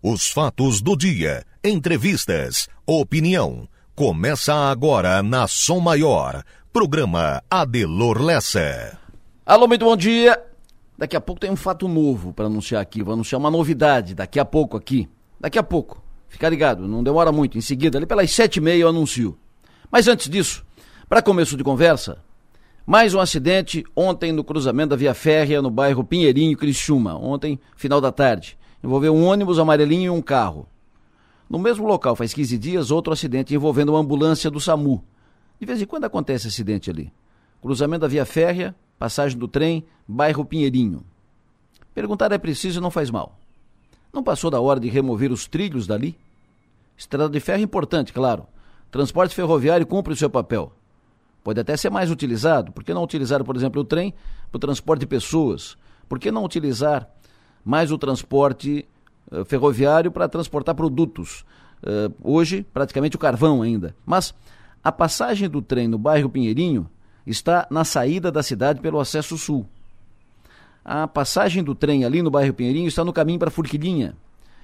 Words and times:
Os 0.00 0.30
fatos 0.30 0.80
do 0.80 0.96
dia, 0.96 1.44
entrevistas, 1.62 2.68
opinião. 2.86 3.68
Começa 3.96 4.54
agora 4.54 5.24
na 5.24 5.48
Som 5.48 5.80
Maior. 5.80 6.44
Programa 6.72 7.42
Adelor 7.50 8.22
Lessa. 8.22 8.96
Alô, 9.44 9.66
muito 9.66 9.84
bom 9.84 9.96
dia. 9.96 10.40
Daqui 10.96 11.16
a 11.16 11.20
pouco 11.20 11.40
tem 11.40 11.50
um 11.50 11.56
fato 11.56 11.88
novo 11.88 12.32
para 12.32 12.46
anunciar 12.46 12.80
aqui. 12.80 13.02
Vou 13.02 13.14
anunciar 13.14 13.40
uma 13.40 13.50
novidade 13.50 14.14
daqui 14.14 14.38
a 14.38 14.44
pouco 14.44 14.76
aqui. 14.76 15.08
Daqui 15.40 15.58
a 15.58 15.64
pouco. 15.64 16.00
Fica 16.28 16.48
ligado, 16.48 16.86
não 16.86 17.02
demora 17.02 17.32
muito. 17.32 17.58
Em 17.58 17.60
seguida, 17.60 17.98
ali 17.98 18.06
pelas 18.06 18.30
sete 18.30 18.58
e 18.58 18.60
meia 18.60 18.82
eu 18.82 18.88
anuncio. 18.88 19.36
Mas 19.90 20.06
antes 20.06 20.28
disso, 20.28 20.64
para 21.08 21.20
começo 21.20 21.56
de 21.56 21.64
conversa, 21.64 22.18
mais 22.86 23.14
um 23.14 23.20
acidente 23.20 23.82
ontem 23.96 24.30
no 24.30 24.44
cruzamento 24.44 24.90
da 24.90 24.96
Via 24.96 25.12
Férrea 25.12 25.60
no 25.60 25.72
bairro 25.72 26.04
Pinheirinho, 26.04 26.56
Criciúma. 26.56 27.18
Ontem, 27.18 27.58
final 27.74 28.00
da 28.00 28.12
tarde. 28.12 28.56
Envolveu 28.82 29.14
um 29.14 29.26
ônibus 29.26 29.58
amarelinho 29.58 30.06
e 30.06 30.10
um 30.10 30.22
carro. 30.22 30.68
No 31.48 31.58
mesmo 31.58 31.86
local, 31.86 32.14
faz 32.14 32.34
15 32.34 32.58
dias, 32.58 32.90
outro 32.90 33.12
acidente 33.12 33.54
envolvendo 33.54 33.90
uma 33.90 34.00
ambulância 34.00 34.50
do 34.50 34.60
SAMU. 34.60 35.02
De 35.58 35.66
vez 35.66 35.80
em 35.80 35.86
quando 35.86 36.04
acontece 36.04 36.48
acidente 36.48 36.90
ali. 36.90 37.12
Cruzamento 37.60 38.02
da 38.02 38.08
Via 38.08 38.24
Férrea, 38.24 38.74
passagem 38.98 39.38
do 39.38 39.48
trem, 39.48 39.84
bairro 40.06 40.44
Pinheirinho. 40.44 41.04
Perguntar 41.94 42.30
é 42.32 42.38
preciso 42.38 42.78
e 42.78 42.82
não 42.82 42.90
faz 42.90 43.10
mal. 43.10 43.36
Não 44.12 44.22
passou 44.22 44.50
da 44.50 44.60
hora 44.60 44.78
de 44.78 44.88
remover 44.88 45.32
os 45.32 45.46
trilhos 45.46 45.86
dali? 45.86 46.16
Estrada 46.96 47.28
de 47.28 47.40
ferro 47.40 47.60
é 47.60 47.62
importante, 47.62 48.12
claro. 48.12 48.46
Transporte 48.90 49.34
ferroviário 49.34 49.86
cumpre 49.86 50.12
o 50.12 50.16
seu 50.16 50.30
papel. 50.30 50.72
Pode 51.42 51.60
até 51.60 51.76
ser 51.76 51.90
mais 51.90 52.10
utilizado. 52.10 52.72
Por 52.72 52.84
que 52.84 52.94
não 52.94 53.02
utilizar, 53.02 53.42
por 53.44 53.56
exemplo, 53.56 53.82
o 53.82 53.84
trem 53.84 54.14
para 54.50 54.56
o 54.56 54.60
transporte 54.60 55.00
de 55.00 55.06
pessoas? 55.06 55.76
Por 56.08 56.18
que 56.18 56.30
não 56.30 56.44
utilizar 56.44 57.08
mais 57.68 57.92
o 57.92 57.98
transporte 57.98 58.88
uh, 59.30 59.44
ferroviário 59.44 60.10
para 60.10 60.26
transportar 60.26 60.74
produtos? 60.74 61.44
Uh, 61.82 62.10
hoje, 62.24 62.66
praticamente 62.72 63.14
o 63.14 63.18
carvão 63.18 63.60
ainda. 63.60 63.94
Mas 64.06 64.34
a 64.82 64.90
passagem 64.90 65.50
do 65.50 65.60
trem 65.60 65.86
no 65.86 65.98
bairro 65.98 66.30
Pinheirinho 66.30 66.88
está 67.26 67.66
na 67.70 67.84
saída 67.84 68.32
da 68.32 68.42
cidade 68.42 68.80
pelo 68.80 68.98
acesso 68.98 69.36
sul. 69.36 69.66
A 70.82 71.06
passagem 71.06 71.62
do 71.62 71.74
trem 71.74 72.06
ali 72.06 72.22
no 72.22 72.30
bairro 72.30 72.54
Pinheirinho 72.54 72.88
está 72.88 73.04
no 73.04 73.12
caminho 73.12 73.38
para 73.38 73.50
Furquilinha, 73.50 74.16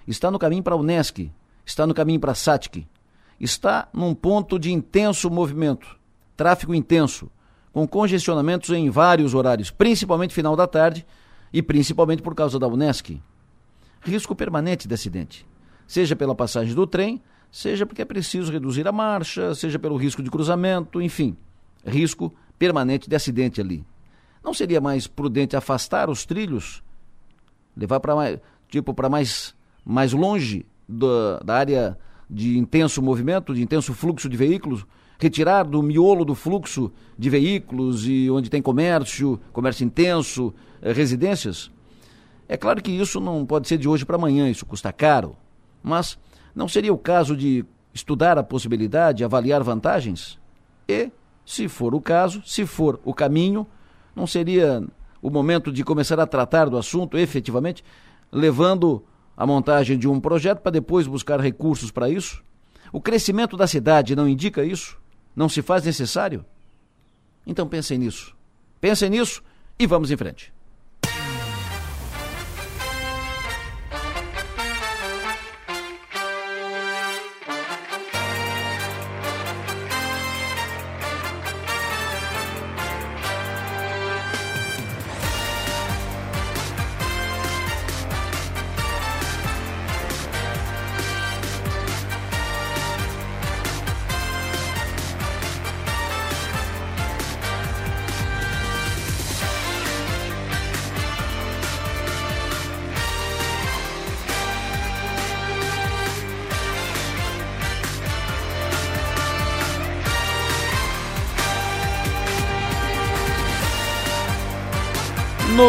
está 0.08 0.30
no 0.30 0.38
caminho 0.38 0.62
para 0.62 0.74
Unesc, 0.74 1.30
está 1.66 1.86
no 1.86 1.92
caminho 1.92 2.20
para 2.20 2.34
Satic, 2.34 2.86
está 3.38 3.86
num 3.92 4.14
ponto 4.14 4.58
de 4.58 4.72
intenso 4.72 5.28
movimento, 5.28 5.98
tráfego 6.38 6.74
intenso, 6.74 7.30
com 7.70 7.86
congestionamentos 7.86 8.70
em 8.70 8.88
vários 8.88 9.34
horários, 9.34 9.70
principalmente 9.70 10.32
final 10.32 10.56
da 10.56 10.66
tarde 10.66 11.04
e 11.54 11.62
principalmente 11.62 12.20
por 12.20 12.34
causa 12.34 12.58
da 12.58 12.66
Unesc. 12.66 13.22
Risco 14.02 14.34
permanente 14.34 14.88
de 14.88 14.92
acidente, 14.92 15.46
seja 15.86 16.16
pela 16.16 16.34
passagem 16.34 16.74
do 16.74 16.84
trem, 16.84 17.22
seja 17.50 17.86
porque 17.86 18.02
é 18.02 18.04
preciso 18.04 18.50
reduzir 18.50 18.86
a 18.88 18.92
marcha, 18.92 19.54
seja 19.54 19.78
pelo 19.78 19.96
risco 19.96 20.20
de 20.20 20.30
cruzamento, 20.32 21.00
enfim, 21.00 21.36
risco 21.86 22.34
permanente 22.58 23.08
de 23.08 23.14
acidente 23.14 23.60
ali. 23.60 23.86
Não 24.42 24.52
seria 24.52 24.80
mais 24.80 25.06
prudente 25.06 25.56
afastar 25.56 26.10
os 26.10 26.26
trilhos, 26.26 26.82
levar 27.76 28.00
para 28.00 28.16
mais, 28.16 28.40
tipo 28.68 28.92
para 28.92 29.08
mais 29.08 29.54
mais 29.86 30.12
longe 30.12 30.66
da, 30.88 31.38
da 31.38 31.54
área 31.56 31.98
de 32.28 32.58
intenso 32.58 33.00
movimento, 33.00 33.54
de 33.54 33.62
intenso 33.62 33.94
fluxo 33.94 34.28
de 34.28 34.36
veículos, 34.36 34.84
retirar 35.24 35.64
do 35.64 35.82
miolo 35.82 36.22
do 36.22 36.34
fluxo 36.34 36.92
de 37.18 37.30
veículos 37.30 38.06
e 38.06 38.30
onde 38.30 38.50
tem 38.50 38.60
comércio, 38.60 39.40
comércio 39.54 39.82
intenso, 39.82 40.52
eh, 40.82 40.92
residências? 40.92 41.70
É 42.46 42.58
claro 42.58 42.82
que 42.82 42.90
isso 42.90 43.20
não 43.20 43.46
pode 43.46 43.66
ser 43.66 43.78
de 43.78 43.88
hoje 43.88 44.04
para 44.04 44.16
amanhã, 44.16 44.50
isso 44.50 44.66
custa 44.66 44.92
caro, 44.92 45.34
mas 45.82 46.18
não 46.54 46.68
seria 46.68 46.92
o 46.92 46.98
caso 46.98 47.34
de 47.34 47.64
estudar 47.94 48.36
a 48.36 48.42
possibilidade, 48.42 49.24
avaliar 49.24 49.62
vantagens? 49.62 50.38
E, 50.86 51.10
se 51.46 51.68
for 51.68 51.94
o 51.94 52.02
caso, 52.02 52.42
se 52.44 52.66
for 52.66 53.00
o 53.02 53.14
caminho, 53.14 53.66
não 54.14 54.26
seria 54.26 54.84
o 55.22 55.30
momento 55.30 55.72
de 55.72 55.82
começar 55.82 56.20
a 56.20 56.26
tratar 56.26 56.68
do 56.68 56.76
assunto 56.76 57.16
efetivamente, 57.16 57.82
levando 58.30 59.02
a 59.34 59.46
montagem 59.46 59.96
de 59.96 60.06
um 60.06 60.20
projeto 60.20 60.60
para 60.60 60.72
depois 60.72 61.06
buscar 61.06 61.40
recursos 61.40 61.90
para 61.90 62.10
isso? 62.10 62.44
O 62.92 63.00
crescimento 63.00 63.56
da 63.56 63.66
cidade 63.66 64.14
não 64.14 64.28
indica 64.28 64.62
isso? 64.62 65.02
Não 65.34 65.48
se 65.48 65.62
faz 65.62 65.84
necessário? 65.84 66.44
Então 67.46 67.68
pensem 67.68 67.98
nisso. 67.98 68.34
Pensem 68.80 69.10
nisso 69.10 69.42
e 69.78 69.86
vamos 69.86 70.10
em 70.10 70.16
frente. 70.16 70.53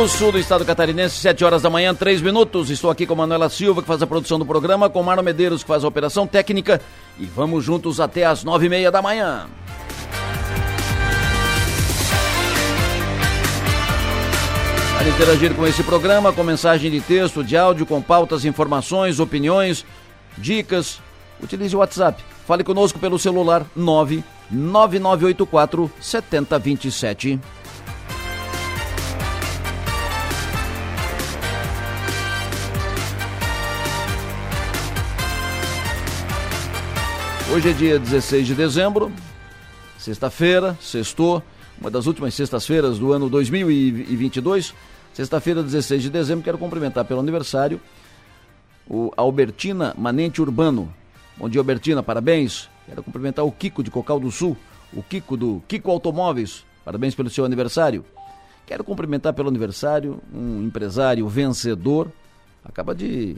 Sul 0.07 0.31
do 0.31 0.39
estado 0.39 0.63
catarinense, 0.63 1.15
7 1.15 1.43
horas 1.43 1.61
da 1.61 1.69
manhã, 1.69 1.93
3 1.93 2.21
minutos. 2.21 2.69
Estou 2.69 2.91
aqui 2.91 3.05
com 3.05 3.15
Manuela 3.15 3.49
Silva, 3.49 3.81
que 3.81 3.87
faz 3.87 4.01
a 4.01 4.07
produção 4.07 4.37
do 4.37 4.45
programa, 4.45 4.89
com 4.89 5.01
Marno 5.01 5.23
Medeiros, 5.23 5.63
que 5.63 5.67
faz 5.67 5.83
a 5.83 5.87
operação 5.87 6.27
técnica. 6.27 6.81
E 7.17 7.25
vamos 7.25 7.63
juntos 7.63 7.99
até 7.99 8.25
as 8.25 8.43
9 8.43 8.65
e 8.65 8.69
meia 8.69 8.91
da 8.91 9.01
manhã. 9.01 9.47
Para 14.97 15.09
interagir 15.09 15.55
com 15.55 15.65
esse 15.65 15.83
programa, 15.83 16.33
com 16.33 16.43
mensagem 16.43 16.91
de 16.91 17.01
texto, 17.01 17.43
de 17.43 17.57
áudio, 17.57 17.85
com 17.85 18.01
pautas, 18.01 18.45
informações, 18.45 19.19
opiniões, 19.19 19.85
dicas, 20.37 20.99
utilize 21.41 21.75
o 21.75 21.79
WhatsApp. 21.79 22.23
Fale 22.45 22.63
conosco 22.63 22.99
pelo 22.99 23.17
celular 23.17 23.65
99984 23.75 25.91
7027. 25.99 27.39
Hoje 37.53 37.69
é 37.69 37.73
dia 37.73 37.99
16 37.99 38.47
de 38.47 38.55
dezembro, 38.55 39.11
sexta-feira, 39.99 40.75
sextou, 40.81 41.43
uma 41.79 41.91
das 41.91 42.07
últimas 42.07 42.33
sextas-feiras 42.33 42.97
do 42.97 43.13
ano 43.13 43.29
2022. 43.29 44.73
Sexta-feira, 45.13 45.61
16 45.61 46.01
de 46.01 46.09
dezembro, 46.09 46.43
quero 46.43 46.57
cumprimentar 46.57 47.05
pelo 47.05 47.19
aniversário 47.19 47.79
o 48.89 49.11
Albertina 49.15 49.93
Manente 49.95 50.41
Urbano. 50.41 50.91
Bom 51.37 51.47
dia, 51.47 51.61
Albertina, 51.61 52.01
parabéns. 52.01 52.67
Quero 52.87 53.03
cumprimentar 53.03 53.45
o 53.45 53.51
Kiko 53.51 53.83
de 53.83 53.91
Cocal 53.91 54.19
do 54.19 54.31
Sul, 54.31 54.57
o 54.91 55.03
Kiko 55.03 55.37
do 55.37 55.61
Kiko 55.67 55.91
Automóveis. 55.91 56.65
Parabéns 56.83 57.13
pelo 57.13 57.29
seu 57.29 57.45
aniversário. 57.45 58.03
Quero 58.65 58.83
cumprimentar 58.83 59.33
pelo 59.33 59.49
aniversário 59.49 60.19
um 60.33 60.63
empresário 60.63 61.27
vencedor. 61.27 62.11
Acaba 62.63 62.95
de 62.95 63.37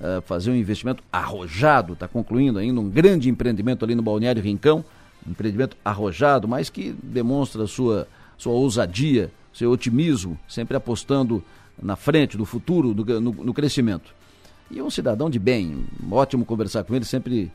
uh, 0.00 0.22
fazer 0.22 0.50
um 0.50 0.56
investimento 0.56 1.02
arrojado, 1.12 1.92
está 1.92 2.08
concluindo 2.08 2.58
ainda 2.58 2.80
um 2.80 2.88
grande 2.88 3.28
empreendimento 3.28 3.84
ali 3.84 3.94
no 3.94 4.02
Balneário 4.02 4.42
Rincão, 4.42 4.84
um 5.26 5.30
empreendimento 5.30 5.76
arrojado, 5.84 6.46
mas 6.46 6.70
que 6.70 6.94
demonstra 7.02 7.66
sua, 7.66 8.06
sua 8.36 8.52
ousadia, 8.52 9.30
seu 9.52 9.70
otimismo, 9.70 10.38
sempre 10.48 10.76
apostando 10.76 11.42
na 11.80 11.96
frente, 11.96 12.36
do 12.36 12.44
futuro, 12.44 12.94
no, 12.94 13.20
no, 13.20 13.32
no 13.32 13.54
crescimento. 13.54 14.14
E 14.70 14.80
um 14.82 14.90
cidadão 14.90 15.30
de 15.30 15.38
bem, 15.38 15.86
ótimo 16.10 16.44
conversar 16.44 16.84
com 16.84 16.94
ele, 16.94 17.04
sempre 17.04 17.50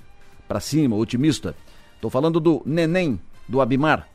para 0.48 0.60
cima, 0.60 0.96
otimista. 0.96 1.56
Estou 1.96 2.10
falando 2.10 2.40
do 2.40 2.62
Neném 2.66 3.20
do 3.48 3.62
Abimar, 3.62 4.08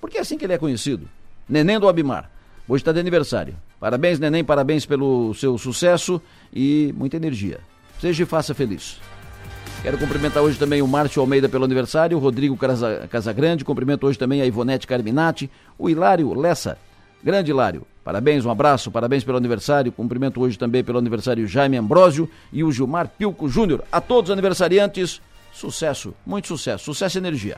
porque 0.00 0.18
é 0.18 0.20
assim 0.20 0.36
que 0.36 0.44
ele 0.44 0.52
é 0.52 0.58
conhecido. 0.58 1.08
Neném 1.48 1.78
do 1.78 1.88
Abimar. 1.88 2.30
Hoje 2.68 2.82
está 2.82 2.92
de 2.92 2.98
aniversário. 2.98 3.56
Parabéns, 3.80 4.18
neném, 4.18 4.42
parabéns 4.42 4.86
pelo 4.86 5.34
seu 5.34 5.58
sucesso 5.58 6.20
e 6.52 6.94
muita 6.96 7.16
energia. 7.16 7.60
Seja 8.00 8.22
e 8.22 8.26
faça 8.26 8.54
feliz. 8.54 8.98
Quero 9.82 9.98
cumprimentar 9.98 10.42
hoje 10.42 10.58
também 10.58 10.82
o 10.82 10.88
Márcio 10.88 11.20
Almeida 11.20 11.48
pelo 11.48 11.64
aniversário, 11.64 12.16
o 12.16 12.20
Rodrigo 12.20 12.56
Casagrande, 13.10 13.64
cumprimento 13.64 14.06
hoje 14.06 14.18
também 14.18 14.40
a 14.40 14.46
Ivonete 14.46 14.86
Carminati, 14.86 15.50
o 15.78 15.88
Hilário 15.88 16.32
Lessa, 16.34 16.78
grande 17.22 17.50
Hilário, 17.50 17.86
Parabéns, 18.06 18.44
um 18.44 18.50
abraço, 18.52 18.88
parabéns 18.88 19.24
pelo 19.24 19.36
aniversário. 19.36 19.90
Cumprimento 19.90 20.40
hoje 20.40 20.56
também 20.56 20.84
pelo 20.84 20.96
aniversário 20.96 21.44
Jaime 21.44 21.76
Ambrósio 21.76 22.30
e 22.52 22.62
o 22.62 22.70
Gilmar 22.70 23.08
Pilco 23.08 23.48
Júnior. 23.48 23.82
A 23.90 24.00
todos 24.00 24.30
os 24.30 24.32
aniversariantes, 24.32 25.20
sucesso, 25.52 26.14
muito 26.24 26.46
sucesso, 26.46 26.84
sucesso 26.84 27.18
e 27.18 27.20
energia. 27.20 27.56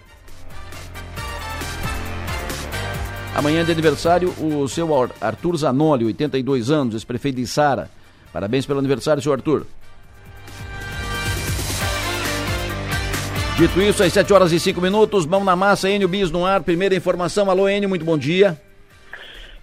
Amanhã 3.35 3.65
de 3.65 3.71
aniversário, 3.71 4.31
o 4.41 4.67
seu 4.69 4.89
Arthur 5.21 5.57
Zanoli, 5.57 6.05
82 6.07 6.71
anos, 6.71 6.95
ex-prefeito 6.95 7.37
de 7.37 7.47
Sara. 7.47 7.89
Parabéns 8.33 8.67
pelo 8.67 8.79
aniversário, 8.79 9.23
seu 9.23 9.33
Arthur. 9.33 9.67
Dito 13.59 13.81
isso, 13.81 14.03
às 14.05 14.13
7 14.13 14.33
horas 14.33 14.53
e 14.53 14.61
5 14.61 14.81
minutos, 14.81 15.27
mão 15.27 15.45
na 15.45 15.57
massa, 15.57 15.91
Enio 15.91 16.09
Bis 16.09 16.31
no 16.31 16.47
ar. 16.47 16.63
Primeira 16.63 16.95
informação. 16.95 17.51
Alô, 17.51 17.69
Enio, 17.69 17.89
muito 17.89 18.05
bom 18.05 18.17
dia. 18.17 18.57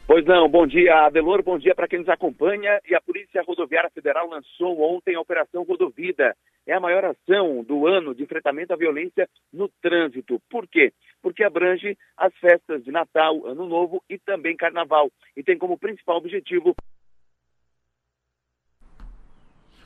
Pois 0.08 0.24
não, 0.26 0.48
bom 0.48 0.68
dia, 0.68 1.06
Adelor, 1.06 1.42
bom 1.42 1.58
dia 1.58 1.74
para 1.74 1.88
quem 1.88 2.00
nos 2.00 2.10
acompanha. 2.10 2.80
E 2.90 2.94
a 2.94 3.02
Polícia 3.02 3.42
Rodoviária 3.42 3.90
Federal 3.90 4.30
lançou 4.30 4.80
ontem 4.82 5.16
a 5.16 5.20
Operação 5.22 5.64
Rodovida. 5.64 6.36
É 6.68 6.74
a 6.74 6.80
maior 6.80 7.06
ação 7.06 7.64
do 7.64 7.88
ano 7.88 8.16
de 8.16 8.24
enfrentamento 8.24 8.74
à 8.74 8.76
violência 8.76 9.30
no 9.54 9.70
trânsito. 9.82 10.42
Por 10.50 10.68
quê? 10.68 10.92
Porque 11.22 11.44
abrange 11.44 11.98
as 12.18 12.34
festas 12.38 12.84
de 12.84 12.92
Natal, 12.92 13.46
Ano 13.46 13.68
Novo 13.68 14.04
e 14.10 14.18
também 14.18 14.58
Carnaval. 14.58 15.12
E 15.38 15.44
tem 15.44 15.58
como 15.58 15.78
principal 15.78 16.18
objetivo 16.18 16.76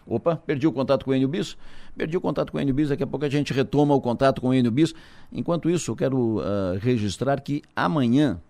Opa, 0.09 0.35
perdi 0.37 0.65
o 0.65 0.71
contato 0.71 1.05
com 1.05 1.11
o 1.11 1.15
Enio 1.15 1.27
Bis. 1.27 1.55
Perdi 1.95 2.17
o 2.17 2.21
contato 2.21 2.51
com 2.51 2.57
o 2.57 2.61
Enio 2.61 2.73
Bis, 2.73 2.89
daqui 2.89 3.03
a 3.03 3.07
pouco 3.07 3.25
a 3.25 3.29
gente 3.29 3.53
retoma 3.53 3.93
o 3.93 4.01
contato 4.01 4.41
com 4.41 4.49
o 4.49 4.53
Enio 4.53 4.71
Bis. 4.71 4.95
Enquanto 5.31 5.69
isso, 5.69 5.91
eu 5.91 5.95
quero 5.95 6.39
uh, 6.39 6.79
registrar 6.79 7.39
que 7.41 7.61
amanhã 7.75 8.41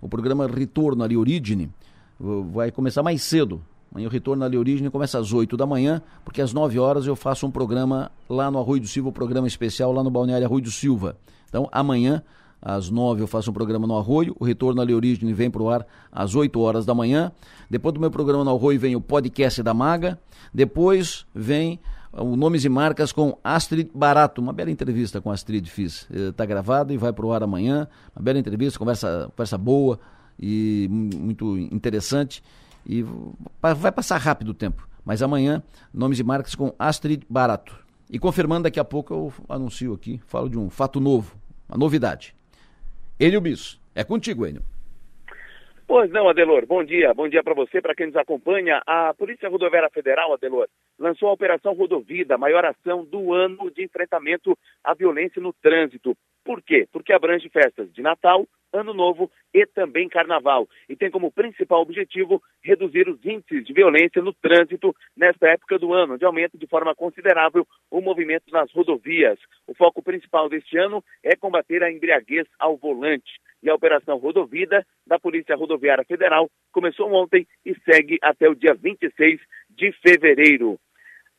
o 0.00 0.08
programa 0.08 0.46
Retorno 0.46 1.02
ali 1.02 1.16
Origine 1.16 1.70
vai 2.52 2.70
começar 2.70 3.02
mais 3.02 3.22
cedo. 3.22 3.60
Amanhã 3.92 4.06
o 4.06 4.10
Retorno 4.10 4.44
ali 4.44 4.56
Origine 4.56 4.90
começa 4.90 5.18
às 5.18 5.32
8 5.32 5.56
da 5.56 5.66
manhã, 5.66 6.02
porque 6.24 6.42
às 6.42 6.52
9 6.52 6.78
horas 6.78 7.06
eu 7.06 7.16
faço 7.16 7.46
um 7.46 7.50
programa 7.50 8.10
lá 8.28 8.50
no 8.50 8.58
Arroio 8.58 8.82
do 8.82 8.88
Silva, 8.88 9.08
um 9.08 9.12
programa 9.12 9.46
especial 9.46 9.92
lá 9.92 10.02
no 10.02 10.10
Balneário 10.10 10.46
Arroio 10.46 10.62
do 10.62 10.70
Silva. 10.70 11.16
Então, 11.48 11.68
amanhã 11.72 12.22
às 12.60 12.90
nove 12.90 13.22
eu 13.22 13.26
faço 13.26 13.50
um 13.50 13.52
programa 13.52 13.86
no 13.86 13.96
Arroio, 13.96 14.36
o 14.38 14.44
Retorno 14.44 14.82
à 14.82 14.84
Origem 14.84 15.32
vem 15.32 15.50
para 15.50 15.62
o 15.62 15.70
ar 15.70 15.86
às 16.10 16.34
8 16.34 16.58
horas 16.60 16.84
da 16.84 16.94
manhã. 16.94 17.30
Depois 17.70 17.94
do 17.94 18.00
meu 18.00 18.10
programa 18.10 18.44
no 18.44 18.50
Arroio 18.50 18.80
vem 18.80 18.96
o 18.96 19.00
podcast 19.00 19.62
da 19.62 19.72
Maga. 19.72 20.18
Depois 20.52 21.24
vem 21.34 21.78
o 22.12 22.36
Nomes 22.36 22.64
e 22.64 22.68
Marcas 22.68 23.12
com 23.12 23.38
Astrid 23.44 23.90
Barato. 23.94 24.40
Uma 24.40 24.52
bela 24.52 24.70
entrevista 24.70 25.20
com 25.20 25.30
Astrid 25.30 25.68
fiz. 25.68 26.06
Está 26.10 26.44
eh, 26.44 26.46
gravado 26.46 26.92
e 26.92 26.96
vai 26.96 27.12
para 27.12 27.26
o 27.26 27.32
ar 27.32 27.42
amanhã. 27.42 27.86
Uma 28.16 28.22
bela 28.22 28.38
entrevista, 28.38 28.78
conversa, 28.78 29.30
conversa 29.36 29.56
boa 29.56 30.00
e 30.38 30.88
muito 30.90 31.56
interessante. 31.56 32.42
E 32.88 33.04
vai 33.60 33.92
passar 33.92 34.16
rápido 34.16 34.48
o 34.48 34.54
tempo. 34.54 34.88
Mas 35.04 35.22
amanhã, 35.22 35.62
Nomes 35.92 36.18
e 36.18 36.24
Marcas 36.24 36.54
com 36.54 36.74
Astrid 36.78 37.22
Barato. 37.28 37.86
E 38.10 38.18
confirmando, 38.18 38.62
daqui 38.62 38.80
a 38.80 38.84
pouco 38.84 39.12
eu 39.12 39.32
anuncio 39.48 39.92
aqui, 39.92 40.18
falo 40.26 40.48
de 40.48 40.58
um 40.58 40.70
fato 40.70 40.98
novo, 40.98 41.36
uma 41.68 41.76
novidade. 41.76 42.34
Enio 43.20 43.40
Bis. 43.40 43.78
É 43.94 44.02
contigo, 44.02 44.46
Enio. 44.46 44.62
Pois 45.86 46.10
não, 46.10 46.28
Adelor. 46.28 46.66
Bom 46.66 46.84
dia. 46.84 47.14
Bom 47.14 47.28
dia 47.28 47.42
para 47.42 47.54
você, 47.54 47.80
para 47.80 47.94
quem 47.94 48.06
nos 48.06 48.16
acompanha. 48.16 48.82
A 48.86 49.14
Polícia 49.14 49.48
Rodoviária 49.48 49.88
Federal, 49.88 50.34
Adelor, 50.34 50.68
lançou 50.98 51.30
a 51.30 51.32
Operação 51.32 51.72
Rodovida, 51.72 52.36
maior 52.36 52.64
ação 52.66 53.04
do 53.04 53.32
ano 53.32 53.70
de 53.70 53.82
enfrentamento 53.82 54.56
à 54.84 54.92
violência 54.92 55.40
no 55.40 55.52
trânsito. 55.52 56.14
Por 56.48 56.62
quê? 56.62 56.88
Porque 56.90 57.12
abrange 57.12 57.46
festas 57.50 57.92
de 57.92 58.00
Natal, 58.00 58.48
Ano 58.72 58.94
Novo 58.94 59.30
e 59.52 59.66
também 59.66 60.08
Carnaval. 60.08 60.66
E 60.88 60.96
tem 60.96 61.10
como 61.10 61.30
principal 61.30 61.82
objetivo 61.82 62.42
reduzir 62.62 63.06
os 63.06 63.22
índices 63.22 63.66
de 63.66 63.74
violência 63.74 64.22
no 64.22 64.32
trânsito 64.32 64.96
nesta 65.14 65.46
época 65.46 65.78
do 65.78 65.92
ano, 65.92 66.14
onde 66.14 66.24
aumenta 66.24 66.56
de 66.56 66.66
forma 66.66 66.94
considerável 66.94 67.66
o 67.90 68.00
movimento 68.00 68.50
nas 68.50 68.72
rodovias. 68.72 69.38
O 69.66 69.74
foco 69.74 70.02
principal 70.02 70.48
deste 70.48 70.78
ano 70.78 71.04
é 71.22 71.36
combater 71.36 71.82
a 71.82 71.92
embriaguez 71.92 72.46
ao 72.58 72.78
volante. 72.78 73.30
E 73.62 73.68
a 73.68 73.74
Operação 73.74 74.16
Rodovida 74.16 74.86
da 75.06 75.18
Polícia 75.18 75.54
Rodoviária 75.54 76.06
Federal 76.06 76.48
começou 76.72 77.12
ontem 77.12 77.46
e 77.62 77.74
segue 77.80 78.18
até 78.22 78.48
o 78.48 78.54
dia 78.54 78.72
26 78.72 79.38
de 79.68 79.92
fevereiro. 80.00 80.80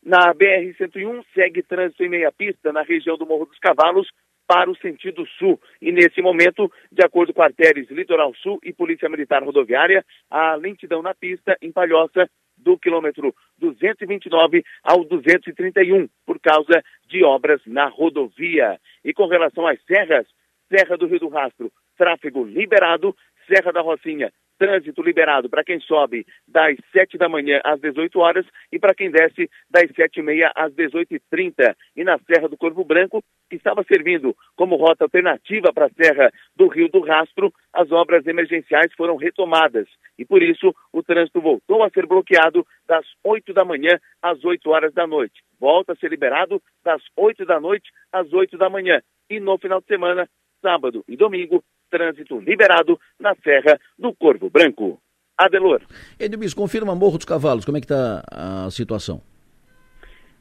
Na 0.03 0.35
BR-101 0.35 1.25
segue 1.33 1.63
trânsito 1.63 2.03
em 2.03 2.09
meia 2.09 2.31
pista 2.31 2.71
na 2.71 2.83
região 2.83 3.17
do 3.17 3.25
Morro 3.25 3.47
dos 3.47 3.57
Cavalos 3.57 4.07
para 4.49 4.71
o 4.71 4.75
sentido 4.77 5.27
sul. 5.37 5.61
E 5.79 5.91
nesse 5.91 6.23
momento, 6.23 6.71
de 6.91 7.05
acordo 7.05 7.31
com 7.31 7.43
a 7.43 7.45
Artéres 7.45 7.87
Litoral 7.91 8.33
Sul 8.33 8.57
e 8.63 8.73
Polícia 8.73 9.07
Militar 9.07 9.43
Rodoviária, 9.43 10.03
a 10.27 10.55
lentidão 10.55 11.03
na 11.03 11.13
pista 11.13 11.55
em 11.61 11.71
Palhoça 11.71 12.27
do 12.57 12.75
quilômetro 12.75 13.33
229 13.59 14.65
ao 14.83 15.05
231, 15.05 16.09
por 16.25 16.39
causa 16.39 16.83
de 17.07 17.23
obras 17.23 17.61
na 17.67 17.85
rodovia. 17.85 18.79
E 19.05 19.13
com 19.13 19.27
relação 19.27 19.67
às 19.67 19.79
serras, 19.83 20.25
Serra 20.67 20.97
do 20.97 21.05
Rio 21.05 21.19
do 21.19 21.29
Rastro, 21.29 21.71
tráfego 21.95 22.43
liberado, 22.43 23.15
Serra 23.47 23.71
da 23.71 23.81
Rocinha, 23.81 24.33
trânsito 24.59 25.01
liberado 25.01 25.49
para 25.49 25.63
quem 25.63 25.79
sobe 25.79 26.25
das 26.45 26.77
7 26.91 27.17
da 27.17 27.29
manhã 27.29 27.61
às 27.63 27.79
18 27.79 28.19
horas 28.19 28.45
e 28.71 28.77
para 28.77 28.93
quem 28.93 29.09
desce 29.09 29.49
das 29.71 29.89
7 29.95 30.19
e 30.19 30.21
meia 30.21 30.51
às 30.53 30.73
18 30.73 31.15
e 31.15 31.19
30 31.31 31.75
E 31.95 32.03
na 32.03 32.19
Serra 32.19 32.49
do 32.49 32.57
Corvo 32.57 32.83
Branco, 32.83 33.23
que 33.49 33.55
estava 33.55 33.83
servindo 33.83 34.35
como 34.55 34.75
rota 34.75 35.05
alternativa 35.05 35.71
para 35.73 35.85
a 35.85 35.89
Serra 35.89 36.29
do 36.55 36.67
Rio 36.67 36.89
do 36.89 36.99
Rastro, 36.99 37.53
as 37.73 37.89
obras 37.91 38.27
emergenciais 38.27 38.93
foram 38.95 39.15
retomadas. 39.15 39.87
E 40.17 40.25
por 40.25 40.43
isso, 40.43 40.75
o 40.91 41.01
trânsito 41.01 41.39
voltou 41.39 41.81
a 41.81 41.89
ser 41.89 42.05
bloqueado 42.05 42.67
das 42.85 43.05
8 43.23 43.53
da 43.53 43.63
manhã 43.63 43.97
às 44.21 44.43
8 44.43 44.69
horas 44.69 44.93
da 44.93 45.07
noite. 45.07 45.41
Volta 45.57 45.93
a 45.93 45.95
ser 45.95 46.09
liberado 46.09 46.61
das 46.83 47.01
8 47.15 47.45
da 47.45 47.59
noite 47.59 47.89
às 48.11 48.31
8 48.33 48.57
da 48.57 48.69
manhã. 48.69 49.01
E 49.29 49.39
no 49.39 49.57
final 49.57 49.79
de 49.79 49.87
semana, 49.87 50.27
sábado 50.61 51.03
e 51.07 51.15
domingo, 51.15 51.63
trânsito 51.89 52.39
liberado 52.39 52.99
na 53.19 53.35
Serra 53.43 53.79
do 53.97 54.13
Corvo 54.13 54.49
Branco. 54.49 54.99
Adelor. 55.37 55.81
Edmilson, 56.19 56.55
confirma 56.55 56.93
Morro 56.93 57.17
dos 57.17 57.25
Cavalos, 57.25 57.63
como 57.63 57.77
é 57.77 57.79
que 57.79 57.85
está 57.85 58.23
a 58.29 58.69
situação? 58.69 59.21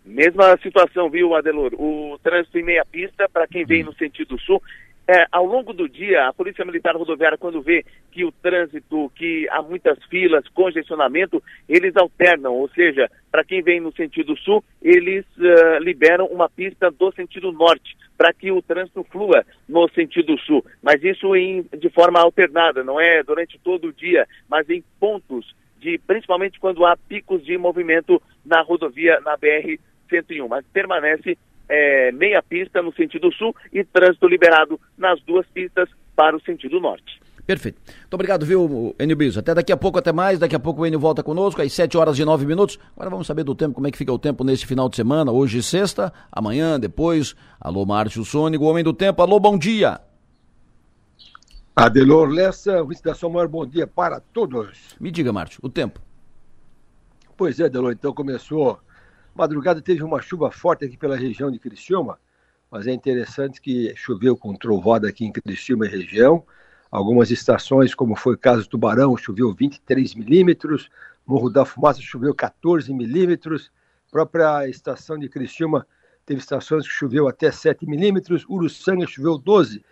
Mesma 0.05 0.59
situação, 0.63 1.11
viu, 1.11 1.35
Adelor? 1.35 1.73
O 1.75 2.19
trânsito 2.23 2.59
em 2.59 2.65
meia 2.65 2.85
pista, 2.85 3.29
para 3.29 3.47
quem 3.47 3.65
vem 3.65 3.85
no 3.85 3.95
sentido 3.95 4.39
sul, 4.41 4.61
é, 5.09 5.27
ao 5.33 5.47
longo 5.47 5.73
do 5.73 5.89
dia, 5.89 6.29
a 6.29 6.35
Polícia 6.35 6.67
Militar 6.67 6.95
Rodoviária, 6.95 7.39
quando 7.39 7.63
vê 7.63 7.83
que 8.13 8.27
o 8.27 8.31
trânsito, 8.31 9.11
que 9.15 9.49
há 9.51 9.63
muitas 9.63 9.99
filas, 10.05 10.47
congestionamento, 10.49 11.43
eles 11.67 11.97
alternam, 11.97 12.53
ou 12.53 12.69
seja, 12.69 13.11
para 13.33 13.43
quem 13.43 13.63
vem 13.63 13.81
no 13.81 13.91
sentido 13.91 14.37
sul, 14.37 14.63
eles 14.83 15.25
uh, 15.39 15.79
liberam 15.81 16.27
uma 16.27 16.51
pista 16.51 16.91
do 16.91 17.11
sentido 17.13 17.51
norte, 17.51 17.97
para 18.19 18.35
que 18.35 18.53
o 18.53 18.61
trânsito 18.61 19.03
flua 19.05 19.47
no 19.67 19.89
sentido 19.89 20.37
sul. 20.41 20.63
Mas 20.83 21.03
isso 21.03 21.35
em, 21.35 21.65
de 21.79 21.89
forma 21.89 22.21
alternada, 22.21 22.85
não 22.85 23.01
é 23.01 23.23
durante 23.23 23.59
todo 23.59 23.89
o 23.89 23.93
dia, 23.95 24.27
mas 24.47 24.69
em 24.69 24.85
pontos, 25.01 25.57
de, 25.79 25.97
principalmente 26.07 26.61
quando 26.61 26.85
há 26.85 26.95
picos 27.09 27.43
de 27.43 27.57
movimento 27.57 28.21
na 28.45 28.61
rodovia, 28.61 29.21
na 29.21 29.39
BR-101. 29.39 30.47
Mas 30.51 30.67
permanece 30.67 31.39
é, 31.69 32.13
meia 32.13 32.43
pista 32.43 32.83
no 32.83 32.93
sentido 32.95 33.33
sul 33.33 33.55
e 33.73 33.85
trânsito 33.85 34.27
liberado 34.27 34.81
nas 34.97 35.21
duas 35.23 35.47
pistas 35.47 35.89
para 36.17 36.37
o 36.37 36.41
sentido 36.41 36.81
norte. 36.81 37.21
Perfeito. 37.49 37.81
Muito 37.87 38.13
obrigado, 38.13 38.45
viu, 38.45 38.95
Enio 38.99 39.17
Biso. 39.17 39.41
Até 39.41 39.55
daqui 39.55 39.73
a 39.73 39.77
pouco, 39.77 39.99
até 39.99 40.13
mais. 40.13 40.39
Daqui 40.39 40.55
a 40.55 40.61
pouco 40.61 40.83
o 40.83 40.87
Enio 40.87 41.01
volta 41.01 41.23
conosco, 41.23 41.63
às 41.63 41.73
7 41.73 41.97
horas 41.97 42.19
e 42.19 42.25
9 42.25 42.45
minutos. 42.45 42.79
Agora 42.95 43.09
vamos 43.09 43.27
saber 43.27 43.43
do 43.43 43.55
tempo, 43.55 43.75
como 43.75 43.87
é 43.87 43.91
que 43.91 43.97
fica 43.97 44.13
o 44.13 44.19
tempo 44.19 44.45
nesse 44.45 44.67
final 44.67 44.87
de 44.87 44.97
semana. 44.97 45.33
Hoje, 45.33 45.63
sexta, 45.63 46.13
amanhã, 46.31 46.79
depois. 46.79 47.35
Alô, 47.59 47.87
Márcio 47.87 48.23
Sônico, 48.23 48.65
homem 48.65 48.85
do 48.85 48.93
tempo. 48.93 49.23
Alô, 49.23 49.41
bom 49.41 49.57
dia. 49.57 49.99
Adelor 51.75 52.29
Lessa, 52.29 52.85
vice 52.85 53.03
da 53.03 53.15
sua 53.15 53.31
maior 53.31 53.49
bom 53.49 53.65
dia 53.65 53.87
para 53.87 54.21
todos. 54.21 54.95
Me 55.01 55.11
diga, 55.11 55.33
Márcio, 55.33 55.61
o 55.63 55.71
tempo. 55.71 56.01
Pois 57.35 57.59
é, 57.61 57.65
Adelor, 57.65 57.93
então 57.93 58.13
começou 58.13 58.79
Madrugada 59.39 59.81
teve 59.81 60.03
uma 60.03 60.21
chuva 60.21 60.51
forte 60.51 60.85
aqui 60.85 60.97
pela 60.97 61.17
região 61.17 61.49
de 61.49 61.61
Criciúma, 61.61 62.19
mas 62.69 62.89
é 62.89 62.93
interessante 62.93 63.61
que 63.61 63.95
choveu 63.95 64.37
com 64.37 64.53
trovada 64.53 65.09
aqui 65.09 65.25
em 65.25 65.31
Criciúma 65.31 65.87
e 65.87 65.89
região. 65.89 66.45
Algumas 66.91 67.31
estações, 67.31 67.95
como 67.95 68.17
foi 68.17 68.35
o 68.35 68.39
caso 68.39 68.63
do 68.63 68.71
Tubarão, 68.71 69.17
choveu 69.17 69.55
23 69.55 70.17
milímetros, 70.17 70.91
Morro 71.25 71.51
da 71.51 71.65
Fumaça 71.65 72.01
choveu 72.03 72.35
14 72.35 72.93
milímetros, 72.93 73.71
própria 74.11 74.69
estação 74.69 75.17
de 75.17 75.29
Criciúma 75.29 75.87
teve 76.27 76.41
estações 76.41 76.85
que 76.85 76.93
choveu 76.93 77.29
até 77.29 77.53
7 77.53 77.87
milímetros, 77.87 78.45
Uruçanga 78.49 79.07
choveu 79.07 79.39
12, 79.39 79.85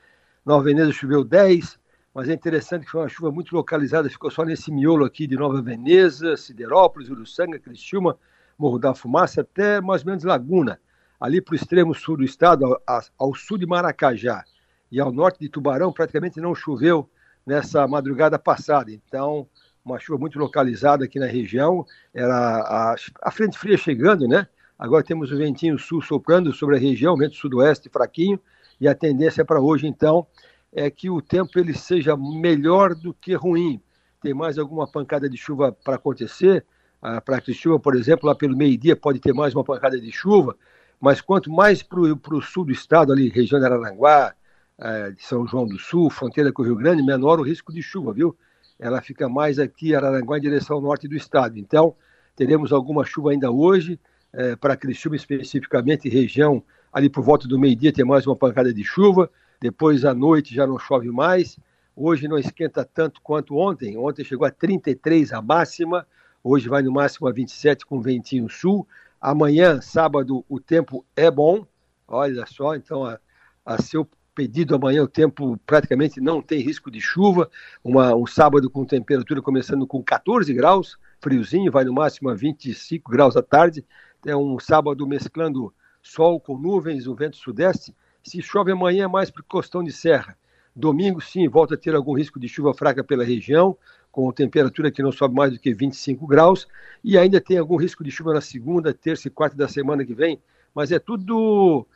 Nova 0.44 0.64
Veneza 0.64 0.90
choveu 0.90 1.22
10, 1.22 1.78
mas 2.12 2.28
é 2.28 2.32
interessante 2.32 2.84
que 2.84 2.90
foi 2.90 3.02
uma 3.02 3.08
chuva 3.08 3.30
muito 3.30 3.54
localizada, 3.54 4.10
ficou 4.10 4.28
só 4.28 4.44
nesse 4.44 4.72
miolo 4.72 5.04
aqui 5.04 5.24
de 5.24 5.36
Nova 5.36 5.62
Veneza, 5.62 6.36
Siderópolis, 6.36 7.08
Uruçanga, 7.08 7.60
Criciúma, 7.60 8.18
Morro 8.58 8.78
da 8.78 8.94
Fumaça, 8.94 9.42
até 9.42 9.80
mais 9.80 10.02
ou 10.02 10.08
menos 10.08 10.24
Laguna, 10.24 10.80
ali 11.20 11.40
para 11.40 11.52
o 11.52 11.56
extremo 11.56 11.94
sul 11.94 12.16
do 12.16 12.24
estado, 12.24 12.64
ao, 12.64 13.02
ao 13.18 13.34
sul 13.34 13.58
de 13.58 13.66
Maracajá 13.66 14.44
e 14.90 15.00
ao 15.00 15.12
norte 15.12 15.38
de 15.40 15.48
Tubarão, 15.48 15.92
praticamente 15.92 16.40
não 16.40 16.54
choveu 16.54 17.08
nessa 17.44 17.86
madrugada 17.86 18.38
passada. 18.38 18.90
Então, 18.90 19.48
uma 19.84 19.98
chuva 20.00 20.18
muito 20.18 20.38
localizada 20.38 21.04
aqui 21.04 21.18
na 21.18 21.26
região, 21.26 21.86
era 22.12 22.34
a, 22.34 22.96
a 23.22 23.30
frente 23.30 23.56
fria 23.56 23.76
chegando, 23.76 24.26
né? 24.26 24.48
Agora 24.78 25.02
temos 25.02 25.32
o 25.32 25.38
ventinho 25.38 25.78
sul 25.78 26.02
soprando 26.02 26.52
sobre 26.52 26.76
a 26.76 26.78
região, 26.78 27.16
vento 27.16 27.36
sudoeste 27.36 27.88
fraquinho, 27.88 28.38
e 28.80 28.86
a 28.86 28.94
tendência 28.94 29.44
para 29.44 29.60
hoje, 29.60 29.86
então, 29.86 30.26
é 30.72 30.90
que 30.90 31.08
o 31.08 31.22
tempo 31.22 31.58
ele 31.58 31.72
seja 31.72 32.16
melhor 32.16 32.94
do 32.94 33.14
que 33.14 33.32
ruim. 33.34 33.80
Tem 34.20 34.34
mais 34.34 34.58
alguma 34.58 34.86
pancada 34.86 35.30
de 35.30 35.36
chuva 35.36 35.72
para 35.72 35.94
acontecer? 35.96 36.66
Ah, 37.08 37.20
para 37.20 37.40
Criciúma, 37.40 37.78
por 37.78 37.94
exemplo, 37.94 38.26
lá 38.26 38.34
pelo 38.34 38.56
meio-dia 38.56 38.96
pode 38.96 39.20
ter 39.20 39.32
mais 39.32 39.54
uma 39.54 39.62
pancada 39.62 40.00
de 40.00 40.10
chuva, 40.10 40.56
mas 41.00 41.20
quanto 41.20 41.48
mais 41.48 41.80
para 41.80 42.00
o 42.00 42.42
sul 42.42 42.64
do 42.64 42.72
estado, 42.72 43.12
ali, 43.12 43.28
região 43.28 43.60
de 43.60 43.64
Araranguá, 43.64 44.34
eh, 44.76 45.12
de 45.12 45.22
São 45.24 45.46
João 45.46 45.68
do 45.68 45.78
Sul, 45.78 46.10
fronteira 46.10 46.50
com 46.50 46.62
o 46.62 46.64
Rio 46.64 46.74
Grande, 46.74 47.04
menor 47.04 47.38
o 47.38 47.44
risco 47.44 47.72
de 47.72 47.80
chuva, 47.80 48.12
viu? 48.12 48.36
ela 48.76 49.00
fica 49.00 49.28
mais 49.28 49.60
aqui, 49.60 49.94
Araranguá, 49.94 50.36
em 50.36 50.40
direção 50.40 50.78
ao 50.78 50.82
norte 50.82 51.06
do 51.06 51.14
estado. 51.14 51.56
Então, 51.60 51.94
teremos 52.34 52.72
alguma 52.72 53.04
chuva 53.04 53.30
ainda 53.30 53.52
hoje, 53.52 54.00
é, 54.32 54.56
para 54.56 54.76
Criciúma 54.76 55.14
especificamente, 55.14 56.08
região 56.08 56.60
ali 56.92 57.08
por 57.08 57.22
volta 57.22 57.46
do 57.46 57.56
meio-dia 57.56 57.92
tem 57.92 58.04
mais 58.04 58.26
uma 58.26 58.34
pancada 58.34 58.74
de 58.74 58.82
chuva, 58.82 59.30
depois 59.60 60.04
à 60.04 60.12
noite 60.12 60.52
já 60.52 60.66
não 60.66 60.76
chove 60.76 61.08
mais, 61.12 61.56
hoje 61.94 62.26
não 62.26 62.36
esquenta 62.36 62.84
tanto 62.84 63.20
quanto 63.22 63.56
ontem, 63.56 63.96
ontem 63.96 64.24
chegou 64.24 64.44
a 64.44 64.50
33 64.50 65.32
a 65.32 65.40
máxima, 65.40 66.04
hoje 66.48 66.68
vai 66.68 66.80
no 66.80 66.92
máximo 66.92 67.26
a 67.26 67.32
27 67.32 67.84
com 67.84 68.00
ventinho 68.00 68.48
sul, 68.48 68.86
amanhã, 69.20 69.80
sábado, 69.80 70.44
o 70.48 70.60
tempo 70.60 71.04
é 71.16 71.28
bom, 71.28 71.66
olha 72.06 72.46
só, 72.46 72.76
então 72.76 73.04
a, 73.04 73.18
a 73.64 73.82
seu 73.82 74.08
pedido 74.32 74.74
amanhã, 74.74 75.02
o 75.02 75.08
tempo 75.08 75.58
praticamente 75.66 76.20
não 76.20 76.42
tem 76.42 76.60
risco 76.60 76.90
de 76.90 77.00
chuva. 77.00 77.50
Uma, 77.82 78.14
um 78.14 78.26
sábado 78.26 78.68
com 78.68 78.84
temperatura 78.84 79.40
começando 79.40 79.86
com 79.86 80.02
14 80.02 80.52
graus, 80.52 80.98
friozinho, 81.20 81.72
vai 81.72 81.84
no 81.84 81.94
máximo 81.94 82.28
a 82.28 82.34
25 82.34 83.10
graus 83.10 83.34
à 83.34 83.42
tarde. 83.42 83.84
É 84.26 84.36
um 84.36 84.58
sábado 84.60 85.06
mesclando 85.06 85.74
sol 86.02 86.38
com 86.38 86.58
nuvens, 86.58 87.06
o 87.06 87.14
vento 87.14 87.38
sudeste. 87.38 87.94
Se 88.22 88.42
chove 88.42 88.70
amanhã 88.70 89.04
é 89.04 89.08
mais 89.08 89.30
para 89.30 89.42
costão 89.42 89.82
de 89.82 89.90
serra. 89.90 90.36
Domingo, 90.74 91.22
sim, 91.22 91.48
volta 91.48 91.74
a 91.74 91.78
ter 91.78 91.94
algum 91.94 92.12
risco 92.12 92.38
de 92.38 92.46
chuva 92.46 92.74
fraca 92.74 93.02
pela 93.02 93.24
região, 93.24 93.78
com 94.16 94.32
temperatura 94.32 94.90
que 94.90 95.02
não 95.02 95.12
sobe 95.12 95.34
mais 95.34 95.52
do 95.52 95.58
que 95.58 95.74
25 95.74 96.26
graus. 96.26 96.66
E 97.04 97.18
ainda 97.18 97.38
tem 97.38 97.58
algum 97.58 97.76
risco 97.76 98.02
de 98.02 98.10
chuva 98.10 98.32
na 98.32 98.40
segunda, 98.40 98.94
terça 98.94 99.28
e 99.28 99.30
quarta 99.30 99.54
da 99.54 99.68
semana 99.68 100.06
que 100.06 100.14
vem. 100.14 100.40
Mas 100.74 100.90
é 100.90 100.98
tudo 100.98 101.86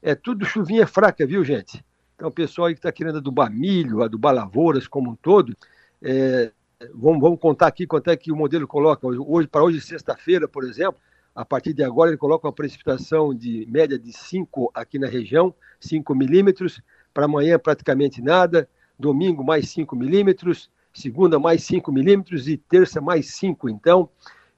é 0.00 0.14
tudo 0.14 0.46
chuvinha 0.46 0.86
fraca, 0.86 1.26
viu, 1.26 1.44
gente? 1.44 1.84
Então, 2.14 2.28
o 2.28 2.32
pessoal 2.32 2.68
aí 2.68 2.72
que 2.72 2.78
está 2.78 2.90
querendo 2.90 3.18
adubar 3.18 3.52
milho, 3.52 4.02
adubar 4.02 4.34
lavouras 4.34 4.88
como 4.88 5.10
um 5.10 5.14
todo, 5.16 5.54
é, 6.00 6.50
vamos, 6.94 7.20
vamos, 7.20 7.38
contar 7.38 7.66
aqui 7.66 7.86
quanto 7.86 8.08
é 8.08 8.16
que 8.16 8.32
o 8.32 8.36
modelo 8.36 8.66
coloca. 8.66 9.06
Hoje, 9.06 9.46
para 9.46 9.62
hoje, 9.62 9.78
sexta-feira, 9.82 10.48
por 10.48 10.64
exemplo, 10.64 10.98
a 11.34 11.44
partir 11.44 11.74
de 11.74 11.84
agora, 11.84 12.08
ele 12.08 12.16
coloca 12.16 12.46
uma 12.46 12.54
precipitação 12.54 13.34
de 13.34 13.66
média 13.70 13.98
de 13.98 14.14
5 14.14 14.70
aqui 14.72 14.98
na 14.98 15.08
região, 15.08 15.54
5 15.78 16.14
milímetros. 16.14 16.80
Para 17.12 17.26
amanhã, 17.26 17.58
praticamente 17.58 18.22
nada. 18.22 18.66
Domingo, 18.98 19.44
mais 19.44 19.68
5 19.68 19.94
milímetros. 19.94 20.70
Segunda, 20.96 21.38
mais 21.38 21.62
5 21.64 21.92
milímetros. 21.92 22.48
E 22.48 22.56
terça, 22.56 23.00
mais 23.00 23.34
5. 23.34 23.68
Então, 23.68 24.08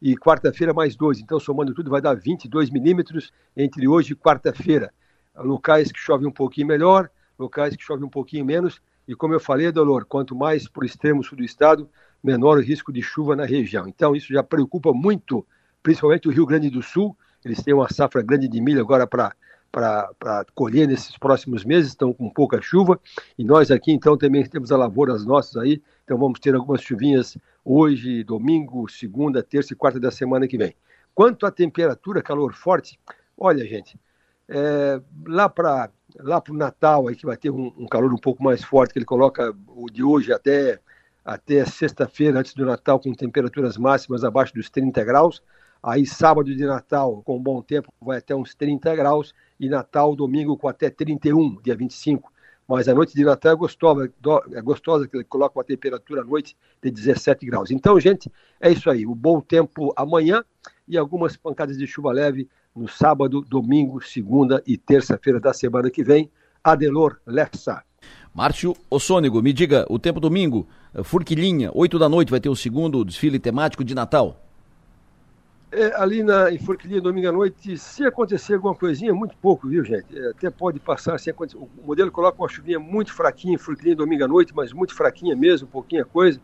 e 0.01 0.17
quarta-feira, 0.17 0.73
mais 0.73 0.95
2. 0.95 1.19
Então, 1.19 1.41
somando 1.41 1.75
tudo, 1.75 1.91
vai 1.91 2.01
dar 2.01 2.15
22 2.15 2.71
milímetros 2.71 3.33
entre 3.57 3.89
hoje 3.89 4.13
e 4.13 4.17
quarta-feira. 4.17 4.93
Locais 5.37 5.91
que 5.91 5.99
chove 5.99 6.27
um 6.27 6.31
pouquinho 6.31 6.69
melhor, 6.69 7.11
locais 7.37 7.75
que 7.75 7.83
chove 7.83 8.05
um 8.05 8.09
pouquinho 8.09 8.45
menos. 8.45 8.81
E 9.07 9.15
como 9.15 9.35
eu 9.35 9.41
falei, 9.41 9.73
Dolor, 9.73 10.05
quanto 10.05 10.37
mais 10.37 10.69
para 10.69 10.83
o 10.83 10.87
extremo 10.87 11.25
sul 11.25 11.39
do 11.39 11.45
estado, 11.45 11.89
menor 12.23 12.59
o 12.59 12.61
risco 12.61 12.93
de 12.93 13.03
chuva 13.03 13.35
na 13.35 13.45
região. 13.45 13.89
Então, 13.89 14.15
isso 14.15 14.33
já 14.33 14.43
preocupa 14.43 14.93
muito, 14.93 15.45
principalmente 15.83 16.29
o 16.29 16.31
Rio 16.31 16.47
Grande 16.47 16.71
do 16.71 16.83
Sul. 16.83 17.17
Eles 17.45 17.63
têm 17.63 17.75
uma 17.75 17.89
safra 17.93 18.23
grande 18.23 18.47
de 18.47 18.61
milho 18.61 18.81
agora 18.81 19.07
para 19.07 19.35
para 19.71 20.45
colher 20.55 20.89
nesses 20.89 21.17
próximos 21.19 21.65
meses, 21.65 21.91
estão 21.91 22.13
com 22.13 22.31
pouca 22.31 22.61
chuva, 22.61 22.99
e 23.39 23.45
nós 23.45 23.71
aqui 23.71 23.93
então 23.93 24.17
também 24.17 24.45
temos 24.45 24.73
a 24.73 24.77
lavoura 24.77 25.13
as 25.13 25.27
nossas 25.27 25.57
aí, 25.57 25.83
então 26.09 26.17
vamos 26.17 26.41
ter 26.41 26.55
algumas 26.55 26.81
chuvinhas 26.81 27.37
hoje, 27.63 28.25
domingo, 28.25 28.89
segunda, 28.89 29.43
terça 29.43 29.75
e 29.75 29.77
quarta 29.77 30.01
da 30.01 30.11
semana 30.11 30.49
que 30.49 30.57
vem. 30.57 30.75
Quanto 31.15 31.45
à 31.45 31.51
temperatura, 31.51 32.23
calor 32.23 32.55
forte, 32.55 32.99
olha 33.37 33.63
gente, 33.67 34.01
é, 34.49 34.99
lá 35.27 35.51
para 35.51 35.91
lá 36.19 36.43
o 36.49 36.55
Natal, 36.55 37.09
aí 37.09 37.15
que 37.15 37.27
vai 37.27 37.37
ter 37.37 37.51
um, 37.51 37.71
um, 37.77 37.87
calor 37.87 38.11
um 38.11 38.17
pouco 38.17 38.43
mais 38.43 38.65
forte, 38.65 38.95
que 38.95 38.99
ele 38.99 39.05
coloca 39.05 39.55
o 39.69 39.91
de 39.91 40.03
hoje 40.03 40.33
até, 40.33 40.81
até 41.23 41.63
sexta-feira, 41.67 42.41
antes 42.41 42.55
do 42.55 42.65
Natal, 42.65 42.99
com 42.99 43.13
temperaturas 43.13 43.77
máximas 43.77 44.25
abaixo 44.25 44.55
dos 44.55 44.71
30 44.71 45.05
graus. 45.05 45.43
Aí 45.83 46.07
sábado 46.07 46.57
de 46.57 46.65
Natal, 46.65 47.21
com 47.23 47.39
bom 47.39 47.61
tempo, 47.61 47.93
vai 48.01 48.17
até 48.17 48.35
uns 48.35 48.55
30 48.55 48.97
graus. 48.97 49.35
E 49.61 49.69
Natal, 49.69 50.17
domingo, 50.17 50.57
com 50.57 50.69
até 50.69 50.89
31, 50.89 51.61
dia 51.61 51.77
25. 51.77 52.33
Mas 52.69 52.87
a 52.87 52.95
noite 52.95 53.15
de 53.15 53.25
Natal 53.25 53.53
é 53.53 53.57
gostosa, 53.57 54.13
é 54.53 54.61
gostosa 54.61 55.09
que 55.09 55.25
coloca 55.25 55.59
uma 55.59 55.65
temperatura 55.65 56.21
à 56.21 56.25
noite 56.25 56.55
de 56.83 56.91
17 56.91 57.47
graus. 57.47 57.71
Então, 57.71 57.99
gente, 57.99 58.31
é 58.61 58.71
isso 58.71 58.91
aí. 58.91 59.07
O 59.07 59.15
bom 59.15 59.41
tempo 59.41 59.91
amanhã 59.97 60.45
e 60.87 60.99
algumas 60.99 61.35
pancadas 61.35 61.79
de 61.79 61.87
chuva 61.87 62.13
leve 62.13 62.47
no 62.77 62.87
sábado, 62.87 63.41
domingo, 63.41 64.03
segunda 64.03 64.63
e 64.67 64.77
terça-feira 64.77 65.41
da 65.41 65.55
semana 65.55 65.91
que 65.91 66.05
vem. 66.05 66.31
Adelor 66.63 67.19
Lessa. 67.27 67.83
Márcio 68.35 68.77
Ossônego, 68.91 69.41
me 69.41 69.53
diga, 69.53 69.87
o 69.89 69.99
tempo 69.99 70.21
domingo, 70.21 70.69
Furquilinha, 71.03 71.71
8 71.75 71.99
da 71.99 72.09
noite 72.09 72.31
vai 72.31 72.39
ter 72.39 72.51
o 72.51 72.55
segundo 72.55 73.03
desfile 73.05 73.39
temático 73.39 73.83
de 73.83 73.95
Natal. 73.95 74.48
É, 75.71 75.95
ali 75.97 76.23
na, 76.23 76.51
em 76.51 76.59
Forquilinha, 76.59 77.01
domingo 77.01 77.29
à 77.29 77.33
noite, 77.33 77.77
se 77.77 78.03
acontecer 78.05 78.55
alguma 78.55 78.75
coisinha, 78.75 79.13
muito 79.13 79.37
pouco, 79.37 79.69
viu, 79.69 79.85
gente? 79.85 80.19
É, 80.19 80.31
até 80.31 80.51
pode 80.51 80.81
passar 80.81 81.19
sem 81.21 81.31
acontecer. 81.31 81.59
O 81.59 81.69
modelo 81.85 82.11
coloca 82.11 82.41
uma 82.41 82.49
chuvinha 82.49 82.79
muito 82.79 83.13
fraquinha 83.13 83.55
em 83.55 83.59
Forquilinha, 83.59 83.97
domingo 83.97 84.25
à 84.25 84.29
noite, 84.29 84.53
mas 84.55 84.73
muito 84.73 84.95
fraquinha 84.95 85.37
mesmo, 85.37 85.69
pouquinha 85.69 86.07
coisa. 86.07 86.41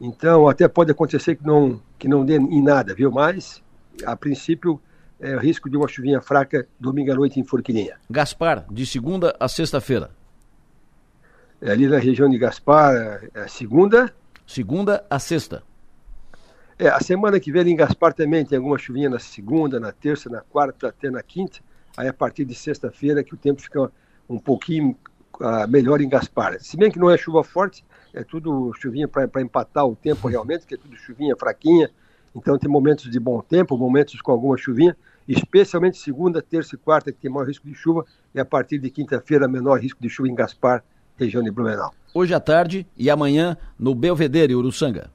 Então, 0.00 0.48
até 0.48 0.68
pode 0.68 0.92
acontecer 0.92 1.36
que 1.36 1.44
não, 1.44 1.80
que 1.98 2.06
não 2.06 2.24
dê 2.24 2.36
em 2.36 2.62
nada, 2.62 2.94
viu? 2.94 3.10
Mas, 3.10 3.62
a 4.04 4.16
princípio, 4.16 4.80
é, 5.18 5.36
risco 5.36 5.68
de 5.68 5.76
uma 5.76 5.88
chuvinha 5.88 6.20
fraca 6.20 6.66
domingo 6.78 7.10
à 7.12 7.14
noite 7.14 7.40
em 7.40 7.44
Forquilinha. 7.44 7.96
Gaspar, 8.08 8.64
de 8.70 8.86
segunda 8.86 9.34
a 9.40 9.48
sexta-feira. 9.48 10.10
É, 11.60 11.70
ali 11.70 11.86
na 11.86 11.98
região 11.98 12.28
de 12.28 12.38
Gaspar, 12.38 12.94
é, 12.94 13.28
é 13.34 13.48
segunda? 13.48 14.12
Segunda 14.46 15.04
a 15.08 15.18
sexta. 15.18 15.62
É, 16.78 16.88
a 16.88 17.00
semana 17.00 17.38
que 17.38 17.52
vem 17.52 17.68
em 17.70 17.76
Gaspar 17.76 18.12
também 18.12 18.44
tem 18.44 18.56
alguma 18.56 18.78
chuvinha 18.78 19.10
na 19.10 19.18
segunda, 19.18 19.78
na 19.78 19.92
terça, 19.92 20.30
na 20.30 20.40
quarta, 20.40 20.88
até 20.88 21.10
na 21.10 21.22
quinta. 21.22 21.58
Aí 21.96 22.08
a 22.08 22.12
partir 22.12 22.44
de 22.44 22.54
sexta-feira 22.54 23.22
que 23.22 23.34
o 23.34 23.36
tempo 23.36 23.60
fica 23.60 23.90
um 24.28 24.38
pouquinho 24.38 24.96
uh, 25.40 25.68
melhor 25.68 26.00
em 26.00 26.08
Gaspar. 26.08 26.58
Se 26.60 26.76
bem 26.76 26.90
que 26.90 26.98
não 26.98 27.10
é 27.10 27.16
chuva 27.16 27.44
forte, 27.44 27.84
é 28.14 28.24
tudo 28.24 28.72
chuvinha 28.74 29.06
para 29.06 29.42
empatar 29.42 29.86
o 29.86 29.94
tempo 29.94 30.28
realmente, 30.28 30.66
que 30.66 30.74
é 30.74 30.78
tudo 30.78 30.96
chuvinha 30.96 31.36
fraquinha. 31.36 31.90
Então 32.34 32.58
tem 32.58 32.70
momentos 32.70 33.10
de 33.10 33.20
bom 33.20 33.40
tempo, 33.42 33.76
momentos 33.76 34.20
com 34.22 34.32
alguma 34.32 34.56
chuvinha, 34.56 34.96
especialmente 35.28 35.98
segunda, 35.98 36.40
terça 36.40 36.74
e 36.74 36.78
quarta, 36.78 37.12
que 37.12 37.18
tem 37.18 37.30
maior 37.30 37.46
risco 37.46 37.66
de 37.66 37.74
chuva, 37.74 38.06
e 38.34 38.40
a 38.40 38.44
partir 38.44 38.78
de 38.78 38.90
quinta-feira, 38.90 39.46
menor 39.46 39.80
risco 39.80 40.00
de 40.00 40.08
chuva 40.08 40.28
em 40.28 40.34
Gaspar, 40.34 40.82
região 41.18 41.42
de 41.42 41.50
Blumenau. 41.50 41.92
Hoje 42.14 42.32
à 42.32 42.40
tarde 42.40 42.86
e 42.96 43.10
amanhã 43.10 43.56
no 43.78 43.94
Belvedere, 43.94 44.54
Uruçanga. 44.54 45.10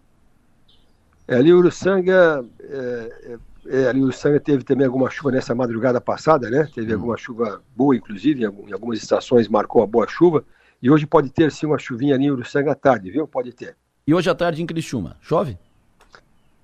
É, 1.27 1.36
ali 1.36 1.53
Uruçanga, 1.53 2.46
é, 2.62 3.38
é, 3.65 3.79
é 3.79 3.89
ali 3.89 4.01
Uruçanga 4.01 4.39
teve 4.39 4.63
também 4.63 4.86
alguma 4.88 5.10
chuva 5.10 5.31
nessa 5.31 5.53
madrugada 5.53 6.00
passada, 6.00 6.50
né? 6.50 6.69
Teve 6.74 6.91
hum. 6.93 6.96
alguma 6.96 7.17
chuva 7.17 7.62
boa, 7.75 7.96
inclusive, 7.96 8.43
em, 8.43 8.46
algumas 8.46 9.01
estações 9.01 9.48
marcou 9.48 9.84
a 9.84 9.88
boa 9.88 10.07
chuva, 10.07 10.43
e 10.81 10.89
hoje 10.89 11.05
pode 11.05 11.29
ter 11.29 11.51
sim 11.51 11.65
uma 11.65 11.77
chuvinha 11.77 12.15
ali 12.15 12.25
em 12.25 12.31
Uruçanga 12.31 12.72
à 12.72 12.75
tarde, 12.75 13.12
viu? 13.12 13.27
Pode 13.27 13.51
ter. 13.51 13.75
E 14.07 14.13
hoje 14.13 14.29
à 14.29 14.36
tarde 14.36 14.62
em 14.62 14.65
Criciúma, 14.65 15.17
chove? 15.19 15.57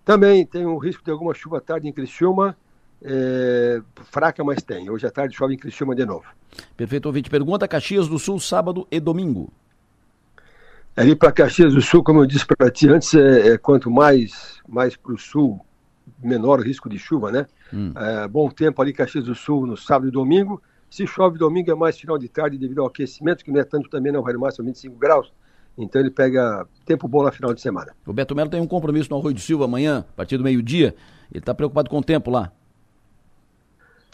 Também 0.05 0.46
tem 0.46 0.65
o 0.65 0.77
risco 0.77 1.03
de 1.03 1.12
alguma 1.12 1.34
chuva 1.34 1.58
à 1.58 1.62
tarde 1.62 1.88
em 1.88 1.91
Criciúma, 1.91 2.55
é, 3.01 3.82
fraca, 4.05 4.43
mas 4.43 4.63
tem. 4.63 4.89
Hoje 4.89 5.05
à 5.05 5.12
tarde 5.12 5.36
chove 5.36 5.53
em 5.53 5.58
Criciúma 5.58 5.93
de 5.93 6.05
novo. 6.05 6.24
Perfeito, 6.77 7.05
ouvinte. 7.05 7.29
Pergunta 7.29 7.67
Caxias 7.67 8.08
do 8.08 8.17
Sul, 8.17 8.39
sábado 8.39 8.88
e 8.89 9.00
domingo. 9.00 9.51
Ali 10.96 11.16
para 11.16 11.32
Caxias 11.32 11.74
do 11.74 11.82
Sul, 11.82 12.04
como 12.04 12.22
eu 12.22 12.26
disse 12.26 12.46
para 12.46 12.70
ti 12.70 12.88
antes, 12.88 13.14
é, 13.16 13.54
é 13.54 13.58
quanto 13.58 13.90
mais, 13.90 14.62
mais 14.68 14.96
para 14.96 15.14
o 15.14 15.18
sul, 15.18 15.60
menor 16.22 16.60
o 16.60 16.64
risco 16.64 16.88
de 16.88 17.00
chuva, 17.00 17.32
né? 17.32 17.48
Hum. 17.74 17.92
É, 17.96 18.28
bom 18.28 18.50
tempo 18.50 18.82
ali 18.82 18.94
Caxias 18.94 19.26
do 19.26 19.34
Sul 19.34 19.66
no 19.66 19.76
sábado 19.76 20.08
e 20.08 20.12
domingo. 20.12 20.62
Se 20.90 21.08
chove 21.08 21.40
domingo 21.40 21.72
é 21.72 21.76
mais 21.76 21.98
final 21.98 22.20
de 22.20 22.30
tarde 22.30 22.56
devido 22.58 22.82
ao 22.82 22.88
aquecimento, 22.88 23.44
que 23.44 23.52
não 23.52 23.60
é 23.60 23.64
tanto 23.64 23.90
também, 23.90 24.12
não 24.12 24.22
vai 24.22 24.34
no 24.34 24.40
máximo 24.40 24.66
25 24.66 24.96
graus. 24.96 25.34
Então 25.76 26.00
ele 26.00 26.12
pega 26.12 26.68
tempo 26.86 27.08
bom 27.08 27.24
na 27.24 27.32
final 27.32 27.52
de 27.52 27.60
semana. 27.60 27.94
O 28.06 28.14
Beto 28.14 28.36
Melo 28.36 28.52
tem 28.52 28.62
um 28.62 28.68
compromisso 28.68 29.10
no 29.10 29.18
Arroio 29.18 29.34
de 29.34 29.42
Silva 29.42 29.66
amanhã, 29.66 30.06
a 30.08 30.16
partir 30.16 30.38
do 30.38 30.44
meio-dia. 30.44 30.96
Ele 31.32 31.40
está 31.40 31.56
preocupado 31.56 31.90
com 31.90 31.98
o 31.98 32.04
tempo 32.04 32.30
lá. 32.30 32.52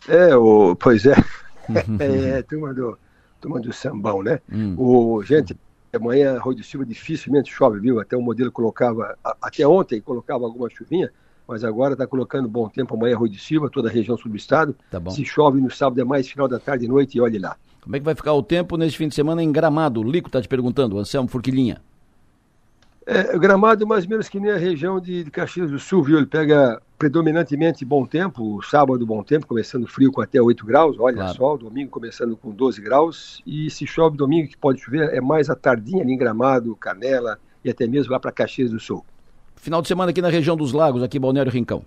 É, 0.08 0.34
o, 0.34 0.74
pois 0.78 1.06
é. 1.06 1.16
é, 2.00 2.42
turma 2.44 2.74
do, 2.74 2.98
turma 3.42 3.60
do 3.60 3.74
sambão, 3.74 4.24
né? 4.24 4.40
Hum. 4.50 4.76
O, 4.78 5.22
gente, 5.22 5.58
amanhã 5.98 6.38
Rui 6.40 6.56
de 6.56 6.64
Silva 6.64 6.86
dificilmente 6.86 7.52
chove, 7.52 7.80
viu? 7.80 8.00
Até 8.00 8.16
o 8.16 8.22
modelo 8.22 8.52
colocava, 8.52 9.18
até 9.42 9.68
ontem 9.68 10.02
colocava 10.02 10.46
alguma 10.46 10.70
chuvinha, 10.70 11.12
mas 11.48 11.64
agora 11.64 11.94
está 11.94 12.06
colocando 12.06 12.48
bom 12.48 12.70
tempo 12.70 12.96
amanhã 12.96 13.18
Rui 13.18 13.30
de 13.30 13.40
Silva, 13.40 13.70
toda 13.70 13.90
a 13.90 13.92
região 13.92 14.18
sul 14.18 14.32
do 14.32 14.38
estado. 14.38 14.76
Tá 14.92 15.02
Se 15.10 15.26
chove 15.26 15.60
no 15.60 15.72
sábado 15.72 16.00
é 16.00 16.04
mais 16.04 16.28
final 16.28 16.48
da 16.48 16.60
tarde 16.60 16.86
e 16.86 16.88
noite 16.88 17.18
e 17.18 17.22
olhe 17.22 17.40
lá. 17.40 17.58
Como 17.82 17.96
é 17.96 18.00
que 18.00 18.06
vai 18.06 18.14
ficar 18.14 18.34
o 18.34 18.44
tempo 18.44 18.78
nesse 18.78 18.98
fim 18.98 19.08
de 19.08 19.16
semana 19.16 19.42
em 19.42 19.52
Gramado? 19.52 20.02
O 20.02 20.04
Lico 20.04 20.28
está 20.28 20.42
te 20.42 20.48
perguntando, 20.48 21.00
Anselmo 21.00 21.30
Furquilinha. 21.30 21.82
É, 23.12 23.36
Gramado 23.40 23.88
mais 23.88 24.04
ou 24.04 24.10
menos 24.12 24.30
que 24.30 24.40
nem 24.40 24.52
a 24.52 24.58
região 24.58 25.00
de, 25.00 25.24
de 25.24 25.32
Caxias 25.32 25.72
do 25.72 25.80
Sul, 25.80 26.04
viu? 26.04 26.18
Ele 26.18 26.28
pega 26.28 26.80
predominantemente 26.96 27.84
bom 27.84 28.06
tempo, 28.06 28.62
sábado 28.62 29.04
bom 29.04 29.24
tempo, 29.24 29.48
começando 29.48 29.88
frio 29.88 30.12
com 30.12 30.22
até 30.22 30.40
8 30.40 30.64
graus, 30.64 30.96
olha 31.00 31.16
claro. 31.16 31.34
só, 31.34 31.58
domingo 31.58 31.90
começando 31.90 32.38
com 32.38 32.52
12 32.52 32.80
graus, 32.80 33.42
e 33.48 33.68
se 33.72 33.88
chove 33.88 34.16
domingo 34.16 34.48
que 34.48 34.56
pode 34.56 34.80
chover, 34.80 35.10
é 35.12 35.20
mais 35.20 35.50
a 35.50 35.56
tardinha 35.56 36.04
ali 36.04 36.14
em 36.14 36.18
Gramado, 36.20 36.76
Canela 36.76 37.40
e 37.66 37.70
até 37.72 37.88
mesmo 37.88 38.12
lá 38.12 38.20
para 38.20 38.32
Caxias 38.32 38.70
do 38.70 38.80
Sul. 38.80 39.04
Final 39.56 39.82
de 39.82 39.88
semana 39.88 40.12
aqui 40.12 40.22
na 40.22 40.30
região 40.30 40.56
dos 40.56 40.72
lagos, 40.72 41.02
aqui 41.02 41.18
Balneário 41.18 41.52
Rincão. 41.52 41.84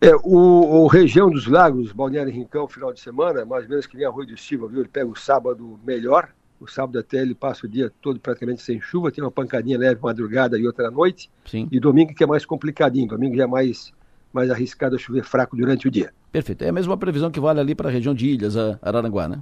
É, 0.00 0.14
o, 0.22 0.84
o, 0.84 0.86
região 0.86 1.28
dos 1.28 1.48
lagos, 1.48 1.90
Balneário 1.90 2.32
Rincão, 2.32 2.68
final 2.68 2.92
de 2.92 3.00
semana, 3.00 3.44
mais 3.44 3.64
ou 3.64 3.70
menos 3.70 3.84
que 3.84 3.96
nem 3.96 4.06
Arroio 4.06 4.28
de 4.28 4.40
Silva, 4.40 4.68
viu? 4.68 4.78
Ele 4.78 4.88
pega 4.88 5.10
o 5.10 5.16
sábado 5.16 5.80
melhor, 5.84 6.28
o 6.62 6.68
sábado 6.68 6.98
até 6.98 7.18
ele 7.18 7.34
passa 7.34 7.66
o 7.66 7.68
dia 7.68 7.92
todo 8.00 8.20
praticamente 8.20 8.62
sem 8.62 8.80
chuva, 8.80 9.10
tem 9.10 9.22
uma 9.22 9.30
pancadinha 9.30 9.76
leve 9.76 10.00
madrugada 10.00 10.58
e 10.58 10.66
outra 10.66 10.88
à 10.88 10.90
noite. 10.90 11.28
Sim. 11.44 11.68
E 11.70 11.80
domingo 11.80 12.14
que 12.14 12.22
é 12.22 12.26
mais 12.26 12.46
complicadinho, 12.46 13.08
domingo 13.08 13.36
já 13.36 13.44
é 13.44 13.46
mais, 13.46 13.92
mais 14.32 14.50
arriscado 14.50 14.94
a 14.94 14.98
chover 14.98 15.24
fraco 15.24 15.56
durante 15.56 15.88
o 15.88 15.90
dia. 15.90 16.12
Perfeito. 16.30 16.62
É 16.62 16.68
a 16.68 16.72
mesma 16.72 16.96
previsão 16.96 17.30
que 17.30 17.40
vale 17.40 17.60
ali 17.60 17.74
para 17.74 17.88
a 17.88 17.92
região 17.92 18.14
de 18.14 18.28
Ilhas, 18.28 18.56
Araranguá, 18.80 19.28
né? 19.28 19.40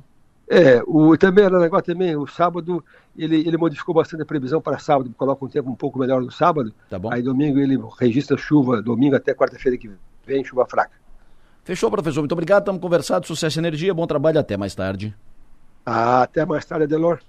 É, 0.49 0.83
o, 0.85 1.17
também 1.17 1.45
Aranaguá 1.45 1.81
também, 1.81 2.17
o 2.17 2.27
sábado, 2.27 2.85
ele, 3.17 3.37
ele 3.47 3.57
modificou 3.57 3.95
bastante 3.95 4.23
a 4.23 4.27
previsão 4.27 4.61
para 4.61 4.81
sábado, 4.81 5.09
coloca 5.17 5.45
um 5.45 5.49
tempo 5.49 5.71
um 5.71 5.77
pouco 5.77 5.97
melhor 5.97 6.21
no 6.21 6.33
sábado. 6.33 6.75
Tá 6.89 6.99
bom. 6.99 7.13
Aí 7.13 7.23
domingo 7.23 7.61
ele 7.61 7.79
registra 8.01 8.37
chuva, 8.37 8.83
domingo 8.83 9.15
até 9.15 9.33
quarta-feira 9.33 9.79
que 9.79 9.89
vem, 10.27 10.43
chuva 10.43 10.67
fraca. 10.67 10.99
Fechou, 11.63 11.89
professor. 11.89 12.21
Muito 12.21 12.33
obrigado. 12.33 12.63
Estamos 12.63 12.81
conversando. 12.81 13.27
Sucesso 13.27 13.59
e 13.59 13.61
energia. 13.61 13.95
Bom 13.95 14.07
trabalho. 14.07 14.41
Até 14.41 14.57
mais 14.57 14.75
tarde. 14.75 15.15
Até 15.85 16.45
mais 16.45 16.65
tarde, 16.65 16.85
Adelor. 16.85 17.21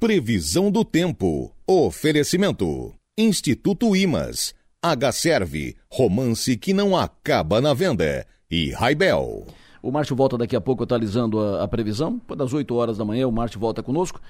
Previsão 0.00 0.70
do 0.70 0.84
tempo. 0.84 1.52
Oferecimento. 1.66 2.94
Instituto 3.16 3.96
Imas. 3.96 4.54
H-Serve. 4.82 5.76
Romance 5.90 6.56
que 6.56 6.72
não 6.72 6.96
acaba 6.96 7.60
na 7.60 7.74
venda. 7.74 8.26
E 8.50 8.70
Raibel. 8.70 9.46
O 9.82 9.90
Márcio 9.90 10.16
volta 10.16 10.38
daqui 10.38 10.56
a 10.56 10.60
pouco 10.60 10.84
atualizando 10.84 11.40
a, 11.40 11.64
a 11.64 11.68
previsão. 11.68 12.18
Depois 12.18 12.38
das 12.38 12.52
8 12.52 12.74
horas 12.74 12.98
da 12.98 13.04
manhã, 13.04 13.26
o 13.26 13.32
Márcio 13.32 13.60
volta 13.60 13.82
conosco. 13.82 14.20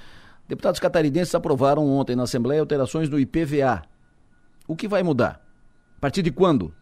Deputados 0.48 0.80
catarinenses 0.80 1.34
aprovaram 1.34 1.86
ontem 1.86 2.16
na 2.16 2.22
Assembleia 2.22 2.60
alterações 2.60 3.08
no 3.08 3.20
IPVA. 3.20 3.82
O 4.66 4.74
que 4.74 4.88
vai 4.88 5.02
mudar? 5.02 5.42
A 5.96 6.00
partir 6.00 6.22
de 6.22 6.30
quando? 6.30 6.72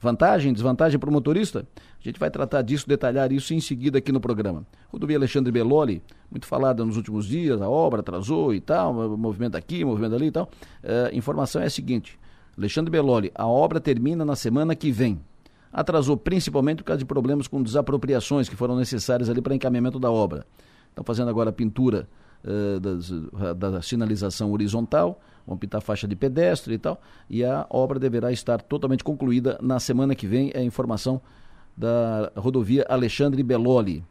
Vantagem, 0.00 0.52
desvantagem 0.52 0.98
para 0.98 1.10
o 1.10 1.12
motorista? 1.12 1.66
A 2.00 2.08
gente 2.08 2.20
vai 2.20 2.30
tratar 2.30 2.62
disso, 2.62 2.88
detalhar 2.88 3.32
isso 3.32 3.52
em 3.52 3.60
seguida 3.60 3.98
aqui 3.98 4.12
no 4.12 4.20
programa. 4.20 4.64
Rodovia 4.88 5.16
Alexandre 5.16 5.50
Belloli, 5.50 6.00
muito 6.30 6.46
falada 6.46 6.84
nos 6.84 6.96
últimos 6.96 7.26
dias, 7.26 7.60
a 7.60 7.68
obra 7.68 8.00
atrasou 8.00 8.54
e 8.54 8.60
tal, 8.60 8.94
movimento 9.16 9.56
aqui, 9.56 9.84
movimento 9.84 10.14
ali 10.14 10.26
e 10.26 10.30
tal. 10.30 10.48
Uh, 10.84 11.14
informação 11.14 11.60
é 11.60 11.66
a 11.66 11.70
seguinte: 11.70 12.18
Alexandre 12.56 12.90
Belloli, 12.90 13.32
a 13.34 13.46
obra 13.46 13.80
termina 13.80 14.24
na 14.24 14.36
semana 14.36 14.76
que 14.76 14.92
vem. 14.92 15.20
Atrasou 15.72 16.16
principalmente 16.16 16.78
por 16.78 16.84
causa 16.84 16.98
de 16.98 17.04
problemas 17.04 17.48
com 17.48 17.62
desapropriações 17.62 18.48
que 18.48 18.56
foram 18.56 18.76
necessárias 18.76 19.28
ali 19.28 19.42
para 19.42 19.54
encaminhamento 19.54 19.98
da 19.98 20.10
obra. 20.10 20.46
Estão 20.88 21.04
fazendo 21.04 21.28
agora 21.28 21.50
a 21.50 21.52
pintura 21.52 22.08
uh, 22.44 22.78
das, 22.78 23.10
da 23.56 23.82
sinalização 23.82 24.52
horizontal, 24.52 25.20
vão 25.44 25.58
pintar 25.58 25.82
faixa 25.82 26.06
de 26.06 26.14
pedestre 26.14 26.74
e 26.74 26.78
tal, 26.78 27.00
e 27.28 27.44
a 27.44 27.66
obra 27.68 27.98
deverá 27.98 28.30
estar 28.30 28.62
totalmente 28.62 29.02
concluída 29.02 29.58
na 29.60 29.80
semana 29.80 30.14
que 30.14 30.28
vem, 30.28 30.52
é 30.54 30.60
a 30.60 30.64
informação 30.64 31.20
da 31.78 32.32
rodovia 32.34 32.84
Alexandre 32.88 33.40
Belloli. 33.42 34.04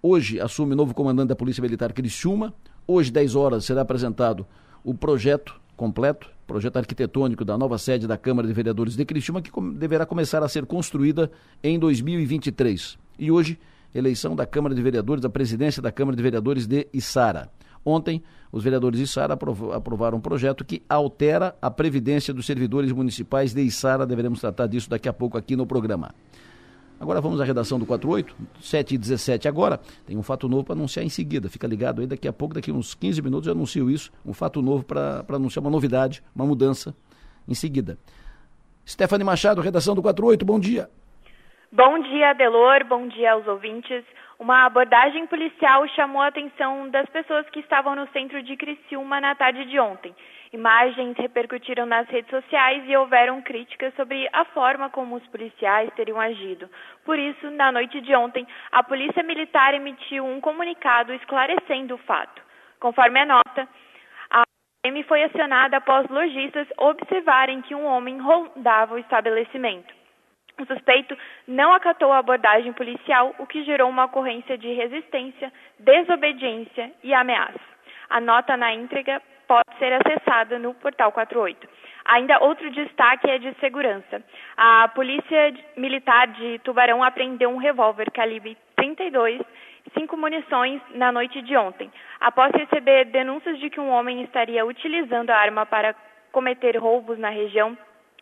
Hoje 0.00 0.40
assume 0.40 0.76
novo 0.76 0.94
comandante 0.94 1.28
da 1.30 1.36
Polícia 1.36 1.60
Militar 1.60 1.92
Criciúma, 1.92 2.54
hoje 2.86 3.10
10 3.10 3.34
horas 3.34 3.64
será 3.64 3.80
apresentado 3.80 4.46
o 4.84 4.94
projeto 4.94 5.60
completo, 5.76 6.30
projeto 6.46 6.76
arquitetônico 6.76 7.44
da 7.44 7.58
nova 7.58 7.76
sede 7.76 8.06
da 8.06 8.16
Câmara 8.16 8.46
de 8.46 8.54
Vereadores 8.54 8.94
de 8.94 9.04
Criciúma, 9.04 9.42
que 9.42 9.50
deverá 9.74 10.06
começar 10.06 10.44
a 10.44 10.48
ser 10.48 10.64
construída 10.64 11.28
em 11.60 11.76
2023. 11.76 12.96
E 13.18 13.32
hoje, 13.32 13.58
eleição 13.92 14.36
da 14.36 14.46
Câmara 14.46 14.72
de 14.72 14.80
Vereadores, 14.80 15.24
a 15.24 15.28
presidência 15.28 15.82
da 15.82 15.90
Câmara 15.90 16.16
de 16.16 16.22
Vereadores 16.22 16.68
de 16.68 16.86
Içara. 16.92 17.50
Ontem, 17.84 18.22
os 18.52 18.62
vereadores 18.62 18.98
de 18.98 19.04
Içara 19.04 19.36
aprovaram 19.74 20.18
um 20.18 20.20
projeto 20.20 20.64
que 20.64 20.82
altera 20.88 21.56
a 21.60 21.70
previdência 21.70 22.32
dos 22.32 22.46
servidores 22.46 22.92
municipais 22.92 23.52
de 23.52 23.62
Içara. 23.62 24.06
Deveremos 24.06 24.40
tratar 24.40 24.66
disso 24.68 24.88
daqui 24.88 25.08
a 25.08 25.12
pouco 25.12 25.36
aqui 25.36 25.56
no 25.56 25.66
programa. 25.66 26.14
Agora 27.00 27.20
vamos 27.20 27.40
à 27.40 27.44
redação 27.44 27.78
do 27.78 27.86
48, 27.86 28.34
7 28.60 28.94
e 28.94 28.98
17 28.98 29.46
agora. 29.46 29.78
Tem 30.06 30.16
um 30.16 30.22
fato 30.22 30.48
novo 30.48 30.64
para 30.64 30.74
anunciar 30.74 31.04
em 31.04 31.08
seguida. 31.08 31.48
Fica 31.48 31.66
ligado 31.66 32.00
aí, 32.00 32.06
daqui 32.06 32.26
a 32.26 32.32
pouco, 32.32 32.54
daqui 32.54 32.72
uns 32.72 32.94
15 32.94 33.22
minutos 33.22 33.46
eu 33.46 33.52
anuncio 33.52 33.88
isso. 33.88 34.10
Um 34.26 34.34
fato 34.34 34.60
novo 34.60 34.84
para 34.84 35.24
anunciar 35.28 35.64
uma 35.64 35.70
novidade, 35.70 36.22
uma 36.34 36.44
mudança 36.44 36.94
em 37.46 37.54
seguida. 37.54 37.96
Stephanie 38.86 39.24
Machado, 39.24 39.60
redação 39.60 39.94
do 39.94 40.02
48, 40.02 40.44
bom 40.44 40.58
dia. 40.58 40.88
Bom 41.70 42.00
dia, 42.00 42.32
Delor, 42.32 42.84
bom 42.88 43.06
dia 43.06 43.32
aos 43.32 43.46
ouvintes. 43.46 44.02
Uma 44.38 44.66
abordagem 44.66 45.26
policial 45.26 45.86
chamou 45.88 46.22
a 46.22 46.28
atenção 46.28 46.88
das 46.90 47.08
pessoas 47.10 47.48
que 47.50 47.60
estavam 47.60 47.94
no 47.94 48.08
centro 48.08 48.42
de 48.42 48.56
Criciúma 48.56 49.20
na 49.20 49.34
tarde 49.34 49.64
de 49.66 49.78
ontem. 49.78 50.14
Imagens 50.52 51.14
repercutiram 51.18 51.84
nas 51.84 52.08
redes 52.08 52.30
sociais 52.30 52.82
e 52.86 52.96
houveram 52.96 53.42
críticas 53.42 53.94
sobre 53.94 54.28
a 54.32 54.46
forma 54.46 54.88
como 54.88 55.16
os 55.16 55.26
policiais 55.26 55.90
teriam 55.94 56.18
agido. 56.18 56.70
Por 57.04 57.18
isso, 57.18 57.50
na 57.50 57.70
noite 57.70 58.00
de 58.00 58.14
ontem, 58.14 58.46
a 58.72 58.82
Polícia 58.82 59.22
Militar 59.22 59.74
emitiu 59.74 60.24
um 60.24 60.40
comunicado 60.40 61.12
esclarecendo 61.12 61.96
o 61.96 61.98
fato. 61.98 62.40
Conforme 62.80 63.20
a 63.20 63.26
nota, 63.26 63.68
a 64.30 64.42
PM 64.82 65.02
foi 65.04 65.24
acionada 65.24 65.76
após 65.76 66.08
lojistas 66.08 66.66
observarem 66.78 67.60
que 67.60 67.74
um 67.74 67.84
homem 67.84 68.18
rondava 68.18 68.94
o 68.94 68.98
estabelecimento. 68.98 69.92
O 70.58 70.64
suspeito 70.64 71.16
não 71.46 71.72
acatou 71.72 72.10
a 72.10 72.18
abordagem 72.18 72.72
policial, 72.72 73.34
o 73.38 73.46
que 73.46 73.62
gerou 73.64 73.88
uma 73.88 74.06
ocorrência 74.06 74.56
de 74.56 74.72
resistência, 74.72 75.52
desobediência 75.78 76.90
e 77.04 77.12
ameaça. 77.12 77.60
A 78.08 78.20
nota 78.20 78.56
na 78.56 78.72
íntegra 78.72 79.22
pode 79.48 79.78
ser 79.78 79.92
acessada 79.94 80.58
no 80.58 80.74
portal 80.74 81.10
48. 81.10 81.66
Ainda 82.04 82.42
outro 82.42 82.70
destaque 82.70 83.28
é 83.28 83.38
de 83.38 83.52
segurança. 83.54 84.22
A 84.56 84.88
Polícia 84.88 85.54
Militar 85.76 86.28
de 86.28 86.58
Tubarão 86.60 87.02
apreendeu 87.02 87.50
um 87.50 87.56
revólver 87.56 88.10
calibre 88.12 88.56
32 88.76 89.40
cinco 89.98 90.18
munições 90.18 90.82
na 90.90 91.10
noite 91.10 91.40
de 91.40 91.56
ontem, 91.56 91.90
após 92.20 92.52
receber 92.52 93.06
denúncias 93.06 93.58
de 93.58 93.70
que 93.70 93.80
um 93.80 93.88
homem 93.88 94.22
estaria 94.22 94.66
utilizando 94.66 95.30
a 95.30 95.36
arma 95.36 95.64
para 95.64 95.94
cometer 96.30 96.76
roubos 96.76 97.18
na 97.18 97.30
região 97.30 97.74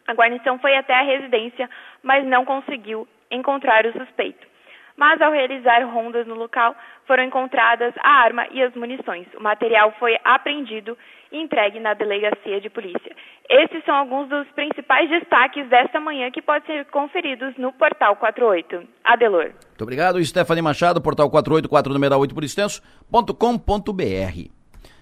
a 0.06 0.14
guarnição 0.14 0.58
foi 0.58 0.76
até 0.76 0.94
a 0.94 1.02
residência, 1.02 1.68
mas 2.02 2.24
não 2.24 2.44
conseguiu 2.44 3.08
encontrar 3.30 3.84
o 3.86 3.92
suspeito. 3.92 4.46
Mas 4.96 5.20
ao 5.20 5.32
realizar 5.32 5.82
rondas 5.84 6.26
no 6.26 6.34
local, 6.34 6.74
foram 7.06 7.24
encontradas 7.24 7.92
a 7.98 8.08
arma 8.08 8.46
e 8.50 8.62
as 8.62 8.74
munições. 8.74 9.26
O 9.34 9.42
material 9.42 9.92
foi 9.98 10.16
apreendido 10.24 10.96
e 11.32 11.40
entregue 11.40 11.80
na 11.80 11.94
delegacia 11.94 12.60
de 12.60 12.70
polícia. 12.70 13.14
Esses 13.48 13.84
são 13.84 13.94
alguns 13.94 14.28
dos 14.28 14.46
principais 14.48 15.08
destaques 15.08 15.68
desta 15.68 16.00
manhã 16.00 16.30
que 16.30 16.42
podem 16.42 16.66
ser 16.66 16.84
conferidos 16.86 17.56
no 17.56 17.72
Portal 17.72 18.16
48. 18.16 18.82
Adelor. 19.04 19.52
Muito 19.68 19.82
obrigado, 19.82 20.24
Stephanie 20.24 20.62
Machado, 20.62 21.00
Portal 21.00 21.30
48, 21.30 21.68
4 21.68 21.92
numeral 21.92 22.20
8 22.20 22.34
por 22.34 22.44
extenso.com.br. 22.44 24.50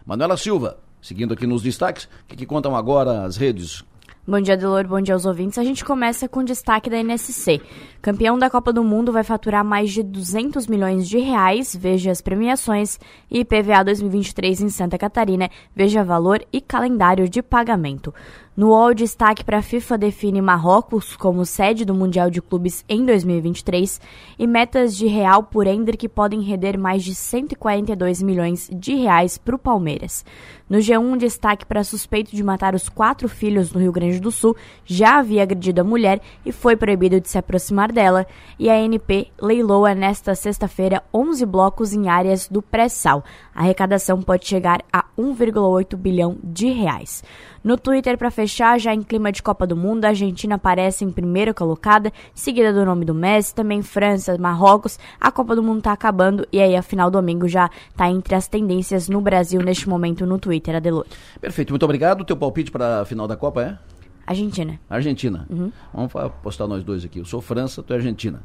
Manuela 0.05 0.37
Silva, 0.37 0.79
seguindo 1.01 1.33
aqui 1.33 1.47
nos 1.47 1.63
destaques, 1.63 2.05
o 2.05 2.27
que, 2.29 2.37
que 2.37 2.47
contam 2.47 2.77
agora 2.77 3.23
as 3.23 3.37
redes 3.37 3.83
Bom 4.27 4.41
dia, 4.41 4.57
Delor. 4.57 4.89
Bom 4.89 5.03
dia 5.03 5.15
aos 5.15 5.27
ouvintes. 5.27 5.59
A 5.59 5.63
gente 5.63 5.85
começa 5.85 6.27
com 6.27 6.43
destaque 6.43 6.89
da 6.89 6.97
NSC. 6.97 7.61
Campeão 8.01 8.39
da 8.39 8.49
Copa 8.49 8.73
do 8.73 8.83
Mundo 8.83 9.13
vai 9.13 9.23
faturar 9.23 9.63
mais 9.63 9.93
de 9.93 10.03
200 10.03 10.67
milhões 10.67 11.07
de 11.07 11.19
reais. 11.19 11.77
Veja 11.77 12.11
as 12.11 12.23
premiações. 12.23 12.99
E 13.31 13.45
PVA 13.45 13.85
2023 13.85 14.63
em 14.63 14.69
Santa 14.71 14.97
Catarina. 14.97 15.51
Veja 15.77 16.03
valor 16.03 16.43
e 16.51 16.63
calendário 16.63 17.29
de 17.29 17.43
pagamento. 17.43 18.15
No 18.57 18.69
UOL, 18.69 18.95
destaque 18.95 19.45
para 19.45 19.59
a 19.59 19.63
FIFA 19.63 19.99
define 19.99 20.41
Marrocos 20.41 21.17
como 21.17 21.45
sede 21.45 21.85
do 21.85 21.93
Mundial 21.93 22.31
de 22.31 22.41
Clubes 22.41 22.85
em 22.89 23.05
2023 23.05 24.01
e 24.39 24.47
metas 24.47 24.97
de 24.97 25.09
real 25.09 25.43
por 25.43 25.67
Ender 25.67 25.97
podem 26.09 26.41
render 26.41 26.79
mais 26.79 27.03
de 27.03 27.17
142 27.17 28.23
milhões 28.23 28.71
de 28.73 28.95
reais 28.95 29.37
para 29.37 29.57
o 29.57 29.59
Palmeiras. 29.59 30.25
No 30.71 30.79
G1, 30.79 31.17
destaque 31.19 31.67
para 31.67 31.83
suspeito 31.83 32.35
de 32.35 32.45
matar 32.45 32.77
os 32.77 32.89
quatro 32.89 33.29
filhos 33.29 33.73
no 33.73 33.81
Rio 33.81 33.93
Grande 33.93 34.21
do 34.21 34.31
Sul, 34.31 34.57
já 34.85 35.19
havia 35.19 35.43
agredido 35.43 35.81
a 35.81 35.85
mulher 35.85 36.21
e 36.47 36.53
foi 36.53 36.77
proibido 36.77 37.21
de 37.21 37.29
se 37.29 37.37
aproximar 37.37 37.91
dela. 37.91 38.25
E 38.59 38.71
a 38.71 38.75
ANP 38.75 39.33
leiloa 39.43 39.95
nesta 39.95 40.35
sexta-feira 40.35 41.03
11 41.13 41.45
blocos 41.45 41.93
em 41.93 42.09
áreas 42.09 42.49
do 42.49 42.63
pré-sal. 42.63 43.25
A 43.55 43.63
arrecadação 43.63 44.23
pode 44.23 44.47
chegar 44.47 44.83
a 44.93 45.05
1,8 45.19 45.97
bilhão 45.97 46.39
de 46.43 46.69
reais. 46.69 47.23
No 47.65 47.79
Twitter, 47.79 48.19
para 48.19 48.31
fechar, 48.31 48.79
já 48.79 48.93
em 48.93 49.03
clima 49.03 49.33
de 49.33 49.43
Copa 49.43 49.67
do 49.67 49.75
Mundo, 49.75 50.05
a 50.05 50.09
Argentina 50.09 50.57
aparece 50.57 51.03
em 51.03 51.11
primeira 51.11 51.55
colocada, 51.55 52.13
seguida 52.35 52.75
do 52.75 52.85
nome 52.85 53.07
do 53.07 53.15
Messi, 53.15 53.55
também 53.55 53.81
França, 53.81 54.37
Marrocos. 54.37 54.99
A 55.19 55.33
Copa 55.33 55.57
do 55.57 55.63
Mundo 55.63 55.79
está 55.79 55.93
acabando 55.93 56.47
e 56.53 56.61
aí 56.61 56.77
a 56.77 56.83
final 56.83 57.11
domingo 57.11 57.49
já 57.49 57.71
está 57.89 58.11
entre 58.11 58.35
as 58.35 58.47
tendências 58.47 59.09
no 59.09 59.19
Brasil 59.19 59.63
neste 59.63 59.89
momento 59.89 60.27
no 60.27 60.39
Twitter, 60.39 60.77
Adelor. 60.77 61.07
Perfeito, 61.41 61.71
muito 61.71 61.85
obrigado. 61.85 62.23
Teu 62.23 62.37
palpite 62.37 62.71
para 62.71 63.01
a 63.01 63.05
final 63.07 63.27
da 63.27 63.35
Copa 63.35 63.63
é? 63.63 63.79
Argentina. 64.27 64.79
Argentina. 64.91 65.47
Uhum. 65.49 65.73
Vamos 65.95 66.15
apostar 66.17 66.69
nós 66.69 66.85
dois 66.85 67.03
aqui. 67.03 67.19
Eu 67.19 67.25
sou 67.25 67.41
França, 67.41 67.83
tu 67.83 67.95
é 67.95 67.97
Argentina. 67.97 68.43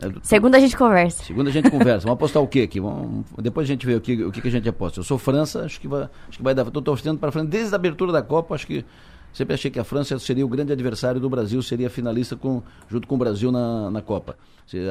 É 0.00 0.10
Segunda 0.22 0.56
a 0.56 0.60
gente 0.60 0.76
conversa. 0.76 1.24
Segunda 1.24 1.50
a 1.50 1.52
gente 1.52 1.70
conversa. 1.70 2.06
Vamos 2.06 2.14
apostar 2.14 2.42
o 2.42 2.48
quê 2.48 2.62
aqui? 2.62 2.80
Vamos, 2.80 3.26
depois 3.38 3.64
a 3.64 3.68
gente 3.68 3.84
vê 3.84 3.94
o 3.94 4.00
que, 4.00 4.24
o 4.24 4.32
que, 4.32 4.46
a 4.48 4.50
gente 4.50 4.68
aposta. 4.68 5.00
Eu 5.00 5.04
sou 5.04 5.18
França, 5.18 5.62
acho 5.64 5.78
que 5.78 5.86
vai, 5.86 6.08
acho 6.28 6.38
que 6.38 6.42
vai 6.42 6.54
dar. 6.54 6.66
Estou 6.66 6.80
torcendo 6.80 7.18
para 7.18 7.28
a 7.28 7.32
França 7.32 7.48
desde 7.48 7.74
a 7.74 7.76
abertura 7.76 8.10
da 8.10 8.22
Copa. 8.22 8.54
Acho 8.54 8.66
que 8.66 8.84
sempre 9.32 9.54
achei 9.54 9.70
que 9.70 9.78
a 9.78 9.84
França 9.84 10.18
seria 10.18 10.44
o 10.44 10.48
grande 10.48 10.72
adversário 10.72 11.20
do 11.20 11.28
Brasil, 11.28 11.62
seria 11.62 11.90
finalista 11.90 12.34
com, 12.34 12.62
junto 12.88 13.06
com 13.06 13.14
o 13.14 13.18
Brasil 13.18 13.52
na, 13.52 13.90
na 13.90 14.00
Copa. 14.00 14.36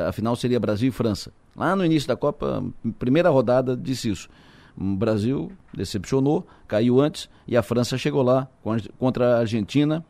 A 0.08 0.12
final 0.12 0.36
seria 0.36 0.60
Brasil 0.60 0.89
e 0.89 0.91
França. 0.91 1.32
Lá 1.56 1.76
no 1.76 1.84
início 1.84 2.08
da 2.08 2.15
Copa, 2.15 2.63
primeira 3.00 3.30
rodada, 3.30 3.76
disse 3.76 4.12
isso. 4.12 4.30
O 4.78 4.95
Brasil 4.95 5.52
decepcionou, 5.74 6.48
caiu 6.67 7.02
antes 7.02 7.28
e 7.48 7.58
a 7.58 7.63
França 7.63 7.98
chegou 7.98 8.22
lá 8.22 8.48
contra 8.98 9.38
a 9.38 9.39
Argentina. 9.39 10.06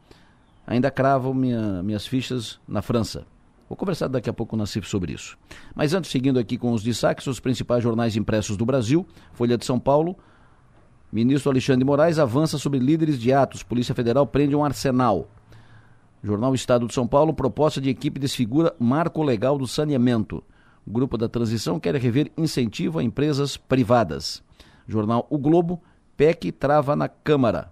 Ainda 0.67 0.91
cravo 0.91 1.33
minha, 1.33 1.81
minhas 1.81 2.05
fichas 2.05 2.59
na 2.67 2.81
França. 2.81 3.25
Vou 3.69 3.77
conversar 3.77 4.07
daqui 4.07 4.27
a 4.27 4.33
pouco 4.33 4.57
com 4.57 4.63
o 4.63 4.67
sobre 4.67 5.13
isso. 5.13 5.37
Mas 5.75 5.93
antes, 5.93 6.09
seguindo 6.09 6.39
aqui 6.39 6.57
com 6.57 6.73
os 6.73 6.81
destaques, 6.81 7.27
os 7.27 7.39
principais 7.39 7.83
jornais 7.83 8.15
impressos 8.15 8.57
do 8.57 8.65
Brasil, 8.65 9.05
Folha 9.31 9.59
de 9.59 9.63
São 9.63 9.79
Paulo, 9.79 10.17
ministro 11.11 11.51
Alexandre 11.51 11.85
Moraes 11.85 12.17
avança 12.17 12.57
sobre 12.57 12.79
líderes 12.79 13.19
de 13.19 13.31
atos, 13.31 13.61
Polícia 13.61 13.93
Federal 13.93 14.25
prende 14.25 14.55
um 14.55 14.65
arsenal. 14.65 15.29
Jornal 16.23 16.55
Estado 16.55 16.87
de 16.87 16.93
São 16.95 17.07
Paulo, 17.07 17.31
proposta 17.31 17.79
de 17.79 17.91
equipe 17.91 18.19
desfigura 18.19 18.75
marco 18.79 19.21
legal 19.21 19.55
do 19.55 19.67
saneamento. 19.67 20.43
O 20.85 20.91
grupo 20.91 21.15
da 21.15 21.29
transição 21.29 21.79
quer 21.79 21.93
rever 21.95 22.31
incentivo 22.35 22.97
a 22.97 23.03
empresas 23.03 23.55
privadas. 23.55 24.43
Jornal 24.87 25.27
O 25.29 25.37
Globo, 25.37 25.79
PEC 26.17 26.51
trava 26.51 26.95
na 26.95 27.07
Câmara. 27.07 27.71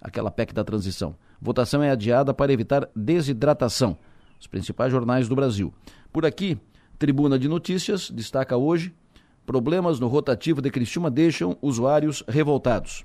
Aquela 0.00 0.30
PEC 0.30 0.54
da 0.54 0.62
transição. 0.62 1.16
Votação 1.40 1.82
é 1.82 1.90
adiada 1.90 2.32
para 2.32 2.52
evitar 2.52 2.88
desidratação 2.94 3.98
os 4.42 4.46
principais 4.48 4.90
jornais 4.90 5.28
do 5.28 5.36
Brasil. 5.36 5.72
Por 6.12 6.26
aqui, 6.26 6.58
Tribuna 6.98 7.38
de 7.38 7.48
Notícias 7.48 8.10
destaca 8.10 8.56
hoje: 8.56 8.92
problemas 9.46 10.00
no 10.00 10.08
rotativo 10.08 10.60
de 10.60 10.68
Criciúma 10.68 11.08
deixam 11.08 11.56
usuários 11.62 12.24
revoltados. 12.26 13.04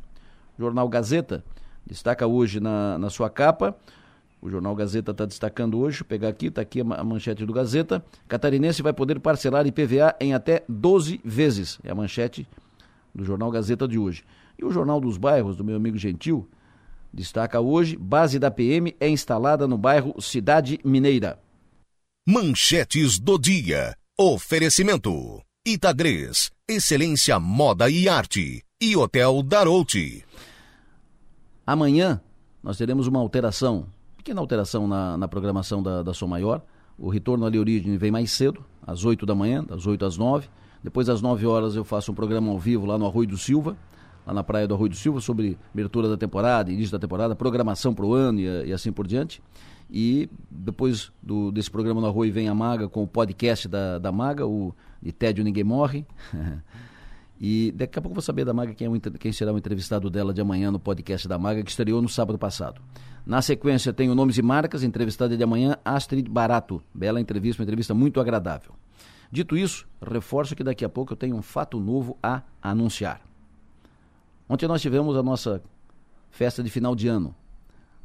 Jornal 0.57 0.89
Gazeta 0.89 1.45
destaca 1.85 2.25
hoje 2.25 2.59
na, 2.59 2.97
na 2.97 3.11
sua 3.11 3.29
capa. 3.29 3.77
O 4.41 4.49
Jornal 4.49 4.75
Gazeta 4.75 5.11
está 5.11 5.25
destacando 5.25 5.77
hoje, 5.77 6.03
pegar 6.03 6.29
aqui, 6.29 6.47
está 6.47 6.61
aqui 6.61 6.81
a 6.81 7.03
manchete 7.03 7.45
do 7.45 7.53
Gazeta. 7.53 8.03
Catarinense 8.27 8.81
vai 8.81 8.93
poder 8.93 9.19
parcelar 9.19 9.65
IPVA 9.67 10.15
em 10.19 10.33
até 10.33 10.63
12 10.67 11.21
vezes. 11.23 11.79
É 11.83 11.91
a 11.91 11.95
manchete 11.95 12.47
do 13.13 13.23
Jornal 13.23 13.51
Gazeta 13.51 13.87
de 13.87 13.99
hoje. 13.99 14.23
E 14.57 14.65
o 14.65 14.71
Jornal 14.71 14.99
dos 14.99 15.17
Bairros, 15.17 15.55
do 15.55 15.63
meu 15.63 15.75
amigo 15.75 15.97
Gentil, 15.97 16.47
Destaca 17.13 17.59
hoje: 17.59 17.97
base 17.97 18.37
da 18.39 18.51
PM 18.51 18.95
é 18.99 19.09
instalada 19.09 19.67
no 19.67 19.77
bairro 19.77 20.21
Cidade 20.21 20.79
Mineira. 20.83 21.39
Manchetes 22.27 23.19
do 23.19 23.37
dia. 23.37 23.95
Oferecimento: 24.19 25.41
Itagres, 25.65 26.51
Excelência 26.67 27.39
Moda 27.39 27.89
e 27.89 28.09
Arte 28.09 28.63
e 28.81 28.95
Hotel 28.95 29.41
Darouti. 29.43 30.23
Amanhã 31.65 32.21
nós 32.61 32.77
teremos 32.77 33.07
uma 33.07 33.19
alteração, 33.19 33.87
pequena 34.17 34.41
alteração 34.41 34.87
na, 34.87 35.17
na 35.17 35.27
programação 35.27 35.81
da, 35.81 36.03
da 36.03 36.13
Som 36.13 36.27
Maior. 36.27 36.61
O 36.97 37.09
retorno 37.09 37.45
à 37.45 37.49
origem 37.49 37.97
vem 37.97 38.11
mais 38.11 38.31
cedo, 38.31 38.65
às 38.85 39.05
8 39.05 39.25
da 39.25 39.35
manhã, 39.35 39.63
das 39.63 39.85
8 39.85 40.05
às 40.05 40.17
9. 40.17 40.47
Depois, 40.83 41.09
às 41.09 41.21
9 41.21 41.45
horas, 41.45 41.75
eu 41.75 41.83
faço 41.83 42.11
um 42.11 42.15
programa 42.15 42.51
ao 42.51 42.57
vivo 42.57 42.85
lá 42.85 42.97
no 42.97 43.05
Arroio 43.05 43.29
do 43.29 43.37
Silva 43.37 43.77
lá 44.27 44.33
na 44.33 44.43
Praia 44.43 44.67
do 44.67 44.73
Arroio 44.73 44.89
do 44.89 44.95
Silva, 44.97 45.21
sobre 45.21 45.57
abertura 45.73 46.09
da 46.09 46.17
temporada, 46.17 46.69
início 46.69 46.91
da 46.91 46.99
temporada, 46.99 47.33
programação 47.33 47.93
para 47.93 48.05
o 48.05 48.13
ano 48.13 48.41
e, 48.41 48.67
e, 48.67 48.73
assim 48.73 48.91
por 48.91 49.07
diante. 49.07 49.41
E 49.89 50.29
depois 50.51 51.13
do, 51.23 51.49
desse 51.49 51.71
programa 51.71 52.01
no 52.01 52.07
Arroio 52.07 52.33
vem 52.33 52.49
a 52.49 52.53
Maga 52.53 52.89
com 52.89 53.03
o 53.03 53.07
podcast 53.07 53.69
da, 53.69 53.97
da 53.97 54.11
Maga, 54.11 54.45
o 54.45 54.75
de 55.01 55.13
Tédio 55.13 55.45
Ninguém 55.45 55.63
Morre. 55.63 56.05
e 57.39 57.71
daqui 57.71 57.97
a 57.97 58.01
pouco 58.01 58.15
vou 58.15 58.21
saber 58.21 58.43
da 58.43 58.53
Maga 58.53 58.73
quem, 58.73 58.85
é 58.85 58.89
o, 58.89 58.99
quem 58.99 59.31
será 59.31 59.53
o 59.53 59.57
entrevistado 59.57 60.09
dela 60.09 60.33
de 60.33 60.41
amanhã 60.41 60.69
no 60.71 60.79
podcast 60.79 61.25
da 61.25 61.37
Maga, 61.37 61.63
que 61.63 61.71
estreou 61.71 62.01
no 62.01 62.09
sábado 62.09 62.37
passado. 62.37 62.81
Na 63.25 63.41
sequência, 63.41 63.93
tenho 63.93 64.13
Nomes 64.13 64.37
e 64.37 64.41
Marcas, 64.41 64.83
entrevistada 64.83 65.37
de 65.37 65.43
amanhã, 65.43 65.77
Astrid 65.85 66.27
Barato. 66.29 66.83
Bela 66.93 67.21
entrevista, 67.21 67.61
uma 67.61 67.65
entrevista 67.65 67.93
muito 67.93 68.19
agradável. 68.19 68.73
Dito 69.31 69.55
isso, 69.55 69.87
reforço 70.01 70.53
que 70.53 70.63
daqui 70.63 70.83
a 70.83 70.89
pouco 70.89 71.13
eu 71.13 71.17
tenho 71.17 71.35
um 71.35 71.41
fato 71.41 71.79
novo 71.79 72.17
a 72.21 72.41
anunciar. 72.61 73.26
Ontem 74.49 74.67
nós 74.67 74.81
tivemos 74.81 75.15
a 75.17 75.23
nossa 75.23 75.61
festa 76.29 76.63
de 76.63 76.69
final 76.69 76.95
de 76.95 77.07
ano 77.07 77.35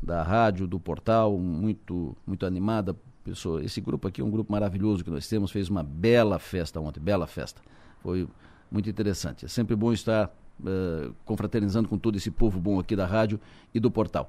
da 0.03 0.23
rádio, 0.23 0.67
do 0.67 0.81
portal, 0.81 1.39
muito 1.39 2.17
muito 2.27 2.45
animada. 2.45 2.97
Pessoa, 3.25 3.63
esse 3.65 3.81
grupo 3.81 4.09
aqui 4.09 4.21
é 4.21 4.25
um 4.25 4.31
grupo 4.31 4.51
maravilhoso 4.51 5.05
que 5.05 5.11
nós 5.11 5.29
temos, 5.29 5.53
fez 5.53 5.69
uma 5.69 5.83
bela 5.83 6.41
festa 6.41 6.81
ontem, 6.81 6.99
bela 6.99 7.27
festa. 7.29 7.63
Foi 8.01 8.27
muito 8.69 8.91
interessante. 8.91 9.45
É 9.45 9.49
sempre 9.49 9.77
bom 9.77 9.93
estar 9.93 10.27
uh, 10.61 11.15
confraternizando 11.25 11.89
com 11.89 11.97
todo 11.97 12.17
esse 12.17 12.33
povo 12.33 12.59
bom 12.59 12.81
aqui 12.81 12.97
da 12.97 13.07
rádio 13.07 13.39
e 13.73 13.79
do 13.79 13.93
portal. 13.93 14.29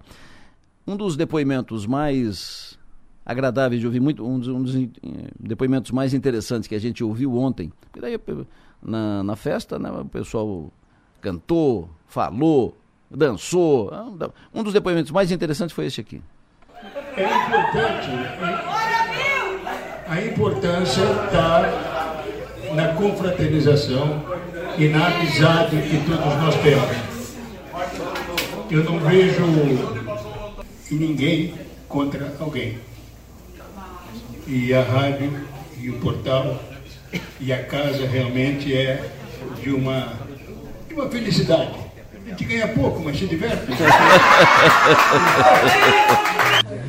Um 0.86 0.96
dos 0.96 1.18
depoimentos 1.18 1.88
mais 1.88 2.78
agradáveis 3.26 3.80
de 3.80 3.88
ouvir, 3.88 4.00
muito, 4.00 4.24
um 4.24 4.38
dos, 4.38 4.48
um 4.50 4.62
dos, 4.62 4.76
depoimentos 5.40 5.92
mais 5.92 6.14
interessantes 6.14 6.68
que 6.68 6.76
a 6.76 6.80
gente 6.80 7.04
ouviu 7.04 7.36
ontem, 7.36 7.72
daí, 8.00 8.20
na, 8.82 9.24
na 9.24 9.36
festa, 9.36 9.80
né, 9.80 9.90
o 9.90 10.06
pessoal 10.06 10.72
cantou, 11.24 11.90
falou, 12.06 12.78
dançou. 13.10 13.90
Um 14.54 14.62
dos 14.62 14.74
depoimentos 14.74 15.10
mais 15.10 15.32
interessantes 15.32 15.74
foi 15.74 15.86
esse 15.86 16.02
aqui. 16.02 16.22
É 17.16 17.24
importante. 17.24 18.10
A 20.06 20.22
importância 20.22 21.02
está 21.02 22.74
na 22.76 22.90
confraternização 22.90 24.22
e 24.78 24.90
na 24.90 25.08
amizade 25.08 25.78
que 25.78 26.04
todos 26.06 26.36
nós 26.42 26.56
temos. 26.62 27.14
Eu 28.70 28.84
não 28.84 29.00
vejo 29.00 29.46
ninguém 30.92 31.54
contra 31.88 32.36
alguém. 32.40 32.78
E 34.46 34.74
a 34.74 34.84
rádio 34.84 35.32
e 35.80 35.90
o 35.90 36.00
portal 36.00 36.60
e 37.40 37.54
a 37.54 37.64
casa 37.64 38.06
realmente 38.06 38.76
é 38.76 39.10
de 39.62 39.70
uma 39.70 40.23
e 40.94 40.96
uma 40.96 41.10
felicidade. 41.10 41.72
A 42.26 42.30
gente 42.30 42.46
ganha 42.46 42.68
pouco, 42.70 43.02
mas 43.04 43.18
se 43.18 43.26
diverte. 43.26 43.66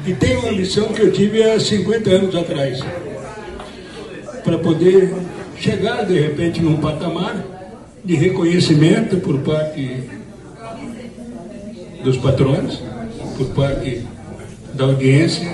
e 0.06 0.14
tem 0.14 0.36
uma 0.36 0.52
missão 0.52 0.92
que 0.92 1.00
eu 1.02 1.10
tive 1.10 1.42
há 1.42 1.58
50 1.58 2.10
anos 2.10 2.34
atrás. 2.34 2.80
Para 4.44 4.58
poder 4.58 5.14
chegar, 5.58 6.04
de 6.04 6.20
repente, 6.20 6.60
num 6.60 6.76
patamar 6.76 7.42
de 8.04 8.14
reconhecimento 8.14 9.16
por 9.16 9.40
parte 9.40 10.02
dos 12.04 12.18
patrões, 12.18 12.80
por 13.38 13.48
parte 13.54 14.06
da 14.74 14.84
audiência, 14.84 15.50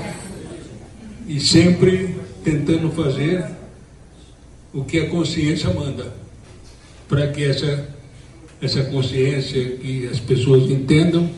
e 1.29 1.39
sempre 1.39 2.17
tentando 2.43 2.91
fazer 2.91 3.45
o 4.75 4.83
que 4.85 4.99
a 4.99 5.09
consciência 5.09 5.71
manda, 5.71 6.13
para 7.09 7.29
que 7.29 7.45
essa 7.45 7.90
essa 8.61 8.85
consciência, 8.85 9.77
que 9.77 10.07
as 10.09 10.21
pessoas 10.21 10.71
entendam, 10.71 11.29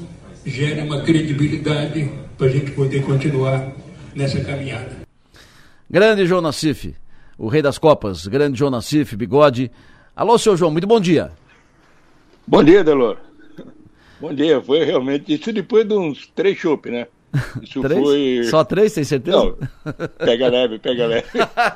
gere 0.44 0.80
uma 0.80 1.02
credibilidade 1.02 2.10
para 2.36 2.46
a 2.46 2.50
gente 2.50 2.72
poder 2.72 3.02
continuar 3.02 3.72
nessa 4.14 4.40
caminhada. 4.40 5.02
Grande 5.88 6.26
João 6.26 6.40
Nassif, 6.40 6.94
o 7.38 7.48
rei 7.48 7.62
das 7.62 7.78
copas, 7.78 8.26
grande 8.26 8.58
João 8.58 8.70
Nassif, 8.70 9.14
bigode. 9.14 9.70
Alô, 10.16 10.36
seu 10.38 10.56
João, 10.56 10.70
muito 10.70 10.86
bom 10.86 10.98
dia. 10.98 11.30
Bom 12.46 12.64
dia, 12.64 12.82
Delor. 12.82 13.18
Bom 14.20 14.34
dia, 14.34 14.60
foi 14.60 14.84
realmente 14.84 15.34
isso 15.34 15.52
depois 15.52 15.86
de 15.86 15.94
uns 15.94 16.26
três 16.34 16.56
chopes, 16.58 16.92
né? 16.92 17.06
Isso 17.62 17.80
três? 17.80 18.00
foi. 18.00 18.44
Só 18.44 18.62
três, 18.62 18.92
tem 18.92 19.04
certeza? 19.04 19.38
Não, 19.38 19.56
pega 20.18 20.48
leve, 20.48 20.78
pega 20.78 21.06
leve. 21.06 21.26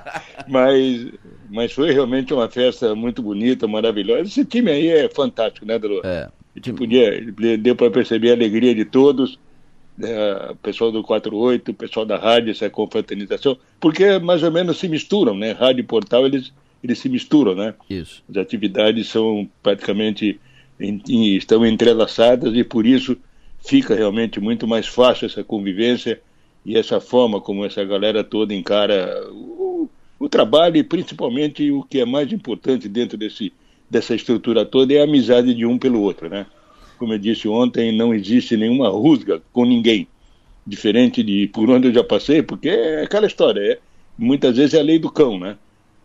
mas, 0.46 1.12
mas 1.50 1.72
foi 1.72 1.92
realmente 1.92 2.32
uma 2.32 2.48
festa 2.48 2.94
muito 2.94 3.22
bonita, 3.22 3.66
maravilhosa. 3.66 4.22
Esse 4.22 4.44
time 4.44 4.70
aí 4.70 4.88
é 4.88 5.08
fantástico, 5.08 5.66
né, 5.66 5.78
Delo? 5.78 6.00
É. 6.04 6.28
Time... 6.60 6.76
Podia, 6.76 7.20
deu 7.58 7.76
para 7.76 7.90
perceber 7.90 8.30
a 8.30 8.34
alegria 8.34 8.74
de 8.74 8.84
todos, 8.84 9.38
o 10.50 10.56
pessoal 10.56 10.92
do 10.92 11.02
48, 11.02 11.70
o 11.70 11.74
pessoal 11.74 12.04
da 12.04 12.18
rádio, 12.18 12.50
essa 12.50 12.68
confraternização, 12.68 13.56
porque 13.80 14.18
mais 14.18 14.42
ou 14.42 14.50
menos 14.50 14.78
se 14.78 14.88
misturam, 14.88 15.34
né? 15.34 15.52
Rádio 15.52 15.80
e 15.80 15.86
portal, 15.86 16.26
eles, 16.26 16.52
eles 16.82 16.98
se 16.98 17.08
misturam, 17.08 17.54
né? 17.54 17.74
Isso. 17.88 18.22
As 18.28 18.36
atividades 18.36 19.08
são 19.08 19.48
praticamente 19.62 20.40
em, 20.78 21.00
em, 21.08 21.36
estão 21.36 21.64
entrelaçadas 21.64 22.54
e 22.54 22.62
por 22.62 22.86
isso 22.86 23.16
fica 23.58 23.94
realmente 23.94 24.38
muito 24.38 24.66
mais 24.66 24.86
fácil 24.86 25.26
essa 25.26 25.42
convivência 25.42 26.20
e 26.64 26.76
essa 26.76 27.00
forma 27.00 27.40
como 27.40 27.64
essa 27.64 27.84
galera 27.84 28.22
toda 28.22 28.54
encara 28.54 29.24
o, 30.18 30.28
trabalho 30.28 30.76
e 30.76 30.82
principalmente 30.82 31.70
o 31.70 31.82
que 31.82 32.00
é 32.00 32.04
mais 32.04 32.32
importante 32.32 32.88
dentro 32.88 33.16
desse, 33.16 33.52
dessa 33.88 34.14
estrutura 34.14 34.64
toda 34.64 34.92
é 34.92 35.00
a 35.00 35.04
amizade 35.04 35.54
de 35.54 35.64
um 35.66 35.78
pelo 35.78 36.00
outro, 36.00 36.28
né? 36.28 36.46
Como 36.98 37.12
eu 37.12 37.18
disse 37.18 37.46
ontem, 37.46 37.96
não 37.96 38.14
existe 38.14 38.56
nenhuma 38.56 38.88
rusga 38.88 39.42
com 39.52 39.64
ninguém, 39.64 40.06
diferente 40.66 41.22
de 41.22 41.48
por 41.48 41.68
onde 41.68 41.88
eu 41.88 41.94
já 41.94 42.02
passei, 42.02 42.42
porque 42.42 42.68
é 42.68 43.02
aquela 43.02 43.26
história, 43.26 43.60
é, 43.60 43.78
muitas 44.18 44.56
vezes 44.56 44.74
é 44.74 44.80
a 44.80 44.82
lei 44.82 44.98
do 44.98 45.10
cão, 45.10 45.38
né? 45.38 45.56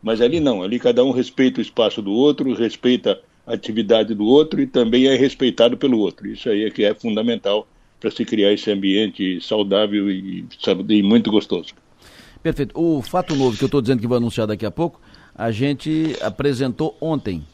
Mas 0.04 0.20
ali 0.20 0.40
não, 0.40 0.64
ali 0.64 0.80
cada 0.80 1.04
um 1.04 1.12
respeita 1.12 1.60
o 1.60 1.62
espaço 1.62 2.02
do 2.02 2.12
outro, 2.12 2.54
respeita 2.54 3.20
atividade 3.46 4.14
do 4.14 4.26
outro 4.26 4.62
e 4.62 4.68
também 4.68 5.08
é 5.08 5.16
respeitado 5.16 5.78
pelo 5.78 6.00
outro. 6.00 6.28
Isso 6.28 6.50
aí 6.50 6.64
é 6.66 6.70
que 6.70 6.84
é 6.84 6.94
fundamental 6.94 7.68
para 8.00 8.12
se 8.12 8.26
criar 8.26 8.52
esse 8.52 8.72
ambiente 8.72 9.40
saudável 9.42 10.10
e, 10.10 10.46
e 10.90 11.04
muito 11.04 11.30
gostoso. 11.32 11.74
Perfeito. 12.42 12.80
O 12.80 13.02
fato 13.02 13.36
novo 13.36 13.56
que 13.56 13.64
eu 13.64 13.68
estou 13.68 13.82
dizendo 13.82 14.00
que 14.00 14.08
vou 14.08 14.18
anunciar 14.18 14.48
daqui 14.48 14.66
a 14.66 14.72
pouco, 14.72 15.00
a 15.36 15.52
gente 15.52 16.18
apresentou 16.22 16.98
ontem, 17.00 17.46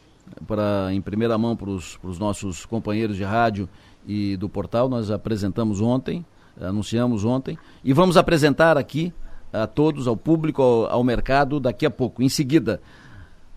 para 0.46 0.88
em 0.92 1.00
primeira 1.00 1.36
mão 1.36 1.54
para 1.54 1.68
os 1.68 2.18
nossos 2.18 2.64
companheiros 2.64 3.16
de 3.16 3.24
rádio 3.24 3.68
e 4.06 4.36
do 4.36 4.48
portal, 4.48 4.88
nós 4.88 5.10
apresentamos 5.10 5.80
ontem, 5.80 6.24
anunciamos 6.58 7.24
ontem, 7.24 7.58
e 7.84 7.92
vamos 7.92 8.16
apresentar 8.16 8.78
aqui 8.78 9.12
a 9.52 9.66
todos, 9.66 10.06
ao 10.06 10.16
público, 10.16 10.62
ao, 10.62 10.86
ao 10.86 11.04
mercado, 11.04 11.60
daqui 11.60 11.84
a 11.84 11.90
pouco. 11.90 12.22
Em 12.22 12.28
seguida, 12.28 12.80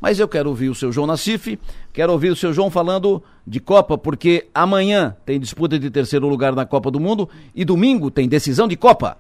mas 0.02 0.20
eu 0.20 0.28
quero 0.28 0.50
ouvir 0.50 0.70
o 0.70 0.76
seu 0.76 0.92
João 0.92 1.08
Nassif, 1.08 1.58
quero 1.94 2.12
ouvir 2.12 2.32
o 2.32 2.36
seu 2.36 2.52
João 2.52 2.70
falando 2.70 3.24
de 3.48 3.60
Copa, 3.60 3.98
porque 3.98 4.50
amanhã 4.54 5.16
tem 5.26 5.40
disputa 5.40 5.80
de 5.80 5.90
terceiro 5.90 6.28
lugar 6.28 6.54
na 6.56 6.66
Copa 6.66 6.92
do 6.92 7.00
Mundo 7.00 7.30
e 7.56 7.64
domingo 7.64 8.12
tem 8.12 8.28
decisão 8.28 8.68
de 8.68 8.76
Copa. 8.76 9.18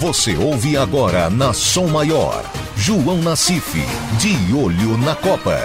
Você 0.00 0.36
ouve 0.36 0.76
agora 0.76 1.28
na 1.28 1.52
Som 1.52 1.88
Maior, 1.88 2.44
João 2.76 3.20
Nassif, 3.20 3.74
de 4.20 4.54
olho 4.54 4.96
na 4.96 5.16
Copa. 5.16 5.58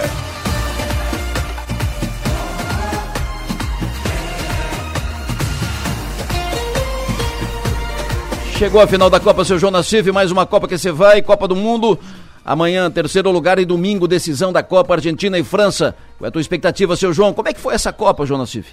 Chegou 8.58 8.82
a 8.82 8.88
final 8.88 9.08
da 9.08 9.20
Copa, 9.20 9.46
seu 9.46 9.60
João 9.60 9.70
Nassif, 9.70 10.12
mais 10.12 10.32
uma 10.32 10.48
Copa 10.48 10.68
que 10.68 10.80
você 10.80 10.92
vai, 10.92 11.22
Copa 11.22 11.48
do 11.48 11.56
Mundo. 11.56 12.00
Amanhã, 12.44 12.90
terceiro 12.90 13.30
lugar 13.30 13.60
e 13.60 13.66
domingo, 13.66 14.08
decisão 14.08 14.52
da 14.52 14.64
Copa 14.64 14.96
Argentina 14.96 15.38
e 15.38 15.44
França. 15.44 15.96
Qual 16.18 16.26
é 16.26 16.30
a 16.30 16.32
tua 16.32 16.42
expectativa, 16.42 16.96
seu 16.96 17.14
João? 17.14 17.34
Como 17.34 17.50
é 17.50 17.54
que 17.54 17.62
foi 17.62 17.76
essa 17.76 17.94
Copa, 17.94 18.26
João 18.26 18.40
Nassif? 18.40 18.66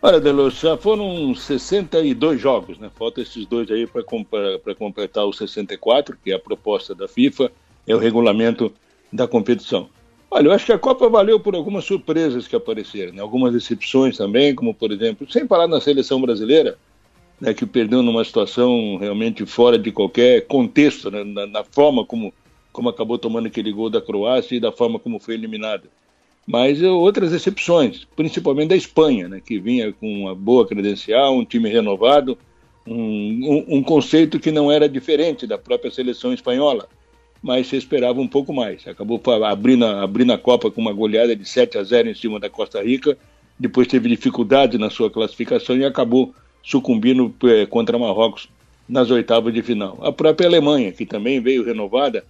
Olha, 0.00 0.20
Delos, 0.20 0.60
já 0.60 0.76
foram 0.76 1.34
62 1.34 2.40
jogos, 2.40 2.78
né? 2.78 2.88
Falta 2.94 3.20
esses 3.20 3.44
dois 3.46 3.68
aí 3.68 3.84
para 3.84 4.74
completar 4.74 5.26
os 5.26 5.36
64, 5.36 6.16
que 6.22 6.30
é 6.30 6.36
a 6.36 6.38
proposta 6.38 6.94
da 6.94 7.08
FIFA, 7.08 7.50
é 7.84 7.96
o 7.96 7.98
regulamento 7.98 8.72
da 9.12 9.26
competição. 9.26 9.88
Olha, 10.30 10.48
eu 10.48 10.52
acho 10.52 10.66
que 10.66 10.72
a 10.72 10.78
Copa 10.78 11.08
valeu 11.08 11.40
por 11.40 11.56
algumas 11.56 11.84
surpresas 11.84 12.46
que 12.46 12.54
apareceram, 12.54 13.12
né? 13.12 13.20
algumas 13.20 13.52
decepções 13.52 14.16
também, 14.16 14.54
como 14.54 14.72
por 14.72 14.92
exemplo, 14.92 15.28
sem 15.30 15.48
falar 15.48 15.66
na 15.66 15.80
seleção 15.80 16.20
brasileira, 16.20 16.78
né, 17.40 17.54
que 17.54 17.64
perdeu 17.64 18.02
numa 18.02 18.24
situação 18.24 18.98
realmente 18.98 19.46
fora 19.46 19.78
de 19.78 19.90
qualquer 19.90 20.46
contexto, 20.46 21.10
né, 21.10 21.24
na, 21.24 21.46
na, 21.46 21.64
forma 21.64 22.04
como, 22.04 22.32
como 22.72 22.88
acabou 22.88 23.18
tomando 23.18 23.46
aquele 23.46 23.72
gol 23.72 23.88
da 23.88 24.02
Croácia 24.02 24.56
e 24.56 24.60
da 24.60 24.70
forma 24.70 24.98
como 24.98 25.18
foi 25.18 25.34
eliminada. 25.34 25.84
Mas 26.48 26.82
eh, 26.82 26.88
outras 26.88 27.30
exceções, 27.34 28.08
principalmente 28.16 28.70
da 28.70 28.76
Espanha, 28.76 29.28
né, 29.28 29.42
que 29.44 29.60
vinha 29.60 29.92
com 29.92 30.22
uma 30.22 30.34
boa 30.34 30.66
credencial, 30.66 31.36
um 31.36 31.44
time 31.44 31.68
renovado, 31.68 32.38
um, 32.86 33.64
um, 33.68 33.82
conceito 33.82 34.40
que 34.40 34.50
não 34.50 34.72
era 34.72 34.88
diferente 34.88 35.46
da 35.46 35.58
própria 35.58 35.90
seleção 35.90 36.32
espanhola, 36.32 36.88
mas 37.42 37.66
se 37.66 37.76
esperava 37.76 38.18
um 38.18 38.26
pouco 38.26 38.54
mais. 38.54 38.88
Acabou 38.88 39.20
abrindo, 39.44 39.84
abrindo 39.84 40.32
a 40.32 40.38
Copa 40.38 40.70
com 40.70 40.80
uma 40.80 40.92
goleada 40.92 41.36
de 41.36 41.46
7 41.46 41.76
a 41.76 41.82
0 41.82 42.08
em 42.08 42.14
cima 42.14 42.40
da 42.40 42.48
Costa 42.48 42.82
Rica, 42.82 43.18
depois 43.60 43.86
teve 43.86 44.08
dificuldade 44.08 44.78
na 44.78 44.88
sua 44.88 45.10
classificação 45.10 45.76
e 45.76 45.84
acabou 45.84 46.34
sucumbindo 46.62 47.34
é, 47.44 47.66
contra 47.66 47.98
Marrocos 47.98 48.48
nas 48.88 49.10
oitavas 49.10 49.52
de 49.52 49.60
final. 49.62 49.98
A 50.00 50.10
própria 50.10 50.48
Alemanha, 50.48 50.92
que 50.92 51.04
também 51.04 51.40
veio 51.40 51.62
renovada. 51.62 52.24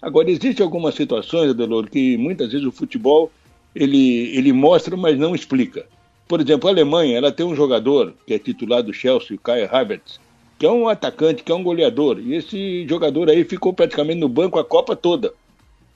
Agora, 0.00 0.30
existem 0.30 0.64
algumas 0.64 0.94
situações, 0.94 1.50
Adelor, 1.50 1.90
que 1.90 2.16
muitas 2.16 2.50
vezes 2.50 2.66
o 2.66 2.72
futebol 2.72 3.30
ele, 3.74 4.36
ele 4.36 4.52
mostra, 4.52 4.96
mas 4.96 5.18
não 5.18 5.34
explica. 5.34 5.86
Por 6.26 6.40
exemplo, 6.40 6.68
a 6.68 6.72
Alemanha 6.72 7.16
ela 7.16 7.32
tem 7.32 7.46
um 7.46 7.54
jogador 7.54 8.14
que 8.26 8.34
é 8.34 8.38
titular 8.38 8.82
do 8.82 8.92
Chelsea, 8.92 9.36
o 9.36 9.40
Kai 9.40 9.64
Havertz, 9.64 10.20
que 10.58 10.66
é 10.66 10.70
um 10.70 10.88
atacante, 10.88 11.42
que 11.42 11.50
é 11.50 11.54
um 11.54 11.62
goleador. 11.62 12.18
E 12.20 12.34
esse 12.34 12.86
jogador 12.86 13.30
aí 13.30 13.44
ficou 13.44 13.72
praticamente 13.72 14.20
no 14.20 14.28
banco 14.28 14.58
a 14.58 14.64
Copa 14.64 14.94
toda. 14.94 15.32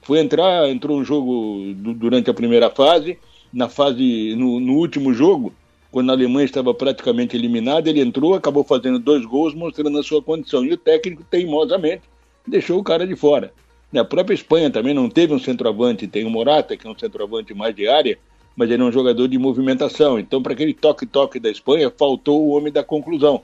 Foi 0.02 0.18
entrar, 0.18 0.68
entrou 0.68 0.98
um 0.98 1.04
jogo 1.04 1.74
durante 1.74 2.30
a 2.30 2.34
primeira 2.34 2.70
fase, 2.70 3.18
na 3.52 3.68
fase, 3.68 4.34
no, 4.36 4.58
no 4.58 4.74
último 4.74 5.12
jogo, 5.12 5.52
quando 5.90 6.08
a 6.08 6.14
Alemanha 6.14 6.46
estava 6.46 6.72
praticamente 6.72 7.36
eliminada, 7.36 7.90
ele 7.90 8.00
entrou, 8.00 8.34
acabou 8.34 8.64
fazendo 8.64 8.98
dois 8.98 9.26
gols, 9.26 9.54
mostrando 9.54 9.98
a 9.98 10.02
sua 10.02 10.22
condição. 10.22 10.64
E 10.64 10.72
o 10.72 10.76
técnico, 10.76 11.22
teimosamente, 11.30 12.02
deixou 12.46 12.80
o 12.80 12.82
cara 12.82 13.06
de 13.06 13.14
fora. 13.14 13.52
A 13.94 14.04
própria 14.04 14.34
Espanha 14.34 14.70
também 14.70 14.94
não 14.94 15.08
teve 15.08 15.34
um 15.34 15.38
centroavante, 15.38 16.06
tem 16.06 16.24
o 16.24 16.30
Morata, 16.30 16.76
que 16.76 16.86
é 16.86 16.90
um 16.90 16.98
centroavante 16.98 17.52
mais 17.52 17.74
de 17.74 17.86
área, 17.86 18.18
mas 18.56 18.70
ele 18.70 18.82
é 18.82 18.86
um 18.86 18.92
jogador 18.92 19.28
de 19.28 19.38
movimentação. 19.38 20.18
Então, 20.18 20.42
para 20.42 20.52
aquele 20.52 20.72
toque-toque 20.72 21.38
da 21.38 21.50
Espanha, 21.50 21.90
faltou 21.90 22.42
o 22.42 22.50
homem 22.50 22.72
da 22.72 22.82
conclusão. 22.82 23.42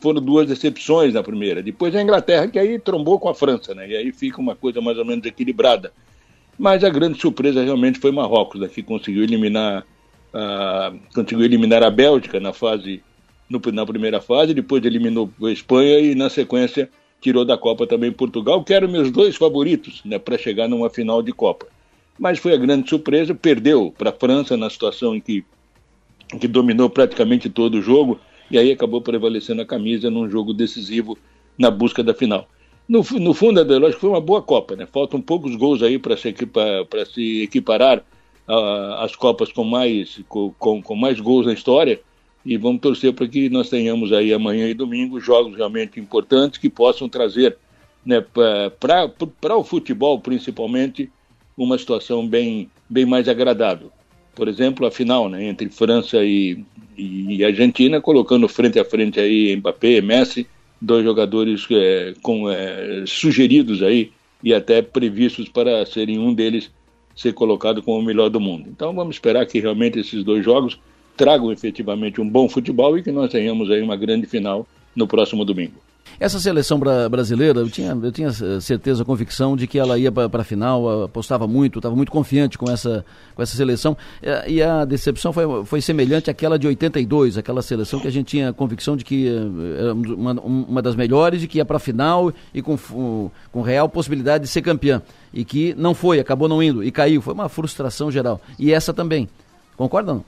Foram 0.00 0.20
duas 0.20 0.46
decepções 0.46 1.14
na 1.14 1.22
primeira. 1.22 1.62
Depois 1.62 1.94
a 1.94 2.02
Inglaterra, 2.02 2.48
que 2.48 2.58
aí 2.58 2.78
trombou 2.78 3.18
com 3.18 3.28
a 3.28 3.34
França, 3.34 3.74
né? 3.74 3.88
E 3.88 3.96
aí 3.96 4.12
fica 4.12 4.40
uma 4.40 4.54
coisa 4.54 4.80
mais 4.80 4.98
ou 4.98 5.04
menos 5.04 5.24
equilibrada. 5.24 5.92
Mas 6.58 6.84
a 6.84 6.88
grande 6.88 7.20
surpresa 7.20 7.62
realmente 7.62 7.98
foi 7.98 8.10
Marrocos, 8.10 8.60
né? 8.60 8.68
que 8.68 8.82
conseguiu 8.82 9.22
eliminar 9.22 9.84
conseguiu 11.14 11.44
eliminar 11.44 11.82
a 11.82 11.90
Bélgica 11.90 12.38
na 12.38 12.52
fase 12.52 13.02
no, 13.48 13.60
na 13.72 13.86
primeira 13.86 14.20
fase, 14.20 14.52
depois 14.52 14.84
eliminou 14.84 15.30
a 15.42 15.50
Espanha 15.50 15.98
e 16.00 16.14
na 16.14 16.28
sequência 16.28 16.90
tirou 17.20 17.44
da 17.44 17.56
Copa 17.56 17.86
também 17.86 18.12
Portugal, 18.12 18.62
que 18.62 18.74
eram 18.74 18.88
meus 18.88 19.10
dois 19.10 19.36
favoritos 19.36 20.02
né, 20.04 20.18
para 20.18 20.38
chegar 20.38 20.68
numa 20.68 20.90
final 20.90 21.22
de 21.22 21.32
Copa. 21.32 21.66
Mas 22.18 22.38
foi 22.38 22.54
a 22.54 22.56
grande 22.56 22.88
surpresa, 22.88 23.34
perdeu 23.34 23.92
para 23.96 24.10
a 24.10 24.12
França 24.12 24.56
na 24.56 24.70
situação 24.70 25.14
em 25.14 25.20
que, 25.20 25.44
que 26.40 26.48
dominou 26.48 26.88
praticamente 26.88 27.50
todo 27.50 27.76
o 27.76 27.82
jogo 27.82 28.18
e 28.50 28.58
aí 28.58 28.70
acabou 28.70 29.00
prevalecendo 29.00 29.62
a 29.62 29.66
camisa 29.66 30.10
num 30.10 30.30
jogo 30.30 30.54
decisivo 30.54 31.18
na 31.58 31.70
busca 31.70 32.02
da 32.02 32.14
final. 32.14 32.48
No, 32.88 33.04
no 33.18 33.34
fundo, 33.34 33.60
Adel, 33.60 33.84
acho 33.86 33.96
que 33.96 34.00
foi 34.00 34.10
uma 34.10 34.20
boa 34.20 34.40
Copa, 34.40 34.76
né? 34.76 34.86
Faltam 34.86 35.20
poucos 35.20 35.56
gols 35.56 35.82
aí 35.82 35.98
para 35.98 36.16
se, 36.16 36.28
equipa, 36.28 36.62
se 37.12 37.42
equiparar 37.42 37.98
uh, 38.48 38.94
as 39.00 39.16
Copas 39.16 39.50
com 39.50 39.64
mais, 39.64 40.20
com, 40.28 40.52
com 40.80 40.94
mais 40.94 41.18
gols 41.18 41.46
na 41.46 41.52
história 41.52 42.00
e 42.46 42.56
vamos 42.56 42.80
torcer 42.80 43.12
para 43.12 43.26
que 43.26 43.50
nós 43.50 43.68
tenhamos 43.68 44.12
aí 44.12 44.32
amanhã 44.32 44.68
e 44.68 44.72
domingo 44.72 45.18
jogos 45.18 45.56
realmente 45.56 45.98
importantes 45.98 46.60
que 46.60 46.70
possam 46.70 47.08
trazer 47.08 47.58
né, 48.04 48.24
para 48.78 49.56
o 49.56 49.64
futebol 49.64 50.20
principalmente 50.20 51.10
uma 51.56 51.76
situação 51.76 52.26
bem, 52.26 52.70
bem 52.88 53.04
mais 53.04 53.28
agradável. 53.28 53.90
Por 54.32 54.46
exemplo, 54.46 54.86
a 54.86 54.92
final 54.92 55.28
né, 55.28 55.44
entre 55.44 55.68
França 55.68 56.22
e, 56.22 56.64
e, 56.96 57.44
Argentina, 57.44 58.00
colocando 58.00 58.46
frente 58.46 58.78
a 58.78 58.84
frente 58.84 59.18
aí 59.18 59.56
Mbappé 59.56 59.96
e 59.96 60.02
Messi, 60.02 60.46
dois 60.80 61.02
jogadores 61.02 61.66
é, 61.68 62.14
com, 62.22 62.48
é, 62.48 63.02
sugeridos 63.08 63.82
aí 63.82 64.12
e 64.40 64.54
até 64.54 64.80
previstos 64.82 65.48
para 65.48 65.84
serem 65.84 66.20
um 66.20 66.32
deles 66.32 66.70
ser 67.16 67.32
colocado 67.32 67.82
como 67.82 67.98
o 67.98 68.04
melhor 68.04 68.28
do 68.28 68.38
mundo. 68.38 68.68
Então 68.70 68.94
vamos 68.94 69.16
esperar 69.16 69.46
que 69.46 69.58
realmente 69.58 69.98
esses 69.98 70.22
dois 70.22 70.44
jogos 70.44 70.78
tragam 71.16 71.50
efetivamente 71.50 72.20
um 72.20 72.28
bom 72.28 72.48
futebol 72.48 72.96
e 72.98 73.02
que 73.02 73.10
nós 73.10 73.30
tenhamos 73.30 73.70
aí 73.70 73.82
uma 73.82 73.96
grande 73.96 74.26
final 74.26 74.66
no 74.94 75.06
próximo 75.06 75.44
domingo. 75.44 75.86
Essa 76.18 76.40
seleção 76.40 76.78
bra 76.78 77.08
brasileira, 77.10 77.60
eu 77.60 77.68
tinha, 77.68 77.90
eu 77.90 78.10
tinha 78.10 78.30
certeza, 78.60 79.04
convicção 79.04 79.54
de 79.54 79.66
que 79.66 79.78
ela 79.78 79.98
ia 79.98 80.10
para 80.10 80.40
a 80.40 80.44
final, 80.44 81.04
apostava 81.04 81.46
muito, 81.46 81.78
estava 81.78 81.94
muito 81.94 82.10
confiante 82.10 82.56
com 82.56 82.70
essa, 82.70 83.04
com 83.34 83.42
essa 83.42 83.54
seleção. 83.54 83.94
E 84.46 84.62
a 84.62 84.86
decepção 84.86 85.30
foi, 85.30 85.44
foi 85.66 85.80
semelhante 85.82 86.30
àquela 86.30 86.58
de 86.58 86.66
82, 86.66 87.36
aquela 87.36 87.60
seleção 87.60 88.00
que 88.00 88.08
a 88.08 88.10
gente 88.10 88.28
tinha 88.28 88.50
convicção 88.52 88.96
de 88.96 89.04
que 89.04 89.28
eh, 89.28 89.80
era 89.80 89.92
uma, 89.92 90.32
uma 90.40 90.80
das 90.80 90.96
melhores 90.96 91.42
e 91.42 91.46
que 91.46 91.58
ia 91.58 91.66
para 91.66 91.76
a 91.76 91.80
final 91.80 92.32
e 92.54 92.62
com, 92.62 92.78
com 93.52 93.60
real 93.60 93.86
possibilidade 93.86 94.44
de 94.44 94.48
ser 94.48 94.62
campeã. 94.62 95.02
E 95.34 95.44
que 95.44 95.74
não 95.74 95.92
foi, 95.92 96.18
acabou 96.18 96.48
não 96.48 96.62
indo 96.62 96.82
e 96.82 96.90
caiu. 96.90 97.20
Foi 97.20 97.34
uma 97.34 97.50
frustração 97.50 98.10
geral. 98.10 98.40
E 98.58 98.72
essa 98.72 98.94
também. 98.94 99.28
Concordam? 99.76 100.24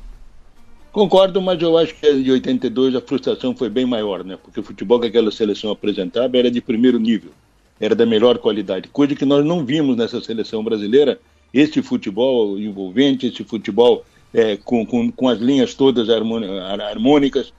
Concordo, 0.93 1.41
mas 1.41 1.61
eu 1.61 1.77
acho 1.77 1.95
que 1.95 2.23
de 2.23 2.31
82 2.31 2.95
a 2.95 3.01
frustração 3.01 3.55
foi 3.55 3.69
bem 3.69 3.85
maior, 3.85 4.25
né? 4.25 4.39
Porque 4.43 4.61
o 4.61 4.63
futebol 4.63 4.99
que 4.99 5.07
aquela 5.07 5.31
seleção 5.31 5.71
apresentava 5.71 6.37
era 6.37 6.51
de 6.51 6.61
primeiro 6.61 6.99
nível, 6.99 7.31
era 7.79 7.95
da 7.95 8.07
melhor 8.07 8.39
qualidade, 8.39 8.89
coisa 8.89 9.15
que 9.15 9.25
nós 9.25 9.45
não 9.45 9.65
vimos 9.65 9.97
nessa 9.97 10.21
seleção 10.21 10.65
brasileira. 10.65 11.21
Esse 11.53 11.81
futebol 11.81 12.59
envolvente, 12.59 13.27
esse 13.27 13.43
futebol 13.45 14.05
é, 14.35 14.57
com, 14.57 14.85
com, 14.85 15.11
com, 15.11 15.29
as 15.29 15.39
linhas 15.39 15.75
todas 15.75 16.09
harmônicas, 16.11 17.53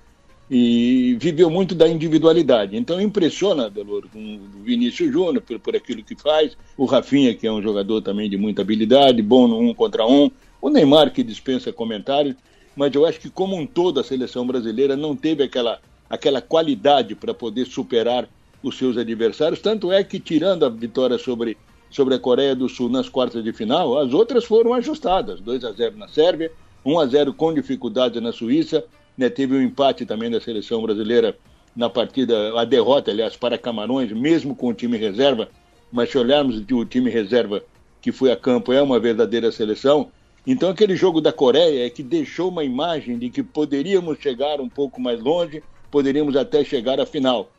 e 0.50 1.16
viveu 1.20 1.50
muito 1.50 1.76
da 1.76 1.88
individualidade. 1.88 2.76
Então 2.76 3.00
impressiona, 3.00 3.70
Delor, 3.70 4.08
com 4.12 4.20
o 4.20 4.64
Vinícius 4.64 5.12
Júnior, 5.12 5.42
por, 5.42 5.60
por 5.60 5.76
aquilo 5.76 6.04
que 6.04 6.16
faz, 6.16 6.58
o 6.76 6.86
Rafinha, 6.86 7.36
que 7.36 7.46
é 7.46 7.52
um 7.52 7.62
jogador 7.62 8.02
também 8.02 8.30
de 8.30 8.38
muita 8.38 8.64
habilidade, 8.64 9.22
bom 9.22 9.48
no 9.48 9.60
um 9.60 9.74
contra 9.74 10.06
um, 10.08 10.32
o 10.60 10.70
Neymar, 10.70 11.12
que 11.14 11.24
dispensa 11.24 11.72
comentários 11.72 12.36
mas 12.76 12.94
eu 12.94 13.06
acho 13.06 13.20
que 13.20 13.30
como 13.30 13.56
um 13.56 13.66
todo 13.66 14.00
a 14.00 14.04
seleção 14.04 14.46
brasileira 14.46 14.96
não 14.96 15.16
teve 15.16 15.44
aquela, 15.44 15.80
aquela 16.10 16.42
qualidade 16.42 17.16
para 17.16 17.34
poder 17.34 17.66
superar 17.66 18.28
os 18.64 18.78
seus 18.78 18.98
adversários, 18.98 19.62
tanto 19.62 19.92
é 19.92 20.04
que 20.04 20.20
tirando 20.20 20.66
a 20.66 20.70
vitória 20.70 21.18
sobre, 21.18 21.58
sobre 21.90 22.16
a 22.16 22.20
Coreia 22.20 22.56
do 22.56 22.68
Sul 22.68 22.90
nas 22.90 23.08
quartas 23.08 23.44
de 23.44 23.54
final, 23.54 23.98
as 23.98 24.14
outras 24.14 24.44
foram 24.46 24.74
ajustadas, 24.74 25.40
2 25.40 25.64
a 25.64 25.72
0 25.72 25.98
na 25.98 26.08
Sérvia, 26.08 26.52
1 26.86 27.00
a 27.00 27.06
0 27.06 27.34
com 27.34 27.54
dificuldade 27.54 28.20
na 28.20 28.32
Suíça, 28.32 28.84
né, 29.18 29.30
teve 29.30 29.56
um 29.56 29.62
empate 29.62 30.06
também 30.06 30.30
da 30.30 30.40
seleção 30.40 30.82
brasileira 30.82 31.38
na 31.76 31.90
partida, 31.90 32.60
a 32.60 32.66
derrota, 32.66 33.12
aliás, 33.12 33.36
para 33.36 33.58
Camarões, 33.58 34.12
mesmo 34.12 34.56
com 34.56 34.70
o 34.70 34.74
time 34.74 34.98
reserva, 34.98 35.50
mas 35.92 36.10
se 36.10 36.18
olharmos 36.18 36.64
o 36.72 36.86
time 36.86 37.10
reserva 37.10 37.64
que 38.02 38.12
foi 38.12 38.32
a 38.32 38.36
campo, 38.36 38.72
é 38.72 38.82
uma 38.82 39.00
verdadeira 39.00 39.52
seleção, 39.52 40.10
então, 40.52 40.70
aquele 40.70 40.96
jogo 40.96 41.22
da 41.22 41.32
Coreia 41.32 41.86
é 41.86 41.90
que 41.92 42.02
deixou 42.02 42.50
uma 42.50 42.64
imagem 42.64 43.20
de 43.20 43.30
que 43.30 43.44
poderíamos 43.44 44.18
chegar 44.18 44.60
um 44.60 44.68
pouco 44.68 45.00
mais 45.00 45.20
longe, 45.22 45.62
poderíamos 45.92 46.36
até 46.36 46.64
chegar 46.64 47.00
à 47.00 47.06
final. 47.06 47.52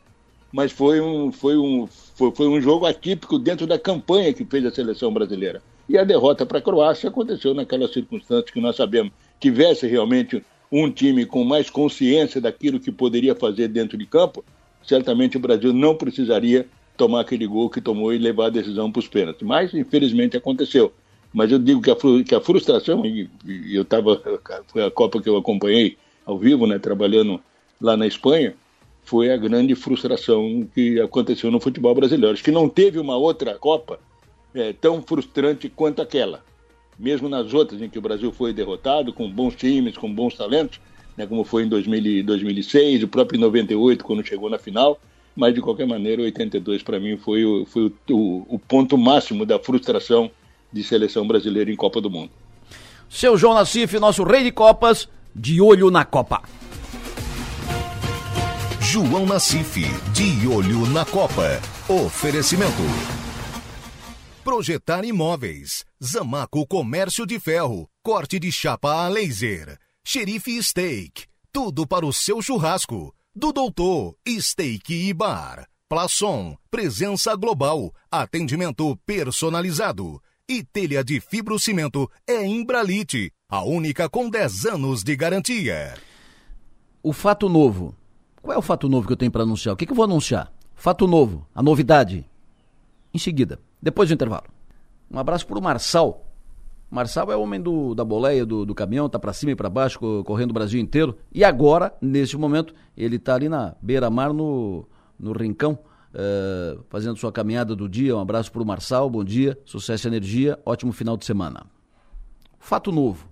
Mas 0.51 0.73
foi 0.73 0.99
um, 0.99 1.31
foi 1.31 1.57
um, 1.57 1.87
foi, 1.87 2.31
foi 2.35 2.47
um 2.49 2.59
jogo 2.59 2.85
atípico 2.85 3.39
dentro 3.39 3.65
da 3.65 3.79
campanha 3.79 4.33
que 4.33 4.43
fez 4.43 4.65
a 4.65 4.71
seleção 4.71 5.13
brasileira. 5.13 5.61
E 5.87 5.97
a 5.97 6.03
derrota 6.03 6.45
para 6.45 6.57
a 6.57 6.61
Croácia 6.61 7.07
aconteceu 7.07 7.53
naquelas 7.53 7.93
circunstâncias 7.93 8.51
que 8.51 8.59
nós 8.59 8.75
sabemos. 8.75 9.13
Tivesse 9.39 9.87
realmente 9.87 10.43
um 10.69 10.91
time 10.91 11.25
com 11.25 11.45
mais 11.45 11.69
consciência 11.69 12.41
daquilo 12.41 12.77
que 12.77 12.91
poderia 12.91 13.33
fazer 13.33 13.69
dentro 13.69 13.97
de 13.97 14.05
campo, 14.05 14.43
certamente 14.83 15.37
o 15.37 15.39
Brasil 15.39 15.71
não 15.71 15.95
precisaria 15.95 16.67
tomar 16.97 17.21
aquele 17.21 17.47
gol 17.47 17.69
que 17.69 17.79
tomou 17.79 18.13
e 18.13 18.17
levar 18.17 18.47
a 18.47 18.49
decisão 18.49 18.91
para 18.91 18.99
os 18.99 19.07
pênaltis. 19.07 19.47
Mas, 19.47 19.73
infelizmente, 19.73 20.35
aconteceu. 20.35 20.91
Mas 21.33 21.51
eu 21.51 21.59
digo 21.59 21.81
que 21.81 21.89
a, 21.89 21.95
que 22.25 22.35
a 22.35 22.41
frustração, 22.41 23.05
e, 23.05 23.29
e 23.45 23.75
eu 23.75 23.83
estava, 23.83 24.21
foi 24.67 24.83
a 24.83 24.91
Copa 24.91 25.21
que 25.21 25.29
eu 25.29 25.37
acompanhei 25.37 25.97
ao 26.25 26.37
vivo, 26.37 26.67
né, 26.67 26.77
trabalhando 26.77 27.39
lá 27.79 27.95
na 27.95 28.05
Espanha, 28.05 28.53
foi 29.03 29.31
a 29.31 29.37
grande 29.37 29.73
frustração 29.73 30.67
que 30.73 30.99
aconteceu 30.99 31.49
no 31.49 31.59
futebol 31.59 31.95
brasileiro. 31.95 32.33
Acho 32.33 32.43
que 32.43 32.51
não 32.51 32.69
teve 32.69 32.99
uma 32.99 33.15
outra 33.15 33.55
Copa 33.55 33.99
é, 34.53 34.73
tão 34.73 35.01
frustrante 35.01 35.69
quanto 35.69 36.01
aquela. 36.01 36.43
Mesmo 36.99 37.29
nas 37.29 37.53
outras 37.53 37.81
em 37.81 37.89
que 37.89 37.97
o 37.97 38.01
Brasil 38.01 38.31
foi 38.31 38.53
derrotado, 38.53 39.13
com 39.13 39.29
bons 39.29 39.55
times, 39.55 39.97
com 39.97 40.13
bons 40.13 40.35
talentos, 40.35 40.79
né, 41.17 41.25
como 41.25 41.43
foi 41.43 41.63
em 41.63 41.67
2000, 41.67 42.23
2006, 42.25 43.03
o 43.03 43.07
próprio 43.07 43.37
em 43.37 43.41
98, 43.41 44.03
quando 44.03 44.25
chegou 44.25 44.49
na 44.49 44.59
final, 44.59 44.99
mas 45.35 45.53
de 45.53 45.61
qualquer 45.61 45.87
maneira, 45.87 46.21
82 46.21 46.83
para 46.83 46.99
mim 46.99 47.17
foi, 47.17 47.65
foi 47.67 47.85
o, 47.85 48.13
o, 48.13 48.55
o 48.55 48.59
ponto 48.59 48.97
máximo 48.97 49.45
da 49.45 49.57
frustração 49.57 50.29
de 50.71 50.83
seleção 50.83 51.27
brasileira 51.27 51.71
em 51.71 51.75
Copa 51.75 51.99
do 51.99 52.09
Mundo. 52.09 52.31
Seu 53.09 53.37
João 53.37 53.55
Nassif, 53.55 53.99
nosso 53.99 54.23
rei 54.23 54.43
de 54.43 54.51
Copas, 54.51 55.09
de 55.35 55.59
olho 55.61 55.91
na 55.91 56.05
Copa. 56.05 56.41
João 58.79 59.25
Nassif, 59.25 59.81
de 60.13 60.47
olho 60.47 60.85
na 60.87 61.05
Copa. 61.05 61.61
Oferecimento. 61.87 62.81
Projetar 64.43 65.05
imóveis. 65.05 65.85
Zamaco 66.03 66.65
Comércio 66.65 67.25
de 67.25 67.39
Ferro. 67.39 67.87
Corte 68.03 68.39
de 68.39 68.51
chapa 68.51 69.05
a 69.05 69.07
laser. 69.07 69.77
Xerife 70.03 70.61
Steak. 70.63 71.25
Tudo 71.53 71.85
para 71.85 72.05
o 72.05 72.11
seu 72.11 72.41
churrasco. 72.41 73.13
Do 73.35 73.53
Doutor 73.53 74.15
Steak 74.27 74.93
e 74.93 75.13
Bar. 75.13 75.67
Plaçom. 75.87 76.57
Presença 76.69 77.35
global. 77.35 77.93
Atendimento 78.09 78.97
personalizado. 79.05 80.21
E 80.51 80.63
telha 80.63 81.01
de 81.01 81.21
fibrocimento 81.21 82.11
é 82.27 82.45
Imbralite, 82.45 83.31
a 83.47 83.63
única 83.63 84.09
com 84.09 84.29
10 84.29 84.65
anos 84.65 85.01
de 85.01 85.15
garantia. 85.15 85.93
O 87.01 87.13
fato 87.13 87.47
novo. 87.47 87.95
Qual 88.41 88.53
é 88.53 88.59
o 88.59 88.61
fato 88.61 88.89
novo 88.89 89.07
que 89.07 89.13
eu 89.13 89.17
tenho 89.17 89.31
para 89.31 89.43
anunciar? 89.43 89.73
O 89.73 89.77
que, 89.77 89.85
que 89.85 89.93
eu 89.93 89.95
vou 89.95 90.03
anunciar? 90.03 90.51
Fato 90.75 91.07
novo, 91.07 91.47
a 91.55 91.63
novidade. 91.63 92.29
Em 93.13 93.17
seguida, 93.17 93.59
depois 93.81 94.09
do 94.09 94.13
intervalo. 94.13 94.43
Um 95.09 95.17
abraço 95.17 95.47
para 95.47 95.57
o 95.57 95.63
Marçal. 95.63 96.29
Marçal 96.89 97.31
é 97.31 97.35
o 97.37 97.41
homem 97.41 97.61
do, 97.61 97.95
da 97.95 98.03
boleia, 98.03 98.45
do, 98.45 98.65
do 98.65 98.75
caminhão, 98.75 99.07
tá 99.07 99.17
para 99.17 99.31
cima 99.31 99.53
e 99.53 99.55
para 99.55 99.69
baixo, 99.69 100.01
correndo 100.25 100.51
o 100.51 100.53
Brasil 100.53 100.81
inteiro. 100.81 101.17
E 101.33 101.45
agora, 101.45 101.93
neste 102.01 102.35
momento, 102.35 102.75
ele 102.97 103.17
tá 103.17 103.35
ali 103.35 103.47
na 103.47 103.73
beira-mar, 103.81 104.33
no, 104.33 104.85
no 105.17 105.31
Rincão, 105.31 105.79
uh, 106.13 106.83
fazendo 106.89 107.17
sua 107.17 107.31
caminhada 107.31 107.75
do 107.75 107.87
dia. 107.87 108.15
Um 108.15 108.19
abraço 108.19 108.51
para 108.51 108.61
o 108.61 108.65
Marçal, 108.65 109.09
bom 109.09 109.23
dia, 109.23 109.57
sucesso 109.65 110.07
e 110.07 110.09
energia, 110.09 110.59
ótimo 110.65 110.91
final 110.91 111.17
de 111.17 111.25
semana. 111.25 111.65
Fato 112.59 112.91
novo. 112.91 113.29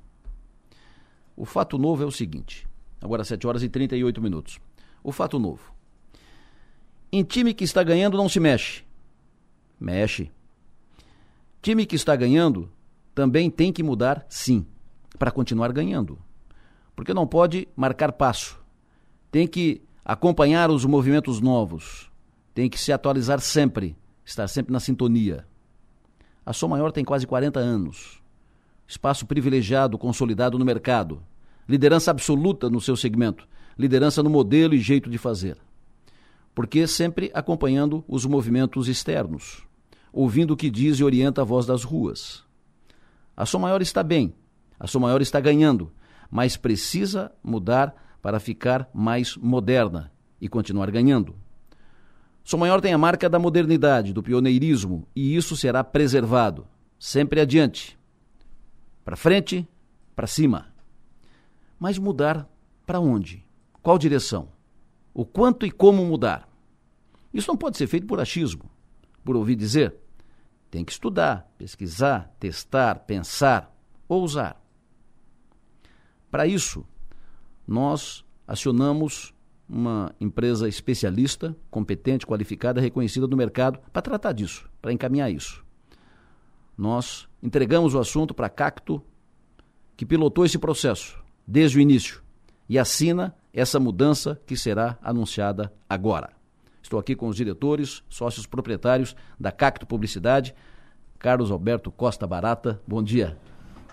O 1.35 1.45
fato 1.45 1.77
novo 1.77 2.03
é 2.03 2.05
o 2.05 2.11
seguinte, 2.11 2.67
agora 3.01 3.23
7 3.23 3.47
horas 3.47 3.63
e 3.63 3.69
38 3.69 4.21
minutos. 4.21 4.59
O 5.03 5.11
fato 5.11 5.39
novo. 5.39 5.73
Em 7.11 7.23
time 7.23 7.53
que 7.53 7.63
está 7.63 7.81
ganhando 7.81 8.17
não 8.17 8.27
se 8.27 8.39
mexe. 8.39 8.83
Mexe. 9.79 10.29
Time 11.61 11.85
que 11.85 11.95
está 11.95 12.15
ganhando 12.15 12.69
também 13.15 13.49
tem 13.49 13.71
que 13.71 13.81
mudar, 13.81 14.25
sim, 14.29 14.65
para 15.17 15.31
continuar 15.31 15.71
ganhando. 15.71 16.19
Porque 16.95 17.13
não 17.13 17.25
pode 17.25 17.67
marcar 17.75 18.11
passo. 18.11 18.59
Tem 19.31 19.47
que 19.47 19.81
acompanhar 20.03 20.69
os 20.69 20.85
movimentos 20.85 21.39
novos 21.39 22.08
tem 22.59 22.69
que 22.69 22.77
se 22.77 22.91
atualizar 22.91 23.39
sempre, 23.39 23.95
estar 24.25 24.45
sempre 24.49 24.73
na 24.73 24.81
sintonia. 24.81 25.47
A 26.45 26.51
Som 26.51 26.67
Maior 26.67 26.91
tem 26.91 27.05
quase 27.05 27.25
40 27.25 27.57
anos. 27.57 28.21
Espaço 28.85 29.25
privilegiado, 29.25 29.97
consolidado 29.97 30.59
no 30.59 30.65
mercado. 30.65 31.23
Liderança 31.69 32.11
absoluta 32.11 32.69
no 32.69 32.81
seu 32.81 32.97
segmento. 32.97 33.47
Liderança 33.77 34.21
no 34.21 34.29
modelo 34.29 34.73
e 34.73 34.79
jeito 34.81 35.09
de 35.09 35.17
fazer. 35.17 35.57
Porque 36.53 36.85
sempre 36.85 37.31
acompanhando 37.33 38.03
os 38.05 38.25
movimentos 38.25 38.89
externos. 38.89 39.65
Ouvindo 40.11 40.51
o 40.51 40.57
que 40.57 40.69
diz 40.69 40.99
e 40.99 41.03
orienta 41.05 41.43
a 41.43 41.45
voz 41.45 41.65
das 41.65 41.85
ruas. 41.85 42.43
A 43.37 43.45
Som 43.45 43.59
Maior 43.59 43.81
está 43.81 44.03
bem. 44.03 44.33
A 44.77 44.85
Som 44.85 44.99
Maior 44.99 45.21
está 45.21 45.39
ganhando. 45.39 45.93
Mas 46.29 46.57
precisa 46.57 47.31
mudar 47.41 47.95
para 48.21 48.37
ficar 48.37 48.89
mais 48.93 49.37
moderna 49.37 50.11
e 50.41 50.49
continuar 50.49 50.91
ganhando. 50.91 51.33
Som 52.49 52.57
Maior 52.57 52.81
tem 52.81 52.91
a 52.91 52.97
marca 52.97 53.29
da 53.29 53.38
modernidade, 53.38 54.12
do 54.12 54.23
pioneirismo, 54.23 55.07
e 55.15 55.35
isso 55.35 55.55
será 55.55 55.83
preservado. 55.83 56.65
Sempre 56.97 57.39
adiante. 57.39 57.95
Para 59.05 59.15
frente, 59.15 59.67
para 60.15 60.25
cima. 60.25 60.73
Mas 61.79 61.99
mudar 61.99 62.49
para 62.88 62.99
onde? 62.99 63.45
Qual 63.83 63.99
direção? 63.99 64.49
O 65.13 65.23
quanto 65.23 65.63
e 65.63 65.69
como 65.69 66.03
mudar? 66.03 66.49
Isso 67.31 67.47
não 67.47 67.55
pode 67.55 67.77
ser 67.77 67.85
feito 67.85 68.07
por 68.07 68.19
achismo, 68.19 68.63
por 69.23 69.35
ouvir 69.35 69.55
dizer. 69.55 69.93
Tem 70.71 70.83
que 70.83 70.91
estudar, 70.91 71.53
pesquisar, 71.55 72.35
testar, 72.39 73.01
pensar, 73.01 73.71
ousar. 74.07 74.59
Para 76.31 76.47
isso, 76.47 76.83
nós 77.67 78.25
acionamos 78.47 79.35
uma 79.69 80.13
empresa 80.19 80.67
especialista, 80.67 81.55
competente, 81.69 82.25
qualificada, 82.25 82.82
reconhecida 82.82 83.27
no 83.27 83.38
mercado 83.38 83.79
para 83.93 84.01
tratar 84.01 84.32
disso, 84.32 84.67
para 84.82 84.91
encaminhar 84.91 85.32
isso. 85.32 85.63
Nós 86.75 87.27
entregamos 87.43 87.93
o 87.93 87.99
assunto 87.99 88.34
para 88.34 88.47
a 88.47 88.49
Cacto, 88.49 89.03
que 89.95 90.05
pilotou 90.05 90.45
esse 90.45 90.58
processo 90.58 91.21
desde 91.45 91.77
o 91.77 91.82
início 91.82 92.21
e 92.67 92.79
assina 92.79 93.35
essa 93.54 93.79
mudança 93.79 94.39
que 94.46 94.56
será 94.56 94.98
anunciada 95.02 95.73
agora. 95.87 96.31
Estou 96.81 97.00
aqui 97.00 97.15
com 97.15 97.27
os 97.27 97.35
diretores, 97.35 98.04
sócios 98.10 98.46
proprietários 98.46 99.15
da 99.39 99.52
Cacto 99.52 99.85
Publicidade, 99.85 100.56
Carlos 101.19 101.52
Alberto 101.52 101.91
Costa 101.91 102.25
Barata. 102.25 102.81
Bom 102.87 103.04
dia. 103.04 103.37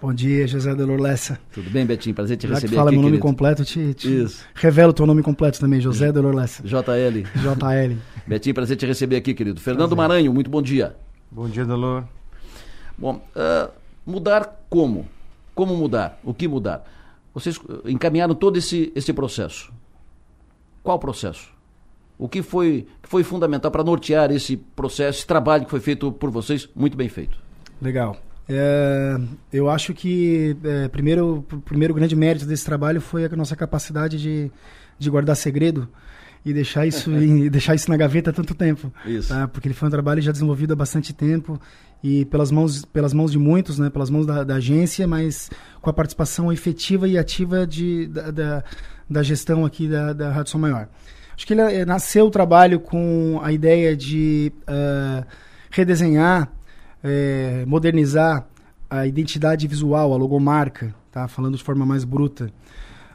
Bom 0.01 0.13
dia, 0.13 0.47
José 0.47 0.75
Delor 0.75 1.01
Lessa. 1.01 1.39
Tudo 1.53 1.71
bem, 1.71 1.87
Betinho? 1.87 2.15
Prazer 2.15 2.37
te 2.37 2.47
Já 2.47 2.55
receber 2.55 2.71
que 2.71 2.77
fala 2.77 2.91
aqui, 2.91 2.97
meu 2.97 3.03
nome 3.03 3.17
querido. 3.17 3.27
completo, 3.27 3.65
te, 3.65 3.95
te 3.95 4.25
Isso. 4.25 4.45
revelo 4.55 4.93
teu 4.93 5.07
nome 5.07 5.23
completo 5.23 5.59
também, 5.59 5.81
José 5.81 6.13
Delor 6.13 6.35
Lessa. 6.35 6.63
JL. 6.63 7.23
JL. 7.35 7.97
Betinho, 8.27 8.55
prazer 8.55 8.77
te 8.77 8.85
receber 8.85 9.17
aqui, 9.17 9.33
querido. 9.33 9.59
Fernando 9.59 9.97
Maranhão, 9.97 10.35
muito 10.35 10.51
bom 10.51 10.61
dia. 10.61 10.95
Bom 11.31 11.49
dia, 11.49 11.65
Delor. 11.65 12.05
Bom, 12.99 13.23
ah, 13.35 13.71
mudar 14.05 14.67
como? 14.69 15.09
Como 15.55 15.75
mudar? 15.75 16.21
O 16.23 16.35
que 16.35 16.47
mudar? 16.47 16.85
Vocês 17.33 17.59
eh, 17.59 17.91
encaminharam 17.91 18.35
todo 18.35 18.59
esse, 18.59 18.93
esse 18.95 19.13
processo. 19.15 19.73
Qual 20.83 20.99
processo? 20.99 21.49
O 22.19 22.29
que 22.29 22.43
foi, 22.43 22.87
que 23.03 23.09
foi 23.09 23.23
fundamental 23.23 23.71
para 23.71 23.83
nortear 23.83 24.31
esse 24.31 24.57
processo, 24.59 25.19
esse 25.19 25.27
trabalho 25.27 25.65
que 25.65 25.71
foi 25.71 25.81
feito 25.81 26.13
por 26.13 26.31
vocês, 26.31 26.69
muito 26.75 26.97
bem 26.97 27.09
feito? 27.09 27.39
Legal. 27.81 28.17
É, 28.49 29.19
eu 29.53 29.69
acho 29.69 29.93
que 29.93 30.57
é, 30.63 30.89
primeiro, 30.89 31.45
o 31.53 31.61
primeiro 31.61 31.93
grande 31.95 32.15
mérito 32.15 32.47
desse 32.47 32.65
trabalho 32.65 33.01
foi 33.01 33.25
a 33.25 33.29
nossa 33.31 33.57
capacidade 33.57 34.19
de, 34.21 34.51
de 34.99 35.11
guardar 35.11 35.35
segredo 35.37 35.89
e 36.45 36.53
deixar 36.53 36.87
isso, 36.87 37.11
em- 37.17 37.49
deixar 37.49 37.75
isso 37.75 37.91
na 37.91 37.97
gaveta 37.97 38.31
há 38.31 38.33
tanto 38.33 38.55
tempo. 38.55 38.93
Isso. 39.05 39.29
tá? 39.31 39.49
Porque 39.49 39.67
ele 39.67 39.75
foi 39.75 39.89
um 39.89 39.91
trabalho 39.91 40.23
já 40.23 40.31
desenvolvido 40.31 40.73
há 40.73 40.77
bastante 40.77 41.13
tempo 41.13 41.61
e 42.05 42.25
pelas 42.27 42.53
mãos, 42.53 42.85
pelas 42.85 43.13
mãos 43.13 43.33
de 43.33 43.39
muitos, 43.39 43.79
né? 43.81 43.91
pelas 43.91 44.11
mãos 44.11 44.25
da, 44.25 44.45
da 44.45 44.55
agência, 44.57 45.09
mas 45.09 45.51
com 45.81 45.91
a 45.91 45.93
participação 45.93 46.53
efetiva 46.53 47.09
e 47.09 47.19
ativa 47.19 47.67
de, 47.67 48.07
da, 48.07 48.31
da, 48.31 48.65
da 49.11 49.23
gestão 49.25 49.65
aqui 49.65 49.89
da, 49.89 50.13
da 50.13 50.31
Rádio 50.31 50.53
Som 50.53 50.59
Maior. 50.59 50.89
Acho 51.37 51.47
que 51.47 51.53
ele 51.53 51.61
eh, 51.63 51.85
nasceu 51.85 52.27
o 52.27 52.31
trabalho 52.31 52.81
com 52.81 53.41
a 53.43 53.53
ideia 53.53 53.95
de 53.97 54.51
ah, 54.67 55.25
redesenhar, 55.71 56.51
eh, 57.09 57.65
modernizar 57.67 58.47
a 58.91 59.07
identidade 59.07 59.67
visual, 59.67 60.13
a 60.13 60.17
logomarca, 60.17 60.95
tá? 61.11 61.29
falando 61.29 61.57
de 61.57 61.63
forma 61.63 61.87
mais 61.87 62.05
bruta. 62.05 62.53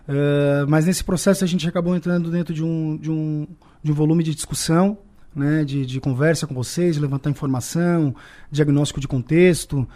Ah, 0.08 0.66
mas 0.68 0.86
nesse 0.86 1.04
processo 1.04 1.44
a 1.44 1.48
gente 1.48 1.68
acabou 1.68 1.96
entrando 1.96 2.30
dentro 2.30 2.54
de 2.54 2.64
um, 2.64 2.98
de 2.98 3.10
um, 3.10 3.48
de 3.84 3.92
um 3.92 3.96
volume 3.96 4.24
de 4.24 4.36
discussão, 4.36 4.98
né? 5.36 5.64
de, 5.64 5.86
de 5.86 6.00
conversa 6.00 6.46
com 6.46 6.54
vocês, 6.54 6.96
de 6.96 7.02
levantar 7.02 7.30
informação, 7.30 8.14
diagnóstico 8.52 9.00
de 9.00 9.08
contexto. 9.08 9.88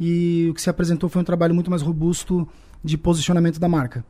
E 0.00 0.48
o 0.50 0.54
que 0.54 0.62
se 0.62 0.70
apresentou 0.70 1.08
foi 1.08 1.22
um 1.22 1.24
trabalho 1.24 1.54
muito 1.54 1.70
mais 1.70 1.82
robusto 1.82 2.48
de 2.82 2.96
posicionamento 2.96 3.58
da 3.58 3.68
marca. 3.68 4.04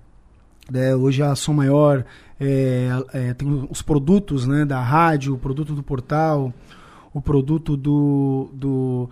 né? 0.70 0.94
hoje 0.94 1.22
a 1.22 1.34
Som 1.34 1.54
Maior 1.54 2.04
é, 2.38 2.88
é, 3.12 3.34
tem 3.34 3.66
os 3.70 3.80
produtos 3.80 4.46
né, 4.46 4.64
da 4.64 4.80
rádio, 4.80 5.34
o 5.34 5.38
produto 5.38 5.74
do 5.74 5.82
portal, 5.82 6.52
o 7.12 7.20
produto 7.20 7.76
do, 7.76 8.50
do, 8.52 9.10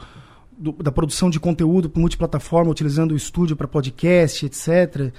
do- 0.59 0.82
da 0.82 0.92
produção 0.92 1.28
de 1.30 1.38
conteúdo 1.40 1.90
multiplataforma, 1.94 2.70
utilizando 2.70 3.12
o 3.12 3.16
estúdio 3.16 3.57
para 3.57 3.66
podcast, 3.68 4.44
etc. 4.47 5.12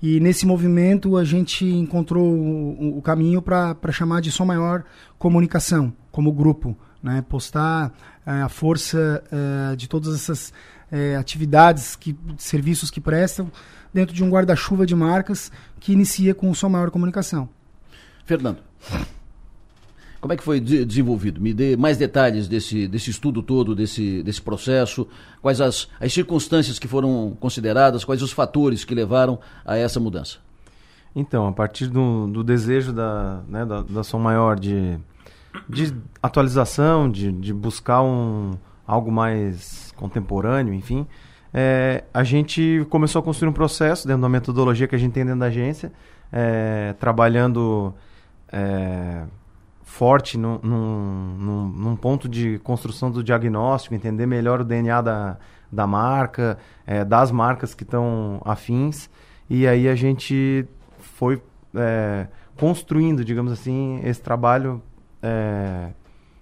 E 0.00 0.20
nesse 0.20 0.46
movimento 0.46 1.16
a 1.16 1.24
gente 1.24 1.64
encontrou 1.64 2.24
o, 2.24 2.98
o 2.98 3.02
caminho 3.02 3.42
para 3.42 3.76
chamar 3.90 4.20
de 4.20 4.30
Som 4.30 4.44
Maior 4.44 4.84
Comunicação, 5.18 5.92
como 6.12 6.32
grupo. 6.32 6.76
Né? 7.02 7.24
Postar 7.28 7.92
eh, 8.26 8.42
a 8.42 8.48
força 8.48 9.22
eh, 9.30 9.76
de 9.76 9.88
todas 9.88 10.14
essas 10.14 10.52
eh, 10.90 11.16
atividades, 11.16 11.94
que, 11.96 12.16
serviços 12.36 12.90
que 12.90 13.00
prestam, 13.00 13.50
dentro 13.94 14.14
de 14.14 14.22
um 14.22 14.28
guarda-chuva 14.30 14.84
de 14.84 14.94
marcas 14.94 15.50
que 15.80 15.92
inicia 15.92 16.34
com 16.34 16.50
o 16.50 16.54
Som 16.54 16.68
Maior 16.70 16.90
Comunicação. 16.90 17.48
Fernando, 18.24 18.58
como 20.20 20.32
é 20.32 20.36
que 20.36 20.42
foi 20.42 20.60
de- 20.60 20.84
desenvolvido? 20.84 21.40
Me 21.40 21.54
dê 21.54 21.76
mais 21.76 21.96
detalhes 21.96 22.48
desse, 22.48 22.88
desse 22.88 23.10
estudo 23.10 23.42
todo, 23.42 23.74
desse, 23.74 24.22
desse 24.22 24.42
processo, 24.42 25.06
quais 25.40 25.60
as, 25.60 25.88
as 26.00 26.12
circunstâncias 26.12 26.78
que 26.78 26.88
foram 26.88 27.36
consideradas, 27.38 28.04
quais 28.04 28.22
os 28.22 28.32
fatores 28.32 28.84
que 28.84 28.94
levaram 28.94 29.38
a 29.64 29.76
essa 29.76 30.00
mudança. 30.00 30.38
Então, 31.14 31.46
a 31.46 31.52
partir 31.52 31.86
do, 31.88 32.26
do 32.26 32.44
desejo 32.44 32.92
da, 32.92 33.40
né, 33.48 33.64
da, 33.64 33.82
da 33.82 34.04
Som 34.04 34.18
Maior 34.18 34.58
de, 34.58 34.98
de 35.68 35.94
atualização, 36.22 37.10
de, 37.10 37.32
de 37.32 37.52
buscar 37.52 38.02
um, 38.02 38.52
algo 38.86 39.10
mais 39.10 39.92
contemporâneo, 39.96 40.74
enfim, 40.74 41.06
é, 41.52 42.04
a 42.12 42.22
gente 42.22 42.86
começou 42.90 43.20
a 43.20 43.22
construir 43.22 43.48
um 43.48 43.52
processo 43.52 44.06
dentro 44.06 44.22
da 44.22 44.28
metodologia 44.28 44.86
que 44.86 44.94
a 44.94 44.98
gente 44.98 45.12
tem 45.12 45.24
dentro 45.24 45.40
da 45.40 45.46
agência, 45.46 45.92
é, 46.30 46.94
trabalhando 47.00 47.94
é, 48.52 49.22
forte 49.88 50.36
num, 50.36 50.60
num, 50.62 51.68
num- 51.74 51.96
ponto 51.96 52.28
de 52.28 52.58
construção 52.58 53.10
do 53.10 53.24
diagnóstico, 53.24 53.94
entender 53.94 54.26
melhor 54.26 54.60
o 54.60 54.64
DNA 54.64 55.00
da, 55.00 55.38
da 55.72 55.86
marca, 55.86 56.58
é, 56.86 57.04
das 57.04 57.32
marcas 57.32 57.74
que 57.74 57.84
estão 57.84 58.40
afins, 58.44 59.08
e 59.48 59.66
aí 59.66 59.88
a 59.88 59.94
gente 59.94 60.68
foi 60.98 61.42
é, 61.74 62.28
construindo, 62.54 63.24
digamos 63.24 63.50
assim, 63.50 63.98
esse 64.04 64.20
trabalho 64.20 64.82
é, 65.22 65.88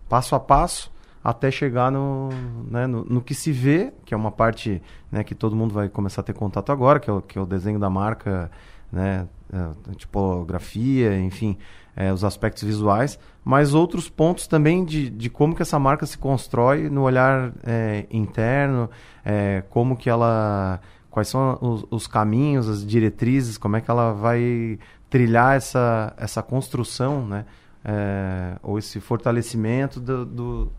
passo 0.08 0.34
a 0.34 0.40
passo 0.40 0.92
até 1.22 1.48
chegar 1.48 1.90
no, 1.90 2.28
né, 2.68 2.86
no, 2.88 3.04
no 3.04 3.22
que 3.22 3.32
se 3.32 3.52
vê, 3.52 3.92
que 4.04 4.12
é 4.12 4.16
uma 4.16 4.32
parte 4.32 4.82
né, 5.10 5.22
que 5.22 5.36
todo 5.36 5.54
mundo 5.54 5.72
vai 5.72 5.88
começar 5.88 6.20
a 6.20 6.24
ter 6.24 6.34
contato 6.34 6.72
agora, 6.72 6.98
que 6.98 7.08
é 7.08 7.12
o, 7.12 7.22
que 7.22 7.38
é 7.38 7.40
o 7.40 7.46
desenho 7.46 7.78
da 7.78 7.88
marca, 7.88 8.50
né, 8.92 9.28
é, 9.52 9.94
tipografia, 9.94 11.16
enfim, 11.18 11.56
é, 11.96 12.12
os 12.12 12.24
aspectos 12.24 12.64
visuais, 12.64 13.18
mas 13.48 13.74
outros 13.74 14.08
pontos 14.08 14.48
também 14.48 14.84
de, 14.84 15.08
de 15.08 15.30
como 15.30 15.54
que 15.54 15.62
essa 15.62 15.78
marca 15.78 16.04
se 16.04 16.18
constrói 16.18 16.90
no 16.90 17.02
olhar 17.02 17.52
é, 17.64 18.04
interno, 18.10 18.90
é, 19.24 19.62
como 19.70 19.96
que 19.96 20.10
ela, 20.10 20.80
quais 21.08 21.28
são 21.28 21.56
os, 21.60 21.84
os 21.88 22.06
caminhos, 22.08 22.68
as 22.68 22.84
diretrizes, 22.84 23.56
como 23.56 23.76
é 23.76 23.80
que 23.80 23.88
ela 23.88 24.12
vai 24.12 24.80
trilhar 25.08 25.54
essa, 25.56 26.12
essa 26.16 26.42
construção, 26.42 27.24
né, 27.24 27.44
é, 27.84 28.56
ou 28.64 28.80
esse 28.80 28.98
fortalecimento 28.98 30.00
do, 30.00 30.26
do, 30.26 30.72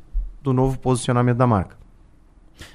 do 0.43 0.51
novo 0.51 0.77
posicionamento 0.77 1.37
da 1.37 1.47
marca. 1.47 1.77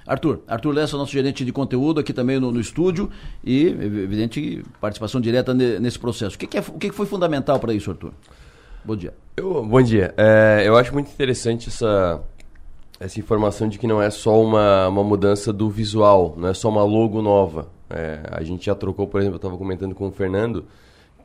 Arthur, 0.07 0.41
Arthur 0.49 0.73
Lessa, 0.73 0.97
nosso 0.97 1.13
gerente 1.13 1.45
de 1.45 1.53
conteúdo 1.53 2.01
aqui 2.01 2.15
também 2.15 2.41
no, 2.41 2.51
no 2.51 2.61
estúdio 2.61 3.11
e, 3.45 3.67
evidente, 3.67 4.65
participação 4.81 5.21
direta 5.21 5.53
ne- 5.53 5.79
nesse 5.79 5.99
processo. 5.99 6.37
O 6.37 6.39
que, 6.39 6.47
que 6.47 6.57
é- 6.57 6.61
o 6.67 6.79
que 6.79 6.89
que 6.89 6.95
foi 6.95 7.05
fundamental 7.05 7.61
para 7.61 7.75
isso, 7.75 7.91
Arthur? 7.91 8.15
Bom 8.85 8.97
dia. 8.97 9.15
Eu- 9.37 9.65
bom 9.65 9.81
dia. 9.83 10.13
É, 10.17 10.63
eu 10.67 10.77
acho 10.77 10.93
muito 10.93 11.11
interessante 11.11 11.69
essa, 11.69 12.21
essa 12.99 13.19
informação 13.21 13.69
de 13.69 13.79
que 13.79 13.87
não 13.87 14.03
é 14.03 14.11
só 14.11 14.41
uma, 14.43 14.89
uma 14.89 15.05
mudança 15.05 15.53
do 15.53 15.71
visual, 15.71 16.35
não 16.37 16.49
é 16.49 16.55
só 16.55 16.69
uma 16.69 16.83
logo 16.85 17.23
nova. 17.23 17.69
É, 17.89 18.21
a 18.31 18.43
gente 18.43 18.67
já 18.67 18.75
trocou, 18.75 19.07
por 19.07 19.21
exemplo, 19.21 19.35
eu 19.37 19.39
estava 19.39 19.57
comentando 19.57 19.95
com 19.95 20.09
o 20.09 20.11
Fernando, 20.11 20.65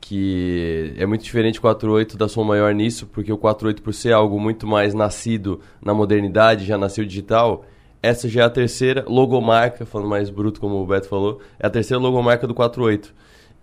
que 0.00 0.94
é 0.96 1.04
muito 1.06 1.24
diferente 1.24 1.58
o 1.58 1.62
48 1.62 2.16
da 2.16 2.28
Som 2.28 2.44
Maior 2.44 2.72
nisso, 2.72 3.06
porque 3.06 3.32
o 3.32 3.38
48 3.38 3.82
por 3.82 3.92
ser 3.92 4.12
algo 4.12 4.38
muito 4.38 4.66
mais 4.66 4.94
nascido 4.94 5.60
na 5.82 5.92
modernidade, 5.92 6.64
já 6.64 6.78
nasceu 6.78 7.04
digital, 7.04 7.64
essa 8.00 8.28
já 8.28 8.42
é 8.42 8.44
a 8.44 8.50
terceira 8.50 9.04
logomarca, 9.08 9.84
falando 9.84 10.08
mais 10.08 10.30
bruto 10.30 10.60
como 10.60 10.76
o 10.76 10.86
Beto 10.86 11.08
falou, 11.08 11.40
é 11.58 11.66
a 11.66 11.70
terceira 11.70 12.00
logomarca 12.00 12.46
do 12.46 12.54
48. 12.54 13.12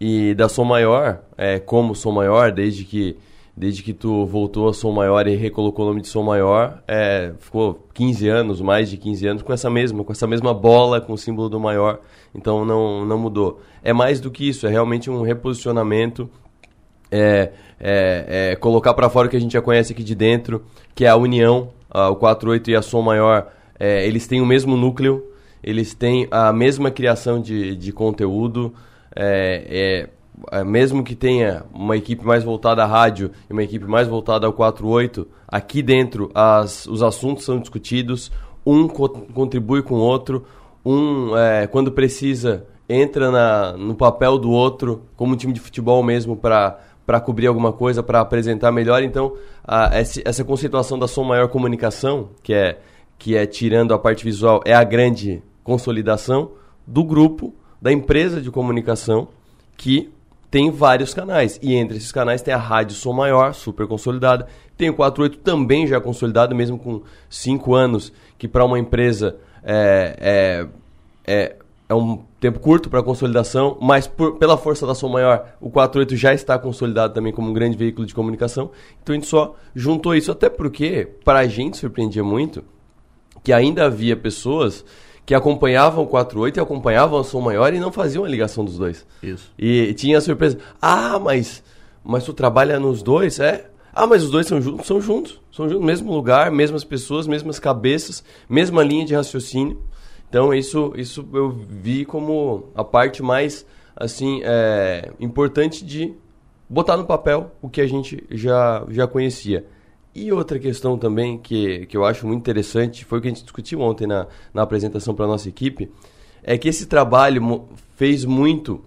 E 0.01 0.33
da 0.33 0.49
Som 0.49 0.65
Maior, 0.65 1.21
é, 1.37 1.57
como 1.57 1.95
Som 1.95 2.11
Maior, 2.11 2.51
desde 2.51 2.83
que 2.83 3.17
desde 3.55 3.81
que 3.81 3.93
tu 3.93 4.25
voltou 4.25 4.67
a 4.67 4.73
Som 4.73 4.91
Maior 4.91 5.27
e 5.27 5.35
recolocou 5.35 5.85
o 5.85 5.87
nome 5.89 6.01
de 6.01 6.09
Som 6.09 6.23
Maior, 6.23 6.83
é, 6.87 7.33
ficou 7.39 7.87
15 7.93 8.27
anos, 8.27 8.61
mais 8.61 8.89
de 8.89 8.97
15 8.97 9.27
anos, 9.27 9.41
com 9.43 9.53
essa 9.53 9.69
mesma, 9.69 10.03
com 10.03 10.11
essa 10.11 10.27
mesma 10.27 10.53
bola, 10.53 10.99
com 10.99 11.13
o 11.13 11.17
símbolo 11.17 11.47
do 11.47 11.59
maior, 11.59 11.99
então 12.33 12.65
não, 12.65 13.05
não 13.05 13.17
mudou. 13.17 13.61
É 13.81 13.93
mais 13.93 14.19
do 14.19 14.29
que 14.29 14.49
isso, 14.49 14.67
é 14.67 14.69
realmente 14.69 15.09
um 15.09 15.21
reposicionamento, 15.21 16.29
é, 17.09 17.51
é, 17.79 18.51
é 18.51 18.55
colocar 18.57 18.93
para 18.93 19.09
fora 19.09 19.27
o 19.27 19.29
que 19.29 19.37
a 19.37 19.41
gente 19.41 19.53
já 19.53 19.61
conhece 19.61 19.93
aqui 19.93 20.03
de 20.03 20.15
dentro, 20.15 20.65
que 20.93 21.05
é 21.05 21.07
a 21.07 21.15
união, 21.15 21.69
ah, 21.89 22.09
o 22.09 22.17
48 22.17 22.71
e 22.71 22.75
a 22.75 22.81
Som 22.81 23.01
Maior, 23.01 23.47
é, 23.79 24.05
eles 24.05 24.27
têm 24.27 24.41
o 24.41 24.45
mesmo 24.45 24.75
núcleo, 24.75 25.23
eles 25.63 25.93
têm 25.93 26.27
a 26.29 26.51
mesma 26.51 26.91
criação 26.91 27.41
de, 27.41 27.73
de 27.75 27.93
conteúdo, 27.93 28.73
é, 29.15 29.63
é, 29.69 30.09
mesmo 30.65 31.03
que 31.03 31.15
tenha 31.15 31.63
uma 31.73 31.95
equipe 31.95 32.25
mais 32.25 32.43
voltada 32.43 32.83
à 32.83 32.85
rádio 32.85 33.31
e 33.49 33.53
uma 33.53 33.63
equipe 33.63 33.85
mais 33.85 34.07
voltada 34.07 34.45
ao 34.45 34.53
48, 34.53 35.27
aqui 35.47 35.81
dentro 35.81 36.29
as, 36.33 36.85
os 36.85 37.01
assuntos 37.01 37.45
são 37.45 37.59
discutidos, 37.59 38.31
um 38.65 38.87
co 38.87 39.09
contribui 39.09 39.81
com 39.81 39.95
o 39.95 39.99
outro, 39.99 40.45
um, 40.85 41.35
é, 41.37 41.67
quando 41.67 41.91
precisa, 41.91 42.65
entra 42.87 43.31
na, 43.31 43.73
no 43.77 43.95
papel 43.95 44.37
do 44.37 44.51
outro, 44.51 45.03
como 45.15 45.33
um 45.33 45.37
time 45.37 45.53
de 45.53 45.59
futebol 45.59 46.03
mesmo, 46.03 46.35
para 46.35 46.79
para 47.05 47.19
cobrir 47.19 47.47
alguma 47.47 47.71
coisa, 47.71 48.01
para 48.01 48.19
apresentar 48.19 48.71
melhor. 48.71 49.03
Então, 49.03 49.33
a, 49.63 49.99
esse, 49.99 50.23
essa 50.25 50.43
conceituação 50.43 50.97
da 50.97 51.07
Som 51.07 51.23
Maior 51.23 51.47
Comunicação, 51.49 52.29
que 52.41 52.53
é, 52.53 52.79
que 53.17 53.35
é 53.35 53.45
tirando 53.45 53.93
a 53.93 53.99
parte 53.99 54.23
visual, 54.23 54.61
é 54.65 54.73
a 54.73 54.83
grande 54.83 55.43
consolidação 55.63 56.51
do 56.85 57.03
grupo, 57.03 57.53
da 57.81 57.91
empresa 57.91 58.41
de 58.41 58.49
comunicação, 58.49 59.27
que 59.77 60.11
tem 60.49 60.71
vários 60.71 61.13
canais. 61.13 61.59
E 61.61 61.75
entre 61.75 61.97
esses 61.97 62.11
canais 62.11 62.41
tem 62.41 62.53
a 62.53 62.57
Rádio 62.57 62.95
Som 62.95 63.13
Maior, 63.13 63.53
super 63.53 63.87
consolidada. 63.87 64.47
Tem 64.77 64.89
o 64.89 64.93
48 64.93 65.37
também 65.39 65.87
já 65.87 65.99
consolidado, 66.01 66.55
mesmo 66.55 66.77
com 66.77 67.01
5 67.29 67.73
anos, 67.73 68.11
que 68.37 68.47
para 68.47 68.65
uma 68.65 68.79
empresa 68.79 69.37
é, 69.63 70.15
é, 70.19 70.67
é, 71.25 71.55
é, 71.89 71.95
um 71.95 72.19
tempo 72.39 72.59
curto 72.59 72.89
para 72.89 73.01
consolidação, 73.01 73.77
mas 73.81 74.05
por, 74.05 74.37
pela 74.37 74.57
força 74.57 74.85
da 74.85 74.93
Som 74.93 75.09
Maior, 75.09 75.55
o 75.59 75.69
48 75.69 76.15
já 76.15 76.33
está 76.33 76.59
consolidado 76.59 77.13
também 77.13 77.33
como 77.33 77.49
um 77.49 77.53
grande 77.53 77.77
veículo 77.77 78.05
de 78.05 78.13
comunicação. 78.13 78.71
Então 79.01 79.13
a 79.13 79.17
gente 79.17 79.27
só 79.27 79.55
juntou 79.73 80.13
isso, 80.15 80.31
até 80.31 80.49
porque 80.49 81.07
para 81.23 81.39
a 81.39 81.47
gente 81.47 81.77
surpreendia 81.77 82.23
muito 82.23 82.63
que 83.43 83.53
ainda 83.53 83.85
havia 83.85 84.15
pessoas 84.15 84.83
que 85.25 85.33
acompanhavam 85.33 86.03
o 86.03 86.07
48 86.07 86.57
e 86.57 86.61
acompanhavam 86.61 87.19
a 87.19 87.23
Som 87.23 87.41
Maior 87.41 87.73
e 87.73 87.79
não 87.79 87.91
faziam 87.91 88.23
a 88.23 88.27
ligação 88.27 88.63
dos 88.63 88.77
dois. 88.77 89.05
Isso. 89.23 89.51
E 89.57 89.93
tinha 89.95 90.19
a 90.19 90.21
surpresa. 90.21 90.59
Ah, 90.81 91.17
mas, 91.17 91.63
mas 92.03 92.23
tu 92.23 92.33
trabalha 92.33 92.79
nos 92.79 93.01
dois? 93.01 93.39
É. 93.39 93.69
Ah, 93.93 94.05
mas 94.05 94.23
os 94.23 94.29
dois 94.29 94.45
são 94.45 94.61
juntos? 94.61 94.85
São 94.85 95.01
juntos. 95.01 95.41
São 95.51 95.67
juntos. 95.67 95.85
Mesmo 95.85 96.13
lugar, 96.13 96.51
mesmas 96.51 96.83
pessoas, 96.83 97.25
mesmas 97.25 97.57
cabeças, 97.57 98.23
mesma 98.47 98.83
linha 98.83 99.05
de 99.05 99.15
raciocínio. 99.15 99.81
Então, 100.29 100.53
isso, 100.53 100.93
isso 100.95 101.27
eu 101.33 101.49
vi 101.49 102.05
como 102.05 102.69
a 102.75 102.83
parte 102.83 103.23
mais, 103.23 103.65
assim, 103.95 104.41
é, 104.43 105.11
importante 105.19 105.83
de 105.83 106.13
botar 106.69 106.97
no 106.97 107.05
papel 107.05 107.51
o 107.61 107.69
que 107.69 107.81
a 107.81 107.87
gente 107.87 108.23
já, 108.29 108.85
já 108.89 109.07
conhecia. 109.07 109.65
E 110.15 110.31
outra 110.31 110.57
questão 110.57 110.97
também 110.97 111.37
que, 111.37 111.85
que 111.87 111.97
eu 111.97 112.05
acho 112.05 112.25
muito 112.25 112.39
interessante, 112.39 113.03
foi 113.03 113.19
o 113.19 113.21
que 113.21 113.27
a 113.27 113.31
gente 113.31 113.43
discutiu 113.43 113.81
ontem 113.81 114.07
na, 114.07 114.27
na 114.53 114.61
apresentação 114.61 115.13
para 115.13 115.25
a 115.25 115.27
nossa 115.27 115.49
equipe, 115.49 115.91
é 116.41 116.57
que 116.57 116.69
esse 116.69 116.85
trabalho 116.85 117.67
fez 117.97 118.23
muito 118.23 118.81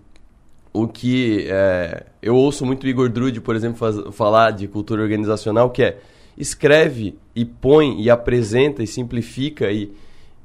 o 0.72 0.88
que 0.88 1.46
é, 1.48 2.06
eu 2.22 2.34
ouço 2.34 2.64
muito 2.64 2.84
o 2.84 2.88
Igor 2.88 3.10
Drude, 3.10 3.42
por 3.42 3.54
exemplo, 3.54 3.76
faz, 3.76 3.96
falar 4.16 4.52
de 4.52 4.66
cultura 4.68 5.02
organizacional, 5.02 5.68
que 5.68 5.82
é 5.82 5.98
escreve 6.36 7.18
e 7.34 7.44
põe 7.44 8.00
e 8.00 8.08
apresenta 8.08 8.82
e 8.82 8.86
simplifica 8.86 9.70
e, 9.70 9.92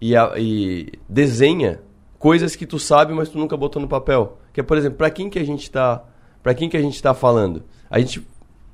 e, 0.01 0.15
a, 0.17 0.33
e 0.37 0.91
desenha 1.07 1.79
coisas 2.17 2.55
que 2.55 2.65
tu 2.65 2.79
sabe, 2.79 3.13
mas 3.13 3.29
tu 3.29 3.37
nunca 3.37 3.55
botou 3.55 3.81
no 3.81 3.87
papel. 3.87 4.37
Que 4.51 4.59
é, 4.59 4.63
por 4.63 4.77
exemplo, 4.77 4.97
para 4.97 5.11
quem 5.11 5.29
que 5.29 5.39
a 5.39 5.45
gente 5.45 5.63
está 5.63 6.03
para 6.41 6.53
quem 6.53 6.67
que 6.67 6.75
a 6.75 6.81
gente 6.81 6.95
está 6.95 7.13
falando? 7.13 7.63
A 7.89 7.99
gente 7.99 8.25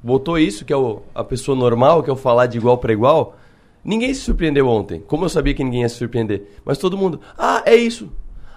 botou 0.01 0.37
isso, 0.37 0.65
que 0.65 0.73
é 0.73 0.77
o, 0.77 1.01
a 1.13 1.23
pessoa 1.23 1.55
normal, 1.57 2.03
que 2.03 2.09
é 2.09 2.13
o 2.13 2.17
falar 2.17 2.47
de 2.47 2.57
igual 2.57 2.77
para 2.77 2.93
igual, 2.93 3.35
ninguém 3.83 4.13
se 4.13 4.21
surpreendeu 4.21 4.67
ontem. 4.67 5.01
Como 5.01 5.25
eu 5.25 5.29
sabia 5.29 5.53
que 5.53 5.63
ninguém 5.63 5.81
ia 5.81 5.89
se 5.89 5.95
surpreender. 5.95 6.47
Mas 6.63 6.77
todo 6.77 6.97
mundo, 6.97 7.19
ah, 7.37 7.63
é 7.65 7.75
isso. 7.75 8.11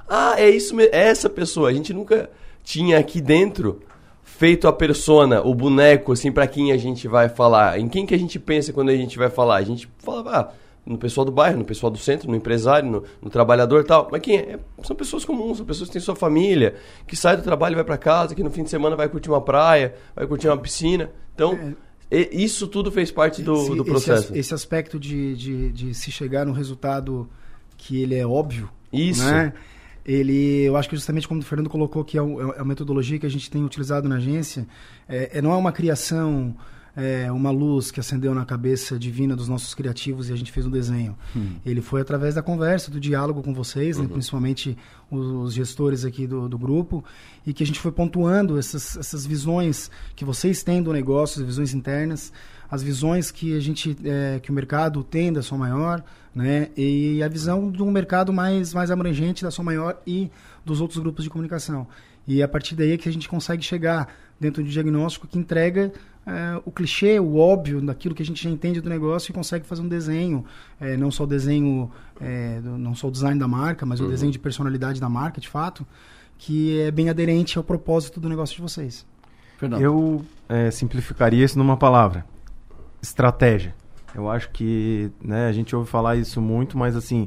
Ah, 0.08 0.34
é 0.36 0.48
isso 0.50 0.74
mesmo. 0.74 0.94
É 0.94 1.08
essa 1.08 1.28
pessoa. 1.28 1.68
A 1.68 1.72
gente 1.72 1.92
nunca 1.92 2.30
tinha 2.62 2.98
aqui 2.98 3.20
dentro 3.20 3.80
feito 4.22 4.66
a 4.66 4.72
persona, 4.72 5.42
o 5.42 5.54
boneco, 5.54 6.12
assim, 6.12 6.32
para 6.32 6.46
quem 6.46 6.72
a 6.72 6.76
gente 6.76 7.06
vai 7.06 7.28
falar. 7.28 7.78
Em 7.78 7.88
quem 7.88 8.06
que 8.06 8.14
a 8.14 8.18
gente 8.18 8.38
pensa 8.38 8.72
quando 8.72 8.88
a 8.90 8.96
gente 8.96 9.18
vai 9.18 9.30
falar? 9.30 9.56
A 9.56 9.62
gente 9.62 9.88
fala, 9.98 10.38
ah, 10.38 10.52
no 10.84 10.98
pessoal 10.98 11.24
do 11.24 11.30
bairro, 11.30 11.58
no 11.58 11.64
pessoal 11.64 11.90
do 11.90 11.98
centro, 11.98 12.28
no 12.28 12.36
empresário, 12.36 12.90
no, 12.90 13.04
no 13.20 13.30
trabalhador 13.30 13.84
tal. 13.84 14.08
Mas 14.10 14.20
quem 14.20 14.38
é? 14.38 14.58
São 14.82 14.96
pessoas 14.96 15.24
comuns, 15.24 15.58
são 15.58 15.66
pessoas 15.66 15.88
que 15.88 15.92
têm 15.92 16.02
sua 16.02 16.16
família, 16.16 16.74
que 17.06 17.14
sai 17.14 17.36
do 17.36 17.42
trabalho 17.42 17.76
vai 17.76 17.84
para 17.84 17.96
casa, 17.96 18.34
que 18.34 18.42
no 18.42 18.50
fim 18.50 18.64
de 18.64 18.70
semana 18.70 18.96
vai 18.96 19.08
curtir 19.08 19.30
uma 19.30 19.40
praia, 19.40 19.94
vai 20.14 20.26
curtir 20.26 20.48
uma 20.48 20.58
piscina. 20.58 21.10
Então, 21.34 21.74
é, 22.10 22.28
isso 22.34 22.68
tudo 22.68 22.92
fez 22.92 23.10
parte 23.10 23.42
do, 23.42 23.54
esse, 23.54 23.74
do 23.74 23.84
processo. 23.84 24.32
Esse, 24.32 24.38
esse 24.38 24.54
aspecto 24.54 24.98
de, 24.98 25.34
de, 25.34 25.72
de, 25.72 25.94
se 25.94 26.10
chegar 26.10 26.44
no 26.44 26.52
resultado 26.52 27.28
que 27.76 28.02
ele 28.02 28.14
é 28.14 28.26
óbvio. 28.26 28.68
Isso. 28.92 29.24
Né? 29.24 29.52
Ele, 30.04 30.64
eu 30.64 30.76
acho 30.76 30.88
que 30.88 30.96
justamente 30.96 31.26
como 31.26 31.40
o 31.40 31.44
Fernando 31.44 31.70
colocou, 31.70 32.04
que 32.04 32.18
é, 32.18 32.20
é 32.20 32.60
a 32.60 32.64
metodologia 32.64 33.18
que 33.18 33.26
a 33.26 33.30
gente 33.30 33.50
tem 33.50 33.64
utilizado 33.64 34.08
na 34.08 34.16
agência, 34.16 34.66
é, 35.08 35.38
é 35.38 35.42
não 35.42 35.52
é 35.52 35.56
uma 35.56 35.72
criação 35.72 36.54
é, 36.94 37.32
uma 37.32 37.50
luz 37.50 37.90
que 37.90 37.98
acendeu 37.98 38.34
na 38.34 38.44
cabeça 38.44 38.98
divina 38.98 39.34
dos 39.34 39.48
nossos 39.48 39.74
criativos 39.74 40.28
e 40.28 40.32
a 40.32 40.36
gente 40.36 40.52
fez 40.52 40.66
um 40.66 40.70
desenho. 40.70 41.16
Hum. 41.34 41.54
Ele 41.64 41.80
foi 41.80 42.02
através 42.02 42.34
da 42.34 42.42
conversa, 42.42 42.90
do 42.90 43.00
diálogo 43.00 43.42
com 43.42 43.54
vocês, 43.54 43.96
né, 43.96 44.02
uhum. 44.02 44.08
né, 44.08 44.12
principalmente 44.14 44.76
os, 45.10 45.26
os, 45.26 45.54
gestores 45.54 46.04
aqui 46.04 46.26
do, 46.26 46.48
do, 46.48 46.58
grupo, 46.58 47.02
e 47.46 47.52
que 47.54 47.62
a 47.62 47.66
gente 47.66 47.80
foi 47.80 47.90
pontuando 47.90 48.58
essas, 48.58 48.96
essas 48.96 49.24
visões 49.24 49.90
que 50.14 50.24
vocês 50.24 50.62
têm 50.62 50.82
do 50.82 50.92
negócio, 50.92 51.40
as 51.40 51.46
visões 51.46 51.72
internas, 51.72 52.32
as 52.70 52.82
visões 52.82 53.30
que 53.30 53.56
a 53.56 53.60
gente 53.60 53.96
é, 54.04 54.38
que 54.40 54.50
o 54.50 54.54
mercado 54.54 55.02
tem 55.02 55.32
da 55.32 55.42
sua 55.42 55.56
maior, 55.56 56.02
né, 56.34 56.68
e 56.76 57.22
a 57.22 57.28
visão 57.28 57.70
de 57.70 57.82
um 57.82 57.90
mercado 57.90 58.32
mais 58.32 58.72
mais 58.72 58.90
abrangente 58.90 59.42
da 59.42 59.50
sua 59.50 59.64
maior 59.64 60.00
e 60.06 60.30
dos 60.64 60.80
outros 60.80 60.98
grupos 60.98 61.24
de 61.24 61.30
comunicação. 61.30 61.86
E 62.26 62.42
a 62.42 62.48
partir 62.48 62.74
daí 62.74 62.92
é 62.92 62.96
que 62.96 63.08
a 63.08 63.12
gente 63.12 63.28
consegue 63.28 63.62
chegar 63.62 64.08
dentro 64.38 64.62
de 64.62 64.68
um 64.68 64.72
diagnóstico 64.72 65.26
que 65.26 65.38
entrega 65.38 65.92
é, 66.26 66.60
o 66.64 66.70
clichê, 66.70 67.18
o 67.18 67.36
óbvio 67.36 67.80
daquilo 67.80 68.14
que 68.14 68.22
a 68.22 68.26
gente 68.26 68.42
já 68.42 68.48
entende 68.48 68.80
do 68.80 68.88
negócio 68.88 69.30
e 69.30 69.34
consegue 69.34 69.66
fazer 69.66 69.82
um 69.82 69.88
desenho, 69.88 70.44
é, 70.80 70.96
não 70.96 71.10
só 71.10 71.24
o 71.24 71.26
desenho, 71.26 71.90
é, 72.20 72.60
do, 72.60 72.78
não 72.78 72.94
só 72.94 73.08
o 73.08 73.10
design 73.10 73.38
da 73.38 73.48
marca, 73.48 73.84
mas 73.84 74.00
uhum. 74.00 74.06
o 74.06 74.10
desenho 74.10 74.30
de 74.30 74.38
personalidade 74.38 75.00
da 75.00 75.08
marca, 75.08 75.40
de 75.40 75.48
fato, 75.48 75.86
que 76.38 76.80
é 76.80 76.90
bem 76.90 77.08
aderente 77.08 77.58
ao 77.58 77.64
propósito 77.64 78.20
do 78.20 78.28
negócio 78.28 78.54
de 78.54 78.62
vocês. 78.62 79.04
Fernando. 79.58 79.80
Eu 79.80 80.24
é, 80.48 80.70
simplificaria 80.70 81.44
isso 81.44 81.58
numa 81.58 81.76
palavra: 81.76 82.24
estratégia. 83.00 83.74
Eu 84.14 84.30
acho 84.30 84.50
que 84.50 85.10
né, 85.22 85.48
a 85.48 85.52
gente 85.52 85.74
ouve 85.74 85.88
falar 85.88 86.16
isso 86.16 86.40
muito, 86.40 86.76
mas 86.76 86.94
assim, 86.94 87.26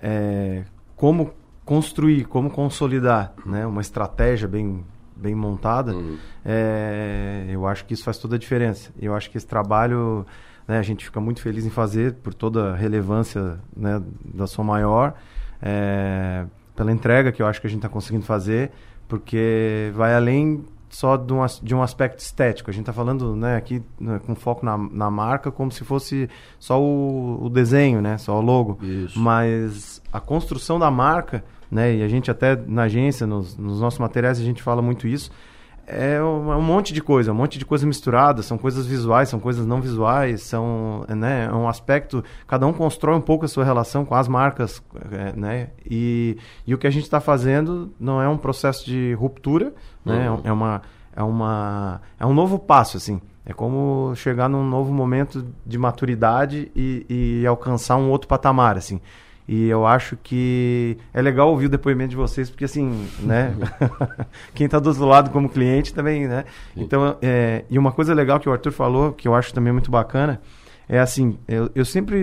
é, 0.00 0.64
como 0.96 1.32
construir, 1.64 2.24
como 2.24 2.50
consolidar 2.50 3.34
né, 3.44 3.66
uma 3.66 3.80
estratégia 3.80 4.48
bem 4.48 4.84
bem 5.16 5.34
montada, 5.34 5.94
uhum. 5.94 6.16
é, 6.44 7.46
eu 7.48 7.66
acho 7.66 7.84
que 7.84 7.94
isso 7.94 8.04
faz 8.04 8.18
toda 8.18 8.36
a 8.36 8.38
diferença. 8.38 8.90
Eu 9.00 9.14
acho 9.14 9.30
que 9.30 9.36
esse 9.36 9.46
trabalho 9.46 10.26
né, 10.66 10.78
a 10.78 10.82
gente 10.82 11.04
fica 11.04 11.20
muito 11.20 11.40
feliz 11.40 11.64
em 11.66 11.70
fazer 11.70 12.14
por 12.14 12.34
toda 12.34 12.72
a 12.72 12.76
relevância 12.76 13.58
né, 13.76 14.02
da 14.24 14.46
sua 14.46 14.64
maior, 14.64 15.14
é, 15.60 16.46
pela 16.74 16.92
entrega 16.92 17.32
que 17.32 17.42
eu 17.42 17.46
acho 17.46 17.60
que 17.60 17.66
a 17.66 17.70
gente 17.70 17.80
está 17.80 17.88
conseguindo 17.88 18.24
fazer, 18.24 18.70
porque 19.08 19.92
vai 19.94 20.14
além 20.14 20.64
só 20.88 21.16
de 21.16 21.32
um, 21.32 21.40
de 21.62 21.74
um 21.74 21.82
aspecto 21.82 22.18
estético. 22.18 22.70
A 22.70 22.72
gente 22.72 22.82
está 22.82 22.92
falando 22.92 23.34
né, 23.34 23.56
aqui 23.56 23.82
né, 23.98 24.20
com 24.24 24.34
foco 24.34 24.64
na, 24.64 24.76
na 24.76 25.10
marca 25.10 25.50
como 25.50 25.72
se 25.72 25.84
fosse 25.84 26.28
só 26.58 26.80
o, 26.80 27.44
o 27.44 27.48
desenho, 27.48 28.00
né, 28.00 28.18
só 28.18 28.38
o 28.38 28.42
logo. 28.42 28.78
Isso. 28.82 29.18
Mas 29.18 30.02
a 30.12 30.20
construção 30.20 30.78
da 30.78 30.90
marca 30.90 31.42
né? 31.72 31.96
E 31.96 32.02
a 32.02 32.08
gente 32.08 32.30
até 32.30 32.54
na 32.54 32.82
agência, 32.82 33.26
nos, 33.26 33.56
nos 33.56 33.80
nossos 33.80 33.98
materiais, 33.98 34.38
a 34.38 34.44
gente 34.44 34.62
fala 34.62 34.82
muito 34.82 35.08
isso. 35.08 35.30
É 35.86 36.22
um, 36.22 36.52
é 36.52 36.56
um, 36.56 36.62
monte 36.62 36.92
de 36.92 37.02
coisa, 37.02 37.32
um 37.32 37.34
monte 37.34 37.58
de 37.58 37.64
coisa 37.64 37.86
misturada, 37.86 38.42
são 38.42 38.56
coisas 38.56 38.86
visuais, 38.86 39.30
são 39.30 39.40
coisas 39.40 39.66
não 39.66 39.80
visuais, 39.80 40.42
são 40.42 41.04
né, 41.08 41.46
é 41.46 41.52
um 41.52 41.68
aspecto, 41.68 42.22
cada 42.46 42.66
um 42.68 42.72
constrói 42.72 43.16
um 43.16 43.20
pouco 43.20 43.46
a 43.46 43.48
sua 43.48 43.64
relação 43.64 44.04
com 44.04 44.14
as 44.14 44.28
marcas, 44.28 44.80
é, 45.10 45.32
né, 45.34 45.70
e, 45.84 46.38
e 46.64 46.72
o 46.72 46.78
que 46.78 46.86
a 46.86 46.90
gente 46.90 47.02
está 47.02 47.20
fazendo 47.20 47.92
não 47.98 48.22
é 48.22 48.28
um 48.28 48.36
processo 48.36 48.86
de 48.86 49.12
ruptura, 49.14 49.74
né, 50.04 50.30
uhum. 50.30 50.40
é, 50.44 50.52
uma, 50.52 50.82
é, 51.16 51.22
uma, 51.22 52.00
é 52.20 52.24
um 52.24 52.32
novo 52.32 52.60
passo, 52.60 52.96
assim, 52.96 53.20
é 53.44 53.52
como 53.52 54.14
chegar 54.14 54.48
num 54.48 54.64
novo 54.64 54.92
momento 54.92 55.44
de 55.66 55.78
maturidade 55.78 56.70
e, 56.76 57.40
e 57.42 57.46
alcançar 57.46 57.96
um 57.96 58.08
outro 58.08 58.28
patamar, 58.28 58.76
assim. 58.76 59.00
E 59.54 59.68
eu 59.68 59.86
acho 59.86 60.16
que 60.16 60.96
é 61.12 61.20
legal 61.20 61.50
ouvir 61.50 61.66
o 61.66 61.68
depoimento 61.68 62.08
de 62.08 62.16
vocês, 62.16 62.48
porque 62.48 62.64
assim, 62.64 63.06
né? 63.20 63.54
Quem 64.54 64.64
está 64.64 64.78
do 64.78 64.88
outro 64.88 65.04
lado 65.04 65.28
como 65.28 65.46
cliente 65.46 65.92
também, 65.92 66.26
né? 66.26 66.46
Então, 66.74 67.18
é, 67.20 67.62
e 67.68 67.78
uma 67.78 67.92
coisa 67.92 68.14
legal 68.14 68.40
que 68.40 68.48
o 68.48 68.52
Arthur 68.52 68.72
falou, 68.72 69.12
que 69.12 69.28
eu 69.28 69.34
acho 69.34 69.52
também 69.52 69.70
muito 69.70 69.90
bacana, 69.90 70.40
é 70.88 70.98
assim, 70.98 71.38
eu, 71.46 71.70
eu 71.74 71.84
sempre 71.84 72.16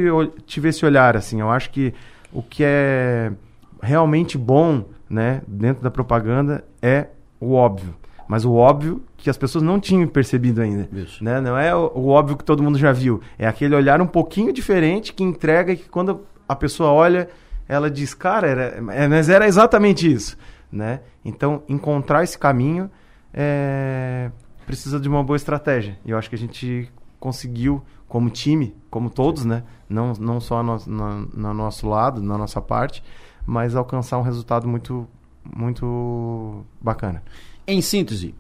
tive 0.48 0.70
esse 0.70 0.84
olhar, 0.84 1.16
assim, 1.16 1.40
eu 1.40 1.52
acho 1.52 1.70
que 1.70 1.94
o 2.34 2.42
que 2.42 2.64
é 2.66 3.32
realmente 3.80 4.36
bom, 4.36 4.86
né, 5.08 5.44
dentro 5.48 5.84
da 5.84 5.92
propaganda 5.92 6.64
é 6.82 7.10
o 7.40 7.54
óbvio. 7.54 7.94
Mas 8.28 8.44
o 8.44 8.56
óbvio 8.56 9.04
que 9.16 9.30
as 9.30 9.38
pessoas 9.38 9.64
não 9.64 9.80
tinham 9.80 10.08
percebido 10.08 10.64
ainda. 10.64 10.90
Isso. 10.92 11.24
Né? 11.24 11.40
Não 11.40 11.56
é 11.56 11.76
o, 11.76 11.92
o, 11.94 12.08
óbvio 12.08 12.36
que 12.36 12.44
todo 12.44 12.64
mundo 12.64 12.78
já 12.80 12.92
viu. 12.92 13.22
É 13.38 13.48
aquele 13.48 13.76
olhar 13.76 14.02
um 14.02 14.08
pouquinho 14.08 14.52
diferente 14.52 15.14
que 15.14 15.24
entrega 15.24 15.74
e 15.74 15.78
que 15.78 15.90
quando 15.90 16.22
a 16.50 16.56
pessoa 16.56 16.92
olha, 16.92 17.30
ela 17.68 17.92
diz, 17.92 18.16
cara, 18.16 18.48
era, 18.48 18.64
é, 18.92 19.08
mas 19.08 19.30
era 19.30 19.48
exatamente 19.48 20.12
isso, 20.12 20.36
né? 20.72 21.02
Então, 21.24 21.62
encontrar 21.70 22.24
esse 22.24 22.40
caminho 22.40 22.90
é, 23.32 24.32
precisa 24.66 25.00
de 25.00 25.08
uma 25.08 25.24
boa 25.24 25.38
estratégia. 25.38 26.00
E 26.04 26.10
eu 26.10 26.18
acho 26.18 26.28
que 26.28 26.36
a 26.36 26.40
gente 26.40 26.92
conseguiu, 27.20 27.84
como 28.08 28.32
time, 28.32 28.76
como 28.90 29.12
todos, 29.12 29.46
né? 29.46 29.64
Não, 29.88 30.14
não 30.14 30.40
só 30.40 30.64
no, 30.64 30.78
no, 30.88 31.20
no 31.28 31.54
nosso 31.54 31.88
lado, 31.88 32.20
na 32.20 32.36
nossa 32.36 32.60
parte, 32.60 33.04
mas 33.46 33.76
alcançar 33.76 34.18
um 34.18 34.24
resultado 34.24 34.68
muito, 34.68 35.08
muito 35.56 36.66
bacana. 36.82 37.22
Em 37.68 37.80
síntese, 37.80 38.34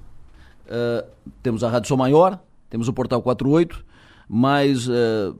uh, 0.65 1.07
temos 1.43 1.63
a 1.63 1.69
Rádio 1.69 1.89
Sou 1.89 1.97
Maior, 1.97 2.39
temos 2.71 2.87
o 2.87 2.93
Portal 2.93 3.21
48, 3.21 3.85
mas 4.27 4.87
uh, 4.87 5.37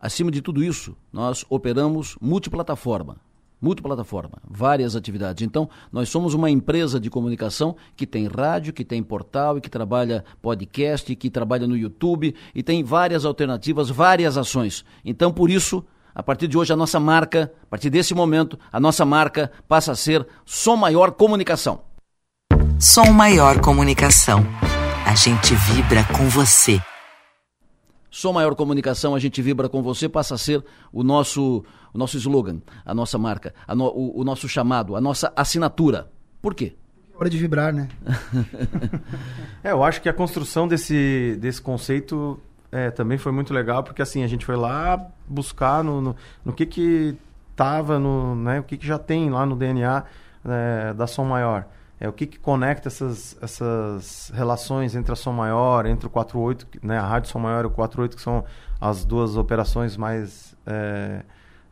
Acima 0.00 0.30
de 0.30 0.40
tudo 0.40 0.64
isso, 0.64 0.96
nós 1.12 1.44
operamos 1.50 2.16
multiplataforma. 2.20 3.18
multiplataforma, 3.60 4.38
várias 4.48 4.96
atividades. 4.96 5.46
Então, 5.46 5.68
nós 5.92 6.08
somos 6.08 6.32
uma 6.32 6.50
empresa 6.50 6.98
de 6.98 7.10
comunicação 7.10 7.76
que 7.94 8.06
tem 8.06 8.26
rádio, 8.26 8.72
que 8.72 8.84
tem 8.84 9.02
portal 9.02 9.58
e 9.58 9.60
que 9.60 9.68
trabalha 9.68 10.24
podcast, 10.40 11.14
que 11.14 11.28
trabalha 11.28 11.66
no 11.66 11.76
YouTube 11.76 12.34
e 12.54 12.62
tem 12.62 12.82
várias 12.82 13.26
alternativas, 13.26 13.90
várias 13.90 14.38
ações. 14.38 14.82
Então, 15.04 15.30
por 15.30 15.50
isso, 15.50 15.84
a 16.14 16.22
partir 16.22 16.48
de 16.48 16.56
hoje, 16.56 16.72
a 16.72 16.76
nossa 16.76 16.98
marca, 16.98 17.52
a 17.62 17.66
partir 17.66 17.90
desse 17.90 18.14
momento, 18.14 18.58
a 18.72 18.80
nossa 18.80 19.04
marca 19.04 19.52
passa 19.68 19.92
a 19.92 19.96
ser 19.96 20.26
Som 20.46 20.76
Maior 20.76 21.12
Comunicação. 21.12 21.82
Som 22.78 23.12
Maior 23.12 23.60
Comunicação. 23.60 24.42
A 25.04 25.14
gente 25.14 25.54
vibra 25.54 26.02
com 26.16 26.26
você. 26.30 26.80
Som 28.10 28.32
Maior 28.32 28.54
Comunicação, 28.54 29.14
a 29.14 29.18
gente 29.18 29.40
vibra 29.40 29.68
com 29.68 29.82
você, 29.82 30.08
passa 30.08 30.34
a 30.34 30.38
ser 30.38 30.64
o 30.92 31.02
nosso, 31.02 31.64
o 31.94 31.98
nosso 31.98 32.16
slogan, 32.16 32.60
a 32.84 32.92
nossa 32.92 33.16
marca, 33.16 33.54
a 33.66 33.74
no, 33.74 33.86
o, 33.86 34.20
o 34.20 34.24
nosso 34.24 34.48
chamado, 34.48 34.96
a 34.96 35.00
nossa 35.00 35.32
assinatura. 35.36 36.10
Por 36.42 36.54
quê? 36.54 36.74
Hora 37.14 37.30
de 37.30 37.38
vibrar, 37.38 37.72
né? 37.72 37.88
é, 39.62 39.70
eu 39.70 39.84
acho 39.84 40.02
que 40.02 40.08
a 40.08 40.12
construção 40.12 40.66
desse, 40.66 41.36
desse 41.40 41.62
conceito 41.62 42.40
é, 42.72 42.90
também 42.90 43.18
foi 43.18 43.30
muito 43.30 43.54
legal, 43.54 43.84
porque 43.84 44.02
assim, 44.02 44.24
a 44.24 44.26
gente 44.26 44.44
foi 44.44 44.56
lá 44.56 45.08
buscar 45.28 45.84
no, 45.84 46.00
no, 46.00 46.16
no 46.44 46.52
que 46.52 46.66
que 46.66 47.16
tava, 47.54 47.98
no, 47.98 48.34
né, 48.34 48.60
o 48.60 48.62
que 48.64 48.76
que 48.76 48.86
já 48.86 48.98
tem 48.98 49.30
lá 49.30 49.44
no 49.44 49.54
DNA 49.54 50.02
é, 50.44 50.94
da 50.94 51.06
Som 51.06 51.26
Maior 51.26 51.66
é 52.00 52.08
o 52.08 52.12
que, 52.14 52.26
que 52.26 52.38
conecta 52.38 52.88
essas, 52.88 53.36
essas 53.42 54.32
relações 54.34 54.96
entre 54.96 55.12
a 55.12 55.16
Som 55.16 55.32
Maior, 55.32 55.84
entre 55.84 56.06
o 56.06 56.10
48, 56.10 56.66
né, 56.82 56.98
a 56.98 57.06
Rádio 57.06 57.30
Som 57.30 57.40
Maior 57.40 57.64
e 57.64 57.66
o 57.66 57.70
48, 57.70 58.16
que 58.16 58.22
são 58.22 58.42
as 58.80 59.04
duas 59.04 59.36
operações 59.36 59.98
mais 59.98 60.56
é, 60.66 61.22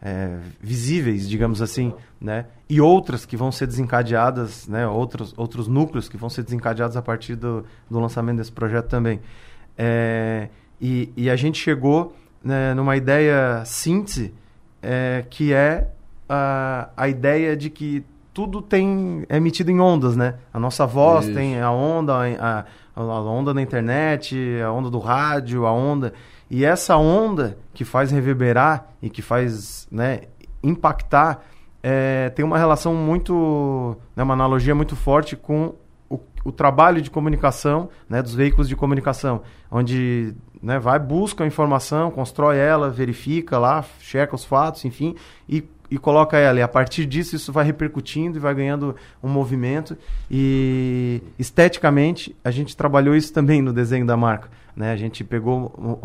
é, 0.02 0.38
visíveis, 0.60 1.26
digamos 1.26 1.62
assim, 1.62 1.94
né, 2.20 2.44
e 2.68 2.78
outras 2.78 3.24
que 3.24 3.38
vão 3.38 3.50
ser 3.50 3.66
desencadeadas, 3.66 4.68
né, 4.68 4.86
outros, 4.86 5.32
outros 5.34 5.66
núcleos 5.66 6.10
que 6.10 6.18
vão 6.18 6.28
ser 6.28 6.42
desencadeados 6.42 6.98
a 6.98 7.00
partir 7.00 7.34
do, 7.34 7.64
do 7.90 7.98
lançamento 7.98 8.36
desse 8.36 8.52
projeto 8.52 8.86
também. 8.86 9.20
É, 9.78 10.50
e, 10.78 11.10
e, 11.16 11.30
a 11.30 11.36
gente 11.36 11.58
chegou 11.58 12.14
né, 12.44 12.74
numa 12.74 12.96
ideia 12.96 13.64
síntese, 13.64 14.34
é, 14.82 15.24
que 15.30 15.54
é 15.54 15.88
a, 16.28 16.90
a 16.94 17.08
ideia 17.08 17.56
de 17.56 17.70
que 17.70 18.04
tudo 18.38 18.62
tem 18.62 19.26
é 19.28 19.36
emitido 19.36 19.68
em 19.68 19.80
ondas, 19.80 20.16
né? 20.16 20.36
A 20.54 20.60
nossa 20.60 20.86
voz 20.86 21.24
Isso. 21.24 21.34
tem 21.34 21.60
a 21.60 21.72
onda, 21.72 22.14
a, 22.38 22.64
a, 22.94 23.20
onda 23.22 23.52
da 23.52 23.60
internet, 23.60 24.36
a 24.64 24.70
onda 24.70 24.88
do 24.88 25.00
rádio, 25.00 25.66
a 25.66 25.72
onda. 25.72 26.14
E 26.48 26.64
essa 26.64 26.96
onda 26.96 27.58
que 27.74 27.84
faz 27.84 28.12
reverberar 28.12 28.92
e 29.02 29.10
que 29.10 29.22
faz 29.22 29.88
né, 29.90 30.20
impactar 30.62 31.44
é, 31.82 32.30
tem 32.30 32.44
uma 32.44 32.56
relação 32.56 32.94
muito. 32.94 33.96
Né, 34.14 34.22
uma 34.22 34.34
analogia 34.34 34.72
muito 34.72 34.94
forte 34.94 35.34
com 35.34 35.74
o, 36.08 36.20
o 36.44 36.52
trabalho 36.52 37.02
de 37.02 37.10
comunicação 37.10 37.88
né, 38.08 38.22
dos 38.22 38.36
veículos 38.36 38.68
de 38.68 38.76
comunicação, 38.76 39.42
onde 39.68 40.32
né, 40.62 40.78
vai, 40.78 41.00
busca 41.00 41.42
a 41.42 41.46
informação, 41.46 42.12
constrói 42.12 42.56
ela, 42.56 42.88
verifica 42.88 43.58
lá, 43.58 43.84
checa 43.98 44.36
os 44.36 44.44
fatos, 44.44 44.84
enfim, 44.84 45.16
e 45.48 45.64
e 45.90 45.98
coloca 45.98 46.36
ela. 46.36 46.58
E 46.58 46.62
a 46.62 46.68
partir 46.68 47.06
disso, 47.06 47.36
isso 47.36 47.52
vai 47.52 47.64
repercutindo 47.64 48.38
e 48.38 48.40
vai 48.40 48.54
ganhando 48.54 48.94
um 49.22 49.28
movimento. 49.28 49.96
E 50.30 51.22
esteticamente, 51.38 52.34
a 52.44 52.50
gente 52.50 52.76
trabalhou 52.76 53.14
isso 53.16 53.32
também 53.32 53.62
no 53.62 53.72
desenho 53.72 54.06
da 54.06 54.16
marca. 54.16 54.50
Né? 54.76 54.92
A 54.92 54.96
gente 54.96 55.24
pegou 55.24 56.00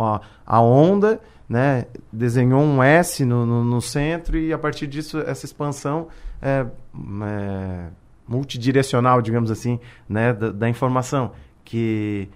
a, 0.45 0.61
onda, 0.61 1.19
né? 1.47 1.86
desenhou 2.11 2.61
um 2.61 2.81
S 2.81 3.23
no, 3.25 3.45
no, 3.45 3.63
no, 3.63 3.81
centro 3.81 4.38
e 4.38 4.51
a 4.51 4.57
partir 4.57 4.88
disso, 4.88 5.19
essa 5.19 5.45
expansão 5.45 6.07
é, 6.41 6.65
é 6.65 7.86
multidirecional, 8.27 9.21
digamos 9.21 9.51
assim, 9.51 9.79
né? 10.07 10.34
da, 10.34 10.51
da 10.51 10.69
informação. 10.69 11.31
Que, 11.63 12.29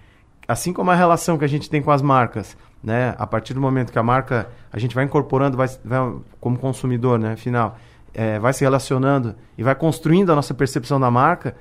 assim 0.47 0.71
como 0.71 0.91
a 0.91 0.95
relação 0.95 1.37
que 1.37 1.45
a 1.45 1.49
gente 1.49 1.69
tem 1.69 1.81
com 1.81 1.91
as 1.91 2.01
marcas, 2.01 2.55
né? 2.87 3.13
A 3.17 3.27
partir 3.27 3.53
do 3.53 3.59
momento 3.59 3.91
que 3.91 3.99
a 3.99 4.03
marca 4.03 4.47
a 4.71 4.79
gente 4.79 4.95
vai 4.95 5.03
incorporando, 5.03 5.57
vai, 5.57 5.67
vai 5.83 5.99
como 6.39 6.57
consumidor, 6.57 7.19
né? 7.19 7.35
Final, 7.35 7.77
é, 8.13 8.39
vai 8.39 8.53
se 8.53 8.63
relacionando 8.63 9.35
e 9.57 9.61
vai 9.61 9.75
construindo 9.75 10.31
a 10.31 10.35
nossa 10.35 10.53
percepção 10.53 10.97
da 10.97 11.11
marca, 11.11 11.53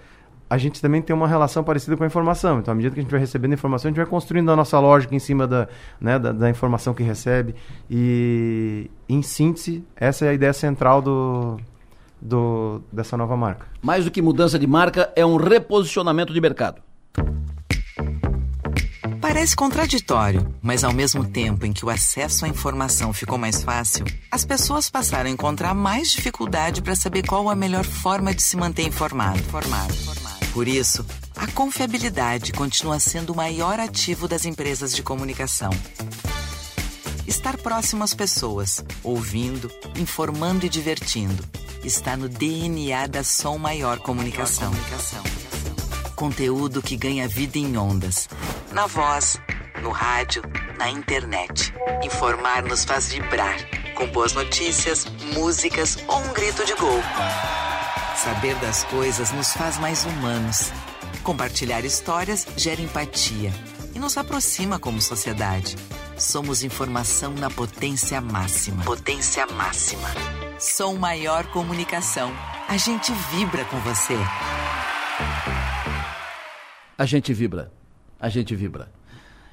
a 0.49 0.57
gente 0.57 0.81
também 0.81 1.03
tem 1.03 1.17
uma 1.17 1.27
relação 1.27 1.65
parecida 1.65 1.97
com 1.97 2.05
a 2.05 2.07
informação. 2.07 2.61
Então, 2.61 2.71
à 2.71 2.75
medida 2.77 2.95
que 2.95 3.01
a 3.01 3.03
gente 3.03 3.11
vai 3.11 3.19
recebendo 3.19 3.55
informação, 3.55 3.89
a 3.89 3.91
gente 3.91 3.97
vai 3.97 4.07
construindo 4.07 4.53
a 4.53 4.55
nossa 4.55 4.79
lógica 4.79 5.17
em 5.17 5.19
cima 5.19 5.49
da, 5.49 5.67
né, 6.01 6.17
da, 6.17 6.31
da, 6.31 6.49
informação 6.49 6.95
que 6.95 7.03
recebe. 7.03 7.57
E, 7.91 8.89
em 9.09 9.21
síntese, 9.21 9.85
essa 9.97 10.27
é 10.27 10.29
a 10.29 10.33
ideia 10.33 10.53
central 10.53 11.03
do, 11.03 11.57
do, 12.23 12.81
dessa 12.93 13.17
nova 13.17 13.37
marca. 13.37 13.67
Mais 13.83 14.05
do 14.05 14.13
que 14.13 14.23
mudança 14.23 14.61
de 14.61 14.67
marca, 14.69 15.13
é 15.17 15.27
um 15.27 15.35
reposicionamento 15.35 16.33
de 16.33 16.41
mercado. 16.41 16.81
Parece 19.29 19.57
contraditório, 19.57 20.55
mas 20.63 20.85
ao 20.85 20.93
mesmo 20.93 21.25
tempo 21.25 21.67
em 21.67 21.73
que 21.73 21.85
o 21.85 21.91
acesso 21.91 22.45
à 22.45 22.49
informação 22.49 23.13
ficou 23.13 23.37
mais 23.37 23.61
fácil, 23.61 24.05
as 24.31 24.45
pessoas 24.45 24.89
passaram 24.89 25.29
a 25.29 25.33
encontrar 25.33 25.75
mais 25.75 26.13
dificuldade 26.13 26.81
para 26.81 26.95
saber 26.95 27.27
qual 27.27 27.51
a 27.51 27.57
melhor 27.57 27.85
forma 27.85 28.33
de 28.33 28.41
se 28.41 28.57
manter 28.57 28.85
informado. 28.85 29.43
Formado. 29.51 29.93
Por 30.53 30.69
isso, 30.69 31.05
a 31.35 31.49
confiabilidade 31.49 32.53
continua 32.53 33.01
sendo 33.01 33.33
o 33.33 33.37
maior 33.37 33.81
ativo 33.81 34.29
das 34.29 34.45
empresas 34.45 34.95
de 34.95 35.03
comunicação. 35.03 35.71
Estar 37.27 37.57
próximo 37.57 38.05
às 38.05 38.15
pessoas, 38.15 38.85
ouvindo, 39.03 39.69
informando 39.99 40.65
e 40.65 40.69
divertindo, 40.69 41.45
está 41.83 42.17
no 42.17 42.29
DNA 42.29 43.09
da 43.09 43.25
Som 43.25 43.59
Maior 43.59 43.99
Comunicação. 43.99 44.71
Maior 44.71 44.85
comunicação. 44.85 45.66
Conteúdo 46.17 46.81
que 46.81 46.97
ganha 46.97 47.29
vida 47.29 47.59
em 47.59 47.77
ondas. 47.77 48.27
Na 48.73 48.87
voz, 48.87 49.39
no 49.83 49.91
rádio, 49.91 50.43
na 50.79 50.89
internet. 50.89 51.75
Informar 52.03 52.63
nos 52.63 52.87
faz 52.87 53.09
vibrar. 53.13 53.55
Com 53.95 54.07
boas 54.07 54.33
notícias, 54.33 55.05
músicas 55.35 55.99
ou 56.09 56.19
um 56.19 56.33
grito 56.33 56.65
de 56.65 56.75
gol. 56.77 57.03
Saber 58.17 58.55
das 58.57 58.83
coisas 58.85 59.31
nos 59.31 59.53
faz 59.53 59.77
mais 59.79 60.07
humanos. 60.07 60.73
Compartilhar 61.23 61.85
histórias 61.85 62.47
gera 62.57 62.81
empatia 62.81 63.53
e 63.95 63.99
nos 63.99 64.17
aproxima 64.17 64.79
como 64.79 65.03
sociedade. 65.03 65.77
Somos 66.17 66.65
informação 66.65 67.35
na 67.35 67.51
potência 67.51 68.23
máxima. 68.23 68.83
Potência 68.85 69.47
máxima. 69.49 70.09
Som 70.59 70.95
Maior 70.95 71.47
Comunicação. 71.49 72.33
A 72.69 72.79
gente 72.79 73.13
vibra 73.31 73.67
com 73.67 73.79
você 73.81 74.17
a 76.97 77.05
gente 77.05 77.33
vibra. 77.33 77.73
A 78.19 78.29
gente 78.29 78.55
vibra. 78.55 78.89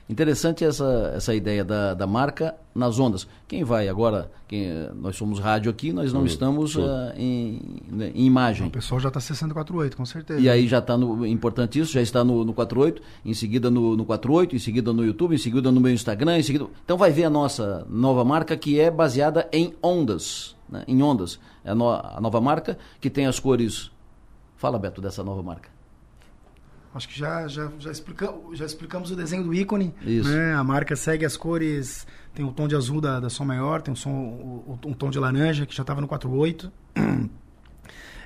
Interessante 0.10 0.66
essa, 0.66 1.14
essa 1.16 1.34
ideia 1.34 1.64
da, 1.64 1.94
da 1.94 2.06
marca 2.06 2.56
nas 2.76 3.00
ondas. 3.00 3.26
Quem 3.48 3.64
vai 3.64 3.88
agora, 3.88 4.30
quem, 4.50 4.70
nós 4.96 5.16
somos 5.16 5.40
rádio 5.40 5.72
aqui, 5.72 5.94
nós 5.94 6.12
não 6.12 6.22
uhum. 6.22 6.26
estamos 6.26 6.76
uh, 6.76 7.14
em, 7.16 7.82
né, 7.90 8.12
em, 8.14 8.26
imagem. 8.26 8.68
O 8.68 8.70
pessoal 8.70 9.00
já 9.00 9.08
está 9.08 9.22
648, 9.22 9.96
com 9.96 10.06
certeza. 10.06 10.42
E 10.42 10.50
aí 10.50 10.68
já 10.68 10.80
está 10.80 10.98
no. 10.98 11.26
Importante 11.26 11.80
isso, 11.80 11.94
já 11.94 12.02
está 12.02 12.22
no, 12.22 12.44
no 12.44 12.54
48, 12.54 13.02
em 13.24 13.34
seguida 13.34 13.72
no, 13.72 13.96
no 13.96 14.04
48, 14.04 14.56
em 14.56 14.60
seguida 14.60 14.92
no 14.92 15.06
YouTube, 15.06 15.36
em 15.36 15.38
seguida 15.38 15.72
no 15.72 15.80
meu 15.80 15.94
Instagram, 15.94 16.38
em 16.38 16.44
seguida. 16.44 16.68
Então 16.84 16.98
vai 16.98 17.12
ver 17.12 17.24
a 17.24 17.30
nossa 17.30 17.88
nova 17.90 18.26
marca 18.26 18.58
que 18.58 18.80
é 18.80 18.92
baseada 18.92 19.48
em 19.54 19.74
ondas. 19.82 20.54
Né, 20.70 20.84
em 20.86 21.02
ondas. 21.02 21.40
É 21.64 21.72
a, 21.72 21.76
no, 21.76 21.90
a 21.90 22.20
nova 22.20 22.42
marca 22.42 22.78
que 23.00 23.10
tem 23.10 23.26
as 23.26 23.40
cores. 23.40 23.90
Fala, 24.58 24.78
Beto, 24.78 25.02
dessa 25.02 25.24
nova 25.24 25.42
marca. 25.42 25.73
Acho 26.94 27.10
que 27.10 27.18
já, 27.18 27.48
já, 27.48 27.72
já, 27.80 27.92
explica, 27.92 28.32
já 28.54 28.66
explicamos 28.66 29.10
o 29.10 29.16
desenho 29.16 29.44
do 29.44 29.54
ícone. 29.54 29.94
Isso. 30.06 30.30
Né? 30.30 30.54
A 30.54 30.64
marca 30.64 30.96
segue 30.96 31.26
as 31.26 31.36
cores, 31.36 32.06
tem 32.36 32.46
o 32.46 32.52
tom 32.52 32.68
de 32.68 32.76
azul 32.76 33.02
da, 33.02 33.20
da 33.20 33.30
som 33.30 33.44
maior, 33.44 33.82
tem 33.82 33.94
o 33.94 33.98
som, 33.98 34.12
o, 34.12 34.78
um 34.86 34.94
tom 34.94 35.10
de 35.10 35.18
laranja, 35.18 35.66
que 35.66 35.76
já 35.76 35.82
estava 35.82 36.00
no 36.00 36.08
48. 36.08 36.72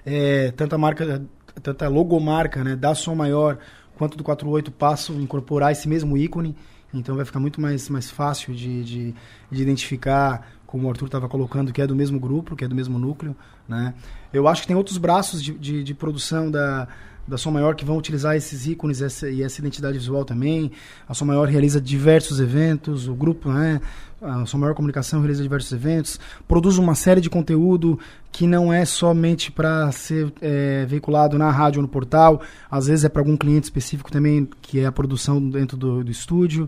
É, 0.09 0.51
tanto 0.51 0.73
a 0.73 0.77
marca, 0.77 1.21
tanto 1.61 1.83
a 1.83 1.89
logomarca 1.89 2.63
né, 2.63 2.77
da 2.77 2.95
som 2.95 3.13
maior 3.13 3.57
quanto 3.97 4.17
do 4.17 4.23
48 4.23 4.71
passam 4.71 5.17
a 5.17 5.21
incorporar 5.21 5.73
esse 5.73 5.85
mesmo 5.85 6.17
ícone. 6.17 6.55
Então 6.93 7.17
vai 7.17 7.25
ficar 7.25 7.41
muito 7.41 7.59
mais, 7.59 7.89
mais 7.89 8.09
fácil 8.09 8.55
de, 8.55 8.85
de, 8.85 9.15
de 9.51 9.61
identificar, 9.61 10.47
como 10.65 10.87
o 10.87 10.89
Arthur 10.89 11.07
estava 11.07 11.27
colocando, 11.27 11.73
que 11.73 11.81
é 11.81 11.87
do 11.87 11.95
mesmo 11.95 12.19
grupo, 12.19 12.55
que 12.55 12.63
é 12.63 12.67
do 12.69 12.75
mesmo 12.75 12.97
núcleo. 12.97 13.35
Né? 13.67 13.93
Eu 14.31 14.47
acho 14.47 14.61
que 14.61 14.67
tem 14.67 14.77
outros 14.77 14.97
braços 14.97 15.43
de, 15.43 15.53
de, 15.53 15.83
de 15.83 15.93
produção 15.93 16.49
da, 16.49 16.87
da 17.27 17.37
Som 17.37 17.51
Maior 17.51 17.75
que 17.75 17.83
vão 17.83 17.97
utilizar 17.97 18.35
esses 18.35 18.65
ícones 18.65 19.01
essa, 19.01 19.29
e 19.29 19.43
essa 19.43 19.59
identidade 19.59 19.97
visual 19.97 20.23
também. 20.23 20.71
A 21.07 21.13
Som 21.13 21.25
Maior 21.25 21.47
realiza 21.47 21.81
diversos 21.81 22.39
eventos, 22.39 23.07
o 23.07 23.13
grupo, 23.13 23.51
né? 23.51 23.81
A 24.21 24.45
Som 24.45 24.57
Maior 24.57 24.73
Comunicação 24.73 25.19
realiza 25.19 25.43
diversos 25.43 25.71
eventos, 25.71 26.19
produz 26.47 26.77
uma 26.77 26.95
série 26.95 27.21
de 27.21 27.29
conteúdo 27.29 27.99
que 28.31 28.47
não 28.47 28.73
é 28.73 28.83
somente 28.83 29.51
para 29.51 29.91
ser 29.91 30.33
é, 30.41 30.85
veiculado 30.85 31.37
na 31.37 31.51
rádio 31.51 31.79
ou 31.79 31.83
no 31.83 31.87
portal, 31.87 32.41
às 32.69 32.87
vezes 32.87 33.05
é 33.05 33.09
para 33.09 33.21
algum 33.21 33.37
cliente 33.37 33.65
específico 33.65 34.11
também, 34.11 34.49
que 34.61 34.79
é 34.79 34.85
a 34.87 34.91
produção 34.91 35.47
dentro 35.49 35.77
do, 35.77 36.03
do 36.03 36.11
estúdio. 36.11 36.67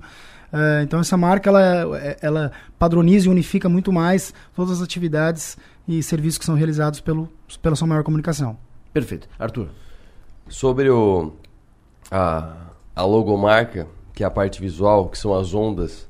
Uh, 0.51 0.82
então 0.84 0.99
essa 0.99 1.16
marca 1.16 1.49
ela, 1.49 1.99
ela 2.22 2.51
padroniza 2.78 3.28
e 3.28 3.30
unifica 3.30 3.70
muito 3.70 3.93
mais 3.93 4.34
todas 4.55 4.78
as 4.78 4.84
atividades 4.84 5.57
e 5.88 6.01
serviços 6.01 6.39
que 6.39 6.45
são 6.45 6.55
realizados 6.55 6.99
pelo, 6.99 7.32
pela 7.62 7.76
sua 7.76 7.88
maior 7.88 8.03
comunicação. 8.03 8.57
Perfeito. 8.93 9.28
Arthur. 9.38 9.70
Sobre 10.49 10.89
o, 10.89 11.31
a, 12.11 12.55
a 12.95 13.03
logomarca, 13.05 13.87
que 14.13 14.23
é 14.23 14.25
a 14.25 14.31
parte 14.31 14.59
visual, 14.59 15.07
que 15.07 15.17
são 15.17 15.33
as 15.33 15.53
ondas, 15.53 16.09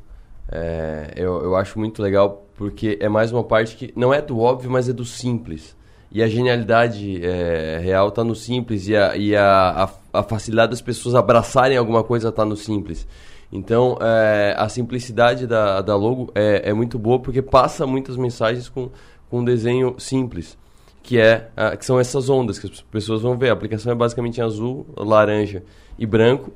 é, 0.52 1.14
eu, 1.16 1.44
eu 1.44 1.56
acho 1.56 1.78
muito 1.78 2.02
legal 2.02 2.46
porque 2.56 2.98
é 3.00 3.08
mais 3.08 3.32
uma 3.32 3.44
parte 3.44 3.76
que 3.76 3.94
não 3.96 4.14
é 4.14 4.22
do 4.22 4.40
óbvio, 4.40 4.72
mas 4.72 4.90
é 4.90 4.94
do 4.94 5.06
simples. 5.06 5.76
E 6.12 6.24
a 6.24 6.28
genialidade 6.28 7.24
é, 7.24 7.80
real 7.84 8.10
está 8.10 8.24
no 8.24 8.34
simples 8.34 8.88
e, 8.88 8.96
a, 8.96 9.16
e 9.16 9.36
a, 9.36 9.86
a, 10.14 10.20
a, 10.20 10.24
facilidade 10.24 10.72
das 10.72 10.82
pessoas 10.82 11.14
abraçarem 11.14 11.78
alguma 11.78 12.04
coisa 12.04 12.30
está 12.30 12.44
no 12.44 12.58
simples. 12.58 13.08
Então, 13.52 13.98
é, 14.02 14.56
a 14.58 14.68
simplicidade 14.70 15.46
da, 15.46 15.82
da 15.82 15.96
logo 15.96 16.32
é, 16.34 16.70
é 16.70 16.74
muito 16.74 16.98
boa 16.98 17.20
porque 17.20 17.42
passa 17.42 17.86
muitas 17.86 18.18
mensagens 18.18 18.68
com, 18.68 18.90
com 19.30 19.40
um 19.40 19.46
desenho 19.46 19.96
simples 20.00 20.58
que, 21.02 21.20
é, 21.20 21.50
a, 21.56 21.76
que 21.76 21.86
são 21.86 22.00
essas 22.00 22.30
ondas 22.30 22.60
que 22.60 22.68
as 22.68 22.82
pessoas 22.82 23.22
vão 23.22 23.38
ver. 23.38 23.50
A 23.50 23.54
aplicação 23.54 23.92
é 23.92 23.96
basicamente 23.96 24.40
em 24.40 24.44
azul, 24.44 24.86
laranja 24.98 25.64
e 25.98 26.06
branco. 26.06 26.52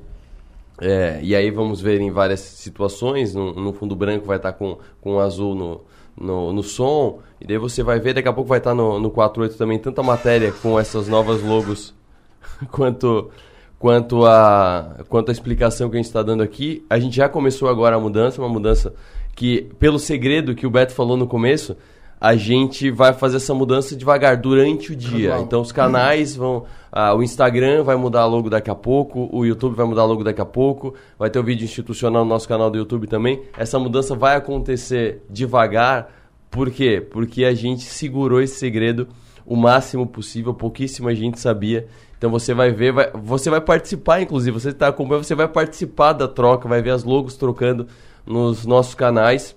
É, 0.80 1.20
e 1.22 1.34
aí 1.36 1.50
vamos 1.50 1.80
ver 1.80 2.00
em 2.00 2.10
várias 2.10 2.40
situações. 2.40 3.34
No, 3.34 3.52
no 3.54 3.72
fundo 3.72 3.94
branco 3.94 4.26
vai 4.26 4.36
estar 4.36 4.52
com, 4.52 4.78
com 5.00 5.20
azul 5.20 5.54
no, 5.54 5.80
no, 6.18 6.52
no, 6.52 6.62
som. 6.62 7.20
E 7.40 7.46
daí 7.46 7.58
você 7.58 7.82
vai 7.82 8.00
ver, 8.00 8.14
daqui 8.14 8.28
a 8.28 8.32
pouco 8.32 8.48
vai 8.48 8.58
estar 8.58 8.74
no, 8.74 8.98
no 8.98 9.10
48 9.10 9.56
também 9.56 9.78
tanta 9.78 10.02
matéria 10.02 10.52
com 10.52 10.78
essas 10.78 11.08
novas 11.08 11.42
logos 11.42 11.94
quanto, 12.70 13.30
quanto, 13.78 14.24
a, 14.26 15.04
quanto 15.08 15.28
a 15.28 15.32
explicação 15.32 15.88
que 15.88 15.96
a 15.96 15.98
gente 15.98 16.06
está 16.06 16.22
dando 16.22 16.42
aqui. 16.42 16.84
A 16.90 16.98
gente 16.98 17.16
já 17.16 17.28
começou 17.28 17.68
agora 17.68 17.96
a 17.96 18.00
mudança, 18.00 18.40
uma 18.40 18.48
mudança 18.48 18.94
que, 19.34 19.70
pelo 19.78 19.98
segredo 19.98 20.54
que 20.54 20.66
o 20.66 20.70
Beto 20.70 20.92
falou 20.92 21.16
no 21.16 21.26
começo, 21.26 21.76
a 22.24 22.36
gente 22.36 22.90
vai 22.90 23.12
fazer 23.12 23.36
essa 23.36 23.52
mudança 23.52 23.94
devagar 23.94 24.38
durante 24.38 24.92
o 24.92 24.96
dia. 24.96 25.38
Então 25.40 25.60
os 25.60 25.70
canais 25.70 26.34
vão. 26.34 26.64
Ah, 26.90 27.14
o 27.14 27.22
Instagram 27.22 27.82
vai 27.82 27.96
mudar 27.96 28.24
logo 28.24 28.48
daqui 28.48 28.70
a 28.70 28.74
pouco, 28.74 29.28
o 29.30 29.44
YouTube 29.44 29.74
vai 29.74 29.84
mudar 29.84 30.06
logo 30.06 30.24
daqui 30.24 30.40
a 30.40 30.44
pouco, 30.46 30.94
vai 31.18 31.28
ter 31.28 31.38
o 31.38 31.42
vídeo 31.42 31.66
institucional 31.66 32.24
no 32.24 32.30
nosso 32.30 32.48
canal 32.48 32.70
do 32.70 32.78
YouTube 32.78 33.06
também. 33.06 33.42
Essa 33.58 33.78
mudança 33.78 34.14
vai 34.14 34.36
acontecer 34.36 35.22
devagar. 35.28 36.10
Por 36.50 36.70
quê? 36.70 36.98
Porque 36.98 37.44
a 37.44 37.52
gente 37.52 37.82
segurou 37.82 38.40
esse 38.40 38.54
segredo 38.54 39.06
o 39.44 39.54
máximo 39.54 40.06
possível, 40.06 40.54
pouquíssima 40.54 41.14
gente 41.14 41.38
sabia. 41.38 41.86
Então 42.16 42.30
você 42.30 42.54
vai 42.54 42.70
ver, 42.70 42.90
vai, 42.90 43.10
você 43.12 43.50
vai 43.50 43.60
participar, 43.60 44.22
inclusive, 44.22 44.58
você 44.58 44.70
está 44.70 44.88
acompanhando, 44.88 45.24
você 45.24 45.34
vai 45.34 45.48
participar 45.48 46.14
da 46.14 46.26
troca, 46.26 46.66
vai 46.66 46.80
ver 46.80 46.92
as 46.92 47.04
logos 47.04 47.36
trocando 47.36 47.86
nos 48.24 48.64
nossos 48.64 48.94
canais. 48.94 49.54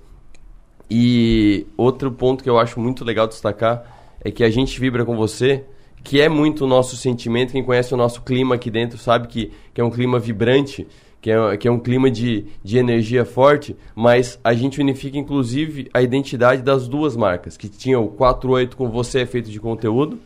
E 0.90 1.68
outro 1.76 2.12
ponto 2.12 2.44
que 2.44 2.50
eu 2.50 2.58
acho 2.58 2.80
muito 2.80 3.04
legal 3.04 3.28
destacar 3.28 3.84
é 4.24 4.32
que 4.32 4.44
a 4.44 4.50
gente 4.50 4.80
vibra 4.80 5.04
com 5.04 5.16
você, 5.16 5.64
que 6.04 6.22
é 6.22 6.30
muito 6.30 6.66
o 6.66 6.68
nosso 6.68 6.96
sentimento. 6.96 7.52
Quem 7.52 7.64
conhece 7.64 7.94
o 7.94 7.98
nosso 7.98 8.22
clima 8.22 8.56
aqui 8.56 8.72
dentro 8.72 8.98
sabe 8.98 9.28
que, 9.28 9.52
que 9.74 9.82
é 9.82 9.84
um 9.84 9.90
clima 9.90 10.18
vibrante, 10.20 10.88
que 11.22 11.32
é, 11.32 11.58
que 11.58 11.68
é 11.68 11.72
um 11.72 11.80
clima 11.80 12.10
de, 12.10 12.46
de 12.64 12.78
energia 12.78 13.26
forte, 13.26 13.76
mas 13.94 14.40
a 14.44 14.54
gente 14.54 14.80
unifica 14.80 15.18
inclusive 15.18 15.90
a 15.94 16.02
identidade 16.02 16.62
das 16.62 16.88
duas 16.88 17.18
marcas, 17.18 17.58
que 17.58 17.68
tinha 17.68 18.00
o 18.00 18.08
48 18.08 18.78
com 18.78 18.90
você 18.90 19.22
é 19.22 19.26
feito 19.26 19.50
de 19.50 19.60
conteúdo 19.60 20.20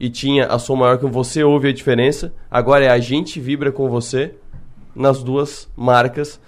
e 0.00 0.08
tinha 0.08 0.46
a 0.46 0.58
Som 0.58 0.76
Maior 0.76 0.96
com 0.96 1.10
você 1.10 1.44
ouve 1.44 1.68
a 1.68 1.72
diferença. 1.72 2.32
Agora 2.50 2.86
é 2.86 2.88
a 2.88 2.98
gente 2.98 3.38
vibra 3.38 3.70
com 3.70 3.90
você 3.90 4.34
nas 4.94 5.22
duas 5.22 5.68
marcas. 5.76 6.40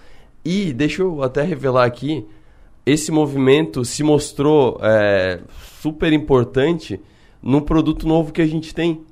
E 0.43 0.73
deixa 0.73 1.03
eu 1.03 1.23
até 1.23 1.43
revelar 1.43 1.85
aqui, 1.85 2.27
esse 2.85 3.13
movimento 3.13 3.85
se 3.85 4.03
mostrou 4.03 4.79
é, 4.83 5.41
super 5.81 6.13
importante 6.13 7.01
no 7.43 7.63
produto 7.63 8.07
novo 8.07 8.33
que 8.33 8.43
a 8.43 8.47
gente 8.47 8.75
tem. 8.75 9.03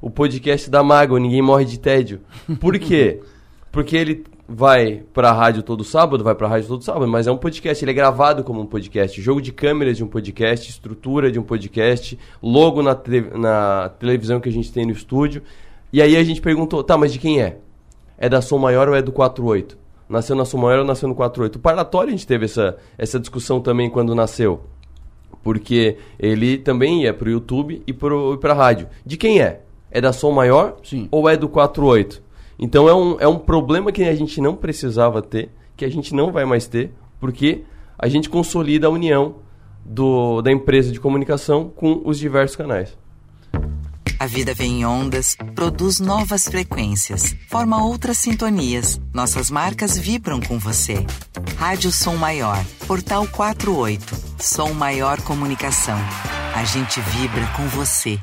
O 0.00 0.10
podcast 0.10 0.70
da 0.70 0.82
Mágoa, 0.82 1.20
Ninguém 1.20 1.42
Morre 1.42 1.64
de 1.64 1.78
Tédio. 1.78 2.20
Por 2.58 2.78
quê? 2.78 3.20
Porque 3.70 3.96
ele 3.96 4.24
vai 4.48 5.04
para 5.12 5.30
a 5.30 5.32
rádio 5.32 5.62
todo 5.62 5.84
sábado, 5.84 6.24
vai 6.24 6.34
para 6.34 6.48
a 6.48 6.50
rádio 6.50 6.66
todo 6.66 6.82
sábado, 6.82 7.06
mas 7.06 7.28
é 7.28 7.30
um 7.30 7.36
podcast, 7.36 7.84
ele 7.84 7.92
é 7.92 7.94
gravado 7.94 8.42
como 8.42 8.60
um 8.60 8.66
podcast, 8.66 9.20
jogo 9.22 9.40
de 9.40 9.52
câmeras 9.52 9.96
de 9.96 10.02
um 10.02 10.08
podcast, 10.08 10.68
estrutura 10.68 11.30
de 11.30 11.38
um 11.38 11.42
podcast, 11.42 12.18
logo 12.42 12.82
na, 12.82 12.96
te 12.96 13.20
na 13.20 13.90
televisão 14.00 14.40
que 14.40 14.48
a 14.48 14.52
gente 14.52 14.72
tem 14.72 14.84
no 14.84 14.92
estúdio. 14.92 15.42
E 15.92 16.02
aí 16.02 16.16
a 16.16 16.24
gente 16.24 16.40
perguntou, 16.40 16.82
tá, 16.82 16.98
mas 16.98 17.12
de 17.12 17.20
quem 17.20 17.40
é? 17.40 17.58
É 18.18 18.28
da 18.28 18.42
Som 18.42 18.58
Maior 18.58 18.88
ou 18.88 18.94
é 18.94 19.02
do 19.02 19.12
48? 19.12 19.79
Nasceu 20.10 20.34
na 20.34 20.44
Sumoera 20.44 20.80
ou 20.80 20.86
nasceu 20.86 21.08
no 21.08 21.14
48. 21.14 21.56
O 21.56 21.58
Parlatório 21.58 22.08
a 22.08 22.10
gente 22.10 22.26
teve 22.26 22.44
essa, 22.44 22.76
essa 22.98 23.18
discussão 23.18 23.60
também 23.60 23.88
quando 23.88 24.14
nasceu. 24.14 24.60
Porque 25.42 25.96
ele 26.18 26.58
também 26.58 27.04
ia 27.04 27.14
para 27.14 27.28
o 27.28 27.30
YouTube 27.30 27.82
e 27.86 27.92
para 27.92 28.52
a 28.52 28.54
rádio. 28.54 28.88
De 29.06 29.16
quem 29.16 29.40
é? 29.40 29.62
É 29.90 30.00
da 30.00 30.12
Som 30.12 30.32
Maior 30.32 30.76
Sim. 30.82 31.08
ou 31.10 31.28
é 31.28 31.36
do 31.36 31.48
48? 31.48 32.22
Então 32.58 32.88
é 32.88 32.94
um, 32.94 33.16
é 33.20 33.26
um 33.26 33.38
problema 33.38 33.90
que 33.90 34.02
a 34.02 34.14
gente 34.14 34.40
não 34.40 34.54
precisava 34.54 35.22
ter, 35.22 35.50
que 35.76 35.84
a 35.84 35.88
gente 35.88 36.14
não 36.14 36.30
vai 36.30 36.44
mais 36.44 36.66
ter, 36.66 36.92
porque 37.18 37.62
a 37.98 38.06
gente 38.06 38.28
consolida 38.28 38.86
a 38.86 38.90
união 38.90 39.36
do, 39.84 40.42
da 40.42 40.52
empresa 40.52 40.92
de 40.92 41.00
comunicação 41.00 41.70
com 41.74 42.02
os 42.04 42.18
diversos 42.18 42.56
canais. 42.56 42.99
A 44.20 44.26
vida 44.26 44.52
vem 44.52 44.80
em 44.80 44.84
ondas, 44.84 45.34
produz 45.54 45.98
novas 45.98 46.44
frequências, 46.44 47.34
forma 47.48 47.82
outras 47.82 48.18
sintonias. 48.18 49.00
Nossas 49.14 49.50
marcas 49.50 49.96
vibram 49.96 50.40
com 50.42 50.58
você. 50.58 51.06
Rádio 51.56 51.90
Som 51.90 52.16
Maior, 52.16 52.62
Portal 52.86 53.26
48, 53.26 54.14
Som 54.38 54.74
Maior 54.74 55.22
Comunicação. 55.22 55.96
A 56.54 56.62
gente 56.64 57.00
vibra 57.00 57.46
com 57.56 57.66
você. 57.68 58.20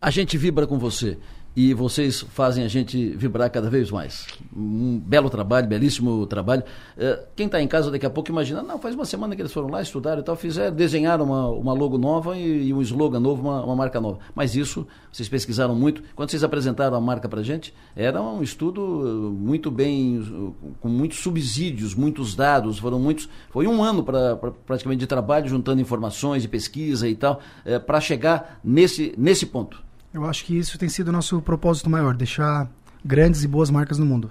A 0.00 0.10
gente 0.10 0.38
vibra 0.38 0.66
com 0.66 0.78
você 0.78 1.18
e 1.56 1.72
vocês 1.72 2.20
fazem 2.20 2.62
a 2.62 2.68
gente 2.68 3.16
vibrar 3.16 3.50
cada 3.50 3.70
vez 3.70 3.90
mais. 3.90 4.26
Um 4.54 4.98
belo 4.98 5.30
trabalho, 5.30 5.66
belíssimo 5.66 6.26
trabalho. 6.26 6.62
Uh, 6.98 7.24
quem 7.34 7.46
está 7.46 7.62
em 7.62 7.66
casa 7.66 7.90
daqui 7.90 8.04
a 8.04 8.10
pouco 8.10 8.30
imagina, 8.30 8.62
não, 8.62 8.78
faz 8.78 8.94
uma 8.94 9.06
semana 9.06 9.34
que 9.34 9.40
eles 9.40 9.52
foram 9.52 9.68
lá, 9.68 9.80
estudaram 9.80 10.20
e 10.20 10.22
tal, 10.22 10.36
fizeram, 10.36 10.76
desenharam 10.76 11.24
uma, 11.24 11.48
uma 11.48 11.72
logo 11.72 11.96
nova 11.96 12.36
e, 12.36 12.68
e 12.68 12.74
um 12.74 12.82
slogan 12.82 13.20
novo, 13.20 13.40
uma, 13.40 13.64
uma, 13.64 13.74
marca 13.74 13.98
nova. 13.98 14.18
Mas 14.34 14.54
isso, 14.54 14.86
vocês 15.10 15.30
pesquisaram 15.30 15.74
muito. 15.74 16.02
Quando 16.14 16.30
vocês 16.30 16.44
apresentaram 16.44 16.94
a 16.94 17.00
marca 17.00 17.26
para 17.26 17.42
gente, 17.42 17.72
era 17.96 18.20
um 18.20 18.42
estudo 18.42 19.34
muito 19.34 19.70
bem, 19.70 20.52
com 20.80 20.90
muitos 20.90 21.20
subsídios, 21.20 21.94
muitos 21.94 22.34
dados, 22.34 22.78
foram 22.78 23.00
muitos, 23.00 23.30
foi 23.48 23.66
um 23.66 23.82
ano 23.82 24.04
para 24.04 24.36
pra, 24.36 24.50
praticamente 24.50 25.00
de 25.00 25.06
trabalho, 25.06 25.48
juntando 25.48 25.80
informações 25.80 26.44
e 26.44 26.48
pesquisa 26.48 27.08
e 27.08 27.14
tal, 27.14 27.40
uh, 27.64 27.80
para 27.80 27.98
chegar 27.98 28.60
nesse, 28.62 29.14
nesse 29.16 29.46
ponto. 29.46 29.85
Eu 30.16 30.24
acho 30.24 30.46
que 30.46 30.56
isso 30.56 30.78
tem 30.78 30.88
sido 30.88 31.08
o 31.08 31.12
nosso 31.12 31.42
propósito 31.42 31.90
maior, 31.90 32.16
deixar 32.16 32.70
grandes 33.04 33.44
e 33.44 33.46
boas 33.46 33.68
marcas 33.68 33.98
no 33.98 34.06
mundo. 34.06 34.30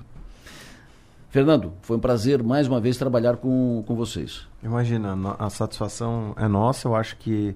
Fernando, 1.30 1.74
foi 1.84 1.96
um 1.96 2.00
prazer 2.00 2.42
mais 2.42 2.68
uma 2.68 2.82
vez 2.82 2.98
trabalhar 2.98 3.38
com, 3.38 3.84
com 3.86 3.96
vocês. 3.96 4.48
Imagina, 4.64 5.16
a 5.38 5.48
satisfação 5.48 6.34
é 6.38 6.48
nossa, 6.48 6.88
eu 6.88 6.96
acho 6.96 7.18
que 7.18 7.56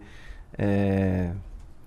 é, 0.55 1.31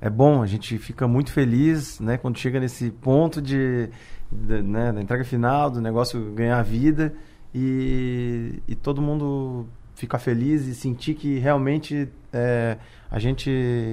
é 0.01 0.11
bom, 0.11 0.43
a 0.43 0.47
gente 0.49 0.79
fica 0.79 1.07
muito 1.07 1.31
feliz 1.31 2.01
né, 2.01 2.19
quando 2.19 2.37
chega 2.39 2.59
nesse 2.59 2.91
ponto 2.91 3.41
de, 3.41 3.89
de 4.33 4.63
né, 4.63 4.91
da 4.93 5.01
entrega 5.01 5.23
final, 5.23 5.71
do 5.71 5.81
negócio 5.81 6.33
ganhar 6.33 6.61
vida 6.65 7.15
e, 7.55 8.61
e 8.67 8.75
todo 8.75 9.01
mundo 9.01 9.69
ficar 9.95 10.19
feliz 10.19 10.67
e 10.67 10.75
sentir 10.75 11.15
que 11.15 11.39
realmente 11.39 12.09
é, 12.33 12.79
a 13.09 13.21
gente 13.21 13.49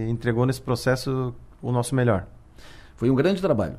entregou 0.10 0.48
nesse 0.48 0.64
processo 0.64 1.32
o 1.62 1.72
nosso 1.72 1.94
melhor. 1.94 2.26
Foi 3.00 3.10
um 3.10 3.16
grande 3.16 3.42
trabalho. 3.42 3.78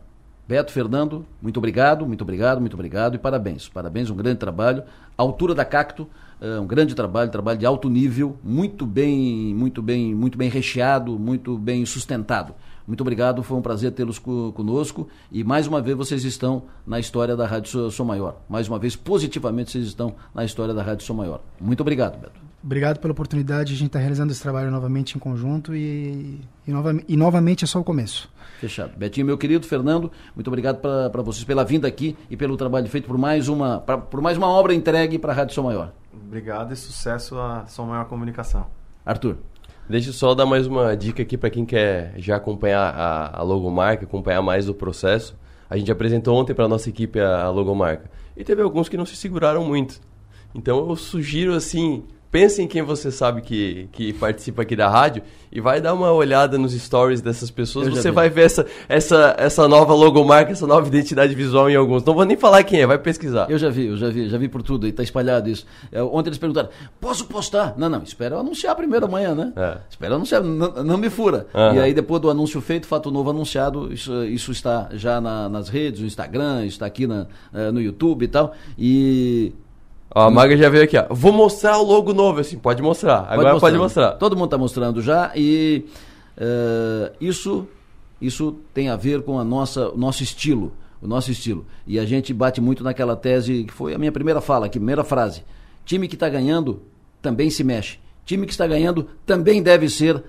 Beto, 0.48 0.72
Fernando, 0.72 1.26
muito 1.42 1.58
obrigado, 1.58 2.06
muito 2.06 2.22
obrigado, 2.22 2.58
muito 2.58 2.72
obrigado 2.72 3.16
e 3.16 3.18
parabéns. 3.18 3.68
Parabéns, 3.68 4.08
um 4.08 4.16
grande 4.16 4.38
trabalho. 4.38 4.82
altura 5.14 5.54
da 5.54 5.62
Cacto, 5.62 6.08
uh, 6.40 6.58
um 6.62 6.66
grande 6.66 6.94
trabalho, 6.94 7.30
trabalho 7.30 7.58
de 7.58 7.66
alto 7.66 7.90
nível, 7.90 8.38
muito 8.42 8.86
bem, 8.86 9.54
muito 9.54 9.82
bem, 9.82 10.14
muito 10.14 10.38
bem 10.38 10.48
recheado, 10.48 11.18
muito 11.18 11.58
bem 11.58 11.84
sustentado. 11.84 12.54
Muito 12.86 13.02
obrigado, 13.02 13.42
foi 13.42 13.58
um 13.58 13.60
prazer 13.60 13.92
tê-los 13.92 14.18
conosco 14.18 15.06
e 15.30 15.44
mais 15.44 15.66
uma 15.66 15.82
vez 15.82 15.94
vocês 15.98 16.24
estão 16.24 16.62
na 16.86 16.98
história 16.98 17.36
da 17.36 17.46
Rádio 17.46 17.90
Som 17.90 18.04
Maior. 18.04 18.40
Mais 18.48 18.68
uma 18.68 18.78
vez, 18.78 18.96
positivamente, 18.96 19.72
vocês 19.72 19.84
estão 19.84 20.14
na 20.34 20.46
história 20.46 20.72
da 20.72 20.82
Rádio 20.82 21.04
Som 21.04 21.12
Maior. 21.14 21.42
Muito 21.60 21.82
obrigado, 21.82 22.18
Beto. 22.18 22.40
Obrigado 22.64 22.98
pela 23.00 23.12
oportunidade. 23.12 23.74
A 23.74 23.76
gente 23.76 23.88
está 23.88 23.98
realizando 23.98 24.32
esse 24.32 24.40
trabalho 24.40 24.70
novamente 24.70 25.14
em 25.14 25.18
conjunto 25.18 25.74
e, 25.76 26.40
e, 26.66 26.72
nova, 26.72 26.98
e 27.06 27.16
novamente 27.18 27.64
é 27.64 27.66
só 27.66 27.78
o 27.78 27.84
começo. 27.84 28.30
Fechado. 28.60 28.92
Betinho, 28.94 29.26
meu 29.26 29.38
querido 29.38 29.66
Fernando, 29.66 30.12
muito 30.34 30.48
obrigado 30.48 30.80
para 30.80 31.22
vocês 31.22 31.44
pela 31.44 31.64
vinda 31.64 31.88
aqui 31.88 32.14
e 32.28 32.36
pelo 32.36 32.58
trabalho 32.58 32.86
feito 32.88 33.06
por 33.06 33.16
mais 33.16 33.48
uma, 33.48 33.80
pra, 33.80 33.96
por 33.96 34.20
mais 34.20 34.36
uma 34.36 34.48
obra 34.48 34.74
entregue 34.74 35.18
para 35.18 35.32
a 35.32 35.34
Rádio 35.34 35.54
Som 35.54 35.62
Maior. 35.62 35.92
Obrigado 36.12 36.70
e 36.74 36.76
sucesso 36.76 37.38
à 37.38 37.64
Som 37.66 37.86
Maior 37.86 38.04
Comunicação. 38.04 38.66
Arthur. 39.04 39.38
Deixa 39.88 40.10
eu 40.10 40.12
só 40.12 40.34
dar 40.34 40.44
mais 40.44 40.66
uma 40.66 40.94
dica 40.94 41.22
aqui 41.22 41.38
para 41.38 41.48
quem 41.48 41.64
quer 41.64 42.12
já 42.18 42.36
acompanhar 42.36 42.94
a, 42.94 43.40
a 43.40 43.42
logomarca, 43.42 44.04
acompanhar 44.04 44.42
mais 44.42 44.68
o 44.68 44.74
processo. 44.74 45.34
A 45.68 45.78
gente 45.78 45.90
apresentou 45.90 46.36
ontem 46.36 46.52
para 46.52 46.68
nossa 46.68 46.90
equipe 46.90 47.18
a, 47.18 47.44
a 47.44 47.50
logomarca 47.50 48.10
e 48.36 48.44
teve 48.44 48.60
alguns 48.60 48.90
que 48.90 48.96
não 48.96 49.06
se 49.06 49.16
seguraram 49.16 49.64
muito. 49.64 49.98
Então 50.54 50.86
eu 50.86 50.96
sugiro 50.96 51.54
assim, 51.54 52.04
pense 52.30 52.62
em 52.62 52.68
quem 52.68 52.82
você 52.82 53.10
sabe 53.10 53.42
que, 53.42 53.88
que 53.92 54.12
participa 54.12 54.62
aqui 54.62 54.76
da 54.76 54.88
rádio 54.88 55.22
e 55.52 55.60
vai 55.60 55.80
dar 55.80 55.94
uma 55.94 56.12
olhada 56.12 56.56
nos 56.56 56.72
stories 56.72 57.20
dessas 57.20 57.50
pessoas. 57.50 57.88
Você 57.88 58.10
vi. 58.10 58.14
vai 58.14 58.30
ver 58.30 58.42
essa, 58.42 58.66
essa, 58.88 59.34
essa 59.36 59.66
nova 59.66 59.92
logomarca, 59.94 60.52
essa 60.52 60.66
nova 60.66 60.86
identidade 60.86 61.34
visual 61.34 61.68
em 61.68 61.74
alguns. 61.74 62.04
Não 62.04 62.14
vou 62.14 62.24
nem 62.24 62.36
falar 62.36 62.62
quem 62.62 62.80
é, 62.80 62.86
vai 62.86 62.98
pesquisar. 62.98 63.50
Eu 63.50 63.58
já 63.58 63.68
vi, 63.68 63.86
eu 63.86 63.96
já 63.96 64.08
vi, 64.10 64.28
já 64.28 64.38
vi 64.38 64.48
por 64.48 64.62
tudo 64.62 64.86
e 64.86 64.92
tá 64.92 65.02
espalhado 65.02 65.48
isso. 65.48 65.66
É, 65.90 66.02
ontem 66.02 66.28
eles 66.28 66.38
perguntaram, 66.38 66.68
posso 67.00 67.26
postar? 67.26 67.74
Não, 67.76 67.88
não, 67.88 68.02
espera 68.02 68.36
eu 68.36 68.40
anunciar 68.40 68.76
primeiro 68.76 69.06
amanhã, 69.06 69.34
né? 69.34 69.52
É. 69.56 69.78
Espera 69.90 70.12
eu 70.12 70.16
anunciar, 70.16 70.42
não, 70.42 70.84
não 70.84 70.98
me 70.98 71.10
fura. 71.10 71.48
Uhum. 71.52 71.74
E 71.74 71.80
aí 71.80 71.94
depois 71.94 72.22
do 72.22 72.30
anúncio 72.30 72.60
feito, 72.60 72.86
fato 72.86 73.10
novo 73.10 73.30
anunciado, 73.30 73.92
isso, 73.92 74.24
isso 74.24 74.52
está 74.52 74.88
já 74.92 75.20
na, 75.20 75.48
nas 75.48 75.68
redes, 75.68 76.00
no 76.00 76.06
Instagram, 76.06 76.64
está 76.66 76.86
aqui 76.86 77.06
na, 77.06 77.26
uh, 77.52 77.72
no 77.72 77.80
YouTube 77.80 78.24
e 78.24 78.28
tal. 78.28 78.54
E 78.78 79.52
Ó, 80.14 80.22
a 80.26 80.30
Maga 80.30 80.56
já 80.56 80.68
veio 80.68 80.84
aqui, 80.84 80.96
ó. 80.96 81.06
Vou 81.10 81.32
mostrar 81.32 81.78
o 81.78 81.84
logo 81.84 82.12
novo, 82.12 82.40
assim, 82.40 82.58
pode 82.58 82.82
mostrar. 82.82 83.22
Pode 83.22 83.32
Agora 83.32 83.60
pode 83.60 83.78
mostrar. 83.78 84.12
Todo 84.12 84.36
mundo 84.36 84.46
está 84.46 84.58
mostrando 84.58 85.00
já 85.00 85.32
e 85.34 85.84
uh, 86.36 87.14
isso, 87.20 87.66
isso 88.20 88.56
tem 88.74 88.88
a 88.88 88.96
ver 88.96 89.22
com 89.22 89.38
a 89.38 89.44
nossa, 89.44 89.90
o 89.90 89.96
nosso 89.96 90.22
estilo. 90.22 90.72
O 91.00 91.06
nosso 91.06 91.30
estilo. 91.30 91.64
E 91.86 91.98
a 91.98 92.04
gente 92.04 92.34
bate 92.34 92.60
muito 92.60 92.84
naquela 92.84 93.16
tese 93.16 93.64
que 93.64 93.72
foi 93.72 93.94
a 93.94 93.98
minha 93.98 94.12
primeira 94.12 94.40
fala, 94.40 94.66
aqui, 94.66 94.78
primeira 94.78 95.02
frase. 95.02 95.42
Time 95.84 96.06
que 96.06 96.14
está 96.14 96.28
ganhando 96.28 96.82
também 97.22 97.48
se 97.48 97.64
mexe 97.64 97.98
time 98.30 98.46
que 98.46 98.52
está 98.52 98.64
ganhando 98.64 99.08
também 99.26 99.60
deve 99.60 99.88
ser 99.88 100.14
uh, 100.14 100.22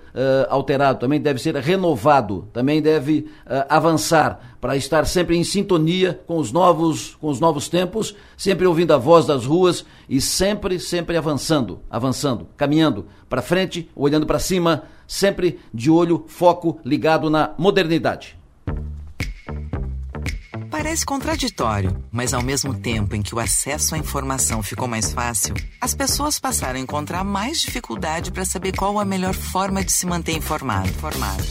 alterado, 0.48 0.98
também 0.98 1.20
deve 1.20 1.38
ser 1.40 1.54
renovado, 1.54 2.48
também 2.52 2.82
deve 2.82 3.28
uh, 3.46 3.64
avançar 3.68 4.56
para 4.60 4.76
estar 4.76 5.06
sempre 5.06 5.36
em 5.36 5.44
sintonia 5.44 6.20
com 6.26 6.36
os 6.36 6.50
novos 6.50 7.14
com 7.20 7.28
os 7.28 7.38
novos 7.38 7.68
tempos, 7.68 8.16
sempre 8.36 8.66
ouvindo 8.66 8.92
a 8.92 8.98
voz 8.98 9.24
das 9.24 9.46
ruas 9.46 9.84
e 10.08 10.20
sempre 10.20 10.80
sempre 10.80 11.16
avançando, 11.16 11.80
avançando, 11.88 12.48
caminhando 12.56 13.06
para 13.28 13.40
frente, 13.40 13.88
olhando 13.94 14.26
para 14.26 14.40
cima, 14.40 14.82
sempre 15.06 15.60
de 15.72 15.88
olho, 15.88 16.24
foco 16.26 16.80
ligado 16.84 17.30
na 17.30 17.54
modernidade. 17.56 18.41
Parece 20.82 21.06
contraditório, 21.06 22.04
mas 22.10 22.34
ao 22.34 22.42
mesmo 22.42 22.74
tempo 22.74 23.14
em 23.14 23.22
que 23.22 23.36
o 23.36 23.38
acesso 23.38 23.94
à 23.94 23.98
informação 23.98 24.64
ficou 24.64 24.88
mais 24.88 25.12
fácil, 25.12 25.54
as 25.80 25.94
pessoas 25.94 26.40
passaram 26.40 26.76
a 26.76 26.82
encontrar 26.82 27.22
mais 27.22 27.60
dificuldade 27.60 28.32
para 28.32 28.44
saber 28.44 28.74
qual 28.76 28.98
a 28.98 29.04
melhor 29.04 29.32
forma 29.32 29.84
de 29.84 29.92
se 29.92 30.04
manter 30.04 30.32
informado. 30.32 30.88
Formado. 30.94 31.44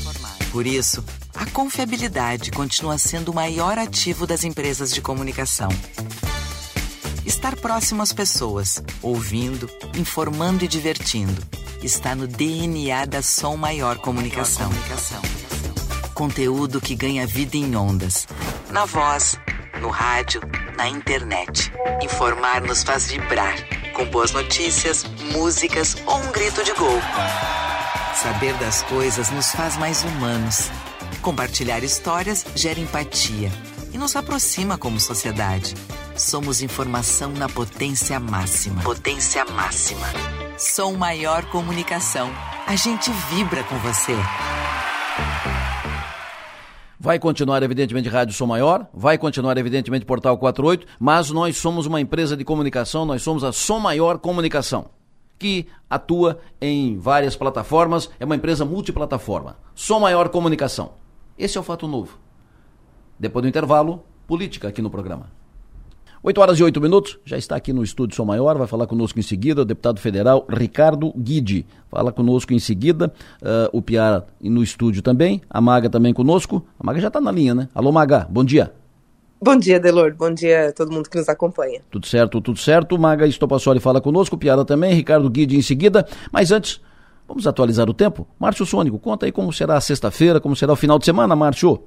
Por 0.51 0.67
isso, 0.67 1.01
a 1.33 1.45
confiabilidade 1.45 2.51
continua 2.51 2.97
sendo 2.97 3.31
o 3.31 3.33
maior 3.33 3.79
ativo 3.79 4.27
das 4.27 4.43
empresas 4.43 4.93
de 4.93 4.99
comunicação. 4.99 5.69
Estar 7.25 7.55
próximo 7.55 8.03
às 8.03 8.11
pessoas, 8.11 8.83
ouvindo, 9.01 9.69
informando 9.97 10.65
e 10.65 10.67
divertindo, 10.67 11.41
está 11.81 12.13
no 12.13 12.27
DNA 12.27 13.05
da 13.05 13.21
Som 13.21 13.55
Maior 13.55 13.97
Comunicação. 13.99 14.69
Conteúdo 16.21 16.79
que 16.79 16.93
ganha 16.93 17.25
vida 17.25 17.57
em 17.57 17.75
ondas 17.75 18.27
na 18.69 18.85
voz, 18.85 19.39
no 19.81 19.89
rádio, 19.89 20.39
na 20.77 20.87
internet. 20.87 21.73
Informar 21.99 22.61
nos 22.61 22.83
faz 22.83 23.07
vibrar, 23.07 23.55
com 23.95 24.05
boas 24.05 24.31
notícias, 24.31 25.03
músicas 25.33 25.97
ou 26.05 26.17
um 26.17 26.31
grito 26.31 26.63
de 26.63 26.73
gol. 26.73 27.01
Saber 28.13 28.53
das 28.57 28.83
coisas 28.83 29.31
nos 29.31 29.51
faz 29.51 29.77
mais 29.77 30.03
humanos. 30.03 30.69
Compartilhar 31.23 31.83
histórias 31.83 32.45
gera 32.53 32.79
empatia 32.79 33.51
e 33.91 33.97
nos 33.97 34.15
aproxima 34.15 34.77
como 34.77 34.99
sociedade. 34.99 35.73
Somos 36.15 36.61
informação 36.61 37.31
na 37.31 37.49
potência 37.49 38.19
máxima. 38.19 38.83
Potência 38.83 39.43
máxima. 39.43 40.05
Som 40.55 40.93
Maior 40.97 41.45
Comunicação. 41.45 42.29
A 42.67 42.75
gente 42.75 43.09
vibra 43.31 43.63
com 43.63 43.79
você. 43.79 44.15
Vai 47.03 47.17
continuar, 47.17 47.63
evidentemente, 47.63 48.07
Rádio 48.07 48.35
Som 48.35 48.45
Maior, 48.45 48.85
vai 48.93 49.17
continuar, 49.17 49.57
evidentemente, 49.57 50.05
Portal 50.05 50.37
48, 50.37 50.85
mas 50.99 51.31
nós 51.31 51.57
somos 51.57 51.87
uma 51.87 51.99
empresa 51.99 52.37
de 52.37 52.45
comunicação, 52.45 53.07
nós 53.07 53.23
somos 53.23 53.43
a 53.43 53.51
Som 53.51 53.79
Maior 53.79 54.19
Comunicação, 54.19 54.91
que 55.39 55.65
atua 55.89 56.39
em 56.61 56.99
várias 56.99 57.35
plataformas, 57.35 58.07
é 58.19 58.23
uma 58.23 58.35
empresa 58.35 58.63
multiplataforma. 58.65 59.57
Som 59.73 60.01
Maior 60.01 60.29
Comunicação. 60.29 60.91
Esse 61.39 61.57
é 61.57 61.59
o 61.59 61.63
fato 61.63 61.87
novo. 61.87 62.19
Depois 63.19 63.41
do 63.41 63.49
intervalo, 63.49 64.03
política 64.27 64.67
aqui 64.67 64.79
no 64.79 64.91
programa. 64.91 65.40
8 66.23 66.39
horas 66.39 66.59
e 66.59 66.63
8 66.63 66.79
minutos, 66.79 67.17
já 67.25 67.35
está 67.35 67.55
aqui 67.55 67.73
no 67.73 67.83
estúdio 67.83 68.15
Som 68.15 68.25
Maior, 68.25 68.55
vai 68.55 68.67
falar 68.67 68.85
conosco 68.85 69.17
em 69.17 69.23
seguida 69.23 69.63
o 69.63 69.65
deputado 69.65 69.99
federal 69.99 70.45
Ricardo 70.47 71.11
Guide. 71.17 71.65
Fala 71.89 72.11
conosco 72.11 72.53
em 72.53 72.59
seguida 72.59 73.11
uh, 73.41 73.75
o 73.75 73.81
Piara 73.81 74.27
no 74.39 74.61
estúdio 74.61 75.01
também, 75.01 75.41
a 75.49 75.59
Maga 75.59 75.89
também 75.89 76.13
conosco. 76.13 76.63
A 76.79 76.83
Maga 76.83 76.99
já 77.01 77.07
está 77.07 77.19
na 77.19 77.31
linha, 77.31 77.55
né? 77.55 77.69
Alô, 77.73 77.91
Maga, 77.91 78.27
bom 78.29 78.43
dia. 78.43 78.71
Bom 79.41 79.57
dia, 79.57 79.79
Delor. 79.79 80.13
Bom 80.13 80.31
dia 80.31 80.69
a 80.69 80.71
todo 80.71 80.91
mundo 80.91 81.09
que 81.09 81.17
nos 81.17 81.27
acompanha. 81.27 81.81
Tudo 81.89 82.05
certo, 82.05 82.39
tudo 82.39 82.59
certo. 82.59 82.99
Maga 82.99 83.25
Estopassoli 83.25 83.79
fala 83.79 83.99
conosco, 83.99 84.37
Piara 84.37 84.63
também, 84.63 84.93
Ricardo 84.93 85.27
Guide 85.27 85.57
em 85.57 85.63
seguida. 85.63 86.07
Mas 86.31 86.51
antes, 86.51 86.79
vamos 87.27 87.47
atualizar 87.47 87.89
o 87.89 87.95
tempo? 87.95 88.27
Márcio 88.37 88.63
Sônico, 88.63 88.99
conta 88.99 89.25
aí 89.25 89.31
como 89.31 89.51
será 89.51 89.75
a 89.75 89.81
sexta-feira, 89.81 90.39
como 90.39 90.55
será 90.55 90.73
o 90.73 90.75
final 90.75 90.99
de 90.99 91.05
semana, 91.05 91.35
Márcio. 91.35 91.81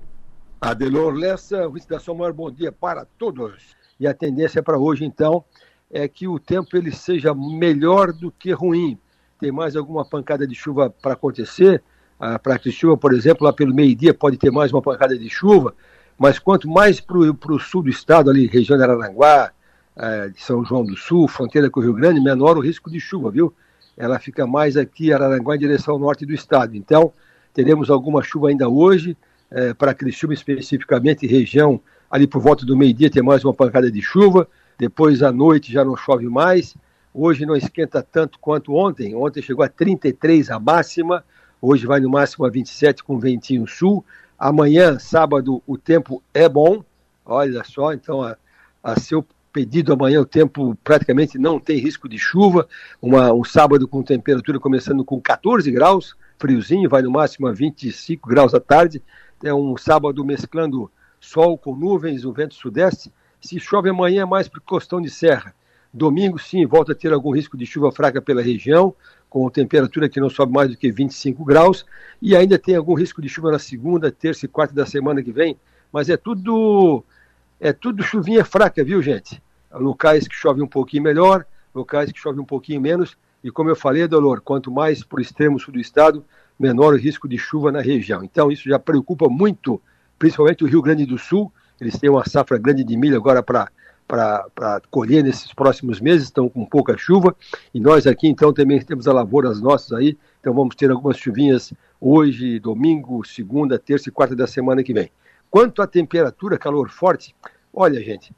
Adelor 0.60 1.14
Lessa, 1.14 1.68
o 1.68 1.74
da 1.88 2.00
São 2.00 2.16
Maior, 2.16 2.32
bom 2.32 2.50
dia 2.50 2.72
para 2.72 3.06
todos. 3.16 3.83
E 3.98 4.06
a 4.06 4.14
tendência 4.14 4.62
para 4.62 4.78
hoje, 4.78 5.04
então, 5.04 5.44
é 5.90 6.08
que 6.08 6.26
o 6.26 6.38
tempo 6.38 6.76
ele 6.76 6.90
seja 6.90 7.34
melhor 7.34 8.12
do 8.12 8.30
que 8.30 8.52
ruim. 8.52 8.98
Tem 9.38 9.52
mais 9.52 9.76
alguma 9.76 10.04
pancada 10.04 10.46
de 10.46 10.54
chuva 10.54 10.90
para 10.90 11.12
acontecer? 11.12 11.82
Ah, 12.18 12.38
para 12.38 12.58
chuva, 12.70 12.96
por 12.96 13.12
exemplo, 13.12 13.44
lá 13.44 13.52
pelo 13.52 13.74
meio-dia 13.74 14.14
pode 14.14 14.36
ter 14.36 14.50
mais 14.50 14.72
uma 14.72 14.80
pancada 14.80 15.18
de 15.18 15.28
chuva, 15.28 15.74
mas 16.18 16.38
quanto 16.38 16.68
mais 16.68 17.00
para 17.00 17.18
o 17.18 17.58
sul 17.58 17.82
do 17.82 17.90
estado, 17.90 18.30
ali, 18.30 18.46
região 18.46 18.76
de 18.76 18.84
Araranguá, 18.84 19.52
ah, 19.96 20.28
de 20.28 20.40
São 20.42 20.64
João 20.64 20.84
do 20.84 20.96
Sul, 20.96 21.28
fronteira 21.28 21.68
com 21.68 21.80
o 21.80 21.82
Rio 21.82 21.94
Grande, 21.94 22.20
menor 22.20 22.56
o 22.56 22.60
risco 22.60 22.90
de 22.90 22.98
chuva, 22.98 23.30
viu? 23.30 23.52
Ela 23.96 24.18
fica 24.18 24.46
mais 24.46 24.76
aqui, 24.76 25.12
Araranguá, 25.12 25.54
em 25.54 25.58
direção 25.58 25.94
ao 25.94 26.00
norte 26.00 26.26
do 26.26 26.32
estado. 26.32 26.76
Então, 26.76 27.12
teremos 27.52 27.90
alguma 27.90 28.22
chuva 28.22 28.48
ainda 28.48 28.68
hoje, 28.68 29.16
eh, 29.50 29.74
para 29.74 29.94
Criciúma 29.94 30.34
especificamente, 30.34 31.26
região 31.26 31.80
ali 32.14 32.28
por 32.28 32.40
volta 32.40 32.64
do 32.64 32.76
meio-dia 32.76 33.10
tem 33.10 33.24
mais 33.24 33.44
uma 33.44 33.52
pancada 33.52 33.90
de 33.90 34.00
chuva, 34.00 34.46
depois 34.78 35.20
à 35.20 35.32
noite 35.32 35.72
já 35.72 35.84
não 35.84 35.96
chove 35.96 36.28
mais, 36.28 36.76
hoje 37.12 37.44
não 37.44 37.56
esquenta 37.56 38.04
tanto 38.04 38.38
quanto 38.38 38.72
ontem, 38.72 39.16
ontem 39.16 39.42
chegou 39.42 39.64
a 39.64 39.68
33 39.68 40.48
a 40.48 40.60
máxima, 40.60 41.24
hoje 41.60 41.88
vai 41.88 41.98
no 41.98 42.08
máximo 42.08 42.46
a 42.46 42.48
27 42.48 43.02
com 43.02 43.18
ventinho 43.18 43.66
sul, 43.66 44.04
amanhã, 44.38 44.96
sábado, 44.96 45.60
o 45.66 45.76
tempo 45.76 46.22
é 46.32 46.48
bom, 46.48 46.84
olha 47.26 47.64
só, 47.64 47.92
então 47.92 48.22
a, 48.22 48.36
a 48.80 49.00
seu 49.00 49.26
pedido 49.52 49.92
amanhã 49.92 50.20
o 50.20 50.24
tempo 50.24 50.78
praticamente 50.84 51.36
não 51.36 51.58
tem 51.58 51.78
risco 51.78 52.08
de 52.08 52.16
chuva, 52.16 52.68
uma, 53.02 53.32
um 53.32 53.42
sábado 53.42 53.88
com 53.88 54.04
temperatura 54.04 54.60
começando 54.60 55.04
com 55.04 55.20
14 55.20 55.68
graus, 55.72 56.14
friozinho, 56.38 56.88
vai 56.88 57.02
no 57.02 57.10
máximo 57.10 57.48
a 57.48 57.52
25 57.52 58.28
graus 58.28 58.54
à 58.54 58.60
tarde, 58.60 59.02
é 59.42 59.52
um 59.52 59.76
sábado 59.76 60.24
mesclando 60.24 60.88
sol 61.24 61.58
com 61.58 61.74
nuvens, 61.74 62.24
o 62.24 62.32
vento 62.32 62.54
sudeste. 62.54 63.12
Se 63.40 63.58
chove 63.58 63.88
amanhã 63.88 64.22
é 64.22 64.24
mais 64.24 64.48
para 64.48 64.60
costão 64.60 65.00
de 65.00 65.10
serra. 65.10 65.54
Domingo, 65.92 66.38
sim, 66.38 66.66
volta 66.66 66.92
a 66.92 66.94
ter 66.94 67.12
algum 67.12 67.30
risco 67.30 67.56
de 67.56 67.64
chuva 67.64 67.92
fraca 67.92 68.20
pela 68.20 68.42
região, 68.42 68.94
com 69.28 69.48
temperatura 69.48 70.08
que 70.08 70.20
não 70.20 70.28
sobe 70.28 70.52
mais 70.52 70.70
do 70.70 70.76
que 70.76 70.90
25 70.90 71.44
graus. 71.44 71.84
E 72.20 72.36
ainda 72.36 72.58
tem 72.58 72.76
algum 72.76 72.94
risco 72.94 73.22
de 73.22 73.28
chuva 73.28 73.50
na 73.50 73.58
segunda, 73.58 74.10
terça 74.10 74.44
e 74.44 74.48
quarta 74.48 74.74
da 74.74 74.86
semana 74.86 75.22
que 75.22 75.32
vem. 75.32 75.56
Mas 75.92 76.08
é 76.08 76.16
tudo 76.16 77.04
é 77.60 77.72
tudo 77.72 78.02
chuvinha 78.02 78.44
fraca, 78.44 78.82
viu, 78.84 79.00
gente? 79.00 79.40
Locais 79.72 80.28
que 80.28 80.34
chove 80.34 80.60
um 80.60 80.66
pouquinho 80.66 81.02
melhor, 81.02 81.46
locais 81.74 82.10
que 82.10 82.18
chove 82.18 82.40
um 82.40 82.44
pouquinho 82.44 82.80
menos. 82.80 83.16
E 83.42 83.50
como 83.50 83.70
eu 83.70 83.76
falei, 83.76 84.06
Dolor, 84.06 84.40
quanto 84.40 84.70
mais 84.70 85.04
para 85.04 85.18
o 85.18 85.22
extremo 85.22 85.58
sul 85.58 85.74
do 85.74 85.80
estado, 85.80 86.24
menor 86.58 86.94
o 86.94 86.96
risco 86.96 87.28
de 87.28 87.38
chuva 87.38 87.70
na 87.70 87.80
região. 87.80 88.24
Então, 88.24 88.50
isso 88.50 88.68
já 88.68 88.78
preocupa 88.78 89.28
muito 89.28 89.80
principalmente 90.24 90.64
o 90.64 90.66
Rio 90.66 90.80
Grande 90.80 91.04
do 91.04 91.18
Sul. 91.18 91.52
Eles 91.78 91.98
têm 91.98 92.08
uma 92.08 92.26
safra 92.26 92.56
grande 92.56 92.82
de 92.82 92.96
milho 92.96 93.16
agora 93.16 93.42
para 93.42 93.68
para 94.06 94.82
colher 94.90 95.24
nesses 95.24 95.52
próximos 95.54 95.98
meses, 95.98 96.24
estão 96.24 96.46
com 96.46 96.66
pouca 96.66 96.94
chuva, 96.94 97.34
e 97.72 97.80
nós 97.80 98.06
aqui 98.06 98.28
então 98.28 98.52
também 98.52 98.78
temos 98.82 99.08
a 99.08 99.12
lavoura 99.14 99.48
as 99.48 99.62
nossas 99.62 99.92
aí, 99.92 100.18
então 100.38 100.52
vamos 100.52 100.76
ter 100.76 100.90
algumas 100.90 101.16
chuvinhas 101.16 101.72
hoje, 101.98 102.60
domingo, 102.60 103.24
segunda, 103.24 103.78
terça 103.78 104.10
e 104.10 104.12
quarta 104.12 104.36
da 104.36 104.46
semana 104.46 104.84
que 104.84 104.92
vem. 104.92 105.10
Quanto 105.50 105.80
à 105.80 105.86
temperatura, 105.86 106.58
calor 106.58 106.90
forte, 106.90 107.34
olha 107.72 107.98
gente, 108.04 108.30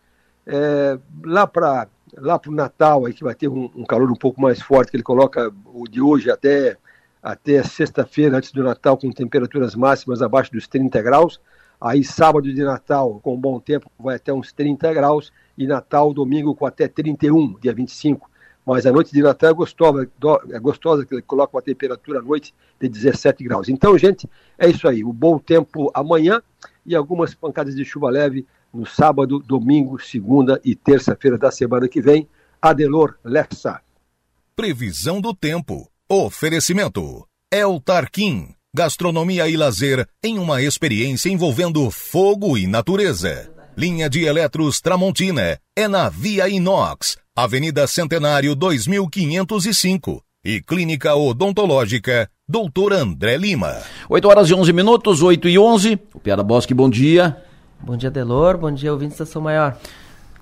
é, 0.47 0.97
lá 1.25 1.49
para 1.49 1.89
lá 2.17 2.41
o 2.47 2.53
Natal, 2.53 3.05
aí 3.05 3.13
que 3.13 3.25
vai 3.25 3.35
ter 3.35 3.49
um, 3.49 3.69
um, 3.75 3.85
calor 3.85 4.09
um 4.09 4.17
pouco 4.17 4.41
mais 4.41 4.63
forte, 4.63 4.93
que 4.93 4.97
ele 4.97 5.03
coloca 5.03 5.53
o 5.75 5.89
de 5.89 6.01
hoje 6.01 6.31
até, 6.31 6.77
até 7.21 7.61
sexta-feira, 7.65 8.37
antes 8.37 8.53
do 8.53 8.63
Natal, 8.63 8.97
com 8.97 9.11
temperaturas 9.11 9.75
máximas 9.75 10.23
abaixo 10.23 10.53
dos 10.53 10.69
30 10.69 11.03
graus, 11.03 11.41
Aí 11.81 12.03
sábado 12.03 12.53
de 12.53 12.63
Natal, 12.63 13.21
com 13.23 13.39
bom 13.39 13.61
tempo, 13.61 13.91
vai 13.99 14.17
até 14.17 14.33
uns 14.33 14.53
30 14.53 14.93
graus. 14.95 15.33
E 15.57 15.67
Natal, 15.67 16.13
domingo, 16.13 16.55
com 16.55 16.67
até 16.67 16.89
31, 16.89 17.59
dia 17.61 17.73
25. 17.73 18.31
Mas 18.65 18.85
a 18.85 18.93
noite 18.93 19.13
de 19.13 19.23
Natal 19.23 19.51
é 19.51 19.55
gostosa, 19.55 20.11
é 20.51 20.59
gostosa 20.59 21.07
que 21.07 21.23
coloca 21.23 21.57
uma 21.57 21.63
temperatura 21.63 22.19
à 22.19 22.23
noite 22.23 22.53
de 22.81 22.89
17 22.89 23.45
graus. 23.45 23.69
Então, 23.69 23.97
gente, 23.97 24.29
é 24.59 24.69
isso 24.69 24.89
aí. 24.89 25.05
O 25.05 25.13
bom 25.13 25.39
tempo 25.39 25.91
amanhã 25.95 26.43
e 26.85 26.95
algumas 26.95 27.35
pancadas 27.35 27.77
de 27.77 27.85
chuva 27.85 28.11
leve 28.11 28.47
no 28.73 28.85
sábado, 28.85 29.39
domingo, 29.39 29.99
segunda 29.99 30.61
e 30.65 30.75
terça-feira 30.75 31.39
da 31.39 31.51
semana 31.51 31.89
que 31.89 32.01
vem. 32.01 32.29
Adelor 32.61 33.17
Lessa. 33.25 33.81
Previsão 34.57 35.21
do 35.21 35.33
tempo. 35.33 35.89
Oferecimento. 36.09 37.27
El 37.53 37.81
Tarquim 37.81 38.57
gastronomia 38.77 39.49
e 39.49 39.57
lazer 39.57 40.07
em 40.23 40.39
uma 40.39 40.61
experiência 40.61 41.31
envolvendo 41.31 41.91
fogo 41.91 42.59
e 42.59 42.67
natureza. 42.67 43.51
Linha 43.75 44.07
de 44.09 44.25
Eletros 44.25 44.83
Tramontina 44.83 45.59
é 45.75 45.89
na 45.89 46.11
Via 46.11 46.47
Inox, 46.47 47.17
Avenida 47.35 47.87
Centenário 47.87 48.55
2505 48.55 50.23
e 50.45 50.61
Clínica 50.61 51.15
Odontológica 51.15 52.29
Doutor 52.47 52.93
André 52.93 53.39
Lima. 53.39 53.79
8 54.11 54.29
horas 54.29 54.51
e 54.51 54.55
11 54.55 54.73
minutos, 54.75 55.23
8 55.23 55.49
e 55.49 55.59
11. 55.59 55.99
O 56.15 56.21
Piara 56.21 56.43
Bosque, 56.43 56.75
bom 56.75 56.91
dia. 56.91 57.35
Bom 57.81 57.97
dia, 57.97 58.11
Delor. 58.11 58.59
Bom 58.59 58.71
dia, 58.71 58.93
ouvintes 58.93 59.17
da 59.17 59.25
São 59.25 59.41
Maior. 59.41 59.75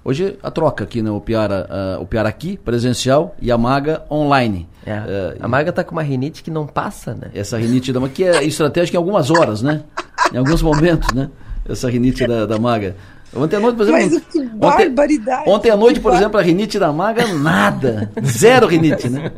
Hoje 0.04 0.36
a 0.42 0.50
troca 0.50 0.84
aqui, 0.84 1.00
né? 1.00 1.10
O 1.10 1.18
Piara, 1.18 1.66
uh, 1.98 2.02
o 2.02 2.06
Piara 2.06 2.28
aqui, 2.28 2.58
presencial, 2.58 3.34
e 3.40 3.50
a 3.50 3.56
Maga 3.56 4.02
online. 4.10 4.68
É, 4.84 4.98
uh, 4.98 5.36
a 5.40 5.48
Maga 5.48 5.72
tá 5.72 5.82
com 5.82 5.92
uma 5.92 6.02
rinite 6.02 6.42
que 6.42 6.50
não 6.50 6.66
passa, 6.66 7.14
né? 7.14 7.30
Essa 7.34 7.56
rinite 7.56 7.90
da 7.90 8.00
Maga, 8.00 8.12
que 8.12 8.22
é 8.22 8.44
estratégica 8.44 8.98
em 8.98 8.98
algumas 8.98 9.30
horas, 9.30 9.62
né? 9.62 9.82
em 10.30 10.36
alguns 10.36 10.60
momentos, 10.60 11.12
né? 11.14 11.30
Essa 11.66 11.88
rinite 11.88 12.26
da, 12.26 12.44
da 12.44 12.58
Maga. 12.58 12.94
Ontem 13.34 13.56
à 13.56 13.60
noite, 13.60 13.76
por 13.76 13.88
exemplo. 13.88 14.10
Mas 14.10 14.24
que 14.26 14.44
barbaridade! 14.44 15.40
Ontem, 15.40 15.50
ontem 15.50 15.70
à 15.70 15.76
noite, 15.76 16.00
por 16.00 16.12
exemplo, 16.12 16.38
a 16.38 16.42
rinite 16.42 16.78
da 16.78 16.92
Maga, 16.92 17.26
nada. 17.34 18.10
Zero 18.22 18.66
rinite, 18.66 19.08
né? 19.08 19.32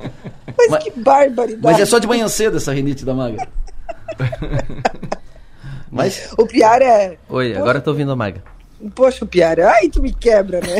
Mas, 0.58 0.70
mas, 0.70 0.84
que 0.84 0.90
barbaridade! 0.90 1.62
Mas 1.62 1.78
é 1.78 1.86
só 1.86 2.00
de 2.00 2.08
manhã 2.08 2.26
cedo 2.26 2.56
essa 2.56 2.72
rinite 2.72 3.04
da 3.04 3.14
Maga. 3.14 3.46
mas... 5.90 6.32
O 6.36 6.44
Piara 6.44 6.84
é. 6.84 7.18
Oi, 7.28 7.56
agora 7.56 7.78
eu 7.78 7.82
tô 7.82 7.90
ouvindo 7.92 8.10
a 8.10 8.16
Maga. 8.16 8.55
Poxa, 8.94 9.24
Piara, 9.24 9.70
ai, 9.70 9.88
tu 9.88 10.02
me 10.02 10.12
quebra, 10.12 10.60
né? 10.60 10.76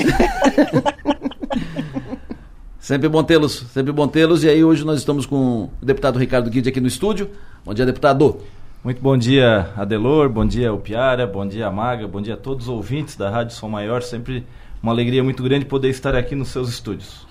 sempre 2.78 3.08
bom 3.08 3.24
tê-los, 3.24 3.64
sempre 3.72 3.92
bom 3.92 4.06
tê-los. 4.06 4.44
E 4.44 4.48
aí 4.48 4.62
hoje 4.62 4.84
nós 4.84 4.98
estamos 4.98 5.24
com 5.24 5.70
o 5.80 5.84
deputado 5.84 6.18
Ricardo 6.18 6.50
Guide 6.50 6.68
aqui 6.68 6.80
no 6.80 6.86
estúdio. 6.86 7.30
Bom 7.64 7.72
dia, 7.72 7.86
deputado. 7.86 8.38
Muito 8.84 9.00
bom 9.02 9.16
dia, 9.16 9.70
Adelor, 9.76 10.28
bom 10.28 10.46
dia, 10.46 10.72
o 10.72 10.78
Piara, 10.78 11.26
bom 11.26 11.44
dia, 11.44 11.68
Maga, 11.72 12.06
bom 12.06 12.22
dia 12.22 12.34
a 12.34 12.36
todos 12.36 12.68
os 12.68 12.72
ouvintes 12.72 13.16
da 13.16 13.28
Rádio 13.28 13.56
Som 13.56 13.68
Maior. 13.68 14.02
Sempre 14.02 14.46
uma 14.80 14.92
alegria 14.92 15.24
muito 15.24 15.42
grande 15.42 15.64
poder 15.64 15.88
estar 15.88 16.14
aqui 16.14 16.36
nos 16.36 16.48
seus 16.48 16.68
estúdios. 16.68 17.26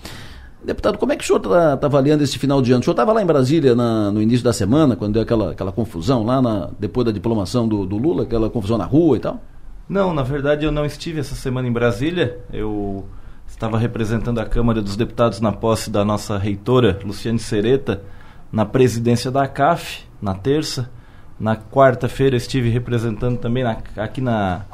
Deputado, 0.62 0.98
como 0.98 1.12
é 1.12 1.16
que 1.16 1.22
o 1.22 1.26
senhor 1.26 1.38
está 1.38 1.76
tá 1.76 1.86
avaliando 1.86 2.24
esse 2.24 2.38
final 2.38 2.60
de 2.60 2.72
ano? 2.72 2.80
O 2.80 2.84
senhor 2.84 2.92
estava 2.92 3.12
lá 3.12 3.22
em 3.22 3.26
Brasília 3.26 3.74
na, 3.74 4.10
no 4.10 4.20
início 4.20 4.44
da 4.44 4.52
semana, 4.52 4.96
quando 4.96 5.14
deu 5.14 5.22
aquela, 5.22 5.52
aquela 5.52 5.72
confusão 5.72 6.24
lá, 6.24 6.42
na, 6.42 6.70
depois 6.78 7.06
da 7.06 7.12
diplomação 7.12 7.66
do, 7.66 7.86
do 7.86 7.96
Lula, 7.96 8.24
aquela 8.24 8.50
confusão 8.50 8.76
na 8.76 8.84
rua 8.84 9.16
e 9.16 9.20
tal? 9.20 9.40
Não, 9.88 10.12
na 10.12 10.24
verdade 10.24 10.64
eu 10.64 10.72
não 10.72 10.84
estive 10.84 11.20
essa 11.20 11.36
semana 11.36 11.68
em 11.68 11.72
Brasília. 11.72 12.40
Eu 12.52 13.06
estava 13.46 13.78
representando 13.78 14.40
a 14.40 14.44
Câmara 14.44 14.82
dos 14.82 14.96
Deputados 14.96 15.40
na 15.40 15.52
posse 15.52 15.90
da 15.90 16.04
nossa 16.04 16.36
reitora, 16.36 16.98
Luciane 17.04 17.38
Sereta, 17.38 18.02
na 18.50 18.66
presidência 18.66 19.30
da 19.30 19.46
CAF, 19.46 20.02
na 20.20 20.34
terça. 20.34 20.90
Na 21.38 21.54
quarta-feira 21.54 22.36
estive 22.36 22.68
representando 22.68 23.38
também 23.38 23.62
na, 23.62 23.76
aqui 23.98 24.20
na, 24.20 24.64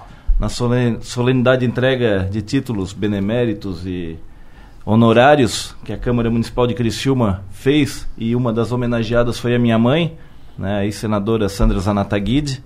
na 0.40 0.48
solenidade 0.48 1.60
de 1.60 1.66
entrega 1.66 2.26
de 2.30 2.40
títulos 2.40 2.94
beneméritos 2.94 3.84
e 3.84 4.18
honorários 4.86 5.76
que 5.84 5.92
a 5.92 5.98
Câmara 5.98 6.30
Municipal 6.30 6.66
de 6.66 6.74
Criciúma 6.74 7.44
fez 7.50 8.08
e 8.16 8.34
uma 8.34 8.52
das 8.52 8.72
homenageadas 8.72 9.38
foi 9.38 9.54
a 9.54 9.58
minha 9.58 9.78
mãe, 9.78 10.16
né, 10.56 10.86
a 10.86 10.92
senadora 10.92 11.48
Sandra 11.48 11.78
Zanataguide 11.80 12.62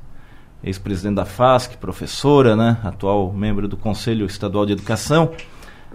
ex-presidente 0.67 1.15
da 1.15 1.25
FASC, 1.25 1.77
professora, 1.77 2.57
né, 2.57 2.77
atual 2.83 3.33
membro 3.33 3.69
do 3.69 3.77
Conselho 3.77 4.27
Estadual 4.27 4.67
de 4.67 4.73
Educação. 4.73 5.31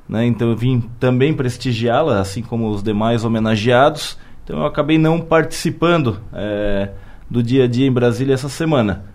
Né, 0.07 0.25
então 0.25 0.49
eu 0.49 0.55
vim 0.55 0.89
também 0.99 1.33
prestigiá-la, 1.33 2.19
assim 2.19 2.41
como 2.41 2.69
os 2.69 2.81
demais 2.81 3.25
homenageados. 3.25 4.17
Então 4.43 4.59
eu 4.59 4.65
acabei 4.65 4.97
não 4.97 5.19
participando 5.19 6.19
é, 6.33 6.89
do 7.29 7.43
dia 7.43 7.65
a 7.65 7.67
dia 7.67 7.85
em 7.85 7.91
Brasília 7.91 8.33
essa 8.33 8.49
semana. 8.49 9.05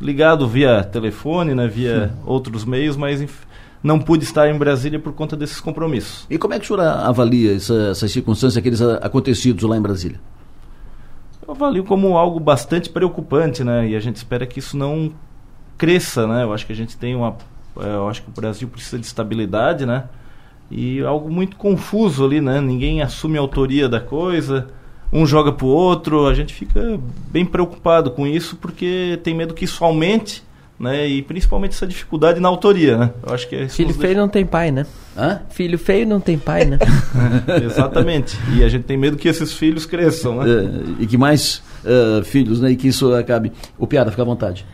Ligado 0.00 0.48
via 0.48 0.82
telefone, 0.82 1.54
né, 1.54 1.68
via 1.68 2.08
Sim. 2.08 2.22
outros 2.24 2.64
meios, 2.64 2.96
mas 2.96 3.24
não 3.82 3.98
pude 3.98 4.24
estar 4.24 4.48
em 4.48 4.56
Brasília 4.56 4.98
por 4.98 5.12
conta 5.12 5.36
desses 5.36 5.60
compromissos. 5.60 6.26
E 6.30 6.38
como 6.38 6.54
é 6.54 6.58
que 6.58 6.64
o 6.64 6.68
senhor 6.68 6.80
avalia 6.80 7.54
essa, 7.54 7.90
essas 7.90 8.10
circunstâncias, 8.10 8.56
aqueles 8.56 8.80
acontecidos 8.80 9.68
lá 9.68 9.76
em 9.76 9.82
Brasília? 9.82 10.18
Avalio 11.52 11.84
como 11.84 12.16
algo 12.16 12.38
bastante 12.38 12.90
preocupante, 12.90 13.64
né? 13.64 13.88
E 13.88 13.96
a 13.96 14.00
gente 14.00 14.16
espera 14.16 14.46
que 14.46 14.58
isso 14.58 14.76
não 14.76 15.12
cresça, 15.76 16.26
né? 16.26 16.42
Eu 16.42 16.52
acho 16.52 16.66
que 16.66 16.72
a 16.72 16.76
gente 16.76 16.96
tem 16.96 17.14
uma, 17.14 17.36
é, 17.78 17.94
eu 17.94 18.08
acho 18.08 18.22
que 18.22 18.28
o 18.28 18.32
Brasil 18.32 18.68
precisa 18.68 18.98
de 18.98 19.06
estabilidade, 19.06 19.86
né? 19.86 20.04
E 20.70 21.00
algo 21.02 21.30
muito 21.30 21.56
confuso 21.56 22.24
ali, 22.24 22.40
né? 22.40 22.60
Ninguém 22.60 23.00
assume 23.00 23.38
a 23.38 23.40
autoria 23.40 23.88
da 23.88 24.00
coisa, 24.00 24.68
um 25.12 25.24
joga 25.24 25.52
pro 25.52 25.66
outro, 25.66 26.26
a 26.26 26.34
gente 26.34 26.52
fica 26.52 27.00
bem 27.30 27.44
preocupado 27.44 28.10
com 28.10 28.26
isso 28.26 28.56
porque 28.56 29.18
tem 29.22 29.34
medo 29.34 29.54
que 29.54 29.64
isso 29.64 29.82
aumente 29.84 30.42
né? 30.78 31.06
E 31.06 31.22
principalmente 31.22 31.72
essa 31.72 31.86
dificuldade 31.86 32.38
na 32.38 32.48
autoria, 32.48 32.96
né? 32.96 33.10
Eu 33.26 33.34
acho 33.34 33.48
que 33.48 33.56
é 33.56 33.68
Filho 33.68 33.92
feio 33.92 34.08
deixa... 34.08 34.20
não 34.20 34.28
tem 34.28 34.46
pai, 34.46 34.70
né? 34.70 34.86
Hã? 35.16 35.40
Filho 35.50 35.78
feio 35.78 36.06
não 36.06 36.20
tem 36.20 36.38
pai, 36.38 36.64
né? 36.64 36.78
Exatamente. 37.64 38.38
E 38.56 38.62
a 38.62 38.68
gente 38.68 38.84
tem 38.84 38.96
medo 38.96 39.16
que 39.16 39.28
esses 39.28 39.52
filhos 39.52 39.84
cresçam, 39.84 40.36
né? 40.36 40.48
É, 40.48 41.02
e 41.02 41.06
que 41.06 41.16
mais 41.16 41.62
uh, 41.84 42.22
filhos, 42.24 42.60
né? 42.60 42.70
E 42.70 42.76
que 42.76 42.88
isso 42.88 43.12
acabe. 43.14 43.52
O 43.76 43.86
Piada, 43.86 44.10
fica 44.10 44.22
à 44.22 44.26
vontade. 44.26 44.64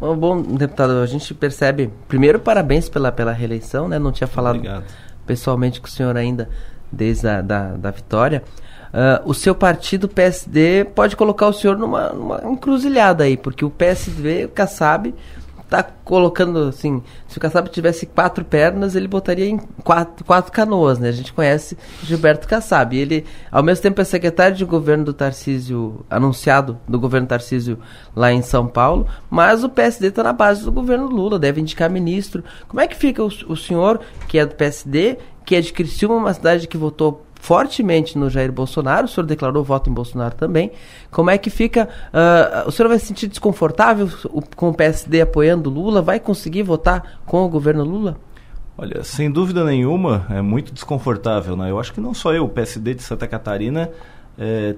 Bom, 0.00 0.16
bom, 0.16 0.42
deputado, 0.42 0.92
a 0.94 1.06
gente 1.06 1.32
percebe. 1.32 1.90
Primeiro, 2.08 2.38
parabéns 2.40 2.88
pela, 2.88 3.12
pela 3.12 3.32
reeleição, 3.32 3.88
né? 3.88 3.98
Não 3.98 4.12
tinha 4.12 4.26
falado 4.26 4.56
Obrigado. 4.56 4.84
pessoalmente 5.26 5.80
com 5.80 5.86
o 5.86 5.90
senhor 5.90 6.16
ainda 6.16 6.48
desde 6.90 7.28
a 7.28 7.40
da, 7.40 7.76
da 7.76 7.90
vitória. 7.90 8.42
Uh, 8.96 9.28
o 9.28 9.34
seu 9.34 9.54
partido, 9.54 10.08
PSD, 10.08 10.86
pode 10.94 11.16
colocar 11.16 11.46
o 11.48 11.52
senhor 11.52 11.76
numa, 11.76 12.08
numa 12.14 12.40
encruzilhada 12.50 13.24
aí, 13.24 13.36
porque 13.36 13.62
o 13.62 13.68
PSD, 13.68 14.46
o 14.46 14.48
Kassab, 14.48 15.14
tá 15.68 15.82
colocando 15.82 16.60
assim, 16.60 17.02
se 17.28 17.36
o 17.36 17.40
Kassab 17.40 17.68
tivesse 17.68 18.06
quatro 18.06 18.42
pernas, 18.42 18.94
ele 18.94 19.06
botaria 19.06 19.46
em 19.46 19.58
quatro, 19.84 20.24
quatro 20.24 20.50
canoas, 20.50 20.98
né? 20.98 21.10
A 21.10 21.12
gente 21.12 21.30
conhece 21.32 21.76
Gilberto 22.02 22.48
Kassab. 22.48 22.96
Ele, 22.96 23.26
ao 23.50 23.62
mesmo 23.62 23.82
tempo, 23.82 24.00
é 24.00 24.04
secretário 24.04 24.56
de 24.56 24.64
governo 24.64 25.04
do 25.04 25.12
Tarcísio, 25.12 26.04
anunciado 26.08 26.78
do 26.88 26.98
governo 26.98 27.26
Tarcísio 27.26 27.78
lá 28.14 28.32
em 28.32 28.40
São 28.40 28.66
Paulo, 28.66 29.06
mas 29.28 29.62
o 29.62 29.68
PSD 29.68 30.06
está 30.06 30.22
na 30.22 30.32
base 30.32 30.64
do 30.64 30.72
governo 30.72 31.06
Lula, 31.06 31.38
deve 31.38 31.60
indicar 31.60 31.90
ministro. 31.90 32.42
Como 32.66 32.80
é 32.80 32.86
que 32.86 32.96
fica 32.96 33.22
o, 33.22 33.26
o 33.26 33.56
senhor, 33.56 34.00
que 34.26 34.38
é 34.38 34.46
do 34.46 34.54
PSD, 34.54 35.18
que 35.44 35.56
é 35.56 35.60
de 35.60 35.72
Criciúma, 35.72 36.16
uma 36.16 36.34
cidade 36.34 36.66
que 36.68 36.76
votou 36.76 37.25
fortemente 37.46 38.18
no 38.18 38.28
Jair 38.28 38.50
Bolsonaro, 38.50 39.04
o 39.04 39.08
senhor 39.08 39.24
declarou 39.24 39.62
voto 39.62 39.88
em 39.88 39.92
Bolsonaro 39.92 40.34
também. 40.34 40.72
Como 41.12 41.30
é 41.30 41.38
que 41.38 41.48
fica? 41.48 41.88
Uh, 42.12 42.68
o 42.68 42.72
senhor 42.72 42.88
vai 42.88 42.98
se 42.98 43.06
sentir 43.06 43.28
desconfortável 43.28 44.08
com 44.56 44.70
o 44.70 44.74
PSD 44.74 45.20
apoiando 45.20 45.70
Lula? 45.70 46.02
Vai 46.02 46.18
conseguir 46.18 46.64
votar 46.64 47.20
com 47.24 47.44
o 47.44 47.48
governo 47.48 47.84
Lula? 47.84 48.16
Olha, 48.76 49.04
sem 49.04 49.30
dúvida 49.30 49.64
nenhuma, 49.64 50.26
é 50.28 50.42
muito 50.42 50.72
desconfortável. 50.72 51.56
Né? 51.56 51.70
Eu 51.70 51.78
acho 51.78 51.92
que 51.92 52.00
não 52.00 52.12
só 52.12 52.34
eu, 52.34 52.46
o 52.46 52.48
PSD 52.48 52.94
de 52.94 53.04
Santa 53.04 53.28
Catarina 53.28 53.92
é, 54.36 54.74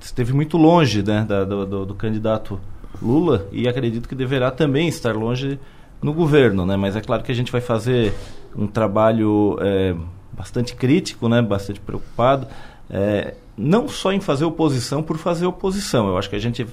esteve 0.00 0.32
muito 0.32 0.56
longe 0.56 1.04
né, 1.04 1.24
da, 1.24 1.44
do, 1.44 1.64
do, 1.64 1.86
do, 1.86 1.94
candidato 1.94 2.58
Lula 3.00 3.46
e 3.52 3.68
acredito 3.68 4.08
que 4.08 4.16
deverá 4.16 4.50
também 4.50 4.88
estar 4.88 5.14
longe 5.14 5.60
no 6.02 6.12
governo. 6.12 6.66
Né? 6.66 6.76
Mas 6.76 6.96
é 6.96 7.00
claro 7.00 7.22
que 7.22 7.30
a 7.30 7.34
gente 7.34 7.52
vai 7.52 7.60
fazer 7.60 8.12
um 8.56 8.66
trabalho 8.66 9.56
é, 9.60 9.94
bastante 10.36 10.74
crítico, 10.74 11.28
né, 11.28 11.40
bastante 11.40 11.80
preocupado, 11.80 12.46
é, 12.90 13.34
não 13.56 13.88
só 13.88 14.12
em 14.12 14.20
fazer 14.20 14.44
oposição 14.44 15.02
por 15.02 15.16
fazer 15.16 15.46
oposição. 15.46 16.08
Eu 16.08 16.18
acho 16.18 16.28
que 16.28 16.36
a 16.36 16.40
gente 16.40 16.66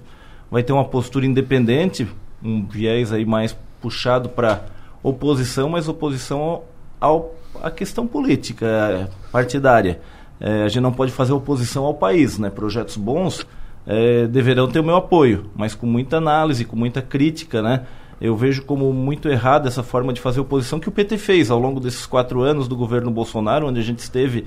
vai 0.49 0.63
ter 0.63 0.73
uma 0.73 0.85
postura 0.85 1.25
independente, 1.25 2.07
um 2.43 2.65
viés 2.65 3.11
aí 3.11 3.25
mais 3.25 3.55
puxado 3.79 4.29
para 4.29 4.65
oposição, 5.03 5.69
mas 5.69 5.87
oposição 5.87 6.63
ao, 6.99 7.35
à 7.61 7.71
questão 7.71 8.05
política 8.07 9.09
partidária. 9.31 10.01
É, 10.39 10.63
a 10.63 10.67
gente 10.67 10.81
não 10.81 10.91
pode 10.91 11.11
fazer 11.11 11.33
oposição 11.33 11.85
ao 11.85 11.93
país, 11.93 12.37
né? 12.37 12.49
Projetos 12.49 12.97
bons 12.97 13.45
é, 13.85 14.27
deverão 14.27 14.67
ter 14.67 14.79
o 14.79 14.83
meu 14.83 14.95
apoio, 14.95 15.49
mas 15.55 15.75
com 15.75 15.85
muita 15.85 16.17
análise, 16.17 16.65
com 16.65 16.75
muita 16.75 17.01
crítica, 17.01 17.61
né? 17.61 17.85
Eu 18.21 18.35
vejo 18.35 18.63
como 18.63 18.93
muito 18.93 19.27
errada 19.27 19.67
essa 19.67 19.81
forma 19.81 20.13
de 20.13 20.21
fazer 20.21 20.39
oposição 20.39 20.79
que 20.79 20.87
o 20.87 20.91
PT 20.91 21.17
fez 21.17 21.49
ao 21.49 21.59
longo 21.59 21.79
desses 21.79 22.05
quatro 22.05 22.41
anos 22.41 22.67
do 22.67 22.75
governo 22.75 23.09
Bolsonaro, 23.09 23.67
onde 23.67 23.79
a 23.79 23.83
gente 23.83 23.97
esteve 23.97 24.45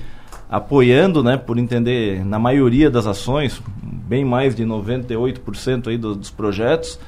apoiando, 0.49 1.25
né, 1.25 1.37
por 1.37 1.59
entender, 1.59 2.25
na 2.25 2.39
maioria 2.39 2.89
das 2.89 3.05
ações, 3.07 3.61
bem 3.83 4.25
mais 4.25 4.55
de 4.55 4.65
98% 4.65 5.89
aí 5.89 5.99
dos, 5.99 6.31
projetos, 6.31 7.01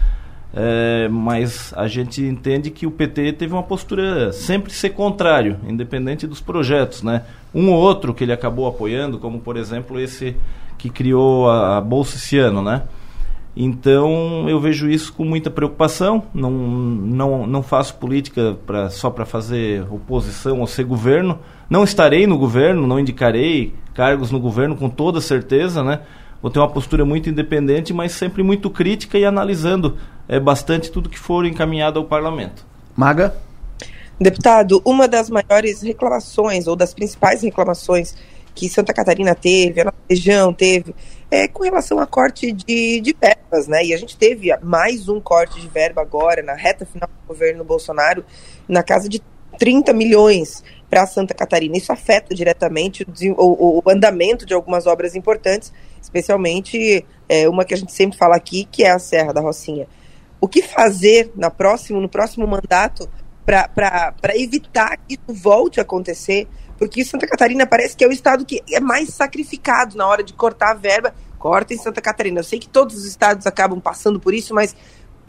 é, 0.52 1.06
mas 1.08 1.72
a 1.76 1.86
gente 1.86 2.22
entende 2.24 2.70
que 2.70 2.84
o 2.84 2.90
PT 2.90 3.34
teve 3.34 3.52
uma 3.52 3.62
postura 3.62 4.32
sempre 4.32 4.72
ser 4.72 4.90
contrário, 4.90 5.58
independente 5.68 6.26
dos 6.26 6.40
projetos, 6.40 7.02
né? 7.02 7.22
Um 7.54 7.70
ou 7.70 7.78
outro 7.78 8.12
que 8.12 8.24
ele 8.24 8.32
acabou 8.32 8.66
apoiando, 8.66 9.18
como 9.18 9.38
por 9.38 9.56
exemplo 9.56 10.00
esse 10.00 10.34
que 10.78 10.90
criou 10.90 11.48
a, 11.48 11.76
a 11.76 11.80
Bolsa 11.80 12.16
esse 12.16 12.38
ano, 12.38 12.62
né? 12.62 12.82
Então 13.56 14.46
eu 14.48 14.60
vejo 14.60 14.88
isso 14.88 15.12
com 15.14 15.24
muita 15.24 15.50
preocupação. 15.50 16.24
Não, 16.34 16.50
não, 16.50 17.46
não 17.46 17.62
faço 17.62 17.94
política 17.94 18.56
pra, 18.66 18.90
só 18.90 19.08
para 19.08 19.24
fazer 19.24 19.82
oposição 19.90 20.60
ou 20.60 20.66
ser 20.66 20.84
governo. 20.84 21.38
Não 21.70 21.82
estarei 21.82 22.26
no 22.26 22.36
governo, 22.36 22.86
não 22.86 23.00
indicarei 23.00 23.72
cargos 23.94 24.30
no 24.30 24.38
governo 24.38 24.76
com 24.76 24.90
toda 24.90 25.22
certeza, 25.22 25.82
né? 25.82 26.00
Vou 26.42 26.50
ter 26.50 26.58
uma 26.58 26.68
postura 26.68 27.04
muito 27.04 27.30
independente, 27.30 27.94
mas 27.94 28.12
sempre 28.12 28.42
muito 28.42 28.68
crítica 28.68 29.18
e 29.18 29.24
analisando 29.24 29.96
é, 30.28 30.38
bastante 30.38 30.90
tudo 30.90 31.08
que 31.08 31.18
for 31.18 31.46
encaminhado 31.46 31.98
ao 31.98 32.04
parlamento. 32.04 32.64
Maga? 32.94 33.34
Deputado, 34.20 34.80
uma 34.84 35.08
das 35.08 35.30
maiores 35.30 35.82
reclamações, 35.82 36.66
ou 36.66 36.76
das 36.76 36.94
principais 36.94 37.42
reclamações 37.42 38.14
que 38.54 38.68
Santa 38.68 38.92
Catarina 38.94 39.34
teve, 39.34 39.82
a 39.82 39.92
região 40.08 40.52
teve, 40.52 40.94
é 41.30 41.48
com 41.48 41.64
relação 41.64 41.98
a 41.98 42.06
corte 42.06 42.52
de, 42.52 43.00
de 43.00 43.16
verbas, 43.20 43.66
né? 43.66 43.84
E 43.84 43.92
a 43.92 43.96
gente 43.96 44.16
teve 44.16 44.56
mais 44.62 45.08
um 45.08 45.20
corte 45.20 45.60
de 45.60 45.68
verba 45.68 46.00
agora, 46.00 46.42
na 46.42 46.54
reta 46.54 46.86
final 46.86 47.08
do 47.08 47.28
governo 47.28 47.64
Bolsonaro, 47.64 48.24
na 48.68 48.82
casa 48.82 49.08
de 49.08 49.20
30 49.58 49.92
milhões 49.92 50.62
para 50.88 51.06
Santa 51.06 51.34
Catarina. 51.34 51.76
Isso 51.76 51.92
afeta 51.92 52.34
diretamente 52.34 53.04
o, 53.36 53.42
o, 53.42 53.82
o, 53.84 53.90
andamento 53.90 54.46
de 54.46 54.54
algumas 54.54 54.86
obras 54.86 55.14
importantes, 55.14 55.72
especialmente 56.00 57.04
é, 57.28 57.48
uma 57.48 57.64
que 57.64 57.74
a 57.74 57.76
gente 57.76 57.92
sempre 57.92 58.16
fala 58.16 58.36
aqui, 58.36 58.66
que 58.70 58.84
é 58.84 58.90
a 58.90 58.98
Serra 58.98 59.32
da 59.32 59.40
Rocinha. 59.40 59.86
O 60.40 60.46
que 60.46 60.62
fazer 60.62 61.32
na 61.34 61.50
próximo, 61.50 62.00
no 62.00 62.08
próximo 62.08 62.46
mandato 62.46 63.08
para 63.44 64.14
evitar 64.34 64.96
que 64.96 65.14
isso 65.14 65.42
volte 65.42 65.80
a 65.80 65.82
acontecer? 65.82 66.46
Porque 66.78 67.04
Santa 67.04 67.26
Catarina 67.26 67.66
parece 67.66 67.96
que 67.96 68.04
é 68.04 68.08
o 68.08 68.12
estado 68.12 68.44
que 68.44 68.62
é 68.70 68.80
mais 68.80 69.10
sacrificado 69.10 69.96
na 69.96 70.06
hora 70.06 70.22
de 70.22 70.32
cortar 70.32 70.72
a 70.72 70.74
verba. 70.74 71.14
Corta 71.38 71.74
em 71.74 71.78
Santa 71.78 72.00
Catarina. 72.00 72.40
Eu 72.40 72.44
sei 72.44 72.58
que 72.58 72.68
todos 72.68 72.96
os 72.96 73.04
estados 73.04 73.46
acabam 73.46 73.80
passando 73.80 74.18
por 74.18 74.34
isso, 74.34 74.54
mas 74.54 74.74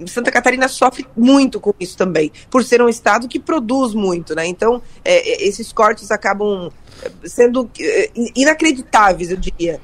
Santa 0.06 0.32
Catarina 0.32 0.68
sofre 0.68 1.08
muito 1.16 1.60
com 1.60 1.74
isso 1.80 1.98
também, 1.98 2.32
por 2.52 2.64
ser 2.64 2.82
um 2.82 2.90
estado 2.90 3.28
que 3.28 3.40
produz 3.40 3.94
muito, 3.94 4.36
né? 4.36 4.46
Então, 4.46 4.82
é, 5.04 5.16
é 5.16 5.48
esses 5.48 5.72
cortes 5.74 6.12
acabam 6.12 6.70
é, 7.02 7.28
sendo 7.28 7.70
é, 7.80 8.12
inacreditáveis, 8.36 9.32
eu 9.32 9.38
diria. 9.38 9.80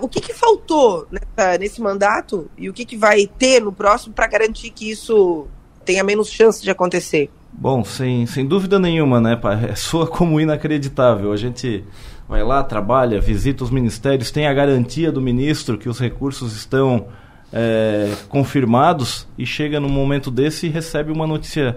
O 0.00 0.08
que, 0.08 0.22
que 0.22 0.32
faltou 0.32 1.06
nessa, 1.10 1.58
nesse 1.58 1.82
mandato 1.82 2.50
e 2.56 2.70
o 2.70 2.72
que, 2.72 2.86
que 2.86 2.96
vai 2.96 3.26
ter 3.26 3.60
no 3.60 3.70
próximo 3.70 4.14
para 4.14 4.26
garantir 4.26 4.70
que 4.70 4.90
isso 4.90 5.46
tenha 5.84 6.02
menos 6.02 6.30
chance 6.30 6.62
de 6.62 6.70
acontecer? 6.70 7.30
Bom, 7.52 7.84
sem, 7.84 8.24
sem 8.26 8.46
dúvida 8.46 8.78
nenhuma, 8.78 9.20
né? 9.20 9.38
É, 9.68 9.74
soa 9.74 10.06
como 10.06 10.40
inacreditável. 10.40 11.32
A 11.32 11.36
gente 11.36 11.84
vai 12.28 12.42
lá, 12.42 12.62
trabalha, 12.62 13.20
visita 13.20 13.64
os 13.64 13.70
ministérios, 13.70 14.30
tem 14.30 14.46
a 14.46 14.54
garantia 14.54 15.10
do 15.10 15.20
ministro 15.20 15.76
que 15.76 15.88
os 15.88 15.98
recursos 15.98 16.54
estão 16.54 17.08
é, 17.52 18.12
confirmados 18.28 19.26
e 19.36 19.44
chega 19.44 19.80
num 19.80 19.88
momento 19.88 20.30
desse 20.30 20.66
e 20.66 20.70
recebe 20.70 21.10
uma 21.10 21.26
notícia 21.26 21.76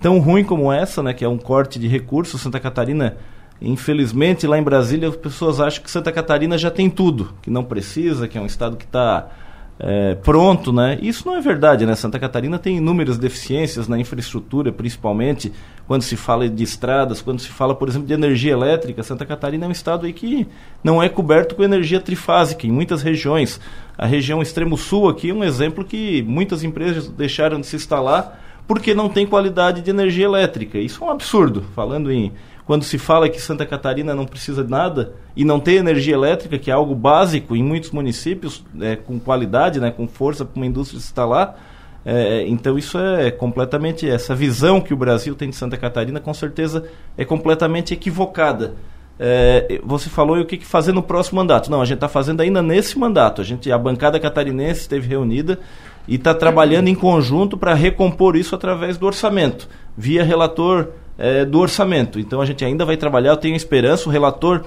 tão 0.00 0.18
ruim 0.18 0.42
como 0.42 0.72
essa, 0.72 1.02
né, 1.02 1.12
que 1.12 1.24
é 1.24 1.28
um 1.28 1.38
corte 1.38 1.78
de 1.78 1.86
recursos. 1.86 2.40
Santa 2.40 2.58
Catarina, 2.58 3.16
infelizmente, 3.60 4.46
lá 4.46 4.58
em 4.58 4.62
Brasília, 4.62 5.08
as 5.08 5.16
pessoas 5.16 5.60
acham 5.60 5.82
que 5.82 5.90
Santa 5.90 6.10
Catarina 6.10 6.56
já 6.56 6.70
tem 6.70 6.88
tudo, 6.88 7.34
que 7.42 7.50
não 7.50 7.62
precisa, 7.62 8.26
que 8.26 8.38
é 8.38 8.40
um 8.40 8.46
estado 8.46 8.76
que 8.76 8.86
está 8.86 9.28
é, 9.82 10.14
pronto, 10.14 10.74
né? 10.74 10.98
Isso 11.00 11.26
não 11.26 11.36
é 11.36 11.40
verdade, 11.40 11.86
né? 11.86 11.94
Santa 11.94 12.18
Catarina 12.18 12.58
tem 12.58 12.76
inúmeras 12.76 13.16
deficiências 13.16 13.88
na 13.88 13.98
infraestrutura, 13.98 14.70
principalmente 14.70 15.50
quando 15.86 16.02
se 16.02 16.16
fala 16.16 16.46
de 16.50 16.62
estradas, 16.62 17.22
quando 17.22 17.40
se 17.40 17.48
fala, 17.48 17.74
por 17.74 17.88
exemplo, 17.88 18.06
de 18.06 18.12
energia 18.12 18.52
elétrica. 18.52 19.02
Santa 19.02 19.24
Catarina 19.24 19.64
é 19.64 19.68
um 19.68 19.72
estado 19.72 20.04
aí 20.04 20.12
que 20.12 20.46
não 20.84 21.02
é 21.02 21.08
coberto 21.08 21.54
com 21.54 21.62
energia 21.62 21.98
trifásica 21.98 22.66
em 22.66 22.70
muitas 22.70 23.00
regiões. 23.00 23.58
A 23.96 24.04
região 24.04 24.42
extremo 24.42 24.76
sul 24.76 25.08
aqui 25.08 25.30
é 25.30 25.34
um 25.34 25.42
exemplo 25.42 25.82
que 25.82 26.22
muitas 26.22 26.62
empresas 26.62 27.08
deixaram 27.08 27.58
de 27.58 27.66
se 27.66 27.76
instalar 27.76 28.38
porque 28.68 28.94
não 28.94 29.08
tem 29.08 29.26
qualidade 29.26 29.80
de 29.80 29.88
energia 29.88 30.26
elétrica. 30.26 30.78
Isso 30.78 31.02
é 31.02 31.06
um 31.06 31.10
absurdo, 31.10 31.64
falando 31.74 32.12
em 32.12 32.32
quando 32.70 32.84
se 32.84 32.98
fala 32.98 33.28
que 33.28 33.42
Santa 33.42 33.66
Catarina 33.66 34.14
não 34.14 34.24
precisa 34.24 34.62
de 34.62 34.70
nada 34.70 35.12
e 35.34 35.44
não 35.44 35.58
tem 35.58 35.74
energia 35.74 36.14
elétrica, 36.14 36.56
que 36.56 36.70
é 36.70 36.72
algo 36.72 36.94
básico 36.94 37.56
em 37.56 37.64
muitos 37.64 37.90
municípios, 37.90 38.64
é, 38.80 38.94
com 38.94 39.18
qualidade, 39.18 39.80
né, 39.80 39.90
com 39.90 40.06
força 40.06 40.44
para 40.44 40.56
uma 40.56 40.66
indústria 40.66 41.00
se 41.00 41.06
instalar. 41.06 41.58
É, 42.04 42.44
então 42.46 42.78
isso 42.78 42.96
é 42.96 43.28
completamente 43.32 44.08
essa 44.08 44.36
visão 44.36 44.80
que 44.80 44.94
o 44.94 44.96
Brasil 44.96 45.34
tem 45.34 45.50
de 45.50 45.56
Santa 45.56 45.76
Catarina 45.76 46.20
com 46.20 46.32
certeza 46.32 46.84
é 47.18 47.24
completamente 47.24 47.92
equivocada. 47.92 48.76
É, 49.18 49.80
você 49.82 50.08
falou 50.08 50.38
e 50.38 50.40
o 50.40 50.46
que, 50.46 50.56
que 50.56 50.64
fazer 50.64 50.92
no 50.92 51.02
próximo 51.02 51.40
mandato? 51.40 51.72
Não, 51.72 51.82
a 51.82 51.84
gente 51.84 51.96
está 51.96 52.08
fazendo 52.08 52.40
ainda 52.40 52.62
nesse 52.62 52.96
mandato. 52.96 53.40
A 53.40 53.44
gente, 53.44 53.72
a 53.72 53.76
bancada 53.76 54.20
catarinense 54.20 54.82
esteve 54.82 55.08
reunida 55.08 55.58
e 56.06 56.14
está 56.14 56.32
trabalhando 56.32 56.86
em 56.86 56.94
conjunto 56.94 57.56
para 57.56 57.74
recompor 57.74 58.36
isso 58.36 58.54
através 58.54 58.96
do 58.96 59.06
orçamento, 59.06 59.68
via 59.96 60.22
relator 60.22 60.90
é, 61.20 61.44
do 61.44 61.58
orçamento. 61.60 62.18
Então 62.18 62.40
a 62.40 62.46
gente 62.46 62.64
ainda 62.64 62.84
vai 62.84 62.96
trabalhar, 62.96 63.30
eu 63.30 63.36
tenho 63.36 63.54
esperança, 63.54 64.08
o 64.08 64.12
relator 64.12 64.64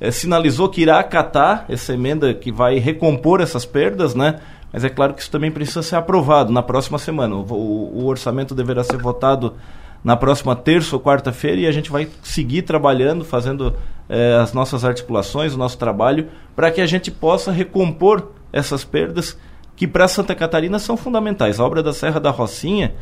é, 0.00 0.10
sinalizou 0.10 0.68
que 0.68 0.80
irá 0.80 1.00
acatar 1.00 1.66
essa 1.68 1.92
emenda 1.92 2.32
que 2.32 2.52
vai 2.52 2.78
recompor 2.78 3.40
essas 3.40 3.66
perdas, 3.66 4.14
né? 4.14 4.38
Mas 4.72 4.84
é 4.84 4.88
claro 4.88 5.14
que 5.14 5.20
isso 5.20 5.30
também 5.30 5.50
precisa 5.50 5.82
ser 5.82 5.96
aprovado 5.96 6.52
na 6.52 6.62
próxima 6.62 6.98
semana. 6.98 7.34
O, 7.34 7.52
o, 7.52 8.02
o 8.02 8.06
orçamento 8.06 8.54
deverá 8.54 8.84
ser 8.84 8.98
votado 8.98 9.54
na 10.04 10.16
próxima 10.16 10.54
terça 10.54 10.94
ou 10.94 11.02
quarta-feira 11.02 11.62
e 11.62 11.66
a 11.66 11.72
gente 11.72 11.90
vai 11.90 12.08
seguir 12.22 12.62
trabalhando, 12.62 13.24
fazendo 13.24 13.74
é, 14.08 14.34
as 14.40 14.52
nossas 14.52 14.84
articulações, 14.84 15.54
o 15.54 15.58
nosso 15.58 15.76
trabalho, 15.76 16.28
para 16.54 16.70
que 16.70 16.80
a 16.80 16.86
gente 16.86 17.10
possa 17.10 17.50
recompor 17.50 18.30
essas 18.52 18.84
perdas 18.84 19.36
que 19.74 19.86
para 19.86 20.06
Santa 20.06 20.34
Catarina 20.34 20.78
são 20.78 20.96
fundamentais. 20.96 21.58
A 21.58 21.64
obra 21.64 21.82
da 21.82 21.92
Serra 21.92 22.20
da 22.20 22.30
Rocinha 22.30 22.94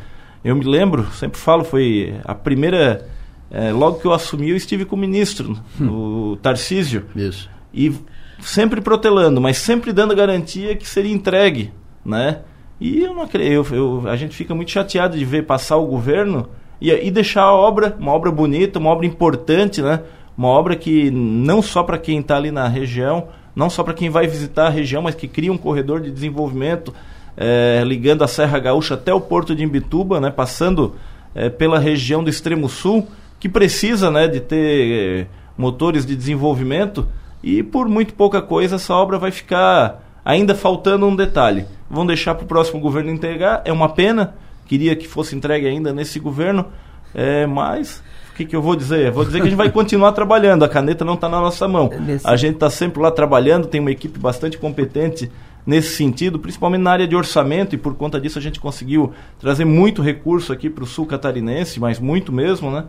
eu 0.45 0.55
me 0.55 0.63
lembro, 0.63 1.11
sempre 1.13 1.39
falo, 1.39 1.63
foi 1.63 2.13
a 2.23 2.35
primeira. 2.35 3.07
É, 3.49 3.71
logo 3.71 3.99
que 3.99 4.05
eu 4.05 4.13
assumi, 4.13 4.51
eu 4.51 4.55
estive 4.55 4.85
com 4.85 4.95
o 4.95 4.99
ministro, 4.99 5.57
hum. 5.81 6.33
o 6.33 6.35
Tarcísio. 6.35 7.05
Isso. 7.15 7.49
E 7.73 7.91
sempre 8.39 8.79
protelando, 8.79 9.41
mas 9.41 9.57
sempre 9.57 9.91
dando 9.91 10.15
garantia 10.15 10.75
que 10.75 10.87
seria 10.87 11.11
entregue, 11.11 11.73
né? 12.05 12.41
E 12.79 13.01
eu 13.01 13.15
não 13.15 13.23
acredito, 13.23 13.73
eu, 13.73 14.03
eu, 14.03 14.09
a 14.09 14.15
gente 14.15 14.35
fica 14.35 14.53
muito 14.53 14.69
chateado 14.69 15.17
de 15.17 15.25
ver 15.25 15.47
passar 15.47 15.77
o 15.77 15.87
governo 15.87 16.47
e, 16.79 16.91
e 16.91 17.09
deixar 17.09 17.41
a 17.41 17.53
obra, 17.53 17.95
uma 17.99 18.11
obra 18.11 18.29
bonita, 18.29 18.77
uma 18.77 18.91
obra 18.91 19.07
importante, 19.07 19.81
né? 19.81 20.01
Uma 20.37 20.49
obra 20.49 20.75
que 20.75 21.09
não 21.09 21.59
só 21.59 21.81
para 21.81 21.97
quem 21.97 22.19
está 22.19 22.35
ali 22.35 22.51
na 22.51 22.67
região, 22.67 23.29
não 23.55 23.67
só 23.69 23.83
para 23.83 23.95
quem 23.95 24.11
vai 24.11 24.27
visitar 24.27 24.67
a 24.67 24.69
região, 24.69 25.01
mas 25.01 25.15
que 25.15 25.27
cria 25.27 25.51
um 25.51 25.57
corredor 25.57 26.01
de 26.01 26.11
desenvolvimento 26.11 26.93
é, 27.37 27.83
ligando 27.85 28.23
a 28.23 28.27
Serra 28.27 28.59
Gaúcha 28.59 28.93
até 28.93 29.13
o 29.13 29.21
porto 29.21 29.55
de 29.55 29.63
Imbituba, 29.63 30.19
né, 30.19 30.31
passando 30.31 30.95
é, 31.33 31.49
pela 31.49 31.79
região 31.79 32.23
do 32.23 32.29
extremo 32.29 32.69
sul, 32.69 33.07
que 33.39 33.49
precisa 33.49 34.09
né, 34.09 34.27
de 34.27 34.39
ter 34.39 35.25
é, 35.25 35.27
motores 35.57 36.05
de 36.05 36.15
desenvolvimento 36.15 37.07
e 37.43 37.61
por 37.61 37.87
muito 37.87 38.13
pouca 38.13 38.41
coisa 38.41 38.75
essa 38.75 38.93
obra 38.93 39.17
vai 39.17 39.31
ficar 39.31 40.01
ainda 40.23 40.55
faltando 40.55 41.05
um 41.05 41.15
detalhe. 41.15 41.65
Vão 41.89 42.05
deixar 42.05 42.33
para 42.35 42.45
o 42.45 42.47
próximo 42.47 42.79
governo 42.79 43.11
entregar, 43.11 43.61
é 43.65 43.71
uma 43.71 43.89
pena, 43.89 44.33
queria 44.65 44.95
que 44.95 45.07
fosse 45.07 45.35
entregue 45.35 45.67
ainda 45.67 45.93
nesse 45.93 46.19
governo, 46.19 46.65
é, 47.13 47.45
mas 47.45 48.01
o 48.31 48.35
que, 48.35 48.45
que 48.45 48.55
eu 48.55 48.61
vou 48.61 48.75
dizer? 48.75 49.11
Vou 49.11 49.23
dizer 49.23 49.37
que 49.39 49.47
a 49.47 49.49
gente 49.49 49.57
vai 49.57 49.69
continuar 49.71 50.11
trabalhando, 50.13 50.65
a 50.65 50.69
caneta 50.69 51.05
não 51.05 51.13
está 51.13 51.29
na 51.29 51.39
nossa 51.39 51.67
mão. 51.67 51.89
A 52.23 52.35
gente 52.35 52.55
está 52.55 52.69
sempre 52.69 53.01
lá 53.01 53.11
trabalhando, 53.11 53.67
tem 53.67 53.79
uma 53.79 53.91
equipe 53.91 54.19
bastante 54.19 54.57
competente 54.57 55.31
nesse 55.65 55.95
sentido, 55.95 56.39
principalmente 56.39 56.81
na 56.81 56.91
área 56.91 57.07
de 57.07 57.15
orçamento, 57.15 57.73
e 57.73 57.77
por 57.77 57.95
conta 57.95 58.19
disso 58.19 58.37
a 58.37 58.41
gente 58.41 58.59
conseguiu 58.59 59.13
trazer 59.39 59.65
muito 59.65 60.01
recurso 60.01 60.53
aqui 60.53 60.69
para 60.69 60.83
o 60.83 60.87
sul 60.87 61.05
catarinense, 61.05 61.79
mas 61.79 61.99
muito 61.99 62.31
mesmo, 62.31 62.69
né? 62.71 62.85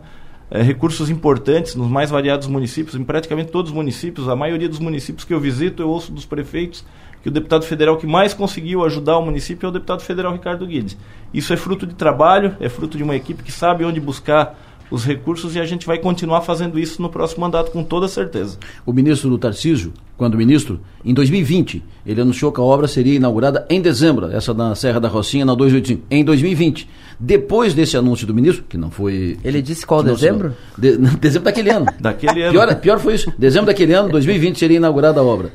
é, 0.49 0.61
recursos 0.61 1.09
importantes 1.09 1.75
nos 1.75 1.87
mais 1.87 2.09
variados 2.09 2.47
municípios, 2.47 2.95
em 2.95 3.03
praticamente 3.03 3.51
todos 3.51 3.71
os 3.71 3.75
municípios. 3.75 4.29
A 4.29 4.35
maioria 4.35 4.69
dos 4.69 4.79
municípios 4.79 5.25
que 5.25 5.33
eu 5.33 5.39
visito, 5.39 5.81
eu 5.81 5.89
ouço 5.89 6.11
dos 6.11 6.25
prefeitos 6.25 6.85
que 7.21 7.29
o 7.29 7.31
deputado 7.31 7.65
federal 7.65 7.97
que 7.97 8.07
mais 8.07 8.33
conseguiu 8.33 8.85
ajudar 8.85 9.17
o 9.17 9.25
município 9.25 9.65
é 9.65 9.69
o 9.69 9.73
deputado 9.73 10.01
federal 10.01 10.31
Ricardo 10.31 10.65
Guedes. 10.65 10.97
Isso 11.33 11.51
é 11.51 11.57
fruto 11.57 11.85
de 11.85 11.95
trabalho, 11.95 12.55
é 12.59 12.69
fruto 12.69 12.97
de 12.97 13.03
uma 13.03 13.15
equipe 13.15 13.43
que 13.43 13.51
sabe 13.51 13.83
onde 13.83 13.99
buscar 13.99 14.57
os 14.89 15.03
recursos 15.03 15.53
e 15.55 15.59
a 15.59 15.65
gente 15.65 15.85
vai 15.85 15.97
continuar 15.97 16.41
fazendo 16.41 16.79
isso 16.79 17.01
no 17.01 17.09
próximo 17.09 17.41
mandato 17.41 17.71
com 17.71 17.83
toda 17.83 18.07
certeza. 18.07 18.57
O 18.85 18.93
ministro 18.93 19.29
do 19.29 19.37
Tarcísio, 19.37 19.91
quando 20.17 20.35
ministro, 20.35 20.81
em 21.05 21.13
2020, 21.13 21.83
ele 22.05 22.21
anunciou 22.21 22.51
que 22.51 22.59
a 22.59 22.63
obra 22.63 22.87
seria 22.87 23.15
inaugurada 23.15 23.65
em 23.69 23.79
dezembro, 23.79 24.31
essa 24.31 24.53
na 24.53 24.73
Serra 24.73 24.99
da 24.99 25.07
Rocinha, 25.07 25.45
na 25.45 25.53
285, 25.53 26.07
em 26.09 26.25
2020. 26.25 26.89
Depois 27.19 27.73
desse 27.73 27.95
anúncio 27.95 28.25
do 28.25 28.33
ministro, 28.33 28.65
que 28.67 28.77
não 28.77 28.89
foi... 28.89 29.37
Ele 29.43 29.61
disse 29.61 29.85
qual 29.85 30.01
dezembro? 30.01 30.55
De, 30.77 30.97
dezembro 31.21 31.45
daquele 31.45 31.69
ano. 31.69 31.85
daquele 31.99 32.43
ano. 32.43 32.51
Pior, 32.51 32.75
pior 32.75 32.99
foi 32.99 33.15
isso. 33.15 33.31
Dezembro 33.37 33.67
daquele 33.67 33.93
ano, 33.93 34.09
2020, 34.09 34.57
seria 34.57 34.77
inaugurada 34.77 35.19
a 35.19 35.23
obra. 35.23 35.51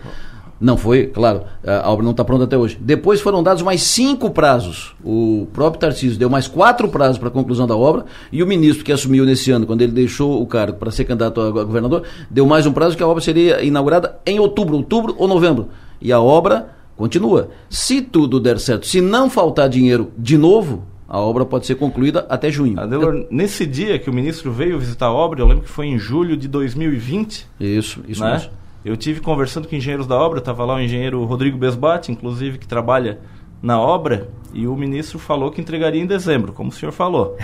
Não 0.62 0.76
foi, 0.76 1.08
claro, 1.08 1.42
a 1.66 1.90
obra 1.90 2.04
não 2.04 2.12
está 2.12 2.24
pronta 2.24 2.44
até 2.44 2.56
hoje. 2.56 2.78
Depois 2.80 3.20
foram 3.20 3.42
dados 3.42 3.64
mais 3.64 3.82
cinco 3.82 4.30
prazos. 4.30 4.94
O 5.04 5.48
próprio 5.52 5.80
Tarcísio 5.80 6.16
deu 6.16 6.30
mais 6.30 6.46
quatro 6.46 6.88
prazos 6.88 7.18
para 7.18 7.26
a 7.26 7.32
conclusão 7.32 7.66
da 7.66 7.76
obra 7.76 8.04
e 8.30 8.44
o 8.44 8.46
ministro 8.46 8.84
que 8.84 8.92
assumiu 8.92 9.24
nesse 9.24 9.50
ano, 9.50 9.66
quando 9.66 9.82
ele 9.82 9.90
deixou 9.90 10.40
o 10.40 10.46
cargo 10.46 10.78
para 10.78 10.92
ser 10.92 11.04
candidato 11.04 11.40
a 11.40 11.50
governador, 11.50 12.04
deu 12.30 12.46
mais 12.46 12.64
um 12.64 12.72
prazo 12.72 12.96
que 12.96 13.02
a 13.02 13.08
obra 13.08 13.20
seria 13.20 13.60
inaugurada 13.60 14.20
em 14.24 14.38
outubro, 14.38 14.76
outubro 14.76 15.16
ou 15.18 15.26
novembro. 15.26 15.68
E 16.00 16.12
a 16.12 16.20
obra 16.20 16.68
continua. 16.96 17.50
Se 17.68 18.00
tudo 18.00 18.38
der 18.38 18.60
certo, 18.60 18.86
se 18.86 19.00
não 19.00 19.28
faltar 19.28 19.68
dinheiro 19.68 20.12
de 20.16 20.38
novo, 20.38 20.84
a 21.08 21.18
obra 21.18 21.44
pode 21.44 21.66
ser 21.66 21.74
concluída 21.74 22.24
até 22.28 22.52
junho. 22.52 22.78
Adelor, 22.78 23.26
nesse 23.32 23.66
dia 23.66 23.98
que 23.98 24.08
o 24.08 24.12
ministro 24.12 24.52
veio 24.52 24.78
visitar 24.78 25.06
a 25.06 25.12
obra, 25.12 25.40
eu 25.40 25.46
lembro 25.46 25.64
que 25.64 25.70
foi 25.70 25.86
em 25.86 25.98
julho 25.98 26.36
de 26.36 26.46
2020. 26.46 27.48
Isso, 27.58 28.00
isso 28.06 28.22
né? 28.22 28.34
mesmo. 28.34 28.61
Eu 28.84 28.96
tive 28.96 29.20
conversando 29.20 29.68
com 29.68 29.76
engenheiros 29.76 30.06
da 30.06 30.16
obra, 30.16 30.38
estava 30.38 30.64
lá 30.64 30.74
o 30.74 30.80
engenheiro 30.80 31.24
Rodrigo 31.24 31.56
Besbate, 31.56 32.10
inclusive, 32.10 32.58
que 32.58 32.66
trabalha 32.66 33.20
na 33.62 33.80
obra, 33.80 34.28
e 34.52 34.66
o 34.66 34.74
ministro 34.74 35.18
falou 35.18 35.50
que 35.50 35.60
entregaria 35.60 36.02
em 36.02 36.06
dezembro, 36.06 36.52
como 36.52 36.70
o 36.70 36.72
senhor 36.72 36.90
falou. 36.90 37.36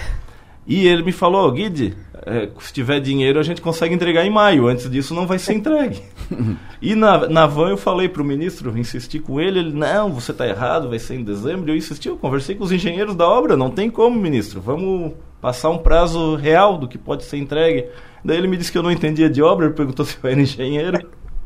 E 0.66 0.86
ele 0.86 1.02
me 1.02 1.12
falou, 1.12 1.50
Guide, 1.50 1.96
é, 2.26 2.50
se 2.58 2.72
tiver 2.74 3.00
dinheiro 3.00 3.38
a 3.38 3.42
gente 3.42 3.62
consegue 3.62 3.94
entregar 3.94 4.26
em 4.26 4.30
maio, 4.30 4.66
antes 4.66 4.90
disso 4.90 5.14
não 5.14 5.26
vai 5.26 5.38
ser 5.38 5.54
entregue. 5.54 6.02
e 6.82 6.94
na, 6.94 7.26
na 7.26 7.46
van 7.46 7.70
eu 7.70 7.78
falei 7.78 8.06
para 8.06 8.20
o 8.20 8.24
ministro, 8.24 8.76
insisti 8.76 9.18
com 9.18 9.40
ele, 9.40 9.60
ele, 9.60 9.72
não, 9.72 10.12
você 10.12 10.32
está 10.32 10.46
errado, 10.46 10.90
vai 10.90 10.98
ser 10.98 11.14
em 11.14 11.24
dezembro. 11.24 11.70
Eu 11.70 11.76
insisti, 11.76 12.08
eu 12.08 12.18
conversei 12.18 12.54
com 12.54 12.64
os 12.64 12.72
engenheiros 12.72 13.14
da 13.14 13.26
obra, 13.26 13.56
não 13.56 13.70
tem 13.70 13.88
como, 13.88 14.20
ministro, 14.20 14.60
vamos 14.60 15.14
passar 15.40 15.70
um 15.70 15.78
prazo 15.78 16.34
real 16.34 16.76
do 16.76 16.86
que 16.86 16.98
pode 16.98 17.24
ser 17.24 17.38
entregue. 17.38 17.86
Daí 18.22 18.36
ele 18.36 18.48
me 18.48 18.56
disse 18.56 18.70
que 18.70 18.76
eu 18.76 18.82
não 18.82 18.92
entendia 18.92 19.30
de 19.30 19.40
obra, 19.40 19.66
ele 19.66 19.74
perguntou 19.74 20.04
se 20.04 20.18
eu 20.22 20.30
era 20.30 20.40
engenheiro. 20.40 20.98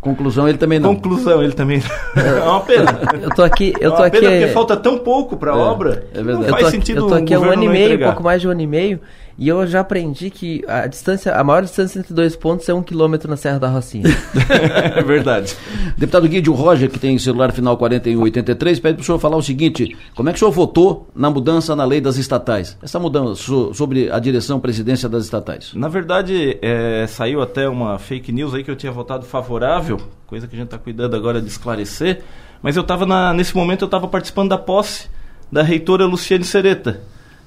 Conclusão 0.03 0.49
ele 0.49 0.59
também 0.59 0.81
não. 0.81 0.97
Conclusão 0.97 1.41
ele 1.41 1.53
também 1.53 1.81
não. 1.81 2.23
É 2.25 2.43
uma 2.43 2.61
pena. 2.63 2.99
Eu 3.23 3.31
tô 3.31 3.43
aqui, 3.45 3.73
eu 3.81 3.93
é 3.93 3.97
tô 3.97 4.03
aqui. 4.03 4.19
pena 4.19 4.33
porque 4.33 4.49
falta 4.49 4.77
tão 4.77 4.99
pouco 4.99 5.37
para 5.37 5.55
a 5.55 5.57
é, 5.57 5.61
obra. 5.61 6.07
É 6.13 6.21
verdade. 6.21 6.39
Não 6.39 6.49
faz 6.49 6.63
eu 6.63 6.65
tô, 6.65 6.71
sentido 6.73 7.01
eu 7.03 7.07
tô 7.07 7.15
aqui 7.15 7.33
há 7.33 7.39
um 7.39 7.45
ano 7.45 7.63
e 7.63 7.69
meio, 7.69 7.85
entregar. 7.85 8.07
pouco 8.09 8.25
mais 8.25 8.41
de 8.41 8.49
um 8.49 8.51
ano 8.51 8.61
e 8.61 8.67
meio, 8.67 9.01
e 9.43 9.49
eu 9.49 9.67
já 9.67 9.81
aprendi 9.81 10.31
que 10.31 10.63
a 10.69 10.87
distância, 10.87 11.35
a 11.35 11.43
maior 11.43 11.63
distância 11.63 11.99
entre 11.99 12.15
dois 12.15 12.37
pontos 12.37 12.69
é 12.69 12.73
um 12.73 12.81
quilômetro 12.81 13.29
na 13.29 13.37
Serra 13.37 13.59
da 13.59 13.69
Rocinha. 13.69 14.05
é 14.95 15.03
verdade. 15.03 15.57
Deputado 15.99 16.29
Guido 16.29 16.53
Roger, 16.53 16.89
que 16.89 16.97
tem 16.97 17.19
celular 17.19 17.51
final 17.51 17.77
4183, 17.77 18.79
pede 18.79 18.95
para 18.95 19.03
o 19.03 19.05
senhor 19.05 19.19
falar 19.19 19.37
o 19.37 19.43
seguinte: 19.43 19.97
como 20.15 20.29
é 20.29 20.33
que 20.33 20.37
o 20.37 20.39
senhor 20.39 20.53
votou 20.53 21.09
na 21.13 21.29
mudança 21.29 21.75
na 21.75 21.85
lei 21.85 22.01
das 22.01 22.19
estatais? 22.19 22.79
Essa 22.81 23.01
mudança 23.01 23.35
so, 23.35 23.75
sobre 23.75 24.13
a 24.13 24.21
direção 24.21 24.61
presidência 24.61 25.09
das 25.09 25.25
estatais. 25.25 25.75
Na 25.75 25.89
verdade, 25.89 26.57
é, 26.63 27.05
saiu 27.09 27.43
até 27.43 27.69
uma 27.69 27.99
fake 27.99 28.31
news 28.31 28.55
aí 28.55 28.63
que 28.63 28.71
eu 28.71 28.77
tinha 28.77 28.93
votado 28.93 29.27
favorável, 29.27 30.01
coisa 30.25 30.47
que 30.47 30.55
a 30.55 30.59
gente 30.59 30.67
está 30.69 30.79
cuidando 30.79 31.17
agora 31.17 31.43
de 31.43 31.49
esclarecer. 31.49 32.23
Mas 32.63 32.77
eu 32.77 32.83
estava 32.83 33.35
nesse 33.35 33.57
momento 33.57 33.83
eu 33.83 33.87
estava 33.87 34.07
participando 34.07 34.51
da 34.51 34.59
posse 34.59 35.09
da 35.51 35.65
reitora 35.65 36.07
Luciane 36.07 36.45
Sereta 36.45 37.01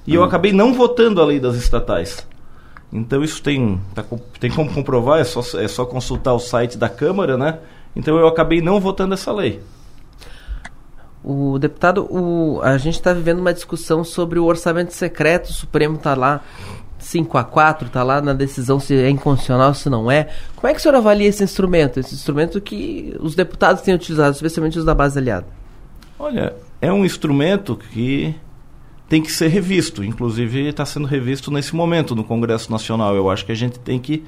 e 0.06 0.14
eu 0.14 0.22
acabei 0.22 0.52
não 0.52 0.72
votando 0.72 1.20
a 1.20 1.24
lei 1.24 1.40
das 1.40 1.56
estatais. 1.56 2.26
Então 2.92 3.22
isso 3.22 3.42
tem, 3.42 3.80
tá, 3.94 4.04
tem 4.38 4.50
como 4.50 4.72
comprovar, 4.72 5.20
é 5.20 5.24
só, 5.24 5.40
é 5.58 5.68
só 5.68 5.84
consultar 5.84 6.34
o 6.34 6.38
site 6.38 6.78
da 6.78 6.88
Câmara, 6.88 7.36
né? 7.36 7.58
Então 7.94 8.16
eu 8.18 8.26
acabei 8.26 8.60
não 8.60 8.80
votando 8.80 9.14
essa 9.14 9.32
lei. 9.32 9.60
O 11.24 11.58
deputado, 11.58 12.06
o, 12.08 12.60
a 12.62 12.78
gente 12.78 12.94
está 12.94 13.12
vivendo 13.12 13.40
uma 13.40 13.52
discussão 13.52 14.04
sobre 14.04 14.38
o 14.38 14.44
orçamento 14.44 14.92
secreto, 14.92 15.48
o 15.48 15.52
Supremo 15.52 15.96
está 15.96 16.14
lá 16.14 16.40
5 16.98 17.36
a 17.36 17.44
4 17.44 17.88
está 17.88 18.02
lá 18.02 18.20
na 18.20 18.32
decisão 18.32 18.80
se 18.80 18.94
é 18.94 19.08
inconstitucional, 19.10 19.74
se 19.74 19.88
não 19.88 20.10
é. 20.10 20.28
Como 20.54 20.68
é 20.68 20.72
que 20.72 20.78
o 20.78 20.82
senhor 20.82 20.94
avalia 20.94 21.28
esse 21.28 21.42
instrumento? 21.42 22.00
Esse 22.00 22.14
instrumento 22.14 22.60
que 22.60 23.16
os 23.20 23.34
deputados 23.34 23.82
têm 23.82 23.94
utilizado, 23.94 24.34
especialmente 24.34 24.78
os 24.78 24.84
da 24.84 24.94
base 24.94 25.18
aliada? 25.18 25.46
Olha, 26.18 26.54
é 26.80 26.92
um 26.92 27.04
instrumento 27.04 27.76
que 27.76 28.34
tem 29.08 29.22
que 29.22 29.30
ser 29.30 29.48
revisto. 29.48 30.02
Inclusive 30.04 30.68
está 30.68 30.84
sendo 30.84 31.06
revisto 31.06 31.50
nesse 31.50 31.74
momento 31.74 32.14
no 32.14 32.24
Congresso 32.24 32.70
Nacional. 32.70 33.14
Eu 33.14 33.30
acho 33.30 33.44
que 33.44 33.52
a 33.52 33.56
gente 33.56 33.78
tem 33.78 33.98
que 33.98 34.24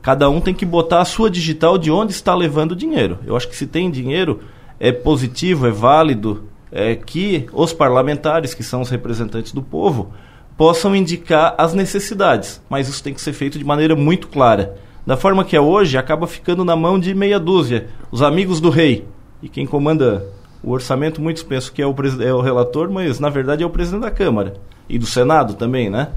cada 0.00 0.28
um 0.28 0.40
tem 0.40 0.52
que 0.52 0.66
botar 0.66 1.00
a 1.00 1.04
sua 1.04 1.30
digital 1.30 1.78
de 1.78 1.90
onde 1.90 2.12
está 2.12 2.34
levando 2.34 2.72
o 2.72 2.76
dinheiro. 2.76 3.18
Eu 3.26 3.36
acho 3.36 3.48
que 3.48 3.56
se 3.56 3.66
tem 3.66 3.90
dinheiro 3.90 4.40
é 4.78 4.92
positivo, 4.92 5.66
é 5.66 5.70
válido 5.70 6.44
é, 6.70 6.94
que 6.94 7.46
os 7.52 7.72
parlamentares, 7.72 8.52
que 8.52 8.62
são 8.62 8.82
os 8.82 8.90
representantes 8.90 9.52
do 9.52 9.62
povo, 9.62 10.12
possam 10.56 10.94
indicar 10.94 11.54
as 11.56 11.72
necessidades. 11.72 12.60
Mas 12.68 12.88
isso 12.88 13.02
tem 13.02 13.14
que 13.14 13.20
ser 13.20 13.32
feito 13.32 13.58
de 13.58 13.64
maneira 13.64 13.96
muito 13.96 14.28
clara. 14.28 14.76
Da 15.06 15.16
forma 15.16 15.44
que 15.44 15.56
é 15.56 15.60
hoje, 15.60 15.96
acaba 15.96 16.26
ficando 16.26 16.64
na 16.64 16.74
mão 16.74 16.98
de 16.98 17.14
meia 17.14 17.38
dúzia, 17.38 17.88
os 18.10 18.22
amigos 18.22 18.60
do 18.60 18.70
rei. 18.70 19.06
E 19.42 19.48
quem 19.48 19.66
comanda 19.66 20.26
o 20.64 20.70
orçamento, 20.70 21.20
muitos 21.20 21.42
pensam 21.42 21.72
que 21.72 21.82
é 21.82 21.86
o, 21.86 21.94
é 22.20 22.34
o 22.34 22.40
relator, 22.40 22.90
mas 22.90 23.20
na 23.20 23.28
verdade 23.28 23.62
é 23.62 23.66
o 23.66 23.70
presidente 23.70 24.02
da 24.02 24.10
Câmara 24.10 24.54
e 24.88 24.98
do 24.98 25.06
Senado 25.06 25.54
também, 25.54 25.90
né? 25.90 26.08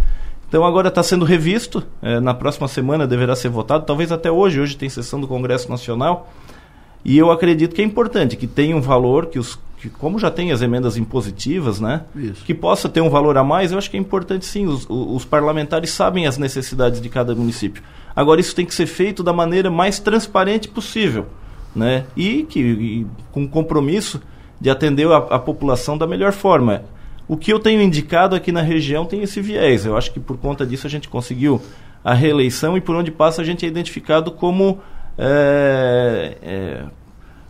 Então 0.47 0.63
agora 0.63 0.87
está 0.87 1.03
sendo 1.03 1.25
revisto, 1.25 1.83
é, 2.01 2.19
na 2.19 2.33
próxima 2.33 2.67
semana 2.67 3.05
deverá 3.05 3.35
ser 3.35 3.49
votado, 3.49 3.85
talvez 3.85 4.11
até 4.11 4.31
hoje, 4.31 4.61
hoje 4.61 4.77
tem 4.77 4.87
sessão 4.87 5.19
do 5.19 5.27
Congresso 5.27 5.69
Nacional, 5.69 6.31
e 7.03 7.17
eu 7.17 7.31
acredito 7.31 7.75
que 7.75 7.81
é 7.81 7.85
importante 7.85 8.35
que 8.35 8.47
tenha 8.47 8.75
um 8.75 8.81
valor, 8.81 9.27
que 9.27 9.37
os 9.37 9.59
que 9.77 9.89
como 9.89 10.17
já 10.17 10.31
tem 10.31 10.51
as 10.51 10.61
emendas 10.61 10.97
impositivas, 10.97 11.79
né? 11.79 12.01
Isso. 12.15 12.43
Que 12.43 12.53
possa 12.53 12.89
ter 12.89 13.01
um 13.01 13.09
valor 13.09 13.37
a 13.37 13.43
mais, 13.43 13.71
eu 13.71 13.77
acho 13.77 13.91
que 13.91 13.97
é 13.97 13.99
importante 13.99 14.45
sim, 14.45 14.65
os, 14.65 14.87
os 14.89 15.23
parlamentares 15.23 15.91
sabem 15.91 16.25
as 16.25 16.37
necessidades 16.37 16.99
de 16.99 17.07
cada 17.09 17.35
município. 17.35 17.83
Agora 18.15 18.41
isso 18.41 18.55
tem 18.55 18.65
que 18.65 18.73
ser 18.73 18.87
feito 18.87 19.21
da 19.21 19.31
maneira 19.31 19.69
mais 19.69 19.99
transparente 19.99 20.67
possível, 20.67 21.27
né? 21.75 22.05
E 22.15 22.43
que 22.43 22.59
e, 22.59 23.07
com 23.31 23.47
compromisso 23.47 24.19
de 24.59 24.69
atender 24.69 25.07
a, 25.07 25.17
a, 25.17 25.39
população 25.39 25.97
da 25.97 26.07
melhor 26.07 26.31
forma. 26.31 26.83
O 27.27 27.37
que 27.37 27.51
eu 27.51 27.59
tenho 27.59 27.81
indicado 27.81 28.35
aqui 28.35 28.51
na 28.51 28.61
região 28.61 29.05
tem 29.05 29.21
esse 29.21 29.41
viés. 29.41 29.85
Eu 29.85 29.97
acho 29.97 30.11
que 30.11 30.19
por 30.19 30.37
conta 30.37 30.65
disso 30.65 30.87
a 30.87 30.89
gente 30.89 31.09
conseguiu 31.09 31.61
a 32.03 32.13
reeleição 32.13 32.77
e 32.77 32.81
por 32.81 32.95
onde 32.95 33.11
passa 33.11 33.41
a 33.41 33.45
gente 33.45 33.65
é 33.65 33.67
identificado 33.67 34.31
como 34.31 34.79
é, 35.17 36.37
é, 36.41 36.83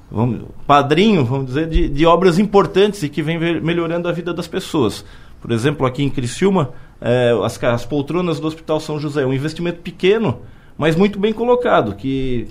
vamos, 0.10 0.46
padrinho, 0.66 1.26
vamos 1.26 1.48
dizer, 1.48 1.68
de, 1.68 1.90
de, 1.90 2.06
obras 2.06 2.40
importantes 2.40 3.04
e 3.04 3.10
que 3.10 3.22
vem 3.22 3.38
melhorando 3.62 4.08
a 4.08 4.12
vida 4.12 4.34
das 4.34 4.48
pessoas. 4.48 5.06
Por 5.42 5.52
exemplo, 5.52 5.86
aqui 5.86 6.04
em 6.04 6.10
Criciúma, 6.10 6.72
é, 7.00 7.32
as, 7.44 7.62
as 7.64 7.86
poltronas 7.86 8.40
do 8.40 8.48
Hospital 8.48 8.80
São 8.80 9.00
José, 9.00 9.26
um 9.26 9.34
investimento 9.34 9.80
pequeno, 9.82 10.42
mas 10.78 10.96
muito 10.96 11.20
bem 11.20 11.34
colocado, 11.34 11.96
que 11.96 12.48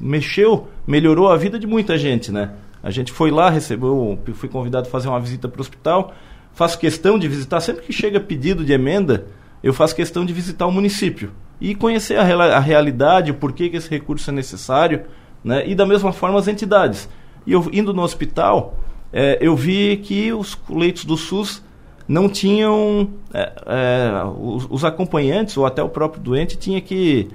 mexeu, 0.00 0.68
melhorou 0.86 1.28
a 1.28 1.36
vida 1.36 1.58
de 1.58 1.66
muita 1.66 1.98
gente, 1.98 2.30
né? 2.30 2.50
A 2.82 2.90
gente 2.90 3.12
foi 3.12 3.30
lá, 3.30 3.50
recebeu, 3.50 4.18
fui 4.34 4.48
convidado 4.48 4.88
a 4.88 4.90
fazer 4.90 5.08
uma 5.08 5.20
visita 5.20 5.48
para 5.48 5.58
o 5.58 5.60
hospital. 5.60 6.14
Faço 6.52 6.78
questão 6.78 7.18
de 7.18 7.28
visitar, 7.28 7.60
sempre 7.60 7.82
que 7.82 7.92
chega 7.92 8.18
pedido 8.18 8.64
de 8.64 8.72
emenda, 8.72 9.26
eu 9.62 9.72
faço 9.72 9.94
questão 9.94 10.24
de 10.24 10.32
visitar 10.32 10.66
o 10.66 10.72
município 10.72 11.32
e 11.60 11.74
conhecer 11.74 12.16
a, 12.16 12.22
a 12.56 12.60
realidade, 12.60 13.30
o 13.30 13.34
porquê 13.34 13.68
que 13.68 13.76
esse 13.76 13.90
recurso 13.90 14.30
é 14.30 14.32
necessário, 14.32 15.02
né? 15.42 15.68
e 15.68 15.74
da 15.74 15.84
mesma 15.84 16.12
forma 16.12 16.38
as 16.38 16.48
entidades. 16.48 17.08
E 17.46 17.52
eu 17.52 17.68
indo 17.72 17.92
no 17.92 18.02
hospital, 18.02 18.78
é, 19.12 19.38
eu 19.40 19.56
vi 19.56 19.96
que 19.98 20.32
os 20.32 20.58
leitos 20.68 21.04
do 21.04 21.16
SUS 21.16 21.62
não 22.06 22.28
tinham. 22.28 23.10
É, 23.32 23.52
é, 23.66 24.24
os, 24.38 24.66
os 24.70 24.84
acompanhantes, 24.84 25.56
ou 25.56 25.66
até 25.66 25.82
o 25.82 25.88
próprio 25.88 26.22
doente, 26.22 26.56
tinha 26.56 26.80
que 26.80 27.28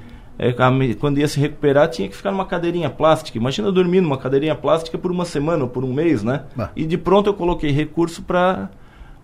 é, 0.50 0.94
quando 1.00 1.20
ia 1.20 1.28
se 1.28 1.40
recuperar, 1.40 1.88
tinha 1.90 2.10
que 2.10 2.16
ficar 2.16 2.32
numa 2.32 2.46
cadeirinha 2.46 2.90
plástica. 2.90 3.38
Imagina 3.38 3.72
dormir 3.72 4.02
numa 4.02 4.18
cadeirinha 4.18 4.56
plástica 4.56 4.98
por 4.98 5.12
uma 5.12 5.24
semana 5.24 5.64
ou 5.64 5.70
por 5.70 5.84
um 5.84 5.94
mês, 5.94 6.24
né? 6.24 6.44
E 6.76 6.86
de 6.86 6.98
pronto 6.98 7.30
eu 7.30 7.34
coloquei 7.34 7.72
recurso 7.72 8.22
para 8.22 8.70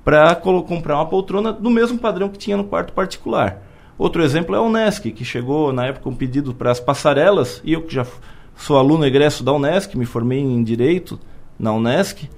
para 0.04 0.34
comprar 0.36 0.96
uma 0.96 1.06
poltrona 1.06 1.52
do 1.52 1.70
mesmo 1.70 2.00
padrão 2.00 2.30
que 2.30 2.38
tinha 2.38 2.58
no 2.58 2.64
quarto 2.64 2.94
particular. 2.94 3.62
Outro 3.98 4.24
exemplo 4.24 4.56
é 4.56 4.58
a 4.58 4.62
Unesc, 4.62 5.12
que 5.12 5.26
chegou 5.26 5.74
na 5.74 5.88
época 5.88 6.08
um 6.10 6.16
pedido 6.16 6.54
para 6.54 6.72
as 6.72 6.80
passarelas, 6.80 7.62
e 7.66 7.74
eu 7.74 7.82
que 7.82 7.94
já 7.94 8.08
sou 8.56 8.78
aluno 8.78 9.06
egresso 9.06 9.44
da 9.44 9.52
Unesc, 9.52 9.96
me 9.98 10.06
formei 10.06 10.40
em 10.40 10.64
Direito 10.64 11.20
na 11.60 11.74
Unesc, 11.74 12.30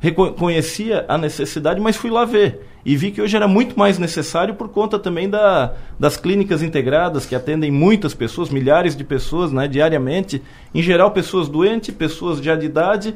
reconhecia 0.00 1.04
a 1.08 1.16
necessidade, 1.16 1.80
mas 1.80 1.96
fui 1.96 2.10
lá 2.10 2.24
ver 2.24 2.66
e 2.84 2.96
vi 2.96 3.10
que 3.10 3.22
hoje 3.22 3.34
era 3.34 3.48
muito 3.48 3.78
mais 3.78 3.98
necessário 3.98 4.54
por 4.54 4.68
conta 4.68 4.98
também 4.98 5.28
da, 5.28 5.72
das 5.98 6.16
clínicas 6.16 6.62
integradas 6.62 7.24
que 7.24 7.34
atendem 7.34 7.70
muitas 7.70 8.12
pessoas, 8.12 8.50
milhares 8.50 8.94
de 8.94 9.02
pessoas 9.02 9.50
né, 9.50 9.66
diariamente, 9.66 10.42
em 10.74 10.82
geral 10.82 11.10
pessoas 11.10 11.48
doentes, 11.48 11.94
pessoas 11.94 12.40
já 12.40 12.54
de 12.54 12.66
idade, 12.66 13.14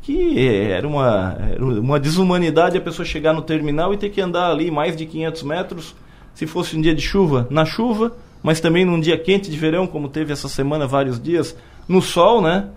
que 0.00 0.38
era 0.38 0.88
uma, 0.88 1.36
era 1.52 1.62
uma 1.62 2.00
desumanidade 2.00 2.78
a 2.78 2.80
pessoa 2.80 3.04
chegar 3.04 3.34
no 3.34 3.42
terminal 3.42 3.92
e 3.92 3.98
ter 3.98 4.08
que 4.08 4.22
andar 4.22 4.50
ali 4.50 4.70
mais 4.70 4.96
de 4.96 5.04
500 5.04 5.42
metros, 5.42 5.94
se 6.32 6.46
fosse 6.46 6.74
um 6.74 6.80
dia 6.80 6.94
de 6.94 7.02
chuva, 7.02 7.46
na 7.50 7.66
chuva, 7.66 8.16
mas 8.42 8.58
também 8.58 8.86
num 8.86 8.98
dia 8.98 9.18
quente 9.18 9.50
de 9.50 9.56
verão, 9.58 9.86
como 9.86 10.08
teve 10.08 10.32
essa 10.32 10.48
semana 10.48 10.86
vários 10.86 11.22
dias, 11.22 11.54
no 11.86 12.00
sol, 12.00 12.40
né? 12.40 12.68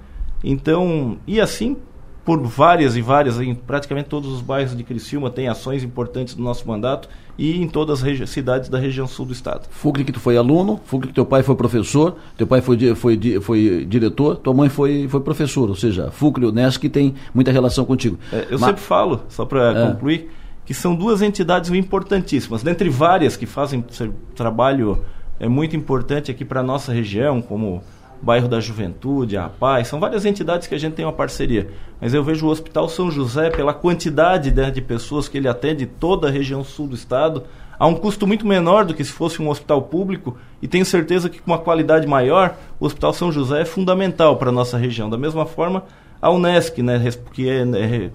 Então, 0.44 1.18
e 1.26 1.40
assim 1.40 1.78
por 2.26 2.42
várias 2.42 2.96
e 2.96 3.02
várias, 3.02 3.40
em 3.40 3.54
praticamente 3.54 4.08
todos 4.08 4.32
os 4.32 4.42
bairros 4.42 4.76
de 4.76 4.84
Criciúma 4.84 5.30
tem 5.30 5.48
ações 5.48 5.84
importantes 5.84 6.34
do 6.34 6.42
nosso 6.42 6.68
mandato 6.68 7.10
e 7.38 7.62
em 7.62 7.68
todas 7.68 8.04
as 8.04 8.30
cidades 8.30 8.70
da 8.70 8.78
região 8.78 9.08
sul 9.08 9.26
do 9.26 9.34
estado. 9.34 9.68
Fugli 9.70 10.06
que 10.06 10.12
tu 10.12 10.20
foi 10.20 10.38
aluno, 10.38 10.80
Fugli 10.86 11.08
que 11.08 11.14
teu 11.14 11.26
pai 11.26 11.44
foi 11.44 11.56
professor, 11.56 12.16
teu 12.38 12.48
pai 12.48 12.62
foi, 12.62 12.96
foi, 12.96 13.20
foi 13.42 13.86
diretor, 13.86 14.38
tua 14.38 14.54
mãe 14.54 14.70
foi, 14.70 15.08
foi 15.10 15.20
professor, 15.20 15.70
ou 15.70 15.76
seja, 15.76 16.12
Fugli 16.12 16.46
e 16.46 16.48
Unesco 16.48 16.82
que 16.82 16.90
tem 16.90 17.16
muita 17.34 17.52
relação 17.52 17.84
contigo. 17.84 18.18
É, 18.32 18.48
eu 18.50 18.60
Mas... 18.60 18.62
sempre 18.62 18.82
falo, 18.82 19.22
só 19.28 19.46
para 19.46 19.72
é. 19.72 19.88
concluir, 19.88 20.30
que 20.66 20.74
são 20.74 20.96
duas 20.96 21.22
entidades 21.22 21.70
importantíssimas, 21.72 22.64
dentre 22.64 22.88
várias 22.88 23.36
que 23.36 23.46
fazem 23.46 23.84
trabalho 24.34 25.04
é 25.40 25.48
muito 25.50 25.76
importante 25.76 26.32
aqui 26.32 26.46
para 26.46 26.62
a 26.62 26.64
nossa 26.64 26.94
região, 26.94 27.42
como 27.42 27.84
Bairro 28.24 28.48
da 28.48 28.62
Juventude, 28.62 29.36
a 29.36 29.50
Paz, 29.50 29.90
são 29.90 30.00
várias 30.00 30.24
entidades 30.24 30.66
que 30.66 30.74
a 30.74 30.78
gente 30.78 30.94
tem 30.94 31.04
uma 31.04 31.12
parceria. 31.12 31.70
Mas 32.00 32.14
eu 32.14 32.24
vejo 32.24 32.48
o 32.48 32.50
Hospital 32.50 32.88
São 32.88 33.12
José, 33.12 33.50
pela 33.50 33.74
quantidade 33.74 34.50
né, 34.50 34.72
de 34.72 34.82
pessoas 34.82 35.28
que 35.28 35.38
ele 35.38 35.50
atende, 35.50 35.86
toda 35.86 36.30
a 36.30 36.32
região 36.32 36.64
sul 36.64 36.88
do 36.88 36.96
estado, 36.96 37.44
a 37.78 37.86
um 37.86 37.96
custo 37.96 38.26
muito 38.26 38.48
menor 38.48 38.86
do 38.86 38.94
que 38.94 39.04
se 39.04 39.12
fosse 39.12 39.42
um 39.42 39.50
hospital 39.50 39.82
público, 39.82 40.38
e 40.62 40.70
tenho 40.70 40.86
certeza 40.86 41.30
que 41.30 41.42
com 41.42 41.52
uma 41.52 41.58
qualidade 41.58 42.08
maior, 42.08 42.56
o 42.80 42.86
Hospital 42.86 43.12
São 43.12 43.30
José 43.30 43.64
é 43.64 43.66
fundamental 43.66 44.38
para 44.38 44.48
a 44.48 44.54
nossa 44.54 44.78
região. 44.78 45.10
Da 45.10 45.18
mesma 45.18 45.46
forma, 45.46 45.84
a 46.22 46.32
Unesc, 46.32 46.82
né, 46.82 47.04
que, 47.34 47.50
é, 47.50 47.62
é, 47.62 48.10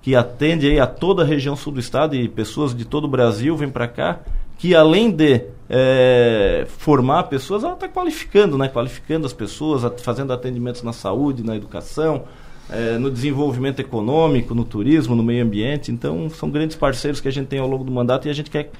que 0.00 0.16
atende 0.16 0.66
aí 0.66 0.80
a 0.80 0.86
toda 0.86 1.22
a 1.22 1.26
região 1.26 1.54
sul 1.54 1.74
do 1.74 1.80
estado 1.80 2.16
e 2.16 2.26
pessoas 2.26 2.74
de 2.74 2.86
todo 2.86 3.04
o 3.04 3.08
Brasil 3.08 3.54
vêm 3.54 3.68
para 3.68 3.86
cá, 3.86 4.20
que 4.60 4.74
além 4.74 5.10
de 5.10 5.40
é, 5.70 6.66
formar 6.68 7.22
pessoas, 7.24 7.64
ela 7.64 7.72
está 7.72 7.88
qualificando, 7.88 8.58
né? 8.58 8.68
qualificando 8.68 9.24
as 9.24 9.32
pessoas, 9.32 9.90
fazendo 10.02 10.34
atendimentos 10.34 10.82
na 10.82 10.92
saúde, 10.92 11.42
na 11.42 11.56
educação, 11.56 12.24
é, 12.68 12.98
no 12.98 13.10
desenvolvimento 13.10 13.80
econômico, 13.80 14.54
no 14.54 14.62
turismo, 14.62 15.16
no 15.16 15.22
meio 15.22 15.42
ambiente. 15.42 15.90
Então, 15.90 16.28
são 16.28 16.50
grandes 16.50 16.76
parceiros 16.76 17.22
que 17.22 17.28
a 17.28 17.30
gente 17.30 17.46
tem 17.46 17.58
ao 17.58 17.66
longo 17.66 17.82
do 17.84 17.90
mandato 17.90 18.28
e 18.28 18.30
a 18.30 18.34
gente 18.34 18.50
quer 18.50 18.70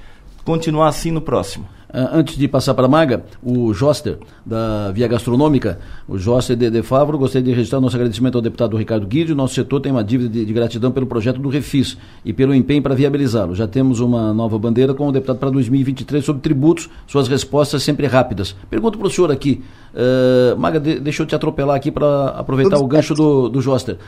continuar 0.44 0.88
assim 0.88 1.10
no 1.10 1.20
próximo. 1.20 1.66
Uh, 1.92 2.06
antes 2.12 2.38
de 2.38 2.46
passar 2.46 2.72
para 2.74 2.86
a 2.86 2.88
Maga, 2.88 3.24
o 3.42 3.74
Joster, 3.74 4.18
da 4.46 4.92
Via 4.92 5.08
Gastronômica, 5.08 5.80
o 6.06 6.16
Joster 6.16 6.54
de, 6.54 6.70
de 6.70 6.82
Favro, 6.82 7.18
gostaria 7.18 7.44
de 7.46 7.50
registrar 7.50 7.80
nosso 7.80 7.96
agradecimento 7.96 8.36
ao 8.36 8.42
deputado 8.42 8.76
Ricardo 8.76 9.04
Guido. 9.08 9.34
Nosso 9.34 9.54
setor 9.54 9.80
tem 9.80 9.90
uma 9.90 10.04
dívida 10.04 10.30
de, 10.30 10.44
de 10.44 10.52
gratidão 10.52 10.92
pelo 10.92 11.06
projeto 11.06 11.40
do 11.40 11.48
Refis 11.48 11.98
e 12.24 12.32
pelo 12.32 12.54
empenho 12.54 12.80
para 12.80 12.94
viabilizá-lo. 12.94 13.56
Já 13.56 13.66
temos 13.66 13.98
uma 13.98 14.32
nova 14.32 14.56
bandeira 14.56 14.94
com 14.94 15.08
o 15.08 15.12
deputado 15.12 15.38
para 15.38 15.50
2023 15.50 16.24
sobre 16.24 16.40
tributos, 16.40 16.88
suas 17.08 17.26
respostas 17.26 17.82
sempre 17.82 18.06
rápidas. 18.06 18.54
Pergunto 18.70 18.96
para 18.96 19.08
o 19.08 19.10
senhor 19.10 19.32
aqui, 19.32 19.60
uh, 19.92 20.56
Maga, 20.56 20.78
de, 20.78 21.00
deixa 21.00 21.24
eu 21.24 21.26
te 21.26 21.34
atropelar 21.34 21.74
aqui 21.74 21.90
para 21.90 22.28
aproveitar 22.28 22.78
o 22.78 22.86
gancho 22.86 23.14
do, 23.14 23.48
do 23.48 23.60
Joster. 23.60 23.98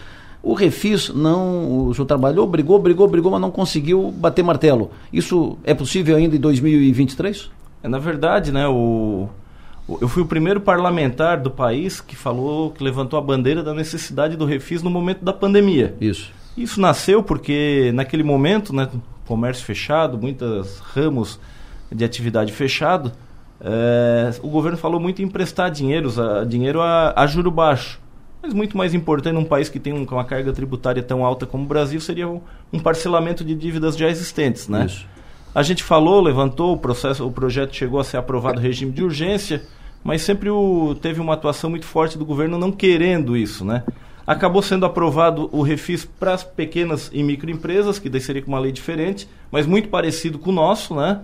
O 0.42 0.54
Refis 0.54 1.08
não, 1.10 1.86
o 1.86 1.94
senhor 1.94 2.06
trabalhou, 2.06 2.46
brigou, 2.46 2.78
brigou, 2.78 3.06
brigou, 3.06 3.30
mas 3.30 3.40
não 3.40 3.50
conseguiu 3.50 4.10
bater 4.10 4.42
martelo. 4.42 4.90
Isso 5.12 5.56
é 5.62 5.72
possível 5.72 6.16
ainda 6.16 6.34
em 6.34 6.40
2023? 6.40 7.48
É, 7.82 7.88
na 7.88 7.98
verdade, 7.98 8.50
né, 8.50 8.66
o, 8.66 9.28
o, 9.86 9.98
eu 10.00 10.08
fui 10.08 10.22
o 10.22 10.26
primeiro 10.26 10.60
parlamentar 10.60 11.40
do 11.40 11.50
país 11.50 12.00
que 12.00 12.16
falou, 12.16 12.72
que 12.72 12.82
levantou 12.82 13.18
a 13.18 13.22
bandeira 13.22 13.62
da 13.62 13.72
necessidade 13.72 14.36
do 14.36 14.44
Refis 14.44 14.82
no 14.82 14.90
momento 14.90 15.24
da 15.24 15.32
pandemia. 15.32 15.94
Isso. 16.00 16.32
Isso 16.56 16.80
nasceu 16.80 17.22
porque 17.22 17.92
naquele 17.94 18.24
momento, 18.24 18.74
né, 18.74 18.88
comércio 19.26 19.64
fechado, 19.64 20.18
muitos 20.18 20.80
ramos 20.80 21.38
de 21.90 22.04
atividade 22.04 22.52
fechado, 22.52 23.12
é, 23.60 24.30
o 24.42 24.48
governo 24.48 24.76
falou 24.76 24.98
muito 24.98 25.22
em 25.22 25.24
emprestar 25.24 25.70
dinheiros, 25.70 26.18
a, 26.18 26.44
dinheiro 26.44 26.80
a, 26.80 27.14
a 27.16 27.26
juro 27.28 27.50
baixo. 27.50 28.01
Mas 28.42 28.52
muito 28.52 28.76
mais 28.76 28.92
importante 28.92 29.34
num 29.34 29.44
país 29.44 29.68
que 29.68 29.78
tem 29.78 29.92
um, 29.92 30.04
uma 30.04 30.24
carga 30.24 30.52
tributária 30.52 31.02
tão 31.02 31.24
alta 31.24 31.46
como 31.46 31.64
o 31.64 31.66
Brasil 31.66 32.00
seria 32.00 32.28
um, 32.28 32.40
um 32.72 32.78
parcelamento 32.80 33.44
de 33.44 33.54
dívidas 33.54 33.96
já 33.96 34.08
existentes, 34.08 34.66
né? 34.66 34.86
Isso. 34.86 35.06
A 35.54 35.62
gente 35.62 35.84
falou, 35.84 36.20
levantou 36.20 36.72
o 36.72 36.78
processo, 36.78 37.26
o 37.26 37.30
projeto 37.30 37.76
chegou 37.76 38.00
a 38.00 38.04
ser 38.04 38.16
aprovado 38.16 38.58
regime 38.58 38.90
de 38.90 39.04
urgência, 39.04 39.62
mas 40.02 40.22
sempre 40.22 40.50
o, 40.50 40.96
teve 41.00 41.20
uma 41.20 41.34
atuação 41.34 41.70
muito 41.70 41.84
forte 41.84 42.18
do 42.18 42.24
governo 42.24 42.58
não 42.58 42.72
querendo 42.72 43.36
isso, 43.36 43.64
né? 43.64 43.84
Acabou 44.26 44.62
sendo 44.62 44.86
aprovado 44.86 45.48
o 45.52 45.62
refis 45.62 46.04
para 46.04 46.32
as 46.32 46.42
pequenas 46.42 47.10
e 47.12 47.22
microempresas, 47.22 47.98
que 47.98 48.08
daí 48.08 48.20
seria 48.20 48.42
com 48.42 48.48
uma 48.48 48.58
lei 48.58 48.72
diferente, 48.72 49.28
mas 49.50 49.66
muito 49.66 49.88
parecido 49.88 50.38
com 50.38 50.50
o 50.50 50.54
nosso, 50.54 50.94
né? 50.94 51.20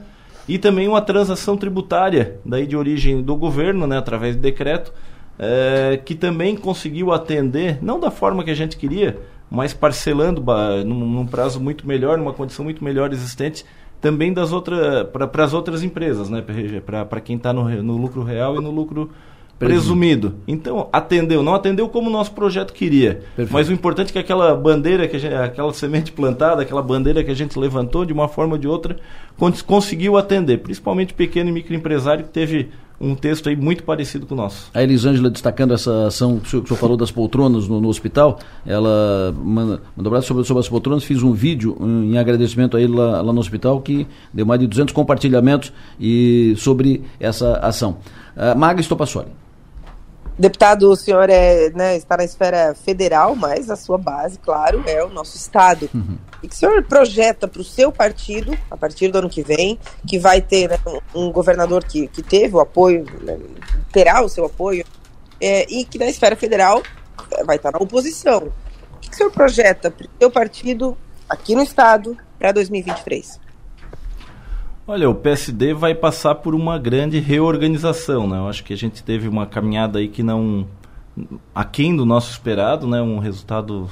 E 0.49 0.59
também 0.59 0.87
uma 0.89 1.01
transação 1.01 1.57
tributária, 1.57 2.39
daí 2.45 2.67
de 2.67 2.77
origem 2.77 3.23
do 3.23 3.37
governo, 3.37 3.87
né, 3.87 3.99
através 3.99 4.35
de 4.35 4.41
decreto, 4.41 4.93
é, 5.39 6.01
que 6.05 6.15
também 6.15 6.57
conseguiu 6.57 7.13
atender, 7.13 7.79
não 7.83 8.01
da 8.01 8.11
forma 8.11 8.43
que 8.43 8.51
a 8.51 8.55
gente 8.55 8.77
queria, 8.77 9.19
mas 9.51 9.73
parcelando 9.73 10.43
num, 10.85 11.07
num 11.07 11.27
prazo 11.27 11.61
muito 11.61 11.87
melhor, 11.87 12.19
numa 12.19 12.33
condição 12.33 12.65
muito 12.65 12.83
melhor 12.83 13.13
existente, 13.13 13.65
também 14.01 14.33
das 14.33 14.53
outras 14.53 15.07
para 15.09 15.45
as 15.45 15.53
outras 15.53 15.83
empresas, 15.83 16.29
né? 16.29 16.45
Para 16.85 17.21
quem 17.21 17.37
está 17.37 17.53
no, 17.53 17.69
no 17.83 17.97
lucro 17.97 18.23
real 18.23 18.57
e 18.57 18.61
no 18.61 18.71
lucro 18.71 19.11
presumido. 19.59 20.37
Então, 20.47 20.89
atendeu, 20.93 21.43
não 21.43 21.55
atendeu 21.55 21.89
como 21.89 22.09
o 22.09 22.13
nosso 22.13 22.33
projeto 22.33 22.73
queria. 22.73 23.15
Perfeito. 23.35 23.53
Mas 23.53 23.69
o 23.69 23.73
importante 23.73 24.11
é 24.11 24.13
que 24.13 24.19
aquela 24.19 24.55
bandeira, 24.55 25.09
que 25.09 25.19
gente, 25.19 25.35
aquela 25.35 25.73
semente 25.73 26.13
plantada, 26.13 26.63
aquela 26.63 26.83
bandeira 26.83 27.25
que 27.25 27.31
a 27.31 27.35
gente 27.35 27.59
levantou 27.59 28.05
de 28.05 28.13
uma 28.13 28.29
forma 28.29 28.53
ou 28.53 28.59
de 28.59 28.69
outra, 28.69 28.97
conseguiu 29.67 30.17
atender, 30.17 30.59
principalmente 30.59 31.13
o 31.13 31.17
pequeno 31.17 31.51
e 31.51 31.53
microempresário 31.53 32.25
que 32.25 32.31
teve 32.31 32.71
um 33.01 33.15
texto 33.15 33.49
aí 33.49 33.57
muito 33.57 33.85
parecido 33.85 34.27
com 34.27 34.35
o 34.35 34.37
nosso. 34.37 34.71
A 34.75 34.83
Elisângela 34.83 35.31
destacando 35.31 35.73
essa 35.73 36.07
ação 36.07 36.39
que 36.39 36.47
o 36.47 36.51
senhor, 36.51 36.63
que 36.63 36.67
o 36.67 36.69
senhor 36.69 36.81
falou 36.81 36.97
das 36.97 37.11
poltronas 37.11 37.69
no, 37.69 37.81
no, 37.81 37.89
hospital, 37.89 38.39
ela 38.67 39.35
mandou 39.37 39.81
abraço 40.07 40.29
sobre, 40.29 40.45
sobre 40.45 40.61
as 40.61 40.69
poltronas, 40.69 41.05
fiz 41.05 41.23
um 41.23 41.33
vídeo 41.33 41.77
um, 41.81 42.05
em 42.05 42.19
agradecimento 42.19 42.77
a 42.77 42.81
ele 42.81 42.95
lá, 42.95 43.23
lá, 43.23 43.33
no 43.33 43.41
hospital 43.41 43.81
que 43.81 44.07
deu 44.33 44.45
mais 44.45 44.61
de 44.61 44.67
200 44.67 44.93
compartilhamentos 44.93 45.73
e 46.01 46.55
sobre 46.57 47.03
essa 47.21 47.59
ação. 47.59 47.99
Uh, 48.37 48.59
Maga 48.59 48.81
Estopassoli. 48.81 49.48
Deputado, 50.39 50.93
o 50.93 50.95
senhor 50.95 51.29
é, 51.29 51.69
né, 51.71 51.97
está 51.97 52.17
na 52.17 52.23
esfera 52.23 52.73
federal, 52.73 53.35
mas 53.35 53.69
a 53.69 53.75
sua 53.75 53.99
base, 53.99 54.39
claro, 54.39 54.85
é 54.87 55.03
o 55.03 55.09
nosso 55.09 55.37
estado. 55.37 55.91
Uhum. 55.93 56.17
E 56.41 56.47
que 56.47 56.55
o 56.55 56.57
senhor 56.59 56.81
projeta 56.85 57.49
para 57.49 57.61
o 57.61 57.65
seu 57.65 57.91
partido, 57.91 58.57
a 58.71 58.77
partir 58.77 59.11
do 59.11 59.19
ano 59.19 59.29
que 59.29 59.43
vem, 59.43 59.77
que 60.07 60.17
vai 60.17 60.41
ter 60.41 60.69
né, 60.71 60.79
um 61.13 61.33
governador 61.33 61.83
que, 61.83 62.07
que 62.07 62.23
teve 62.23 62.55
o 62.55 62.61
apoio, 62.61 63.05
né, 63.21 63.37
terá 63.93 64.23
o 64.23 64.29
seu 64.29 64.45
apoio, 64.45 64.85
é, 65.41 65.67
e 65.69 65.85
que 65.85 65.99
na 65.99 66.07
esfera 66.07 66.37
federal 66.37 66.85
é, 67.33 67.43
vai 67.43 67.57
estar 67.57 67.73
na 67.73 67.79
oposição. 67.79 68.53
O 68.95 68.99
que, 69.01 69.09
que 69.09 69.15
o 69.17 69.19
senhor 69.19 69.33
projeta 69.33 69.91
para 69.91 70.07
o 70.07 70.11
seu 70.21 70.31
partido, 70.31 70.97
aqui 71.29 71.57
no 71.57 71.65
estado, 71.65 72.17
para 72.39 72.53
2023? 72.53 73.41
Olha, 74.91 75.11
o 75.11 75.15
PSD 75.15 75.75
vai 75.75 75.95
passar 75.95 76.37
por 76.37 76.55
uma 76.55 76.79
grande 76.79 77.19
reorganização, 77.19 78.27
né? 78.27 78.39
Eu 78.39 78.49
acho 78.49 78.65
que 78.65 78.73
a 78.73 78.77
gente 78.77 79.03
teve 79.03 79.29
uma 79.29 79.45
caminhada 79.45 79.99
aí 79.99 80.09
que 80.09 80.23
não 80.23 80.67
aquém 81.55 81.95
do 81.95 82.07
nosso 82.07 82.31
esperado, 82.31 82.89
né? 82.89 83.03
Um 83.03 83.19
resultado 83.19 83.91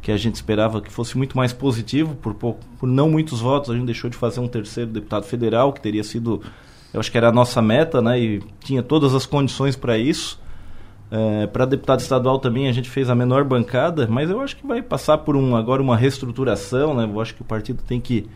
que 0.00 0.12
a 0.12 0.16
gente 0.16 0.36
esperava 0.36 0.80
que 0.80 0.92
fosse 0.92 1.18
muito 1.18 1.36
mais 1.36 1.52
positivo 1.52 2.14
por, 2.14 2.32
por, 2.32 2.56
por 2.78 2.88
não 2.88 3.10
muitos 3.10 3.40
votos. 3.40 3.70
A 3.70 3.74
gente 3.74 3.86
deixou 3.86 4.08
de 4.08 4.16
fazer 4.16 4.38
um 4.38 4.46
terceiro 4.46 4.88
deputado 4.88 5.24
federal, 5.24 5.72
que 5.72 5.80
teria 5.80 6.04
sido, 6.04 6.40
eu 6.94 7.00
acho 7.00 7.10
que 7.10 7.18
era 7.18 7.30
a 7.30 7.32
nossa 7.32 7.60
meta, 7.60 8.00
né? 8.00 8.16
E 8.16 8.40
tinha 8.60 8.84
todas 8.84 9.16
as 9.16 9.26
condições 9.26 9.74
para 9.74 9.98
isso. 9.98 10.40
É, 11.10 11.48
para 11.48 11.64
deputado 11.64 11.98
estadual 11.98 12.38
também 12.38 12.68
a 12.68 12.72
gente 12.72 12.88
fez 12.88 13.10
a 13.10 13.16
menor 13.16 13.42
bancada, 13.42 14.06
mas 14.08 14.30
eu 14.30 14.40
acho 14.40 14.56
que 14.56 14.64
vai 14.64 14.80
passar 14.80 15.18
por 15.18 15.34
um 15.34 15.56
agora 15.56 15.82
uma 15.82 15.96
reestruturação, 15.96 16.94
né? 16.94 17.02
Eu 17.02 17.20
acho 17.20 17.34
que 17.34 17.42
o 17.42 17.44
partido 17.44 17.82
tem 17.82 18.00
que 18.00 18.28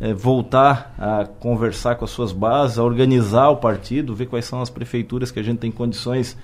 é, 0.00 0.12
voltar 0.12 0.94
a 0.98 1.24
conversar 1.24 1.94
com 1.96 2.04
as 2.04 2.10
suas 2.10 2.32
bases, 2.32 2.78
a 2.78 2.84
organizar 2.84 3.48
o 3.50 3.56
partido, 3.56 4.14
ver 4.14 4.26
quais 4.26 4.44
são 4.44 4.60
as 4.60 4.70
prefeituras 4.70 5.30
que 5.30 5.38
a 5.38 5.42
gente 5.42 5.58
tem 5.58 5.70
condições 5.70 6.36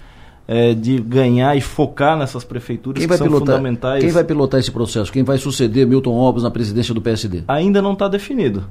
é, 0.47 0.75
de 0.75 0.99
ganhar 0.99 1.57
e 1.57 1.61
focar 1.61 2.17
nessas 2.17 2.45
prefeituras 2.45 3.01
quem 3.01 3.09
que 3.09 3.17
são 3.17 3.27
pilotar, 3.27 3.57
fundamentais. 3.57 4.03
Quem 4.03 4.13
vai 4.13 4.25
pilotar 4.25 4.61
esse 4.61 4.71
processo? 4.71 5.13
Quem 5.13 5.23
vai 5.23 5.39
suceder 5.39 5.87
Milton 5.87 6.15
Obras 6.15 6.43
na 6.43 6.51
presidência 6.51 6.95
do 6.95 7.03
PSD? 7.03 7.43
Ainda 7.47 7.83
não 7.83 7.93
está 7.93 8.09
definido, 8.09 8.65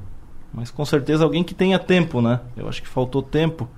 mas 0.53 0.71
com 0.71 0.83
certeza 0.85 1.23
alguém 1.23 1.43
que 1.43 1.53
tenha 1.53 1.77
tempo, 1.77 2.21
né? 2.21 2.39
Eu 2.55 2.67
acho 2.67 2.81
que 2.81 2.87
faltou 2.87 3.21
tempo. 3.21 3.69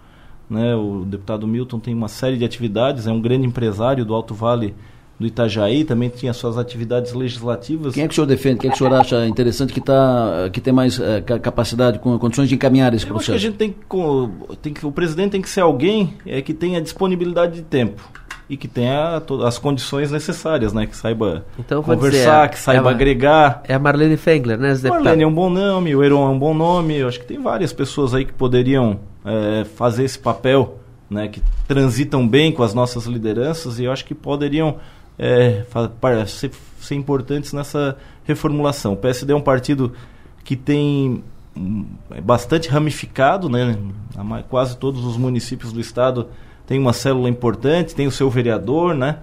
Né? 0.49 0.75
O 0.75 1.05
deputado 1.05 1.45
Milton 1.45 1.79
tem 1.79 1.93
uma 1.93 2.07
série 2.07 2.37
de 2.37 2.43
atividades, 2.43 3.05
é 3.05 3.11
um 3.11 3.21
grande 3.21 3.45
empresário 3.45 4.03
do 4.03 4.15
Alto 4.15 4.33
Vale 4.33 4.73
do 5.19 5.27
Itajaí, 5.27 5.83
também 5.83 6.09
tinha 6.09 6.31
suas 6.31 6.57
atividades 6.57 7.13
legislativas. 7.13 7.93
Quem 7.93 8.05
é 8.05 8.07
que 8.07 8.13
o 8.13 8.15
senhor 8.15 8.27
defende? 8.27 8.59
Quem 8.59 8.69
é 8.69 8.71
que 8.71 8.75
o 8.75 8.77
senhor 8.77 8.93
acha 8.93 9.27
interessante 9.27 9.73
que, 9.73 9.81
tá, 9.81 10.49
que 10.53 10.61
tem 10.61 10.71
mais 10.71 10.97
é, 10.99 11.19
capacidade, 11.21 11.99
com 11.99 12.17
condições 12.17 12.47
de 12.47 12.55
encaminhar 12.55 12.93
esse 12.93 13.05
Eu 13.05 13.09
processo? 13.09 13.33
Acho 13.33 13.41
que 13.41 13.47
a 13.47 13.49
gente 13.49 13.57
tem 13.57 13.71
que, 13.71 14.57
tem 14.61 14.73
que, 14.73 14.85
o 14.85 14.91
presidente 14.91 15.31
tem 15.31 15.41
que 15.41 15.49
ser 15.49 15.59
alguém 15.59 16.13
é, 16.25 16.41
que 16.41 16.53
tenha 16.53 16.81
disponibilidade 16.81 17.55
de 17.55 17.63
tempo 17.63 18.01
e 18.49 18.57
que 18.57 18.67
tenha 18.67 19.21
as 19.45 19.59
condições 19.59 20.09
necessárias, 20.09 20.73
né? 20.73 20.87
Que 20.87 20.95
saiba 20.95 21.45
então, 21.59 21.83
conversar, 21.83 22.47
dizer, 22.47 22.49
que 22.49 22.59
saiba 22.59 22.89
é 22.89 22.93
agregar. 22.93 23.61
É 23.67 23.75
a 23.75 23.79
Marlene 23.79 24.17
Fengler, 24.17 24.57
né? 24.57 24.73
Marlene 24.83 25.23
é 25.23 25.27
um 25.27 25.33
bom 25.33 25.49
nome, 25.49 25.95
o 25.95 26.03
Heron 26.03 26.27
é 26.27 26.29
um 26.29 26.39
bom 26.39 26.53
nome. 26.53 26.95
Eu 26.95 27.07
acho 27.07 27.19
que 27.19 27.27
tem 27.27 27.39
várias 27.39 27.71
pessoas 27.71 28.15
aí 28.15 28.25
que 28.25 28.33
poderiam 28.33 29.01
é, 29.23 29.65
fazer 29.65 30.03
esse 30.03 30.17
papel, 30.17 30.79
né? 31.09 31.27
Que 31.27 31.43
transitam 31.67 32.27
bem 32.27 32.51
com 32.51 32.63
as 32.63 32.73
nossas 32.73 33.05
lideranças 33.05 33.79
e 33.79 33.83
eu 33.83 33.91
acho 33.91 34.03
que 34.03 34.15
poderiam 34.15 34.77
é, 35.19 35.65
ser, 36.25 36.51
ser 36.79 36.95
importantes 36.95 37.51
nessa 37.51 37.97
reformulação. 38.23 38.93
O 38.93 38.97
PSD 38.97 39.33
é 39.33 39.35
um 39.35 39.41
partido 39.41 39.91
que 40.43 40.55
tem 40.55 41.23
é 42.11 42.21
bastante 42.21 42.69
ramificado, 42.69 43.49
né? 43.49 43.77
Quase 44.49 44.77
todos 44.77 45.03
os 45.03 45.17
municípios 45.17 45.73
do 45.73 45.79
estado 45.81 46.27
tem 46.65 46.79
uma 46.79 46.93
célula 46.93 47.27
importante, 47.27 47.93
tem 47.93 48.07
o 48.07 48.11
seu 48.11 48.29
vereador, 48.29 48.95
né? 48.95 49.17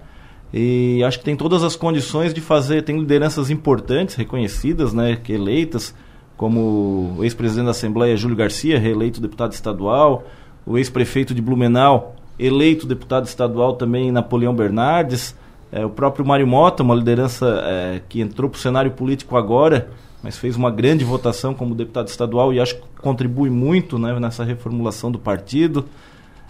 E 0.53 1.03
acho 1.03 1.19
que 1.19 1.25
tem 1.25 1.35
todas 1.35 1.63
as 1.63 1.75
condições 1.75 2.33
de 2.33 2.41
fazer, 2.41 2.83
tem 2.83 2.99
lideranças 2.99 3.49
importantes, 3.49 4.15
reconhecidas, 4.15 4.93
né, 4.93 5.17
que 5.21 5.33
eleitas, 5.33 5.93
como 6.37 7.15
o 7.17 7.23
ex-presidente 7.23 7.65
da 7.65 7.71
Assembleia 7.71 8.15
Júlio 8.15 8.37
Garcia, 8.37 8.79
reeleito 8.79 9.19
deputado 9.19 9.51
estadual, 9.51 10.23
o 10.65 10.77
ex-prefeito 10.77 11.33
de 11.33 11.41
Blumenau, 11.41 12.15
eleito 12.39 12.87
deputado 12.87 13.25
estadual 13.25 13.75
também 13.75 14.11
Napoleão 14.11 14.55
Bernardes, 14.55 15.35
é, 15.71 15.85
o 15.85 15.89
próprio 15.89 16.25
Mário 16.25 16.47
Mota, 16.47 16.83
uma 16.83 16.95
liderança 16.95 17.61
é, 17.63 18.01
que 18.07 18.21
entrou 18.21 18.49
para 18.49 18.57
o 18.57 18.59
cenário 18.59 18.91
político 18.91 19.35
agora, 19.35 19.89
mas 20.23 20.37
fez 20.37 20.55
uma 20.55 20.71
grande 20.71 21.03
votação 21.03 21.53
como 21.53 21.75
deputado 21.75 22.07
estadual 22.07 22.53
e 22.53 22.59
acho 22.59 22.75
que 22.75 22.83
contribui 23.01 23.49
muito 23.49 23.99
né, 23.99 24.19
nessa 24.19 24.43
reformulação 24.43 25.11
do 25.11 25.19
partido 25.19 25.85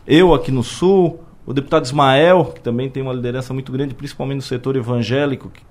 eu 0.08 0.34
aqui 0.34 0.54
no 0.54 0.64
Sul, 0.64 1.20
o 1.46 1.54
deputado 1.54 1.84
Ismael, 1.84 2.54
que 2.56 2.62
também 2.62 2.90
tem 2.90 3.04
uma 3.04 3.12
liderança 3.12 3.54
muito 3.54 3.74
grande, 3.74 3.94
principalmente 3.94 4.38
no 4.38 4.42
setor 4.42 4.78
evangélico, 4.78 5.50
que, 5.50 5.62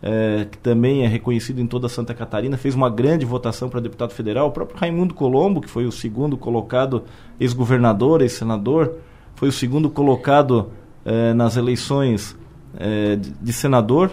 é, 0.00 0.46
que 0.48 0.56
também 0.56 1.04
é 1.04 1.08
reconhecido 1.08 1.60
em 1.60 1.66
toda 1.66 1.88
Santa 1.88 2.14
Catarina, 2.14 2.56
fez 2.56 2.76
uma 2.76 2.88
grande 2.88 3.26
votação 3.26 3.68
para 3.68 3.80
deputado 3.80 4.12
federal. 4.12 4.46
O 4.46 4.50
próprio 4.52 4.78
Raimundo 4.78 5.14
Colombo, 5.14 5.60
que 5.60 5.68
foi 5.68 5.84
o 5.84 5.90
segundo 5.90 6.36
colocado, 6.36 7.02
ex-governador, 7.40 8.22
ex-senador, 8.22 8.98
foi 9.34 9.48
o 9.48 9.52
segundo 9.52 9.90
colocado 9.90 10.70
é, 11.04 11.34
nas 11.34 11.56
eleições 11.56 12.36
é, 12.78 13.16
de, 13.16 13.30
de, 13.30 13.52
senador 13.52 14.12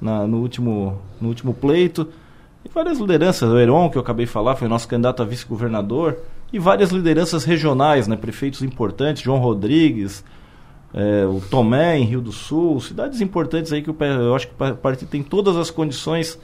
na, 0.00 0.26
no, 0.26 0.38
último, 0.38 1.00
no 1.20 1.28
último 1.28 1.54
pleito. 1.54 2.08
E 2.64 2.68
várias 2.68 2.98
lideranças, 2.98 3.48
o 3.48 3.58
Heron, 3.58 3.90
que 3.90 3.96
eu 3.96 4.02
acabei 4.02 4.26
de 4.26 4.32
falar, 4.32 4.56
foi 4.56 4.68
nosso 4.68 4.88
candidato 4.88 5.22
a 5.22 5.26
vice-governador 5.26 6.18
e 6.52 6.58
várias 6.58 6.90
lideranças 6.90 7.44
regionais, 7.44 8.06
né, 8.06 8.16
prefeitos 8.16 8.62
importantes, 8.62 9.22
João 9.22 9.38
Rodrigues, 9.38 10.24
é, 10.94 11.26
o 11.26 11.40
Tomé 11.40 11.98
em 11.98 12.04
Rio 12.04 12.20
do 12.20 12.32
Sul, 12.32 12.80
cidades 12.80 13.20
importantes 13.20 13.72
aí 13.72 13.82
que 13.82 13.90
o, 13.90 13.96
eu 14.00 14.34
acho 14.34 14.48
que 14.48 14.54
o 14.54 14.76
partido 14.76 15.08
tem 15.08 15.22
todas 15.22 15.56
as 15.56 15.70
condições 15.70 16.38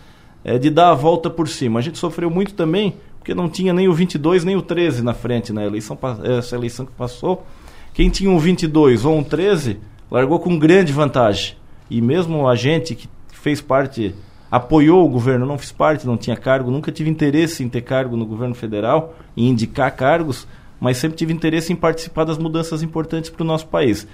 é, 0.44 0.58
de 0.58 0.70
dar 0.70 0.90
a 0.90 0.94
volta 0.94 1.30
por 1.30 1.48
cima. 1.48 1.78
A 1.78 1.82
gente 1.82 1.98
sofreu 1.98 2.30
muito 2.30 2.54
também 2.54 2.94
porque 3.18 3.34
não 3.34 3.48
tinha 3.48 3.72
nem 3.72 3.88
o 3.88 3.92
22 3.92 4.44
nem 4.44 4.56
o 4.56 4.62
13 4.62 5.02
na 5.02 5.14
frente 5.14 5.52
na 5.52 5.64
eleição 5.64 5.96
essa 6.24 6.56
eleição 6.56 6.84
que 6.84 6.92
passou. 6.92 7.46
Quem 7.94 8.10
tinha 8.10 8.30
um 8.30 8.38
22 8.38 9.04
ou 9.04 9.16
um 9.16 9.22
13 9.22 9.78
largou 10.12 10.38
com 10.38 10.58
grande 10.58 10.92
vantagem. 10.92 11.56
E 11.88 12.02
mesmo 12.02 12.46
a 12.46 12.54
gente 12.54 12.94
que 12.94 13.08
fez 13.32 13.62
parte 13.62 14.14
apoiou 14.50 15.06
o 15.06 15.08
governo, 15.08 15.46
não 15.46 15.56
fiz 15.56 15.72
parte, 15.72 16.06
não 16.06 16.18
tinha 16.18 16.36
cargo, 16.36 16.70
nunca 16.70 16.92
tive 16.92 17.08
interesse 17.08 17.64
em 17.64 17.68
ter 17.68 17.80
cargo 17.80 18.14
no 18.14 18.26
governo 18.26 18.54
federal, 18.54 19.14
em 19.34 19.48
indicar 19.48 19.90
cargos, 19.96 20.46
mas 20.78 20.98
sempre 20.98 21.16
tive 21.16 21.32
interesse 21.32 21.72
em 21.72 21.76
participar 21.76 22.24
das 22.24 22.36
mudanças 22.36 22.82
importantes 22.82 23.30
para 23.30 23.42
o 23.42 23.46
nosso 23.46 23.66
país. 23.68 24.06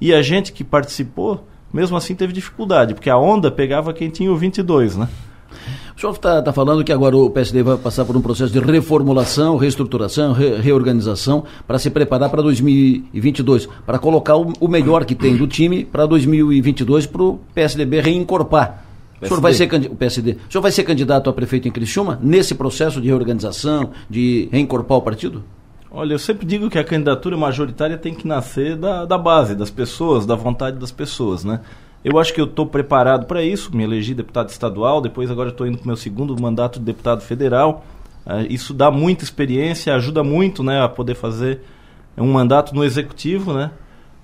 E 0.00 0.14
a 0.14 0.22
gente 0.22 0.52
que 0.52 0.64
participou, 0.64 1.46
mesmo 1.70 1.98
assim 1.98 2.14
teve 2.14 2.32
dificuldade, 2.32 2.94
porque 2.94 3.10
a 3.10 3.18
onda 3.18 3.50
pegava 3.50 3.92
quem 3.92 4.08
tinha 4.08 4.32
o 4.32 4.36
22, 4.36 4.96
né? 4.96 5.06
O 5.96 6.00
senhor 6.00 6.12
está 6.12 6.42
tá 6.42 6.52
falando 6.52 6.82
que 6.82 6.92
agora 6.92 7.16
o 7.16 7.30
PSD 7.30 7.62
vai 7.62 7.76
passar 7.76 8.04
por 8.04 8.16
um 8.16 8.20
processo 8.20 8.52
de 8.52 8.58
reformulação, 8.58 9.56
reestruturação, 9.56 10.32
re, 10.32 10.56
reorganização 10.56 11.44
para 11.66 11.78
se 11.78 11.90
preparar 11.90 12.30
para 12.30 12.42
2022, 12.42 13.68
para 13.86 13.98
colocar 13.98 14.36
o, 14.36 14.52
o 14.60 14.68
melhor 14.68 15.04
que 15.04 15.14
tem 15.14 15.36
do 15.36 15.46
time 15.46 15.84
para 15.84 16.06
2022 16.06 17.06
para 17.06 17.22
o 17.22 17.40
PSDB 17.54 18.00
reencorpar 18.00 18.92
o 19.22 19.28
senhor 19.28 19.40
vai 19.40 19.52
ser 19.54 19.68
o 19.86 19.94
PSD. 19.94 20.32
O 20.48 20.52
senhor 20.52 20.62
vai 20.62 20.72
ser 20.72 20.82
candidato 20.82 21.30
a 21.30 21.32
prefeito 21.32 21.68
em 21.68 21.70
Criciúma 21.70 22.18
nesse 22.20 22.54
processo 22.54 23.00
de 23.00 23.06
reorganização, 23.08 23.90
de 24.10 24.48
reencorpar 24.50 24.98
o 24.98 25.02
partido? 25.02 25.44
Olha, 25.90 26.14
eu 26.14 26.18
sempre 26.18 26.44
digo 26.44 26.68
que 26.68 26.78
a 26.78 26.84
candidatura 26.84 27.36
majoritária 27.36 27.96
tem 27.96 28.14
que 28.14 28.26
nascer 28.26 28.76
da, 28.76 29.04
da 29.04 29.18
base, 29.18 29.54
das 29.54 29.70
pessoas, 29.70 30.26
da 30.26 30.34
vontade 30.34 30.78
das 30.78 30.90
pessoas, 30.90 31.44
né? 31.44 31.60
Eu 32.04 32.18
acho 32.18 32.34
que 32.34 32.40
eu 32.40 32.46
estou 32.46 32.66
preparado 32.66 33.26
para 33.26 33.42
isso, 33.42 33.74
me 33.74 33.84
elegi 33.84 34.12
deputado 34.12 34.48
estadual, 34.48 35.00
depois 35.00 35.30
agora 35.30 35.50
estou 35.50 35.66
indo 35.66 35.78
para 35.78 35.84
o 35.84 35.88
meu 35.88 35.96
segundo 35.96 36.40
mandato 36.40 36.78
de 36.78 36.84
deputado 36.84 37.20
federal. 37.22 37.84
Uh, 38.26 38.46
isso 38.50 38.74
dá 38.74 38.90
muita 38.90 39.24
experiência, 39.24 39.94
ajuda 39.94 40.24
muito 40.24 40.62
né, 40.62 40.82
a 40.82 40.88
poder 40.88 41.14
fazer 41.14 41.60
um 42.16 42.32
mandato 42.32 42.74
no 42.74 42.84
executivo, 42.84 43.52
né? 43.52 43.70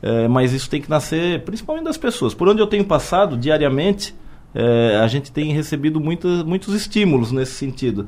Uh, 0.02 0.28
mas 0.28 0.52
isso 0.52 0.68
tem 0.68 0.80
que 0.80 0.90
nascer 0.90 1.44
principalmente 1.44 1.84
das 1.84 1.96
pessoas. 1.96 2.34
Por 2.34 2.48
onde 2.48 2.60
eu 2.60 2.66
tenho 2.66 2.84
passado 2.84 3.36
diariamente, 3.36 4.14
é, 4.54 4.96
a 4.96 5.06
gente 5.06 5.30
tem 5.30 5.52
recebido 5.52 6.00
muitos 6.00 6.74
estímulos 6.74 7.32
nesse 7.32 7.52
sentido. 7.52 8.06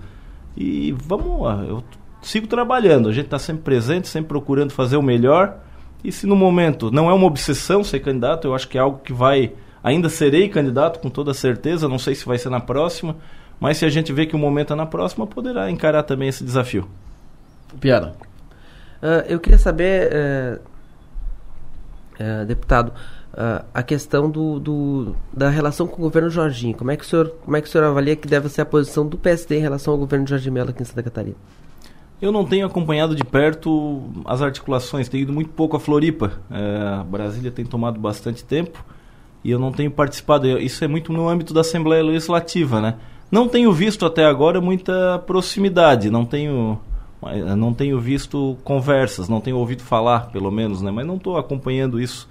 E 0.57 0.93
vamos 0.93 1.43
lá, 1.43 1.65
eu 1.67 1.85
sigo 2.23 2.47
trabalhando, 2.47 3.09
a 3.09 3.13
gente 3.13 3.27
está 3.27 3.39
sempre 3.39 3.63
presente, 3.63 4.09
sempre 4.09 4.29
procurando 4.29 4.73
fazer 4.73 4.97
o 4.97 5.03
melhor. 5.03 5.61
E 6.03 6.11
se 6.11 6.27
no 6.27 6.35
momento 6.35 6.91
não 6.91 7.11
é 7.11 7.15
uma 7.15 7.27
obsessão 7.27 7.85
ser 7.85 8.01
candidato, 8.01 8.47
eu 8.47 8.55
acho 8.55 8.69
que 8.69 8.79
é 8.79 8.81
algo 8.81 8.99
que 8.99 9.13
vai. 9.13 9.53
Ainda 9.83 10.09
serei 10.09 10.49
candidato 10.49 11.01
com 11.01 11.09
toda 11.09 11.33
certeza, 11.33 11.89
não 11.89 11.99
sei 11.99 12.15
se 12.15 12.27
vai 12.27 12.39
ser 12.39 12.51
na 12.51 12.61
próxima, 12.61 13.17
mas 13.59 13.79
se 13.79 13.85
a 13.85 13.89
gente 13.89 14.13
vê 14.13 14.27
que 14.27 14.35
o 14.35 14.39
momento 14.39 14.73
é 14.73 14.77
na 14.77 14.87
próxima, 14.87 15.27
poderá 15.27 15.71
encarar 15.71 16.03
também 16.03 16.29
esse 16.29 16.45
desafio. 16.45 16.89
Piara. 17.79 18.15
Uh, 19.03 19.25
eu 19.27 19.41
queria 19.41 19.59
saber, 19.59 20.11
uh, 20.13 20.61
uh, 22.21 22.47
deputado, 22.47 22.93
uh, 23.33 23.65
a 23.73 23.83
questão 23.83 24.31
do, 24.31 24.59
do, 24.59 25.17
da 25.33 25.49
relação 25.49 25.87
com 25.87 25.97
o 25.97 26.01
governo 26.01 26.29
Jorginho. 26.31 26.77
Como 26.77 26.91
é, 26.91 26.97
que 26.97 27.05
o 27.05 27.07
senhor, 27.07 27.31
como 27.45 27.57
é 27.57 27.61
que 27.61 27.69
o 27.69 27.71
senhor 27.71 27.85
avalia 27.85 28.17
que 28.17 28.29
deve 28.29 28.49
ser 28.49 28.63
a 28.63 28.67
posição 28.67 29.07
do 29.07 29.17
PSD 29.17 29.59
em 29.59 29.61
relação 29.61 29.93
ao 29.93 29.99
governo 29.99 30.27
Jorginho 30.27 30.53
Mello 30.53 30.71
aqui 30.71 30.83
em 30.83 30.85
Santa 30.87 31.03
Catarina? 31.03 31.37
Eu 32.21 32.31
não 32.31 32.45
tenho 32.45 32.67
acompanhado 32.67 33.15
de 33.15 33.25
perto 33.25 34.03
as 34.27 34.43
articulações, 34.43 35.09
tenho 35.09 35.23
ido 35.23 35.33
muito 35.33 35.51
pouco 35.51 35.77
a 35.77 35.81
Floripa. 35.81 36.33
É, 36.51 37.03
Brasília 37.05 37.51
tem 37.51 37.65
tomado 37.65 37.99
bastante 37.99 38.45
tempo 38.45 38.85
e 39.43 39.51
eu 39.51 39.59
não 39.59 39.73
tenho 39.73 39.91
participado. 39.91 40.47
Isso 40.59 40.85
é 40.85 40.89
muito 40.89 41.13
no 41.13 41.29
âmbito 41.29 41.55
da 41.55 41.63
Assembleia 41.63 42.03
Legislativa, 42.03 42.81
né? 42.81 42.97
Não 43.31 43.49
tenho 43.49 43.73
visto 43.73 44.05
até 44.05 44.27
agora 44.27 44.61
muita 44.61 45.19
proximidade, 45.21 46.11
não 46.11 46.27
tenho, 46.27 46.79
não 47.57 47.73
tenho 47.73 47.99
visto 48.01 48.59
conversas, 48.65 49.29
não 49.29 49.41
tenho 49.41 49.57
ouvido 49.57 49.83
falar, 49.83 50.31
pelo 50.31 50.51
menos, 50.51 50.83
né? 50.83 50.91
Mas 50.91 51.07
não 51.07 51.17
estou 51.17 51.39
acompanhando 51.39 52.01
isso 52.01 52.29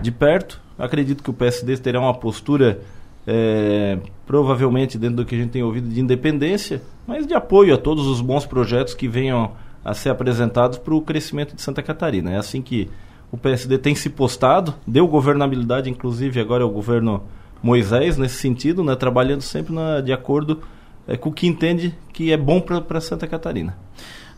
de 0.00 0.10
perto. 0.10 0.60
Acredito 0.78 1.22
que 1.22 1.30
o 1.30 1.34
PSD 1.34 1.76
terá 1.76 2.00
uma 2.00 2.14
postura 2.14 2.80
é, 3.26 3.98
provavelmente 4.26 4.98
dentro 4.98 5.16
do 5.16 5.24
que 5.24 5.34
a 5.34 5.38
gente 5.38 5.50
tem 5.50 5.62
ouvido 5.62 5.88
de 5.88 6.00
independência, 6.00 6.82
mas 7.06 7.26
de 7.26 7.34
apoio 7.34 7.74
a 7.74 7.78
todos 7.78 8.06
os 8.06 8.20
bons 8.20 8.46
projetos 8.46 8.94
que 8.94 9.08
venham 9.08 9.52
a 9.84 9.94
ser 9.94 10.10
apresentados 10.10 10.78
para 10.78 10.94
o 10.94 11.02
crescimento 11.02 11.54
de 11.54 11.62
Santa 11.62 11.82
Catarina. 11.82 12.32
É 12.32 12.36
assim 12.36 12.60
que 12.60 12.88
o 13.32 13.36
PSD 13.36 13.78
tem 13.78 13.94
se 13.94 14.10
postado, 14.10 14.74
deu 14.86 15.06
governabilidade, 15.06 15.88
inclusive 15.88 16.40
agora 16.40 16.62
é 16.62 16.66
o 16.66 16.70
governo 16.70 17.22
Moisés 17.62 18.16
nesse 18.16 18.36
sentido, 18.36 18.82
né, 18.82 18.96
trabalhando 18.96 19.42
sempre 19.42 19.74
na, 19.74 20.00
de 20.00 20.12
acordo 20.12 20.60
é, 21.06 21.16
com 21.16 21.28
o 21.28 21.32
que 21.32 21.46
entende 21.46 21.94
que 22.12 22.32
é 22.32 22.36
bom 22.36 22.60
para 22.60 23.00
Santa 23.00 23.26
Catarina. 23.26 23.76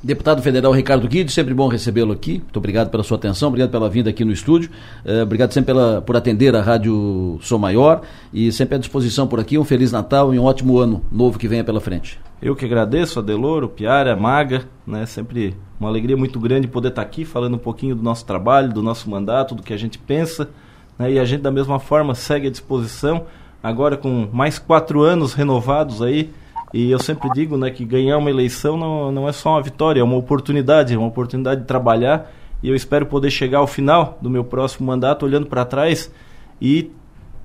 Deputado 0.04 0.42
Federal 0.42 0.72
Ricardo 0.72 1.06
Guide, 1.06 1.30
sempre 1.30 1.54
bom 1.54 1.68
recebê-lo 1.68 2.12
aqui. 2.12 2.38
Muito 2.40 2.56
obrigado 2.56 2.90
pela 2.90 3.04
sua 3.04 3.16
atenção, 3.16 3.46
obrigado 3.46 3.70
pela 3.70 3.88
vinda 3.88 4.10
aqui 4.10 4.24
no 4.24 4.32
estúdio. 4.32 4.68
Uh, 5.06 5.22
obrigado 5.22 5.52
sempre 5.52 5.72
pela, 5.72 6.02
por 6.02 6.16
atender 6.16 6.56
a 6.56 6.60
Rádio 6.60 7.38
Sou 7.40 7.56
Maior 7.56 8.02
e 8.32 8.50
sempre 8.50 8.74
à 8.74 8.78
disposição 8.78 9.28
por 9.28 9.38
aqui. 9.38 9.56
Um 9.56 9.64
Feliz 9.64 9.92
Natal 9.92 10.34
e 10.34 10.40
um 10.40 10.42
ótimo 10.42 10.76
ano 10.78 11.04
novo 11.12 11.38
que 11.38 11.46
venha 11.46 11.62
pela 11.62 11.80
frente. 11.80 12.18
Eu 12.42 12.56
que 12.56 12.64
agradeço, 12.64 13.20
Adeloro, 13.20 13.68
Piara, 13.68 14.16
Maga, 14.16 14.64
né? 14.84 15.06
Sempre 15.06 15.54
uma 15.78 15.88
alegria 15.88 16.16
muito 16.16 16.40
grande 16.40 16.66
poder 16.66 16.88
estar 16.88 17.02
aqui 17.02 17.24
falando 17.24 17.54
um 17.54 17.58
pouquinho 17.58 17.94
do 17.94 18.02
nosso 18.02 18.26
trabalho, 18.26 18.72
do 18.72 18.82
nosso 18.82 19.08
mandato, 19.08 19.54
do 19.54 19.62
que 19.62 19.72
a 19.72 19.76
gente 19.76 19.98
pensa. 19.98 20.50
Né? 20.98 21.12
E 21.12 21.18
a 21.20 21.24
gente, 21.24 21.42
da 21.42 21.52
mesma 21.52 21.78
forma, 21.78 22.12
segue 22.16 22.48
à 22.48 22.50
disposição. 22.50 23.26
Agora 23.62 23.96
com 23.96 24.28
mais 24.32 24.58
quatro 24.58 25.00
anos 25.02 25.32
renovados 25.32 26.02
aí 26.02 26.32
e 26.72 26.90
eu 26.90 26.98
sempre 26.98 27.28
digo 27.30 27.56
né, 27.58 27.70
que 27.70 27.84
ganhar 27.84 28.16
uma 28.16 28.30
eleição 28.30 28.76
não, 28.76 29.12
não 29.12 29.28
é 29.28 29.32
só 29.32 29.50
uma 29.50 29.62
vitória, 29.62 30.00
é 30.00 30.04
uma 30.04 30.16
oportunidade, 30.16 30.94
é 30.94 30.98
uma 30.98 31.08
oportunidade 31.08 31.60
de 31.62 31.66
trabalhar. 31.66 32.32
E 32.62 32.68
eu 32.68 32.74
espero 32.74 33.04
poder 33.04 33.30
chegar 33.30 33.58
ao 33.58 33.66
final 33.66 34.18
do 34.22 34.30
meu 34.30 34.44
próximo 34.44 34.86
mandato 34.86 35.26
olhando 35.26 35.46
para 35.46 35.64
trás 35.64 36.10
e 36.60 36.90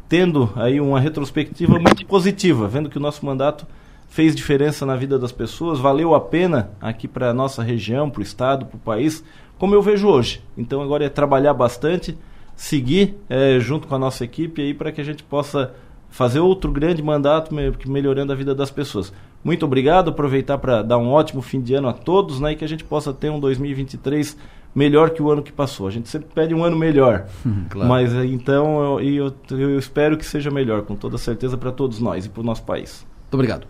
tendo 0.07 0.49
aí 0.55 0.79
uma 0.79 0.99
retrospectiva 0.99 1.77
muito 1.77 2.05
positiva, 2.05 2.67
vendo 2.67 2.89
que 2.89 2.97
o 2.97 3.01
nosso 3.01 3.25
mandato 3.25 3.67
fez 4.07 4.33
diferença 4.33 4.85
na 4.85 4.95
vida 4.95 5.19
das 5.19 5.33
pessoas, 5.33 5.79
valeu 5.79 6.15
a 6.15 6.21
pena 6.21 6.71
aqui 6.79 7.07
para 7.07 7.31
a 7.31 7.33
nossa 7.33 7.61
região, 7.61 8.09
para 8.09 8.19
o 8.19 8.23
estado, 8.23 8.65
para 8.65 8.77
o 8.77 8.79
país, 8.79 9.23
como 9.57 9.75
eu 9.75 9.81
vejo 9.81 10.07
hoje. 10.07 10.41
Então 10.57 10.81
agora 10.81 11.03
é 11.03 11.09
trabalhar 11.09 11.53
bastante, 11.53 12.17
seguir 12.55 13.17
é, 13.29 13.59
junto 13.59 13.87
com 13.87 13.95
a 13.95 13.99
nossa 13.99 14.23
equipe 14.23 14.61
aí 14.61 14.73
para 14.73 14.91
que 14.91 15.01
a 15.01 15.03
gente 15.03 15.23
possa 15.23 15.73
fazer 16.18 16.39
outro 16.39 16.72
grande 16.72 17.03
mandato 17.03 17.53
melhorando 17.85 18.34
a 18.34 18.35
vida 18.35 18.56
das 18.56 18.72
pessoas. 18.72 19.14
Muito 19.44 19.64
obrigado, 19.68 20.10
aproveitar 20.10 20.57
para 20.57 20.81
dar 20.81 20.98
um 20.98 21.10
ótimo 21.10 21.44
fim 21.44 21.61
de 21.61 21.76
ano 21.76 21.88
a 21.88 21.94
todos, 21.94 22.39
né, 22.39 22.53
e 22.53 22.56
que 22.56 22.65
a 22.65 22.68
gente 22.68 22.84
possa 22.84 23.14
ter 23.14 23.30
um 23.30 23.39
2023 23.39 24.35
melhor 24.73 25.11
que 25.11 25.22
o 25.22 25.30
ano 25.30 25.44
que 25.44 25.52
passou. 25.52 25.88
A 25.88 25.91
gente 25.91 26.10
sempre 26.10 26.30
pede 26.34 26.56
um 26.56 26.64
ano 26.64 26.76
melhor, 26.76 27.27
claro. 27.69 27.88
mas 27.88 28.15
eh, 28.15 28.26
então 28.26 28.99
eu, 28.99 29.31
eu, 29.52 29.60
eu, 29.60 29.77
espero 29.77 30.18
que 30.18 30.26
seja 30.26 30.49
melhor, 30.49 30.81
com 30.81 30.95
toda 30.95 31.19
certeza 31.19 31.56
para 31.56 31.72
todos 31.72 31.99
nós 31.99 32.26
e 32.26 32.30
para 32.30 32.41
o 32.41 32.44
nosso 32.44 32.64
país. 32.64 33.06
Muito 33.22 33.35
obrigado. 33.35 33.68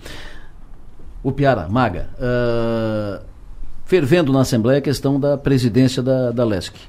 O 1.21 1.33
Piara, 1.33 1.67
Maga, 1.67 2.07
uh, 2.13 3.25
fervendo 3.83 4.31
na 4.31 4.39
Assembleia 4.39 4.79
a 4.79 4.81
questão 4.81 5.19
da 5.19 5.37
presidência 5.37 6.01
da, 6.01 6.31
da 6.31 6.45
LESC. 6.45 6.79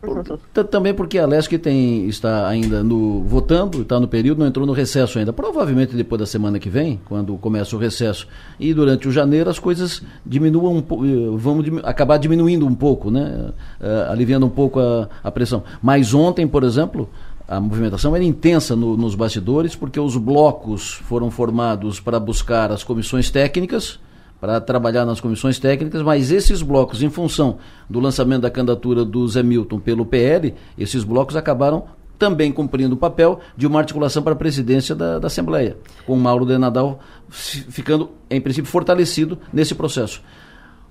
Por, 0.00 0.22
também 0.66 0.94
porque 0.94 1.18
a 1.18 1.26
LESC 1.26 1.58
tem, 1.58 2.06
está 2.06 2.46
ainda 2.46 2.84
no, 2.84 3.24
votando, 3.24 3.82
está 3.82 3.98
no 3.98 4.06
período, 4.06 4.38
não 4.38 4.46
entrou 4.46 4.64
no 4.64 4.72
recesso 4.72 5.18
ainda. 5.18 5.32
Provavelmente 5.32 5.96
depois 5.96 6.20
da 6.20 6.26
semana 6.26 6.60
que 6.60 6.70
vem, 6.70 7.00
quando 7.06 7.36
começa 7.36 7.74
o 7.74 7.78
recesso, 7.80 8.28
e 8.60 8.72
durante 8.72 9.08
o 9.08 9.10
janeiro 9.10 9.50
as 9.50 9.58
coisas 9.58 10.00
diminuam 10.24 10.76
um 10.76 10.82
pouco, 10.82 11.04
eh, 11.04 11.36
vão 11.36 11.64
acabar 11.82 12.16
diminuindo 12.16 12.64
um 12.64 12.74
pouco, 12.76 13.10
né? 13.10 13.50
Uh, 13.80 14.10
aliviando 14.12 14.46
um 14.46 14.50
pouco 14.50 14.78
a, 14.78 15.08
a 15.22 15.32
pressão. 15.32 15.64
Mas 15.82 16.14
ontem, 16.14 16.46
por 16.46 16.62
exemplo, 16.62 17.10
a 17.48 17.60
movimentação 17.60 18.14
era 18.14 18.24
intensa 18.24 18.76
no, 18.76 18.96
nos 18.96 19.16
bastidores, 19.16 19.74
porque 19.74 19.98
os 19.98 20.16
blocos 20.16 20.92
foram 21.08 21.28
formados 21.28 21.98
para 21.98 22.20
buscar 22.20 22.70
as 22.70 22.84
comissões 22.84 23.30
técnicas 23.30 23.98
para 24.40 24.60
trabalhar 24.60 25.04
nas 25.04 25.20
comissões 25.20 25.58
técnicas, 25.58 26.02
mas 26.02 26.30
esses 26.30 26.62
blocos, 26.62 27.02
em 27.02 27.10
função 27.10 27.58
do 27.88 27.98
lançamento 27.98 28.42
da 28.42 28.50
candidatura 28.50 29.04
do 29.04 29.26
Zé 29.26 29.42
Milton 29.42 29.80
pelo 29.80 30.06
PL, 30.06 30.54
esses 30.76 31.02
blocos 31.02 31.36
acabaram 31.36 31.84
também 32.18 32.50
cumprindo 32.50 32.94
o 32.94 32.98
papel 32.98 33.40
de 33.56 33.66
uma 33.66 33.78
articulação 33.78 34.22
para 34.22 34.32
a 34.32 34.36
presidência 34.36 34.94
da, 34.94 35.18
da 35.18 35.28
Assembleia, 35.28 35.76
com 36.04 36.14
o 36.14 36.16
Mauro 36.16 36.44
de 36.44 36.58
Nadal 36.58 36.98
ficando, 37.28 38.10
em 38.28 38.40
princípio, 38.40 38.70
fortalecido 38.70 39.38
nesse 39.52 39.74
processo. 39.74 40.22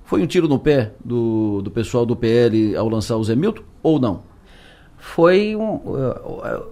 Foi 0.06 0.22
um 0.22 0.28
tiro 0.28 0.48
no 0.48 0.58
pé 0.58 0.94
do, 1.04 1.62
do 1.62 1.70
pessoal 1.70 2.06
do 2.06 2.16
PL 2.16 2.76
ao 2.78 2.88
lançar 2.88 3.18
o 3.18 3.24
Zé 3.24 3.36
Milton 3.36 3.64
ou 3.84 4.00
não? 4.00 4.22
Foi 5.14 5.56
um, 5.56 5.80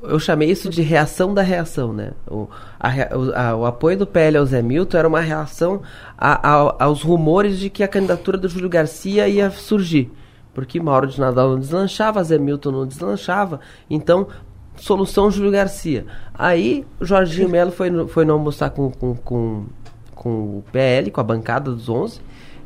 eu 0.03 0.19
chamei 0.19 0.51
isso 0.51 0.69
de 0.69 0.81
reação 0.81 1.33
da 1.33 1.41
reação, 1.41 1.93
né? 1.93 2.11
O, 2.29 2.47
a, 2.79 3.49
a, 3.49 3.55
o 3.55 3.65
apoio 3.65 3.97
do 3.97 4.05
PL 4.05 4.37
ao 4.37 4.45
Zé 4.45 4.61
Milton 4.61 4.97
era 4.97 5.07
uma 5.07 5.21
reação 5.21 5.81
a, 6.17 6.83
aos 6.83 7.01
rumores 7.01 7.57
de 7.57 7.69
que 7.69 7.81
a 7.81 7.87
candidatura 7.87 8.37
do 8.37 8.49
Júlio 8.49 8.69
Garcia 8.69 9.27
ia 9.27 9.49
surgir, 9.49 10.11
porque 10.53 10.79
Mauro 10.79 11.07
de 11.07 11.19
Nadal 11.19 11.51
não 11.51 11.59
deslanchava, 11.59 12.23
Zé 12.23 12.37
Milton 12.37 12.71
não 12.71 12.85
deslanchava, 12.85 13.61
então 13.89 14.27
solução 14.75 15.31
Júlio 15.31 15.51
Garcia. 15.51 16.05
Aí 16.33 16.85
Jorginho 16.99 17.49
Melo 17.49 17.71
foi, 17.71 17.89
foi 18.09 18.25
não 18.25 18.35
almoçar 18.35 18.69
com, 18.69 18.91
com, 18.91 19.15
com, 19.15 19.65
com 20.13 20.29
o 20.29 20.63
PL, 20.71 21.09
com 21.09 21.21
a 21.21 21.23
bancada 21.23 21.71
dos 21.71 21.87
11, 21.87 22.19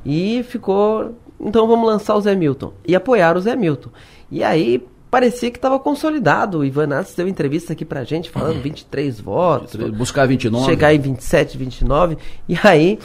e 0.03 0.43
ficou, 0.43 1.15
então 1.39 1.67
vamos 1.67 1.87
lançar 1.87 2.15
o 2.15 2.21
Zé 2.21 2.35
Milton, 2.35 2.73
e 2.85 2.95
apoiar 2.95 3.37
o 3.37 3.39
Zé 3.39 3.55
Milton. 3.55 3.91
E 4.31 4.43
aí 4.43 4.85
parecia 5.09 5.51
que 5.51 5.57
estava 5.57 5.79
consolidado. 5.79 6.59
O 6.59 6.65
Ivan 6.65 6.87
Nassi 6.87 7.15
deu 7.15 7.27
entrevista 7.27 7.73
aqui 7.73 7.85
pra 7.85 8.03
gente 8.03 8.29
falando 8.29 8.61
23 8.61 9.19
votos. 9.19 9.75
Buscar 9.91 10.27
29. 10.27 10.65
Chegar 10.65 10.93
em 10.93 10.99
27, 10.99 11.57
29. 11.57 12.17
E 12.47 12.57
aí, 12.63 12.99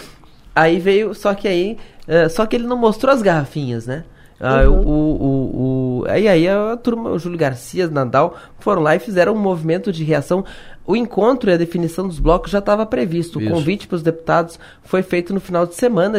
aí 0.55 0.79
veio, 0.79 1.15
só 1.15 1.35
que 1.35 1.49
aí, 1.49 1.79
uh, 2.09 2.29
só 2.31 2.47
que 2.47 2.57
ele 2.57 2.67
não 2.67 2.77
mostrou 2.77 3.13
as 3.13 3.23
garrafinhas, 3.23 3.87
né? 3.87 4.05
Uh, 4.41 4.69
uhum. 4.69 4.81
o, 4.81 4.91
o, 4.91 6.01
o, 6.03 6.05
aí, 6.09 6.27
aí 6.27 6.49
a 6.49 6.77
turma, 6.77 7.11
o 7.11 7.19
Júlio 7.19 7.39
Garcia, 7.39 7.87
Nadal, 7.89 8.37
foram 8.59 8.83
lá 8.83 8.97
e 8.97 8.99
fizeram 8.99 9.33
um 9.33 9.39
movimento 9.39 9.93
de 9.93 10.03
reação 10.03 10.45
o 10.87 10.95
encontro 10.95 11.51
e 11.51 11.55
a 11.55 11.57
definição 11.57 12.07
dos 12.07 12.19
blocos 12.19 12.51
já 12.51 12.59
estava 12.59 12.85
previsto. 12.85 13.41
Isso. 13.41 13.51
O 13.51 13.53
convite 13.55 13.87
para 13.87 13.97
os 13.97 14.03
deputados 14.03 14.59
foi 14.83 15.03
feito 15.03 15.33
no 15.33 15.41
final 15.41 15.67
de 15.67 15.75
semana. 15.75 16.19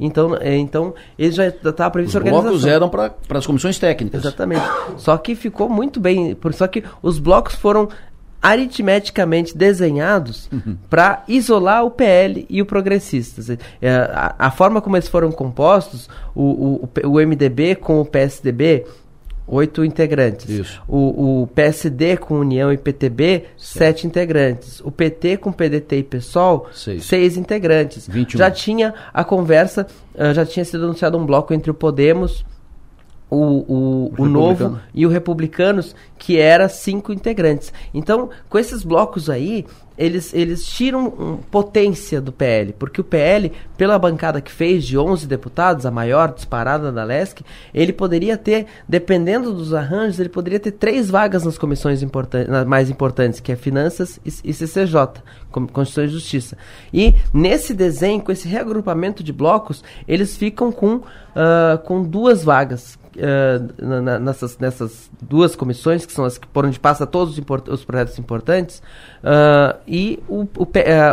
Então, 0.00 0.36
é, 0.40 0.56
então 0.56 0.94
ele 1.18 1.32
já 1.32 1.46
estava 1.46 1.90
previsto 1.90 2.10
os 2.10 2.16
a 2.16 2.18
organização. 2.18 2.54
Os 2.54 2.62
blocos 2.62 2.66
eram 2.66 2.88
para 2.88 3.38
as 3.38 3.46
comissões 3.46 3.78
técnicas. 3.78 4.24
Exatamente. 4.24 4.64
Só 4.96 5.16
que 5.16 5.34
ficou 5.34 5.68
muito 5.68 6.00
bem. 6.00 6.36
Só 6.52 6.66
que 6.66 6.82
os 7.02 7.18
blocos 7.18 7.54
foram 7.54 7.88
aritmeticamente 8.44 9.56
desenhados 9.56 10.50
uhum. 10.52 10.76
para 10.90 11.24
isolar 11.26 11.82
o 11.82 11.90
PL 11.90 12.44
e 12.50 12.60
o 12.60 12.66
Progressistas. 12.66 13.48
É, 13.48 13.58
a, 13.90 14.34
a, 14.38 14.50
forma 14.50 14.82
como 14.82 14.96
eles 14.96 15.08
foram 15.08 15.32
compostos, 15.32 16.10
o, 16.34 16.84
o, 17.02 17.08
o 17.08 17.26
MDB 17.26 17.76
com 17.76 18.02
o 18.02 18.04
PSDB 18.04 18.84
oito 19.46 19.84
integrantes. 19.84 20.48
Isso. 20.48 20.82
O, 20.88 21.42
o 21.42 21.46
PSD 21.48 22.16
com 22.16 22.38
União 22.38 22.72
e 22.72 22.76
PTB, 22.76 23.44
sete 23.56 24.06
integrantes. 24.06 24.80
O 24.80 24.90
PT 24.90 25.36
com 25.36 25.52
PDT 25.52 25.98
e 25.98 26.02
PSOL, 26.02 26.68
seis, 26.72 27.04
seis 27.04 27.36
integrantes. 27.36 28.08
21. 28.08 28.38
Já 28.38 28.50
tinha 28.50 28.94
a 29.12 29.24
conversa, 29.24 29.86
uh, 30.14 30.32
já 30.32 30.44
tinha 30.44 30.64
sido 30.64 30.84
anunciado 30.84 31.18
um 31.18 31.26
bloco 31.26 31.52
entre 31.52 31.70
o 31.70 31.74
Podemos, 31.74 32.44
o, 33.30 33.36
o, 33.36 34.14
o, 34.16 34.22
o 34.22 34.26
Novo 34.26 34.78
e 34.94 35.04
o 35.06 35.08
Republicanos, 35.08 35.94
que 36.18 36.38
era 36.38 36.68
cinco 36.68 37.12
integrantes. 37.12 37.72
Então, 37.92 38.30
com 38.48 38.58
esses 38.58 38.84
blocos 38.84 39.28
aí, 39.28 39.66
eles, 39.96 40.34
eles 40.34 40.66
tiram 40.66 41.06
um, 41.06 41.36
potência 41.36 42.20
do 42.20 42.32
PL, 42.32 42.72
porque 42.72 43.00
o 43.00 43.04
PL, 43.04 43.52
pela 43.76 43.98
bancada 43.98 44.40
que 44.40 44.50
fez 44.50 44.84
de 44.84 44.98
11 44.98 45.26
deputados, 45.26 45.86
a 45.86 45.90
maior 45.90 46.32
disparada 46.32 46.90
da 46.90 47.04
LESC, 47.04 47.44
ele 47.72 47.92
poderia 47.92 48.36
ter, 48.36 48.66
dependendo 48.88 49.52
dos 49.52 49.72
arranjos, 49.72 50.18
ele 50.18 50.28
poderia 50.28 50.58
ter 50.58 50.72
três 50.72 51.08
vagas 51.08 51.44
nas 51.44 51.56
comissões 51.56 52.02
importan 52.02 52.64
mais 52.66 52.90
importantes, 52.90 53.40
que 53.40 53.52
é 53.52 53.56
Finanças 53.56 54.18
e, 54.24 54.50
e 54.50 54.52
CCJ, 54.52 55.22
Constituição 55.50 56.04
e 56.04 56.08
Justiça. 56.08 56.58
E 56.92 57.14
nesse 57.32 57.72
desenho, 57.72 58.20
com 58.20 58.32
esse 58.32 58.48
reagrupamento 58.48 59.22
de 59.22 59.32
blocos, 59.32 59.84
eles 60.08 60.36
ficam 60.36 60.72
com, 60.72 60.96
uh, 60.96 61.78
com 61.84 62.02
duas 62.02 62.42
vagas, 62.42 62.98
uh, 63.16 64.00
na, 64.02 64.18
nessas, 64.18 64.58
nessas 64.58 65.10
duas 65.20 65.54
comissões, 65.56 66.04
que 66.06 66.12
são 66.12 66.24
as 66.24 66.38
que 66.38 66.46
por 66.46 66.64
onde 66.64 66.78
passa 66.78 67.06
todos 67.06 67.38
os, 67.38 67.44
os 67.70 67.84
projetos 67.84 68.18
importantes, 68.18 68.82
uh, 69.22 69.78
e 69.86 70.22
o, 70.28 70.42
o, 70.56 70.62
uh, 70.62 70.68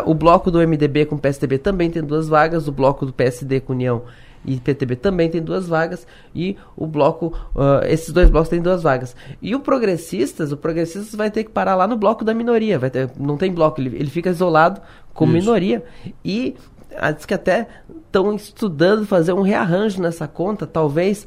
o 0.06 0.14
bloco 0.14 0.50
do 0.52 0.60
MDB 0.60 1.06
com 1.06 1.16
o 1.16 1.20
PSDB 1.20 1.58
também 1.58 1.90
tem 1.90 2.04
duas 2.04 2.28
vagas, 2.28 2.68
o 2.68 2.72
bloco 2.72 3.06
do 3.06 3.14
PSD 3.14 3.60
com 3.60 3.74
União 3.74 4.04
e 4.46 4.60
PTB 4.60 4.96
também 4.96 5.30
tem 5.30 5.42
duas 5.42 5.68
vagas 5.68 6.08
e 6.34 6.58
o 6.76 6.88
bloco 6.88 7.28
uh, 7.56 7.86
esses 7.86 8.12
dois 8.12 8.30
blocos 8.30 8.50
têm 8.50 8.60
duas 8.60 8.82
vagas 8.82 9.16
e 9.42 9.54
o 9.54 9.60
progressistas 9.60 10.52
o 10.52 10.58
progressistas 10.58 11.14
vai 11.14 11.30
ter 11.30 11.44
que 11.44 11.52
parar 11.52 11.76
lá 11.76 11.88
no 11.88 11.96
bloco 11.96 12.26
da 12.26 12.34
minoria 12.34 12.80
vai 12.80 12.90
ter, 12.90 13.12
não 13.20 13.38
tem 13.38 13.52
bloco 13.52 13.80
ele, 13.80 13.96
ele 13.96 14.10
fica 14.10 14.32
isolado 14.32 14.82
com 15.14 15.26
Isso. 15.26 15.34
minoria 15.34 15.84
e 16.26 16.56
diz 17.16 17.26
que 17.26 17.34
até 17.34 17.68
estão 18.12 18.36
estudando 18.36 19.06
fazer 19.06 19.32
um 19.32 19.42
rearranjo 19.42 20.02
nessa 20.02 20.28
conta, 20.28 20.68
talvez, 20.68 21.26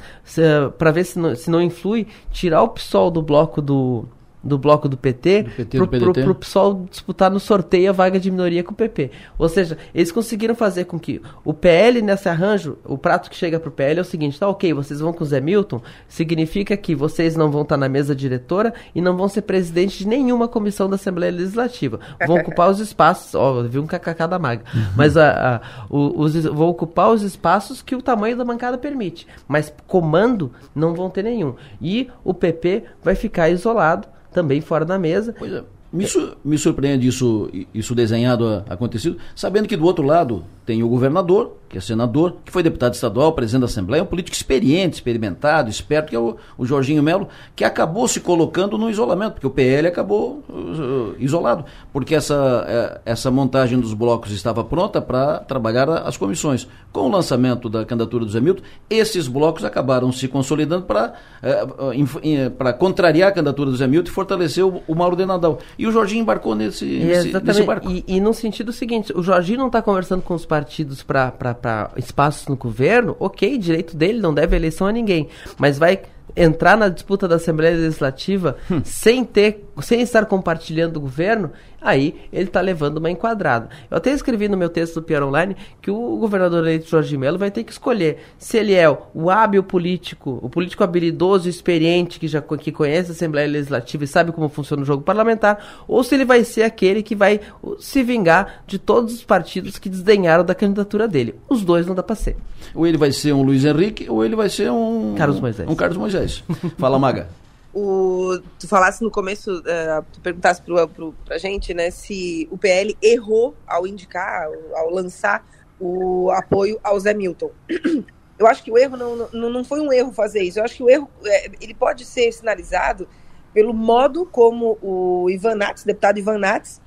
para 0.77 0.91
ver 0.91 1.05
se 1.05 1.19
não, 1.19 1.35
se 1.35 1.51
não 1.51 1.63
influi, 1.63 2.07
tirar 2.31 2.63
o 2.63 2.69
PSOL 2.69 3.11
do 3.11 3.23
bloco 3.23 3.63
do, 3.63 4.07
do 4.45 4.59
bloco 4.59 4.89
do 4.89 4.97
PT, 4.97 5.43
do 5.43 5.51
PT 5.51 5.79
pro, 5.79 5.87
do 5.87 6.13
pro, 6.13 6.13
pro 6.13 6.35
PSOL 6.35 6.87
disputar 6.91 7.31
no 7.31 7.41
sorteio 7.41 7.91
a 7.91 7.93
vaga 7.93 8.21
de 8.21 8.31
minoria 8.31 8.63
com 8.63 8.73
o 8.73 8.77
PP. 8.77 9.11
Ou 9.39 9.49
seja, 9.49 9.79
eles 9.95 10.13
conseguiram 10.13 10.55
fazer 10.55 10.85
com 10.85 10.99
que 10.99 11.21
o 11.45 11.55
PL 11.55 12.03
nesse 12.03 12.29
arranjo, 12.29 12.77
o 12.85 12.99
prato 12.99 13.31
que 13.31 13.37
chega 13.37 13.59
pro 13.59 13.71
PL 13.71 13.99
é 13.99 14.03
o 14.03 14.05
seguinte, 14.05 14.39
tá 14.39 14.49
ok, 14.49 14.73
vocês 14.75 15.01
vão 15.01 15.13
com 15.13 15.25
o 15.25 15.27
Zé 15.27 15.41
Milton, 15.41 15.81
significa 16.07 16.77
que 16.77 16.95
vocês 16.95 17.35
não 17.37 17.51
vão 17.51 17.63
estar 17.63 17.77
tá 17.77 17.79
na 17.79 17.89
mesa 17.89 18.15
diretora 18.15 18.75
e 18.95 19.01
não 19.01 19.17
vão 19.17 19.29
ser 19.29 19.43
presidente 19.43 19.99
de 19.99 20.07
nenhuma 20.07 20.47
comissão 20.47 20.89
da 20.89 20.97
Assembleia 20.97 21.33
Legislativa. 21.33 21.99
Vão 22.27 22.37
ocupar 22.37 22.71
os 22.71 22.81
espaços, 22.81 23.35
ó, 23.35 23.63
vi 23.63 23.79
um 23.79 23.87
kkk 23.87 24.29
da 24.29 24.39
maga, 24.39 24.65
uhum. 24.75 24.87
mas 24.97 25.17
a, 25.17 25.57
a, 25.57 25.61
os, 25.91 26.35
vão 26.45 26.69
ocupar 26.69 27.11
os 27.11 27.23
espaços 27.23 27.81
que 27.81 27.95
o 27.95 28.03
tamanho 28.03 28.37
da 28.37 28.45
bancada 28.45 28.77
permite. 28.77 29.27
Mas 29.49 29.73
comando 29.87 30.53
não 30.75 30.95
vão 30.95 31.09
ter 31.09 31.23
nenhum. 31.23 31.55
E 31.81 32.09
o 32.23 32.35
PP 32.35 32.85
vai 33.03 33.15
ficar 33.15 33.49
isolado 33.49 34.09
também 34.35 34.61
fora 34.61 34.85
da 34.85 34.99
mesa. 34.99 35.35
Pois 35.39 35.53
é. 35.53 35.63
Me, 35.93 36.07
su 36.07 36.37
me 36.45 36.59
surpreende 36.59 37.07
isso, 37.07 37.49
isso 37.73 37.95
desenhado, 37.95 38.65
acontecido, 38.69 39.17
sabendo 39.35 39.69
que 39.69 39.77
do 39.77 39.85
outro 39.85 40.05
lado 40.05 40.45
tem 40.65 40.83
o 40.83 40.89
governador, 40.89 41.57
que 41.69 41.79
é 41.79 41.81
senador, 41.81 42.37
que 42.45 42.53
foi 42.53 42.63
deputado 42.63 42.95
estadual, 42.95 43.33
presidente 43.33 43.63
da 43.63 43.67
Assembleia, 43.67 44.03
um 44.03 44.07
político 44.07 44.37
experiente, 44.37 44.95
experimentado, 44.95 45.69
esperto, 45.69 46.11
que 46.11 46.17
é 46.17 46.19
o, 46.19 46.37
o 46.57 46.65
Jorginho 46.65 47.03
Melo, 47.03 47.29
que 47.57 47.65
acabou 47.65 48.07
se 48.07 48.21
colocando 48.21 48.79
no 48.79 48.89
isolamento, 48.89 49.33
porque 49.33 49.47
o 49.47 49.51
PL 49.51 49.89
acabou 49.89 50.45
uh, 50.49 51.15
isolado, 51.19 51.65
porque 51.93 52.15
essa, 52.15 52.35
uh, 52.35 53.01
essa 53.05 53.29
montagem 53.31 53.79
dos 53.81 53.93
blocos 53.93 54.31
estava 54.31 54.63
pronta 54.63 55.03
para 55.03 55.41
trabalhar 55.41 55.89
as 55.91 56.17
comissões. 56.17 56.69
Com 56.93 57.09
o 57.09 57.11
lançamento 57.11 57.69
da 57.69 57.85
candidatura 57.85 58.25
do 58.25 58.31
Zé 58.31 58.41
Milton, 58.41 58.63
esses 58.89 59.27
blocos 59.27 59.65
acabaram 59.65 60.13
se 60.13 60.29
consolidando 60.29 60.85
para 60.85 61.15
uh, 61.43 62.79
contrariar 62.79 63.31
a 63.31 63.33
candidatura 63.33 63.71
do 63.71 63.77
Zé 63.77 63.89
Milton 63.89 64.11
e 64.11 64.13
fortalecer 64.13 64.65
o, 64.65 64.81
o 64.87 64.95
Mauro 64.95 65.17
de 65.17 65.27
Nadal. 65.27 65.59
E 65.77 65.89
o 65.89 65.91
Jorginho 65.91 66.23
embarcou 66.23 66.55
nesse, 66.55 66.85
nesse, 66.85 67.33
nesse 67.33 67.63
barco. 67.65 67.91
E, 67.91 68.05
e 68.07 68.21
no 68.21 68.33
sentido 68.33 68.73
seguinte, 68.73 69.13
o 69.13 69.25
Jorginho 69.25 69.59
não 69.59 69.67
está 69.67 69.83
conversando 69.83 70.23
com 70.23 70.35
os 70.35 70.47
partidos 70.55 71.03
para 71.03 71.91
espaços 71.97 72.47
no 72.47 72.55
governo, 72.55 73.17
ok, 73.19 73.59
direito 73.59 73.97
dele, 73.97 74.21
não 74.21 74.33
deve 74.33 74.55
eleição 74.55 74.87
a 74.87 74.93
ninguém. 74.93 75.29
Mas 75.59 75.79
vai 75.79 76.03
entrar 76.37 76.77
na 76.77 76.89
disputa 76.89 77.27
da 77.27 77.35
Assembleia 77.35 77.77
Legislativa 77.77 78.57
hum. 78.71 78.81
sem 78.85 79.25
ter, 79.25 79.69
sem 79.83 80.01
estar 80.01 80.27
compartilhando 80.27 80.97
o 80.97 81.01
governo, 81.01 81.51
aí 81.81 82.15
ele 82.33 82.45
está 82.45 82.61
levando 82.61 82.99
uma 82.99 83.11
enquadrada. 83.11 83.69
Eu 83.91 83.97
até 83.97 84.11
escrevi 84.13 84.49
no 84.49 84.57
meu 84.57 84.69
texto 84.69 84.95
do 84.95 85.03
Pior 85.03 85.23
Online 85.23 85.57
que 85.83 85.91
o 85.91 86.17
governador 86.17 86.63
eleito 86.63 86.89
Jorge 86.89 87.17
Melo 87.17 87.39
vai 87.39 87.51
ter 87.51 87.65
que 87.65 87.73
escolher 87.73 88.19
se 88.39 88.57
ele 88.57 88.75
é 88.75 88.89
o 88.89 89.31
hábil 89.31 89.63
político, 89.63 90.39
o 90.43 90.49
político 90.49 90.85
habilidoso 90.85 91.47
e 91.47 91.51
experiente 91.51 92.19
que 92.19 92.29
já 92.29 92.41
que 92.41 92.73
conhece 92.73 93.11
a 93.11 93.15
Assembleia 93.15 93.49
Legislativa 93.49 94.05
e 94.05 94.07
sabe 94.07 94.33
como 94.33 94.49
funciona 94.49 94.83
o 94.83 94.87
jogo 94.87 95.03
parlamentar, 95.03 95.85
ou 95.87 96.03
se 96.03 96.15
ele 96.15 96.25
vai 96.25 96.45
ser 96.45 96.63
aquele 96.63 97.03
que 97.03 97.15
vai 97.15 97.41
se 97.79 98.03
vingar 98.03 98.63
de 98.67 98.79
todos 98.79 99.15
os 99.15 99.25
partidos 99.25 99.79
que 99.79 99.89
desdenharam 99.89 100.45
da 100.45 100.55
candidatura 100.55 101.09
dele. 101.09 101.35
Os 101.49 101.63
dois 101.65 101.87
não 101.87 101.95
dá 101.95 102.03
para 102.03 102.17
ser. 102.17 102.37
Ou 102.75 102.87
ele 102.87 102.97
vai 102.97 103.13
ser 103.13 103.33
um 103.33 103.43
Luiz 103.43 103.65
Henrique, 103.65 104.09
ou 104.09 104.25
ele 104.25 104.37
vai 104.37 104.49
ser 104.49 104.71
um 104.71 105.15
Carlos 105.17 105.41
Moisés. 105.41 105.69
Um 105.69 105.75
Carlos 105.75 105.99
Moisés. 105.99 106.45
Fala, 106.79 106.99
Maga. 106.99 107.44
O, 107.75 108.39
tu 108.59 108.69
falasse 108.69 109.03
no 109.03 109.11
começo, 109.11 109.59
uh, 109.59 110.05
tu 110.13 110.21
perguntasse 110.21 110.63
pro, 110.63 110.89
pro, 110.89 111.15
pra 111.25 111.39
gente, 111.39 111.75
né, 111.75 111.91
se 111.91 112.49
o 112.51 112.57
PL 112.57 112.97
errou 113.03 113.55
ao 113.67 113.87
indicar, 113.87 114.45
ao, 114.45 114.77
ao 114.77 114.91
lançar 114.91 115.45
o 115.81 116.31
apoio 116.31 116.79
ao 116.83 116.99
Zé 117.01 117.13
Milton. 117.13 117.51
Eu 118.39 118.47
acho 118.49 118.65
que 118.65 118.71
o 118.71 118.77
erro 118.77 118.97
não, 118.97 119.29
não, 119.33 119.51
não 119.51 119.65
foi 119.65 119.81
um 119.81 119.93
erro 119.93 120.13
fazer 120.13 120.43
isso. 120.43 120.59
Eu 120.59 120.65
acho 120.65 120.77
que 120.77 120.83
o 120.83 120.91
erro 120.91 121.09
é, 121.25 121.47
ele 121.61 121.73
pode 121.73 122.05
ser 122.05 122.33
sinalizado 122.33 123.09
pelo 123.53 123.73
modo 123.73 124.27
como 124.27 124.77
o 124.83 125.31
Ivan 125.31 125.55
Nats, 125.55 125.85
deputado 125.85 126.19
Ivan 126.19 126.39
Nats, 126.39 126.83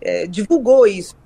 é, 0.00 0.28
divulgou 0.28 0.86
isso. 0.86 1.16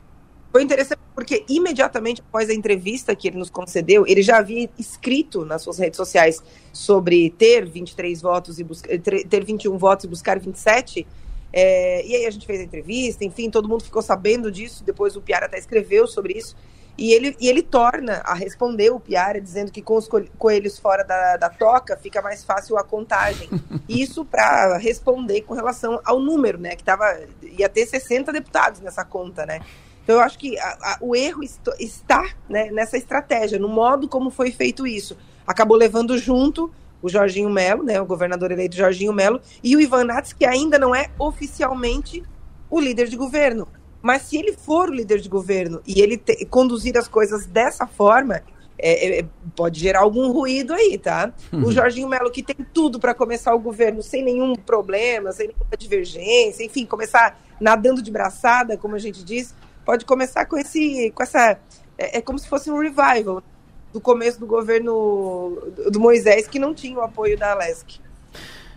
Foi 0.57 0.63
interessante 0.63 1.01
porque 1.15 1.45
imediatamente 1.51 2.23
após 2.27 2.49
a 2.49 2.55
entrevista 2.55 3.15
que 3.15 3.29
ele 3.29 3.37
nos 3.37 3.51
concedeu, 3.51 4.07
ele 4.07 4.23
já 4.23 4.39
havia 4.39 4.71
escrito 4.79 5.45
nas 5.45 5.61
suas 5.61 5.79
redes 5.79 5.99
sociais 5.99 6.43
sobre 6.73 7.29
ter 7.29 7.69
23 7.69 8.23
votos 8.23 8.59
e 8.59 8.65
buscar, 8.65 8.89
ter 8.99 9.45
21 9.45 9.77
votos 9.77 10.07
e 10.07 10.09
buscar 10.09 10.39
27. 10.39 11.07
É, 11.53 12.07
e 12.07 12.17
aí 12.17 12.25
a 12.25 12.31
gente 12.31 12.47
fez 12.47 12.59
a 12.59 12.63
entrevista, 12.63 13.23
enfim, 13.23 13.51
todo 13.51 13.69
mundo 13.69 13.85
ficou 13.85 14.01
sabendo 14.01 14.51
disso. 14.51 14.83
Depois 14.83 15.15
o 15.15 15.21
Piara 15.21 15.45
até 15.45 15.59
escreveu 15.59 16.07
sobre 16.07 16.33
isso. 16.33 16.57
E 16.97 17.13
ele, 17.13 17.37
e 17.39 17.49
ele 17.49 17.61
torna 17.61 18.23
a 18.25 18.33
responder 18.33 18.89
o 18.89 18.99
Piara 18.99 19.39
dizendo 19.39 19.71
que 19.71 19.83
com 19.83 19.97
os 19.97 20.09
coelhos 20.39 20.79
fora 20.79 21.05
da, 21.05 21.37
da 21.37 21.51
toca 21.51 21.99
fica 21.99 22.23
mais 22.23 22.43
fácil 22.45 22.79
a 22.79 22.83
contagem. 22.83 23.51
Isso 23.87 24.25
para 24.25 24.79
responder 24.79 25.43
com 25.43 25.53
relação 25.53 26.01
ao 26.03 26.19
número, 26.19 26.57
né? 26.57 26.75
Que 26.75 26.83
tava, 26.83 27.05
ia 27.43 27.69
ter 27.69 27.85
60 27.85 28.33
deputados 28.33 28.81
nessa 28.81 29.05
conta, 29.05 29.45
né? 29.45 29.61
Então, 30.07 30.15
eu 30.15 30.23
acho 30.23 30.39
que 30.39 30.57
a, 30.57 30.69
a, 30.69 30.99
o 31.01 31.17
erro 31.17 31.43
está 31.81 32.31
né, 32.49 32.71
nessa 32.71 32.97
estratégia, 32.97 33.59
no 33.59 33.69
modo 33.69 34.07
como 34.07 34.31
foi 34.31 34.53
feito 34.53 34.87
isso. 34.87 35.17
Acabou 35.45 35.77
levando 35.77 36.17
junto 36.17 36.71
o 37.03 37.09
Jorginho 37.09 37.51
Melo, 37.51 37.83
né, 37.83 38.01
o 38.01 38.07
governador 38.07 38.53
eleito 38.53 38.77
Jorginho 38.77 39.13
Melo, 39.13 39.41
e 39.65 39.75
o 39.75 39.81
Ivan 39.81 40.05
Nats, 40.05 40.33
que 40.33 40.45
ainda 40.45 40.79
não 40.79 40.95
é 40.95 41.11
oficialmente 41.19 42.23
o 42.71 42.81
líder 42.81 43.09
de 43.09 43.17
governo. 43.17 43.67
Mas 44.01 44.23
se 44.23 44.37
ele 44.37 44.53
for 44.53 44.91
o 44.91 44.95
líder 44.95 45.19
de 45.19 45.29
governo 45.29 45.83
e 45.85 46.01
ele 46.01 46.23
conduzir 46.49 46.97
as 46.97 47.09
coisas 47.09 47.45
dessa 47.45 47.85
forma, 47.85 48.43
é, 48.79 49.19
é, 49.19 49.27
pode 49.57 49.81
gerar 49.81 50.03
algum 50.03 50.31
ruído 50.31 50.73
aí, 50.73 50.97
tá? 50.97 51.33
Uhum. 51.53 51.65
O 51.65 51.73
Jorginho 51.73 52.09
Melo, 52.09 52.31
que 52.31 52.45
tem 52.45 52.65
tudo 52.73 53.01
para 53.01 53.13
começar 53.13 53.53
o 53.57 53.59
governo 53.59 54.05
sem 54.05 54.23
nenhum 54.23 54.55
problema, 54.55 55.33
sem 55.33 55.49
nenhuma 55.49 55.77
divergência, 55.77 56.63
enfim, 56.63 56.87
começar 56.87 57.41
nadando 57.61 58.01
de 58.01 58.11
braçada, 58.13 58.77
como 58.77 58.95
a 58.95 58.99
gente 58.99 59.25
diz, 59.25 59.53
pode 59.87 60.05
começar 60.05 60.45
com 60.47 60.59
esse, 60.59 61.13
com 61.15 61.23
essa, 61.23 61.57
é, 61.97 62.19
é 62.19 62.21
como 62.21 62.39
se 62.39 62.49
fosse 62.49 62.71
um 62.71 62.79
revival 62.79 63.43
do 63.93 64.01
começo 64.01 64.39
do 64.39 64.47
governo 64.47 65.57
do 65.91 66.01
Moisés 66.01 66.47
que 66.49 66.59
não 66.59 66.75
tinha 66.75 66.99
o 66.99 67.01
apoio 67.01 67.39
da 67.39 67.53
Alesc. 67.53 68.01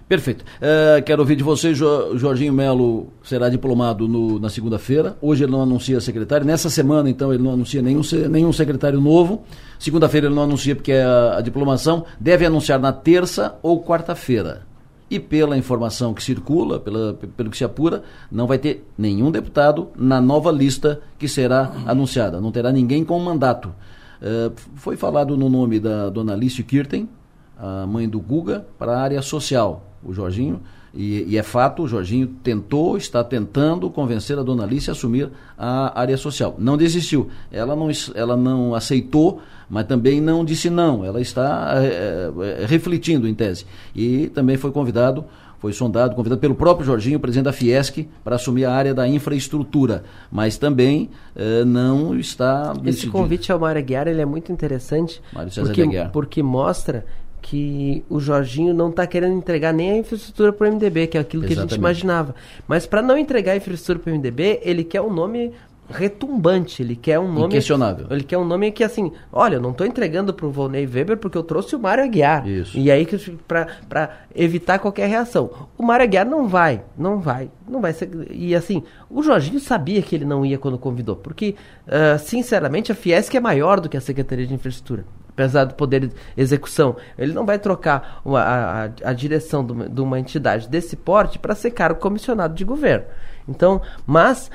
Perfeito. 0.07 0.43
Uh, 0.43 1.03
quero 1.03 1.21
ouvir 1.21 1.35
de 1.35 1.43
você, 1.43 1.73
jo, 1.73 2.17
Jorginho 2.17 2.51
Melo 2.51 3.13
será 3.23 3.47
diplomado 3.47 4.07
no, 4.07 4.39
na 4.39 4.49
segunda-feira. 4.49 5.15
Hoje 5.21 5.43
ele 5.43 5.51
não 5.51 5.61
anuncia 5.61 6.01
secretário. 6.01 6.47
Nessa 6.47 6.67
semana, 6.67 7.11
então, 7.11 7.31
ele 7.31 7.43
não 7.43 7.53
anuncia 7.53 7.79
nenhum, 7.79 8.01
nenhum 8.27 8.51
secretário 8.51 8.99
novo. 8.99 9.43
Segunda-feira 9.77 10.25
ele 10.25 10.33
não 10.33 10.43
anuncia 10.43 10.75
porque 10.75 10.93
é 10.93 11.03
a, 11.03 11.37
a 11.37 11.41
diplomação. 11.41 12.05
Deve 12.19 12.43
anunciar 12.43 12.79
na 12.79 12.91
terça 12.91 13.59
ou 13.61 13.83
quarta-feira 13.83 14.68
e 15.09 15.19
pela 15.19 15.57
informação 15.57 16.13
que 16.13 16.23
circula, 16.23 16.79
pela, 16.79 17.13
pelo 17.13 17.49
que 17.49 17.57
se 17.57 17.63
apura, 17.63 18.03
não 18.31 18.45
vai 18.45 18.57
ter 18.57 18.85
nenhum 18.97 19.31
deputado 19.31 19.89
na 19.95 20.21
nova 20.21 20.51
lista 20.51 21.01
que 21.17 21.27
será 21.27 21.71
anunciada. 21.85 22.39
Não 22.39 22.51
terá 22.51 22.71
ninguém 22.71 23.03
com 23.03 23.19
mandato. 23.19 23.73
Uh, 24.21 24.53
foi 24.75 24.95
falado 24.95 25.35
no 25.35 25.49
nome 25.49 25.79
da 25.79 26.09
dona 26.09 26.33
Alice 26.33 26.61
Kirten, 26.63 27.09
a 27.57 27.87
mãe 27.87 28.07
do 28.07 28.19
Guga, 28.19 28.65
para 28.77 28.97
a 28.97 29.01
área 29.01 29.21
social. 29.21 29.85
O 30.03 30.13
Jorginho, 30.13 30.61
e, 30.93 31.23
e, 31.27 31.37
é 31.37 31.43
fato, 31.43 31.83
o 31.83 31.87
Jorginho 31.87 32.27
tentou, 32.43 32.97
está 32.97 33.23
tentando 33.23 33.89
convencer 33.89 34.37
a 34.39 34.43
dona 34.43 34.63
Alice 34.63 34.89
a 34.89 34.93
assumir 34.93 35.29
a 35.57 35.99
área 35.99 36.17
social. 36.17 36.55
Não 36.57 36.75
desistiu. 36.75 37.29
Ela 37.51 37.75
não, 37.75 37.89
ela 38.15 38.35
não 38.35 38.73
aceitou 38.73 39.41
mas 39.69 39.85
também 39.85 40.19
não 40.19 40.43
disse 40.43 40.69
não. 40.69 41.05
Ela 41.05 41.21
está 41.21 41.73
é, 41.75 42.31
é, 42.61 42.65
refletindo 42.65 43.27
em 43.27 43.35
tese. 43.35 43.65
E 43.95 44.27
também 44.29 44.57
foi 44.57 44.71
convidado, 44.71 45.23
foi 45.59 45.71
sondado, 45.73 46.15
convidado 46.15 46.41
pelo 46.41 46.55
próprio 46.55 46.85
Jorginho, 46.85 47.19
presidente 47.19 47.45
da 47.45 47.53
Fiesc, 47.53 48.07
para 48.23 48.35
assumir 48.35 48.65
a 48.65 48.73
área 48.73 48.93
da 48.93 49.07
infraestrutura. 49.07 50.03
Mas 50.31 50.57
também 50.57 51.09
é, 51.35 51.63
não 51.63 52.17
está. 52.17 52.71
Esse 52.77 52.81
decidido. 52.81 53.11
convite 53.11 53.51
ao 53.51 53.59
Mário 53.59 53.79
Aguiar 53.79 54.07
ele 54.07 54.21
é 54.21 54.25
muito 54.25 54.51
interessante. 54.51 55.21
Porque, 55.31 55.83
porque 56.11 56.41
mostra 56.41 57.05
que 57.41 58.03
o 58.09 58.19
Jorginho 58.19 58.73
não 58.73 58.89
está 58.89 59.07
querendo 59.07 59.33
entregar 59.33 59.73
nem 59.73 59.91
a 59.91 59.97
infraestrutura 59.97 60.51
para 60.53 60.67
o 60.67 60.71
MDB, 60.71 61.07
que 61.07 61.17
é 61.17 61.21
aquilo 61.21 61.43
Exatamente. 61.43 61.55
que 61.55 61.59
a 61.59 61.61
gente 61.75 61.79
imaginava. 61.79 62.35
Mas 62.67 62.85
para 62.85 63.01
não 63.01 63.17
entregar 63.17 63.53
a 63.53 63.57
infraestrutura 63.57 63.99
para 63.99 64.11
o 64.11 64.15
MDB, 64.15 64.59
ele 64.63 64.83
quer 64.83 65.01
um 65.01 65.11
nome 65.11 65.53
retumbante. 65.89 66.81
Ele 66.81 66.95
quer 66.95 67.19
um 67.19 67.31
nome. 67.31 67.47
Inquestionável. 67.47 68.07
Ele 68.09 68.23
quer 68.23 68.37
um 68.37 68.45
nome 68.45 68.71
que, 68.71 68.83
assim, 68.83 69.11
olha, 69.31 69.55
eu 69.55 69.61
não 69.61 69.71
estou 69.71 69.85
entregando 69.85 70.33
para 70.33 70.45
o 70.45 70.51
Volney 70.51 70.85
Weber 70.85 71.17
porque 71.17 71.37
eu 71.37 71.43
trouxe 71.43 71.75
o 71.75 71.79
Mário 71.79 72.03
Aguiar. 72.03 72.47
Isso. 72.47 72.77
E 72.77 72.91
aí, 72.91 73.07
para 73.47 74.19
evitar 74.35 74.79
qualquer 74.79 75.07
reação. 75.07 75.49
O 75.77 75.83
Mário 75.83 76.03
Aguiar 76.03 76.25
não 76.25 76.47
vai, 76.47 76.83
não 76.97 77.19
vai, 77.19 77.49
não 77.67 77.81
vai 77.81 77.93
ser. 77.93 78.09
E 78.31 78.55
assim, 78.55 78.83
o 79.09 79.23
Jorginho 79.23 79.59
sabia 79.59 80.01
que 80.01 80.15
ele 80.15 80.25
não 80.25 80.45
ia 80.45 80.57
quando 80.57 80.77
convidou, 80.77 81.15
porque, 81.15 81.55
uh, 81.87 82.19
sinceramente, 82.19 82.91
a 82.91 82.95
Fiesc 82.95 83.35
é 83.35 83.39
maior 83.39 83.79
do 83.79 83.89
que 83.89 83.97
a 83.97 84.01
Secretaria 84.01 84.45
de 84.45 84.53
Infraestrutura. 84.53 85.05
Apesar 85.39 85.63
do 85.63 85.73
poder 85.73 86.07
de 86.07 86.13
execução, 86.35 86.97
ele 87.17 87.31
não 87.31 87.45
vai 87.45 87.57
trocar 87.57 88.19
uma, 88.25 88.41
a, 88.41 88.83
a, 89.05 89.13
direção 89.13 89.65
de 89.65 89.71
uma, 89.71 89.87
de 89.87 90.01
uma 90.01 90.19
entidade 90.19 90.67
desse 90.67 90.97
porte 90.97 91.39
para 91.39 91.55
ser 91.55 91.71
cargo 91.71 92.01
comissionado 92.01 92.53
de 92.53 92.65
governo. 92.65 93.05
Então, 93.47 93.81
mas 94.05 94.51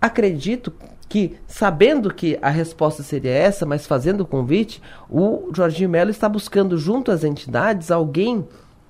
acredito 0.00 0.72
que, 1.08 1.36
sabendo 1.46 2.12
que 2.12 2.36
a 2.42 2.50
resposta 2.50 3.04
seria 3.04 3.30
essa, 3.30 3.64
mas 3.64 3.86
fazendo 3.86 4.22
o 4.22 4.26
convite, 4.26 4.82
o 5.08 5.50
Jorginho 5.54 5.88
Melo 5.88 6.10
está 6.10 6.28
buscando 6.28 6.76
junto 6.76 7.12
às 7.12 7.22
entidades 7.22 7.92
alguém 7.92 8.44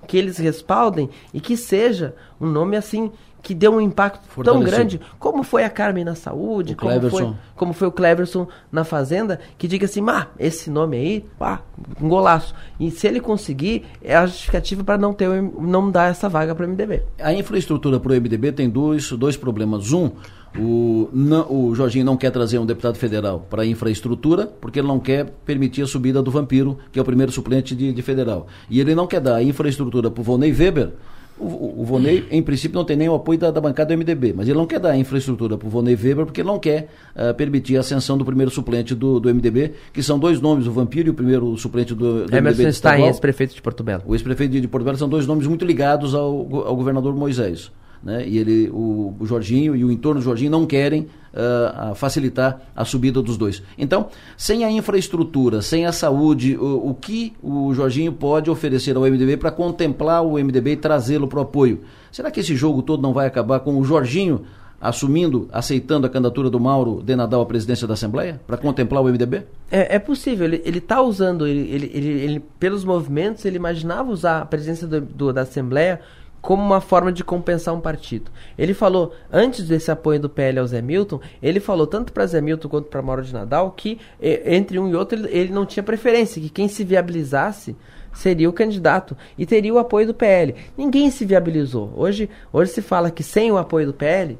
que 0.07 0.17
eles 0.17 0.39
respaldem 0.39 1.11
e 1.31 1.39
que 1.39 1.55
seja 1.55 2.15
um 2.41 2.47
nome 2.47 2.75
assim 2.75 3.11
que 3.41 3.53
deu 3.53 3.73
um 3.73 3.81
impacto 3.81 4.21
tão 4.43 4.61
grande, 4.61 4.99
como 5.17 5.43
foi 5.43 5.63
a 5.63 5.69
Carmen 5.69 6.03
na 6.03 6.15
saúde, 6.15 6.75
como 6.75 7.09
foi, 7.09 7.33
como 7.55 7.73
foi 7.73 7.87
o 7.87 7.91
Cleverson 7.91 8.47
na 8.71 8.83
Fazenda, 8.83 9.39
que 9.57 9.67
diga 9.67 9.85
assim, 9.85 10.03
ah, 10.09 10.27
esse 10.37 10.69
nome 10.69 10.97
aí, 10.97 11.25
pá, 11.37 11.61
um 12.01 12.09
golaço. 12.09 12.53
E 12.79 12.91
se 12.91 13.07
ele 13.07 13.19
conseguir, 13.19 13.85
é 14.01 14.15
a 14.15 14.25
justificativa 14.25 14.83
para 14.83 14.97
não 14.97 15.13
ter 15.13 15.29
não 15.41 15.89
dar 15.89 16.11
essa 16.11 16.27
vaga 16.27 16.53
para 16.53 16.65
o 16.65 16.69
MDB. 16.69 17.03
A 17.19 17.33
infraestrutura 17.33 17.99
para 17.99 18.11
o 18.11 18.15
MDB 18.15 18.51
tem 18.51 18.69
dois, 18.69 19.11
dois 19.11 19.37
problemas. 19.37 19.91
Um, 19.93 20.11
o, 20.57 21.09
não, 21.13 21.51
o 21.51 21.75
Jorginho 21.75 22.05
não 22.05 22.17
quer 22.17 22.31
trazer 22.31 22.57
um 22.57 22.65
deputado 22.65 22.97
federal 22.97 23.45
para 23.49 23.65
infraestrutura, 23.65 24.47
porque 24.47 24.79
ele 24.79 24.87
não 24.87 24.99
quer 24.99 25.25
permitir 25.45 25.83
a 25.83 25.87
subida 25.87 26.21
do 26.21 26.31
Vampiro, 26.31 26.77
que 26.91 26.97
é 26.97 27.01
o 27.01 27.05
primeiro 27.05 27.31
suplente 27.31 27.75
de, 27.75 27.93
de 27.93 28.01
federal. 28.01 28.47
E 28.69 28.79
ele 28.79 28.95
não 28.95 29.05
quer 29.05 29.21
dar 29.21 29.35
a 29.35 29.43
infraestrutura 29.43 30.09
para 30.09 30.21
o 30.21 30.23
Volney 30.23 30.51
Weber, 30.51 30.93
O, 31.39 31.81
o 31.81 31.85
Vonei, 31.85 32.25
em 32.29 32.41
princípio, 32.43 32.75
não 32.75 32.83
tem 32.83 32.97
nem 32.97 33.07
o 33.07 33.15
apoio 33.15 33.39
da, 33.39 33.49
da 33.49 33.61
bancada 33.61 33.95
do 33.95 33.97
MDB, 33.97 34.33
mas 34.35 34.47
ele 34.47 34.57
não 34.57 34.67
quer 34.67 34.79
dar 34.79 34.97
infraestrutura 34.97 35.57
para 35.57 35.67
o 35.67 35.69
Vonei 35.69 35.95
Weber 35.95 36.25
porque 36.25 36.41
ele 36.41 36.47
não 36.47 36.59
quer 36.59 36.89
uh, 37.15 37.33
permitir 37.33 37.77
a 37.77 37.79
ascensão 37.79 38.17
do 38.17 38.25
primeiro 38.25 38.51
suplente 38.51 38.93
do, 38.93 39.19
do 39.19 39.33
MDB, 39.33 39.73
que 39.93 40.03
são 40.03 40.19
dois 40.19 40.41
nomes, 40.41 40.67
o 40.67 40.71
Vampiro 40.71 41.07
e 41.07 41.11
o 41.11 41.13
primeiro 41.13 41.55
suplente 41.57 41.95
do, 41.95 42.25
do 42.25 42.35
Emerson 42.35 42.61
MDB. 42.61 42.73
Stein, 42.73 43.05
ex-prefeito 43.05 43.55
de 43.55 43.61
Porto 43.61 43.83
Belo. 43.83 44.03
O 44.05 44.15
ex-prefeito 44.15 44.59
de 44.59 44.67
Porto 44.67 44.83
Belo 44.83 44.97
são 44.97 45.07
dois 45.07 45.25
nomes 45.25 45.47
muito 45.47 45.65
ligados 45.65 46.13
ao, 46.13 46.31
ao 46.65 46.75
governador 46.75 47.15
Moisés. 47.15 47.71
Né? 48.03 48.27
E 48.27 48.37
ele, 48.37 48.69
o, 48.69 49.15
o, 49.19 49.25
Jorginho 49.25 49.75
e 49.75 49.83
o 49.83 49.91
entorno 49.91 50.21
do 50.21 50.23
Jorginho 50.23 50.51
não 50.51 50.65
querem 50.65 51.07
uh, 51.33 51.93
facilitar 51.95 52.61
a 52.75 52.85
subida 52.85 53.21
dos 53.21 53.37
dois. 53.37 53.61
Então, 53.77 54.07
sem 54.37 54.63
a 54.63 54.71
infraestrutura, 54.71 55.61
sem 55.61 55.85
a 55.85 55.91
saúde, 55.91 56.55
o, 56.57 56.89
o 56.89 56.93
que 56.93 57.33
o 57.43 57.73
Jorginho 57.73 58.13
pode 58.13 58.49
oferecer 58.49 58.95
ao 58.95 59.03
MDB 59.03 59.37
para 59.37 59.51
contemplar 59.51 60.23
o 60.25 60.33
MDB 60.33 60.71
e 60.71 60.77
trazê-lo 60.77 61.27
para 61.27 61.39
o 61.39 61.41
apoio? 61.41 61.81
Será 62.11 62.31
que 62.31 62.39
esse 62.39 62.55
jogo 62.55 62.81
todo 62.81 63.01
não 63.01 63.13
vai 63.13 63.27
acabar 63.27 63.59
com 63.59 63.77
o 63.77 63.83
Jorginho 63.83 64.43
assumindo, 64.81 65.49
aceitando 65.51 66.07
a 66.07 66.09
candidatura 66.09 66.49
do 66.49 66.59
Mauro 66.59 67.03
de 67.03 67.15
Nadal 67.15 67.41
à 67.41 67.45
presidência 67.45 67.85
da 67.85 67.95
Assembleia 67.95 68.39
para 68.47 68.57
contemplar 68.57 69.03
o 69.03 69.07
MDB? 69.07 69.43
É, 69.69 69.95
é 69.95 69.99
possível. 69.99 70.45
Ele 70.45 70.77
está 70.77 71.01
usando, 71.01 71.45
ele, 71.45 71.69
ele, 71.69 71.91
ele, 71.93 72.07
ele, 72.07 72.39
pelos 72.59 72.85
movimentos, 72.85 73.43
ele 73.43 73.57
imaginava 73.57 74.09
usar 74.09 74.41
a 74.41 74.45
presidência 74.45 74.87
do, 74.87 75.01
do, 75.01 75.33
da 75.33 75.41
Assembleia 75.41 75.99
como 76.41 76.63
uma 76.63 76.81
forma 76.81 77.11
de 77.11 77.23
compensar 77.23 77.73
um 77.73 77.81
partido. 77.81 78.31
Ele 78.57 78.73
falou, 78.73 79.13
antes 79.31 79.67
desse 79.67 79.91
apoio 79.91 80.19
do 80.19 80.29
PL 80.29 80.59
ao 80.59 80.67
Zé 80.67 80.81
Milton, 80.81 81.19
ele 81.41 81.59
falou 81.59 81.85
tanto 81.85 82.13
para 82.13 82.25
Zé 82.25 82.41
Milton 82.41 82.69
quanto 82.69 82.87
para 82.87 83.01
Mauro 83.01 83.23
de 83.23 83.33
Nadal 83.33 83.71
que 83.71 83.99
entre 84.21 84.79
um 84.79 84.89
e 84.89 84.95
outro 84.95 85.27
ele, 85.27 85.51
não 85.51 85.65
tinha 85.65 85.83
preferência, 85.83 86.41
que 86.41 86.49
quem 86.49 86.67
se 86.67 86.83
viabilizasse 86.83 87.75
seria 88.13 88.49
o 88.49 88.53
candidato 88.53 89.15
e 89.37 89.45
teria 89.45 89.73
o 89.73 89.79
apoio 89.79 90.07
do 90.07 90.13
PL. 90.13 90.55
Ninguém 90.77 91.11
se 91.11 91.25
viabilizou. 91.25 91.93
Hoje, 91.95 92.29
hoje 92.51 92.71
se 92.71 92.81
fala 92.81 93.11
que 93.11 93.23
sem 93.23 93.51
o 93.51 93.57
apoio 93.57 93.87
do 93.87 93.93
PL, 93.93 94.37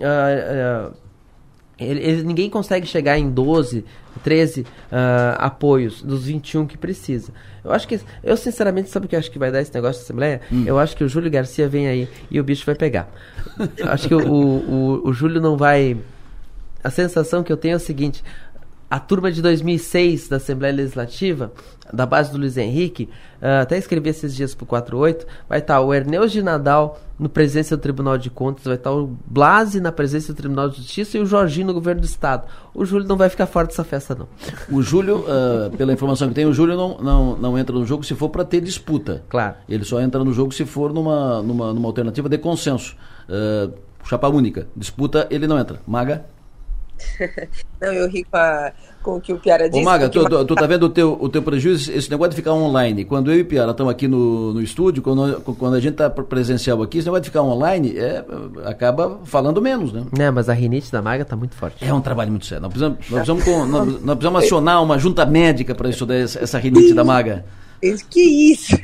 uh, 0.00 0.90
uh, 0.90 0.94
ele, 1.84 2.00
ele, 2.00 2.22
ninguém 2.22 2.48
consegue 2.48 2.86
chegar 2.86 3.18
em 3.18 3.30
12, 3.30 3.84
13 4.22 4.60
uh, 4.60 4.66
apoios 5.38 6.02
dos 6.02 6.24
21 6.24 6.66
que 6.66 6.76
precisa. 6.76 7.32
Eu 7.64 7.72
acho 7.72 7.86
que. 7.86 8.00
Eu, 8.22 8.36
sinceramente, 8.36 8.90
sabe 8.90 9.06
o 9.06 9.08
que 9.08 9.14
eu 9.14 9.18
acho 9.18 9.30
que 9.30 9.38
vai 9.38 9.50
dar 9.50 9.60
esse 9.60 9.72
negócio 9.74 10.00
da 10.00 10.04
Assembleia? 10.04 10.40
Hum. 10.52 10.64
Eu 10.66 10.78
acho 10.78 10.96
que 10.96 11.04
o 11.04 11.08
Júlio 11.08 11.30
Garcia 11.30 11.68
vem 11.68 11.86
aí 11.86 12.08
e 12.30 12.40
o 12.40 12.44
bicho 12.44 12.66
vai 12.66 12.74
pegar. 12.74 13.12
Eu 13.76 13.88
acho 13.90 14.08
que 14.08 14.14
o, 14.14 14.20
o, 14.20 15.08
o 15.08 15.12
Júlio 15.12 15.40
não 15.40 15.56
vai. 15.56 15.96
A 16.82 16.90
sensação 16.90 17.42
que 17.42 17.52
eu 17.52 17.56
tenho 17.56 17.74
é 17.74 17.76
o 17.76 17.80
seguinte: 17.80 18.24
a 18.90 18.98
turma 18.98 19.32
de 19.32 19.40
2006 19.40 20.28
da 20.28 20.36
Assembleia 20.36 20.74
Legislativa, 20.74 21.52
da 21.92 22.06
base 22.06 22.32
do 22.32 22.38
Luiz 22.38 22.56
Henrique, 22.56 23.08
uh, 23.40 23.62
até 23.62 23.76
escrevi 23.76 24.10
esses 24.10 24.34
dias 24.34 24.54
pro 24.54 24.64
48, 24.64 25.26
vai 25.48 25.58
estar 25.58 25.74
tá 25.74 25.80
o 25.80 25.92
Erneus 25.92 26.32
de 26.32 26.42
Nadal 26.42 27.00
no 27.18 27.28
presença 27.28 27.76
do 27.76 27.80
Tribunal 27.80 28.18
de 28.18 28.30
Contas, 28.30 28.64
vai 28.64 28.74
estar 28.74 28.90
tá 28.90 28.96
o 28.96 29.16
Blase 29.26 29.80
na 29.80 29.92
presença 29.92 30.32
do 30.32 30.36
Tribunal 30.36 30.68
de 30.68 30.76
Justiça 30.78 31.18
e 31.18 31.20
o 31.20 31.26
Jorginho 31.26 31.68
no 31.68 31.74
governo 31.74 32.00
do 32.00 32.06
Estado. 32.06 32.48
O 32.74 32.84
Júlio 32.84 33.06
não 33.06 33.16
vai 33.16 33.28
ficar 33.28 33.46
fora 33.46 33.66
dessa 33.66 33.84
festa, 33.84 34.14
não. 34.14 34.26
O 34.70 34.82
Júlio, 34.82 35.18
uh, 35.20 35.76
pela 35.76 35.92
informação 35.92 36.28
que 36.28 36.34
tem, 36.34 36.46
o 36.46 36.52
Júlio 36.52 36.76
não, 36.76 36.98
não, 36.98 37.36
não 37.36 37.58
entra 37.58 37.74
no 37.76 37.84
jogo 37.84 38.04
se 38.04 38.14
for 38.14 38.28
para 38.28 38.44
ter 38.44 38.60
disputa. 38.60 39.22
Claro. 39.28 39.56
Ele 39.68 39.84
só 39.84 40.00
entra 40.00 40.24
no 40.24 40.32
jogo 40.32 40.52
se 40.52 40.64
for 40.64 40.92
numa, 40.92 41.42
numa, 41.42 41.72
numa 41.72 41.88
alternativa 41.88 42.28
de 42.28 42.38
consenso. 42.38 42.96
Uh, 43.28 43.72
chapa 44.04 44.28
única. 44.28 44.66
Disputa, 44.74 45.26
ele 45.30 45.46
não 45.46 45.58
entra. 45.58 45.80
Maga? 45.86 46.24
não, 47.80 47.92
eu 47.92 48.08
ri 48.08 48.24
com 48.24 48.36
a 48.36 48.72
com 49.02 49.16
o 49.16 49.20
que 49.20 49.32
o 49.32 49.38
Piara 49.38 49.68
disse. 49.68 49.82
Ô 49.82 49.84
Maga, 49.84 50.08
tu, 50.08 50.24
tu, 50.24 50.44
tu, 50.44 50.54
tá 50.54 50.66
vendo 50.66 50.84
o 50.84 50.88
teu, 50.88 51.18
o 51.20 51.28
teu 51.28 51.42
prejuízo, 51.42 51.92
esse 51.92 52.10
negócio 52.10 52.30
de 52.30 52.36
ficar 52.36 52.52
online. 52.52 53.04
Quando 53.04 53.30
eu 53.30 53.38
e 53.38 53.42
o 53.42 53.44
Piara 53.44 53.72
estamos 53.72 53.92
aqui 53.92 54.06
no, 54.06 54.54
no 54.54 54.62
estúdio, 54.62 55.02
quando, 55.02 55.40
quando 55.40 55.74
a 55.74 55.80
gente 55.80 55.92
está 55.92 56.08
presencial 56.08 56.80
aqui, 56.82 56.98
esse 56.98 57.06
negócio 57.06 57.22
de 57.22 57.28
ficar 57.28 57.42
online 57.42 57.98
é, 57.98 58.24
acaba 58.64 59.20
falando 59.24 59.60
menos, 59.60 59.92
né? 59.92 60.04
É, 60.18 60.30
mas 60.30 60.48
a 60.48 60.52
rinite 60.52 60.90
da 60.90 61.02
Maga 61.02 61.22
está 61.22 61.36
muito 61.36 61.54
forte. 61.54 61.84
É 61.84 61.92
um 61.92 62.00
trabalho 62.00 62.30
muito 62.30 62.46
sério. 62.46 62.62
Nós 62.62 62.70
precisamos, 62.70 62.98
nós 63.10 63.26
precisamos, 63.26 63.70
nós, 63.70 63.86
nós 64.02 64.16
precisamos 64.16 64.44
acionar 64.44 64.82
uma 64.82 64.98
junta 64.98 65.26
médica 65.26 65.74
para 65.74 65.88
estudar 65.88 66.14
essa, 66.14 66.38
essa 66.38 66.58
rinite 66.58 66.94
da 66.94 67.04
Maga. 67.04 67.44
Que 68.08 68.52
isso! 68.52 68.76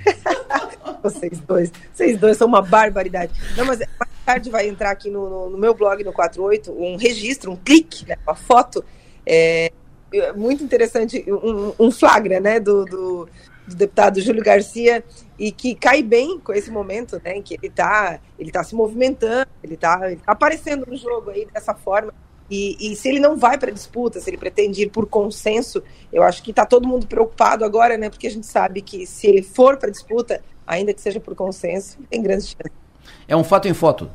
vocês 1.00 1.38
dois, 1.46 1.72
vocês 1.94 2.18
dois 2.18 2.36
são 2.36 2.48
uma 2.48 2.60
barbaridade. 2.60 3.32
Não, 3.56 3.64
mas 3.64 3.78
mais 3.78 4.07
tarde 4.28 4.50
vai 4.50 4.68
entrar 4.68 4.90
aqui 4.90 5.08
no, 5.08 5.30
no, 5.30 5.50
no 5.50 5.56
meu 5.56 5.72
blog, 5.72 6.04
no 6.04 6.12
48, 6.12 6.70
um 6.70 6.96
registro, 6.96 7.50
um 7.50 7.56
clique, 7.56 8.06
né, 8.06 8.14
uma 8.26 8.34
foto 8.34 8.84
é, 9.24 9.72
é 10.12 10.32
muito 10.34 10.62
interessante, 10.62 11.24
um, 11.26 11.72
um 11.78 11.90
flagra 11.90 12.38
né, 12.38 12.60
do, 12.60 12.84
do, 12.84 13.28
do, 13.66 13.74
deputado 13.74 14.20
Júlio 14.20 14.44
Garcia, 14.44 15.02
e 15.38 15.50
que 15.50 15.74
cai 15.74 16.02
bem 16.02 16.38
com 16.38 16.52
esse 16.52 16.70
momento, 16.70 17.18
né, 17.24 17.38
em 17.38 17.42
que 17.42 17.54
ele 17.54 17.68
está 17.68 18.20
ele 18.38 18.50
tá 18.50 18.62
se 18.62 18.74
movimentando, 18.74 19.48
ele 19.64 19.74
está 19.74 19.98
tá 19.98 20.16
aparecendo 20.26 20.84
no 20.86 20.96
jogo 20.96 21.30
aí 21.30 21.46
dessa 21.46 21.74
forma. 21.74 22.12
E, 22.50 22.76
e 22.80 22.96
se 22.96 23.08
ele 23.08 23.20
não 23.20 23.36
vai 23.36 23.56
para 23.56 23.70
disputa, 23.70 24.20
se 24.20 24.28
ele 24.28 24.38
pretende 24.38 24.82
ir 24.82 24.90
por 24.90 25.06
consenso, 25.06 25.82
eu 26.12 26.22
acho 26.22 26.42
que 26.42 26.50
está 26.50 26.66
todo 26.66 26.88
mundo 26.88 27.06
preocupado 27.06 27.64
agora, 27.64 27.96
né? 27.98 28.08
Porque 28.08 28.26
a 28.26 28.30
gente 28.30 28.46
sabe 28.46 28.80
que 28.80 29.06
se 29.06 29.26
ele 29.26 29.42
for 29.42 29.76
para 29.76 29.90
disputa, 29.90 30.42
ainda 30.66 30.94
que 30.94 31.00
seja 31.00 31.20
por 31.20 31.34
consenso, 31.34 31.98
tem 32.10 32.22
grandes 32.22 32.48
chances. 32.48 32.87
É 33.26 33.36
um 33.36 33.44
fato 33.44 33.68
em 33.68 33.74
foto. 33.74 34.10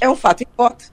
É 0.00 0.08
um 0.08 0.16
fato 0.16 0.42
em 0.42 0.46
foto. 0.56 0.84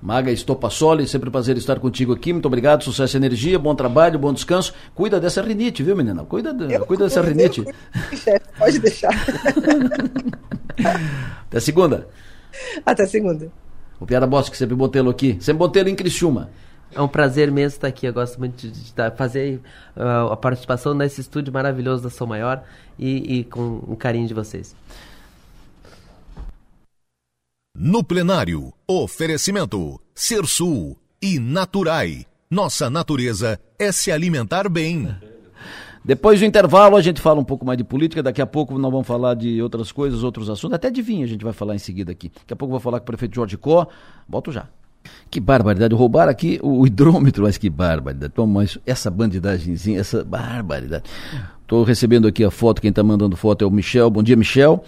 Maga 0.00 0.30
Estopassoli, 0.30 1.08
sempre 1.08 1.28
um 1.28 1.32
prazer 1.32 1.56
estar 1.56 1.80
contigo 1.80 2.12
aqui. 2.12 2.32
Muito 2.32 2.46
obrigado, 2.46 2.84
sucesso 2.84 3.16
e 3.16 3.18
energia, 3.18 3.58
bom 3.58 3.74
trabalho, 3.74 4.18
bom 4.18 4.32
descanso. 4.32 4.72
Cuida 4.94 5.20
dessa 5.20 5.42
rinite, 5.42 5.82
viu, 5.82 5.96
menina? 5.96 6.24
Cuida, 6.24 6.54
de, 6.54 6.78
cuida 6.80 7.04
dessa 7.04 7.20
rinite. 7.20 7.64
pode 8.56 8.78
deixar. 8.78 9.12
Até 11.48 11.58
segunda. 11.58 12.08
Até 12.86 13.06
segunda. 13.06 13.50
O 13.98 14.06
Piara 14.06 14.26
Bosque, 14.26 14.56
sempre 14.56 14.76
bom 14.76 14.88
tê-lo 14.88 15.10
aqui. 15.10 15.36
Sempre 15.40 15.58
bom 15.58 15.68
tê-lo 15.68 15.88
em 15.88 15.96
Criciúma. 15.96 16.48
É 16.94 17.00
um 17.02 17.08
prazer 17.08 17.50
mesmo 17.50 17.76
estar 17.76 17.88
aqui. 17.88 18.06
Eu 18.06 18.12
gosto 18.12 18.38
muito 18.38 18.56
de, 18.56 18.70
de, 18.70 18.92
de 18.92 19.16
fazer 19.16 19.60
uh, 19.96 20.32
a 20.32 20.36
participação 20.36 20.94
nesse 20.94 21.20
estúdio 21.20 21.52
maravilhoso 21.52 22.04
da 22.04 22.10
Sou 22.10 22.26
Maior 22.26 22.62
e, 22.96 23.40
e 23.40 23.44
com 23.44 23.82
o 23.88 23.96
carinho 23.96 24.28
de 24.28 24.34
vocês. 24.34 24.76
No 27.80 28.02
plenário, 28.02 28.72
oferecimento 28.88 30.00
Sul 30.12 30.96
e 31.22 31.38
Naturai. 31.38 32.26
Nossa 32.50 32.90
natureza 32.90 33.60
é 33.78 33.92
se 33.92 34.10
alimentar 34.10 34.68
bem. 34.68 35.14
Depois 36.04 36.40
do 36.40 36.44
intervalo 36.44 36.96
a 36.96 37.00
gente 37.00 37.20
fala 37.20 37.38
um 37.38 37.44
pouco 37.44 37.64
mais 37.64 37.78
de 37.78 37.84
política, 37.84 38.20
daqui 38.20 38.42
a 38.42 38.46
pouco 38.48 38.76
nós 38.76 38.90
vamos 38.90 39.06
falar 39.06 39.34
de 39.34 39.62
outras 39.62 39.92
coisas, 39.92 40.24
outros 40.24 40.50
assuntos, 40.50 40.74
até 40.74 40.90
de 40.90 41.00
vinho 41.00 41.22
a 41.22 41.28
gente 41.28 41.44
vai 41.44 41.52
falar 41.52 41.76
em 41.76 41.78
seguida 41.78 42.10
aqui. 42.10 42.32
Daqui 42.34 42.52
a 42.52 42.56
pouco 42.56 42.72
vou 42.72 42.80
falar 42.80 42.98
com 42.98 43.04
o 43.04 43.06
prefeito 43.06 43.36
Jorge 43.36 43.56
Có, 43.56 43.86
volto 44.28 44.50
já. 44.50 44.66
Que 45.30 45.38
barbaridade, 45.38 45.94
roubaram 45.94 46.32
aqui 46.32 46.58
o 46.60 46.84
hidrômetro, 46.84 47.44
mas 47.44 47.56
que 47.56 47.70
barbaridade. 47.70 48.32
Toma, 48.32 48.54
mas 48.54 48.76
essa 48.84 49.08
bandidagemzinha, 49.08 50.00
essa 50.00 50.24
barbaridade. 50.24 51.04
Estou 51.62 51.84
recebendo 51.84 52.26
aqui 52.26 52.42
a 52.42 52.50
foto, 52.50 52.82
quem 52.82 52.90
está 52.90 53.04
mandando 53.04 53.36
foto 53.36 53.64
é 53.64 53.68
o 53.68 53.70
Michel. 53.70 54.10
Bom 54.10 54.24
dia, 54.24 54.34
Michel. 54.34 54.84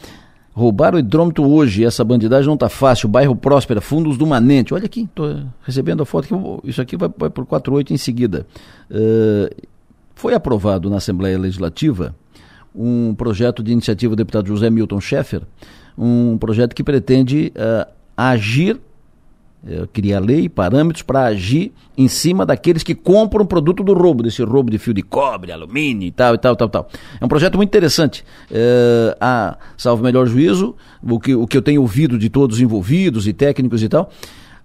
Roubar 0.53 0.95
o 0.95 0.99
hidrômetro 0.99 1.49
hoje, 1.49 1.85
essa 1.85 2.05
bandidagem 2.05 2.47
não 2.47 2.55
está 2.55 2.69
fácil. 2.69 3.09
Bairro 3.09 3.37
Próspera, 3.37 3.81
fundos 3.81 4.19
do 4.19 4.27
Manente. 4.27 4.75
Olha 4.75 4.87
aqui, 4.87 5.03
estou 5.03 5.43
recebendo 5.63 6.03
a 6.03 6.07
foto. 6.07 6.61
Isso 6.65 6.83
aqui 6.83 6.97
vai, 6.97 7.09
vai 7.17 7.31
por 7.31 7.47
48 7.47 7.95
em 7.95 7.97
seguida. 7.97 8.47
Uh, 8.91 9.55
foi 10.15 10.35
aprovado 10.35 10.91
na 10.91 10.97
Assembleia 10.97 11.39
Legislativa 11.39 12.15
um 12.75 13.15
projeto 13.15 13.63
de 13.63 13.73
iniciativa 13.73 14.15
do 14.15 14.19
deputado 14.19 14.47
José 14.47 14.71
Milton 14.71 15.01
Schaeffer, 15.01 15.43
um 15.97 16.39
projeto 16.39 16.75
que 16.75 16.85
pretende 16.85 17.53
uh, 17.57 17.91
agir 18.17 18.81
criar 19.93 20.21
lei, 20.21 20.49
parâmetros 20.49 21.03
para 21.03 21.25
agir 21.25 21.73
em 21.97 22.09
cima 22.09 22.47
daqueles 22.47 22.83
que 22.83 22.95
compram 22.95 23.45
produto 23.45 23.83
do 23.83 23.93
roubo, 23.93 24.23
desse 24.23 24.43
roubo 24.43 24.71
de 24.71 24.79
fio 24.79 24.95
de 24.95 25.03
cobre, 25.03 25.53
alumínio 25.53 26.07
e 26.07 26.11
tal, 26.11 26.35
e 26.35 26.39
tal, 26.39 26.57
tal, 26.57 26.69
tal. 26.69 26.89
É 27.21 27.25
um 27.25 27.29
projeto 27.29 27.57
muito 27.57 27.69
interessante. 27.69 28.25
É, 28.51 29.17
a, 29.21 29.59
salvo 29.77 30.03
melhor 30.03 30.27
juízo, 30.27 30.75
o 31.03 31.21
que, 31.21 31.35
o 31.35 31.47
que 31.47 31.57
eu 31.57 31.63
tenho 31.63 31.83
ouvido 31.83 32.19
de 32.19 32.31
todos 32.31 32.57
os 32.57 32.63
envolvidos 32.63 33.27
e 33.29 33.33
técnicos 33.33 33.83
e 33.83 33.89
tal, 33.89 34.11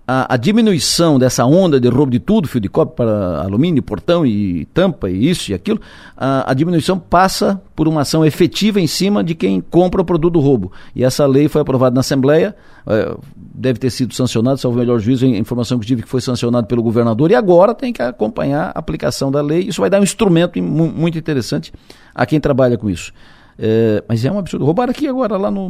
a, 0.08 0.36
a, 0.36 0.38
diminuição 0.38 1.18
dessa 1.18 1.46
onda 1.46 1.80
de 1.80 1.88
roubo 1.88 2.12
de 2.12 2.20
tudo, 2.20 2.48
fio 2.48 2.62
de 2.62 2.70
cobre 2.70 2.96
para 2.96 3.42
alumínio, 3.42 3.82
portão 3.82 4.26
e 4.26 4.66
tampa 4.66 5.10
e 5.10 5.30
isso 5.30 5.52
e 5.52 5.54
aquilo, 5.54 5.82
a, 6.16 6.52
a, 6.52 6.54
diminuição 6.54 7.00
passa 7.00 7.60
por 7.76 7.88
uma 7.88 8.02
ação 8.02 8.26
efetiva 8.26 8.80
em 8.80 8.88
cima 8.88 9.24
de 9.24 9.34
quem 9.34 9.60
compra 9.60 10.02
o 10.02 10.06
produto 10.06 10.34
do 10.34 10.40
roubo. 10.40 10.72
E 10.96 11.04
essa 11.04 11.26
lei 11.26 11.48
foi 11.48 11.62
aprovada 11.62 11.94
na 11.94 12.02
Assembleia, 12.02 12.56
é, 12.86 13.18
deve 13.36 13.80
ter 13.80 13.90
sido 13.90 14.14
sancionado, 14.14 14.60
salvo 14.60 14.78
o 14.78 14.80
melhor 14.80 15.00
juízo, 15.00 15.26
a 15.26 15.30
informação 15.30 15.80
que 15.80 15.86
tive 15.88 16.04
que 16.04 16.10
foi 16.10 16.22
sancionado 16.22 16.68
pelo 16.68 16.84
governador, 16.84 17.32
e 17.32 17.36
agora 17.36 17.74
tem 17.74 17.92
que 17.92 18.02
acompanhar 18.02 18.72
a 18.76 18.80
aplicação 18.80 19.32
da 19.32 19.42
lei. 19.42 19.62
Isso 19.62 19.82
vai 19.82 19.90
dar 19.90 20.00
um 20.00 20.04
instrumento 20.04 20.62
muito 20.62 21.18
interessante 21.18 21.74
a 22.14 22.26
quem 22.26 22.40
trabalha 22.40 22.78
com 22.78 22.90
isso. 22.90 23.12
É, 23.58 24.04
mas 24.08 24.24
é 24.24 24.32
um 24.32 24.38
absurdo. 24.38 24.66
Roubaram 24.66 24.92
aqui 24.92 25.08
agora, 25.08 25.38
lá 25.38 25.50
no. 25.50 25.68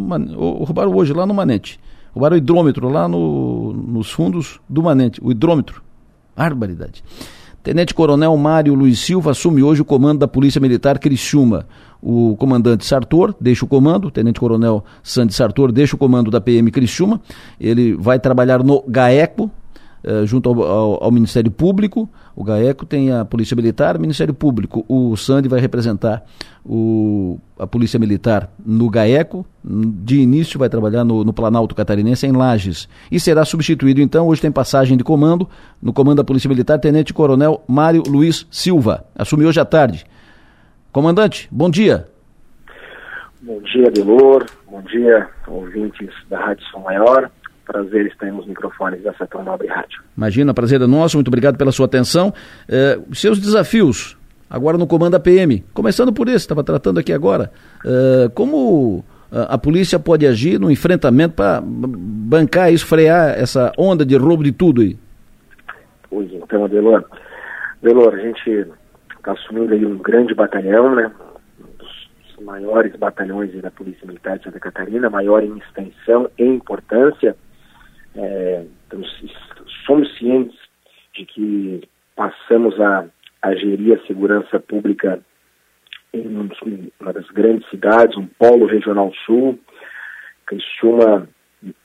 Roubaram 0.64 0.94
hoje, 0.94 1.14
lá 1.14 1.26
no 1.26 1.34
Manente. 1.34 1.80
Roubaram 2.16 2.36
o 2.36 2.38
hidrômetro 2.38 2.88
lá 2.88 3.10
no, 3.10 3.74
nos 3.74 4.10
fundos 4.10 4.62
do 4.70 4.82
Manente. 4.82 5.20
O 5.22 5.32
hidrômetro. 5.32 5.84
Barbaridade. 6.36 7.04
Tenente 7.62 7.94
Coronel 7.94 8.38
Mário 8.38 8.74
Luiz 8.74 9.00
Silva 9.00 9.32
assume 9.32 9.62
hoje 9.62 9.82
o 9.82 9.86
comando 9.86 10.20
da 10.20 10.28
Polícia 10.28 10.62
Militar 10.62 10.98
Criciúma. 10.98 11.68
O 12.02 12.36
comandante 12.38 12.86
Sartor 12.86 13.36
deixa 13.42 13.66
o 13.66 13.68
comando, 13.68 14.08
o 14.08 14.12
Tenente 14.12 14.40
Coronel 14.40 14.86
Sandy 15.04 15.34
Sartor 15.34 15.72
deixa 15.72 15.96
o 15.96 16.00
comando 16.00 16.32
da 16.32 16.40
PM 16.40 16.72
Criciúma. 16.72 17.20
Ele 17.60 17.96
vai 17.96 18.18
trabalhar 18.18 18.64
no 18.64 18.82
GAECO, 18.88 19.52
eh, 20.08 20.24
junto 20.24 20.50
ao, 20.50 20.62
ao, 20.62 21.04
ao, 21.06 21.12
Ministério 21.12 21.50
Público. 21.50 22.08
O 22.36 22.44
GAECO 22.44 22.86
tem 22.86 23.12
a 23.12 23.26
Polícia 23.26 23.56
Militar, 23.56 23.98
o 23.98 24.00
Ministério 24.00 24.36
Público. 24.36 24.86
O 24.88 25.18
Sandy 25.18 25.50
vai 25.50 25.60
representar 25.60 26.24
o, 26.64 27.40
a 27.58 27.66
Polícia 27.66 27.98
Militar 27.98 28.48
no 28.64 28.88
GAECO. 28.88 29.44
De 29.64 30.20
início 30.20 30.60
vai 30.60 30.70
trabalhar 30.70 31.04
no, 31.04 31.24
no 31.24 31.34
Planalto 31.34 31.74
Catarinense, 31.74 32.28
em 32.28 32.32
Lages. 32.32 32.88
E 33.12 33.20
será 33.20 33.44
substituído, 33.44 34.00
então, 34.00 34.28
hoje 34.28 34.42
tem 34.42 34.52
passagem 34.52 34.96
de 34.96 35.04
comando, 35.04 35.50
no 35.82 35.92
comando 35.92 36.18
da 36.18 36.24
Polícia 36.24 36.48
Militar, 36.48 36.78
Tenente 36.78 37.12
Coronel 37.12 37.64
Mário 37.68 38.04
Luiz 38.08 38.46
Silva. 38.52 39.06
Assumiu 39.16 39.48
hoje 39.48 39.60
à 39.60 39.66
tarde. 39.66 40.06
Comandante, 40.92 41.50
bom 41.52 41.68
dia. 41.68 42.08
Bom 43.42 43.60
dia, 43.62 43.90
Delor. 43.90 44.46
Bom 44.70 44.84
dia, 44.84 45.28
ouvintes 45.48 46.10
da 46.30 46.40
Rádio 46.40 46.64
São 46.70 46.82
Maior 46.82 47.32
prazer 47.66 48.06
estar 48.08 48.32
nos 48.32 48.48
microfones 48.48 49.02
dessa 49.02 49.26
tão 49.28 49.44
nobre 49.44 49.68
rádio. 49.68 50.02
Imagina, 50.16 50.54
prazer 50.54 50.82
é 50.82 50.88
nosso, 50.88 51.18
muito 51.18 51.28
obrigado 51.28 51.58
pela 51.58 51.72
sua 51.72 51.86
atenção. 51.86 52.34
Eh, 52.70 53.00
seus 53.14 53.40
desafios, 53.40 54.18
agora 54.50 54.78
no 54.78 54.88
comando 54.88 55.16
APM, 55.16 55.64
começando 55.74 56.14
por 56.14 56.28
esse, 56.28 56.38
estava 56.38 56.64
tratando 56.64 57.00
aqui 57.00 57.12
agora, 57.12 57.52
eh, 57.86 58.30
como 58.34 59.04
a 59.32 59.58
polícia 59.58 60.00
pode 60.00 60.26
agir 60.26 60.60
no 60.60 60.72
enfrentamento 60.72 61.36
para 61.36 61.62
bancar 61.62 62.72
isso, 62.72 62.86
frear 62.86 63.38
essa 63.38 63.72
onda 63.78 64.06
de 64.06 64.16
roubo 64.16 64.44
de 64.44 64.52
tudo 64.54 64.82
aí? 64.82 64.98
Pois 66.10 66.32
então, 66.32 66.64
Adelor, 66.64 67.04
Adelor, 67.82 68.14
a 68.14 68.20
gente 68.20 68.66
está 69.18 69.34
assumindo 69.34 69.74
aí 69.74 69.86
um 69.86 69.98
grande 69.98 70.34
batalhão, 70.34 70.96
né? 70.96 71.12
Um 71.60 71.66
dos 71.78 72.46
maiores 72.46 72.96
batalhões 72.96 73.52
da 73.62 73.72
Polícia 73.72 74.08
Militar 74.08 74.38
de 74.38 74.46
Santa 74.46 74.60
Catarina, 74.60 75.10
maior 75.10 75.44
em 75.44 75.58
extensão 75.58 76.30
e 76.38 76.46
importância, 76.46 77.36
é, 78.18 78.66
somos 79.86 80.18
cientes 80.18 80.58
de 81.14 81.26
que 81.26 81.88
passamos 82.16 82.80
a, 82.80 83.06
a 83.42 83.56
gerir 83.56 84.00
a 84.00 84.08
segurança 84.08 84.60
pública 84.60 85.22
em 86.14 86.50
uma 87.00 87.14
das 87.14 87.28
grandes 87.28 87.70
cidades, 87.70 88.18
um 88.18 88.28
polo 88.40 88.66
regional 88.66 89.12
sul. 89.26 89.60
Criciúma, 90.46 91.28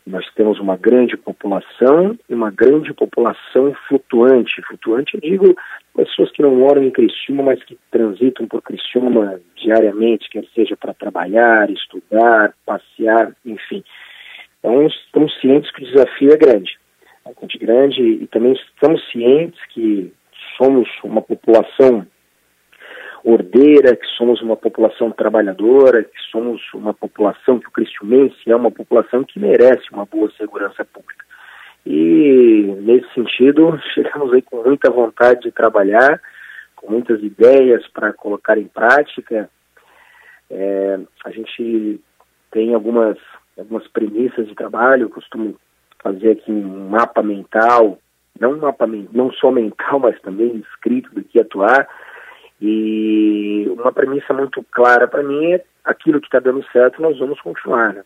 nós 0.06 0.24
temos 0.34 0.60
uma 0.60 0.76
grande 0.76 1.16
população 1.16 2.16
e 2.28 2.34
uma 2.34 2.50
grande 2.50 2.92
população 2.92 3.74
flutuante. 3.88 4.62
Flutuante, 4.62 5.14
eu 5.14 5.20
digo, 5.20 5.56
pessoas 5.96 6.30
que 6.32 6.42
não 6.42 6.54
moram 6.54 6.82
em 6.82 6.90
Criciúma, 6.90 7.44
mas 7.44 7.62
que 7.64 7.78
transitam 7.90 8.46
por 8.46 8.62
Criciúma 8.62 9.40
diariamente, 9.56 10.28
quer 10.30 10.44
seja 10.54 10.76
para 10.76 10.94
trabalhar, 10.94 11.70
estudar, 11.70 12.54
passear, 12.64 13.34
enfim. 13.44 13.82
Então, 14.60 14.86
estamos 14.86 15.34
cientes 15.40 15.70
que 15.72 15.82
o 15.82 15.86
desafio 15.86 16.32
é 16.32 16.36
grande, 16.36 16.78
bastante 17.24 17.58
grande, 17.58 18.02
e 18.02 18.26
também 18.26 18.52
estamos 18.52 19.02
cientes 19.10 19.58
que 19.70 20.12
somos 20.56 20.86
uma 21.02 21.22
população 21.22 22.06
ordeira, 23.24 23.96
que 23.96 24.06
somos 24.16 24.40
uma 24.42 24.56
população 24.56 25.10
trabalhadora, 25.10 26.04
que 26.04 26.20
somos 26.30 26.62
uma 26.74 26.94
população 26.94 27.58
que 27.58 27.68
o 27.68 27.72
cristiumense 27.72 28.36
é 28.46 28.54
uma 28.56 28.70
população 28.70 29.24
que 29.24 29.38
merece 29.38 29.90
uma 29.92 30.04
boa 30.04 30.30
segurança 30.36 30.84
pública. 30.84 31.24
E, 31.84 32.74
nesse 32.80 33.12
sentido, 33.14 33.78
chegamos 33.94 34.32
aí 34.32 34.42
com 34.42 34.62
muita 34.62 34.90
vontade 34.90 35.40
de 35.40 35.50
trabalhar, 35.50 36.20
com 36.76 36.90
muitas 36.90 37.22
ideias 37.22 37.86
para 37.88 38.12
colocar 38.12 38.58
em 38.58 38.68
prática. 38.68 39.50
É, 40.50 40.98
a 41.24 41.30
gente 41.30 42.00
tem 42.50 42.74
algumas 42.74 43.18
algumas 43.60 43.86
premissas 43.88 44.46
de 44.46 44.54
trabalho, 44.54 45.02
eu 45.04 45.10
costumo 45.10 45.56
fazer 46.02 46.32
aqui 46.32 46.50
um 46.50 46.88
mapa 46.88 47.22
mental, 47.22 47.98
não 48.38 48.52
um 48.52 48.58
mapa 48.58 48.86
não 49.12 49.30
só 49.32 49.50
mental, 49.50 50.00
mas 50.00 50.20
também 50.20 50.56
escrito 50.56 51.14
do 51.14 51.22
que 51.22 51.40
atuar. 51.40 51.88
E 52.60 53.66
uma 53.70 53.92
premissa 53.92 54.34
muito 54.34 54.64
clara 54.70 55.06
para 55.06 55.22
mim 55.22 55.52
é 55.52 55.64
aquilo 55.84 56.20
que 56.20 56.26
está 56.26 56.40
dando 56.40 56.64
certo, 56.72 57.00
nós 57.00 57.18
vamos 57.18 57.40
continuar. 57.40 57.94
Né? 57.94 58.04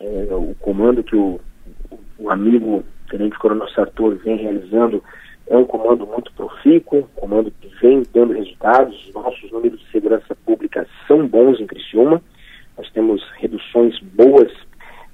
É, 0.00 0.28
o 0.32 0.54
comando 0.60 1.02
que 1.02 1.16
o, 1.16 1.40
o 2.18 2.30
amigo 2.30 2.84
Tenente 3.08 3.38
Coronel 3.38 3.68
Sartor 3.70 4.16
vem 4.16 4.36
realizando 4.36 5.02
é 5.48 5.56
um 5.56 5.64
comando 5.64 6.06
muito 6.06 6.32
profícuo, 6.34 7.00
um 7.00 7.20
comando 7.20 7.50
que 7.50 7.68
vem 7.80 8.02
dando 8.12 8.34
resultados. 8.34 9.06
Os 9.06 9.14
nossos 9.14 9.50
números 9.50 9.80
de 9.80 9.90
segurança 9.90 10.36
pública 10.44 10.86
são 11.06 11.26
bons 11.26 11.58
em 11.58 11.66
Criciúma. 11.66 12.20
Nós 12.76 12.90
temos 12.92 13.22
reduções 13.38 13.98
boas 14.00 14.52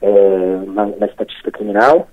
é, 0.01 0.57
na, 0.67 0.87
na, 0.87 1.07
estatística 1.07 1.51
criminal. 1.51 2.09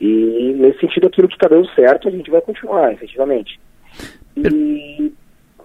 E, 0.00 0.54
nesse 0.58 0.80
sentido, 0.80 1.06
aquilo 1.06 1.28
que 1.28 1.34
está 1.34 1.48
dando 1.48 1.68
certo, 1.70 2.08
a 2.08 2.10
gente 2.10 2.30
vai 2.30 2.40
continuar, 2.40 2.92
efetivamente. 2.92 3.60
E, 4.36 5.12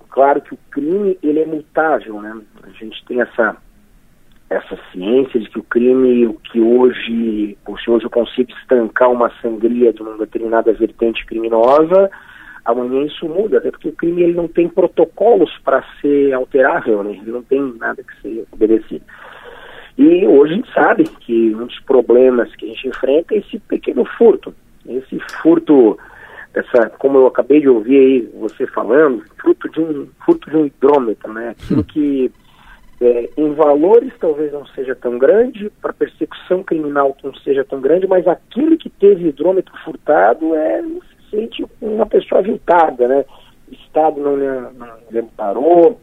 claro 0.10 0.42
que 0.42 0.54
o 0.54 0.60
crime, 0.70 1.18
ele 1.24 1.40
é 1.40 1.46
mutável, 1.46 2.22
né? 2.22 2.40
A 2.64 2.70
gente 2.72 3.04
tem 3.06 3.22
essa, 3.22 3.58
essa 4.50 4.78
ciência 4.92 5.40
de 5.40 5.50
que 5.50 5.60
o 5.60 5.64
crime, 5.64 6.28
o 6.28 6.34
que 6.34 6.60
hoje, 6.60 7.58
se 7.84 7.90
hoje 7.90 8.06
eu 8.06 8.10
consigo 8.10 8.52
estancar 8.52 9.12
uma 9.12 9.32
sangria 9.42 9.92
de 9.92 10.02
uma 10.02 10.18
determinada 10.18 10.72
vertente 10.74 11.26
criminosa, 11.26 12.10
amanhã 12.68 13.06
isso 13.06 13.28
muda, 13.28 13.58
até 13.58 13.72
porque 13.72 13.88
o 13.88 13.96
crime 13.96 14.22
ele 14.22 14.34
não 14.34 14.48
tem 14.48 14.68
protocolos 14.68 15.52
para 15.64 15.84
ser 16.02 16.34
alterável, 16.34 17.02
né? 17.02 17.12
ele 17.12 17.32
não 17.32 17.42
tem 17.42 17.62
nada 17.78 18.04
que 18.04 18.22
ser 18.22 18.46
obedecido. 18.52 19.06
E 19.98 20.28
hoje 20.28 20.54
a 20.54 20.56
gente 20.58 20.74
sabe 20.74 21.04
que 21.22 21.56
um 21.56 21.66
dos 21.66 21.80
problemas 21.80 22.56
que 22.56 22.66
a 22.66 22.68
gente 22.68 22.88
enfrenta 22.88 23.34
é 23.34 23.40
esse 23.40 23.58
pequeno 23.60 24.06
furto. 24.06 24.54
Esse 24.88 25.20
furto, 25.42 25.98
essa, 26.54 26.90
como 27.00 27.18
eu 27.18 27.28
acabei 27.28 27.60
de 27.60 27.68
ouvir 27.68 27.98
aí 27.98 28.30
você 28.40 28.68
falando, 28.68 29.24
fruto 29.42 29.68
de 29.70 29.82
um 29.82 30.08
furto 30.24 30.50
de 30.50 30.58
um 30.58 30.66
hidrômetro, 30.68 31.34
né? 31.34 31.50
Aquilo 31.50 31.84
que 31.84 32.32
é, 33.02 33.30
em 33.36 33.54
valores 33.54 34.14
talvez 34.20 34.54
não 34.54 34.66
seja 34.68 34.96
tão 34.96 35.18
grande, 35.18 35.72
para 35.82 35.94
persecução 35.94 36.64
criminal 36.64 37.16
não 37.24 37.34
seja 37.36 37.64
tão 37.64 37.82
grande, 37.82 38.08
mas 38.08 38.28
aquilo 38.28 38.78
que 38.78 38.90
teve 38.90 39.28
hidrômetro 39.28 39.74
furtado 39.84 40.56
é 40.56 40.82
se 40.82 41.30
sente 41.32 41.66
uma 41.82 42.06
pessoa 42.06 42.40
aviltada, 42.40 43.08
né? 43.08 43.26
O 43.70 43.74
Estado 43.74 44.22
não 44.22 44.38
lhe, 44.38 44.46
não 44.78 44.88
lhe 45.12 45.20
amparou, 45.20 46.00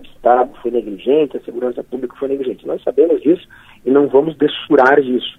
Estado 0.00 0.50
foi 0.62 0.70
negligente, 0.70 1.36
a 1.36 1.40
segurança 1.40 1.82
pública 1.82 2.16
foi 2.16 2.28
negligente. 2.28 2.66
Nós 2.66 2.82
sabemos 2.82 3.20
disso 3.20 3.46
e 3.84 3.90
não 3.90 4.08
vamos 4.08 4.36
desfurar 4.36 5.00
disso. 5.00 5.38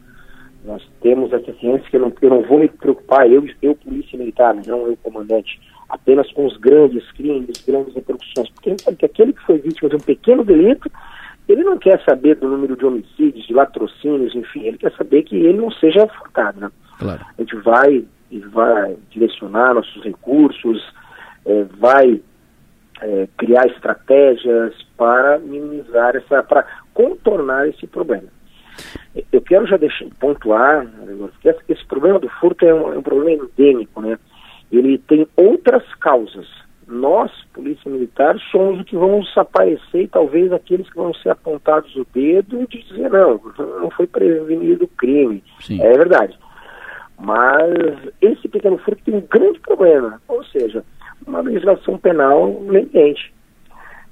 Nós 0.66 0.82
temos 1.02 1.34
essa 1.34 1.54
ciência 1.54 1.90
que 1.90 1.98
eu 1.98 2.02
não, 2.02 2.14
eu 2.22 2.30
não 2.30 2.42
vou 2.44 2.60
me 2.60 2.68
preocupar, 2.68 3.30
eu, 3.30 3.46
eu 3.62 3.76
polícia 3.76 4.18
militar, 4.18 4.56
não 4.66 4.88
eu 4.88 4.98
comandante, 5.04 5.60
apenas 5.90 6.32
com 6.32 6.46
os 6.46 6.56
grandes 6.58 7.10
crimes, 7.12 7.64
grandes 7.68 7.94
repercussões, 7.94 8.50
porque 8.50 8.70
a 8.70 8.72
gente 8.72 8.84
sabe 8.84 8.98
que 8.98 9.06
aquele 9.06 9.34
que 9.34 9.46
foi 9.46 9.58
vítima 9.58 9.90
de 9.90 9.96
um 9.96 10.00
pequeno 10.00 10.44
delito, 10.44 10.90
ele 11.50 11.64
não 11.64 11.78
quer 11.78 12.02
saber 12.04 12.36
do 12.36 12.48
número 12.48 12.78
de 12.78 12.86
homicídios, 12.86 13.46
de 13.46 13.54
latrocínios, 13.54 14.34
enfim, 14.36 14.62
ele 14.64 14.78
quer 14.78 14.94
saber 14.94 15.24
que 15.24 15.36
ele 15.36 15.58
não 15.58 15.70
seja 15.72 16.08
furtado, 16.08 16.60
né? 16.62 16.72
Claro. 16.98 17.26
A 17.38 17.42
gente 17.42 17.56
vai 17.58 18.06
vai 18.50 18.96
direcionar 19.12 19.76
nossos 19.76 20.04
recursos, 20.04 20.82
é, 21.46 21.64
vai 21.78 22.20
é, 23.04 23.28
criar 23.38 23.68
estratégias 23.68 24.74
para 24.98 25.38
minimizar 25.40 26.16
essa, 26.16 26.42
para 26.42 26.66
contornar 26.94 27.68
esse 27.68 27.86
problema. 27.86 28.28
Eu 29.32 29.42
quero 29.42 29.68
já 29.68 29.78
deixar 29.78 30.06
pontuar 30.20 30.88
que 31.42 31.50
esse, 31.50 31.60
esse 31.70 31.86
problema 31.86 32.18
do 32.18 32.30
furto 32.30 32.66
é 32.66 32.74
um, 32.74 32.94
é 32.94 32.98
um 32.98 33.04
problema 33.04 33.44
endêmico, 33.44 34.02
né? 34.02 34.18
Ele 34.72 34.98
tem 34.98 35.28
outras 35.36 35.84
causas. 35.96 36.48
Nós, 36.88 37.32
Polícia 37.54 37.90
Militar, 37.92 38.38
somos 38.52 38.80
os 38.80 38.86
que 38.86 38.96
vamos 38.96 39.32
aparecer 39.38 40.04
e 40.04 40.08
talvez 40.08 40.52
aqueles 40.52 40.90
que 40.90 40.96
vão 40.96 41.14
ser 41.14 41.30
apontados 41.30 41.96
o 41.96 42.06
dedo 42.14 42.62
e 42.62 42.82
dizer, 42.82 43.10
não, 43.10 43.40
não 43.82 43.90
foi 43.92 44.08
prevenido 44.08 44.86
o 44.86 44.88
crime. 44.88 45.44
Sim. 45.60 45.82
É 45.82 45.94
verdade. 45.94 46.38
Mas 47.20 48.00
esse 48.22 48.48
pequeno 48.48 48.78
furto 48.80 49.04
tem 49.04 49.16
um 49.16 49.28
grande 49.30 49.60
problema. 49.60 50.20
Ou 50.28 50.44
seja, 50.46 50.84
uma 51.28 51.42
legislação 51.42 51.98
penal 51.98 52.62
leniente. 52.68 53.34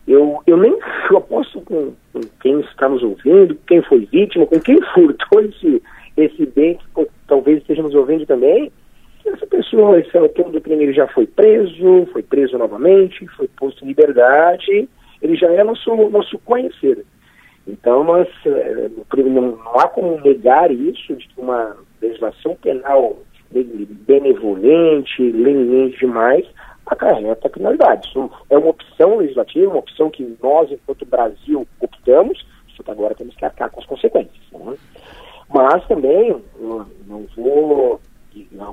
Eu, 0.07 0.41
eu 0.47 0.57
nem 0.57 0.77
eu 1.09 1.17
aposto 1.17 1.61
com, 1.61 1.93
com, 2.11 2.21
quem 2.41 2.59
está 2.61 2.89
nos 2.89 3.03
ouvindo, 3.03 3.57
quem 3.67 3.81
foi 3.83 4.07
vítima, 4.11 4.45
com 4.45 4.59
quem 4.59 4.81
furtou 4.93 5.41
esse, 5.41 5.81
esse 6.17 6.45
bem, 6.47 6.77
que 6.95 7.07
talvez 7.27 7.59
esteja 7.59 7.83
nos 7.83 7.93
ouvindo 7.93 8.25
também, 8.25 8.71
essa 9.25 9.45
pessoa, 9.45 9.99
esse 9.99 10.17
autor 10.17 10.51
do 10.51 10.59
crime, 10.59 10.91
já 10.93 11.07
foi 11.07 11.27
preso, 11.27 12.07
foi 12.11 12.23
preso 12.23 12.57
novamente, 12.57 13.27
foi 13.37 13.47
posto 13.47 13.83
em 13.83 13.89
liberdade, 13.89 14.89
ele 15.21 15.35
já 15.35 15.51
é 15.51 15.63
nosso, 15.63 15.95
nosso 16.09 16.39
conhecido. 16.39 17.03
Então, 17.67 18.03
nós, 18.03 18.27
eh, 18.45 18.89
não, 19.17 19.55
não 19.57 19.79
há 19.79 19.87
como 19.87 20.19
negar 20.21 20.71
isso, 20.71 21.15
de 21.15 21.29
uma 21.37 21.77
legislação 22.01 22.55
penal 22.55 23.19
benevolente, 23.51 25.21
leniente 25.21 25.99
demais, 25.99 26.45
acarreta 26.85 27.49
criminalidade. 27.49 28.07
Isso 28.07 28.29
é 28.49 28.57
uma 28.57 28.69
opção 28.69 29.17
legislativa, 29.17 29.69
uma 29.69 29.79
opção 29.79 30.09
que 30.09 30.37
nós, 30.41 30.71
enquanto 30.71 31.05
Brasil, 31.05 31.67
optamos, 31.79 32.45
só 32.75 32.83
que 32.83 32.91
agora 32.91 33.15
temos 33.15 33.35
que 33.35 33.45
arcar 33.45 33.69
com 33.69 33.79
as 33.79 33.85
consequências. 33.85 34.41
Né? 34.51 34.75
Mas 35.53 35.85
também, 35.87 36.41
não 37.07 37.25
vou, 37.35 37.99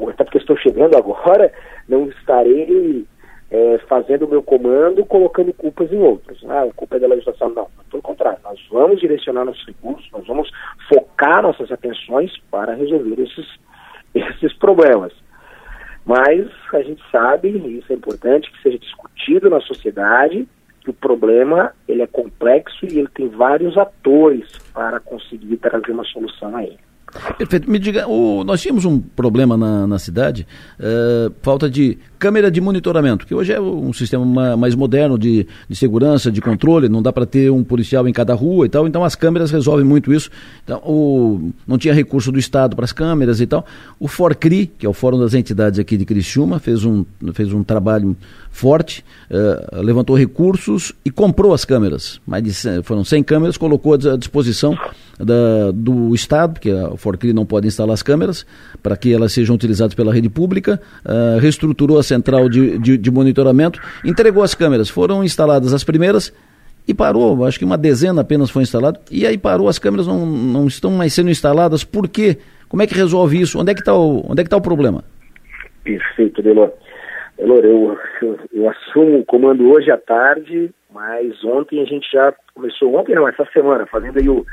até 0.08 0.24
porque 0.24 0.38
estou 0.38 0.56
chegando 0.56 0.96
agora, 0.96 1.52
não 1.88 2.06
estarei 2.08 3.06
é, 3.50 3.78
fazendo 3.88 4.26
o 4.26 4.28
meu 4.28 4.42
comando 4.42 5.04
colocando 5.06 5.52
culpas 5.52 5.90
em 5.92 5.98
outros. 5.98 6.44
Ah, 6.48 6.62
a 6.62 6.72
culpa 6.72 6.96
é 6.96 7.00
da 7.00 7.08
legislação. 7.08 7.50
Não, 7.50 7.68
pelo 7.90 8.02
contrário, 8.02 8.38
nós 8.44 8.60
vamos 8.70 9.00
direcionar 9.00 9.44
nossos 9.44 9.66
recursos, 9.66 10.08
nós 10.12 10.26
vamos 10.26 10.50
focar 10.88 11.42
nossas 11.42 11.70
atenções 11.72 12.32
para 12.50 12.74
resolver 12.74 13.20
esses, 13.22 13.46
esses 14.14 14.52
problemas. 14.58 15.12
Mas 16.08 16.48
a 16.72 16.80
gente 16.80 17.02
sabe, 17.12 17.50
e 17.50 17.78
isso 17.78 17.92
é 17.92 17.96
importante, 17.96 18.50
que 18.50 18.62
seja 18.62 18.78
discutido 18.78 19.50
na 19.50 19.60
sociedade, 19.60 20.48
que 20.80 20.88
o 20.88 20.94
problema 20.94 21.74
ele 21.86 22.00
é 22.00 22.06
complexo 22.06 22.86
e 22.86 22.98
ele 22.98 23.08
tem 23.08 23.28
vários 23.28 23.76
atores 23.76 24.48
para 24.72 25.00
conseguir 25.00 25.58
trazer 25.58 25.92
uma 25.92 26.04
solução 26.04 26.56
a 26.56 26.64
ele. 26.64 26.78
Perfeito. 27.38 27.70
Me 27.70 27.78
diga, 27.78 28.06
o, 28.06 28.44
nós 28.44 28.60
tínhamos 28.60 28.84
um 28.84 28.98
problema 28.98 29.56
na, 29.56 29.86
na 29.86 29.98
cidade, 29.98 30.46
uh, 30.78 31.32
falta 31.42 31.68
de 31.68 31.96
câmera 32.18 32.50
de 32.50 32.60
monitoramento, 32.60 33.26
que 33.26 33.34
hoje 33.34 33.52
é 33.52 33.60
um 33.60 33.92
sistema 33.92 34.56
mais 34.56 34.74
moderno 34.74 35.18
de, 35.18 35.46
de 35.68 35.76
segurança, 35.76 36.30
de 36.30 36.40
controle, 36.40 36.88
não 36.88 37.00
dá 37.00 37.12
para 37.12 37.24
ter 37.24 37.50
um 37.50 37.62
policial 37.62 38.06
em 38.08 38.12
cada 38.12 38.34
rua 38.34 38.66
e 38.66 38.68
tal, 38.68 38.86
então 38.86 39.04
as 39.04 39.14
câmeras 39.14 39.50
resolvem 39.50 39.84
muito 39.84 40.12
isso. 40.12 40.30
Então, 40.64 40.78
o, 40.84 41.52
não 41.66 41.78
tinha 41.78 41.94
recurso 41.94 42.32
do 42.32 42.38
Estado 42.38 42.74
para 42.74 42.84
as 42.84 42.92
câmeras 42.92 43.40
e 43.40 43.46
tal. 43.46 43.64
O 44.00 44.08
FORCRI, 44.08 44.66
que 44.66 44.84
é 44.84 44.88
o 44.88 44.92
Fórum 44.92 45.18
das 45.18 45.32
Entidades 45.32 45.78
aqui 45.78 45.96
de 45.96 46.04
Criciúma, 46.04 46.58
fez 46.58 46.84
um, 46.84 47.04
fez 47.32 47.52
um 47.52 47.62
trabalho 47.62 48.16
forte, 48.58 49.04
uh, 49.30 49.80
levantou 49.80 50.16
recursos 50.16 50.92
e 51.04 51.10
comprou 51.10 51.54
as 51.54 51.64
câmeras. 51.64 52.20
Mais 52.26 52.42
de, 52.42 52.82
foram 52.82 53.04
100 53.04 53.22
câmeras, 53.22 53.56
colocou 53.56 53.94
à 53.94 54.16
disposição 54.16 54.76
da, 55.16 55.70
do 55.72 56.12
Estado, 56.12 56.54
porque 56.54 56.70
a 56.70 56.96
FORCRI 56.96 57.32
não 57.32 57.46
pode 57.46 57.68
instalar 57.68 57.94
as 57.94 58.02
câmeras, 58.02 58.44
para 58.82 58.96
que 58.96 59.14
elas 59.14 59.32
sejam 59.32 59.54
utilizadas 59.54 59.94
pela 59.94 60.12
rede 60.12 60.28
pública, 60.28 60.80
uh, 61.04 61.38
reestruturou 61.38 61.98
a 61.98 62.02
central 62.02 62.48
de, 62.48 62.78
de, 62.78 62.98
de 62.98 63.10
monitoramento, 63.12 63.80
entregou 64.04 64.42
as 64.42 64.56
câmeras, 64.56 64.88
foram 64.88 65.22
instaladas 65.22 65.72
as 65.72 65.84
primeiras 65.84 66.32
e 66.86 66.92
parou, 66.92 67.44
acho 67.44 67.60
que 67.60 67.64
uma 67.64 67.78
dezena 67.78 68.22
apenas 68.22 68.50
foi 68.50 68.64
instalada, 68.64 69.00
e 69.08 69.24
aí 69.24 69.38
parou, 69.38 69.68
as 69.68 69.78
câmeras 69.78 70.06
não, 70.06 70.26
não 70.26 70.66
estão 70.66 70.90
mais 70.90 71.12
sendo 71.12 71.30
instaladas, 71.30 71.84
por 71.84 72.08
quê? 72.08 72.38
Como 72.68 72.82
é 72.82 72.86
que 72.88 72.94
resolve 72.94 73.40
isso? 73.40 73.60
Onde 73.60 73.70
é 73.70 73.74
que 73.74 73.80
está 73.80 73.94
o, 73.94 74.24
onde 74.28 74.40
é 74.40 74.44
que 74.44 74.50
tá 74.50 74.56
o 74.56 74.60
problema? 74.60 75.04
Perfeito, 75.84 76.42
Delor. 76.42 76.72
Delor, 77.38 77.64
eu, 77.64 77.98
eu, 78.20 78.38
eu, 78.52 78.68
assumo 78.68 79.20
o 79.20 79.24
comando 79.24 79.70
hoje 79.70 79.92
à 79.92 79.96
tarde, 79.96 80.70
mas 80.92 81.42
ontem 81.44 81.80
a 81.80 81.84
gente 81.84 82.10
já 82.10 82.34
começou, 82.52 82.92
ontem 82.96 83.14
não, 83.14 83.28
essa 83.28 83.44
semana, 83.52 83.86
fazendo 83.86 84.18
aí 84.18 84.28
o, 84.28 84.44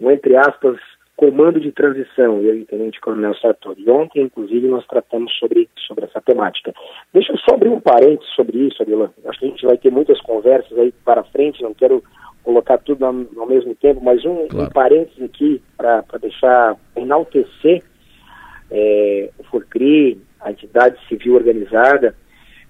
o 0.00 0.10
entre 0.10 0.36
aspas, 0.36 0.76
comando 1.16 1.60
de 1.60 1.70
transição, 1.70 2.42
eu 2.42 2.56
e 2.56 2.62
o 2.62 2.66
Tenente 2.66 3.00
Coronel 3.00 3.34
Sartori. 3.36 3.88
Ontem, 3.88 4.24
inclusive, 4.24 4.66
nós 4.66 4.84
tratamos 4.88 5.32
sobre, 5.38 5.68
sobre 5.86 6.04
essa 6.04 6.20
temática. 6.20 6.74
Deixa 7.14 7.32
eu 7.32 7.38
só 7.38 7.54
abrir 7.54 7.68
um 7.68 7.80
parênteses 7.80 8.34
sobre 8.34 8.58
isso, 8.58 8.82
Adilã. 8.82 9.08
Acho 9.24 9.38
que 9.38 9.46
a 9.46 9.48
gente 9.48 9.64
vai 9.64 9.78
ter 9.78 9.92
muitas 9.92 10.20
conversas 10.20 10.76
aí 10.76 10.92
para 11.04 11.22
frente, 11.24 11.62
não 11.62 11.74
quero 11.74 12.02
colocar 12.42 12.78
tudo 12.78 13.06
ao, 13.06 13.14
ao 13.38 13.46
mesmo 13.46 13.74
tempo, 13.76 14.00
mas 14.02 14.24
um, 14.24 14.48
claro. 14.48 14.66
um 14.66 14.70
parênteses 14.70 15.22
aqui 15.22 15.62
para 15.76 16.02
deixar 16.20 16.76
enaltecer 16.96 17.82
é, 18.70 19.30
o 19.38 19.44
FORCRI, 19.44 20.20
a 20.40 20.50
entidade 20.50 20.96
civil 21.08 21.34
organizada, 21.34 22.14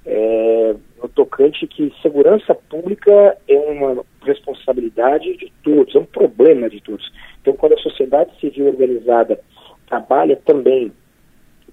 é, 0.05 0.77
no 1.03 1.09
tocante 1.09 1.67
que 1.67 1.93
segurança 2.01 2.55
pública 2.55 3.37
é 3.49 3.57
uma 3.57 4.05
responsabilidade 4.23 5.37
de 5.37 5.53
todos, 5.63 5.95
é 5.95 5.99
um 5.99 6.05
problema 6.05 6.71
de 6.71 6.81
todos. 6.81 7.11
Então, 7.43 7.55
quando 7.55 7.75
a 7.75 7.79
sociedade 7.79 8.31
civil 8.41 8.67
organizada 8.67 9.41
trabalha 9.89 10.37
também 10.37 10.93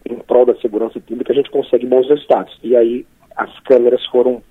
em 0.05 0.15
prol 0.15 0.45
da 0.45 0.55
segurança 0.55 0.99
pública, 0.99 1.31
a 1.31 1.35
gente 1.35 1.49
consegue 1.49 1.85
bons 1.85 2.07
resultados. 2.09 2.57
E 2.63 2.75
aí 2.75 3.05
as 3.35 3.59
câmeras 3.61 4.05
foram 4.07 4.41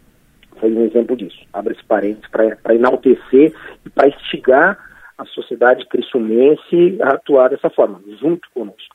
foi 0.59 0.73
um 0.73 0.85
exemplo 0.85 1.17
disso. 1.17 1.39
Abre 1.53 1.75
esse 1.75 1.85
parênteses 1.85 2.29
para 2.31 2.75
enaltecer 2.75 3.53
e 3.85 3.91
para 3.91 4.09
instigar 4.09 4.79
a 5.19 5.25
sociedade 5.27 5.87
crisumense 5.87 6.99
a 7.03 7.15
atuar 7.15 7.51
dessa 7.51 7.69
forma, 7.71 8.01
junto 8.21 8.49
conosco. 8.55 8.95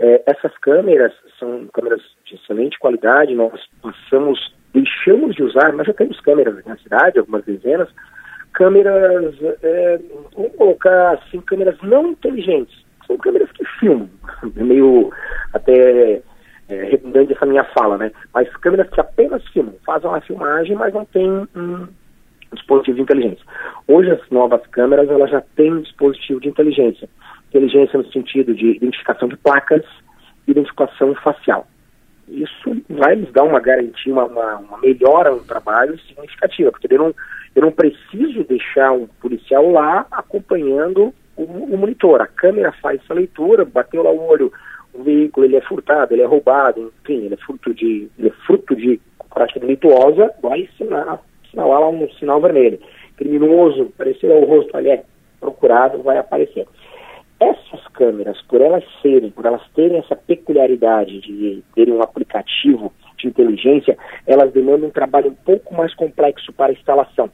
É, 0.00 0.22
essas 0.26 0.56
câmeras 0.58 1.12
são 1.38 1.68
câmeras 1.74 2.00
de 2.24 2.34
excelente 2.34 2.78
qualidade, 2.78 3.34
nós 3.34 3.60
passamos, 3.82 4.50
deixamos 4.72 5.36
de 5.36 5.42
usar, 5.42 5.74
mas 5.74 5.86
já 5.86 5.92
temos 5.92 6.18
câmeras 6.20 6.64
na 6.64 6.76
cidade, 6.78 7.18
algumas 7.18 7.44
dezenas, 7.44 7.86
câmeras, 8.54 9.34
é, 9.62 10.00
vamos 10.34 10.56
colocar 10.56 11.12
assim, 11.12 11.38
câmeras 11.42 11.76
não 11.82 12.12
inteligentes, 12.12 12.74
são 13.06 13.18
câmeras 13.18 13.52
que 13.52 13.62
filmam, 13.78 14.08
é 14.56 14.62
meio 14.62 15.12
até 15.52 16.22
é, 16.70 16.84
redundante 16.84 17.34
essa 17.34 17.44
minha 17.44 17.64
fala, 17.64 17.98
né? 17.98 18.10
Mas 18.32 18.48
câmeras 18.56 18.88
que 18.88 19.00
apenas 19.02 19.46
filmam, 19.48 19.74
fazem 19.84 20.08
uma 20.08 20.22
filmagem, 20.22 20.76
mas 20.76 20.94
não 20.94 21.04
tem 21.04 21.28
um 21.54 21.86
dispositivo 22.54 22.96
de 22.96 23.02
inteligência. 23.02 23.44
Hoje 23.86 24.10
as 24.10 24.30
novas 24.30 24.66
câmeras 24.68 25.10
elas 25.10 25.30
já 25.30 25.42
têm 25.56 25.74
um 25.74 25.82
dispositivo 25.82 26.40
de 26.40 26.48
inteligência 26.48 27.06
inteligência 27.50 27.98
no 27.98 28.10
sentido 28.10 28.54
de 28.54 28.76
identificação 28.76 29.28
de 29.28 29.36
placas, 29.36 29.84
identificação 30.46 31.14
facial. 31.16 31.66
Isso 32.28 32.80
vai 32.88 33.16
nos 33.16 33.32
dar 33.32 33.42
uma 33.42 33.58
garantia, 33.58 34.12
uma, 34.12 34.24
uma, 34.24 34.56
uma 34.58 34.78
melhora 34.78 35.32
no 35.32 35.40
trabalho 35.40 35.98
significativa, 36.00 36.70
porque 36.70 36.86
eu 36.88 36.98
não, 36.98 37.14
eu 37.56 37.62
não 37.62 37.72
preciso 37.72 38.44
deixar 38.44 38.92
um 38.92 39.08
policial 39.20 39.68
lá 39.70 40.06
acompanhando 40.12 41.12
o, 41.36 41.42
o 41.42 41.76
monitor. 41.76 42.20
A 42.20 42.26
câmera 42.28 42.72
faz 42.80 43.00
essa 43.02 43.14
leitura, 43.14 43.64
bateu 43.64 44.04
lá 44.04 44.10
o 44.10 44.28
olho, 44.28 44.52
o 44.94 45.02
veículo 45.02 45.44
ele 45.44 45.56
é 45.56 45.60
furtado, 45.60 46.14
ele 46.14 46.22
é 46.22 46.26
roubado, 46.26 46.92
enfim, 47.02 47.24
ele 47.24 47.34
é 47.34 47.38
fruto 47.38 47.74
de, 47.74 48.08
ele 48.16 48.28
é 48.28 48.46
fruto 48.46 48.76
de 48.76 49.00
prática 49.32 49.58
delituosa, 49.58 50.32
vai 50.40 50.68
sinal, 50.78 51.24
sinalar 51.50 51.80
lá 51.80 51.88
um 51.88 52.08
sinal 52.12 52.40
vermelho. 52.40 52.78
Criminoso, 53.16 53.90
apareceu 53.94 54.30
o 54.30 54.44
rosto 54.44 54.76
ali, 54.76 54.90
é 54.90 55.02
procurado, 55.40 56.02
vai 56.02 56.18
aparecer. 56.18 56.66
Essas 57.40 57.86
câmeras, 57.94 58.40
por 58.42 58.60
elas 58.60 58.84
serem, 59.00 59.30
por 59.30 59.46
elas 59.46 59.66
terem 59.74 59.98
essa 59.98 60.14
peculiaridade 60.14 61.20
de 61.20 61.64
terem 61.74 61.94
um 61.94 62.02
aplicativo 62.02 62.92
de 63.16 63.28
inteligência, 63.28 63.96
elas 64.26 64.52
demandam 64.52 64.88
um 64.88 64.92
trabalho 64.92 65.30
um 65.30 65.34
pouco 65.34 65.74
mais 65.74 65.94
complexo 65.94 66.52
para 66.52 66.66
a 66.66 66.72
instalação. 66.72 67.30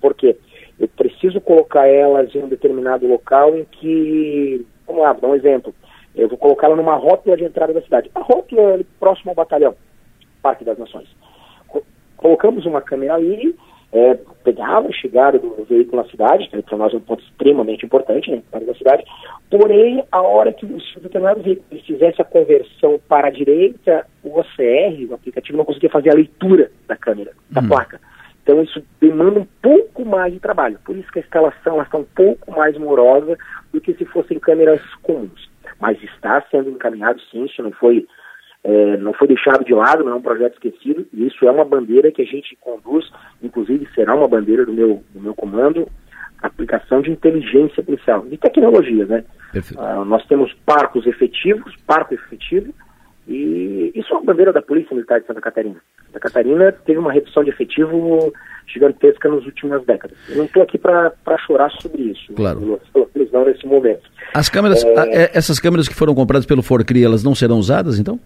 Por 0.00 0.12
quê? 0.14 0.36
Eu 0.78 0.88
preciso 0.88 1.40
colocar 1.40 1.86
elas 1.86 2.34
em 2.34 2.42
um 2.42 2.48
determinado 2.48 3.06
local 3.06 3.56
em 3.56 3.64
que, 3.64 4.66
vamos 4.86 5.02
lá, 5.02 5.12
vou 5.12 5.22
dar 5.22 5.28
um 5.28 5.34
exemplo. 5.36 5.72
Eu 6.14 6.28
vou 6.28 6.36
colocá-la 6.36 6.74
numa 6.74 6.96
rótula 6.96 7.36
de 7.36 7.44
entrada 7.44 7.72
da 7.72 7.82
cidade. 7.82 8.10
A 8.14 8.20
rótula 8.20 8.80
é 8.80 8.84
próxima 8.98 9.30
ao 9.30 9.36
batalhão, 9.36 9.74
Parque 10.42 10.64
das 10.64 10.78
Nações. 10.78 11.08
Colocamos 12.16 12.66
uma 12.66 12.82
câmera 12.82 13.14
ali, 13.14 13.56
é, 13.92 14.18
pegava 14.44 14.88
a 14.88 14.92
chegada 14.92 15.38
do 15.38 15.64
veículo 15.64 16.02
na 16.02 16.08
cidade, 16.08 16.48
que 16.48 16.62
para 16.62 16.78
nós 16.78 16.92
é 16.92 16.96
um 16.96 17.00
ponto 17.00 17.22
extremamente 17.22 17.84
importante, 17.84 18.30
né, 18.30 18.42
para 18.50 18.70
a 18.70 18.74
cidade, 18.74 19.04
porém, 19.50 20.04
a 20.10 20.20
hora 20.20 20.52
que 20.52 20.66
o 20.66 21.00
determinado 21.00 21.42
veículo 21.42 21.80
fizesse 21.82 22.20
a 22.20 22.24
conversão 22.24 23.00
para 23.08 23.28
a 23.28 23.30
direita, 23.30 24.06
o 24.22 24.38
OCR, 24.38 25.10
o 25.10 25.14
aplicativo, 25.14 25.58
não 25.58 25.64
conseguia 25.64 25.90
fazer 25.90 26.10
a 26.10 26.14
leitura 26.14 26.70
da 26.86 26.96
câmera, 26.96 27.32
da 27.50 27.60
hum. 27.60 27.68
placa. 27.68 28.00
Então, 28.42 28.62
isso 28.62 28.80
demanda 29.00 29.40
um 29.40 29.46
pouco 29.60 30.04
mais 30.04 30.32
de 30.32 30.38
trabalho. 30.38 30.78
Por 30.84 30.96
isso 30.96 31.10
que 31.10 31.18
a 31.18 31.22
instalação 31.22 31.82
está 31.82 31.98
um 31.98 32.04
pouco 32.04 32.52
mais 32.52 32.78
morosa 32.78 33.36
do 33.72 33.80
que 33.80 33.92
se 33.94 34.04
fossem 34.04 34.38
câmeras 34.38 34.80
comuns. 35.02 35.50
Mas 35.80 36.00
está 36.00 36.40
sendo 36.48 36.70
encaminhado, 36.70 37.20
sim, 37.22 37.44
isso 37.44 37.60
não 37.60 37.72
foi 37.72 38.06
é, 38.66 38.96
não 38.96 39.12
foi 39.12 39.28
deixado 39.28 39.64
de 39.64 39.72
lado, 39.72 40.02
não 40.02 40.12
é 40.12 40.14
um 40.16 40.20
projeto 40.20 40.54
esquecido, 40.54 41.06
e 41.14 41.28
isso 41.28 41.46
é 41.46 41.50
uma 41.50 41.64
bandeira 41.64 42.10
que 42.10 42.20
a 42.20 42.24
gente 42.24 42.58
conduz, 42.60 43.08
inclusive 43.40 43.86
será 43.94 44.12
uma 44.12 44.26
bandeira 44.26 44.66
do 44.66 44.72
meu, 44.72 45.04
do 45.14 45.20
meu 45.20 45.34
comando, 45.34 45.86
aplicação 46.42 47.00
de 47.00 47.12
inteligência 47.12 47.80
policial, 47.80 48.26
de 48.26 48.36
tecnologia, 48.36 49.06
né? 49.06 49.24
Uh, 49.54 50.04
nós 50.04 50.26
temos 50.26 50.52
parcos 50.66 51.06
efetivos, 51.06 51.74
parco 51.86 52.12
efetivo, 52.14 52.74
e 53.28 53.92
isso 53.94 54.12
é 54.12 54.16
uma 54.16 54.24
bandeira 54.24 54.52
da 54.52 54.60
Polícia 54.60 54.94
Militar 54.94 55.20
de 55.20 55.28
Santa 55.28 55.40
Catarina. 55.40 55.76
Santa 56.06 56.20
Catarina 56.20 56.72
teve 56.72 56.98
uma 56.98 57.12
redução 57.12 57.44
de 57.44 57.50
efetivo 57.50 58.32
gigantesca 58.66 59.28
nas 59.28 59.44
últimas 59.44 59.84
décadas. 59.84 60.16
Eu 60.28 60.38
não 60.38 60.44
estou 60.44 60.62
aqui 60.62 60.76
para 60.76 61.12
chorar 61.46 61.70
sobre 61.80 62.02
isso. 62.02 62.32
Claro. 62.34 62.80
Não 63.32 63.44
nesse 63.44 63.66
momento. 63.66 64.02
As 64.34 64.48
câmeras, 64.48 64.82
é... 64.82 65.24
é... 65.24 65.30
essas 65.34 65.60
câmeras 65.60 65.88
que 65.88 65.94
foram 65.94 66.14
compradas 66.14 66.46
pelo 66.46 66.62
Forcri, 66.62 67.04
elas 67.04 67.22
não 67.22 67.34
serão 67.34 67.58
usadas, 67.58 67.98
então? 67.98 68.18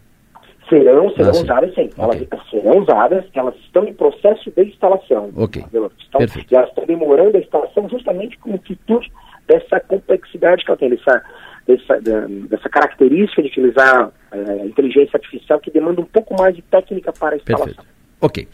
Serão, 0.70 1.10
serão 1.10 1.30
ah, 1.30 1.32
usadas 1.32 1.74
sim. 1.74 1.90
Okay. 1.98 2.28
Elas 2.30 2.50
serão 2.50 2.78
usadas, 2.78 3.24
elas 3.34 3.54
estão 3.56 3.84
em 3.84 3.92
processo 3.92 4.50
de 4.52 4.62
instalação. 4.62 5.30
Ok. 5.36 5.64
Elas 5.74 5.92
estão, 5.98 6.20
elas 6.20 6.68
estão 6.68 6.86
demorando 6.86 7.36
a 7.36 7.40
instalação 7.40 7.88
justamente 7.88 8.38
com 8.38 8.54
atitude 8.54 9.10
dessa 9.48 9.80
complexidade 9.80 10.64
que 10.64 10.70
ela 10.70 10.78
tem, 10.78 10.90
dessa, 10.90 11.22
dessa, 11.66 12.00
dessa 12.48 12.68
característica 12.68 13.42
de 13.42 13.48
utilizar 13.48 14.12
é, 14.30 14.64
inteligência 14.64 15.16
artificial 15.16 15.58
que 15.58 15.72
demanda 15.72 16.00
um 16.00 16.04
pouco 16.04 16.40
mais 16.40 16.54
de 16.54 16.62
técnica 16.62 17.12
para 17.12 17.34
a 17.34 17.38
instalação. 17.38 17.66
Perfeito. 17.66 17.90
Ok. 18.20 18.48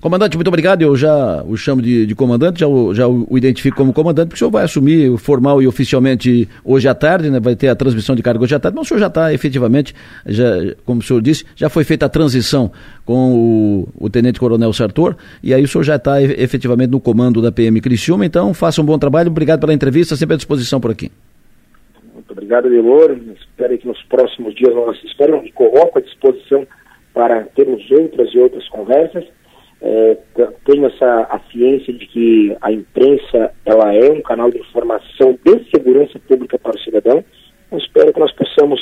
Comandante, 0.00 0.36
muito 0.36 0.46
obrigado. 0.46 0.82
Eu 0.82 0.94
já 0.94 1.42
o 1.42 1.56
chamo 1.56 1.82
de, 1.82 2.06
de 2.06 2.14
comandante, 2.14 2.60
já, 2.60 2.68
o, 2.68 2.94
já 2.94 3.08
o 3.08 3.36
identifico 3.36 3.76
como 3.76 3.92
comandante, 3.92 4.28
porque 4.28 4.36
o 4.36 4.38
senhor 4.38 4.50
vai 4.50 4.62
assumir 4.62 5.16
formal 5.18 5.60
e 5.60 5.66
oficialmente 5.66 6.48
hoje 6.64 6.86
à 6.86 6.94
tarde, 6.94 7.28
né? 7.30 7.40
Vai 7.40 7.56
ter 7.56 7.68
a 7.68 7.74
transmissão 7.74 8.14
de 8.14 8.22
cargo 8.22 8.44
hoje 8.44 8.54
à 8.54 8.60
tarde, 8.60 8.76
mas 8.76 8.86
o 8.86 8.88
senhor 8.88 9.00
já 9.00 9.08
está 9.08 9.34
efetivamente, 9.34 9.92
já, 10.24 10.44
como 10.84 11.00
o 11.00 11.02
senhor 11.02 11.20
disse, 11.20 11.44
já 11.56 11.68
foi 11.68 11.82
feita 11.82 12.06
a 12.06 12.08
transição 12.08 12.70
com 13.04 13.34
o, 13.98 14.06
o 14.06 14.08
Tenente 14.08 14.38
Coronel 14.38 14.72
Sartor, 14.72 15.16
e 15.42 15.52
aí 15.52 15.64
o 15.64 15.68
senhor 15.68 15.82
já 15.82 15.96
está 15.96 16.22
efetivamente 16.22 16.90
no 16.90 17.00
comando 17.00 17.42
da 17.42 17.50
PM 17.50 17.80
Criciúma, 17.80 18.24
então 18.24 18.54
faça 18.54 18.80
um 18.80 18.84
bom 18.84 18.98
trabalho, 18.98 19.30
obrigado 19.30 19.60
pela 19.60 19.74
entrevista, 19.74 20.14
sempre 20.14 20.34
à 20.34 20.36
disposição 20.36 20.80
por 20.80 20.92
aqui. 20.92 21.10
Muito 22.14 22.30
obrigado, 22.30 22.70
Delor. 22.70 23.16
Espero 23.40 23.76
que 23.76 23.86
nos 23.86 24.00
próximos 24.04 24.54
dias 24.54 24.72
nós 24.74 24.96
espero 25.04 25.44
e 25.44 25.50
coloco 25.50 25.98
à 25.98 26.02
disposição 26.02 26.64
para 27.12 27.42
termos 27.56 27.82
outras 27.90 28.32
e 28.32 28.38
outras 28.38 28.68
conversas 28.68 29.24
é, 29.80 30.16
tenho 30.64 30.86
essa 30.86 31.22
a 31.30 31.38
ciência 31.50 31.92
de 31.92 32.06
que 32.06 32.56
a 32.60 32.72
imprensa 32.72 33.52
ela 33.64 33.94
é 33.94 34.10
um 34.10 34.20
canal 34.22 34.50
de 34.50 34.58
informação 34.58 35.38
de 35.44 35.70
segurança 35.70 36.18
pública 36.20 36.58
para 36.58 36.76
o 36.76 36.80
cidadão. 36.80 37.24
Eu 37.70 37.78
espero 37.78 38.12
que 38.12 38.20
nós 38.20 38.32
possamos 38.32 38.80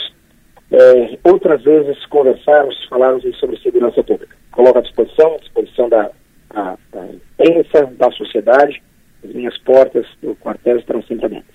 é, 0.70 1.18
outras 1.24 1.62
vezes 1.62 2.04
conversarmos, 2.06 2.76
falarmos 2.88 3.24
sobre 3.38 3.58
segurança 3.60 4.02
pública. 4.02 4.34
Coloco 4.52 4.78
à 4.78 4.82
disposição, 4.82 5.34
à 5.34 5.38
disposição 5.38 5.88
da, 5.88 6.10
da, 6.52 6.78
da 6.92 7.06
imprensa, 7.06 7.86
da 7.98 8.10
sociedade. 8.12 8.82
As 9.22 9.34
minhas 9.34 9.56
portas 9.58 10.06
do 10.22 10.34
quartel 10.36 10.78
estarão 10.78 11.02
sempre 11.02 11.26
abertas. 11.26 11.45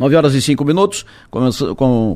9 0.00 0.16
horas 0.16 0.34
e 0.34 0.40
5 0.40 0.64
minutos, 0.64 1.04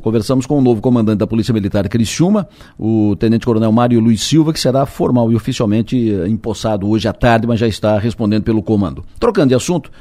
conversamos 0.01 0.47
com 0.47 0.57
o 0.57 0.61
novo 0.61 0.81
comandante 0.81 1.19
da 1.19 1.27
Polícia 1.27 1.53
Militar 1.53 1.87
Criciúma, 1.87 2.47
o 2.79 3.15
Tenente 3.15 3.45
Coronel 3.45 3.71
Mário 3.71 3.99
Luiz 3.99 4.23
Silva, 4.23 4.51
que 4.51 4.59
será 4.59 4.87
formal 4.87 5.31
e 5.31 5.35
oficialmente 5.35 5.95
eh, 6.11 6.27
empossado 6.27 6.89
hoje 6.89 7.07
à 7.07 7.13
tarde, 7.13 7.45
mas 7.45 7.59
já 7.59 7.67
está 7.67 7.99
respondendo 7.99 8.41
pelo 8.41 8.63
comando. 8.63 9.05
Trocando 9.19 9.49
de 9.49 9.53
assunto, 9.53 9.91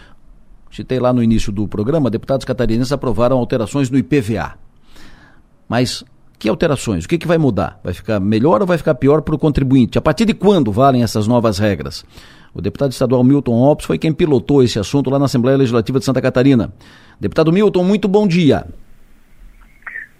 citei 0.72 0.98
lá 0.98 1.12
no 1.12 1.22
início 1.22 1.52
do 1.52 1.68
programa, 1.68 2.08
deputados 2.08 2.46
catarinenses 2.46 2.90
aprovaram 2.90 3.36
alterações 3.36 3.90
no 3.90 3.98
IPVA. 3.98 4.54
Mas 5.68 6.02
que 6.38 6.48
alterações? 6.48 7.04
O 7.04 7.08
que, 7.08 7.18
que 7.18 7.28
vai 7.28 7.36
mudar? 7.36 7.78
Vai 7.84 7.92
ficar 7.92 8.18
melhor 8.18 8.62
ou 8.62 8.66
vai 8.66 8.78
ficar 8.78 8.94
pior 8.94 9.20
para 9.20 9.34
o 9.34 9.38
contribuinte? 9.38 9.98
A 9.98 10.00
partir 10.00 10.24
de 10.24 10.32
quando 10.32 10.72
valem 10.72 11.02
essas 11.02 11.26
novas 11.26 11.58
regras? 11.58 12.02
O 12.54 12.62
deputado 12.62 12.92
estadual 12.92 13.24
Milton 13.24 13.60
Ops 13.60 13.84
foi 13.84 13.98
quem 13.98 14.12
pilotou 14.12 14.62
esse 14.62 14.78
assunto 14.78 15.10
lá 15.10 15.18
na 15.18 15.24
Assembleia 15.24 15.58
Legislativa 15.58 15.98
de 15.98 16.04
Santa 16.04 16.22
Catarina. 16.22 16.72
Deputado 17.20 17.52
Milton, 17.52 17.82
muito 17.82 18.06
bom 18.06 18.26
dia. 18.28 18.64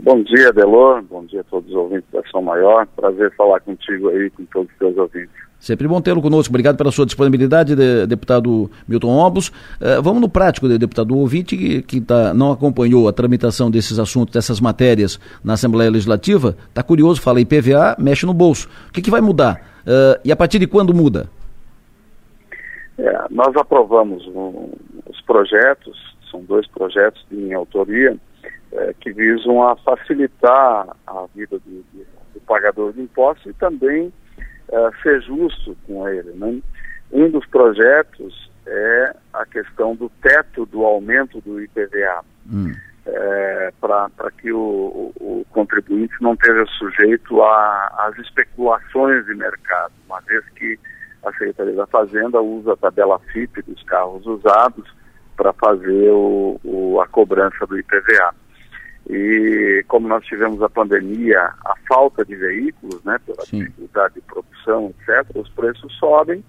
Bom 0.01 0.23
dia, 0.23 0.53
Delor. 0.53 1.03
Bom 1.03 1.25
dia 1.25 1.41
a 1.41 1.45
todos 1.45 1.71
os 1.71 1.77
ouvintes 1.77 2.05
da 2.13 2.21
Ação 2.21 2.43
Maior. 2.43 2.87
Prazer 2.97 3.33
falar 3.37 3.61
contigo 3.61 4.09
aí, 4.09 4.29
com 4.31 4.45
todos 4.47 4.71
os 4.73 4.79
teus 4.79 4.97
ouvintes. 4.97 5.31
Sempre 5.61 5.87
bom 5.87 6.01
tê-lo 6.01 6.21
conosco. 6.21 6.51
Obrigado 6.51 6.77
pela 6.77 6.91
sua 6.91 7.07
disponibilidade, 7.07 7.75
de, 7.75 8.07
deputado 8.07 8.71
Milton 8.87 9.17
Obos. 9.17 9.49
Uh, 9.49 10.03
vamos 10.03 10.21
no 10.21 10.29
prático, 10.29 10.69
de, 10.69 10.77
deputado. 10.77 11.15
O 11.15 11.19
ouvinte 11.21 11.57
que, 11.57 11.83
que 11.83 12.01
tá, 12.01 12.35
não 12.35 12.51
acompanhou 12.51 13.09
a 13.09 13.13
tramitação 13.13 13.71
desses 13.71 13.99
assuntos, 13.99 14.35
dessas 14.35 14.61
matérias 14.61 15.19
na 15.43 15.55
Assembleia 15.55 15.91
Legislativa, 15.91 16.57
está 16.69 16.83
curioso, 16.83 17.23
fala 17.23 17.41
IPVA, 17.41 17.97
mexe 17.99 18.27
no 18.27 18.35
bolso. 18.35 18.69
O 18.89 18.93
que, 18.93 19.01
que 19.01 19.11
vai 19.11 19.21
mudar? 19.21 19.83
Uh, 19.87 20.21
e 20.25 20.33
a 20.33 20.37
partir 20.37 20.59
de 20.59 20.67
quando 20.67 20.93
muda? 20.93 21.31
É, 22.99 23.27
nós 23.31 23.57
aprovamos 23.57 24.27
um, 24.29 24.73
os 25.07 25.21
projetos, 25.23 26.17
são 26.31 26.43
dois 26.45 26.67
projetos 26.69 27.25
de 27.31 27.37
minha 27.37 27.57
autoria, 27.57 28.17
é, 28.73 28.95
que 29.01 29.13
visam 29.13 29.63
a 29.63 29.77
facilitar 29.77 30.89
a 31.07 31.27
vida 31.35 31.59
do, 31.59 31.85
do, 31.93 32.07
do 32.35 32.41
pagador 32.47 32.93
de 32.93 33.03
impostos 33.03 33.47
e 33.47 33.55
também 33.55 34.13
é, 34.69 34.91
ser 35.03 35.23
justo 35.23 35.77
com 35.87 36.09
ele. 36.09 36.33
Né? 36.33 36.61
Um 37.13 37.31
dos 37.31 37.47
projetos 37.47 38.51
é 38.67 39.17
a 39.33 39.45
questão 39.47 39.95
do 39.95 40.11
teto 40.23 40.67
do 40.67 40.85
aumento 40.85 41.41
do 41.43 41.61
IPVA, 41.61 42.25
hum. 42.51 42.73
é, 43.07 43.73
para 43.81 44.31
que 44.39 44.53
o, 44.53 44.59
o, 44.59 45.13
o, 45.21 45.47
contribuinte 45.51 46.15
não 46.21 46.35
esteja 46.35 46.65
sujeito 46.79 47.43
às 47.43 48.19
especulações 48.19 49.25
de 49.27 49.35
mercado, 49.35 49.93
uma 50.07 50.21
vez 50.23 50.45
que 50.57 50.79
a 51.25 51.33
Secretaria 51.33 51.75
da 51.75 51.87
Fazenda 51.87 52.41
usa 52.41 52.73
a 52.73 52.77
tabela 52.77 53.19
FIP 53.33 53.63
dos 53.63 53.83
carros 53.85 54.27
usados 54.27 54.89
para 55.37 55.53
fazer 55.53 56.11
o, 56.11 56.61
o, 56.65 57.01
a 57.01 57.09
cobrança 57.09 57.67
do 57.67 57.79
IPVA. 57.79 58.35
E 59.11 59.85
como 59.89 60.09
nós 60.09 60.25
tivemos 60.25 60.63
a 60.63 60.69
pandemia, 60.69 61.41
a 61.41 61.75
falta 61.87 62.25
de 62.25 62.35
veículos, 62.35 63.03
né, 63.05 63.19
pela 63.27 63.45
Sim. 63.45 63.59
dificuldade 63.59 64.15
de 64.15 64.21
produção, 64.23 64.95
etc., 65.01 65.37
os 65.37 65.49
preços 65.51 65.93
sobem 65.99 66.43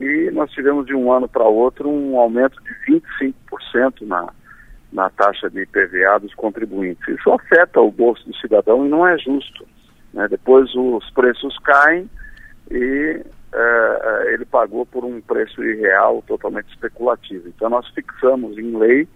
e 0.00 0.30
nós 0.30 0.50
tivemos 0.52 0.86
de 0.86 0.94
um 0.94 1.12
ano 1.12 1.28
para 1.28 1.44
outro 1.44 1.88
um 1.90 2.18
aumento 2.18 2.56
de 2.62 3.00
25% 3.52 4.06
na, 4.06 4.32
na 4.92 5.10
taxa 5.10 5.50
de 5.50 5.62
IPVA 5.62 6.20
dos 6.20 6.34
contribuintes. 6.34 7.06
Isso 7.08 7.30
afeta 7.32 7.80
o 7.80 7.90
bolso 7.90 8.24
do 8.26 8.36
cidadão 8.36 8.86
e 8.86 8.88
não 8.88 9.06
é 9.06 9.18
justo. 9.18 9.66
Né? 10.14 10.28
Depois 10.28 10.72
os 10.74 11.10
preços 11.10 11.58
caem 11.58 12.08
e 12.70 13.22
uh, 13.52 14.28
ele 14.28 14.44
pagou 14.44 14.84
por 14.84 15.04
um 15.04 15.20
preço 15.20 15.62
irreal, 15.62 16.22
totalmente 16.26 16.68
especulativo. 16.68 17.48
Então 17.48 17.68
nós 17.68 17.86
fixamos 17.88 18.58
em 18.58 18.76
lei 18.76 19.08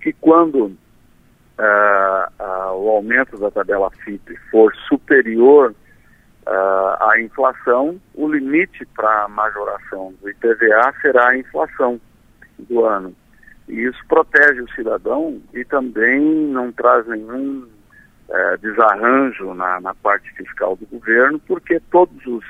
que 0.00 0.12
quando 0.12 0.66
uh, 0.66 2.72
o 2.74 2.88
aumento 2.90 3.38
da 3.38 3.50
tabela 3.50 3.90
FIP 4.04 4.36
for 4.50 4.74
superior 4.88 5.74
à 6.44 7.20
inflação, 7.20 8.00
o 8.14 8.28
limite 8.28 8.84
para 8.96 9.24
a 9.24 9.28
majoração 9.28 10.12
do 10.20 10.28
IPVA 10.28 10.92
será 11.00 11.28
a 11.28 11.38
inflação 11.38 12.00
do 12.58 12.84
ano. 12.84 13.14
E 13.68 13.84
isso 13.84 14.00
protege 14.08 14.60
o 14.60 14.70
cidadão 14.72 15.40
e 15.54 15.64
também 15.64 16.20
não 16.20 16.72
traz 16.72 17.06
nenhum 17.06 17.68
desarranjo 18.60 19.54
na, 19.54 19.80
na 19.80 19.94
parte 19.94 20.28
fiscal 20.34 20.74
do 20.74 20.84
governo, 20.86 21.38
porque 21.46 21.78
todos 21.92 22.26
os 22.26 22.44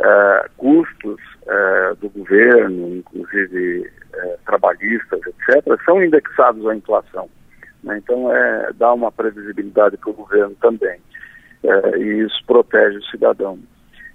uh, 0.00 0.50
custos 0.56 1.20
uh, 1.42 1.94
do 1.96 2.08
governo, 2.08 2.96
inclusive 2.96 3.80
uh, 3.80 4.38
trabalhistas, 4.46 5.20
etc., 5.26 5.64
são 5.84 6.02
indexados 6.02 6.66
à 6.66 6.74
inflação. 6.74 7.28
Né? 7.84 7.98
Então, 7.98 8.34
é, 8.34 8.72
dá 8.74 8.92
uma 8.92 9.12
previsibilidade 9.12 9.96
para 9.96 10.10
o 10.10 10.14
governo 10.14 10.54
também. 10.60 11.00
e 11.98 12.24
isso 12.24 12.44
protege 12.46 12.98
o 12.98 13.04
cidadão. 13.04 13.58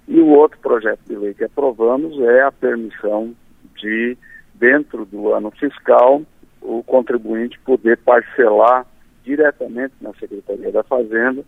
E 0.08 0.20
o 0.20 0.28
outro 0.28 0.58
projeto 0.60 1.00
de 1.06 1.16
lei 1.16 1.34
que 1.34 1.44
aprovamos 1.44 2.20
é 2.20 2.42
a 2.42 2.52
permissão 2.52 3.34
de, 3.76 4.16
dentro 4.54 5.04
do 5.04 5.32
ano 5.32 5.50
fiscal, 5.50 6.22
o 6.62 6.82
contribuinte 6.84 7.58
poder 7.60 7.98
parcelar 7.98 8.86
diretamente 9.24 9.94
na 10.00 10.12
Secretaria 10.14 10.70
da 10.70 10.84
Fazenda 10.84 11.44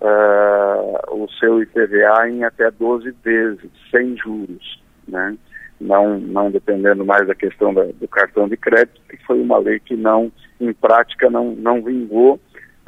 uh, 0.00 1.14
o 1.14 1.28
seu 1.38 1.62
IPVA 1.62 2.28
em 2.28 2.44
até 2.44 2.70
12 2.70 3.14
vezes, 3.24 3.70
sem 3.90 4.16
juros, 4.16 4.82
né? 5.06 5.36
Não, 5.80 6.18
não 6.18 6.50
dependendo 6.50 7.04
mais 7.04 7.26
da 7.28 7.34
questão 7.34 7.72
da, 7.72 7.84
do 7.84 8.08
cartão 8.08 8.48
de 8.48 8.56
crédito, 8.56 9.00
que 9.08 9.16
foi 9.24 9.40
uma 9.40 9.58
lei 9.58 9.78
que 9.78 9.96
não, 9.96 10.32
em 10.60 10.72
prática, 10.72 11.30
não, 11.30 11.52
não 11.52 11.82
vingou. 11.82 12.40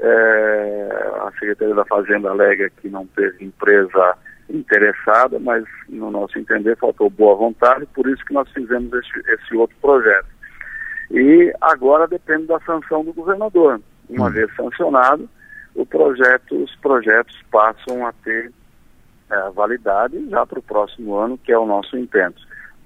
É, 0.03 0.89
a 1.20 1.31
Secretaria 1.39 1.74
da 1.74 1.85
Fazenda 1.85 2.31
alega 2.31 2.70
que 2.81 2.89
não 2.89 3.07
teve 3.07 3.45
empresa 3.45 4.16
interessada, 4.49 5.39
mas 5.39 5.65
no 5.89 6.11
nosso 6.11 6.39
entender 6.39 6.77
faltou 6.77 7.09
boa 7.09 7.37
vontade, 7.37 7.87
por 7.95 8.09
isso 8.09 8.24
que 8.24 8.35
nós 8.35 8.51
fizemos 8.51 8.93
esse, 8.93 9.32
esse 9.35 9.55
outro 9.55 9.77
projeto. 9.81 10.27
E 11.11 11.53
agora 11.61 12.09
depende 12.09 12.47
da 12.47 12.59
sanção 12.61 13.05
do 13.05 13.12
governador. 13.12 13.81
Uma 14.09 14.28
hum. 14.28 14.31
vez 14.31 14.55
sancionado, 14.57 15.28
o 15.81 15.86
projeto, 15.86 16.62
os 16.62 16.74
projetos 16.77 17.36
passam 17.51 18.07
a 18.07 18.12
ter 18.24 18.52
é, 19.31 19.51
validade 19.51 20.28
já 20.28 20.44
para 20.44 20.59
o 20.59 20.62
próximo 20.62 21.16
ano, 21.16 21.39
que 21.39 21.52
é 21.52 21.59
o 21.59 21.66
nosso 21.66 21.97
intento. 21.97 22.40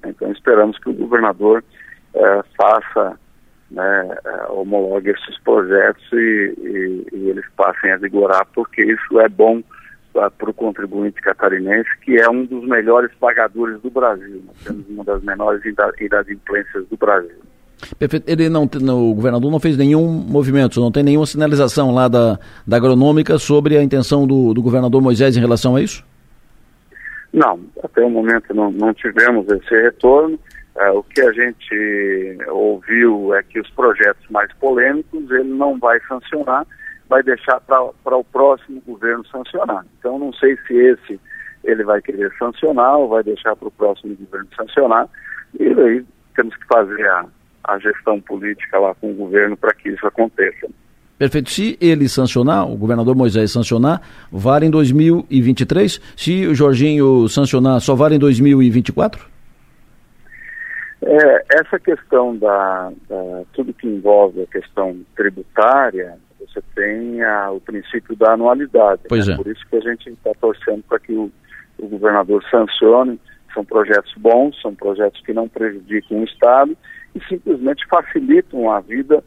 Então 0.07 0.31
esperamos 0.31 0.79
que 0.79 0.91
o 0.91 0.95
governador 0.95 1.65
é, 2.15 2.43
faça, 2.57 3.19
né, 3.71 4.17
é, 4.25 4.53
homologue 4.53 5.11
esses 5.11 5.39
projetos 5.41 6.05
e, 6.13 6.55
e, 6.59 7.07
e, 7.17 7.31
eles 7.31 7.45
passem 7.57 7.91
a 7.91 7.97
vigorar, 7.97 8.47
porque 8.55 8.83
isso 8.83 9.19
é 9.21 9.29
bom 9.29 9.63
para 10.13 10.51
o 10.51 10.55
contribuinte 10.55 11.21
catarinense, 11.21 11.91
que 12.03 12.17
é 12.17 12.31
um 12.31 12.45
dos 12.45 12.65
melhores 12.69 13.11
pagadores 13.19 13.81
do 13.81 13.91
Brasil. 13.91 14.45
Nós 14.47 14.63
temos 14.63 14.89
uma 14.89 15.03
das 15.03 15.21
menores 15.25 15.61
inadimplências 15.65 16.87
do 16.87 16.97
Brasil. 16.97 17.43
Perfeito. 17.99 18.29
Ele 18.29 18.49
não, 18.49 18.65
o 18.65 19.15
governador 19.15 19.51
não 19.51 19.61
fez 19.61 19.77
nenhum 19.77 20.07
movimento, 20.07 20.81
não 20.81 20.93
tem 20.93 21.03
nenhuma 21.03 21.27
sinalização 21.27 21.93
lá 21.93 22.09
da, 22.09 22.39
da 22.67 22.77
agronômica 22.77 23.39
sobre 23.39 23.77
a 23.77 23.83
intenção 23.83 24.27
do, 24.27 24.55
do 24.55 24.63
governador 24.63 25.03
Moisés 25.03 25.37
em 25.37 25.41
relação 25.41 25.77
a 25.77 25.83
isso? 25.83 26.05
Não, 27.33 27.61
até 27.83 28.01
o 28.03 28.11
momento 28.11 28.55
não, 28.55 28.71
não 28.71 28.95
tivemos 28.95 29.47
esse 29.49 29.75
retorno. 29.75 30.39
É, 30.77 30.91
o 30.91 31.03
que 31.03 31.21
a 31.21 31.33
gente 31.33 32.39
ouviu 32.49 33.35
é 33.35 33.43
que 33.43 33.61
os 33.61 33.71
projetos 33.71 34.25
mais 34.31 34.53
polêmicos 34.55 35.31
ele 35.31 35.53
não 35.55 35.79
vai 35.79 36.01
sancionar, 36.09 36.67
vai 37.09 37.23
deixar 37.23 37.61
para 37.61 38.17
o 38.17 38.25
próximo 38.25 38.81
governo 38.87 39.25
sancionar. 39.27 39.85
Então, 39.99 40.19
não 40.19 40.33
sei 40.33 40.57
se 40.67 40.75
esse 40.75 41.21
ele 41.63 41.83
vai 41.83 42.01
querer 42.03 42.33
sancionar 42.39 42.99
ou 42.99 43.09
vai 43.09 43.23
deixar 43.23 43.57
para 43.57 43.69
o 43.69 43.71
próximo 43.71 44.17
governo 44.17 44.49
sancionar, 44.57 45.09
e 45.59 45.67
aí 45.67 46.05
temos 46.37 46.55
que 46.57 46.67
fazer 46.67 47.09
a, 47.09 47.25
a 47.65 47.79
gestão 47.79 48.21
política 48.21 48.79
lá 48.79 48.95
com 48.95 49.11
o 49.11 49.15
governo 49.15 49.57
para 49.57 49.75
que 49.75 49.89
isso 49.89 50.07
aconteça. 50.07 50.69
Perfeito. 51.19 51.51
Se 51.51 51.79
ele 51.81 52.09
sancionar, 52.09 52.69
o 52.69 52.77
governador 52.77 53.15
Moisés 53.15 53.53
sancionar, 53.53 54.01
vale 54.31 54.67
em 54.67 54.71
2023. 54.71 56.01
Se 56.17 56.47
o 56.47 56.55
Jorginho 56.55 57.29
sancionar, 57.29 57.81
só 57.81 57.95
vale 57.95 58.17
em 58.17 58.19
2024? 58.19 59.35
É, 61.07 61.45
essa 61.61 61.79
questão 61.79 62.37
da, 62.37 62.91
da, 63.09 63.43
tudo 63.53 63.75
que 63.75 63.87
envolve 63.87 64.43
a 64.43 64.47
questão 64.47 64.97
tributária, 65.15 66.19
você 66.41 66.63
tem 66.75 67.23
a, 67.23 67.51
o 67.51 67.61
princípio 67.61 68.17
da 68.17 68.33
anualidade. 68.33 69.03
Pois 69.09 69.29
né? 69.29 69.35
é. 69.35 69.37
Por 69.37 69.47
isso 69.47 69.65
que 69.69 69.77
a 69.77 69.81
gente 69.81 70.11
está 70.11 70.33
torcendo 70.41 70.83
para 70.89 70.99
que 70.99 71.13
o, 71.13 71.31
o 71.79 71.89
governador 71.89 72.43
sancione. 72.51 73.21
São 73.55 73.65
projetos 73.65 74.13
bons, 74.17 74.61
são 74.61 74.75
projetos 74.75 75.21
que 75.23 75.33
não 75.33 75.49
prejudicam 75.49 76.21
o 76.21 76.25
Estado 76.25 76.77
e 77.15 77.25
simplesmente 77.27 77.87
facilitam 77.87 78.71
a 78.71 78.81
vida 78.81 79.23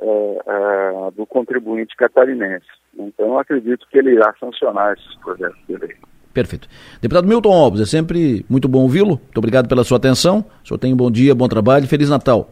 é, 0.00 0.38
é, 0.46 1.10
do 1.16 1.26
contribuinte 1.26 1.96
catarinense. 1.96 2.66
Então, 2.96 3.26
eu 3.26 3.38
acredito 3.38 3.86
que 3.90 3.98
ele 3.98 4.12
irá 4.12 4.32
sancionar 4.38 4.94
esses 4.94 5.14
projetos 5.16 5.58
de 5.68 5.76
lei. 5.76 5.96
Perfeito. 6.32 6.68
Deputado 7.00 7.28
Milton 7.28 7.52
Alves, 7.52 7.80
é 7.80 7.84
sempre 7.84 8.44
muito 8.48 8.68
bom 8.68 8.82
ouvi-lo. 8.82 9.20
Muito 9.20 9.38
obrigado 9.38 9.68
pela 9.68 9.84
sua 9.84 9.98
atenção. 9.98 10.44
O 10.64 10.68
senhor 10.68 10.78
tenha 10.78 10.94
um 10.94 10.96
bom 10.96 11.10
dia, 11.10 11.34
bom 11.34 11.48
trabalho 11.48 11.84
e 11.84 11.88
Feliz 11.88 12.08
Natal. 12.08 12.48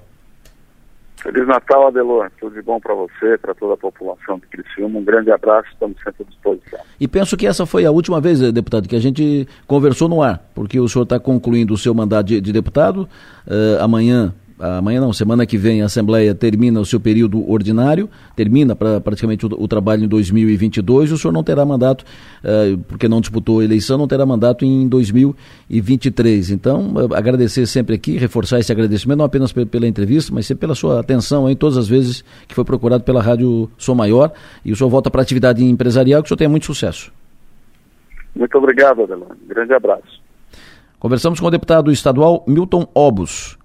Feliz 1.23 1.47
Natal, 1.47 1.89
Adelor. 1.89 2.31
Tudo 2.41 2.55
de 2.55 2.63
bom 2.63 2.81
para 2.81 2.95
você, 2.95 3.37
para 3.39 3.55
toda 3.55 3.75
a 3.75 3.77
população 3.77 4.39
de 4.39 4.47
Criciúma. 4.47 4.99
Um 4.99 5.05
grande 5.05 5.31
abraço, 5.31 5.69
estamos 5.73 5.97
sempre 6.03 6.23
à 6.23 6.27
disposição. 6.27 6.81
E 6.99 7.07
penso 7.07 7.37
que 7.37 7.47
essa 7.47 7.67
foi 7.67 7.85
a 7.85 7.91
última 7.91 8.21
vez, 8.21 8.43
eh, 8.43 8.51
deputado, 8.51 8.89
que 8.89 8.97
a 8.97 9.01
gente 9.01 9.47
conversou 9.67 10.09
no 10.09 10.23
ar, 10.23 10.43
porque 10.55 10.81
o 10.81 10.89
senhor 10.89 11.03
está 11.03 11.21
concluindo 11.21 11.75
o 11.75 11.79
seu 11.79 11.95
mandato 11.95 12.27
de, 12.27 12.41
de 12.41 12.53
deputado. 12.53 13.09
Uh, 13.47 13.83
amanhã 13.83 14.35
amanhã 14.61 15.01
não, 15.01 15.13
semana 15.13 15.47
que 15.47 15.57
vem 15.57 15.83
a 15.83 15.87
Assembleia 15.87 16.35
termina 16.35 16.81
o 16.81 16.85
seu 16.85 17.01
período 17.01 17.49
ordinário, 17.51 18.09
termina 18.37 18.77
pra, 18.77 19.01
praticamente 19.01 19.47
o, 19.47 19.49
o, 19.49 19.69
trabalho 19.69 20.05
em 20.05 20.09
2022 20.09 21.11
e 21.11 21.15
o 21.15 21.19
senhor 21.19 21.33
não 21.33 21.43
terá 21.43 21.65
mandato, 21.65 22.05
uh, 22.45 22.79
porque 22.89 23.09
não 23.09 23.21
disputou 23.21 23.61
a 23.61 23.65
eleição, 23.65 23.97
não 23.99 24.09
terá 24.09 24.27
mandato 24.27 24.65
em 24.65 24.89
2023. 24.89 26.51
Então, 26.51 26.93
uh, 26.95 27.15
agradecer 27.15 27.67
sempre 27.67 27.95
aqui, 27.95 28.17
reforçar 28.17 28.59
esse 28.59 28.71
agradecimento, 28.73 29.19
não 29.19 29.25
apenas 29.25 29.53
pela 29.53 29.87
entrevista, 29.87 30.33
mas 30.35 30.47
sempre 30.47 30.61
pela 30.61 30.75
sua 30.75 31.01
atenção 31.01 31.49
em 31.49 31.57
todas 31.57 31.77
as 31.77 31.89
vezes 31.89 32.25
que 32.47 32.55
foi 32.55 32.65
procurado 32.65 33.05
pela 33.05 33.23
Rádio 33.23 33.71
Sou 33.79 33.95
Maior 33.95 34.33
e 34.65 34.73
o 34.73 34.77
senhor 34.77 34.91
volta 34.91 35.11
para 35.11 35.21
a 35.21 35.23
atividade 35.23 35.65
empresarial, 35.65 36.23
que 36.23 36.27
o 36.27 36.29
senhor 36.29 36.39
tenha 36.39 36.51
muito 36.51 36.67
sucesso. 36.67 37.13
Muito 38.35 38.57
obrigado, 38.57 39.03
Adelano. 39.03 39.37
Grande 39.47 39.73
abraço. 39.73 40.21
Conversamos 40.99 41.41
com 41.41 41.47
o 41.47 41.51
deputado 41.51 41.91
estadual 41.91 42.45
Milton 42.47 42.87
Obus 42.95 43.59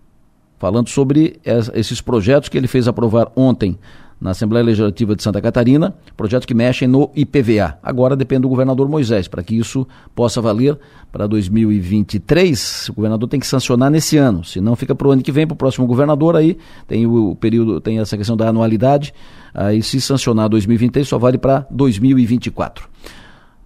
falando 0.57 0.89
sobre 0.89 1.39
esses 1.73 2.01
projetos 2.01 2.49
que 2.49 2.57
ele 2.57 2.67
fez 2.67 2.87
aprovar 2.87 3.31
ontem 3.35 3.77
na 4.19 4.31
Assembleia 4.31 4.65
Legislativa 4.65 5.15
de 5.15 5.21
Santa 5.21 5.41
Catarina, 5.41 5.93
projetos 6.15 6.45
que 6.45 6.53
mexem 6.53 6.87
no 6.87 7.11
IPVA. 7.15 7.77
Agora 7.83 8.15
depende 8.15 8.43
do 8.43 8.49
governador 8.49 8.87
Moisés, 8.87 9.27
para 9.27 9.43
que 9.43 9.55
isso 9.55 9.85
possa 10.15 10.41
valer 10.41 10.79
para 11.11 11.27
2023, 11.27 12.89
o 12.89 12.93
governador 12.93 13.27
tem 13.27 13.39
que 13.39 13.47
sancionar 13.47 13.91
nesse 13.91 14.17
ano, 14.17 14.43
senão 14.43 14.75
fica 14.75 14.95
para 14.95 15.07
o 15.07 15.11
ano 15.11 15.21
que 15.21 15.31
vem, 15.31 15.45
para 15.45 15.53
o 15.53 15.57
próximo 15.57 15.85
governador, 15.85 16.35
aí 16.35 16.57
tem 16.87 17.05
o 17.05 17.35
período, 17.35 17.79
tem 17.81 17.99
essa 17.99 18.17
questão 18.17 18.37
da 18.37 18.47
anualidade, 18.47 19.13
aí 19.53 19.83
se 19.83 19.99
sancionar 19.99 20.49
2023 20.49 21.07
só 21.07 21.17
vale 21.17 21.37
para 21.37 21.67
2024. 21.69 22.89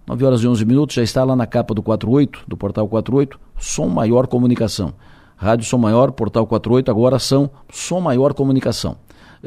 9 0.06 0.24
horas 0.24 0.42
e 0.42 0.48
11 0.48 0.64
minutos, 0.64 0.96
já 0.96 1.02
está 1.02 1.22
lá 1.22 1.36
na 1.36 1.46
capa 1.46 1.72
do 1.72 1.82
48, 1.82 2.40
do 2.46 2.56
portal 2.56 2.88
48, 2.88 3.38
Som 3.56 3.86
Maior 3.86 4.26
Comunicação. 4.26 4.92
Rádio 5.40 5.64
Som 5.64 5.78
Maior, 5.78 6.12
Portal 6.12 6.46
48, 6.46 6.90
agora 6.90 7.18
são 7.18 7.48
Som 7.70 8.00
Maior 8.00 8.34
Comunicação. 8.34 8.98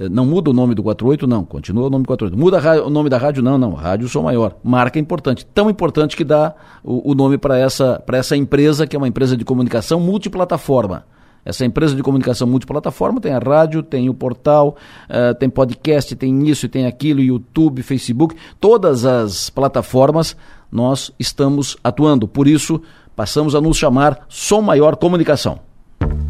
Não 0.10 0.26
muda 0.26 0.50
o 0.50 0.54
nome 0.54 0.74
do 0.74 0.82
48, 0.82 1.28
não. 1.28 1.46
Continua 1.46 1.86
o 1.86 1.90
nome 1.92 2.04
do 2.04 2.08
48. 2.08 2.36
Muda 2.36 2.84
o 2.84 2.90
nome 2.90 3.12
da 3.12 3.18
rádio? 3.20 3.44
Não, 3.44 3.60
não. 3.60 3.74
Rádio 3.74 4.10
Som 4.10 4.24
Maior. 4.24 4.56
Marca 4.64 4.98
importante. 4.98 5.46
Tão 5.46 5.70
importante 5.70 6.18
que 6.18 6.24
dá 6.24 6.56
o, 6.84 7.12
o 7.12 7.14
nome 7.14 7.38
para 7.38 7.60
essa, 7.60 8.04
essa 8.12 8.36
empresa, 8.36 8.88
que 8.88 8.96
é 8.96 8.98
uma 8.98 9.08
empresa 9.08 9.38
de 9.38 9.46
comunicação 9.46 10.00
multiplataforma. 10.00 11.06
Essa 11.46 11.64
empresa 11.64 11.96
de 11.96 12.02
comunicação 12.02 12.48
multiplataforma 12.48 13.22
tem 13.22 13.34
a 13.34 13.38
rádio, 13.38 13.84
tem 13.84 14.10
o 14.10 14.16
portal, 14.16 14.78
uh, 15.10 15.36
tem 15.36 15.48
podcast, 15.48 16.16
tem 16.16 16.50
isso, 16.50 16.68
tem 16.68 16.88
aquilo, 16.88 17.22
YouTube, 17.22 17.84
Facebook. 17.84 18.36
Todas 18.60 19.06
as 19.06 19.52
plataformas 19.52 20.36
nós 20.72 21.12
estamos 21.20 21.78
atuando. 21.84 22.28
Por 22.28 22.48
isso, 22.48 22.82
passamos 23.16 23.54
a 23.54 23.62
nos 23.62 23.78
chamar 23.78 24.26
Som 24.28 24.62
Maior 24.62 24.96
Comunicação. 24.96 25.60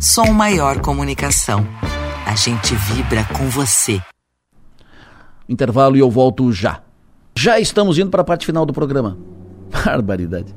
Som 0.03 0.33
Maior 0.33 0.81
Comunicação. 0.81 1.65
A 2.25 2.35
gente 2.35 2.75
vibra 2.75 3.23
com 3.23 3.47
você. 3.47 4.01
Intervalo 5.47 5.95
e 5.95 5.99
eu 5.99 6.11
volto 6.11 6.51
já. 6.51 6.81
Já 7.33 7.57
estamos 7.57 7.97
indo 7.97 8.09
para 8.09 8.19
a 8.19 8.25
parte 8.25 8.45
final 8.45 8.65
do 8.65 8.73
programa. 8.73 9.17
Barbaridade. 9.71 10.53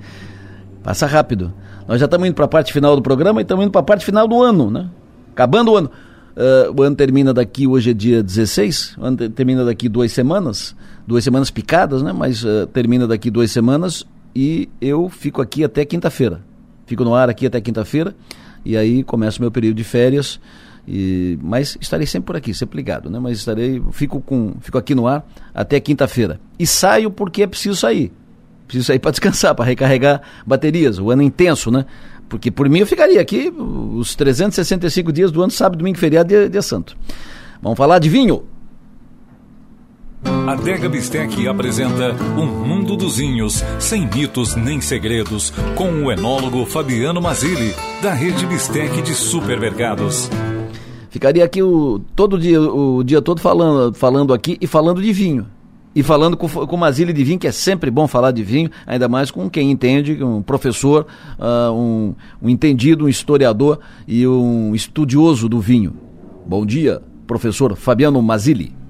Passa 0.83 1.07
rápido. 1.07 1.55
Nós 1.87 2.01
já 2.01 2.07
estamos 2.07 2.27
indo 2.27 2.35
para 2.35 2.47
a 2.47 2.49
parte 2.49 2.73
final 2.73 2.97
do 2.97 3.03
programa 3.03 3.41
e 3.41 3.43
estamos 3.43 3.65
indo 3.65 3.71
para 3.71 3.83
a 3.83 3.85
parte 3.85 4.05
final 4.05 4.27
do 4.27 4.43
ano, 4.43 4.69
né? 4.69 4.91
Acabando 5.31 5.71
o 5.71 5.77
ano. 5.77 5.93
Uh, 6.37 6.81
o 6.81 6.83
ano 6.83 6.97
termina 6.97 7.33
daqui, 7.33 7.69
hoje 7.69 7.93
é 7.93 7.95
dia 7.95 8.25
16, 8.25 8.97
o 8.99 9.05
ano 9.05 9.17
termina 9.29 9.65
daqui 9.65 9.89
duas 9.89 10.11
semanas, 10.11 10.75
duas 11.07 11.23
semanas 11.23 11.53
picadas, 11.53 12.03
né? 12.03 12.13
Mas 12.13 12.45
uh, 12.45 12.67
termina 12.73 13.07
daqui 13.07 13.31
duas 13.31 13.53
semanas 13.53 14.05
e 14.35 14.69
eu 14.81 15.09
fico 15.09 15.41
aqui 15.41 15.63
até 15.63 15.85
quinta-feira. 15.85 16.43
Fico 16.85 17.05
no 17.05 17.15
ar 17.15 17.31
aqui 17.31 17.47
até 17.47 17.61
quinta-feira 17.61 18.13
e 18.67 18.77
aí 18.77 19.05
começa 19.05 19.39
o 19.39 19.43
meu 19.43 19.51
período 19.51 19.77
de 19.77 19.85
férias. 19.85 20.41
E, 20.89 21.39
mas 21.41 21.77
estarei 21.81 22.07
sempre 22.07 22.27
por 22.27 22.37
aqui, 22.37 22.53
sempre 22.53 22.77
ligado, 22.77 23.09
né? 23.09 23.19
Mas 23.19 23.39
estarei, 23.39 23.81
fico 23.93 24.21
com, 24.21 24.55
fico 24.61 24.77
aqui 24.77 24.93
no 24.93 25.07
ar 25.07 25.25
até 25.55 25.79
quinta-feira. 25.79 26.41
E 26.59 26.67
saio 26.67 27.11
porque 27.11 27.45
é 27.45 27.47
preciso 27.47 27.77
sair. 27.77 28.13
Preciso 28.67 28.87
sair 28.87 28.99
para 28.99 29.11
descansar, 29.13 29.55
para 29.55 29.65
recarregar 29.65 30.21
baterias. 30.45 30.99
O 30.99 31.11
ano 31.11 31.23
intenso, 31.23 31.71
né? 31.71 31.87
Porque 32.29 32.51
por 32.51 32.69
mim 32.69 32.81
eu 32.81 32.87
ficaria 32.87 33.21
aqui 33.21 33.53
os 33.57 34.17
365 34.17 35.13
dias 35.13 35.31
do 35.31 35.41
ano, 35.43 35.53
sábado, 35.53 35.79
domingo, 35.79 35.99
feriado 35.99 36.29
dia, 36.29 36.49
dia 36.49 36.63
santo. 36.63 36.97
Vamos 37.63 37.79
falar 37.79 38.01
de 38.01 38.09
vinho. 38.09 38.45
A 40.25 40.55
Dega 40.55 40.89
Bistec 40.89 41.47
apresenta 41.47 42.15
Um 42.37 42.47
Mundo 42.47 42.97
dos 42.97 43.19
Vinhos, 43.19 43.63
sem 43.79 44.07
mitos 44.07 44.57
nem 44.57 44.81
segredos, 44.81 45.53
com 45.75 46.05
o 46.05 46.11
enólogo 46.11 46.65
Fabiano 46.65 47.21
Mazili, 47.21 47.75
da 48.03 48.13
rede 48.13 48.47
Bistec 48.47 49.03
de 49.03 49.15
supermercados. 49.15 50.31
Ficaria 51.11 51.45
aqui 51.45 51.63
o, 51.63 52.01
todo 52.15 52.39
dia, 52.39 52.61
o 52.61 53.03
dia 53.03 53.21
todo 53.21 53.41
falando, 53.41 53.95
falando 53.95 54.33
aqui 54.33 54.57
e 54.61 54.67
falando 54.67 55.03
de 55.03 55.13
vinho. 55.13 55.47
E 55.95 56.03
falando 56.03 56.37
com, 56.37 56.49
com 56.49 56.77
Mazili 56.77 57.13
de 57.13 57.25
vinho, 57.25 57.39
que 57.39 57.47
é 57.47 57.53
sempre 57.53 57.91
bom 57.91 58.07
falar 58.07 58.31
de 58.31 58.43
vinho, 58.43 58.71
ainda 58.87 59.09
mais 59.09 59.31
com 59.31 59.49
quem 59.49 59.71
entende, 59.71 60.23
um 60.23 60.43
professor, 60.43 61.07
uh, 61.39 61.73
um, 61.73 62.15
um 62.43 62.49
entendido, 62.49 63.07
um 63.07 63.09
historiador 63.09 63.81
e 64.07 64.27
um 64.27 64.75
estudioso 64.75 65.49
do 65.49 65.59
vinho. 65.59 65.95
Bom 66.47 66.67
dia, 66.67 67.01
professor 67.27 67.75
Fabiano 67.75 68.21
Mazili. 68.21 68.86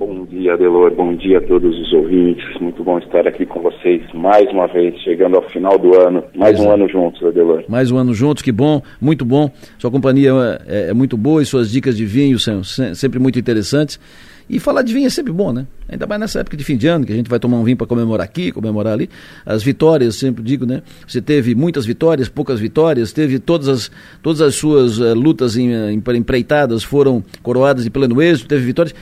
Bom 0.00 0.24
dia, 0.24 0.54
Adelor. 0.54 0.94
Bom 0.94 1.14
dia 1.14 1.36
a 1.36 1.40
todos 1.42 1.78
os 1.78 1.92
ouvintes. 1.92 2.42
Muito 2.58 2.82
bom 2.82 2.98
estar 2.98 3.28
aqui 3.28 3.44
com 3.44 3.60
vocês 3.60 4.00
mais 4.14 4.50
uma 4.50 4.66
vez, 4.66 4.98
chegando 5.02 5.36
ao 5.36 5.42
final 5.50 5.78
do 5.78 5.94
ano. 5.94 6.24
Mais 6.34 6.58
um 6.58 6.70
ano 6.70 6.88
juntos, 6.88 7.22
Adelor. 7.22 7.64
Mais 7.68 7.90
um 7.90 7.98
ano 7.98 8.14
juntos, 8.14 8.42
que 8.42 8.50
bom, 8.50 8.80
muito 8.98 9.26
bom. 9.26 9.50
Sua 9.78 9.90
companhia 9.90 10.32
é, 10.66 10.88
é 10.88 10.94
muito 10.94 11.18
boa 11.18 11.42
e 11.42 11.44
suas 11.44 11.70
dicas 11.70 11.98
de 11.98 12.06
vinho 12.06 12.38
são 12.38 12.64
sempre 12.64 13.18
muito 13.18 13.38
interessantes. 13.38 14.00
E 14.48 14.58
falar 14.58 14.80
de 14.80 14.94
vinho 14.94 15.06
é 15.06 15.10
sempre 15.10 15.34
bom, 15.34 15.52
né? 15.52 15.66
Ainda 15.86 16.06
mais 16.06 16.20
nessa 16.20 16.40
época 16.40 16.56
de 16.56 16.64
fim 16.64 16.78
de 16.78 16.88
ano, 16.88 17.04
que 17.04 17.12
a 17.12 17.16
gente 17.16 17.28
vai 17.28 17.38
tomar 17.38 17.58
um 17.58 17.62
vinho 17.62 17.76
para 17.76 17.86
comemorar 17.86 18.24
aqui, 18.24 18.50
comemorar 18.50 18.94
ali. 18.94 19.08
As 19.44 19.62
vitórias, 19.62 20.16
sempre 20.16 20.42
digo, 20.42 20.64
né? 20.64 20.82
Você 21.06 21.20
teve 21.20 21.54
muitas 21.54 21.84
vitórias, 21.84 22.28
poucas 22.28 22.58
vitórias, 22.58 23.12
teve 23.12 23.38
todas 23.38 23.68
as, 23.68 23.90
todas 24.22 24.40
as 24.40 24.54
suas 24.54 24.98
uh, 24.98 25.14
lutas 25.14 25.56
em, 25.56 25.70
em, 25.70 26.02
empreitadas 26.16 26.82
foram 26.82 27.22
coroadas 27.42 27.84
de 27.84 27.90
pleno 27.90 28.20
êxito, 28.20 28.48
teve 28.48 28.64
vitórias 28.64 28.94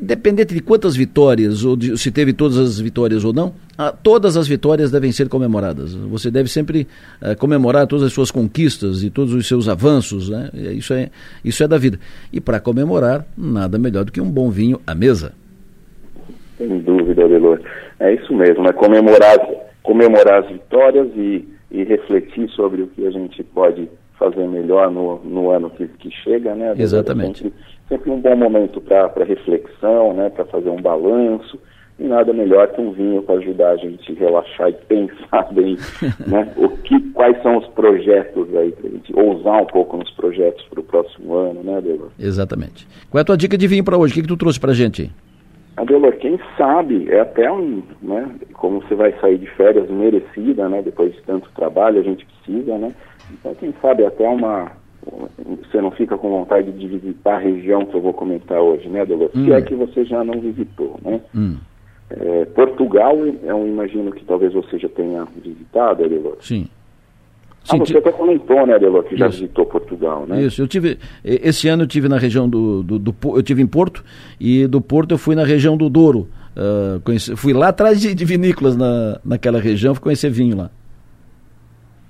independente 0.00 0.54
de 0.54 0.60
quantas 0.60 0.96
vitórias, 0.96 1.64
ou 1.64 1.76
de, 1.76 1.96
se 1.96 2.10
teve 2.10 2.32
todas 2.32 2.58
as 2.58 2.78
vitórias 2.80 3.24
ou 3.24 3.32
não, 3.32 3.54
ah, 3.78 3.92
todas 3.92 4.36
as 4.36 4.48
vitórias 4.48 4.90
devem 4.90 5.12
ser 5.12 5.28
comemoradas. 5.28 5.94
Você 5.94 6.30
deve 6.30 6.48
sempre 6.48 6.86
ah, 7.20 7.34
comemorar 7.34 7.86
todas 7.86 8.06
as 8.06 8.12
suas 8.12 8.30
conquistas 8.30 9.02
e 9.02 9.10
todos 9.10 9.32
os 9.32 9.46
seus 9.46 9.68
avanços, 9.68 10.28
né? 10.28 10.50
Isso 10.74 10.92
é, 10.92 11.10
isso 11.44 11.62
é 11.62 11.68
da 11.68 11.78
vida. 11.78 11.98
E 12.32 12.40
para 12.40 12.60
comemorar, 12.60 13.24
nada 13.36 13.78
melhor 13.78 14.04
do 14.04 14.12
que 14.12 14.20
um 14.20 14.30
bom 14.30 14.50
vinho 14.50 14.80
à 14.86 14.94
mesa. 14.94 15.32
Sem 16.58 16.78
dúvida, 16.80 17.24
Adelor. 17.24 17.60
É 18.00 18.14
isso 18.14 18.34
mesmo, 18.34 18.66
é 18.66 18.72
comemorar, 18.72 19.38
comemorar 19.82 20.44
as 20.44 20.50
vitórias 20.50 21.08
e, 21.16 21.48
e 21.70 21.84
refletir 21.84 22.48
sobre 22.50 22.82
o 22.82 22.88
que 22.88 23.06
a 23.06 23.10
gente 23.10 23.42
pode 23.44 23.88
fazer 24.22 24.46
melhor 24.46 24.90
no, 24.90 25.18
no 25.24 25.50
ano 25.50 25.70
que, 25.70 25.88
que 25.88 26.10
chega, 26.10 26.54
né? 26.54 26.74
Exatamente. 26.76 27.42
Sempre, 27.42 27.58
sempre 27.88 28.10
um 28.10 28.20
bom 28.20 28.36
momento 28.36 28.80
para 28.80 29.24
reflexão, 29.24 30.14
né? 30.14 30.30
Para 30.30 30.44
fazer 30.44 30.70
um 30.70 30.80
balanço. 30.80 31.58
E 31.98 32.04
nada 32.04 32.32
melhor 32.32 32.68
que 32.68 32.80
um 32.80 32.90
vinho 32.90 33.22
para 33.22 33.36
ajudar 33.36 33.72
a 33.72 33.76
gente 33.76 34.12
a 34.12 34.14
relaxar 34.14 34.70
e 34.70 34.72
pensar 34.72 35.42
bem, 35.52 35.76
né? 36.26 36.52
O 36.56 36.68
que, 36.68 36.98
quais 37.10 37.40
são 37.42 37.58
os 37.58 37.66
projetos 37.68 38.48
aí 38.56 38.72
para 38.72 38.88
a 38.88 38.90
gente 38.90 39.14
ousar 39.14 39.62
um 39.62 39.66
pouco 39.66 39.96
nos 39.96 40.10
projetos 40.10 40.64
para 40.66 40.80
o 40.80 40.84
próximo 40.84 41.34
ano, 41.34 41.62
né, 41.62 41.76
Adelor? 41.76 42.08
Exatamente. 42.18 42.88
Qual 43.10 43.18
é 43.18 43.22
a 43.22 43.24
tua 43.24 43.36
dica 43.36 43.58
de 43.58 43.66
vinho 43.66 43.84
para 43.84 43.96
hoje? 43.96 44.12
O 44.12 44.14
que, 44.14 44.22
que 44.22 44.28
tu 44.28 44.36
trouxe 44.36 44.58
para 44.58 44.72
gente? 44.72 45.12
Adelor, 45.76 46.12
quem 46.16 46.38
sabe, 46.56 47.10
é 47.10 47.20
até 47.20 47.50
um, 47.50 47.82
né, 48.02 48.30
como 48.52 48.82
você 48.82 48.94
vai 48.94 49.12
sair 49.20 49.38
de 49.38 49.46
férias 49.46 49.88
merecida, 49.90 50.68
né, 50.68 50.82
depois 50.82 51.14
de 51.14 51.22
tanto 51.22 51.48
trabalho, 51.54 51.98
a 51.98 52.02
gente 52.02 52.26
precisa, 52.26 52.76
né, 52.76 52.92
então 53.30 53.54
quem 53.54 53.74
sabe 53.80 54.04
até 54.04 54.28
uma, 54.28 54.72
você 55.62 55.80
não 55.80 55.90
fica 55.90 56.16
com 56.16 56.30
vontade 56.30 56.70
de 56.72 56.88
visitar 56.88 57.36
a 57.36 57.38
região 57.38 57.84
que 57.84 57.94
eu 57.94 58.00
vou 58.00 58.12
comentar 58.12 58.60
hoje, 58.60 58.88
né, 58.88 59.02
Adelor, 59.02 59.30
hum. 59.34 59.44
se 59.44 59.52
é 59.52 59.60
que 59.60 59.74
você 59.74 60.04
já 60.04 60.22
não 60.24 60.40
visitou, 60.40 60.98
né. 61.02 61.20
Hum. 61.34 61.56
É, 62.10 62.44
Portugal, 62.46 63.16
eu 63.16 63.66
imagino 63.66 64.12
que 64.12 64.24
talvez 64.24 64.52
você 64.52 64.78
já 64.78 64.88
tenha 64.88 65.26
visitado, 65.42 66.04
Adelor. 66.04 66.36
Sim. 66.40 66.68
Ah, 67.68 67.76
você 67.76 67.96
até 67.96 68.10
comentou, 68.10 68.66
né, 68.66 68.74
Adelor, 68.74 69.04
que 69.04 69.16
já 69.16 69.28
visitou 69.28 69.64
Portugal, 69.64 70.26
né? 70.26 70.42
Isso, 70.42 70.60
eu 70.60 70.66
tive, 70.66 70.98
esse 71.24 71.68
ano 71.68 71.84
eu 71.84 71.86
tive 71.86 72.08
na 72.08 72.18
região 72.18 72.48
do, 72.48 72.82
do, 72.82 72.98
do 72.98 73.14
eu 73.36 73.42
tive 73.42 73.62
em 73.62 73.66
Porto, 73.66 74.04
e 74.40 74.66
do 74.66 74.80
Porto 74.80 75.12
eu 75.12 75.18
fui 75.18 75.36
na 75.36 75.44
região 75.44 75.76
do 75.76 75.88
Douro, 75.88 76.28
uh, 76.56 77.00
conheci, 77.00 77.36
fui 77.36 77.52
lá 77.52 77.68
atrás 77.68 78.00
de, 78.00 78.14
de, 78.14 78.24
vinícolas 78.24 78.76
na, 78.76 79.20
naquela 79.24 79.60
região, 79.60 79.94
fui 79.94 80.02
conhecer 80.02 80.28
vinho 80.28 80.56
lá. 80.56 80.70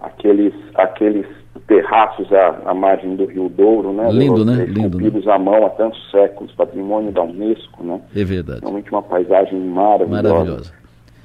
Aqueles, 0.01 0.55
aqueles 0.83 1.27
terraços 1.67 2.33
à, 2.33 2.71
à 2.71 2.75
margem 2.75 3.17
do 3.17 3.27
Rio 3.27 3.49
Douro, 3.49 3.93
né? 3.93 4.11
Lindo, 4.11 4.45
né? 4.45 4.65
Lindo, 4.65 4.99
né? 4.99 5.33
à 5.33 5.39
mão 5.39 5.65
há 5.67 5.71
tantos 5.71 6.11
séculos, 6.11 6.53
patrimônio 6.53 7.13
da 7.13 7.23
Unesco, 7.23 7.85
né? 7.85 8.01
É 8.15 8.25
verdade. 8.25 8.61
Realmente 8.61 8.91
uma 8.91 9.03
paisagem 9.03 9.59
maravilhosa. 9.61 10.23
Maravilhosa. 10.23 10.83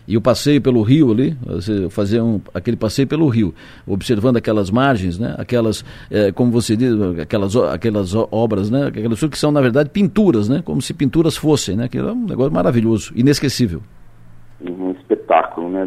E 0.07 0.15
o 0.15 0.21
passeio 0.21 0.61
pelo 0.61 0.81
rio 0.83 1.11
ali, 1.11 1.35
você 1.45 1.89
fazer 1.89 2.21
um, 2.21 2.39
aquele 2.53 2.77
passeio 2.77 3.05
pelo 3.05 3.27
rio, 3.27 3.53
observando 3.85 4.37
aquelas 4.37 4.71
margens, 4.71 5.19
né? 5.19 5.35
Aquelas, 5.37 5.83
é, 6.09 6.31
como 6.31 6.49
você 6.49 6.77
diz, 6.77 6.93
aquelas, 7.21 7.53
aquelas 7.57 8.15
obras, 8.31 8.71
né? 8.71 8.87
Aquelas 8.87 9.19
que 9.19 9.37
são, 9.37 9.51
na 9.51 9.59
verdade, 9.59 9.89
pinturas, 9.89 10.47
né? 10.47 10.61
Como 10.63 10.81
se 10.81 10.93
pinturas 10.93 11.35
fossem, 11.35 11.75
né? 11.75 11.89
Que 11.89 11.97
é 11.97 12.03
um 12.03 12.25
negócio 12.25 12.53
maravilhoso, 12.53 13.11
inesquecível. 13.17 13.81
Um 14.61 14.91
espetáculo, 14.91 15.69
né? 15.69 15.85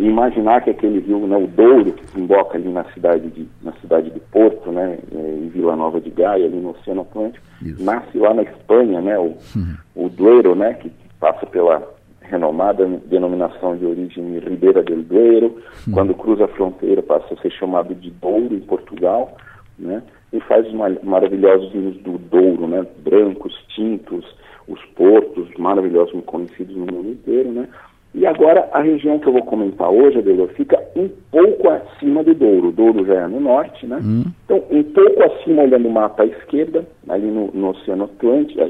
E 0.00 0.06
imaginar 0.06 0.62
que 0.62 0.70
aquele 0.70 0.98
rio, 0.98 1.26
né, 1.26 1.36
o 1.36 1.46
Douro, 1.46 1.92
que 1.92 2.06
desemboca 2.06 2.56
ali 2.56 2.70
na 2.70 2.84
cidade 2.84 3.28
de, 3.28 3.46
na 3.62 3.72
cidade 3.82 4.08
de 4.08 4.18
Porto, 4.18 4.72
né, 4.72 4.98
é, 5.12 5.18
em 5.18 5.50
Vila 5.50 5.76
Nova 5.76 6.00
de 6.00 6.08
Gaia, 6.08 6.46
ali 6.46 6.56
no 6.56 6.70
Oceano 6.70 7.02
Atlântico, 7.02 7.44
Isso. 7.60 7.84
nasce 7.84 8.16
lá 8.16 8.32
na 8.32 8.42
Espanha, 8.42 9.02
né, 9.02 9.18
o, 9.18 9.36
uhum. 9.54 9.76
o 9.94 10.08
Duero, 10.08 10.54
né, 10.54 10.72
que 10.72 10.90
passa 11.20 11.44
pela 11.44 11.86
renomada 12.22 12.86
denominação 13.04 13.76
de 13.76 13.84
origem 13.84 14.38
Ribeira 14.38 14.82
del 14.82 15.02
Duero, 15.02 15.58
uhum. 15.86 15.92
quando 15.92 16.14
cruza 16.14 16.46
a 16.46 16.48
fronteira 16.48 17.02
passa 17.02 17.34
a 17.34 17.36
ser 17.36 17.52
chamado 17.52 17.94
de 17.94 18.10
Douro 18.10 18.54
em 18.54 18.60
Portugal, 18.60 19.36
né, 19.78 20.02
e 20.32 20.40
faz 20.40 20.66
os 20.66 20.72
maravilhosos 21.02 21.72
vinhos 21.72 21.98
do 21.98 22.16
Douro, 22.16 22.66
né, 22.66 22.86
brancos, 23.04 23.52
tintos, 23.68 24.24
os 24.66 24.82
portos 24.96 25.46
maravilhosos, 25.58 26.18
conhecidos 26.24 26.74
no 26.74 26.86
mundo 26.86 27.10
inteiro, 27.10 27.52
né, 27.52 27.68
e 28.12 28.26
agora, 28.26 28.68
a 28.72 28.82
região 28.82 29.20
que 29.20 29.28
eu 29.28 29.32
vou 29.32 29.44
comentar 29.44 29.88
hoje, 29.88 30.18
Adelor, 30.18 30.48
fica 30.48 30.76
um 30.96 31.08
pouco 31.30 31.68
acima 31.68 32.24
do 32.24 32.34
Douro. 32.34 32.68
O 32.68 32.72
Douro 32.72 33.06
já 33.06 33.14
é 33.14 33.26
no 33.28 33.40
norte, 33.40 33.86
né? 33.86 34.00
Hum. 34.02 34.24
Então, 34.44 34.62
um 34.68 34.82
pouco 34.82 35.22
acima, 35.22 35.62
olhando 35.62 35.86
o 35.86 35.92
mapa 35.92 36.24
à 36.24 36.26
esquerda, 36.26 36.84
ali 37.08 37.26
no, 37.26 37.52
no 37.52 37.70
Oceano 37.70 38.04
Atlântico, 38.04 38.60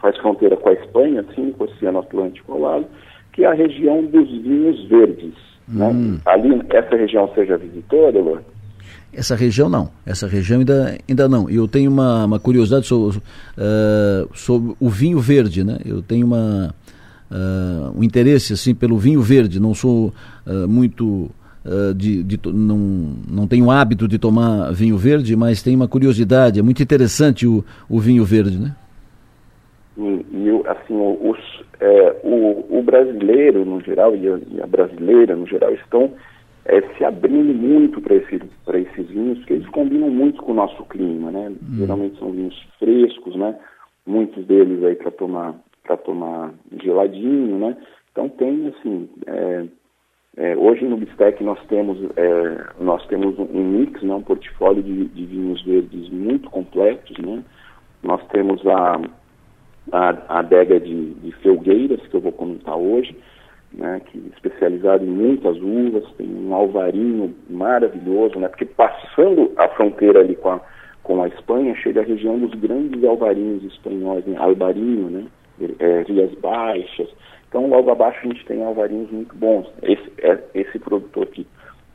faz 0.00 0.16
fronteira 0.18 0.56
com 0.56 0.68
a 0.68 0.74
Espanha, 0.74 1.22
assim, 1.22 1.50
com 1.52 1.64
o 1.64 1.66
Oceano 1.66 2.00
Atlântico 2.00 2.52
ao 2.52 2.60
lado, 2.60 2.84
que 3.32 3.44
é 3.44 3.46
a 3.46 3.54
região 3.54 4.04
dos 4.04 4.28
vinhos 4.30 4.86
verdes. 4.86 5.32
Né? 5.66 5.86
Hum. 5.86 6.18
Ali, 6.26 6.60
essa 6.68 6.94
região 6.94 7.26
você 7.26 7.46
já 7.46 7.56
visitou, 7.56 8.08
Adelor? 8.08 8.42
Essa 9.14 9.34
região 9.34 9.68
não, 9.68 9.88
essa 10.04 10.26
região 10.26 10.58
ainda, 10.58 10.98
ainda 11.08 11.28
não. 11.28 11.48
E 11.48 11.56
eu 11.56 11.66
tenho 11.66 11.90
uma, 11.90 12.26
uma 12.26 12.38
curiosidade 12.38 12.86
sobre, 12.86 13.16
uh, 13.16 14.28
sobre 14.34 14.74
o 14.78 14.90
vinho 14.90 15.20
verde, 15.20 15.64
né? 15.64 15.78
Eu 15.86 16.02
tenho 16.02 16.26
uma 16.26 16.74
uh, 17.30 17.98
um 17.98 18.02
interesse 18.02 18.52
assim 18.52 18.74
pelo 18.74 18.98
vinho 18.98 19.20
verde. 19.20 19.60
Não 19.60 19.74
sou 19.74 20.12
uh, 20.46 20.68
muito 20.68 21.30
uh, 21.64 21.94
de, 21.94 22.22
de, 22.22 22.40
não 22.46 23.14
não 23.28 23.46
tenho 23.46 23.70
hábito 23.70 24.06
de 24.06 24.18
tomar 24.18 24.72
vinho 24.72 24.96
verde, 24.96 25.36
mas 25.36 25.62
tenho 25.62 25.76
uma 25.76 25.88
curiosidade. 25.88 26.60
É 26.60 26.62
muito 26.62 26.82
interessante 26.82 27.46
o, 27.46 27.64
o 27.88 28.00
vinho 28.00 28.24
verde, 28.24 28.58
né? 28.58 28.74
E, 29.96 30.26
e 30.32 30.62
assim 30.66 30.94
os, 30.94 31.38
é, 31.80 32.16
o, 32.24 32.78
o, 32.78 32.82
brasileiro 32.82 33.64
no 33.64 33.80
geral 33.80 34.16
e 34.16 34.28
a, 34.28 34.38
e 34.50 34.60
a 34.60 34.66
brasileira 34.66 35.36
no 35.36 35.46
geral 35.46 35.72
estão 35.72 36.10
é, 36.64 36.80
se 36.96 37.04
abrindo 37.04 37.54
muito 37.54 38.00
para 38.00 38.16
esse, 38.16 38.40
esses 38.74 39.08
vinhos, 39.08 39.38
porque 39.38 39.54
eles 39.54 39.68
combinam 39.68 40.10
muito 40.10 40.42
com 40.42 40.52
o 40.52 40.54
nosso 40.54 40.82
clima, 40.86 41.30
né? 41.30 41.50
Hum. 41.50 41.76
Geralmente 41.78 42.18
são 42.18 42.32
vinhos 42.32 42.58
frescos, 42.78 43.36
né? 43.36 43.54
Muitos 44.06 44.44
deles 44.46 44.82
aí 44.82 44.96
para 44.96 45.10
tomar 45.10 45.54
para 45.84 45.96
tomar 45.98 46.52
geladinho, 46.82 47.58
né? 47.58 47.76
Então 48.10 48.28
tem 48.28 48.68
assim, 48.68 49.08
é, 49.26 49.64
é, 50.36 50.56
hoje 50.56 50.84
no 50.84 50.96
Bistec 50.96 51.42
nós 51.44 51.58
temos 51.66 51.98
é, 52.16 52.66
nós 52.80 53.06
temos 53.06 53.38
um 53.38 53.62
mix, 53.62 54.02
né, 54.02 54.14
um 54.14 54.22
portfólio 54.22 54.82
de, 54.82 55.06
de, 55.06 55.26
vinhos 55.26 55.62
verdes 55.62 56.08
muito 56.10 56.50
completos, 56.50 57.16
né? 57.18 57.44
Nós 58.02 58.20
temos 58.28 58.66
a, 58.66 59.00
a, 59.92 60.08
a 60.28 60.38
adega 60.40 60.80
de, 60.80 61.14
de 61.14 61.32
felgueiras 61.36 62.00
que 62.08 62.14
eu 62.16 62.20
vou 62.20 62.32
comentar 62.32 62.76
hoje, 62.76 63.16
né, 63.72 64.00
que 64.06 64.18
é 64.18 64.34
especializado 64.34 65.04
em 65.04 65.08
muitas 65.08 65.56
uvas, 65.56 66.04
tem 66.16 66.28
um 66.28 66.54
alvarinho 66.54 67.34
maravilhoso, 67.48 68.38
né? 68.38 68.48
Porque 68.48 68.64
passando 68.64 69.52
a 69.56 69.68
fronteira 69.68 70.20
ali 70.20 70.34
com 70.34 70.50
a, 70.50 70.60
com 71.02 71.22
a 71.22 71.28
Espanha, 71.28 71.74
chega 71.76 72.00
a 72.00 72.04
região 72.04 72.38
dos 72.38 72.54
grandes 72.54 73.04
alvarinhos 73.04 73.62
espanhóis, 73.64 74.24
né? 74.24 74.36
Albarinho, 74.38 75.10
né? 75.10 75.24
É, 75.78 76.02
Rias 76.02 76.32
Baixas. 76.40 77.08
Então, 77.48 77.68
logo 77.68 77.90
abaixo 77.90 78.18
a 78.22 78.28
gente 78.28 78.44
tem 78.46 78.64
alvarinhos 78.64 79.10
muito 79.10 79.34
bons. 79.36 79.66
Esse, 79.82 80.12
é, 80.18 80.38
esse 80.54 80.78
produtor 80.78 81.26
que, 81.26 81.46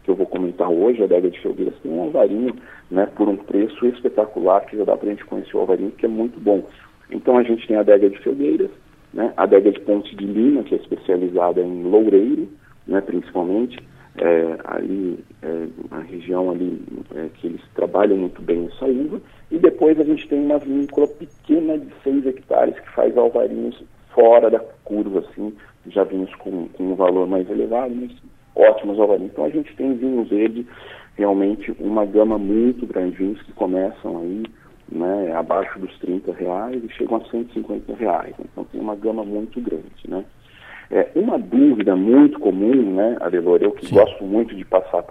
que 0.03 0.09
eu 0.09 0.15
vou 0.15 0.25
comentar 0.25 0.69
hoje, 0.69 1.01
a 1.01 1.05
Adega 1.05 1.29
de 1.29 1.39
Felgueiras, 1.41 1.75
tem 1.83 1.91
um 1.91 2.03
alvarinho 2.03 2.55
né, 2.89 3.05
por 3.07 3.27
um 3.27 3.35
preço 3.35 3.85
espetacular, 3.85 4.65
que 4.65 4.77
já 4.77 4.85
dá 4.85 4.95
para 4.95 5.07
a 5.07 5.11
gente 5.11 5.25
conhecer 5.25 5.55
o 5.57 5.59
alvarinho, 5.59 5.91
que 5.91 6.05
é 6.05 6.09
muito 6.09 6.39
bom. 6.39 6.63
Então, 7.11 7.37
a 7.37 7.43
gente 7.43 7.67
tem 7.67 7.75
a 7.75 7.81
Adega 7.81 8.09
de 8.09 8.17
Felgueiras, 8.19 8.71
né, 9.13 9.33
a 9.35 9.43
Adega 9.43 9.71
de 9.71 9.79
Ponte 9.81 10.15
de 10.15 10.25
Lima, 10.25 10.63
que 10.63 10.75
é 10.75 10.77
especializada 10.77 11.61
em 11.61 11.83
loureiro, 11.83 12.47
né, 12.87 13.01
principalmente, 13.01 13.77
é, 14.17 14.57
ali, 14.65 15.19
é, 15.41 15.67
a 15.91 15.99
região 15.99 16.51
ali 16.51 16.81
é, 17.15 17.29
que 17.35 17.47
eles 17.47 17.61
trabalham 17.75 18.17
muito 18.17 18.41
bem 18.41 18.67
essa 18.67 18.85
uva, 18.85 19.21
e 19.51 19.57
depois 19.57 19.99
a 19.99 20.03
gente 20.03 20.27
tem 20.27 20.39
uma 20.39 20.59
vinícola 20.59 21.07
pequena 21.07 21.77
de 21.77 21.87
6 22.03 22.25
hectares 22.27 22.79
que 22.79 22.89
faz 22.91 23.17
alvarinhos 23.17 23.83
fora 24.13 24.49
da 24.49 24.59
curva, 24.83 25.19
assim, 25.19 25.53
já 25.87 26.03
vinhos 26.03 26.33
com, 26.35 26.67
com 26.69 26.83
um 26.83 26.95
valor 26.95 27.27
mais 27.27 27.49
elevado, 27.49 27.93
mas 27.95 28.11
ótimos 28.55 28.99
alvarinhos. 28.99 29.31
Então 29.31 29.45
a 29.45 29.49
gente 29.49 29.75
tem 29.75 29.95
vinhos 29.95 30.29
verde, 30.29 30.67
realmente 31.15 31.75
uma 31.79 32.05
gama 32.05 32.37
muito 32.37 32.85
grande, 32.85 33.17
vinhos 33.17 33.41
que 33.41 33.53
começam 33.53 34.19
aí 34.19 34.43
né, 34.91 35.33
abaixo 35.33 35.79
dos 35.79 35.97
30 35.99 36.33
reais 36.33 36.83
e 36.83 36.89
chegam 36.89 37.17
a 37.17 37.29
150 37.29 37.93
reais. 37.95 38.35
Então 38.39 38.63
tem 38.65 38.79
uma 38.79 38.95
gama 38.95 39.23
muito 39.23 39.59
grande, 39.61 40.07
né? 40.07 40.23
É, 40.91 41.07
uma 41.13 41.37
dúvida 41.37 41.95
muito 41.95 42.39
comum, 42.39 42.95
né, 42.95 43.15
Adelor, 43.19 43.59
eu 43.61 43.71
que 43.73 43.85
Sim. 43.85 43.93
gosto 43.93 44.23
muito 44.23 44.55
de 44.55 44.65
passar 44.65 45.03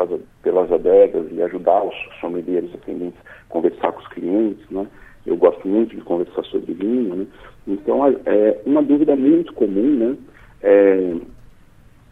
pelas 0.42 0.72
adegas 0.72 1.26
e 1.30 1.40
ajudar 1.40 1.84
os 1.84 1.94
sommeliers 2.20 2.74
atendentes 2.74 3.20
a 3.20 3.52
conversar 3.52 3.92
com 3.92 4.00
os 4.00 4.08
clientes, 4.08 4.68
né, 4.70 4.88
eu 5.24 5.36
gosto 5.36 5.68
muito 5.68 5.94
de 5.94 6.02
conversar 6.02 6.42
sobre 6.46 6.74
vinho, 6.74 7.14
né, 7.14 7.26
então 7.68 8.04
é, 8.26 8.58
uma 8.66 8.82
dúvida 8.82 9.14
muito 9.14 9.52
comum, 9.52 9.94
né, 9.94 10.16
é, 10.62 11.14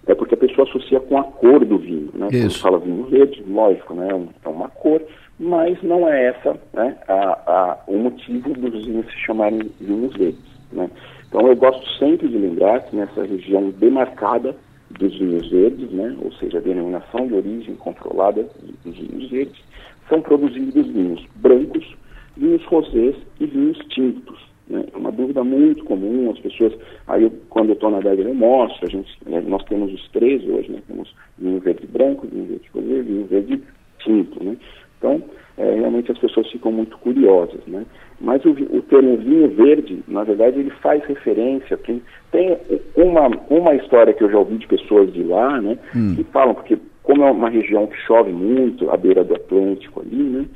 é 0.07 0.15
porque 0.15 0.35
a 0.35 0.39
pessoa 0.39 0.69
associa 0.69 1.01
com 1.01 1.19
a 1.19 1.25
cor 1.25 1.65
do 1.65 1.77
vinho, 1.77 2.11
né, 2.15 2.29
Isso. 2.31 2.63
quando 2.63 2.79
fala 2.79 2.79
vinho 2.79 3.03
verde, 3.07 3.43
lógico, 3.49 3.95
né, 3.95 4.09
é 4.45 4.49
uma 4.49 4.69
cor, 4.69 5.03
mas 5.41 5.83
não 5.83 6.09
é 6.09 6.27
essa 6.27 6.57
né, 6.73 6.97
a, 7.09 7.15
a, 7.15 7.79
o 7.89 7.99
motivo 7.99 8.49
dos 8.51 8.87
vinhos 8.87 9.07
se 9.07 9.19
chamarem 9.27 9.69
vinhos 9.81 10.17
verdes, 10.17 10.57
né. 10.71 10.89
Então 11.37 11.49
eu 11.49 11.57
gosto 11.57 11.87
sempre 11.99 12.29
de 12.29 12.39
lembrar 12.39 12.81
que 12.81 12.97
nessa 12.97 13.23
região 13.23 13.69
demarcada 13.73 14.57
dos 14.99 15.19
vinhos 15.19 15.47
verdes, 15.51 15.91
né, 15.91 16.17
ou 16.23 16.33
seja, 16.33 16.57
a 16.57 16.63
denominação 16.63 17.27
de 17.27 17.35
origem 17.35 17.77
controlada 17.77 18.49
dos 18.83 18.97
vinhos 18.97 19.31
verdes, 19.31 19.63
são 20.09 20.23
produzidos 20.23 20.87
vinhos 20.87 21.23
brancos, 21.35 21.95
vinhos 22.39 22.65
rosés 22.65 23.17
e 23.39 23.45
vinhos 23.45 23.77
tintos. 23.91 24.41
Né? 24.67 24.87
É 24.91 24.97
uma 24.97 25.13
dúvida 25.13 25.45
muito 25.45 25.85
comum, 25.85 26.31
as 26.31 26.39
pessoas, 26.39 26.73
aí 27.07 27.25
eu, 27.25 27.33
quando 27.51 27.69
eu 27.69 27.75
estou 27.75 27.91
na 27.91 27.99
adega 27.99 28.23
eu 28.23 28.35
mostro, 28.35 28.87
a 28.87 28.91
gente, 28.91 29.15
né, 29.27 29.43
nós 29.47 29.63
temos 29.65 29.93
os 29.93 30.09
três 30.13 30.43
hoje, 30.43 30.73
né? 30.73 30.81
temos 30.89 31.15
vinho 31.37 31.61
verde 31.61 31.87
branco, 31.87 32.27
vinho 32.27 32.47
verde 32.47 32.71
rosé, 32.73 33.03
vinho 33.03 33.27
verde 33.27 33.63
tinto. 33.99 34.43
Né? 34.43 34.57
Então, 34.99 35.23
é, 35.59 35.75
realmente 35.75 36.13
as 36.13 36.19
pessoas 36.19 36.51
ficam 36.51 36.71
muito 36.71 36.99
curiosas, 36.99 37.61
né? 37.67 37.85
Mas 38.21 38.45
o, 38.45 38.51
o 38.51 38.83
termo 38.83 39.17
vinho 39.19 39.49
verde, 39.49 40.03
na 40.09 40.25
verdade, 40.25 40.59
ele 40.59 40.71
faz 40.83 41.05
referência, 41.05 41.77
tem, 41.79 42.03
tem 42.33 42.57
uma, 42.97 43.29
uma 43.51 43.75
história 43.75 44.13
que 44.13 44.23
eu 44.23 44.31
já 44.31 44.39
ouvi 44.39 44.57
de 44.57 44.67
pessoas 44.67 45.13
de 45.13 45.23
lá, 45.23 45.61
né, 45.61 45.79
hum. 45.95 46.15
que 46.17 46.25
falam, 46.25 46.55
porque 46.55 46.79
como 47.03 47.25
é 47.25 47.31
uma 47.31 47.51
região 47.51 47.87
que 47.87 47.97
chove 48.07 48.33
muito, 48.33 48.91
à 48.91 48.97
beira 48.97 49.23
do 49.23 49.35
Atlântico 49.35 50.01
ali, 50.01 50.23
né, 50.23 50.47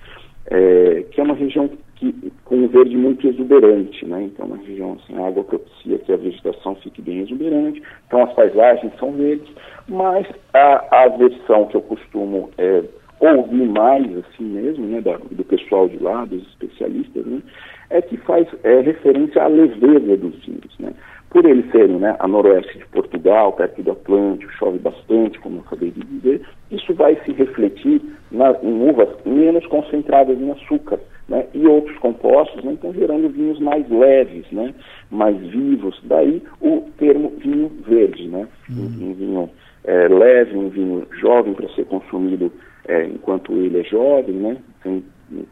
é, 0.46 1.04
que 1.10 1.20
é 1.20 1.24
uma 1.24 1.34
região 1.34 1.70
que, 1.96 2.32
com 2.46 2.56
um 2.56 2.68
verde 2.68 2.96
muito 2.96 3.26
exuberante, 3.28 4.06
né, 4.06 4.22
então 4.22 4.46
é 4.46 4.48
uma 4.48 4.56
região 4.56 4.98
assim, 5.02 5.18
a 5.18 5.26
água 5.26 5.44
propicia 5.44 5.98
que 5.98 6.12
a 6.12 6.16
vegetação 6.16 6.74
fique 6.76 7.02
bem 7.02 7.20
exuberante, 7.20 7.82
então 8.06 8.22
as 8.22 8.32
paisagens 8.32 8.92
são 8.98 9.12
verdes, 9.12 9.48
mas 9.86 10.26
a, 10.54 11.04
a 11.04 11.08
versão 11.08 11.66
que 11.66 11.76
eu 11.76 11.82
costumo 11.82 12.48
é, 12.56 12.82
ouvir 13.20 13.68
mais 13.68 14.06
assim 14.18 14.44
mesmo, 14.44 14.86
né, 14.86 15.00
da, 15.00 15.16
do 15.30 15.44
pessoal 15.44 15.88
de 15.88 16.02
lá, 16.02 16.24
dos 16.24 16.42
especialistas, 16.48 17.24
né, 17.26 17.42
é 17.90 18.00
que 18.00 18.16
faz 18.18 18.46
é, 18.64 18.80
referência 18.80 19.42
à 19.42 19.46
leveza 19.46 20.16
dos 20.16 20.34
vinhos, 20.44 20.78
né 20.78 20.92
por 21.30 21.44
eles 21.44 21.70
serem 21.70 21.96
né, 21.96 22.16
a 22.18 22.26
noroeste 22.26 22.76
de 22.76 22.86
Portugal, 22.86 23.52
perto 23.52 23.80
do 23.82 23.92
Atlântico, 23.92 24.52
chove 24.52 24.78
bastante, 24.78 25.38
como 25.38 25.58
eu 25.58 25.60
acabei 25.60 25.92
de 25.92 26.00
dizer, 26.00 26.42
isso 26.72 26.92
vai 26.92 27.16
se 27.24 27.32
refletir 27.32 28.02
na, 28.32 28.50
em 28.62 28.88
uvas 28.88 29.08
menos 29.24 29.64
concentradas 29.66 30.38
em 30.38 30.50
açúcar 30.50 30.98
né, 31.28 31.46
e 31.54 31.64
outros 31.66 31.96
compostos, 31.98 32.62
né, 32.64 32.72
então 32.72 32.92
gerando 32.92 33.28
vinhos 33.28 33.60
mais 33.60 33.88
leves, 33.88 34.44
né, 34.50 34.74
mais 35.08 35.36
vivos. 35.36 36.00
Daí 36.02 36.42
o 36.60 36.84
termo 36.98 37.32
vinho 37.38 37.70
verde, 37.86 38.26
né, 38.26 38.48
uhum. 38.68 38.82
um, 38.82 39.10
um, 39.10 39.14
vinho 39.14 39.50
é, 39.84 40.08
leve, 40.08 40.56
um 40.56 40.68
vinho 40.68 41.06
jovem 41.20 41.54
para 41.54 41.68
ser 41.70 41.84
consumido 41.84 42.52
é, 42.88 43.04
enquanto 43.04 43.52
ele 43.52 43.80
é 43.80 43.84
jovem, 43.84 44.34
né, 44.34 44.56
tem, 44.82 45.04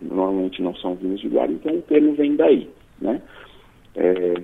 normalmente 0.02 0.62
não 0.62 0.74
são 0.74 0.94
vinhos 0.94 1.20
de 1.20 1.28
guarda, 1.28 1.52
então 1.52 1.74
o 1.74 1.82
termo 1.82 2.14
vem 2.14 2.36
daí. 2.36 2.68
Né. 3.00 3.20
É, 3.96 4.34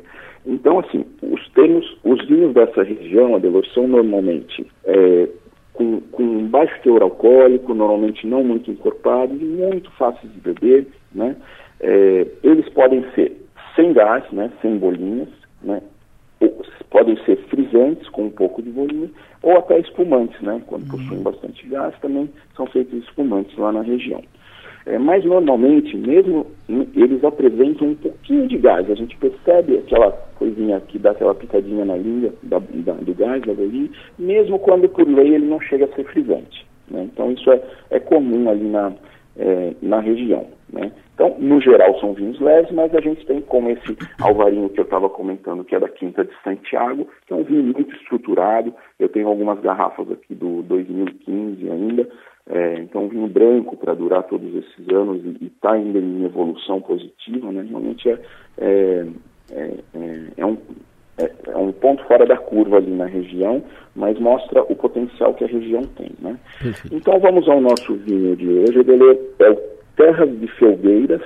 então, 0.46 0.78
assim, 0.80 1.04
os 1.22 1.48
termos, 1.50 1.96
os 2.04 2.26
vinhos 2.26 2.52
dessa 2.52 2.82
região, 2.82 3.34
Adelor, 3.34 3.66
são 3.68 3.88
normalmente 3.88 4.66
é, 4.84 5.28
com, 5.72 6.00
com, 6.12 6.46
baixo 6.46 6.74
teor 6.82 7.02
alcoólico, 7.02 7.72
normalmente 7.72 8.26
não 8.26 8.44
muito 8.44 8.70
encorpados 8.70 9.40
e 9.40 9.44
muito 9.44 9.90
fáceis 9.92 10.32
de 10.32 10.40
beber, 10.40 10.86
né? 11.14 11.36
É, 11.80 12.26
eles 12.42 12.68
podem 12.70 13.04
ser 13.14 13.36
sem 13.74 13.92
gás, 13.92 14.24
né? 14.32 14.52
Sem 14.60 14.76
bolinhas, 14.76 15.28
né? 15.62 15.82
Podem 16.90 17.16
ser 17.24 17.36
frisantes 17.48 18.08
com 18.10 18.24
um 18.24 18.30
pouco 18.30 18.62
de 18.62 18.70
bolinha 18.70 19.10
ou 19.42 19.58
até 19.58 19.78
espumantes, 19.78 20.40
né? 20.40 20.62
Quando 20.66 20.88
possuem 20.88 21.22
bastante 21.22 21.66
gás, 21.66 21.94
também 22.00 22.30
são 22.56 22.66
feitos 22.66 23.02
espumantes 23.04 23.56
lá 23.58 23.72
na 23.72 23.82
região. 23.82 24.22
É, 24.86 24.98
mas 24.98 25.24
normalmente, 25.24 25.96
mesmo 25.96 26.46
eles 26.94 27.24
apresentam 27.24 27.88
um 27.88 27.94
pouquinho 27.94 28.46
de 28.46 28.58
gás. 28.58 28.90
A 28.90 28.94
gente 28.94 29.16
percebe 29.16 29.78
aquela 29.78 30.12
coisinha 30.38 30.80
que 30.80 30.98
dá 30.98 31.12
aquela 31.12 31.34
picadinha 31.34 31.84
na 31.84 31.96
língua 31.96 32.34
da, 32.42 32.58
da, 32.58 32.92
do 32.92 33.14
gás, 33.14 33.42
da 33.42 33.54
bolinha, 33.54 33.88
mesmo 34.18 34.58
quando 34.58 34.88
por 34.88 35.08
lei 35.08 35.34
ele 35.34 35.46
não 35.46 35.60
chega 35.60 35.86
a 35.86 35.94
ser 35.94 36.04
frisante. 36.04 36.66
Né? 36.90 37.08
Então 37.10 37.32
isso 37.32 37.50
é, 37.50 37.62
é 37.90 37.98
comum 37.98 38.50
ali 38.50 38.68
na, 38.68 38.92
é, 39.36 39.74
na 39.82 40.00
região. 40.00 40.46
Né? 40.72 40.92
Então, 41.14 41.36
no 41.38 41.60
geral, 41.60 41.98
são 42.00 42.14
vinhos 42.14 42.40
leves, 42.40 42.72
mas 42.72 42.94
a 42.94 43.00
gente 43.00 43.24
tem 43.26 43.40
como 43.40 43.70
esse 43.70 43.96
alvarinho 44.20 44.68
que 44.68 44.80
eu 44.80 44.84
estava 44.84 45.08
comentando, 45.08 45.64
que 45.64 45.74
é 45.74 45.80
da 45.80 45.88
Quinta 45.88 46.24
de 46.24 46.32
Santiago, 46.42 47.06
que 47.26 47.32
é 47.32 47.36
um 47.36 47.44
vinho 47.44 47.62
muito 47.62 47.94
estruturado. 47.94 48.74
Eu 48.98 49.08
tenho 49.08 49.28
algumas 49.28 49.60
garrafas 49.60 50.10
aqui 50.10 50.34
do 50.34 50.62
2015 50.62 51.70
ainda, 51.70 52.08
é, 52.46 52.80
então, 52.80 53.04
um 53.04 53.08
vinho 53.08 53.26
branco 53.26 53.76
para 53.76 53.94
durar 53.94 54.22
todos 54.24 54.54
esses 54.54 54.88
anos 54.90 55.24
e 55.24 55.46
está 55.46 55.72
ainda 55.72 55.98
em 55.98 56.24
evolução 56.24 56.80
positiva, 56.80 57.50
né, 57.50 57.64
realmente 57.66 58.10
é, 58.10 58.18
é, 58.58 59.06
é, 59.50 59.74
é, 59.94 60.28
é 60.36 60.46
um, 60.46 60.58
é, 61.18 61.30
é, 61.48 61.56
um 61.56 61.72
ponto 61.72 62.02
fora 62.04 62.26
da 62.26 62.36
curva 62.36 62.76
ali 62.76 62.90
na 62.90 63.06
região, 63.06 63.62
mas 63.94 64.18
mostra 64.18 64.62
o 64.62 64.74
potencial 64.74 65.34
que 65.34 65.44
a 65.44 65.48
região 65.48 65.82
tem. 65.96 66.10
Né? 66.20 66.36
Então, 66.90 67.18
vamos 67.20 67.48
ao 67.48 67.60
nosso 67.60 67.94
vinho 67.94 68.36
de 68.36 68.48
hoje. 68.48 68.78
Ele 68.78 69.20
é 69.38 69.50
o 69.50 69.56
Terras 69.96 70.30
de 70.40 70.48
Felgueiras, 70.48 71.22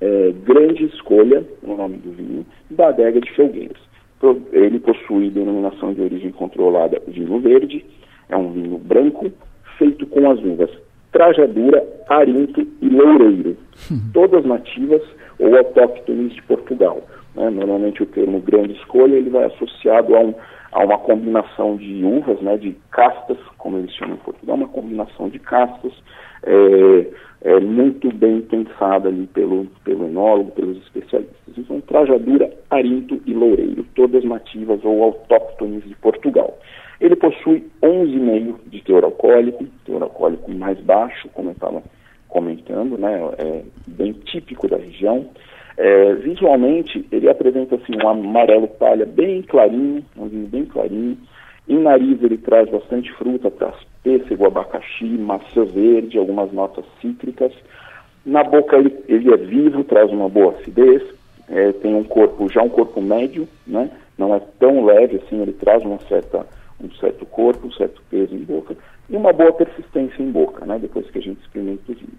é, 0.00 0.32
Grande 0.44 0.84
Escolha, 0.86 1.44
o 1.62 1.76
nome 1.76 1.98
do 1.98 2.10
vinho, 2.12 2.44
da 2.70 2.88
adega 2.88 3.20
de 3.20 3.30
Felgueiras. 3.32 3.78
Ele 4.52 4.78
possui 4.80 5.30
denominação 5.30 5.94
de 5.94 6.02
origem 6.02 6.30
controlada 6.32 7.00
vinho 7.06 7.38
verde, 7.40 7.84
é 8.28 8.36
um 8.36 8.52
vinho 8.52 8.76
branco, 8.78 9.30
feito 9.78 10.06
com 10.06 10.30
as 10.30 10.38
uvas 10.40 10.70
Trajadura, 11.12 11.82
Arinto 12.08 12.66
e 12.80 12.88
Loureiro, 12.88 13.56
uhum. 13.90 14.00
todas 14.12 14.44
nativas 14.44 15.02
ou 15.38 15.56
autóctones 15.56 16.34
de 16.34 16.42
Portugal. 16.42 17.02
Né? 17.40 17.48
Normalmente 17.48 18.02
o 18.02 18.06
termo 18.06 18.38
grande 18.40 18.74
escolha 18.74 19.16
ele 19.16 19.30
vai 19.30 19.44
associado 19.44 20.14
a, 20.14 20.20
um, 20.20 20.34
a 20.72 20.84
uma 20.84 20.98
combinação 20.98 21.76
de 21.76 22.04
uvas, 22.04 22.38
né, 22.42 22.58
de 22.58 22.76
castas, 22.90 23.38
como 23.56 23.78
eles 23.78 23.94
chamam 23.94 24.16
em 24.16 24.18
Portugal, 24.18 24.56
uma 24.56 24.68
combinação 24.68 25.30
de 25.30 25.38
castas 25.38 25.92
é, 26.42 27.06
é, 27.42 27.60
muito 27.60 28.12
bem 28.14 28.42
pensada 28.42 29.08
ali 29.08 29.26
pelo, 29.28 29.66
pelo 29.84 30.06
enólogo, 30.06 30.50
pelos 30.50 30.76
especialistas. 30.82 31.56
Então, 31.56 31.80
Trajadura, 31.80 32.52
Arinto 32.68 33.20
e 33.24 33.32
Loureiro, 33.32 33.86
todas 33.94 34.22
nativas 34.22 34.84
ou 34.84 35.02
autóctones 35.02 35.82
de 35.84 35.94
Portugal. 35.96 36.58
Ele 37.00 37.16
possui 37.16 37.66
11,5 37.82 38.56
de 38.66 38.82
teor 38.82 39.04
alcoólico, 39.04 39.64
teor 39.86 40.02
alcoólico 40.02 40.50
mais 40.52 40.78
baixo, 40.80 41.30
como 41.32 41.48
eu 41.48 41.52
estava 41.54 41.82
comentando, 42.28 42.98
né, 42.98 43.18
é 43.38 43.62
bem 43.86 44.12
típico 44.12 44.68
da 44.68 44.76
região. 44.76 45.26
É, 45.82 46.14
visualmente, 46.16 47.06
ele 47.10 47.26
apresenta 47.26 47.76
assim, 47.76 47.94
um 47.96 48.06
amarelo 48.06 48.68
palha 48.68 49.06
bem 49.06 49.40
clarinho, 49.40 50.04
um 50.14 50.28
vinho 50.28 50.46
bem 50.46 50.66
clarinho. 50.66 51.16
Em 51.66 51.78
nariz, 51.78 52.22
ele 52.22 52.36
traz 52.36 52.68
bastante 52.68 53.10
fruta, 53.14 53.50
traz 53.50 53.74
pêssego, 54.02 54.46
abacaxi, 54.46 55.06
maçã 55.06 55.64
verde, 55.64 56.18
algumas 56.18 56.52
notas 56.52 56.84
cítricas. 57.00 57.52
Na 58.26 58.44
boca, 58.44 58.76
ele, 58.76 58.94
ele 59.08 59.32
é 59.32 59.36
vivo, 59.38 59.82
traz 59.82 60.10
uma 60.10 60.28
boa 60.28 60.52
acidez. 60.52 61.02
É, 61.48 61.72
tem 61.72 61.94
um 61.94 62.04
corpo, 62.04 62.52
já 62.52 62.62
um 62.62 62.68
corpo 62.68 63.00
médio, 63.00 63.48
né? 63.66 63.90
não 64.18 64.34
é 64.34 64.40
tão 64.58 64.84
leve 64.84 65.16
assim, 65.16 65.40
ele 65.40 65.54
traz 65.54 65.82
uma 65.82 65.98
certa 66.00 66.46
um 66.78 66.90
certo 66.92 67.26
corpo, 67.26 67.66
um 67.66 67.72
certo 67.72 68.02
peso 68.10 68.34
em 68.34 68.44
boca 68.44 68.76
e 69.08 69.16
uma 69.16 69.32
boa 69.32 69.52
persistência 69.52 70.22
em 70.22 70.30
boca, 70.30 70.64
né, 70.64 70.78
depois 70.78 71.10
que 71.10 71.18
a 71.18 71.22
gente 71.22 71.40
experimenta 71.40 71.90
o 71.90 71.94
vinho. 71.94 72.18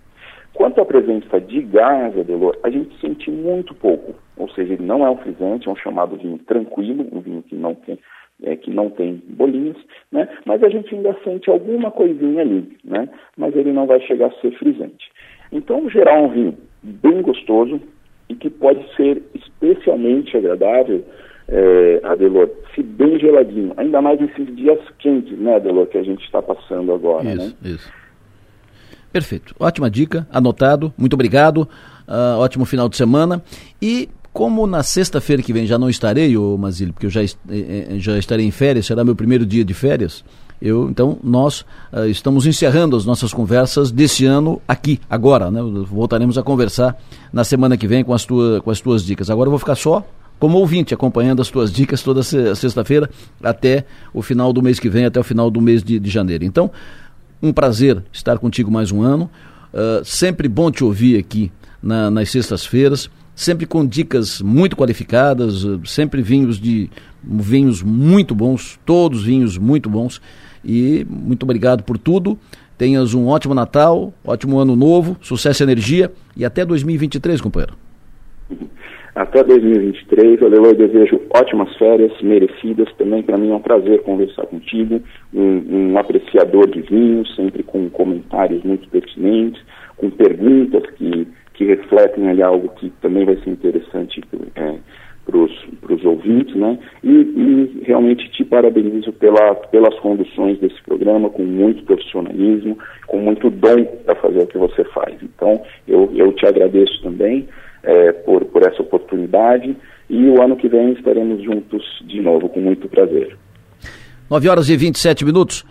Quanto 0.53 0.81
à 0.81 0.85
presença 0.85 1.39
de 1.39 1.61
gás, 1.61 2.17
Adelor, 2.17 2.57
a 2.63 2.69
gente 2.69 2.99
sente 2.99 3.31
muito 3.31 3.73
pouco, 3.73 4.13
ou 4.37 4.49
seja, 4.49 4.73
ele 4.73 4.85
não 4.85 5.05
é 5.05 5.09
um 5.09 5.17
frisante, 5.17 5.67
é 5.67 5.71
um 5.71 5.75
chamado 5.75 6.17
vinho 6.17 6.37
tranquilo, 6.39 7.07
um 7.11 7.21
vinho 7.21 7.41
que 7.41 7.55
não 7.55 7.73
tem, 7.73 7.97
é, 8.43 8.55
que 8.55 8.69
não 8.69 8.89
tem 8.89 9.21
bolinhas, 9.29 9.77
né, 10.11 10.27
mas 10.45 10.61
a 10.61 10.69
gente 10.69 10.93
ainda 10.93 11.15
sente 11.23 11.49
alguma 11.49 11.89
coisinha 11.89 12.41
ali, 12.41 12.77
né, 12.83 13.07
mas 13.37 13.55
ele 13.55 13.71
não 13.71 13.87
vai 13.87 14.01
chegar 14.01 14.27
a 14.27 14.41
ser 14.41 14.51
frisante. 14.57 15.09
Então, 15.51 15.89
geral, 15.89 16.17
é 16.17 16.21
um 16.21 16.29
vinho 16.29 16.57
bem 16.83 17.21
gostoso 17.21 17.79
e 18.27 18.35
que 18.35 18.49
pode 18.49 18.83
ser 18.95 19.23
especialmente 19.33 20.35
agradável 20.35 21.03
é, 21.47 21.99
Adelor, 22.03 22.49
se 22.73 22.81
bem 22.81 23.19
geladinho, 23.19 23.73
ainda 23.75 24.01
mais 24.01 24.19
nesses 24.19 24.55
dias 24.55 24.79
quentes, 24.99 25.37
né, 25.37 25.55
Adelor, 25.55 25.87
que 25.87 25.97
a 25.97 26.03
gente 26.03 26.23
está 26.23 26.41
passando 26.41 26.93
agora, 26.93 27.25
isso, 27.25 27.57
né? 27.61 27.71
Isso. 27.71 28.00
Perfeito. 29.11 29.53
Ótima 29.59 29.89
dica, 29.89 30.27
anotado. 30.31 30.93
Muito 30.97 31.13
obrigado. 31.13 31.67
Uh, 32.07 32.39
ótimo 32.39 32.65
final 32.65 32.87
de 32.87 32.97
semana. 32.97 33.43
E 33.81 34.09
como 34.33 34.65
na 34.65 34.83
sexta-feira 34.83 35.43
que 35.43 35.51
vem 35.51 35.65
já 35.65 35.77
não 35.77 35.89
estarei, 35.89 36.37
ô 36.37 36.57
Mazílio, 36.57 36.93
porque 36.93 37.05
eu 37.05 37.09
já, 37.09 37.21
eh, 37.21 37.95
já 37.97 38.17
estarei 38.17 38.45
em 38.45 38.51
férias, 38.51 38.85
será 38.85 39.03
meu 39.03 39.15
primeiro 39.15 39.45
dia 39.45 39.63
de 39.65 39.73
férias. 39.73 40.23
Eu, 40.61 40.89
então, 40.89 41.17
nós 41.23 41.61
uh, 41.91 42.05
estamos 42.07 42.45
encerrando 42.45 42.95
as 42.95 43.03
nossas 43.03 43.33
conversas 43.33 43.91
desse 43.91 44.25
ano 44.25 44.61
aqui, 44.67 44.99
agora, 45.09 45.49
né? 45.49 45.59
Voltaremos 45.61 46.37
a 46.37 46.43
conversar 46.43 46.95
na 47.33 47.43
semana 47.43 47.75
que 47.75 47.87
vem 47.87 48.03
com 48.03 48.13
as, 48.13 48.25
tua, 48.25 48.61
com 48.61 48.69
as 48.69 48.79
tuas 48.79 49.03
dicas. 49.03 49.29
Agora 49.29 49.47
eu 49.47 49.51
vou 49.51 49.59
ficar 49.59 49.75
só 49.75 50.05
como 50.39 50.57
ouvinte, 50.57 50.93
acompanhando 50.93 51.41
as 51.41 51.49
tuas 51.49 51.71
dicas 51.71 52.01
toda 52.01 52.23
sexta-feira 52.23 53.09
até 53.43 53.85
o 54.13 54.21
final 54.21 54.51
do 54.51 54.61
mês 54.61 54.79
que 54.79 54.89
vem, 54.89 55.05
até 55.05 55.19
o 55.19 55.23
final 55.23 55.51
do 55.51 55.61
mês 55.61 55.83
de, 55.83 55.99
de 55.99 56.09
janeiro. 56.09 56.43
Então, 56.43 56.71
um 57.41 57.51
prazer 57.51 58.03
estar 58.11 58.37
contigo 58.37 58.69
mais 58.69 58.91
um 58.91 59.01
ano. 59.01 59.29
Uh, 59.73 60.03
sempre 60.05 60.47
bom 60.47 60.69
te 60.69 60.83
ouvir 60.83 61.17
aqui 61.17 61.51
na, 61.81 62.11
nas 62.11 62.29
sextas-feiras, 62.29 63.09
sempre 63.33 63.65
com 63.65 63.85
dicas 63.85 64.41
muito 64.41 64.75
qualificadas, 64.75 65.63
uh, 65.63 65.81
sempre 65.85 66.21
vinhos 66.21 66.59
de 66.59 66.89
vinhos 67.23 67.81
muito 67.81 68.35
bons, 68.35 68.79
todos 68.85 69.23
vinhos 69.23 69.57
muito 69.57 69.89
bons. 69.89 70.21
E 70.63 71.05
muito 71.09 71.43
obrigado 71.43 71.83
por 71.83 71.97
tudo. 71.97 72.37
Tenhas 72.77 73.13
um 73.13 73.27
ótimo 73.27 73.53
Natal, 73.53 74.13
ótimo 74.23 74.59
ano 74.59 74.75
novo, 74.75 75.17
sucesso 75.21 75.63
e 75.63 75.65
energia 75.65 76.11
e 76.35 76.45
até 76.45 76.65
2023, 76.65 77.41
companheiro. 77.41 77.75
Até 79.13 79.43
2023, 79.43 80.41
eu 80.41 80.73
desejo 80.73 81.21
ótimas 81.35 81.75
férias, 81.75 82.13
merecidas. 82.21 82.91
Também 82.93 83.21
para 83.21 83.37
mim 83.37 83.51
é 83.51 83.55
um 83.55 83.61
prazer 83.61 84.01
conversar 84.03 84.45
contigo, 84.45 85.01
um, 85.33 85.91
um 85.91 85.97
apreciador 85.97 86.69
de 86.69 86.81
vinhos, 86.81 87.35
sempre 87.35 87.61
com 87.61 87.89
comentários 87.89 88.63
muito 88.63 88.87
pertinentes, 88.89 89.61
com 89.97 90.09
perguntas 90.09 90.83
que, 90.91 91.27
que 91.53 91.65
refletem 91.65 92.29
aí 92.29 92.41
algo 92.41 92.69
que 92.69 92.89
também 93.01 93.25
vai 93.25 93.35
ser 93.37 93.49
interessante 93.49 94.21
é, 94.55 94.75
para 95.25 95.37
os 95.93 96.05
ouvintes, 96.05 96.55
né? 96.55 96.79
E, 97.03 97.11
e, 97.11 97.83
realmente 97.83 98.29
te 98.31 98.45
parabenizo 98.45 99.11
pela, 99.13 99.55
pelas 99.55 99.97
conduções 99.99 100.57
desse 100.59 100.81
programa, 100.83 101.29
com 101.29 101.43
muito 101.43 101.83
profissionalismo, 101.83 102.77
com 103.07 103.17
muito 103.17 103.49
dom 103.49 103.83
para 104.05 104.15
fazer 104.15 104.39
o 104.39 104.47
que 104.47 104.57
você 104.57 104.85
faz. 104.85 105.15
Então, 105.21 105.61
eu, 105.85 106.09
eu 106.15 106.31
te 106.31 106.45
agradeço 106.45 107.01
também 107.03 107.47
é, 107.83 108.11
por, 108.11 108.45
por 108.45 108.63
essa 108.63 108.81
oportunidade 108.81 109.75
e 110.09 110.27
o 110.27 110.41
ano 110.41 110.55
que 110.55 110.67
vem 110.67 110.91
estaremos 110.93 111.43
juntos 111.43 111.83
de 112.05 112.21
novo, 112.21 112.49
com 112.49 112.59
muito 112.59 112.87
prazer. 112.89 113.37
9 114.29 114.49
horas 114.49 114.69
e 114.69 114.77
27 114.77 115.25
minutos. 115.25 115.65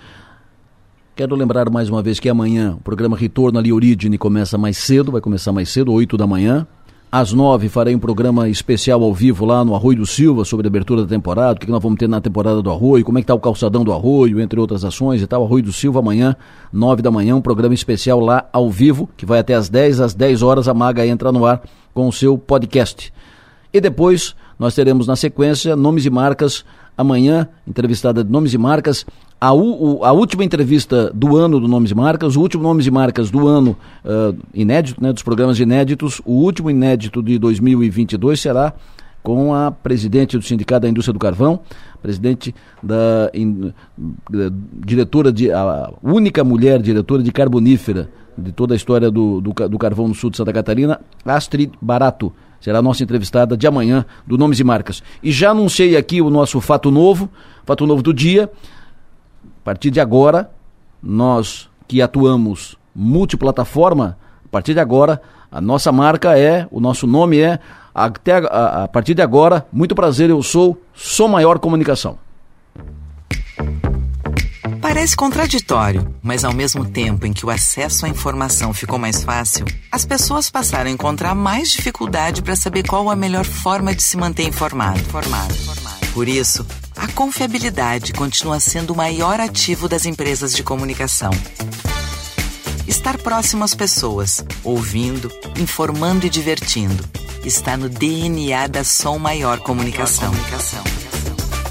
Quero 1.14 1.34
lembrar 1.34 1.68
mais 1.68 1.90
uma 1.90 2.02
vez 2.02 2.18
que 2.18 2.28
amanhã 2.28 2.76
o 2.78 2.82
programa 2.82 3.16
Retorno 3.16 3.58
ali 3.58 3.72
Origine 3.72 4.16
começa 4.16 4.56
mais 4.56 4.78
cedo, 4.78 5.12
vai 5.12 5.20
começar 5.20 5.52
mais 5.52 5.68
cedo, 5.68 5.92
8 5.92 6.16
da 6.16 6.26
manhã. 6.26 6.66
Às 7.12 7.32
nove 7.32 7.68
farei 7.68 7.94
um 7.94 7.98
programa 7.98 8.48
especial 8.48 9.02
ao 9.02 9.12
vivo 9.12 9.44
lá 9.44 9.64
no 9.64 9.74
Arroio 9.74 9.98
do 9.98 10.06
Silva 10.06 10.44
sobre 10.44 10.66
a 10.66 10.70
abertura 10.70 11.02
da 11.02 11.08
temporada, 11.08 11.56
o 11.56 11.60
que 11.60 11.70
nós 11.70 11.82
vamos 11.82 11.98
ter 11.98 12.08
na 12.08 12.20
temporada 12.20 12.62
do 12.62 12.70
Arroio, 12.70 13.04
como 13.04 13.18
é 13.18 13.20
que 13.20 13.24
está 13.24 13.34
o 13.34 13.40
calçadão 13.40 13.82
do 13.82 13.92
Arroio, 13.92 14.40
entre 14.40 14.60
outras 14.60 14.84
ações 14.84 15.20
e 15.20 15.26
tal. 15.26 15.44
Arroio 15.44 15.64
do 15.64 15.72
Silva 15.72 15.98
amanhã, 15.98 16.36
nove 16.72 17.02
da 17.02 17.10
manhã, 17.10 17.34
um 17.34 17.42
programa 17.42 17.74
especial 17.74 18.20
lá 18.20 18.48
ao 18.52 18.70
vivo, 18.70 19.08
que 19.16 19.26
vai 19.26 19.40
até 19.40 19.54
às 19.54 19.68
dez, 19.68 20.00
às 20.00 20.14
dez 20.14 20.40
horas 20.40 20.68
a 20.68 20.72
Maga 20.72 21.04
entra 21.04 21.32
no 21.32 21.44
ar 21.44 21.62
com 21.94 22.08
o 22.08 22.12
seu 22.12 22.36
podcast. 22.36 23.12
E 23.72 23.80
depois 23.80 24.34
nós 24.58 24.74
teremos 24.74 25.06
na 25.06 25.16
sequência 25.16 25.74
nomes 25.76 26.04
e 26.04 26.10
marcas 26.10 26.64
amanhã, 26.96 27.48
entrevistada 27.66 28.22
de 28.22 28.30
nomes 28.30 28.52
e 28.52 28.58
marcas, 28.58 29.06
a, 29.40 29.54
u, 29.54 30.04
a, 30.04 30.12
última 30.12 30.44
entrevista 30.44 31.10
do 31.14 31.34
ano 31.34 31.58
do 31.58 31.66
Nomes 31.66 31.92
e 31.92 31.94
Marcas, 31.94 32.36
o 32.36 32.40
último 32.42 32.62
Nomes 32.62 32.86
e 32.86 32.90
Marcas 32.90 33.30
do 33.30 33.48
ano 33.48 33.74
uh, 34.04 34.36
inédito, 34.52 35.02
né, 35.02 35.10
dos 35.10 35.22
programas 35.22 35.58
inéditos, 35.58 36.20
o 36.26 36.32
último 36.32 36.70
inédito 36.70 37.22
de 37.22 37.38
2022 37.38 38.38
será 38.38 38.74
com 39.22 39.54
a 39.54 39.70
presidente 39.70 40.36
do 40.36 40.44
Sindicato 40.44 40.82
da 40.82 40.88
Indústria 40.90 41.14
do 41.14 41.18
Carvão, 41.18 41.60
presidente 42.02 42.54
da, 42.82 43.30
in, 43.32 43.72
da 44.30 44.50
diretora 44.84 45.32
de 45.32 45.50
a 45.50 45.90
única 46.02 46.44
mulher 46.44 46.82
diretora 46.82 47.22
de 47.22 47.32
carbonífera 47.32 48.10
de 48.40 48.52
toda 48.52 48.74
a 48.74 48.76
história 48.76 49.10
do, 49.10 49.40
do, 49.40 49.52
do 49.52 49.78
carvão 49.78 50.08
no 50.08 50.14
sul 50.14 50.30
de 50.30 50.36
Santa 50.36 50.52
Catarina, 50.52 51.00
Astrid 51.24 51.72
Barato. 51.80 52.32
Será 52.60 52.80
a 52.80 52.82
nossa 52.82 53.02
entrevistada 53.02 53.56
de 53.56 53.66
amanhã 53.66 54.04
do 54.26 54.36
Nomes 54.36 54.60
e 54.60 54.64
Marcas. 54.64 55.02
E 55.22 55.32
já 55.32 55.50
anunciei 55.50 55.96
aqui 55.96 56.20
o 56.20 56.28
nosso 56.28 56.60
fato 56.60 56.90
novo, 56.90 57.28
fato 57.64 57.86
novo 57.86 58.02
do 58.02 58.12
dia. 58.12 58.50
A 59.44 59.64
partir 59.64 59.90
de 59.90 60.00
agora, 60.00 60.50
nós 61.02 61.68
que 61.88 62.02
atuamos 62.02 62.76
multiplataforma, 62.94 64.18
a 64.44 64.48
partir 64.48 64.74
de 64.74 64.80
agora, 64.80 65.20
a 65.50 65.60
nossa 65.60 65.90
marca 65.90 66.38
é, 66.38 66.66
o 66.70 66.80
nosso 66.80 67.06
nome 67.06 67.38
é, 67.38 67.58
até 67.94 68.34
a, 68.34 68.84
a 68.84 68.88
partir 68.88 69.14
de 69.14 69.22
agora, 69.22 69.66
muito 69.72 69.94
prazer, 69.94 70.30
eu 70.30 70.42
sou 70.42 70.80
Sou 70.94 71.28
Maior 71.28 71.58
Comunicação. 71.58 72.18
Parece 74.80 75.14
contraditório, 75.14 76.14
mas 76.22 76.42
ao 76.42 76.54
mesmo 76.54 76.84
tempo 76.86 77.26
em 77.26 77.32
que 77.32 77.44
o 77.44 77.50
acesso 77.50 78.06
à 78.06 78.08
informação 78.08 78.72
ficou 78.72 78.98
mais 78.98 79.22
fácil, 79.22 79.66
as 79.92 80.06
pessoas 80.06 80.50
passaram 80.50 80.88
a 80.88 80.92
encontrar 80.92 81.34
mais 81.34 81.70
dificuldade 81.70 82.42
para 82.42 82.56
saber 82.56 82.86
qual 82.86 83.10
a 83.10 83.16
melhor 83.16 83.44
forma 83.44 83.94
de 83.94 84.02
se 84.02 84.16
manter 84.16 84.44
informado. 84.44 85.00
Formado. 85.04 85.54
Por 86.14 86.28
isso, 86.28 86.66
a 86.96 87.06
confiabilidade 87.08 88.12
continua 88.12 88.58
sendo 88.58 88.92
o 88.92 88.96
maior 88.96 89.38
ativo 89.38 89.86
das 89.86 90.06
empresas 90.06 90.54
de 90.54 90.62
comunicação. 90.62 91.30
Estar 92.86 93.18
próximo 93.18 93.62
às 93.62 93.74
pessoas, 93.74 94.44
ouvindo, 94.64 95.30
informando 95.58 96.26
e 96.26 96.30
divertindo, 96.30 97.04
está 97.44 97.76
no 97.76 97.88
DNA 97.88 98.66
da 98.66 98.82
Som 98.82 99.18
Maior 99.18 99.60
Comunicação. 99.60 100.32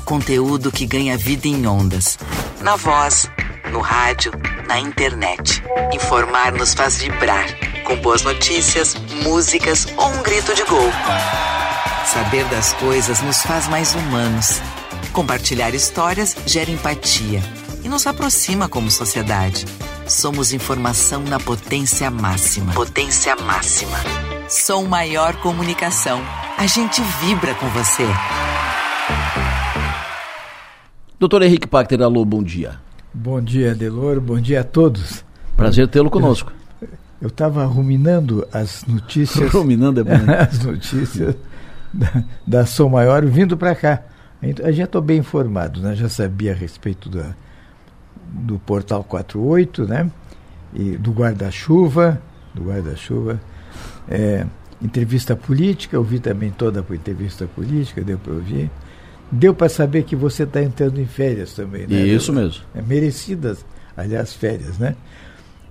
Conteúdo 0.10 0.72
que 0.72 0.86
ganha 0.86 1.15
vida 1.18 1.48
em 1.48 1.65
ondas. 1.65 2.18
Na 2.60 2.76
voz, 2.76 3.30
no 3.72 3.80
rádio, 3.80 4.34
na 4.68 4.80
internet. 4.80 5.64
Informar 5.94 6.52
nos 6.52 6.73
faz 6.73 6.98
vibrar, 6.98 7.45
com 7.86 7.95
boas 8.02 8.23
notícias, 8.23 8.95
músicas 9.23 9.88
ou 9.95 10.10
um 10.10 10.22
grito 10.23 10.53
de 10.53 10.64
gol. 10.64 10.91
Saber 12.06 12.44
das 12.45 12.73
coisas 12.73 13.22
nos 13.22 13.44
faz 13.44 13.68
mais 13.68 13.94
humanos 13.94 14.60
Compartilhar 15.14 15.73
histórias 15.73 16.36
gera 16.45 16.69
empatia 16.69 17.41
e 17.84 17.90
nos 17.90 18.06
aproxima 18.06 18.69
como 18.69 18.91
sociedade. 18.91 19.65
Somos 20.07 20.53
informação 20.53 21.22
na 21.23 21.40
potência 21.40 22.10
máxima. 22.10 22.73
Potência 22.73 23.36
máxima. 23.36 23.98
Som 24.48 24.86
Maior 24.86 25.36
Comunicação. 25.38 26.22
A 26.57 26.65
gente 26.65 27.02
vibra 27.22 27.53
com 27.56 27.68
você. 27.69 28.07
Doutor 31.20 31.44
Henrique 31.44 31.68
Pacter, 31.68 32.02
alô, 32.02 32.24
bom 32.24 32.41
dia. 32.41 32.76
Bom 33.14 33.41
dia, 33.41 33.76
Delor, 33.76 34.22
bom 34.22 34.40
dia 34.40 34.62
a 34.62 34.64
todos. 34.64 35.26
Prazer 35.58 35.86
tê-lo 35.90 36.10
conosco. 36.10 36.54
Eu 37.22 37.28
estava 37.28 37.66
ruminando 37.66 38.48
as 38.54 38.86
notícias. 38.86 39.52
ruminando 39.52 40.00
é 40.00 40.04
bom. 40.06 40.18
Né? 40.18 40.40
as 40.50 40.64
notícias 40.64 41.36
da, 41.94 42.24
da 42.48 42.66
Som 42.66 42.88
Maior 42.88 43.26
vindo 43.26 43.58
para 43.58 43.76
cá. 43.76 44.02
A 44.64 44.72
já 44.72 44.86
estou 44.86 45.02
bem 45.02 45.18
informado, 45.18 45.82
né? 45.82 45.94
já 45.94 46.08
sabia 46.08 46.54
a 46.54 46.56
respeito 46.56 47.10
da, 47.10 47.36
do 48.26 48.58
Portal 48.58 49.04
48, 49.04 49.86
né? 49.86 50.10
E 50.74 50.91
do 50.91 51.12
guarda-chuva, 51.12 52.22
do 52.56 52.64
guarda-chuva. 52.64 53.41
É, 54.08 54.46
entrevista 54.82 55.36
política, 55.36 55.98
eu 55.98 56.04
vi 56.04 56.22
também 56.22 56.50
toda 56.50 56.80
a 56.80 56.96
entrevista 56.96 57.46
política, 57.46 58.02
deu 58.02 58.18
para 58.18 58.32
ouvir. 58.32 58.72
Deu 59.31 59.53
para 59.53 59.69
saber 59.69 60.03
que 60.03 60.15
você 60.15 60.43
está 60.43 60.61
entrando 60.61 60.99
em 60.99 61.06
férias 61.06 61.53
também, 61.53 61.85
né? 61.85 62.01
Isso 62.01 62.34
mesmo. 62.34 62.64
É, 62.73 62.81
merecidas, 62.81 63.65
aliás, 63.95 64.34
férias, 64.34 64.77
né? 64.80 64.95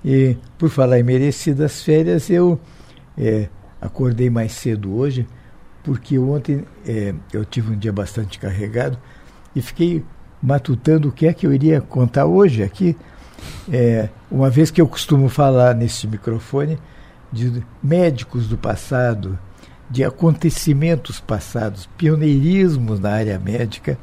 E 0.04 0.36
por 0.56 0.70
falar 0.70 1.00
em 1.00 1.02
merecidas 1.02 1.82
férias, 1.82 2.30
eu 2.30 2.60
é, 3.16 3.48
acordei 3.80 4.30
mais 4.30 4.52
cedo 4.52 4.94
hoje 4.94 5.26
porque 5.82 6.18
ontem 6.18 6.64
é, 6.86 7.14
eu 7.32 7.44
tive 7.44 7.72
um 7.72 7.78
dia 7.78 7.92
bastante 7.92 8.38
carregado 8.38 8.98
e 9.56 9.62
fiquei 9.62 10.04
matutando 10.42 11.08
o 11.08 11.12
que 11.12 11.26
é 11.26 11.32
que 11.32 11.46
eu 11.46 11.52
iria 11.52 11.80
contar 11.80 12.26
hoje 12.26 12.62
aqui. 12.62 12.96
É, 13.72 14.08
uma 14.30 14.50
vez 14.50 14.70
que 14.70 14.80
eu 14.80 14.86
costumo 14.86 15.28
falar 15.28 15.74
nesse 15.74 16.06
microfone 16.06 16.78
de 17.32 17.64
médicos 17.82 18.46
do 18.46 18.56
passado, 18.56 19.38
de 19.90 20.04
acontecimentos 20.04 21.20
passados, 21.20 21.88
pioneirismos 21.96 23.00
na 23.00 23.10
área 23.10 23.38
médica, 23.38 23.98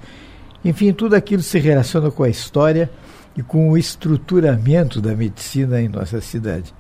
enfim, 0.64 0.92
tudo 0.92 1.16
aquilo 1.16 1.44
se 1.44 1.60
relaciona 1.60 2.10
com 2.10 2.24
a 2.24 2.30
história 2.30 2.90
e 3.38 3.44
com 3.44 3.70
o 3.70 3.78
estruturamento 3.78 5.00
da 5.00 5.14
medicina 5.16 5.80
em 5.80 5.88
nossa 5.88 6.20
cidade. 6.22 6.74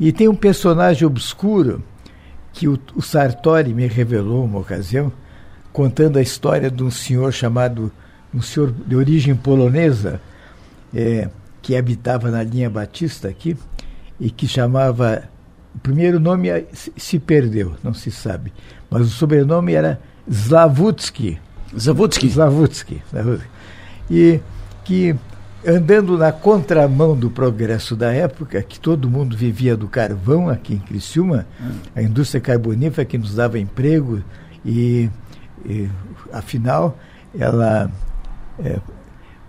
E 0.00 0.12
tem 0.12 0.26
um 0.28 0.34
personagem 0.34 1.06
obscuro 1.06 1.82
que 2.52 2.66
o, 2.66 2.78
o 2.96 3.02
Sartori 3.02 3.72
me 3.72 3.86
revelou 3.86 4.44
uma 4.44 4.58
ocasião, 4.58 5.12
contando 5.72 6.18
a 6.18 6.22
história 6.22 6.70
de 6.70 6.82
um 6.82 6.90
senhor 6.90 7.32
chamado, 7.32 7.92
um 8.32 8.42
senhor 8.42 8.72
de 8.72 8.96
origem 8.96 9.34
polonesa, 9.34 10.20
é, 10.94 11.28
que 11.60 11.76
habitava 11.76 12.30
na 12.30 12.42
linha 12.42 12.70
Batista 12.70 13.28
aqui, 13.28 13.56
e 14.18 14.30
que 14.30 14.46
chamava. 14.48 15.28
O 15.74 15.78
primeiro 15.78 16.20
nome 16.20 16.48
se 16.72 17.18
perdeu, 17.18 17.74
não 17.82 17.92
se 17.92 18.10
sabe, 18.10 18.52
mas 18.90 19.02
o 19.02 19.10
sobrenome 19.10 19.74
era 19.74 20.00
Slavutsky. 20.28 21.38
Slavutsky. 21.74 22.26
Slavutsky. 22.26 23.02
E 24.10 24.40
que 24.84 25.16
andando 25.66 26.18
na 26.18 26.30
contramão 26.30 27.16
do 27.16 27.30
progresso 27.30 27.96
da 27.96 28.12
época, 28.12 28.62
que 28.62 28.78
todo 28.78 29.10
mundo 29.10 29.36
vivia 29.36 29.76
do 29.76 29.88
carvão 29.88 30.48
aqui 30.48 30.74
em 30.74 30.78
Criciúma, 30.78 31.46
a 31.96 32.02
indústria 32.02 32.40
carbonífera 32.40 33.04
que 33.04 33.16
nos 33.16 33.34
dava 33.34 33.58
emprego 33.58 34.22
e, 34.64 35.10
e 35.64 35.88
afinal, 36.32 36.98
ela 37.36 37.90
é, 38.62 38.78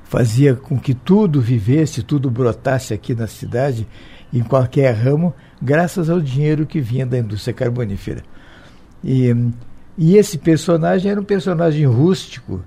fazia 0.05 0.55
com 0.55 0.79
que 0.79 0.93
tudo 0.93 1.41
vivesse, 1.41 2.01
tudo 2.01 2.31
brotasse 2.31 2.93
aqui 2.93 3.13
na 3.13 3.27
cidade, 3.27 3.85
em 4.33 4.41
qualquer 4.41 4.93
ramo, 4.93 5.33
graças 5.61 6.09
ao 6.09 6.19
dinheiro 6.19 6.65
que 6.65 6.79
vinha 6.79 7.05
da 7.05 7.17
indústria 7.17 7.53
carbonífera. 7.53 8.23
E, 9.03 9.35
e 9.97 10.17
esse 10.17 10.37
personagem 10.37 11.11
era 11.11 11.19
um 11.19 11.23
personagem 11.23 11.85
rústico, 11.85 12.63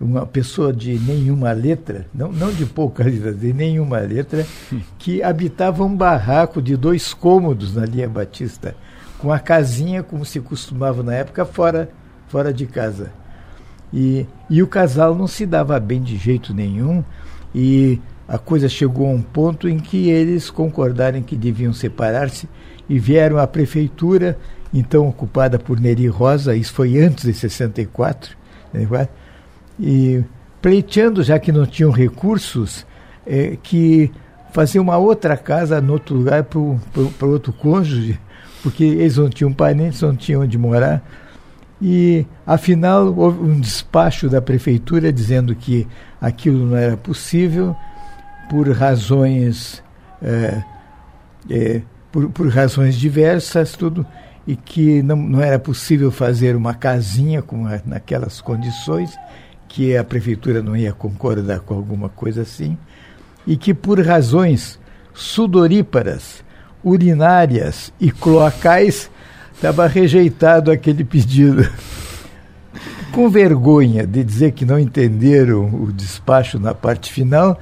uma 0.00 0.26
pessoa 0.26 0.72
de 0.72 0.98
nenhuma 0.98 1.52
letra, 1.52 2.06
não, 2.12 2.32
não 2.32 2.50
de 2.50 2.66
pouca 2.66 3.04
letra, 3.04 3.32
de 3.32 3.52
nenhuma 3.52 3.98
letra, 3.98 4.46
que 4.98 5.22
habitava 5.22 5.84
um 5.84 5.94
barraco 5.94 6.60
de 6.60 6.76
dois 6.76 7.14
cômodos 7.14 7.74
na 7.74 7.84
linha 7.84 8.08
Batista, 8.08 8.74
com 9.18 9.32
a 9.32 9.38
casinha, 9.38 10.02
como 10.02 10.24
se 10.24 10.40
costumava 10.40 11.02
na 11.02 11.14
época, 11.14 11.44
fora, 11.44 11.88
fora 12.26 12.52
de 12.52 12.66
casa. 12.66 13.12
E, 13.92 14.26
e 14.50 14.62
o 14.62 14.66
casal 14.66 15.14
não 15.14 15.28
se 15.28 15.46
dava 15.46 15.78
bem 15.78 16.02
de 16.02 16.16
jeito 16.16 16.52
nenhum, 16.52 17.04
e 17.54 18.00
a 18.32 18.38
coisa 18.38 18.66
chegou 18.66 19.06
a 19.06 19.10
um 19.10 19.20
ponto 19.20 19.68
em 19.68 19.78
que 19.78 20.08
eles 20.08 20.48
concordaram 20.48 21.20
que 21.20 21.36
deviam 21.36 21.70
separar-se 21.70 22.48
e 22.88 22.98
vieram 22.98 23.36
à 23.36 23.46
prefeitura, 23.46 24.38
então 24.72 25.06
ocupada 25.06 25.58
por 25.58 25.78
Neri 25.78 26.06
Rosa, 26.06 26.56
isso 26.56 26.72
foi 26.72 26.98
antes 26.98 27.26
de 27.26 27.34
64, 27.34 28.34
né, 28.72 29.06
e 29.78 30.24
pleiteando, 30.62 31.22
já 31.22 31.38
que 31.38 31.52
não 31.52 31.66
tinham 31.66 31.90
recursos, 31.90 32.86
é, 33.26 33.58
que 33.62 34.10
fazer 34.50 34.78
uma 34.78 34.96
outra 34.96 35.36
casa 35.36 35.78
no 35.82 35.92
outro 35.92 36.16
lugar 36.16 36.42
para 36.44 37.26
outro 37.26 37.52
cônjuge, 37.52 38.18
porque 38.62 38.82
eles 38.82 39.18
não 39.18 39.28
tinham 39.28 39.52
parentes, 39.52 40.00
não 40.00 40.16
tinham 40.16 40.40
onde 40.40 40.56
morar. 40.56 41.06
E, 41.82 42.24
afinal, 42.46 43.12
houve 43.14 43.42
um 43.42 43.60
despacho 43.60 44.30
da 44.30 44.40
prefeitura 44.40 45.12
dizendo 45.12 45.54
que 45.54 45.86
aquilo 46.18 46.64
não 46.64 46.76
era 46.78 46.96
possível 46.96 47.76
por 48.48 48.70
razões. 48.70 49.82
É, 50.22 50.62
é, 51.50 51.82
por, 52.10 52.28
por, 52.30 52.48
razões 52.48 52.94
diversas, 52.96 53.72
tudo, 53.72 54.06
e 54.46 54.54
que 54.54 55.02
não, 55.02 55.16
não 55.16 55.40
era 55.40 55.58
possível 55.58 56.10
fazer 56.10 56.54
uma 56.54 56.74
casinha 56.74 57.40
com 57.40 57.66
a, 57.66 57.80
naquelas 57.86 58.40
condições, 58.40 59.16
que 59.66 59.96
a 59.96 60.04
prefeitura 60.04 60.62
não 60.62 60.76
ia 60.76 60.92
concordar 60.92 61.60
com 61.60 61.74
alguma 61.74 62.10
coisa 62.10 62.42
assim, 62.42 62.76
e 63.46 63.56
que 63.56 63.72
por 63.72 63.98
razões 64.04 64.78
sudoríparas, 65.14 66.44
urinárias 66.84 67.92
e 68.00 68.10
cloacais 68.10 69.10
estava 69.54 69.86
rejeitado 69.86 70.70
aquele 70.70 71.04
pedido. 71.04 71.68
Com 73.12 73.28
vergonha 73.28 74.06
de 74.06 74.24
dizer 74.24 74.52
que 74.52 74.64
não 74.64 74.78
entenderam 74.78 75.66
o 75.66 75.92
despacho 75.92 76.58
na 76.58 76.74
parte 76.74 77.12
final, 77.12 77.60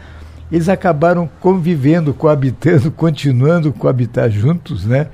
eles 0.50 0.68
acabaram 0.68 1.28
convivendo, 1.40 2.12
coabitando, 2.12 2.90
continuando 2.92 3.72
coabitar 3.72 4.30
juntos, 4.30 4.84
né? 4.84 5.08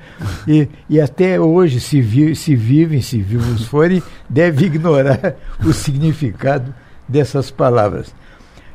E, 0.47 0.67
e 0.89 0.99
até 0.99 1.39
hoje, 1.39 1.79
se, 1.79 2.01
vi, 2.01 2.35
se 2.35 2.55
vivem, 2.55 3.01
se 3.01 3.19
vivos 3.19 3.65
forem, 3.65 4.01
deve 4.29 4.65
ignorar 4.65 5.35
o 5.63 5.71
significado 5.73 6.73
dessas 7.07 7.51
palavras. 7.51 8.13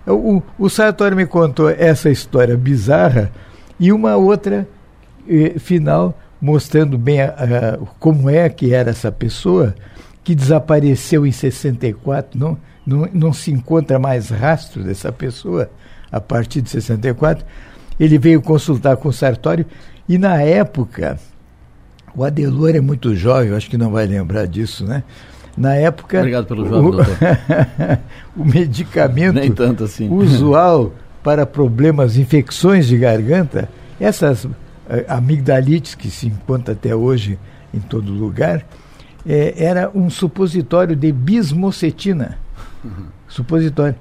O, 0.06 0.42
o 0.58 0.68
Sartori 0.68 1.14
me 1.14 1.26
contou 1.26 1.70
essa 1.70 2.10
história 2.10 2.56
bizarra 2.56 3.30
e 3.78 3.92
uma 3.92 4.16
outra 4.16 4.66
eh, 5.28 5.58
final 5.58 6.18
mostrando 6.40 6.98
bem 6.98 7.22
a, 7.22 7.28
a, 7.28 7.86
como 8.00 8.28
é 8.28 8.48
que 8.48 8.74
era 8.74 8.90
essa 8.90 9.12
pessoa 9.12 9.74
que 10.24 10.34
desapareceu 10.34 11.24
em 11.24 11.30
64, 11.30 12.38
não, 12.38 12.58
não, 12.84 13.08
não 13.12 13.32
se 13.32 13.52
encontra 13.52 13.98
mais 13.98 14.28
rastro 14.28 14.82
dessa 14.82 15.12
pessoa 15.12 15.70
a 16.12 16.20
partir 16.20 16.60
de 16.60 16.70
64. 16.70 17.44
Ele 17.98 18.18
veio 18.18 18.42
consultar 18.42 18.96
com 18.96 19.08
o 19.08 19.12
Sartório 19.12 19.64
e 20.08 20.18
na 20.18 20.42
época 20.42 21.18
o 22.14 22.22
Adelor 22.24 22.76
é 22.76 22.80
muito 22.80 23.14
jovem, 23.14 23.54
acho 23.54 23.70
que 23.70 23.78
não 23.78 23.90
vai 23.90 24.06
lembrar 24.06 24.46
disso, 24.46 24.84
né? 24.84 25.02
Na 25.56 25.74
época. 25.74 26.18
Obrigado 26.18 26.46
pelo 26.46 26.66
jovem, 26.66 26.88
o, 26.88 26.90
doutor. 26.92 27.16
o 28.36 28.44
medicamento 28.44 29.34
Nem 29.34 29.50
tanto 29.50 29.84
assim. 29.84 30.10
usual 30.10 30.92
para 31.22 31.46
problemas, 31.46 32.16
infecções 32.16 32.86
de 32.86 32.98
garganta, 32.98 33.68
essas 34.00 34.46
eh, 34.88 35.04
amigdalites 35.08 35.94
que 35.94 36.10
se 36.10 36.26
encontra 36.26 36.74
até 36.74 36.94
hoje 36.94 37.38
em 37.72 37.80
todo 37.80 38.12
lugar, 38.12 38.66
é, 39.26 39.54
era 39.56 39.90
um 39.94 40.10
supositório 40.10 40.96
de 40.96 41.12
bismocetina. 41.12 42.38
Uhum. 42.84 43.06
Supositório. 43.28 43.94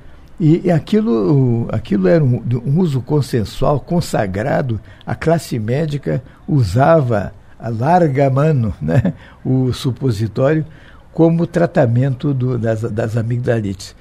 E, 0.44 0.72
aquilo, 0.72 1.68
aquilo 1.72 2.08
era 2.08 2.24
um, 2.24 2.42
um, 2.66 2.80
uso 2.80 3.00
consensual, 3.00 3.80
consagrado. 3.80 4.82
A 5.06 5.14
classe 5.14 5.60
médica 5.60 6.24
usava 6.48 7.32
a 7.60 7.70
larga 7.70 8.28
mano 8.28 8.74
né, 8.82 9.14
o 9.46 9.72
supositório 9.72 10.66
como 11.14 11.46
tratamento 11.46 12.34
do, 12.34 12.58
das, 12.58 12.82
das 12.82 13.16
amigdalites. 13.16 13.96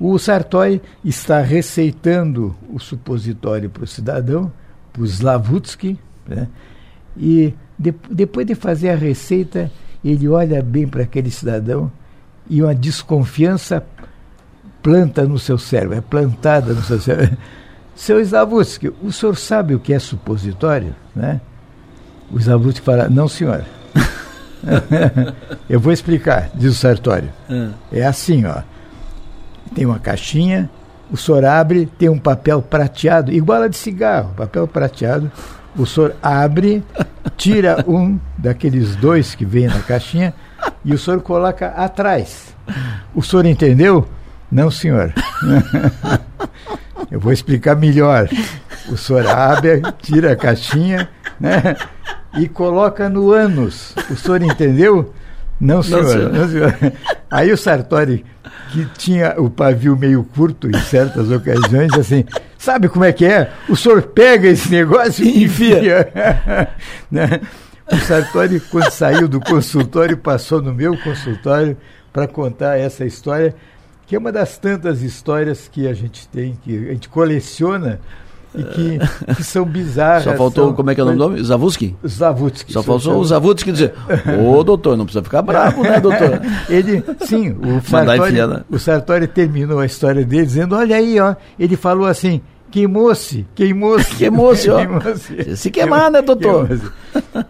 O 0.00 0.18
Sartori 0.18 0.82
está 1.04 1.40
receitando 1.40 2.56
o 2.68 2.80
supositório 2.80 3.70
para 3.70 3.84
o 3.84 3.86
cidadão, 3.86 4.50
para 4.92 5.02
o 5.02 5.06
Slavutsky, 5.06 6.00
né? 6.26 6.48
e 7.16 7.54
de, 7.78 7.94
depois 8.10 8.44
de 8.44 8.56
fazer 8.56 8.90
a 8.90 8.96
receita, 8.96 9.70
ele 10.04 10.26
olha 10.26 10.60
bem 10.60 10.88
para 10.88 11.04
aquele 11.04 11.30
cidadão 11.30 11.92
e 12.50 12.60
uma 12.60 12.74
desconfiança 12.74 13.86
planta 14.86 15.24
no 15.24 15.36
seu 15.36 15.58
cérebro, 15.58 15.98
é 15.98 16.00
plantada 16.00 16.72
no 16.72 16.80
seu 16.80 17.00
cérebro. 17.00 17.36
Seu 17.96 18.20
Slavutsky, 18.20 18.92
o 19.02 19.10
senhor 19.10 19.34
sabe 19.38 19.74
o 19.74 19.80
que 19.80 19.94
é 19.94 19.98
supositório? 19.98 20.94
Né? 21.14 21.40
O 22.30 22.38
Slavutsky 22.38 22.84
fala, 22.84 23.08
não 23.08 23.26
senhor. 23.26 23.64
Eu 25.68 25.80
vou 25.80 25.92
explicar, 25.92 26.50
diz 26.54 26.72
o 26.72 26.74
Sartório. 26.74 27.30
É. 27.48 28.00
é 28.00 28.06
assim, 28.06 28.44
ó. 28.44 28.62
Tem 29.74 29.86
uma 29.86 29.98
caixinha, 29.98 30.70
o 31.10 31.16
senhor 31.16 31.44
abre, 31.44 31.86
tem 31.98 32.10
um 32.10 32.18
papel 32.18 32.60
prateado, 32.60 33.32
igual 33.32 33.62
a 33.62 33.68
de 33.68 33.76
cigarro, 33.78 34.34
papel 34.36 34.68
prateado. 34.68 35.32
O 35.74 35.86
senhor 35.86 36.14
abre, 36.22 36.84
tira 37.36 37.84
um 37.88 38.20
daqueles 38.38 38.94
dois 38.94 39.34
que 39.34 39.44
vem 39.44 39.66
na 39.66 39.80
caixinha 39.80 40.34
e 40.84 40.94
o 40.94 40.98
senhor 40.98 41.22
coloca 41.22 41.68
atrás. 41.68 42.54
O 43.14 43.22
senhor 43.22 43.46
entendeu? 43.46 44.06
Não, 44.50 44.70
senhor. 44.70 45.12
Eu 47.10 47.20
vou 47.20 47.32
explicar 47.32 47.76
melhor. 47.76 48.28
O 48.88 48.96
senhor 48.96 49.26
abre, 49.26 49.82
tira 50.02 50.32
a 50.32 50.36
caixinha, 50.36 51.08
né? 51.38 51.76
e 52.36 52.48
coloca 52.48 53.08
no 53.08 53.32
ânus. 53.32 53.94
O 54.10 54.16
senhor 54.16 54.42
entendeu? 54.42 55.12
Não, 55.60 55.82
senhor. 55.82 56.02
Não, 56.02 56.10
senhor. 56.10 56.32
Não, 56.32 56.48
senhor. 56.48 56.92
Aí 57.30 57.52
o 57.52 57.56
Sartori, 57.56 58.24
que 58.70 58.84
tinha 58.98 59.34
o 59.38 59.48
pavio 59.48 59.96
meio 59.96 60.22
curto 60.22 60.68
em 60.68 60.78
certas 60.80 61.30
ocasiões, 61.30 61.92
assim, 61.94 62.24
sabe 62.58 62.88
como 62.88 63.04
é 63.04 63.12
que 63.12 63.24
é? 63.24 63.50
O 63.68 63.76
senhor 63.76 64.02
pega 64.02 64.48
esse 64.48 64.70
negócio 64.70 65.24
e 65.24 65.44
enfia. 65.44 66.08
né? 67.10 67.40
O 67.90 67.96
Sartori, 67.96 68.60
quando 68.60 68.90
saiu 68.90 69.28
do 69.28 69.40
consultório, 69.40 70.16
passou 70.16 70.60
no 70.60 70.74
meu 70.74 70.96
consultório 70.98 71.76
para 72.12 72.26
contar 72.26 72.78
essa 72.78 73.04
história, 73.04 73.54
que 74.06 74.14
é 74.14 74.18
uma 74.18 74.30
das 74.30 74.56
tantas 74.56 75.02
histórias 75.02 75.68
que 75.68 75.88
a 75.88 75.92
gente 75.92 76.28
tem, 76.28 76.56
que 76.62 76.76
a 76.76 76.92
gente 76.92 77.08
coleciona 77.08 78.00
e 78.54 78.62
que, 78.62 79.34
que 79.34 79.44
são 79.44 79.64
bizarras. 79.64 80.24
Só 80.24 80.34
faltou, 80.34 80.68
são, 80.68 80.74
como 80.74 80.90
é 80.90 80.94
que 80.94 81.00
é 81.00 81.04
o 81.04 81.06
nome 81.06 81.18
do 81.18 81.24
homem? 81.26 81.44
Zavutsky? 81.44 81.94
Zavutsky. 82.06 82.72
Só 82.72 82.82
faltou 82.82 83.18
o 83.18 83.24
Zavutsky 83.24 83.72
dizer, 83.72 83.94
ô 84.40 84.62
doutor, 84.64 84.96
não 84.96 85.04
precisa 85.04 85.22
ficar 85.22 85.42
bravo, 85.42 85.82
né, 85.82 86.00
doutor? 86.00 86.40
ele, 86.70 87.04
sim, 87.20 87.50
o 87.50 87.80
Sartori, 87.82 88.46
né? 88.46 88.64
o 88.70 88.78
Sartori 88.78 89.26
terminou 89.26 89.80
a 89.80 89.86
história 89.86 90.24
dele 90.24 90.46
dizendo, 90.46 90.74
olha 90.74 90.96
aí, 90.96 91.20
ó, 91.20 91.34
ele 91.58 91.76
falou 91.76 92.06
assim, 92.06 92.40
queimou-se, 92.70 93.46
queimou-se. 93.54 94.14
Queimou-se, 94.16 94.70
ó. 94.70 94.76
Queimou 94.78 95.02
Se 95.56 95.70
queimar, 95.70 96.10
né, 96.10 96.22
doutor? 96.22 96.68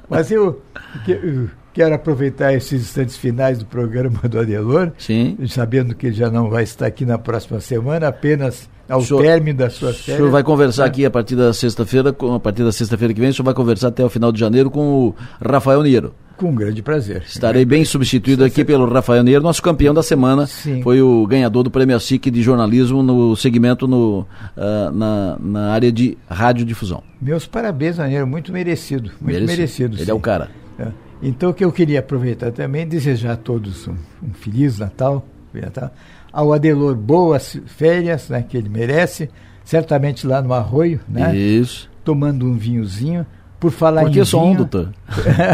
Mas 0.09 0.31
eu, 0.31 0.61
eu 1.07 1.49
quero 1.77 1.95
aproveitar 1.95 2.55
esses 2.55 2.81
instantes 2.81 3.19
finais 3.19 3.59
do 3.59 3.67
programa 3.67 4.21
do 4.27 4.41
Adelor, 4.41 4.93
Sim. 4.97 5.37
sabendo 5.47 5.95
que 5.95 6.07
ele 6.07 6.17
já 6.17 6.31
não 6.31 6.49
vai 6.49 6.65
estar 6.65 6.87
aqui 6.87 7.05
na 7.05 7.19
próxima 7.19 7.61
semana, 7.61 8.09
apenas 8.09 8.67
ao 8.89 9.03
senhor, 9.03 9.21
término 9.21 9.59
da 9.59 9.69
sua 9.69 9.93
férias. 9.93 10.15
O 10.15 10.17
senhor 10.17 10.31
vai 10.31 10.43
conversar 10.43 10.85
é. 10.85 10.87
aqui 10.87 11.05
a 11.05 11.11
partir 11.11 11.37
da 11.37 11.53
sexta-feira, 11.53 12.17
a 12.35 12.41
partir 12.41 12.65
da 12.65 12.73
sexta-feira 12.73 13.13
que 13.13 13.21
vem, 13.21 13.29
o 13.29 13.35
senhor 13.35 13.45
vai 13.45 13.53
conversar 13.53 13.89
até 13.89 14.03
o 14.03 14.09
final 14.09 14.33
de 14.33 14.41
janeiro 14.41 14.71
com 14.71 15.09
o 15.09 15.15
Rafael 15.39 15.83
Niero. 15.83 16.15
Com 16.39 16.55
grande 16.55 16.83
prazer. 16.83 17.25
Estarei 17.27 17.67
bem 17.67 17.85
substituído 17.85 18.43
aqui 18.43 18.65
pelo 18.65 18.91
Rafael 18.91 19.23
Niero, 19.23 19.43
nosso 19.43 19.63
campeão 19.63 19.93
da 19.93 20.03
semana. 20.03 20.47
Sim. 20.47 20.83
Foi 20.83 21.03
o 21.03 21.27
ganhador 21.27 21.63
do 21.63 21.71
Prêmio 21.71 22.01
SIC 22.01 22.31
de 22.31 22.43
jornalismo 22.43 23.03
no 23.03 23.37
segmento 23.37 23.87
no, 23.87 24.21
uh, 24.21 24.91
na, 24.95 25.37
na 25.39 25.73
área 25.73 25.93
de 25.93 26.17
radiodifusão. 26.27 27.03
Meus 27.21 27.47
parabéns, 27.47 27.99
Niero, 27.99 28.27
muito 28.27 28.51
merecido. 28.51 29.11
Muito 29.21 29.27
merecido. 29.27 29.51
merecido 29.51 29.97
Ele 29.97 30.05
sim. 30.07 30.11
é 30.11 30.15
o 30.15 30.21
cara. 30.21 30.51
É. 30.79 31.06
Então, 31.23 31.51
o 31.51 31.55
que 31.55 31.65
eu 31.65 31.73
queria 31.73 32.01
aproveitar 32.01 32.53
também, 32.53 32.87
desejar 32.87 33.33
a 33.33 33.37
todos 33.37 33.89
um, 33.89 33.95
um 34.23 34.33
Feliz 34.33 34.79
Natal. 34.79 35.27
Natal 35.53 35.91
ao 36.37 36.53
Adelor 36.53 36.95
boas 36.95 37.59
férias, 37.65 38.29
né, 38.29 38.45
que 38.47 38.59
ele 38.59 38.69
merece, 38.69 39.31
certamente 39.65 40.27
lá 40.27 40.43
no 40.43 40.53
Arroio, 40.53 41.01
né? 41.09 41.35
Isso. 41.35 41.89
Tomando 42.05 42.45
um 42.45 42.59
vinhozinho. 42.59 43.25
Por 43.59 43.71
falar 43.71 44.03
Por 44.03 44.11
que 44.11 44.21
em 44.21 44.23
vinho, 44.23 44.43
um, 44.43 44.55
doutor? 44.55 44.93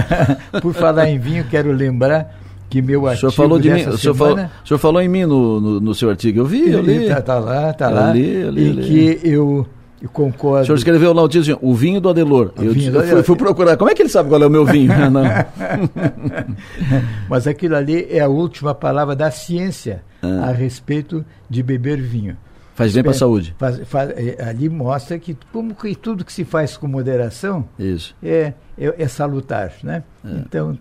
por 0.60 0.74
falar 0.74 1.08
em 1.08 1.20
vinho, 1.20 1.44
quero 1.48 1.70
lembrar 1.70 2.36
que 2.68 2.82
meu 2.82 3.06
artigo 3.06 3.28
o 3.28 3.30
senhor 3.30 3.44
falou 3.44 3.60
de 3.60 3.70
mim, 3.70 3.86
o 3.86 3.96
senhor, 3.96 4.14
falou, 4.14 4.34
o 4.34 4.66
senhor 4.66 4.78
falou 4.78 5.00
em 5.00 5.08
mim 5.08 5.24
no, 5.24 5.60
no, 5.60 5.80
no, 5.80 5.94
seu 5.94 6.10
artigo, 6.10 6.40
eu 6.40 6.46
vi, 6.46 6.68
eu 6.68 6.82
li. 6.82 7.06
Tá, 7.06 7.22
tá 7.22 7.38
lá, 7.38 7.72
tá 7.72 7.88
lá. 7.88 8.12
li, 8.12 8.40
eu 8.40 8.50
li, 8.50 8.70
e 8.70 9.20
que 9.20 9.28
eu, 9.28 9.64
eu 10.02 10.08
concordo. 10.08 10.62
O 10.62 10.66
senhor 10.66 10.76
escreveu 10.76 11.12
lá 11.12 11.22
o 11.22 11.28
título, 11.28 11.58
o 11.62 11.74
vinho 11.74 12.00
do 12.00 12.08
Adelor. 12.08 12.52
O 12.56 12.62
eu, 12.62 12.74
eu 12.74 12.74
fui, 12.74 13.22
fui, 13.22 13.36
procurar, 13.36 13.76
como 13.76 13.88
é 13.88 13.94
que 13.94 14.02
ele 14.02 14.08
sabe 14.08 14.28
qual 14.28 14.42
é 14.42 14.46
o 14.46 14.50
meu 14.50 14.66
vinho? 14.66 14.92
Mas 17.30 17.46
aquilo 17.46 17.76
ali 17.76 18.08
é 18.10 18.18
a 18.18 18.28
última 18.28 18.74
palavra 18.74 19.14
da 19.14 19.30
ciência 19.30 20.02
ah. 20.20 20.48
a 20.48 20.52
respeito 20.52 21.24
de 21.48 21.62
beber 21.62 22.00
vinho. 22.00 22.36
Faz 22.74 22.94
bem 22.94 23.02
para 23.02 23.12
a 23.12 23.14
saúde. 23.14 23.54
Faz, 23.58 23.80
faz, 23.86 24.10
é, 24.10 24.42
ali 24.42 24.68
mostra 24.68 25.18
que 25.20 25.36
como 25.52 25.72
que 25.72 25.94
tudo 25.94 26.24
que 26.24 26.32
se 26.32 26.44
faz 26.44 26.76
com 26.76 26.88
moderação 26.88 27.68
Isso. 27.78 28.16
É, 28.20 28.54
é, 28.76 28.94
é 28.98 29.06
salutar, 29.06 29.72
né? 29.84 30.02
É. 30.24 30.30
Então 30.38 30.76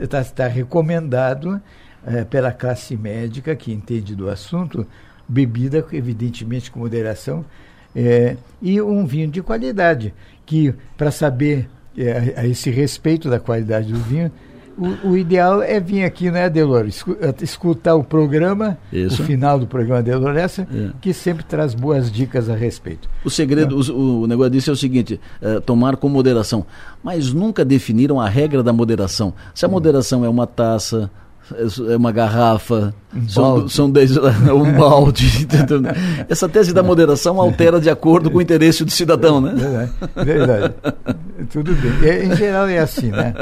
está 0.00 0.22
tá 0.24 0.46
recomendado 0.48 1.62
é, 2.06 2.24
pela 2.24 2.52
classe 2.52 2.94
médica 2.96 3.56
que 3.56 3.72
entende 3.72 4.14
do 4.14 4.28
assunto 4.28 4.86
bebida 5.28 5.84
evidentemente 5.92 6.70
com 6.70 6.80
moderação 6.80 7.44
é, 7.96 8.36
e 8.60 8.80
um 8.80 9.06
vinho 9.06 9.28
de 9.28 9.42
qualidade 9.42 10.12
que 10.44 10.74
para 10.96 11.10
saber 11.10 11.68
é, 11.96 12.34
a 12.36 12.46
esse 12.46 12.70
respeito 12.70 13.30
da 13.30 13.40
qualidade 13.40 13.90
do 13.90 13.98
vinho 13.98 14.30
o, 14.78 15.08
o, 15.08 15.16
ideal 15.16 15.62
é 15.62 15.80
vir 15.80 16.04
aqui, 16.04 16.30
né, 16.30 16.50
Delor? 16.50 16.86
Escutar 17.40 17.94
o 17.94 18.04
programa, 18.04 18.76
Isso. 18.92 19.22
o 19.22 19.24
final 19.24 19.58
do 19.58 19.66
programa 19.66 20.02
Delor, 20.02 20.36
essa, 20.36 20.62
é. 20.62 20.90
que 21.00 21.14
sempre 21.14 21.42
traz 21.44 21.74
boas 21.74 22.12
dicas 22.12 22.50
a 22.50 22.54
respeito. 22.54 23.08
O 23.24 23.30
segredo, 23.30 23.74
o, 23.74 24.22
o, 24.22 24.26
negócio 24.26 24.50
disso 24.50 24.68
é 24.68 24.72
o 24.74 24.76
seguinte: 24.76 25.18
é, 25.40 25.60
tomar 25.60 25.96
com 25.96 26.10
moderação. 26.10 26.66
Mas 27.02 27.32
nunca 27.32 27.64
definiram 27.64 28.20
a 28.20 28.28
regra 28.28 28.62
da 28.62 28.72
moderação. 28.72 29.32
Se 29.54 29.64
a 29.64 29.68
moderação 29.68 30.26
é 30.26 30.28
uma 30.28 30.46
taça, 30.46 31.10
é 31.88 31.96
uma 31.96 32.10
garrafa, 32.10 32.94
um 33.14 33.28
são, 33.28 33.68
são 33.68 33.90
dez, 33.90 34.16
um 34.52 34.72
balde. 34.72 35.46
Essa 36.28 36.48
tese 36.48 36.72
da 36.72 36.82
moderação 36.82 37.40
altera 37.40 37.80
de 37.80 37.88
acordo 37.88 38.30
com 38.30 38.38
o 38.38 38.42
interesse 38.42 38.84
do 38.84 38.90
cidadão, 38.90 39.40
né? 39.40 39.52
Verdade. 39.54 39.92
Verdade. 40.16 40.74
Tudo 41.50 41.72
bem. 42.00 42.26
Em 42.26 42.36
geral 42.36 42.68
é 42.68 42.78
assim, 42.78 43.10
né? 43.10 43.32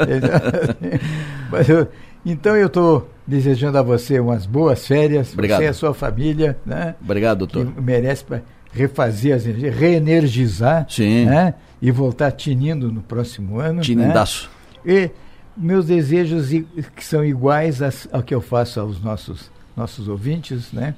Mas 1.51 1.67
eu, 1.67 1.87
então 2.25 2.55
eu 2.55 2.67
estou 2.67 3.09
desejando 3.25 3.77
a 3.77 3.81
você 3.81 4.19
umas 4.19 4.45
boas 4.45 4.85
férias, 4.85 5.33
Obrigado. 5.33 5.59
você 5.59 5.65
e 5.65 5.67
a 5.67 5.73
sua 5.73 5.93
família, 5.93 6.57
né? 6.65 6.95
Obrigado, 7.01 7.39
doutor. 7.39 7.65
Que 7.65 7.81
merece 7.81 8.23
para 8.23 8.41
refazer 8.71 9.35
as 9.35 9.45
energias, 9.45 9.75
reenergizar, 9.75 10.85
Sim. 10.89 11.25
né? 11.25 11.55
E 11.81 11.91
voltar 11.91 12.31
tinindo 12.31 12.91
no 12.91 13.01
próximo 13.01 13.59
ano. 13.59 13.81
Tinindaço. 13.81 14.49
Né? 14.83 14.93
E 14.93 15.24
meus 15.55 15.85
desejos 15.85 16.49
que 16.95 17.03
são 17.03 17.23
iguais 17.23 17.79
ao 18.11 18.21
que 18.21 18.33
eu 18.33 18.41
faço 18.41 18.79
aos 18.79 19.01
nossos 19.01 19.51
nossos 19.75 20.07
ouvintes, 20.07 20.71
né? 20.71 20.95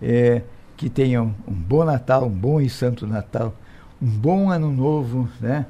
É, 0.00 0.42
que 0.76 0.88
tenham 0.88 1.34
um 1.46 1.52
bom 1.52 1.84
Natal, 1.84 2.26
um 2.26 2.30
bom 2.30 2.60
e 2.60 2.68
santo 2.68 3.06
Natal, 3.06 3.54
um 4.00 4.06
bom 4.06 4.50
ano 4.50 4.70
novo, 4.70 5.28
né? 5.40 5.66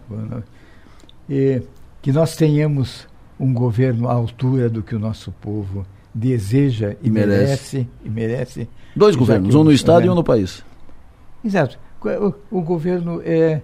E 1.28 1.62
que 2.03 2.12
nós 2.12 2.36
tenhamos 2.36 3.07
um 3.39 3.53
governo 3.53 4.09
à 4.09 4.12
altura 4.12 4.69
do 4.69 4.83
que 4.83 4.94
o 4.94 4.99
nosso 4.99 5.33
povo 5.33 5.86
deseja 6.15 6.94
e, 7.03 7.11
merece. 7.11 7.77
merece. 7.77 7.89
e 8.05 8.11
merece. 8.11 8.69
Dois 8.94 9.17
governos, 9.17 9.55
um 9.55 9.65
no 9.65 9.73
estado 9.73 10.01
né? 10.01 10.07
e 10.07 10.11
um 10.11 10.15
no 10.15 10.23
país. 10.23 10.65
Exato. 11.44 11.78
O, 12.51 12.59
o 12.59 12.62
governo 12.62 13.23
é, 13.25 13.62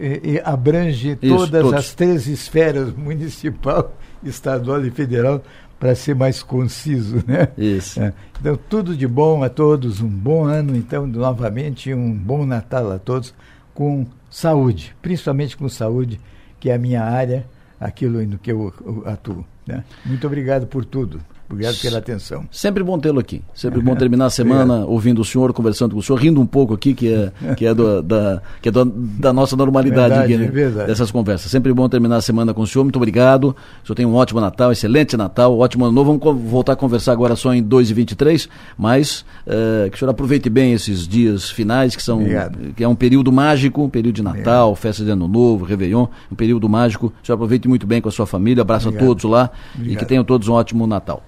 é- 0.00 0.34
é- 0.36 0.42
abrange 0.44 1.18
Isso, 1.22 1.36
todas 1.36 1.62
todos. 1.62 1.74
as 1.74 1.94
três 1.94 2.26
esferas, 2.26 2.92
municipal, 2.96 3.94
estadual 4.22 4.84
e 4.84 4.90
federal, 4.90 5.42
para 5.78 5.94
ser 5.94 6.14
mais 6.14 6.42
conciso, 6.42 7.22
né? 7.26 7.48
Isso. 7.56 8.00
É. 8.02 8.12
Então, 8.40 8.58
tudo 8.68 8.96
de 8.96 9.06
bom 9.06 9.44
a 9.44 9.48
todos, 9.48 10.00
um 10.00 10.08
bom 10.08 10.44
ano, 10.44 10.76
então, 10.76 11.06
novamente, 11.06 11.94
um 11.94 12.12
bom 12.12 12.44
Natal 12.44 12.90
a 12.90 12.98
todos, 12.98 13.32
com 13.74 14.04
saúde, 14.28 14.94
principalmente 15.00 15.56
com 15.56 15.68
saúde, 15.68 16.20
que 16.58 16.68
é 16.68 16.74
a 16.74 16.78
minha 16.78 17.04
área, 17.04 17.46
aquilo 17.80 18.20
no 18.26 18.38
que 18.38 18.50
eu, 18.50 18.72
eu 18.84 19.02
atuo. 19.06 19.44
Né? 19.66 19.84
Muito 20.04 20.26
obrigado 20.26 20.66
por 20.66 20.84
tudo. 20.84 21.20
Obrigado 21.50 21.76
pela 21.80 21.98
atenção. 21.98 22.44
Sempre 22.50 22.82
bom 22.82 22.98
tê-lo 22.98 23.18
aqui. 23.18 23.42
Sempre 23.54 23.80
bom 23.80 23.94
terminar 23.96 24.26
a 24.26 24.30
semana 24.30 24.84
ouvindo 24.84 25.20
o 25.22 25.24
senhor, 25.24 25.52
conversando 25.52 25.92
com 25.94 25.98
o 26.00 26.02
senhor, 26.02 26.18
rindo 26.18 26.40
um 26.40 26.46
pouco 26.46 26.74
aqui, 26.74 26.92
que 26.94 27.12
é, 27.12 27.32
que 27.54 27.64
é, 27.66 27.72
do, 27.72 28.02
da, 28.02 28.42
que 28.60 28.68
é 28.68 28.72
do- 28.72 28.84
da 28.84 29.32
nossa 29.32 29.56
normalidade 29.56 30.08
Verdade, 30.14 30.34
aqui, 30.34 30.42
né? 30.42 30.48
é 30.48 30.50
verdade. 30.50 30.86
dessas 30.88 31.10
conversas. 31.10 31.50
Sempre 31.50 31.72
bom 31.72 31.88
terminar 31.88 32.16
a 32.16 32.20
semana 32.20 32.52
com 32.52 32.60
o 32.62 32.66
senhor. 32.66 32.84
Muito 32.84 32.96
obrigado. 32.96 33.56
O 33.82 33.86
senhor 33.86 33.96
tem 33.96 34.04
um 34.04 34.14
ótimo 34.14 34.40
Natal, 34.40 34.70
excelente 34.72 35.16
Natal, 35.16 35.58
ótimo 35.58 35.84
ano 35.84 35.92
novo. 35.92 36.18
Vamos 36.18 36.42
voltar 36.50 36.72
a 36.72 36.76
conversar 36.76 37.12
agora 37.12 37.34
só 37.34 37.54
em 37.54 37.62
2 37.62 37.90
e 37.90 37.94
23 37.94 38.48
mas 38.76 39.24
eh, 39.46 39.88
que 39.90 39.96
o 39.96 39.98
senhor 39.98 40.10
aproveite 40.10 40.48
bem 40.50 40.72
esses 40.72 41.08
dias 41.08 41.48
finais, 41.50 41.96
que 41.96 42.02
são 42.02 42.20
Obrigado. 42.20 42.58
que 42.74 42.84
é 42.84 42.88
um 42.88 42.94
período 42.94 43.32
mágico, 43.32 43.82
um 43.82 43.88
período 43.88 44.16
de 44.16 44.22
Natal, 44.22 44.74
festa 44.76 45.04
de 45.04 45.10
Ano 45.10 45.26
Novo, 45.26 45.64
Réveillon, 45.64 46.06
um 46.30 46.34
período 46.34 46.68
mágico. 46.68 47.12
O 47.22 47.26
senhor 47.26 47.34
aproveite 47.36 47.66
muito 47.68 47.86
bem 47.86 48.00
com 48.00 48.08
a 48.08 48.12
sua 48.12 48.26
família, 48.26 48.60
abraça 48.62 48.88
Obrigado. 48.88 49.08
todos 49.08 49.24
lá 49.24 49.50
e 49.82 49.96
que 49.96 50.04
tenham 50.04 50.24
todos 50.24 50.46
um 50.48 50.52
ótimo 50.52 50.86
Natal. 50.86 51.22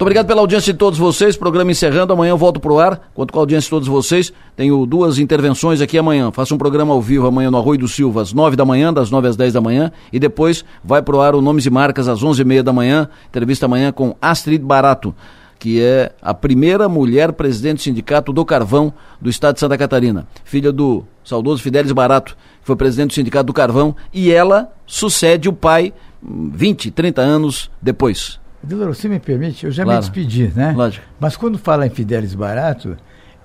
Muito 0.00 0.06
obrigado 0.06 0.28
pela 0.28 0.40
audiência 0.40 0.72
de 0.72 0.78
todos 0.78 0.98
vocês. 0.98 1.36
Programa 1.36 1.72
encerrando. 1.72 2.14
Amanhã 2.14 2.30
eu 2.30 2.38
volto 2.38 2.58
pro 2.58 2.78
ar. 2.78 3.10
Conto 3.12 3.34
com 3.34 3.38
a 3.38 3.42
audiência 3.42 3.66
de 3.66 3.68
todos 3.68 3.86
vocês. 3.86 4.32
Tenho 4.56 4.86
duas 4.86 5.18
intervenções 5.18 5.82
aqui 5.82 5.98
amanhã. 5.98 6.32
Faço 6.32 6.54
um 6.54 6.58
programa 6.58 6.94
ao 6.94 7.02
vivo 7.02 7.26
amanhã 7.26 7.50
no 7.50 7.58
Arroio 7.58 7.80
do 7.80 7.86
Silva, 7.86 8.22
às 8.22 8.32
9 8.32 8.56
da 8.56 8.64
manhã, 8.64 8.94
das 8.94 9.10
9 9.10 9.28
às 9.28 9.36
10 9.36 9.52
da 9.52 9.60
manhã. 9.60 9.92
E 10.10 10.18
depois 10.18 10.64
vai 10.82 11.02
pro 11.02 11.20
ar 11.20 11.34
o 11.34 11.42
Nomes 11.42 11.66
e 11.66 11.70
Marcas 11.70 12.08
às 12.08 12.22
11 12.22 12.40
e 12.40 12.44
meia 12.46 12.62
da 12.62 12.72
manhã. 12.72 13.10
Entrevista 13.28 13.66
amanhã 13.66 13.92
com 13.92 14.16
Astrid 14.22 14.62
Barato, 14.62 15.14
que 15.58 15.82
é 15.82 16.12
a 16.22 16.32
primeira 16.32 16.88
mulher 16.88 17.34
presidente 17.34 17.76
do 17.76 17.82
Sindicato 17.82 18.32
do 18.32 18.42
Carvão 18.42 18.94
do 19.20 19.28
Estado 19.28 19.56
de 19.56 19.60
Santa 19.60 19.76
Catarina. 19.76 20.26
Filha 20.46 20.72
do 20.72 21.04
saudoso 21.22 21.62
Fidelis 21.62 21.92
Barato, 21.92 22.34
que 22.62 22.66
foi 22.66 22.74
presidente 22.74 23.08
do 23.08 23.14
Sindicato 23.16 23.48
do 23.48 23.52
Carvão. 23.52 23.94
E 24.14 24.32
ela 24.32 24.72
sucede 24.86 25.46
o 25.46 25.52
pai 25.52 25.92
hum, 26.24 26.50
20, 26.54 26.90
30 26.90 27.20
anos 27.20 27.70
depois. 27.82 28.40
Deloro, 28.62 28.94
você 28.94 29.08
me 29.08 29.18
permite? 29.18 29.64
Eu 29.64 29.72
já 29.72 29.84
Claro. 29.84 29.98
me 29.98 30.02
despedi, 30.02 30.52
né? 30.54 30.72
Lógico. 30.76 31.04
Mas 31.18 31.36
quando 31.36 31.58
fala 31.58 31.86
em 31.86 31.90
Fidelis 31.90 32.34
Barato, 32.34 32.96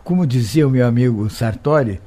como 0.04 0.26
dizia 0.28 0.68
o 0.68 0.70
meu 0.72 0.86
amigo 0.86 1.30
Sartori, 1.30 2.02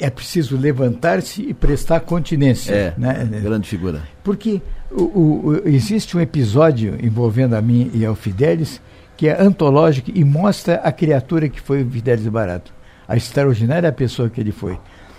é 0.00 0.10
preciso 0.10 0.56
levantar-se 0.56 1.42
e 1.42 1.54
prestar 1.54 2.00
continência. 2.00 2.72
É, 2.74 2.94
né? 2.98 3.24
grande 3.42 3.68
figura. 3.68 4.02
Porque 4.22 4.60
o- 4.90 5.02
o- 5.02 5.62
existe 5.68 6.16
um 6.16 6.20
episódio 6.20 6.96
envolvendo 7.02 7.54
a 7.54 7.62
mim 7.62 7.90
e 7.94 8.04
ao 8.04 8.14
Fidelis 8.14 8.80
que 9.16 9.28
é 9.28 9.40
antológico 9.40 10.12
e 10.14 10.22
mostra 10.24 10.76
a 10.76 10.92
criatura 10.92 11.48
que 11.48 11.60
foi 11.60 11.82
o 11.82 11.90
Fidelis 11.90 12.26
Barato, 12.28 12.72
a 13.08 13.16
extraordinária 13.16 13.90
pessoa 13.90 14.28
que 14.28 14.40
ele 14.40 14.52
foi. 14.52 14.78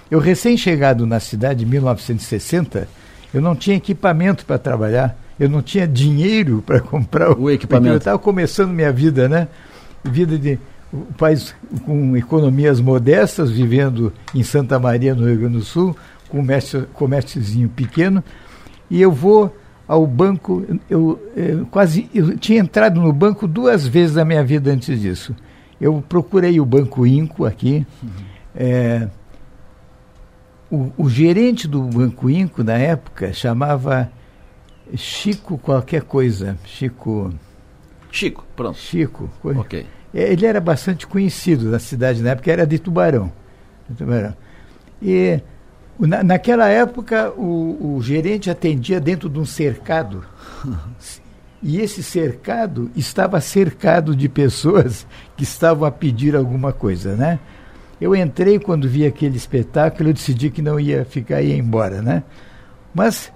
Eu 0.09 0.19
recém-chegado 0.19 1.05
na 1.05 1.19
cidade 1.19 1.65
em 1.65 1.67
1960, 1.67 2.87
eu 3.33 3.41
não 3.41 3.55
tinha 3.55 3.75
equipamento 3.75 4.45
para 4.45 4.57
trabalhar, 4.57 5.17
eu 5.39 5.49
não 5.49 5.61
tinha 5.61 5.87
dinheiro 5.87 6.63
para 6.65 6.79
comprar 6.81 7.31
O 7.37 7.49
equipamento. 7.49 7.93
Eu 7.93 7.97
estava 7.97 8.19
começando 8.19 8.71
minha 8.71 8.91
vida, 8.91 9.29
né? 9.29 9.47
Vida 10.03 10.37
de 10.37 10.59
o 10.91 11.13
país 11.13 11.55
com 11.85 12.17
economias 12.17 12.81
modestas, 12.81 13.51
vivendo 13.51 14.11
em 14.33 14.41
Santa 14.41 14.79
Maria, 14.79 15.13
no 15.13 15.27
Rio 15.27 15.37
Grande 15.37 15.57
do 15.57 15.63
Sul, 15.63 15.95
com 16.27 16.39
comércio, 16.39 16.87
comérciozinho 16.93 17.69
pequeno, 17.69 18.23
e 18.89 18.99
eu 18.99 19.11
vou 19.11 19.55
ao 19.87 20.05
banco, 20.05 20.65
eu, 20.89 21.19
eu 21.35 21.65
quase 21.67 22.09
eu 22.13 22.37
tinha 22.37 22.59
entrado 22.59 22.99
no 23.01 23.11
banco 23.11 23.47
duas 23.47 23.87
vezes 23.87 24.15
na 24.15 24.25
minha 24.25 24.43
vida 24.43 24.71
antes 24.71 24.99
disso. 24.99 25.35
Eu 25.79 26.03
procurei 26.07 26.59
o 26.59 26.65
Banco 26.65 27.07
Inco 27.07 27.45
aqui. 27.45 27.85
é, 28.55 29.07
o, 30.69 30.91
o 30.97 31.09
gerente 31.09 31.67
do 31.67 31.81
Banco 31.81 32.29
Inco 32.29 32.63
na 32.63 32.77
época 32.77 33.33
chamava 33.33 34.11
Chico 34.95 35.57
qualquer 35.57 36.03
coisa. 36.03 36.57
Chico. 36.65 37.31
Chico, 38.11 38.43
pronto. 38.55 38.77
Chico. 38.77 39.29
co- 39.41 39.51
Ok. 39.51 39.85
É, 40.13 40.31
Ele 40.33 40.45
era 40.45 40.59
bastante 40.59 41.05
conhecido 41.05 41.69
na 41.69 41.77
cidade 41.79 42.21
na 42.21 42.31
época, 42.31 42.51
era 42.51 42.65
de 42.65 42.79
Tubarão. 42.79 43.31
de 43.87 43.95
Tubarão. 43.97 44.33
E 45.01 45.39
na, 45.99 46.23
naquela 46.23 46.67
época 46.67 47.31
o, 47.37 47.95
o 47.97 48.01
gerente 48.01 48.49
atendia 48.49 48.99
dentro 48.99 49.29
de 49.29 49.39
um 49.39 49.45
cercado. 49.45 50.23
E 51.61 51.81
esse 51.81 52.01
cercado 52.01 52.89
estava 52.95 53.41
cercado 53.41 54.15
de 54.15 54.29
pessoas 54.29 55.05
que 55.35 55.43
estavam 55.43 55.85
a 55.85 55.91
pedir 55.91 56.33
alguma 56.33 56.71
coisa, 56.71 57.17
né? 57.17 57.37
Eu 57.99 58.15
entrei 58.15 58.57
quando 58.57 58.87
vi 58.87 59.05
aquele 59.05 59.35
espetáculo, 59.35 60.07
eu 60.07 60.13
decidi 60.13 60.49
que 60.49 60.61
não 60.61 60.79
ia 60.79 61.03
ficar 61.03 61.41
e 61.41 61.49
ia 61.49 61.57
embora, 61.57 62.01
né? 62.01 62.23
Mas 62.95 63.29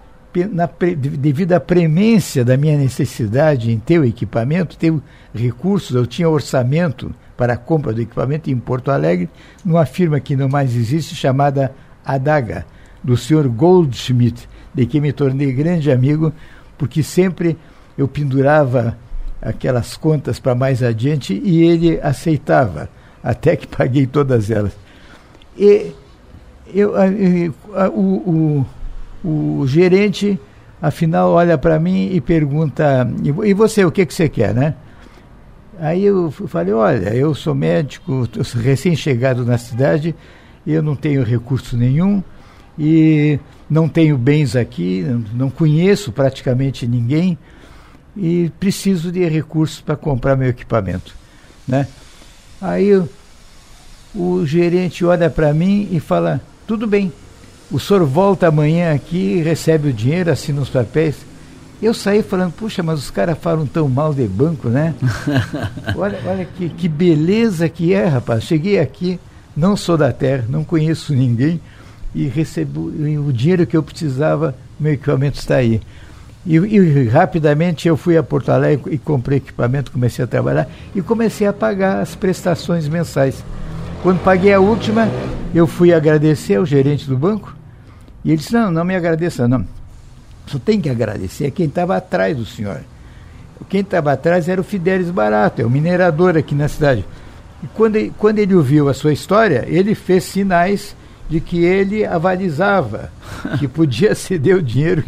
na 0.51 0.69
devido 0.97 1.53
à 1.53 1.59
premência 1.59 2.43
da 2.43 2.57
minha 2.57 2.77
necessidade 2.77 3.71
em 3.71 3.77
ter 3.77 3.99
o 3.99 4.05
equipamento, 4.05 4.77
ter 4.77 4.93
recursos, 5.33 5.95
eu 5.95 6.05
tinha 6.05 6.29
orçamento 6.29 7.13
para 7.37 7.53
a 7.53 7.57
compra 7.57 7.93
do 7.93 8.01
equipamento 8.01 8.49
em 8.49 8.57
Porto 8.57 8.91
Alegre, 8.91 9.29
numa 9.63 9.85
firma 9.85 10.19
que 10.19 10.35
não 10.35 10.47
mais 10.47 10.75
existe, 10.75 11.15
chamada 11.15 11.73
Adaga, 12.05 12.65
do 13.03 13.17
senhor 13.17 13.47
Goldschmidt, 13.47 14.47
de 14.73 14.85
quem 14.85 15.01
me 15.01 15.11
tornei 15.11 15.51
grande 15.51 15.91
amigo, 15.91 16.33
porque 16.77 17.03
sempre 17.03 17.57
eu 17.97 18.07
pendurava 18.07 18.97
aquelas 19.41 19.97
contas 19.97 20.39
para 20.39 20.55
mais 20.55 20.81
adiante 20.81 21.39
e 21.43 21.63
ele 21.63 21.99
aceitava, 22.01 22.89
até 23.21 23.55
que 23.55 23.67
paguei 23.67 24.07
todas 24.07 24.49
elas. 24.49 24.73
E 25.57 25.93
eu, 26.73 26.93
o, 27.93 27.99
o, 27.99 28.65
o 29.23 29.63
gerente, 29.67 30.39
afinal, 30.81 31.31
olha 31.31 31.57
para 31.57 31.79
mim 31.79 32.09
e 32.11 32.19
pergunta: 32.21 33.07
e 33.23 33.31
vo- 33.31 33.55
você, 33.55 33.85
o 33.85 33.91
que, 33.91 34.05
que 34.05 34.13
você 34.13 34.27
quer, 34.29 34.53
né? 34.53 34.75
Aí 35.79 36.03
eu 36.05 36.29
falei, 36.31 36.73
olha, 36.73 37.13
eu 37.15 37.33
sou 37.33 37.55
médico, 37.55 38.27
recém-chegado 38.55 39.43
na 39.43 39.57
cidade, 39.57 40.15
eu 40.65 40.83
não 40.83 40.95
tenho 40.95 41.23
recurso 41.23 41.75
nenhum 41.75 42.23
e 42.77 43.39
não 43.69 43.89
tenho 43.89 44.17
bens 44.17 44.55
aqui, 44.55 45.03
não 45.33 45.49
conheço 45.49 46.11
praticamente 46.11 46.87
ninguém 46.87 47.37
e 48.15 48.51
preciso 48.59 49.11
de 49.11 49.27
recursos 49.27 49.81
para 49.81 49.95
comprar 49.95 50.35
meu 50.35 50.47
equipamento, 50.49 51.15
né? 51.67 51.87
Aí 52.61 53.01
o 54.15 54.45
gerente 54.45 55.03
olha 55.03 55.29
para 55.29 55.53
mim 55.53 55.87
e 55.91 55.99
fala: 55.99 56.39
"Tudo 56.67 56.85
bem. 56.85 57.11
O 57.73 57.79
senhor 57.79 58.05
volta 58.05 58.47
amanhã 58.47 58.93
aqui, 58.93 59.41
recebe 59.41 59.89
o 59.89 59.93
dinheiro, 59.93 60.29
assina 60.29 60.61
os 60.61 60.69
papéis". 60.69 61.15
Eu 61.81 61.91
saí 61.91 62.21
falando: 62.21 62.51
"Puxa, 62.51 62.83
mas 62.83 62.99
os 62.99 63.09
caras 63.09 63.35
falam 63.35 63.65
tão 63.65 63.89
mal 63.89 64.13
de 64.13 64.27
banco, 64.27 64.69
né?" 64.69 64.93
olha, 65.97 66.19
olha 66.23 66.45
que, 66.45 66.69
que 66.69 66.87
beleza 66.87 67.67
que 67.67 67.91
é, 67.91 68.05
rapaz. 68.05 68.43
Cheguei 68.43 68.79
aqui, 68.79 69.19
não 69.57 69.75
sou 69.75 69.97
da 69.97 70.13
terra, 70.13 70.45
não 70.47 70.63
conheço 70.63 71.15
ninguém 71.15 71.59
e 72.13 72.27
recebo 72.27 72.91
o 73.27 73.33
dinheiro 73.33 73.65
que 73.65 73.75
eu 73.75 73.81
precisava, 73.81 74.55
meu 74.79 74.93
equipamento 74.93 75.39
está 75.39 75.55
aí. 75.55 75.81
E, 76.45 76.57
e, 76.57 77.07
rapidamente 77.07 77.87
eu 77.87 77.97
fui 77.97 78.15
a 78.15 78.21
Porto 78.21 78.49
Alegre 78.51 78.93
e 78.93 78.99
comprei 78.99 79.39
equipamento, 79.39 79.91
comecei 79.91 80.23
a 80.23 80.27
trabalhar 80.27 80.69
e 80.93 81.01
comecei 81.01 81.47
a 81.47 81.53
pagar 81.53 82.01
as 82.01 82.13
prestações 82.13 82.87
mensais. 82.87 83.43
Quando 84.03 84.23
paguei 84.23 84.53
a 84.53 84.59
última, 84.59 85.09
eu 85.55 85.65
fui 85.65 85.91
agradecer 85.91 86.57
ao 86.57 86.65
gerente 86.67 87.07
do 87.07 87.17
banco 87.17 87.62
e 88.23 88.29
ele 88.29 88.37
disse: 88.37 88.53
Não, 88.53 88.71
não 88.71 88.85
me 88.85 88.95
agradeça, 88.95 89.47
não. 89.47 89.65
Só 90.47 90.59
tem 90.59 90.79
que 90.79 90.89
agradecer 90.89 91.47
a 91.47 91.51
quem 91.51 91.67
estava 91.67 91.95
atrás 91.95 92.35
do 92.35 92.45
senhor. 92.45 92.81
Quem 93.69 93.81
estava 93.81 94.11
atrás 94.11 94.49
era 94.49 94.59
o 94.59 94.63
Fidelis 94.63 95.09
Barato, 95.09 95.61
é 95.61 95.65
o 95.65 95.69
minerador 95.69 96.37
aqui 96.37 96.53
na 96.53 96.67
cidade. 96.67 97.05
E 97.63 97.67
quando 97.67 97.95
ele, 97.95 98.13
quando 98.17 98.39
ele 98.39 98.53
ouviu 98.53 98.89
a 98.89 98.93
sua 98.93 99.13
história, 99.13 99.65
ele 99.67 99.95
fez 99.95 100.25
sinais 100.25 100.95
de 101.29 101.39
que 101.39 101.63
ele 101.63 102.05
avalizava 102.05 103.09
que 103.57 103.67
podia 103.67 104.13
ceder 104.13 104.57
o 104.57 104.61
dinheiro. 104.61 105.03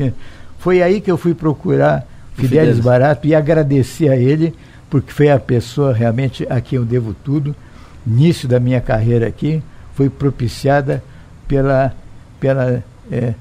Foi 0.58 0.82
aí 0.82 1.02
que 1.02 1.11
eu 1.11 1.18
fui 1.18 1.34
procurar 1.34 2.08
Fidelis 2.35 2.80
Barato 2.80 3.27
e 3.27 3.35
agradecer 3.35 4.10
a 4.10 4.16
ele, 4.16 4.56
porque 4.90 5.11
foi 5.11 5.30
a 5.30 5.40
pessoa 5.40 5.94
realmente 5.94 6.48
a 6.50 6.61
quem 6.61 6.77
eu 6.77 6.85
devo 6.85 7.14
tudo. 7.14 7.56
Início 8.08 8.48
da 8.48 8.60
minha 8.60 8.80
carreira 8.80 9.27
aqui 9.27 9.61
foi 9.94 10.10
propiciada 10.10 11.03
pela, 11.48 11.94
pela 12.40 12.84
é, 13.11 13.34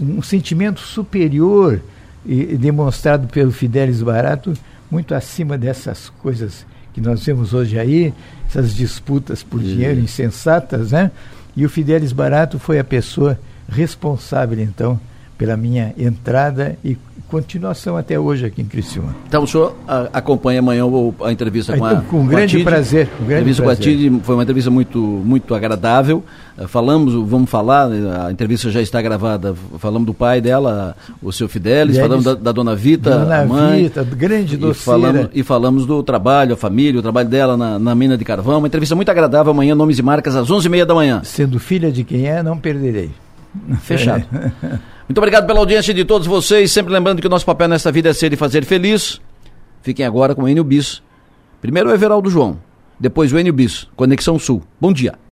um 0.00 0.22
sentimento 0.22 0.80
superior 0.80 1.80
e, 2.24 2.56
demonstrado 2.56 3.28
pelo 3.28 3.52
Fidelis 3.52 4.02
Barato, 4.02 4.54
muito 4.90 5.14
acima 5.14 5.56
dessas 5.56 6.08
coisas 6.08 6.66
que 6.92 7.00
nós 7.00 7.24
vemos 7.24 7.54
hoje 7.54 7.78
aí, 7.78 8.12
essas 8.48 8.74
disputas 8.74 9.42
por 9.42 9.60
dinheiro 9.60 10.00
insensatas, 10.00 10.90
né? 10.90 11.10
E 11.56 11.64
o 11.64 11.68
Fidelis 11.68 12.12
Barato 12.12 12.58
foi 12.58 12.78
a 12.78 12.84
pessoa 12.84 13.38
responsável, 13.68 14.58
então, 14.58 14.98
pela 15.38 15.56
minha 15.56 15.94
entrada 15.96 16.76
e 16.84 16.96
continuação 17.30 17.96
até 17.96 18.18
hoje 18.18 18.44
aqui 18.44 18.60
em 18.60 18.64
Criciúma. 18.64 19.14
Então 19.28 19.44
o 19.44 19.46
senhor 19.46 19.76
a, 19.86 20.08
acompanha 20.12 20.58
amanhã 20.58 20.82
a 21.24 21.32
entrevista 21.32 21.76
com 21.76 21.84
a 21.84 21.96
Com, 21.96 22.18
com 22.22 22.26
grande 22.26 22.60
a 22.60 22.64
prazer. 22.64 23.06
Com 23.06 23.24
grande 23.24 23.42
entrevista 23.42 23.62
prazer. 23.62 23.84
com 23.84 23.90
a 23.90 24.16
Tid 24.16 24.24
foi 24.24 24.34
uma 24.34 24.42
entrevista 24.42 24.70
muito, 24.70 24.98
muito 24.98 25.54
agradável. 25.54 26.24
Uh, 26.58 26.66
falamos, 26.66 27.14
vamos 27.28 27.48
falar, 27.48 27.88
a 28.26 28.32
entrevista 28.32 28.68
já 28.70 28.82
está 28.82 29.00
gravada. 29.00 29.54
Falamos 29.78 30.06
do 30.06 30.12
pai 30.12 30.40
dela, 30.40 30.96
o 31.22 31.32
seu 31.32 31.48
Fidelis, 31.48 31.96
Fidelis, 31.96 31.98
falamos 31.98 32.24
da, 32.24 32.34
da, 32.34 32.52
dona 32.52 32.74
Vita, 32.74 33.10
dona 33.10 33.42
a 33.42 33.46
mãe. 33.46 33.84
Vita, 33.84 34.02
grande 34.04 34.56
doceira. 34.56 34.74
E 34.74 34.84
falamos, 34.84 35.30
e 35.34 35.42
falamos 35.42 35.86
do 35.86 36.02
trabalho, 36.02 36.54
a 36.54 36.56
família, 36.56 36.98
o 36.98 37.02
trabalho 37.02 37.28
dela 37.28 37.56
na, 37.56 37.78
na 37.78 37.94
mina 37.94 38.18
de 38.18 38.24
carvão. 38.24 38.58
Uma 38.58 38.66
entrevista 38.66 38.96
muito 38.96 39.10
agradável 39.10 39.52
amanhã, 39.52 39.74
nomes 39.74 39.98
e 39.98 40.02
marcas, 40.02 40.34
às 40.34 40.48
11h30 40.48 40.84
da 40.84 40.94
manhã. 40.94 41.20
Sendo 41.22 41.60
filha 41.60 41.92
de 41.92 42.02
quem 42.02 42.26
é, 42.26 42.42
não 42.42 42.58
perderei. 42.58 43.10
Fechado. 43.80 44.24
Muito 45.10 45.18
obrigado 45.18 45.44
pela 45.44 45.58
audiência 45.58 45.92
de 45.92 46.04
todos 46.04 46.24
vocês. 46.24 46.70
Sempre 46.70 46.92
lembrando 46.92 47.20
que 47.20 47.26
o 47.26 47.30
nosso 47.30 47.44
papel 47.44 47.66
nessa 47.66 47.90
vida 47.90 48.10
é 48.10 48.12
ser 48.12 48.32
e 48.32 48.36
fazer 48.36 48.64
feliz. 48.64 49.20
Fiquem 49.82 50.06
agora 50.06 50.36
com 50.36 50.44
o 50.44 50.48
Enio 50.48 50.62
Bis. 50.62 51.02
Primeiro 51.60 51.90
o 51.90 51.92
Everaldo 51.92 52.30
João, 52.30 52.60
depois 52.96 53.32
o 53.32 53.38
Enio 53.40 53.52
Bis, 53.52 53.88
Conexão 53.96 54.38
Sul. 54.38 54.62
Bom 54.80 54.92
dia. 54.92 55.18